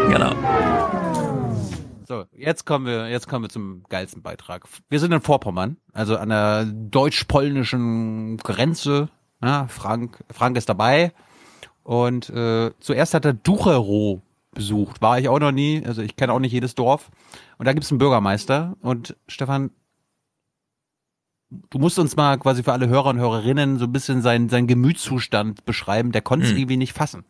Genau. 0.09 0.33
So, 2.07 2.25
jetzt 2.33 2.65
kommen 2.65 2.85
wir, 2.85 3.09
jetzt 3.09 3.27
kommen 3.27 3.45
wir 3.45 3.49
zum 3.49 3.83
geilsten 3.89 4.21
Beitrag. 4.21 4.65
Wir 4.89 4.99
sind 4.99 5.11
in 5.13 5.21
Vorpommern, 5.21 5.77
also 5.93 6.17
an 6.17 6.29
der 6.29 6.65
deutsch-polnischen 6.65 8.37
Grenze. 8.37 9.09
Ja, 9.41 9.67
Frank, 9.67 10.23
Frank 10.29 10.57
ist 10.57 10.69
dabei. 10.69 11.13
Und 11.83 12.29
äh, 12.29 12.71
zuerst 12.79 13.13
hat 13.13 13.25
er 13.25 13.33
Duchero 13.33 14.21
besucht. 14.53 15.01
War 15.01 15.19
ich 15.19 15.29
auch 15.29 15.39
noch 15.39 15.51
nie, 15.51 15.83
also 15.85 16.01
ich 16.01 16.15
kenne 16.15 16.33
auch 16.33 16.39
nicht 16.39 16.51
jedes 16.51 16.75
Dorf. 16.75 17.09
Und 17.57 17.65
da 17.65 17.73
gibt's 17.73 17.91
einen 17.91 17.99
Bürgermeister. 17.99 18.75
Und 18.81 19.15
Stefan, 19.27 19.71
du 21.51 21.79
musst 21.79 21.99
uns 21.99 22.15
mal 22.15 22.37
quasi 22.37 22.63
für 22.63 22.71
alle 22.71 22.87
Hörer 22.87 23.09
und 23.09 23.19
Hörerinnen 23.19 23.77
so 23.77 23.85
ein 23.85 23.91
bisschen 23.91 24.21
seinen, 24.21 24.49
seinen 24.49 24.67
Gemütszustand 24.67 25.65
beschreiben. 25.65 26.11
Der 26.11 26.21
konnte 26.21 26.45
es 26.45 26.53
irgendwie 26.53 26.77
nicht 26.77 26.93
fassen. 26.93 27.23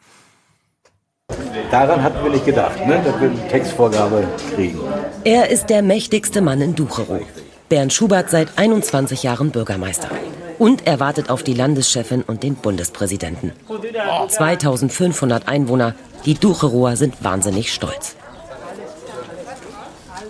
Daran 1.71 2.03
hatten 2.03 2.23
wir 2.23 2.31
nicht 2.31 2.45
gedacht, 2.45 2.85
ne? 2.85 3.01
dass 3.03 3.19
wir 3.19 3.29
eine 3.29 3.47
Textvorgabe 3.47 4.27
kriegen. 4.53 4.79
Er 5.23 5.49
ist 5.49 5.69
der 5.69 5.81
mächtigste 5.81 6.41
Mann 6.41 6.61
in 6.61 6.75
Ducherow. 6.75 7.21
Bernd 7.69 7.93
Schubert 7.93 8.29
seit 8.29 8.57
21 8.57 9.23
Jahren 9.23 9.51
Bürgermeister. 9.51 10.09
Und 10.59 10.85
er 10.85 10.99
wartet 10.99 11.29
auf 11.29 11.41
die 11.41 11.53
Landeschefin 11.53 12.21
und 12.21 12.43
den 12.43 12.55
Bundespräsidenten. 12.55 13.53
2500 14.27 15.47
Einwohner, 15.47 15.95
die 16.25 16.35
Ducherower 16.35 16.95
sind 16.97 17.23
wahnsinnig 17.23 17.73
stolz. 17.73 18.15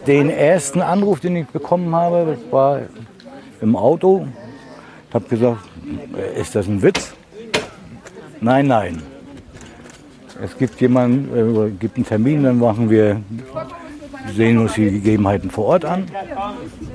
Den 0.07 0.29
ersten 0.29 0.81
Anruf, 0.81 1.19
den 1.19 1.35
ich 1.35 1.47
bekommen 1.47 1.93
habe, 1.95 2.37
das 2.37 2.51
war 2.51 2.81
im 3.61 3.75
Auto. 3.75 4.27
Ich 5.09 5.15
habe 5.15 5.27
gesagt, 5.27 5.61
ist 6.35 6.55
das 6.55 6.67
ein 6.67 6.81
Witz? 6.81 7.13
Nein, 8.41 8.67
nein. 8.67 9.01
Es 10.41 10.57
gibt 10.57 10.81
jemanden, 10.81 11.67
äh, 11.67 11.69
gibt 11.71 11.97
einen 11.97 12.05
Termin, 12.05 12.43
dann 12.43 12.57
machen 12.57 12.89
wir, 12.89 13.21
sehen 14.35 14.57
uns 14.57 14.73
die 14.73 14.89
Gegebenheiten 14.89 15.51
vor 15.51 15.65
Ort 15.65 15.85
an. 15.85 16.07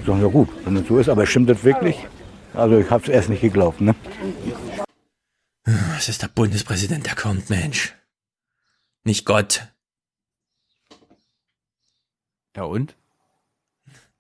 Sagen 0.05 0.21
ja 0.21 0.29
gut, 0.29 0.49
wenn 0.65 0.75
das 0.75 0.87
so 0.87 0.99
ist, 0.99 1.09
aber 1.09 1.27
stimmt 1.27 1.49
das 1.49 1.63
wirklich? 1.63 2.07
Also 2.55 2.79
ich 2.79 2.91
habe 2.91 3.05
es 3.05 3.09
erst 3.09 3.29
nicht 3.29 3.43
geglaubt. 3.43 3.81
Ne? 3.81 3.95
Es 5.97 6.09
ist 6.09 6.23
der 6.23 6.29
Bundespräsident, 6.29 7.07
der 7.07 7.15
kommt, 7.15 7.51
Mensch. 7.51 7.95
Nicht 9.05 9.25
Gott. 9.25 9.69
Ja 12.57 12.65
und? 12.65 12.97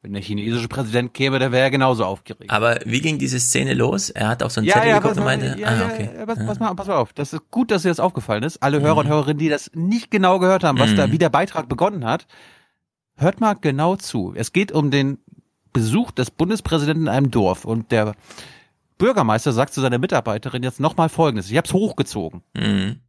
Wenn 0.06 0.12
der 0.12 0.22
chinesische 0.22 0.68
Präsident 0.68 1.14
käme, 1.14 1.40
der 1.40 1.50
wäre 1.50 1.64
er 1.64 1.70
genauso 1.72 2.04
aufgeregt. 2.04 2.48
Aber 2.48 2.78
wie 2.84 3.00
ging 3.00 3.18
diese 3.18 3.40
Szene 3.40 3.74
los? 3.74 4.08
Er 4.08 4.28
hat 4.28 4.44
auf 4.44 4.52
so 4.52 4.60
einen 4.60 4.70
Zettel 4.70 4.84
geguckt 4.92 5.02
pass 5.02 5.18
und 5.18 5.24
meinte, 5.24 5.56
ja, 5.58 5.66
ah, 5.66 5.74
ja, 5.80 5.86
okay. 5.86 6.10
ja, 6.16 6.26
pass, 6.26 6.38
pass, 6.46 6.60
mal, 6.60 6.72
pass 6.76 6.86
mal 6.86 6.94
auf. 6.94 7.12
Das 7.12 7.32
ist 7.32 7.50
gut, 7.50 7.72
dass 7.72 7.82
dir 7.82 7.88
das 7.88 7.98
aufgefallen 7.98 8.44
ist. 8.44 8.62
Alle 8.62 8.80
Hörer 8.80 8.98
und 8.98 9.08
Hörerinnen, 9.08 9.38
die 9.38 9.48
das 9.48 9.72
nicht 9.74 10.12
genau 10.12 10.38
gehört 10.38 10.62
haben, 10.62 10.78
was 10.78 10.92
Mhm. 10.92 10.96
da, 10.96 11.10
wie 11.10 11.18
der 11.18 11.28
Beitrag 11.28 11.68
begonnen 11.68 12.04
hat, 12.04 12.28
hört 13.16 13.40
mal 13.40 13.54
genau 13.54 13.96
zu. 13.96 14.32
Es 14.36 14.52
geht 14.52 14.70
um 14.70 14.92
den 14.92 15.18
Besuch 15.72 16.12
des 16.12 16.30
Bundespräsidenten 16.30 17.02
in 17.02 17.08
einem 17.08 17.32
Dorf 17.32 17.64
und 17.64 17.90
der 17.90 18.14
Bürgermeister 18.98 19.50
sagt 19.50 19.74
zu 19.74 19.80
seiner 19.80 19.98
Mitarbeiterin 19.98 20.62
jetzt 20.62 20.78
nochmal 20.78 21.08
Folgendes. 21.08 21.50
Ich 21.50 21.56
habe 21.56 21.66
es 21.66 21.72
hochgezogen. 21.74 22.42
Mhm. 22.54 23.00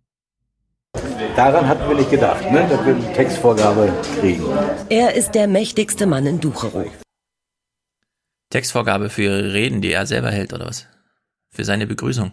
Daran 1.36 1.68
hatten 1.68 1.88
wir 1.88 1.96
nicht 1.96 2.10
gedacht, 2.10 2.50
ne? 2.52 2.68
dass 2.68 2.86
wir 2.86 2.96
eine 2.96 3.14
Textvorgabe 3.14 3.94
kriegen. 4.20 4.44
Er 4.90 5.14
ist 5.14 5.32
der 5.36 5.48
mächtigste 5.48 6.06
Mann 6.08 6.26
in 6.26 6.40
Ducherow. 6.40 6.88
Textvorgabe 8.50 9.10
für 9.10 9.24
ihre 9.24 9.54
Reden, 9.54 9.82
die 9.82 9.92
er 9.92 10.06
selber 10.06 10.32
hält, 10.32 10.54
oder 10.54 10.66
was? 10.68 10.88
Für 11.50 11.66
seine 11.66 11.86
Begrüßung. 11.86 12.32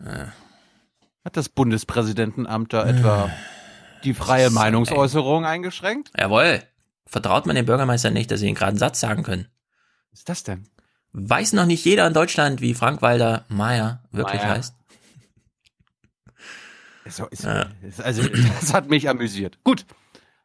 Äh, 0.00 0.26
Hat 1.24 1.36
das 1.36 1.48
Bundespräsidentenamt 1.48 2.72
da 2.72 2.86
etwa 2.86 3.30
die 4.04 4.14
freie 4.14 4.50
Meinungsäußerung 4.50 5.44
eingeschränkt? 5.44 6.10
jawohl. 6.18 6.62
Vertraut 7.08 7.46
man 7.46 7.54
dem 7.54 7.66
Bürgermeister 7.66 8.10
nicht, 8.10 8.30
dass 8.32 8.40
sie 8.40 8.48
ihn 8.48 8.56
gerade 8.56 8.70
einen 8.70 8.78
Satz 8.78 8.98
sagen 8.98 9.22
können? 9.22 9.46
Was 10.10 10.20
ist 10.20 10.28
das 10.28 10.42
denn? 10.42 10.66
Weiß 11.12 11.52
noch 11.52 11.66
nicht 11.66 11.84
jeder 11.84 12.04
in 12.06 12.14
Deutschland, 12.14 12.60
wie 12.60 12.74
Frank-Walter 12.74 13.44
Mayer 13.48 14.02
wirklich 14.10 14.42
Mayer. 14.42 14.54
heißt? 14.56 14.74
So, 17.08 17.26
ist, 17.26 17.46
ist, 17.82 18.00
also, 18.00 18.22
das 18.60 18.74
hat 18.74 18.88
mich 18.88 19.08
amüsiert. 19.08 19.58
Gut, 19.64 19.86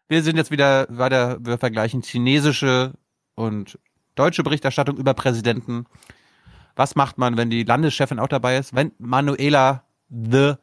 wir 0.07 0.23
sind 0.23 0.38
jetzt 0.38 0.51
wieder 0.51 0.88
weiter, 0.90 1.38
wir 1.43 1.57
vergleichen 1.57 2.01
chinesische 2.01 2.93
und 3.35 3.80
deutsche 4.15 4.43
Berichterstattung 4.43 4.98
über 4.98 5.14
Präsidenten. 5.14 5.85
Was 6.75 6.95
macht 6.95 7.17
man, 7.17 7.38
wenn 7.38 7.49
die 7.49 7.64
Landeschefin 7.64 8.19
auch 8.19 8.27
dabei 8.27 8.57
ist? 8.57 8.75
Wenn 8.75 8.91
Manuela 8.98 9.83
the 10.09 10.53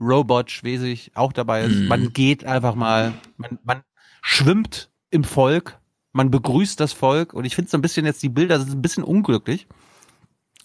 Robot 0.00 0.50
Schwesig 0.50 1.12
auch 1.14 1.32
dabei 1.32 1.64
ist? 1.64 1.74
Mhm. 1.74 1.88
Man 1.88 2.12
geht 2.12 2.44
einfach 2.44 2.74
mal, 2.74 3.12
man, 3.36 3.58
man 3.64 3.82
schwimmt 4.22 4.90
im 5.10 5.24
Volk, 5.24 5.78
man 6.12 6.30
begrüßt 6.30 6.78
das 6.80 6.92
Volk 6.92 7.34
und 7.34 7.44
ich 7.44 7.54
finde 7.54 7.70
so 7.70 7.78
ein 7.78 7.82
bisschen 7.82 8.06
jetzt, 8.06 8.22
die 8.22 8.28
Bilder 8.28 8.60
sind 8.60 8.72
ein 8.72 8.82
bisschen 8.82 9.04
unglücklich, 9.04 9.66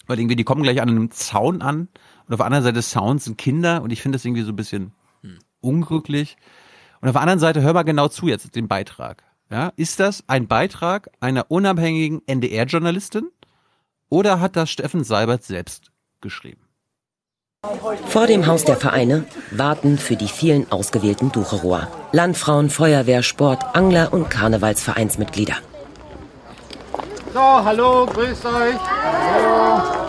weil 0.06 0.18
irgendwie 0.18 0.36
die 0.36 0.44
kommen 0.44 0.62
gleich 0.62 0.80
an 0.80 0.88
einem 0.88 1.10
Zaun 1.10 1.62
an 1.62 1.88
und 2.26 2.34
auf 2.34 2.38
der 2.38 2.46
anderen 2.46 2.64
Seite 2.64 2.74
des 2.74 2.90
Zauns 2.90 3.24
sind 3.24 3.38
Kinder 3.38 3.82
und 3.82 3.92
ich 3.92 4.02
finde 4.02 4.16
das 4.16 4.24
irgendwie 4.24 4.42
so 4.42 4.52
ein 4.52 4.56
bisschen 4.56 4.92
unglücklich. 5.60 6.36
Und 7.00 7.08
auf 7.08 7.14
der 7.14 7.22
anderen 7.22 7.40
Seite, 7.40 7.62
hör 7.62 7.72
mal 7.72 7.82
genau 7.82 8.08
zu 8.08 8.28
jetzt, 8.28 8.54
den 8.54 8.68
Beitrag. 8.68 9.22
Ja, 9.50 9.72
ist 9.76 10.00
das 10.00 10.24
ein 10.26 10.48
Beitrag 10.48 11.10
einer 11.20 11.50
unabhängigen 11.50 12.22
NDR-Journalistin 12.26 13.28
oder 14.08 14.40
hat 14.40 14.56
das 14.56 14.70
Steffen 14.70 15.04
Seibert 15.04 15.44
selbst 15.44 15.92
geschrieben? 16.20 16.62
Vor 18.08 18.26
dem 18.26 18.46
Haus 18.46 18.64
der 18.64 18.76
Vereine 18.76 19.24
warten 19.50 19.96
für 19.96 20.16
die 20.16 20.28
vielen 20.28 20.70
ausgewählten 20.70 21.32
Ducherower. 21.32 21.88
Landfrauen, 22.12 22.68
Feuerwehr, 22.68 23.22
Sport, 23.22 23.74
Angler 23.74 24.12
und 24.12 24.28
Karnevalsvereinsmitglieder. 24.28 25.56
So, 27.32 27.40
hallo, 27.40 28.06
grüßt 28.06 28.44
euch. 28.46 28.76
Hallo. 28.78 30.03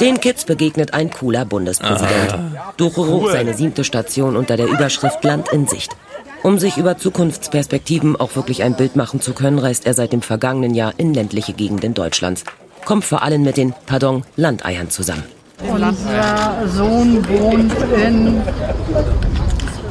Den 0.00 0.20
Kids 0.20 0.44
begegnet 0.44 0.94
ein 0.94 1.10
cooler 1.10 1.44
Bundespräsident. 1.44 2.34
Ducherow 2.76 3.30
seine 3.32 3.54
siebte 3.54 3.82
Station 3.82 4.36
unter 4.36 4.56
der 4.56 4.68
Überschrift 4.68 5.24
Land 5.24 5.48
in 5.48 5.66
Sicht. 5.66 5.96
Um 6.44 6.58
sich 6.58 6.76
über 6.76 6.96
Zukunftsperspektiven 6.96 8.14
auch 8.14 8.36
wirklich 8.36 8.62
ein 8.62 8.76
Bild 8.76 8.94
machen 8.94 9.20
zu 9.20 9.32
können, 9.32 9.58
reist 9.58 9.86
er 9.86 9.94
seit 9.94 10.12
dem 10.12 10.22
vergangenen 10.22 10.74
Jahr 10.74 10.94
in 10.98 11.14
ländliche 11.14 11.52
Gegenden 11.52 11.94
Deutschlands. 11.94 12.44
Kommt 12.84 13.04
vor 13.04 13.22
allem 13.22 13.42
mit 13.42 13.56
den, 13.56 13.74
pardon, 13.86 14.24
Landeiern 14.36 14.88
zusammen. 14.88 15.24
Unser 15.68 16.68
Sohn 16.68 17.28
wohnt 17.28 17.72
in 18.06 18.40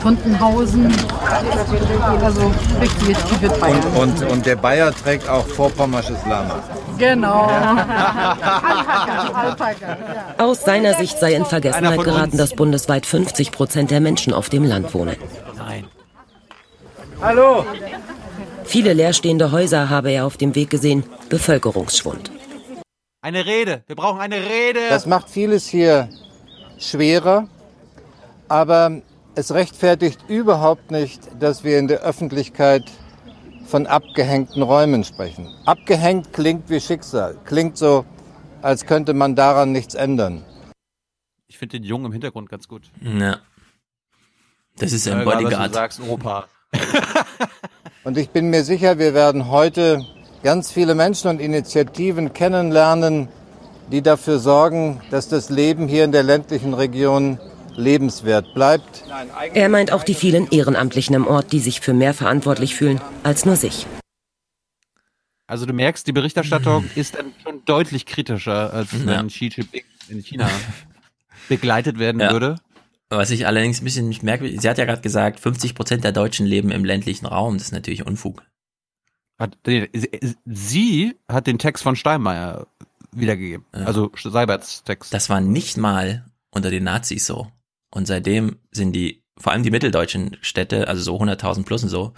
Funtenhausen. 0.01 0.93
Also 2.23 2.51
richtig 2.81 3.17
tief 3.17 3.59
Bayern. 3.59 3.83
Und, 3.95 4.21
und, 4.21 4.31
und 4.31 4.45
der 4.45 4.55
Bayer 4.55 4.93
trägt 4.93 5.27
auch 5.29 5.45
vorpommersches 5.47 6.17
Lama. 6.25 6.63
Genau. 6.97 7.43
Alpaka, 7.47 9.31
Alpaka, 9.33 9.87
ja. 9.87 10.43
Aus 10.45 10.63
seiner 10.63 10.93
Sicht 10.95 11.19
sei 11.19 11.33
in 11.33 11.45
Vergessenheit 11.45 12.03
geraten, 12.03 12.37
dass 12.37 12.53
bundesweit 12.53 13.05
50 13.05 13.51
Prozent 13.51 13.91
der 13.91 14.01
Menschen 14.01 14.33
auf 14.33 14.49
dem 14.49 14.63
Land 14.63 14.93
wohnen. 14.93 15.15
Nein. 15.57 15.85
Hallo. 17.21 17.65
Viele 18.63 18.93
leerstehende 18.93 19.51
Häuser 19.51 19.89
habe 19.89 20.11
er 20.11 20.25
auf 20.25 20.37
dem 20.37 20.53
Weg 20.55 20.69
gesehen, 20.69 21.03
Bevölkerungsschwund. 21.29 22.31
Eine 23.21 23.45
Rede. 23.45 23.83
Wir 23.87 23.95
brauchen 23.95 24.19
eine 24.19 24.37
Rede. 24.37 24.79
Das 24.89 25.05
macht 25.05 25.29
vieles 25.29 25.67
hier 25.67 26.09
schwerer, 26.77 27.47
aber 28.47 29.01
es 29.37 29.53
rechtfertigt 29.53 30.19
überhaupt 30.27 30.89
nicht, 30.89 31.21
dass 31.39 31.63
wir 31.63 31.77
in 31.77 31.87
der 31.87 31.99
Öffentlichkeit 31.99 32.91
von 33.67 33.85
abgehängten 33.85 34.63
Räumen 34.63 35.03
sprechen. 35.03 35.47
Abgehängt 35.65 36.33
klingt 36.33 36.71
wie 36.71 36.79
Schicksal, 36.79 37.37
klingt 37.45 37.77
so, 37.77 38.03
als 38.63 38.87
könnte 38.87 39.13
man 39.13 39.35
daran 39.35 39.71
nichts 39.71 39.93
ändern. 39.93 40.43
Ich 41.45 41.59
finde 41.59 41.79
den 41.79 41.83
Jungen 41.83 42.07
im 42.07 42.11
Hintergrund 42.13 42.49
ganz 42.49 42.67
gut. 42.67 42.89
Ja. 43.01 43.37
Das 44.79 44.91
ist 44.91 45.07
ein 45.07 45.17
Ja, 45.17 45.21
egal, 45.21 45.27
was 45.27 45.43
Bodyguard. 45.43 45.69
Du 45.69 45.73
sagst 45.73 46.01
Opa. 46.01 46.47
Und 48.03 48.17
ich 48.17 48.31
bin 48.31 48.49
mir 48.49 48.63
sicher, 48.63 48.97
wir 48.97 49.13
werden 49.13 49.49
heute 49.49 50.03
ganz 50.41 50.71
viele 50.71 50.95
Menschen 50.95 51.29
und 51.29 51.41
Initiativen 51.41 52.33
kennenlernen, 52.33 53.27
die 53.91 54.01
dafür 54.01 54.39
sorgen, 54.39 55.01
dass 55.11 55.27
das 55.27 55.49
Leben 55.49 55.87
hier 55.87 56.05
in 56.05 56.11
der 56.11 56.23
ländlichen 56.23 56.73
Region 56.73 57.37
lebenswert 57.77 58.53
bleibt. 58.53 59.03
Er 59.53 59.69
meint 59.69 59.91
auch 59.91 60.03
die 60.03 60.13
vielen 60.15 60.49
Ehrenamtlichen 60.51 61.15
im 61.15 61.27
Ort, 61.27 61.51
die 61.51 61.59
sich 61.59 61.79
für 61.79 61.93
mehr 61.93 62.13
verantwortlich 62.13 62.75
fühlen 62.75 62.99
als 63.23 63.45
nur 63.45 63.55
sich. 63.55 63.85
Also 65.47 65.65
du 65.65 65.73
merkst, 65.73 66.05
die 66.05 66.11
Berichterstattung 66.11 66.89
ist 66.95 67.15
dann 67.15 67.33
schon 67.41 67.63
deutlich 67.63 68.05
kritischer, 68.05 68.73
als 68.73 68.89
wenn 69.05 69.27
Xi 69.27 69.47
Jinping 69.47 69.83
in 70.09 70.19
China 70.21 70.49
begleitet 71.47 71.99
werden 71.99 72.19
Ja. 72.21 72.31
würde. 72.31 72.55
Was 73.09 73.31
ich 73.31 73.47
allerdings 73.47 73.79
ein 73.79 73.85
bisschen 73.85 74.13
merkwürdig, 74.23 74.59
sie 74.59 74.69
hat 74.69 74.77
ja 74.77 74.83
gerade 74.83 75.01
gesagt, 75.01 75.39
50 75.39 75.75
Prozent 75.75 76.03
der 76.03 76.11
Deutschen 76.11 76.45
leben 76.45 76.71
im 76.71 76.83
ländlichen 76.83 77.25
Raum. 77.25 77.53
Das 77.53 77.67
ist 77.67 77.71
natürlich 77.71 78.05
Unfug. 78.05 78.43
Hat, 79.39 79.57
nee, 79.65 79.87
sie- 79.93 80.35
sie 80.45 81.15
hat 81.29 81.47
den 81.47 81.57
Text 81.59 81.83
von 81.83 81.95
Steinmeier 81.95 82.67
wiedergegeben. 83.13 83.65
Also 83.71 84.11
Seiberts 84.21 84.83
Text. 84.83 85.13
Das 85.13 85.29
war 85.29 85.39
nicht 85.39 85.77
mal 85.77 86.25
unter 86.51 86.69
den 86.69 86.83
Nazis 86.83 87.25
so. 87.25 87.47
Und 87.91 88.07
seitdem 88.07 88.57
sind 88.71 88.93
die, 88.93 89.23
vor 89.37 89.53
allem 89.53 89.63
die 89.63 89.71
mitteldeutschen 89.71 90.37
Städte, 90.41 90.87
also 90.87 91.01
so 91.01 91.21
100.000 91.21 91.63
plus 91.63 91.83
und 91.83 91.89
so, 91.89 92.13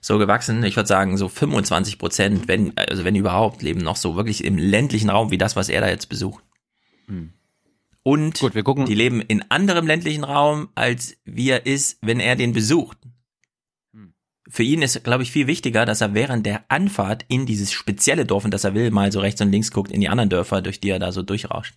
so 0.00 0.18
gewachsen. 0.18 0.62
Ich 0.64 0.76
würde 0.76 0.88
sagen, 0.88 1.16
so 1.16 1.28
25 1.28 1.98
Prozent, 1.98 2.48
wenn, 2.48 2.76
also 2.76 3.04
wenn 3.04 3.16
überhaupt, 3.16 3.62
leben 3.62 3.80
noch 3.80 3.96
so 3.96 4.16
wirklich 4.16 4.44
im 4.44 4.58
ländlichen 4.58 5.10
Raum, 5.10 5.30
wie 5.30 5.38
das, 5.38 5.56
was 5.56 5.68
er 5.68 5.80
da 5.80 5.88
jetzt 5.88 6.08
besucht. 6.08 6.44
Hm. 7.06 7.32
Und 8.02 8.40
die 8.40 8.94
leben 8.94 9.20
in 9.20 9.50
anderem 9.50 9.84
ländlichen 9.88 10.22
Raum, 10.22 10.68
als 10.76 11.16
wie 11.24 11.50
er 11.50 11.66
ist, 11.66 11.98
wenn 12.02 12.20
er 12.20 12.36
den 12.36 12.52
besucht. 12.52 12.98
Für 14.48 14.62
ihn 14.62 14.82
ist, 14.82 15.02
glaube 15.02 15.24
ich, 15.24 15.32
viel 15.32 15.48
wichtiger, 15.48 15.84
dass 15.84 16.00
er 16.00 16.14
während 16.14 16.46
der 16.46 16.70
Anfahrt 16.70 17.24
in 17.26 17.46
dieses 17.46 17.72
spezielle 17.72 18.24
Dorf, 18.24 18.44
in 18.44 18.52
das 18.52 18.62
er 18.62 18.74
will, 18.74 18.92
mal 18.92 19.10
so 19.10 19.18
rechts 19.18 19.40
und 19.40 19.50
links 19.50 19.72
guckt, 19.72 19.90
in 19.90 20.00
die 20.00 20.08
anderen 20.08 20.30
Dörfer, 20.30 20.62
durch 20.62 20.78
die 20.78 20.90
er 20.90 21.00
da 21.00 21.10
so 21.10 21.22
durchrauscht. 21.22 21.74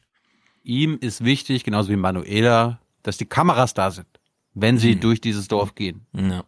Ihm 0.61 0.99
ist 1.01 1.25
wichtig, 1.25 1.63
genauso 1.63 1.89
wie 1.89 1.95
Manuela, 1.95 2.79
dass 3.03 3.17
die 3.17 3.25
Kameras 3.25 3.73
da 3.73 3.91
sind, 3.91 4.07
wenn 4.53 4.77
sie 4.77 4.95
durch 4.99 5.21
dieses 5.21 5.47
Dorf 5.47 5.75
gehen. 5.75 6.05
Ja. 6.13 6.43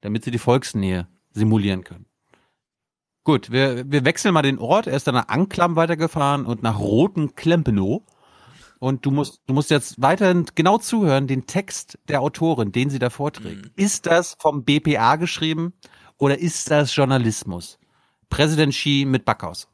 Damit 0.00 0.24
sie 0.24 0.30
die 0.30 0.38
Volksnähe 0.38 1.06
simulieren 1.32 1.84
können. 1.84 2.06
Gut, 3.24 3.50
wir, 3.50 3.90
wir 3.90 4.04
wechseln 4.04 4.34
mal 4.34 4.42
den 4.42 4.58
Ort. 4.58 4.86
Er 4.86 4.94
ist 4.94 5.06
dann 5.08 5.16
nach 5.16 5.28
Anklam 5.28 5.74
weitergefahren 5.74 6.46
und 6.46 6.62
nach 6.62 6.78
Roten 6.78 7.34
Klempenow. 7.34 8.02
Und 8.78 9.04
du 9.04 9.10
musst, 9.10 9.40
du 9.46 9.54
musst 9.54 9.70
jetzt 9.70 10.00
weiterhin 10.00 10.46
genau 10.54 10.78
zuhören, 10.78 11.26
den 11.26 11.46
Text 11.46 11.98
der 12.08 12.20
Autorin, 12.20 12.72
den 12.72 12.90
sie 12.90 12.98
da 12.98 13.10
vorträgt. 13.10 13.70
Ist 13.74 14.06
das 14.06 14.36
vom 14.38 14.64
BPA 14.64 15.16
geschrieben 15.16 15.72
oder 16.18 16.38
ist 16.38 16.70
das 16.70 16.94
Journalismus? 16.94 17.78
Präsident 18.28 18.74
Xi 18.74 19.04
mit 19.08 19.24
Backhaus. 19.24 19.68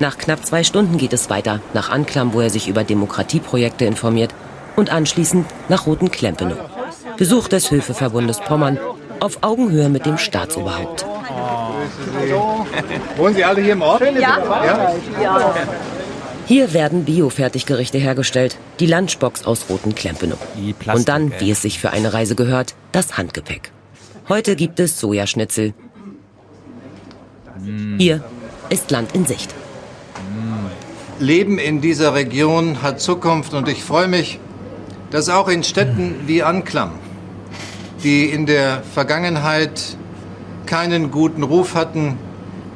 Nach 0.00 0.18
knapp 0.18 0.44
zwei 0.44 0.64
Stunden 0.64 0.98
geht 0.98 1.12
es 1.12 1.30
weiter, 1.30 1.60
nach 1.72 1.90
Anklam, 1.90 2.32
wo 2.32 2.40
er 2.40 2.50
sich 2.50 2.68
über 2.68 2.84
Demokratieprojekte 2.84 3.84
informiert 3.84 4.34
und 4.76 4.90
anschließend 4.90 5.46
nach 5.68 5.86
Roten 5.86 6.10
Klempenow. 6.10 6.58
Besuch 7.16 7.48
des 7.48 7.70
Höfeverbundes 7.70 8.40
Pommern 8.40 8.78
auf 9.20 9.38
Augenhöhe 9.42 9.88
mit 9.88 10.04
dem 10.04 10.18
Staatsoberhaupt. 10.18 11.06
Wohnen 13.16 13.34
Sie 13.34 13.44
alle 13.44 13.60
hier 13.60 13.74
im 13.74 13.82
Ort? 13.82 14.02
Ja. 14.18 15.62
Hier 16.46 16.72
werden 16.74 17.04
Bio-Fertiggerichte 17.04 17.98
hergestellt, 17.98 18.58
die 18.80 18.86
Lunchbox 18.86 19.46
aus 19.46 19.66
Roten 19.70 19.94
Klempenow. 19.94 20.38
Und 20.92 21.08
dann, 21.08 21.32
wie 21.38 21.50
es 21.50 21.62
sich 21.62 21.78
für 21.78 21.90
eine 21.90 22.12
Reise 22.12 22.34
gehört, 22.34 22.74
das 22.92 23.16
Handgepäck. 23.16 23.70
Heute 24.28 24.56
gibt 24.56 24.80
es 24.80 24.98
Sojaschnitzel. 25.00 25.72
Hier 27.96 28.22
ist 28.68 28.90
Land 28.90 29.14
in 29.14 29.24
Sicht. 29.24 29.54
Leben 31.20 31.58
in 31.58 31.80
dieser 31.80 32.14
Region 32.14 32.82
hat 32.82 33.00
Zukunft 33.00 33.54
und 33.54 33.68
ich 33.68 33.82
freue 33.84 34.08
mich, 34.08 34.40
dass 35.10 35.28
auch 35.28 35.48
in 35.48 35.62
Städten 35.62 36.26
wie 36.26 36.42
Anklam, 36.42 36.98
die 38.02 38.26
in 38.30 38.46
der 38.46 38.82
Vergangenheit 38.82 39.96
keinen 40.66 41.10
guten 41.10 41.42
Ruf 41.42 41.74
hatten, 41.74 42.18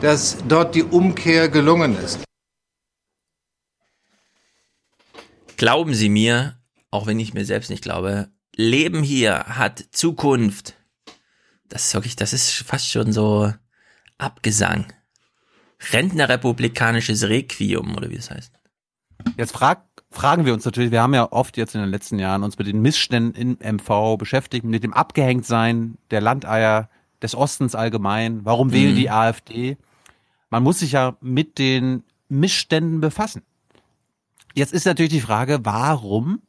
dass 0.00 0.38
dort 0.46 0.74
die 0.74 0.84
Umkehr 0.84 1.48
gelungen 1.48 1.96
ist. 1.98 2.20
Glauben 5.56 5.94
Sie 5.94 6.08
mir, 6.08 6.56
auch 6.92 7.06
wenn 7.06 7.18
ich 7.18 7.34
mir 7.34 7.44
selbst 7.44 7.70
nicht 7.70 7.82
glaube, 7.82 8.28
Leben 8.54 9.02
hier 9.02 9.44
hat 9.46 9.84
Zukunft. 9.90 10.74
Das 11.68 11.86
ist 11.86 11.94
wirklich, 11.94 12.16
das 12.16 12.32
ist 12.32 12.52
fast 12.52 12.88
schon 12.88 13.12
so 13.12 13.52
Abgesang. 14.18 14.92
Rentnerrepublikanisches 15.92 17.28
Requiem, 17.28 17.96
oder 17.96 18.10
wie 18.10 18.16
das 18.16 18.30
heißt. 18.30 18.52
Jetzt 19.36 19.52
frag, 19.52 19.82
fragen 20.10 20.44
wir 20.46 20.54
uns 20.54 20.64
natürlich, 20.64 20.90
wir 20.90 21.02
haben 21.02 21.14
ja 21.14 21.30
oft 21.32 21.56
jetzt 21.56 21.74
in 21.74 21.80
den 21.80 21.90
letzten 21.90 22.18
Jahren 22.18 22.42
uns 22.42 22.58
mit 22.58 22.66
den 22.66 22.80
Missständen 22.82 23.34
im 23.60 23.76
MV 23.76 24.16
beschäftigt, 24.18 24.64
mit 24.64 24.82
dem 24.84 24.92
Abgehängtsein 24.92 25.98
der 26.10 26.20
Landeier 26.20 26.88
des 27.22 27.34
Ostens 27.34 27.74
allgemein. 27.74 28.44
Warum 28.44 28.72
wählen 28.72 28.92
Mhm. 28.92 28.96
die 28.98 29.10
AfD? 29.10 29.76
Man 30.50 30.62
muss 30.62 30.78
sich 30.80 30.92
ja 30.92 31.16
mit 31.20 31.58
den 31.58 32.04
Missständen 32.28 33.00
befassen. 33.00 33.42
Jetzt 34.54 34.72
ist 34.72 34.86
natürlich 34.86 35.12
die 35.12 35.20
Frage, 35.20 35.60
warum 35.64 36.40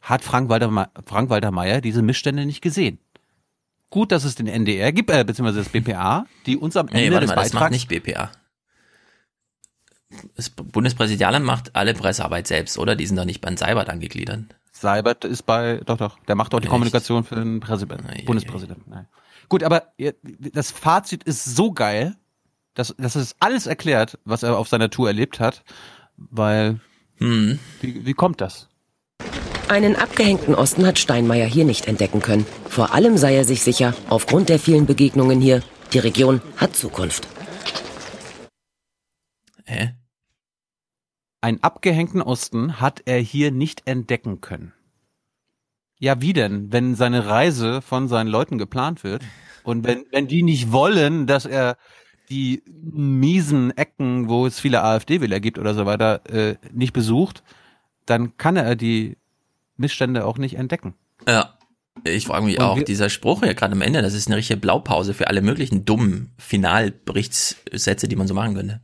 hat 0.00 0.22
Frank-Walter 0.22 0.68
Ma- 0.70 0.90
Frank-Walter 1.06 1.50
Meyer 1.50 1.80
diese 1.80 2.02
Missstände 2.02 2.44
nicht 2.46 2.60
gesehen? 2.62 2.98
Gut, 3.90 4.10
dass 4.10 4.24
es 4.24 4.34
den 4.34 4.46
NDR 4.48 4.90
gibt, 4.92 5.10
äh, 5.10 5.22
beziehungsweise 5.24 5.58
das 5.60 5.68
BPA, 5.68 6.26
die 6.46 6.56
uns 6.56 6.76
am 6.76 6.88
Ende 6.88 6.98
Nee, 7.00 7.10
warte 7.12 7.26
des 7.26 7.34
mal, 7.36 7.42
das 7.42 7.52
macht 7.52 7.60
Beitrags 7.70 7.72
nicht 7.72 7.88
BPA. 7.88 8.30
Das 10.36 10.50
Bundespräsidialamt 10.50 11.44
macht 11.46 11.74
alle 11.76 11.94
Pressearbeit 11.94 12.46
selbst, 12.46 12.78
oder? 12.78 12.96
Die 12.96 13.06
sind 13.06 13.16
doch 13.16 13.24
nicht 13.24 13.40
beim 13.40 13.56
Seibert 13.56 13.88
angegliedert. 13.88 14.44
Seibert 14.72 15.24
ist 15.24 15.44
bei, 15.44 15.80
doch, 15.84 15.96
doch, 15.96 16.18
der 16.26 16.34
macht 16.34 16.52
doch 16.52 16.60
die 16.60 16.64
Echt? 16.64 16.70
Kommunikation 16.70 17.24
für 17.24 17.36
den 17.36 17.60
Präsidenten, 17.60 18.24
Bundespräsidenten. 18.24 18.90
Nein. 18.90 19.06
Gut, 19.48 19.62
aber 19.62 19.92
das 20.52 20.70
Fazit 20.70 21.22
ist 21.24 21.44
so 21.44 21.72
geil, 21.72 22.16
dass, 22.74 22.94
dass 22.98 23.16
es 23.16 23.36
alles 23.38 23.66
erklärt, 23.66 24.18
was 24.24 24.42
er 24.42 24.56
auf 24.58 24.68
seiner 24.68 24.90
Tour 24.90 25.08
erlebt 25.08 25.40
hat, 25.40 25.62
weil, 26.16 26.80
Hm. 27.18 27.58
wie, 27.80 28.06
wie 28.06 28.14
kommt 28.14 28.40
das? 28.40 28.68
Einen 29.68 29.96
abgehängten 29.96 30.54
Osten 30.54 30.86
hat 30.86 30.98
Steinmeier 30.98 31.46
hier 31.46 31.64
nicht 31.64 31.86
entdecken 31.86 32.20
können. 32.20 32.46
Vor 32.68 32.92
allem 32.94 33.16
sei 33.16 33.36
er 33.36 33.44
sich 33.44 33.62
sicher, 33.62 33.94
aufgrund 34.08 34.48
der 34.48 34.58
vielen 34.58 34.86
Begegnungen 34.86 35.40
hier, 35.40 35.62
die 35.92 35.98
Region 35.98 36.42
hat 36.56 36.76
Zukunft. 36.76 37.28
Hä? 39.64 39.94
Einen 41.42 41.62
abgehängten 41.62 42.22
Osten 42.22 42.80
hat 42.80 43.02
er 43.04 43.18
hier 43.18 43.50
nicht 43.50 43.82
entdecken 43.86 44.40
können. 44.40 44.72
Ja, 45.98 46.20
wie 46.20 46.32
denn, 46.32 46.72
wenn 46.72 46.94
seine 46.94 47.26
Reise 47.26 47.82
von 47.82 48.06
seinen 48.06 48.28
Leuten 48.28 48.58
geplant 48.58 49.02
wird 49.02 49.24
und 49.64 49.84
wenn, 49.84 50.04
wenn 50.12 50.28
die 50.28 50.44
nicht 50.44 50.70
wollen, 50.70 51.26
dass 51.26 51.44
er 51.44 51.76
die 52.30 52.62
miesen 52.66 53.76
Ecken, 53.76 54.28
wo 54.28 54.46
es 54.46 54.60
viele 54.60 54.82
AfD-Wähler 54.84 55.40
gibt 55.40 55.58
oder 55.58 55.74
so 55.74 55.84
weiter, 55.84 56.24
äh, 56.30 56.56
nicht 56.72 56.92
besucht, 56.92 57.42
dann 58.06 58.36
kann 58.36 58.56
er 58.56 58.76
die 58.76 59.16
Missstände 59.76 60.24
auch 60.24 60.38
nicht 60.38 60.54
entdecken. 60.54 60.94
Ja. 61.26 61.58
Ich 62.04 62.26
frage 62.26 62.46
mich 62.46 62.58
Und 62.58 62.64
auch, 62.64 62.82
dieser 62.82 63.10
Spruch 63.10 63.42
hier 63.42 63.54
gerade 63.54 63.72
am 63.72 63.82
Ende, 63.82 64.00
das 64.00 64.14
ist 64.14 64.28
eine 64.28 64.36
richtige 64.36 64.58
Blaupause 64.58 65.12
für 65.12 65.26
alle 65.26 65.42
möglichen 65.42 65.84
dummen 65.84 66.32
Finalberichtssätze, 66.38 68.08
die 68.08 68.16
man 68.16 68.26
so 68.28 68.34
machen 68.34 68.54
könnte. 68.54 68.80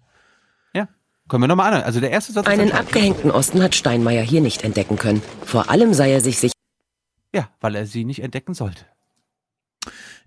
Können 1.29 1.43
wir 1.43 1.49
nochmal 1.49 1.73
an. 1.73 1.83
Also 1.83 2.01
der 2.01 2.11
erste 2.11 2.33
Satz 2.33 2.47
ist 2.47 2.53
Einen 2.53 2.73
abgehängten 2.73 3.31
Osten 3.31 3.63
hat 3.63 3.75
Steinmeier 3.75 4.23
hier 4.23 4.41
nicht 4.41 4.63
entdecken 4.65 4.97
können. 4.97 5.23
Vor 5.45 5.71
allem 5.71 5.93
sei 5.93 6.13
er 6.13 6.21
sich 6.21 6.39
sicher, 6.39 6.55
Ja, 7.35 7.51
weil 7.61 7.75
er 7.75 7.87
sie 7.87 8.05
nicht 8.05 8.23
entdecken 8.23 8.55
sollte. 8.55 8.85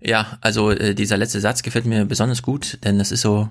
Ja, 0.00 0.38
also 0.40 0.70
äh, 0.70 0.94
dieser 0.94 1.16
letzte 1.16 1.40
Satz 1.40 1.62
gefällt 1.62 1.86
mir 1.86 2.04
besonders 2.04 2.42
gut, 2.42 2.78
denn 2.84 2.98
das 2.98 3.12
ist 3.12 3.20
so, 3.20 3.50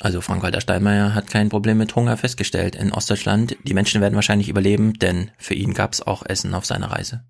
also 0.00 0.20
Frank-Walter 0.20 0.60
Steinmeier 0.60 1.14
hat 1.14 1.28
kein 1.28 1.48
Problem 1.48 1.78
mit 1.78 1.94
Hunger 1.94 2.16
festgestellt 2.16 2.74
in 2.74 2.92
Ostdeutschland. 2.92 3.56
Die 3.64 3.74
Menschen 3.74 4.00
werden 4.00 4.14
wahrscheinlich 4.14 4.48
überleben, 4.48 4.94
denn 4.94 5.30
für 5.38 5.54
ihn 5.54 5.74
gab 5.74 5.92
es 5.92 6.02
auch 6.02 6.24
Essen 6.26 6.54
auf 6.54 6.66
seiner 6.66 6.90
Reise. 6.90 7.24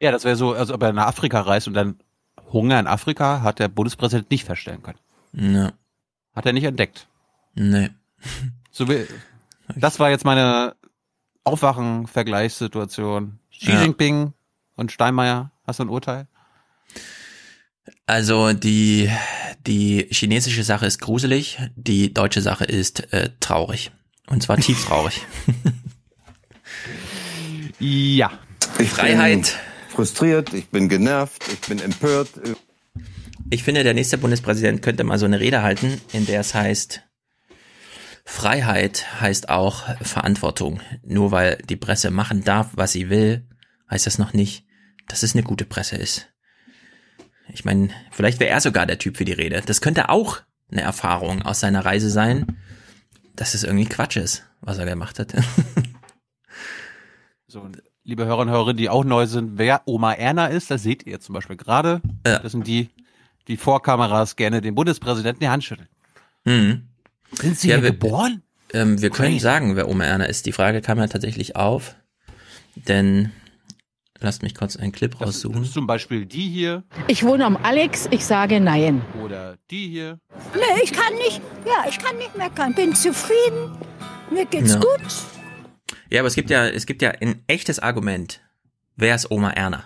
Ja, 0.00 0.10
das 0.10 0.24
wäre 0.24 0.36
so, 0.36 0.52
als 0.54 0.70
ob 0.70 0.82
er 0.82 0.92
nach 0.92 1.06
Afrika 1.06 1.40
reist 1.40 1.68
und 1.68 1.74
dann 1.74 1.98
Hunger 2.52 2.78
in 2.78 2.86
Afrika 2.86 3.42
hat 3.42 3.58
der 3.58 3.68
Bundespräsident 3.68 4.30
nicht 4.30 4.44
feststellen 4.44 4.82
können. 4.82 4.98
Ja. 5.32 5.72
Hat 6.34 6.46
er 6.46 6.52
nicht 6.52 6.64
entdeckt. 6.64 7.08
Nee. 7.54 7.90
So 8.76 8.88
wie, 8.90 9.06
das 9.74 9.98
war 9.98 10.10
jetzt 10.10 10.26
meine 10.26 10.76
Aufwachen-Vergleichssituation. 11.44 13.38
Xi 13.50 13.70
Ja. 13.70 13.82
Jinping 13.82 14.34
und 14.74 14.92
Steinmeier, 14.92 15.50
hast 15.66 15.78
du 15.78 15.84
ein 15.84 15.88
Urteil? 15.88 16.28
Also 18.04 18.52
die, 18.52 19.10
die 19.66 20.06
chinesische 20.10 20.62
Sache 20.62 20.84
ist 20.84 21.00
gruselig, 21.00 21.58
die 21.74 22.12
deutsche 22.12 22.42
Sache 22.42 22.66
ist 22.66 23.10
äh, 23.14 23.30
traurig. 23.40 23.92
Und 24.26 24.42
zwar 24.42 24.58
tief 24.58 24.84
traurig. 24.84 25.22
ja. 27.78 28.30
Ich 28.78 28.90
Freiheit. 28.90 29.30
Bin 29.30 29.44
frustriert, 29.88 30.52
ich 30.52 30.68
bin 30.68 30.90
genervt, 30.90 31.42
ich 31.50 31.62
bin 31.62 31.80
empört. 31.80 32.28
Ich 33.48 33.62
finde, 33.62 33.84
der 33.84 33.94
nächste 33.94 34.18
Bundespräsident 34.18 34.82
könnte 34.82 35.02
mal 35.02 35.18
so 35.18 35.24
eine 35.24 35.40
Rede 35.40 35.62
halten, 35.62 35.98
in 36.12 36.26
der 36.26 36.40
es 36.40 36.52
heißt, 36.52 37.05
Freiheit 38.28 39.20
heißt 39.20 39.48
auch 39.48 39.84
Verantwortung. 40.02 40.80
Nur 41.04 41.30
weil 41.30 41.56
die 41.68 41.76
Presse 41.76 42.10
machen 42.10 42.44
darf, 42.44 42.70
was 42.74 42.92
sie 42.92 43.08
will, 43.08 43.46
heißt 43.88 44.06
das 44.06 44.18
noch 44.18 44.32
nicht, 44.32 44.66
dass 45.08 45.22
es 45.22 45.34
eine 45.34 45.44
gute 45.44 45.64
Presse 45.64 45.96
ist. 45.96 46.28
Ich 47.48 47.64
meine, 47.64 47.90
vielleicht 48.10 48.40
wäre 48.40 48.50
er 48.50 48.60
sogar 48.60 48.84
der 48.84 48.98
Typ 48.98 49.16
für 49.16 49.24
die 49.24 49.32
Rede. 49.32 49.62
Das 49.64 49.80
könnte 49.80 50.08
auch 50.08 50.40
eine 50.70 50.82
Erfahrung 50.82 51.42
aus 51.42 51.60
seiner 51.60 51.84
Reise 51.84 52.10
sein, 52.10 52.58
dass 53.36 53.54
es 53.54 53.62
irgendwie 53.62 53.86
Quatsch 53.86 54.16
ist, 54.16 54.44
was 54.60 54.78
er 54.78 54.84
gemacht 54.84 55.18
hat. 55.18 55.34
So, 57.48 57.70
liebe 58.02 58.26
Hörer 58.26 58.40
und 58.40 58.50
Hörerinnen, 58.50 58.76
die 58.76 58.90
auch 58.90 59.04
neu 59.04 59.26
sind, 59.26 59.56
wer 59.56 59.82
Oma 59.86 60.12
Erna 60.12 60.48
ist, 60.48 60.68
das 60.68 60.82
seht 60.82 61.06
ihr 61.06 61.20
zum 61.20 61.32
Beispiel 61.32 61.56
gerade. 61.56 62.02
Ja. 62.26 62.40
Das 62.40 62.50
sind 62.50 62.66
die, 62.66 62.90
die 63.46 63.56
vor 63.56 63.82
Kameras 63.82 64.34
gerne 64.34 64.60
dem 64.60 64.74
Bundespräsidenten 64.74 65.40
die 65.40 65.48
Hand 65.48 65.62
schütteln. 65.62 65.88
Mhm. 66.44 66.88
Sind 67.32 67.58
sie 67.58 67.68
Ja, 67.68 67.76
hier 67.76 67.84
wir- 67.84 67.90
geboren? 67.92 68.42
Ähm, 68.72 69.00
wir 69.00 69.10
können 69.10 69.30
Crazy. 69.34 69.42
sagen, 69.42 69.76
wer 69.76 69.88
Oma 69.88 70.04
Erna 70.04 70.24
ist. 70.24 70.46
Die 70.46 70.52
Frage 70.52 70.80
kam 70.80 70.98
ja 70.98 71.06
tatsächlich 71.06 71.54
auf, 71.56 71.94
denn 72.74 73.30
lasst 74.18 74.42
mich 74.42 74.54
kurz 74.54 74.76
einen 74.76 74.90
Clip 74.92 75.12
Das 75.18 75.28
raussuchen. 75.28 75.62
ist 75.62 75.72
zum 75.72 75.86
Beispiel 75.86 76.26
die 76.26 76.48
hier 76.48 76.82
Ich 77.06 77.22
wohne 77.24 77.44
am 77.44 77.56
Alex, 77.56 78.08
ich 78.10 78.24
sage 78.24 78.60
nein. 78.60 79.02
oder 79.22 79.56
die 79.70 79.88
hier. 79.88 80.18
Nee, 80.54 80.82
ich 80.82 80.92
kann 80.92 81.14
nicht, 81.14 81.40
ja, 81.64 81.88
ich 81.88 81.98
kann 81.98 82.16
nicht 82.18 82.36
meckern, 82.36 82.74
bin 82.74 82.94
zufrieden, 82.94 83.76
mir 84.32 84.46
geht's 84.46 84.72
Ja. 84.72 84.80
gut. 84.80 85.00
Ja, 86.10 86.20
aber 86.20 86.28
es 86.28 86.34
gibt 86.34 86.50
ja, 86.50 86.66
es 86.66 86.86
gibt 86.86 87.02
ja 87.02 87.10
ein 87.10 87.42
echtes 87.46 87.78
Argument. 87.78 88.40
Wer 88.96 89.14
ist 89.14 89.30
Oma 89.30 89.50
Erna? 89.50 89.84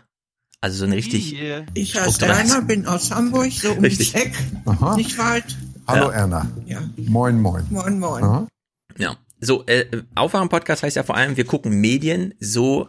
Also 0.62 0.78
so 0.78 0.84
ein 0.84 0.92
richtig. 0.92 1.34
Ich 1.74 1.94
heiße 2.00 2.24
Erna, 2.26 2.60
bin 2.60 2.86
aus 2.86 3.10
Hamburg, 3.10 3.50
so 3.52 3.70
ums 3.70 3.82
Richtig. 3.84 4.14
Eck, 4.14 4.32
Aha. 4.66 4.96
nicht 4.96 5.16
weit. 5.18 5.56
Hallo 5.90 6.06
Ja. 6.06 6.12
Erna. 6.12 6.50
Ja. 6.66 6.82
Moin, 6.96 7.40
moin. 7.40 7.66
Moin, 7.70 7.98
moin. 7.98 8.22
Aha. 8.22 8.48
Ja. 8.96 9.16
So, 9.40 9.64
äh, 9.66 9.86
Aufwachen-Podcast 10.14 10.82
heißt 10.82 10.96
ja 10.96 11.02
vor 11.02 11.16
allem, 11.16 11.36
wir 11.36 11.44
gucken 11.44 11.80
Medien 11.80 12.34
so, 12.38 12.88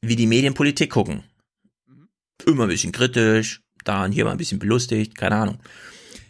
wie 0.00 0.14
die 0.14 0.26
Medien 0.26 0.54
Politik 0.54 0.90
gucken. 0.90 1.24
Immer 2.46 2.64
ein 2.64 2.68
bisschen 2.68 2.92
kritisch, 2.92 3.62
da 3.84 4.04
und 4.04 4.12
hier 4.12 4.24
mal 4.24 4.30
ein 4.32 4.36
bisschen 4.36 4.58
belustigt, 4.58 5.16
keine 5.16 5.36
Ahnung. 5.36 5.58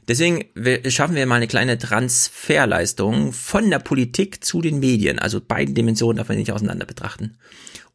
Deswegen 0.09 0.45
schaffen 0.89 1.17
wir 1.17 1.27
mal 1.27 1.35
eine 1.35 1.49
kleine 1.49 1.79
Transferleistung 1.79 3.33
von 3.33 3.69
der 3.69 3.81
Politik 3.81 4.45
zu 4.45 4.63
den 4.63 4.79
Medien. 4.79 5.19
Also 5.19 5.41
beiden 5.41 5.75
Dimensionen 5.75 6.17
darf 6.17 6.29
man 6.29 6.39
nicht 6.39 6.53
auseinander 6.53 6.87
betrachten. 6.87 7.37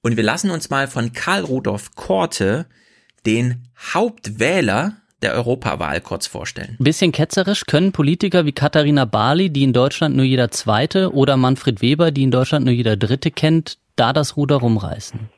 Und 0.02 0.18
wir 0.18 0.24
lassen 0.24 0.52
uns 0.52 0.70
mal 0.70 0.88
von 0.88 1.14
Karl 1.14 1.44
Rudolf 1.44 1.96
Korte 1.96 2.68
den 3.26 3.70
Hauptwähler 3.94 5.01
der 5.22 5.34
Europawahl 5.34 6.02
kurz 6.02 6.28
vorstellen. 6.28 6.78
Ein 6.80 6.84
bisschen 6.84 7.12
ketzerisch 7.12 7.66
können 7.66 7.92
Politiker 7.92 8.46
wie 8.46 8.52
Katharina 8.52 9.06
Barley, 9.06 9.50
die 9.50 9.64
in 9.64 9.74
Deutschland 9.74 10.16
nur 10.16 10.26
jeder 10.26 10.52
Zweite, 10.52 11.14
oder 11.14 11.38
Manfred 11.38 11.82
Weber, 11.82 12.12
die 12.12 12.24
in 12.24 12.32
Deutschland 12.32 12.66
nur 12.66 12.74
jeder 12.74 12.98
Dritte 12.98 13.32
kennt, 13.32 13.78
da 13.96 14.14
das 14.14 14.38
Ruder 14.38 14.58
rumreißen. 14.58 15.30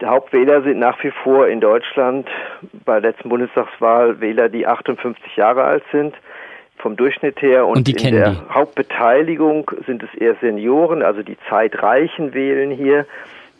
Die 0.00 0.06
Hauptwähler 0.06 0.62
sind 0.62 0.78
nach 0.78 1.02
wie 1.04 1.12
vor 1.22 1.46
in 1.48 1.60
Deutschland 1.60 2.26
bei 2.84 3.00
der 3.00 3.10
letzten 3.10 3.28
Bundestagswahl 3.28 4.20
Wähler, 4.20 4.48
die 4.48 4.66
58 4.66 5.36
Jahre 5.36 5.62
alt 5.62 5.84
sind, 5.92 6.14
vom 6.78 6.96
Durchschnitt 6.96 7.40
her. 7.42 7.66
Und, 7.66 7.76
Und 7.76 7.86
die 7.86 7.92
in 7.92 7.98
kennen 7.98 8.16
der 8.16 8.30
die. 8.30 8.54
Hauptbeteiligung 8.54 9.70
sind 9.86 10.02
es 10.02 10.12
eher 10.18 10.36
Senioren, 10.40 11.02
also 11.02 11.22
die 11.22 11.36
Zeitreichen 11.48 12.32
wählen 12.32 12.70
hier. 12.70 13.06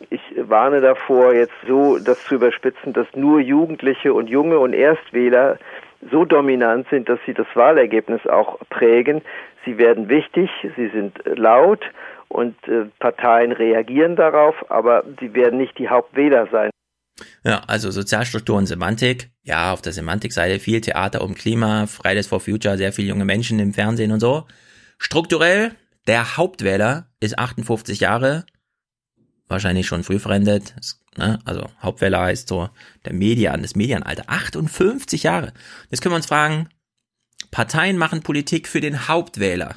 Ich 0.09 0.21
warne 0.37 0.81
davor, 0.81 1.33
jetzt 1.33 1.53
so 1.67 1.97
das 1.97 2.23
zu 2.25 2.35
überspitzen, 2.35 2.93
dass 2.93 3.07
nur 3.15 3.39
Jugendliche 3.39 4.13
und 4.13 4.29
junge 4.29 4.59
und 4.59 4.73
Erstwähler 4.73 5.57
so 6.09 6.25
dominant 6.25 6.87
sind, 6.89 7.09
dass 7.09 7.19
sie 7.25 7.33
das 7.33 7.47
Wahlergebnis 7.53 8.25
auch 8.27 8.59
prägen. 8.69 9.21
Sie 9.65 9.77
werden 9.77 10.09
wichtig, 10.09 10.49
sie 10.75 10.87
sind 10.87 11.21
laut 11.25 11.81
und 12.27 12.55
äh, 12.67 12.85
Parteien 12.99 13.51
reagieren 13.51 14.15
darauf, 14.15 14.55
aber 14.69 15.03
sie 15.19 15.33
werden 15.33 15.59
nicht 15.59 15.77
die 15.77 15.89
Hauptwähler 15.89 16.47
sein. 16.51 16.71
Ja, 17.43 17.61
also 17.67 17.91
Sozialstruktur 17.91 18.57
und 18.57 18.65
Semantik. 18.65 19.29
Ja, 19.43 19.73
auf 19.73 19.81
der 19.81 19.91
Semantikseite 19.93 20.59
viel 20.59 20.81
Theater 20.81 21.21
um 21.21 21.35
Klima, 21.35 21.85
Fridays 21.87 22.27
for 22.27 22.39
Future, 22.39 22.77
sehr 22.77 22.93
viele 22.93 23.09
junge 23.09 23.25
Menschen 23.25 23.59
im 23.59 23.73
Fernsehen 23.73 24.11
und 24.11 24.19
so. 24.19 24.45
Strukturell, 24.97 25.71
der 26.07 26.37
Hauptwähler 26.37 27.07
ist 27.19 27.37
58 27.37 27.99
Jahre, 27.99 28.45
wahrscheinlich 29.51 29.87
schon 29.87 30.03
früh 30.03 30.19
verendet. 30.19 30.75
Ne? 31.17 31.39
Also 31.45 31.69
Hauptwähler 31.81 32.21
heißt 32.21 32.47
so 32.47 32.69
der 33.05 33.13
Median, 33.13 33.61
das 33.61 33.75
Medianalter, 33.75 34.23
58 34.27 35.23
Jahre. 35.23 35.53
Jetzt 35.89 36.01
können 36.01 36.13
wir 36.13 36.17
uns 36.17 36.25
fragen, 36.25 36.69
Parteien 37.51 37.97
machen 37.97 38.23
Politik 38.23 38.67
für 38.67 38.81
den 38.81 39.07
Hauptwähler. 39.07 39.75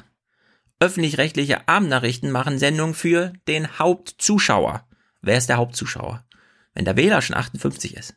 Öffentlich-rechtliche 0.79 1.67
Abendnachrichten 1.67 2.31
machen 2.31 2.59
Sendungen 2.59 2.95
für 2.95 3.33
den 3.47 3.79
Hauptzuschauer. 3.79 4.87
Wer 5.21 5.37
ist 5.37 5.49
der 5.49 5.57
Hauptzuschauer? 5.57 6.25
Wenn 6.73 6.85
der 6.85 6.97
Wähler 6.97 7.21
schon 7.21 7.35
58 7.35 7.95
ist. 7.95 8.15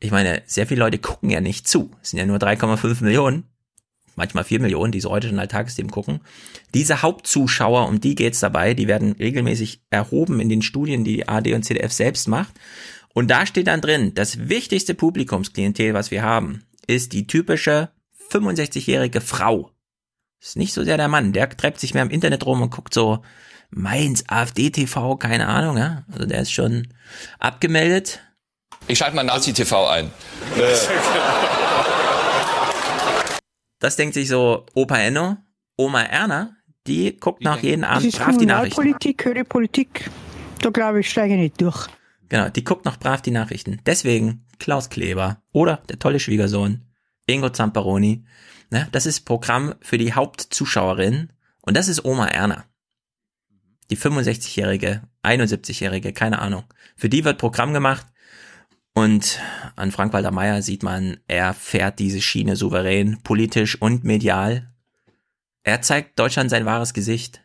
Ich 0.00 0.10
meine, 0.10 0.42
sehr 0.46 0.66
viele 0.66 0.80
Leute 0.80 0.98
gucken 0.98 1.30
ja 1.30 1.40
nicht 1.40 1.66
zu. 1.66 1.90
Es 2.02 2.10
sind 2.10 2.18
ja 2.18 2.26
nur 2.26 2.38
3,5 2.38 3.02
Millionen, 3.02 3.48
manchmal 4.16 4.44
4 4.44 4.60
Millionen, 4.60 4.92
die 4.92 5.00
so 5.00 5.10
heute 5.10 5.28
schon 5.28 5.38
als 5.38 5.52
Tagesthemen 5.52 5.90
gucken. 5.90 6.20
Diese 6.74 7.02
Hauptzuschauer, 7.02 7.88
um 7.88 8.00
die 8.00 8.14
geht's 8.14 8.40
dabei, 8.40 8.74
die 8.74 8.88
werden 8.88 9.12
regelmäßig 9.12 9.82
erhoben 9.90 10.40
in 10.40 10.48
den 10.48 10.62
Studien, 10.62 11.04
die 11.04 11.16
die 11.16 11.28
AD 11.28 11.54
und 11.54 11.64
CDF 11.64 11.92
selbst 11.92 12.28
macht. 12.28 12.52
Und 13.12 13.30
da 13.30 13.46
steht 13.46 13.68
dann 13.68 13.80
drin, 13.80 14.12
das 14.14 14.48
wichtigste 14.48 14.94
Publikumsklientel, 14.94 15.94
was 15.94 16.10
wir 16.10 16.22
haben, 16.22 16.64
ist 16.86 17.12
die 17.12 17.26
typische 17.26 17.90
65-jährige 18.30 19.20
Frau. 19.20 19.70
Ist 20.40 20.56
nicht 20.56 20.74
so 20.74 20.84
sehr 20.84 20.96
der 20.96 21.08
Mann, 21.08 21.32
der 21.32 21.48
treibt 21.48 21.80
sich 21.80 21.94
mehr 21.94 22.02
im 22.02 22.10
Internet 22.10 22.44
rum 22.44 22.60
und 22.60 22.70
guckt 22.70 22.92
so 22.92 23.22
Mainz, 23.70 24.24
AfD 24.28 24.70
TV, 24.70 25.16
keine 25.16 25.48
Ahnung, 25.48 25.76
ja. 25.76 26.04
Also 26.12 26.26
der 26.26 26.42
ist 26.42 26.52
schon 26.52 26.88
abgemeldet. 27.38 28.20
Ich 28.86 28.98
schalte 28.98 29.16
mal 29.16 29.24
Nazi-TV 29.24 29.88
ein. 29.88 30.10
Das 33.84 33.96
denkt 33.96 34.14
sich 34.14 34.28
so 34.28 34.64
Opa 34.72 34.96
Enno, 34.96 35.36
Oma 35.76 36.04
Erna, 36.04 36.56
die 36.86 37.18
guckt 37.18 37.44
nach 37.44 37.62
jedem 37.62 37.84
Abend 37.84 38.06
ist 38.06 38.16
brav 38.18 38.34
die 38.38 38.46
Nachrichten. 38.46 38.76
Kommunalpolitik, 38.76 39.24
höhere 39.26 39.44
Politik. 39.44 40.10
Da 40.62 40.70
glaube 40.70 41.00
ich, 41.00 41.10
steige 41.10 41.34
ich 41.34 41.40
nicht 41.40 41.60
durch. 41.60 41.88
Genau, 42.30 42.48
die 42.48 42.64
guckt 42.64 42.86
noch 42.86 42.98
brav 42.98 43.20
die 43.20 43.30
Nachrichten. 43.30 43.82
Deswegen 43.84 44.46
Klaus 44.58 44.88
Kleber 44.88 45.42
oder 45.52 45.82
der 45.90 45.98
tolle 45.98 46.18
Schwiegersohn 46.18 46.86
Ingo 47.26 47.50
Zamperoni. 47.50 48.24
Ne, 48.70 48.88
das 48.92 49.04
ist 49.04 49.26
Programm 49.26 49.74
für 49.82 49.98
die 49.98 50.14
Hauptzuschauerin 50.14 51.34
und 51.60 51.76
das 51.76 51.88
ist 51.88 52.06
Oma 52.06 52.28
Erna. 52.28 52.64
Die 53.90 53.98
65-jährige, 53.98 55.02
71-jährige, 55.22 56.14
keine 56.14 56.38
Ahnung. 56.38 56.64
Für 56.96 57.10
die 57.10 57.26
wird 57.26 57.36
Programm 57.36 57.74
gemacht 57.74 58.06
und 58.94 59.40
an 59.76 59.90
Frank-Walter 59.90 60.30
Meyer 60.30 60.62
sieht 60.62 60.82
man, 60.82 61.18
er 61.26 61.52
fährt 61.54 61.98
diese 61.98 62.20
Schiene 62.20 62.56
souverän, 62.56 63.20
politisch 63.22 63.80
und 63.80 64.04
medial. 64.04 64.70
Er 65.64 65.82
zeigt 65.82 66.18
Deutschland 66.18 66.50
sein 66.50 66.64
wahres 66.66 66.94
Gesicht. 66.94 67.40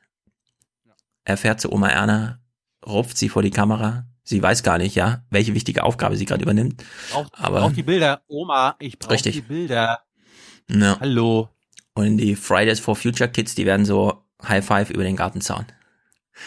Er 1.24 1.38
fährt 1.38 1.60
zu 1.62 1.72
Oma 1.72 1.90
Erna, 1.90 2.40
rupft 2.86 3.18
sie 3.18 3.30
vor 3.30 3.42
die 3.42 3.52
Kamera. 3.52 4.06
Sie 4.24 4.42
weiß 4.44 4.62
gar 4.62 4.78
nicht, 4.78 4.94
ja, 4.96 5.24
welche 5.32 5.56
wichtige 5.56 5.84
Aufgabe 5.84 6.16
sie 6.16 6.26
gerade 6.26 6.44
übernimmt. 6.44 6.84
Braucht, 7.12 7.34
Aber- 7.34 7.62
braucht 7.62 7.76
die 7.78 7.84
Bilder. 7.84 8.22
Oma, 8.28 8.76
ich 8.80 9.00
brauche 9.00 9.18
die 9.18 9.42
Bilder. 9.42 10.02
Ja. 10.70 11.00
Hallo. 11.00 11.50
Und 11.96 12.18
die 12.18 12.36
Fridays 12.36 12.80
for 12.80 12.96
Future 12.96 13.30
Kids, 13.30 13.56
die 13.56 13.66
werden 13.66 13.86
so 13.86 14.24
High 14.48 14.64
Five 14.64 14.92
über 14.92 15.04
den 15.04 15.16
Gartenzaun. 15.16 15.66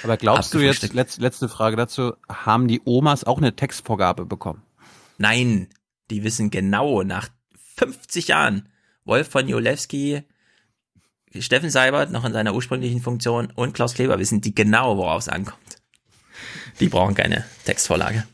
Aber 0.05 0.17
glaubst 0.17 0.55
du 0.55 0.61
jetzt, 0.61 0.95
letzte 0.95 1.49
Frage 1.49 1.77
dazu, 1.77 2.15
haben 2.29 2.69
die 2.69 2.81
Omas 2.85 3.25
auch 3.25 3.39
eine 3.39 3.55
Textvorgabe 3.55 4.25
bekommen? 4.25 4.63
Nein, 5.23 5.69
die 6.11 6.25
wissen 6.25 6.51
genau 6.51 7.05
nach 7.05 7.29
50 7.77 8.27
Jahren, 8.27 8.69
Wolf 9.05 9.29
von 9.29 9.47
Jolewski, 9.47 10.25
Steffen 11.39 11.71
Seibert 11.71 12.11
noch 12.11 12.25
in 12.25 12.33
seiner 12.33 12.57
ursprünglichen 12.57 13.01
Funktion 13.01 13.53
und 13.55 13.73
Klaus 13.73 13.95
Kleber 13.95 14.19
wissen 14.19 14.41
die 14.41 14.53
genau, 14.53 14.97
worauf 14.97 15.23
es 15.23 15.29
ankommt. 15.29 15.77
Die 16.81 16.89
brauchen 16.89 17.15
keine 17.15 17.45
Textvorlage. 17.65 18.27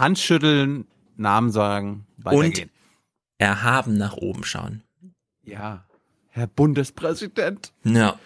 Handschütteln, 0.00 0.88
Namen 1.16 1.52
sagen, 1.52 2.08
weitergehen. 2.16 2.70
erhaben 3.38 3.96
nach 3.96 4.14
oben 4.14 4.42
schauen. 4.42 4.82
Ja, 5.44 5.84
Herr 6.40 6.46
Bundespräsident. 6.46 7.72
Ja. 7.84 8.18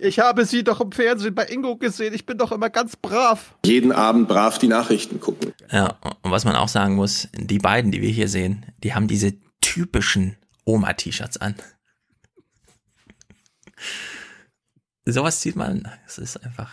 Ich 0.00 0.18
habe 0.18 0.46
Sie 0.46 0.64
doch 0.64 0.80
im 0.80 0.90
Fernsehen 0.90 1.34
bei 1.34 1.46
Ingo 1.46 1.76
gesehen. 1.76 2.14
Ich 2.14 2.24
bin 2.24 2.38
doch 2.38 2.50
immer 2.50 2.70
ganz 2.70 2.96
brav. 2.96 3.54
Jeden 3.64 3.92
Abend 3.92 4.26
brav 4.26 4.58
die 4.58 4.68
Nachrichten 4.68 5.20
gucken. 5.20 5.52
Ja, 5.70 5.98
und 6.22 6.30
was 6.30 6.46
man 6.46 6.56
auch 6.56 6.68
sagen 6.68 6.94
muss, 6.94 7.28
die 7.34 7.58
beiden, 7.58 7.92
die 7.92 8.00
wir 8.00 8.08
hier 8.08 8.28
sehen, 8.28 8.64
die 8.82 8.94
haben 8.94 9.06
diese 9.06 9.34
typischen 9.60 10.36
Oma-T-Shirts 10.64 11.36
an. 11.36 11.54
Sowas 15.04 15.40
zieht 15.40 15.56
man, 15.56 15.90
es 16.06 16.16
ist 16.16 16.38
einfach, 16.38 16.72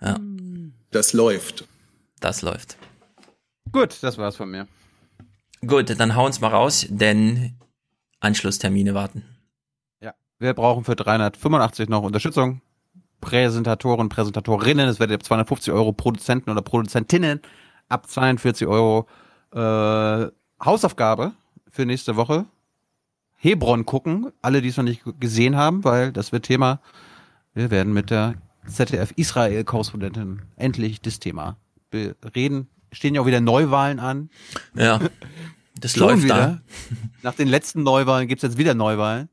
ja. 0.00 0.18
Das 0.92 1.12
läuft. 1.12 1.64
Das 2.20 2.42
läuft. 2.42 2.76
Gut, 3.72 3.98
das 4.02 4.16
war's 4.16 4.36
von 4.36 4.50
mir. 4.50 4.68
Gut, 5.66 5.98
dann 5.98 6.14
hau 6.14 6.24
uns 6.24 6.40
mal 6.40 6.48
raus, 6.48 6.86
denn 6.88 7.58
Anschlusstermine 8.20 8.94
warten. 8.94 9.24
Wir 10.40 10.54
brauchen 10.54 10.84
für 10.84 10.96
385 10.96 11.90
noch 11.90 12.02
Unterstützung. 12.02 12.62
Präsentatoren, 13.20 14.08
Präsentatorinnen, 14.08 14.88
es 14.88 14.98
wird 14.98 15.12
ab 15.12 15.22
250 15.22 15.70
Euro 15.74 15.92
Produzenten 15.92 16.48
oder 16.48 16.62
Produzentinnen, 16.62 17.42
ab 17.90 18.08
42 18.08 18.66
Euro 18.66 19.06
äh, 19.52 20.28
Hausaufgabe 20.64 21.32
für 21.70 21.84
nächste 21.84 22.16
Woche. 22.16 22.46
Hebron 23.36 23.84
gucken, 23.84 24.32
alle, 24.40 24.62
die 24.62 24.68
es 24.68 24.78
noch 24.78 24.84
nicht 24.84 25.02
gesehen 25.20 25.56
haben, 25.56 25.84
weil 25.84 26.10
das 26.10 26.32
wird 26.32 26.46
Thema. 26.46 26.80
Wir 27.52 27.70
werden 27.70 27.92
mit 27.92 28.08
der 28.08 28.36
ZDF-Israel-Korrespondentin 28.66 30.40
endlich 30.56 31.02
das 31.02 31.18
Thema 31.18 31.58
bereden. 31.90 32.68
Stehen 32.92 33.14
ja 33.14 33.20
auch 33.20 33.26
wieder 33.26 33.42
Neuwahlen 33.42 34.00
an. 34.00 34.30
Ja, 34.74 35.00
das 35.78 35.96
läuft 35.96 36.22
wieder. 36.22 36.34
da. 36.34 36.60
Nach 37.22 37.34
den 37.34 37.48
letzten 37.48 37.82
Neuwahlen 37.82 38.26
gibt's 38.26 38.42
jetzt 38.42 38.56
wieder 38.56 38.72
Neuwahlen. 38.72 39.28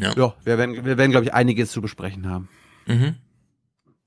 Ja. 0.00 0.12
Ja, 0.16 0.34
wir 0.44 0.58
werden, 0.58 0.84
wir 0.84 0.98
werden, 0.98 1.10
glaube 1.10 1.26
ich, 1.26 1.34
einiges 1.34 1.70
zu 1.70 1.80
besprechen 1.82 2.28
haben. 2.28 2.48
Mhm. 2.86 3.16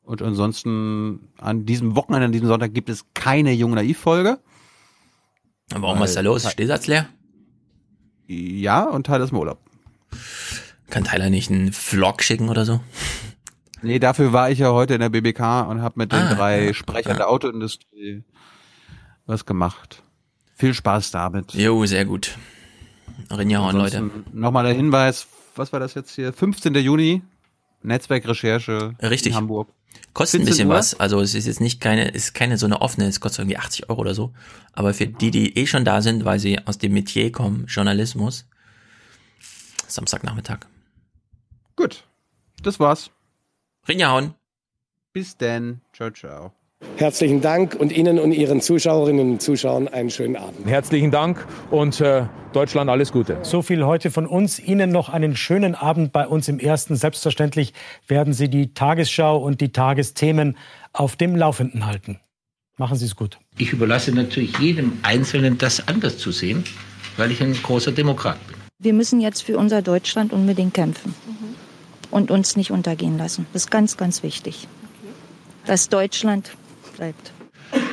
Und 0.03 0.21
ansonsten 0.21 1.29
an 1.37 1.65
diesem 1.65 1.95
Wochenende, 1.95 2.25
an 2.25 2.31
diesem 2.31 2.47
Sonntag 2.47 2.73
gibt 2.73 2.89
es 2.89 3.05
keine 3.13 3.51
Jung 3.51 3.73
Naiv-Folge. 3.73 4.39
Aber 5.71 5.81
warum 5.81 5.99
was 5.99 6.11
ist 6.11 6.15
da 6.15 6.21
los? 6.21 6.49
Stehsatz 6.49 6.87
leer? 6.87 7.07
Ja, 8.27 8.83
und 8.83 9.05
Teil 9.05 9.21
ist 9.21 9.31
im 9.31 9.37
Urlaub. 9.37 9.59
Kann 10.89 11.03
Tyler 11.03 11.29
nicht 11.29 11.51
einen 11.51 11.73
Vlog 11.73 12.23
schicken 12.23 12.49
oder 12.49 12.65
so? 12.65 12.79
Nee, 13.81 13.99
dafür 13.99 14.33
war 14.33 14.49
ich 14.49 14.59
ja 14.59 14.71
heute 14.71 14.95
in 14.95 15.01
der 15.01 15.09
BBK 15.09 15.67
und 15.69 15.81
habe 15.81 15.95
mit 15.99 16.11
den 16.11 16.19
Ah, 16.19 16.33
drei 16.35 16.67
ja, 16.67 16.73
Sprechern 16.73 17.11
ja. 17.11 17.17
der 17.17 17.29
Autoindustrie 17.29 18.23
was 19.25 19.45
gemacht. 19.45 20.03
Viel 20.55 20.73
Spaß 20.73 21.11
damit. 21.11 21.53
Jo, 21.53 21.85
sehr 21.85 22.05
gut. 22.05 22.37
Rinjahauen, 23.29 23.75
Leute. 23.75 24.09
Nochmal 24.33 24.63
der 24.63 24.73
Hinweis, 24.73 25.27
was 25.57 25.73
war 25.73 25.79
das 25.79 25.93
jetzt 25.93 26.13
hier? 26.15 26.33
15. 26.33 26.73
Juni, 26.75 27.21
Netzwerkrecherche 27.83 28.95
Richtig. 29.01 29.31
in 29.31 29.35
Hamburg. 29.37 29.69
Kostet 30.13 30.41
ein 30.41 30.45
17 30.45 30.51
bisschen 30.51 30.69
Uhr? 30.69 30.75
was. 30.75 30.99
Also 30.99 31.19
es 31.21 31.33
ist 31.35 31.45
jetzt 31.45 31.59
nicht 31.61 31.79
keine, 31.79 32.09
ist 32.09 32.33
keine 32.33 32.57
so 32.57 32.65
eine 32.65 32.81
offene, 32.81 33.07
es 33.07 33.19
kostet 33.19 33.39
irgendwie 33.39 33.57
80 33.57 33.89
Euro 33.89 34.01
oder 34.01 34.13
so. 34.15 34.33
Aber 34.73 34.93
für 34.93 35.07
die, 35.07 35.31
die 35.31 35.57
eh 35.57 35.67
schon 35.67 35.85
da 35.85 36.01
sind, 36.01 36.25
weil 36.25 36.39
sie 36.39 36.59
aus 36.65 36.77
dem 36.77 36.93
Metier 36.93 37.31
kommen, 37.31 37.65
Journalismus, 37.67 38.45
Samstagnachmittag. 39.87 40.59
Gut, 41.75 42.03
das 42.63 42.79
war's. 42.79 43.11
Rinjahauen. 43.87 44.33
Bis 45.13 45.37
denn. 45.37 45.81
Ciao, 45.93 46.11
ciao. 46.11 46.53
Herzlichen 46.97 47.41
Dank 47.41 47.75
und 47.75 47.91
Ihnen 47.91 48.17
und 48.17 48.31
Ihren 48.31 48.59
Zuschauerinnen 48.59 49.33
und 49.33 49.41
Zuschauern 49.41 49.87
einen 49.87 50.09
schönen 50.09 50.35
Abend. 50.35 50.65
Herzlichen 50.65 51.11
Dank 51.11 51.45
und 51.69 52.01
äh, 52.01 52.25
Deutschland 52.53 52.89
alles 52.89 53.11
Gute. 53.11 53.37
So 53.43 53.61
viel 53.61 53.85
heute 53.85 54.09
von 54.09 54.25
uns. 54.25 54.59
Ihnen 54.59 54.91
noch 54.91 55.09
einen 55.09 55.35
schönen 55.35 55.75
Abend 55.75 56.11
bei 56.11 56.27
uns 56.27 56.47
im 56.47 56.57
Ersten. 56.57 56.95
Selbstverständlich 56.95 57.73
werden 58.07 58.33
Sie 58.33 58.49
die 58.49 58.73
Tagesschau 58.73 59.37
und 59.37 59.61
die 59.61 59.71
Tagesthemen 59.71 60.57
auf 60.91 61.15
dem 61.15 61.35
Laufenden 61.35 61.85
halten. 61.85 62.19
Machen 62.77 62.97
Sie 62.97 63.05
es 63.05 63.15
gut. 63.15 63.37
Ich 63.59 63.73
überlasse 63.73 64.11
natürlich 64.11 64.57
jedem 64.57 64.93
Einzelnen, 65.03 65.59
das 65.59 65.87
anders 65.87 66.17
zu 66.17 66.31
sehen, 66.31 66.63
weil 67.15 67.31
ich 67.31 67.43
ein 67.43 67.53
großer 67.53 67.91
Demokrat 67.91 68.37
bin. 68.47 68.57
Wir 68.79 68.93
müssen 68.93 69.21
jetzt 69.21 69.43
für 69.43 69.59
unser 69.59 69.83
Deutschland 69.83 70.33
unbedingt 70.33 70.73
kämpfen 70.73 71.13
und 72.09 72.31
uns 72.31 72.55
nicht 72.55 72.71
untergehen 72.71 73.19
lassen. 73.19 73.45
Das 73.53 73.65
ist 73.65 73.71
ganz, 73.71 73.97
ganz 73.97 74.23
wichtig. 74.23 74.67
Dass 75.65 75.89
Deutschland 75.89 76.51
bleibt. 76.97 77.31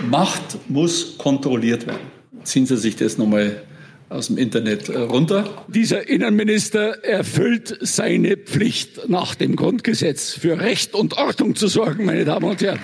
Macht 0.08 0.68
muss 0.68 1.16
kontrolliert 1.18 1.86
werden. 1.86 2.06
Ziehen 2.42 2.66
Sie 2.66 2.76
sich 2.76 2.96
das 2.96 3.18
nochmal 3.18 3.62
aus 4.08 4.28
dem 4.28 4.38
Internet 4.38 4.88
äh, 4.88 4.98
runter. 4.98 5.64
Dieser 5.68 6.08
Innenminister 6.08 7.04
erfüllt 7.04 7.78
seine 7.80 8.36
Pflicht 8.36 9.08
nach 9.08 9.34
dem 9.34 9.56
Grundgesetz, 9.56 10.32
für 10.32 10.60
Recht 10.60 10.94
und 10.94 11.14
Ordnung 11.14 11.56
zu 11.56 11.68
sorgen, 11.68 12.04
meine 12.04 12.24
Damen 12.24 12.44
und 12.44 12.60
Herren. 12.60 12.80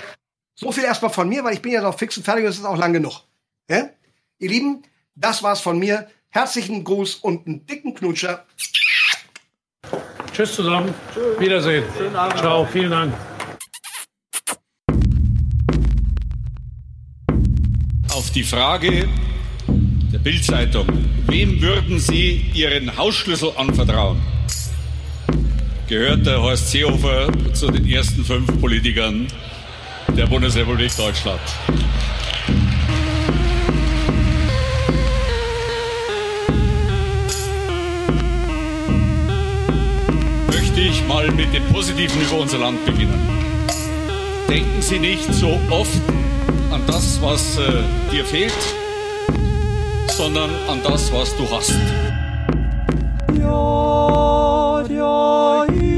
So 0.55 0.73
viel 0.73 0.85
erstmal 0.85 1.13
von 1.13 1.29
mir, 1.29 1.45
weil 1.45 1.55
ich 1.55 1.63
bin 1.63 1.73
ja 1.73 1.83
noch 1.83 1.99
fix 1.99 2.17
und 2.17 2.25
fertig 2.25 2.45
und 2.45 2.51
es 2.51 2.59
ist 2.59 2.65
auch 2.65 2.79
lang 2.79 2.93
genug. 2.93 3.23
Ja? 3.69 3.91
Ihr 4.39 4.49
Lieben, 4.51 4.83
das 5.15 5.43
war's 5.43 5.61
von 5.61 5.79
mir. 5.79 6.09
Herzlichen 6.31 6.85
Gruß 6.85 7.17
und 7.17 7.47
einen 7.47 7.67
dicken 7.67 7.95
Knutscher. 7.95 8.45
Tschüss 10.33 10.55
zusammen. 10.55 10.95
Wiedersehen. 11.39 11.85
Ciao. 12.37 12.65
Vielen 12.65 12.91
Dank. 12.91 13.13
Die 18.35 18.45
Frage 18.45 19.09
der 20.13 20.19
Bildzeitung, 20.21 20.87
wem 21.27 21.61
würden 21.61 21.99
Sie 21.99 22.45
Ihren 22.55 22.97
Hausschlüssel 22.97 23.51
anvertrauen? 23.57 24.21
Gehört 25.89 26.25
der 26.25 26.41
Horst 26.41 26.71
Seehofer 26.71 27.29
zu 27.55 27.73
den 27.73 27.89
ersten 27.89 28.25
fünf 28.25 28.61
Politikern 28.61 29.27
der 30.17 30.27
Bundesrepublik 30.27 30.97
Deutschland. 30.97 31.41
Möchte 40.47 40.81
ich 40.81 41.05
mal 41.09 41.29
mit 41.33 41.53
dem 41.53 41.65
Positiven 41.65 42.23
über 42.23 42.39
unser 42.39 42.59
Land 42.59 42.87
beginnen. 42.87 43.21
Denken 44.49 44.81
Sie 44.81 45.01
nicht 45.01 45.35
so 45.35 45.59
oft 45.71 46.01
an 46.71 46.87
das, 46.87 47.21
was 47.21 47.59
äh, 47.59 47.83
dir 48.11 48.25
fehlt, 48.25 48.55
sondern 50.09 50.51
an 50.69 50.81
das, 50.83 51.13
was 51.13 51.37
du 51.37 51.47
hast. 51.51 51.75
Jugendarbeitslosigkeit 53.35 55.90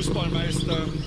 Fußballmeister. 0.00 0.99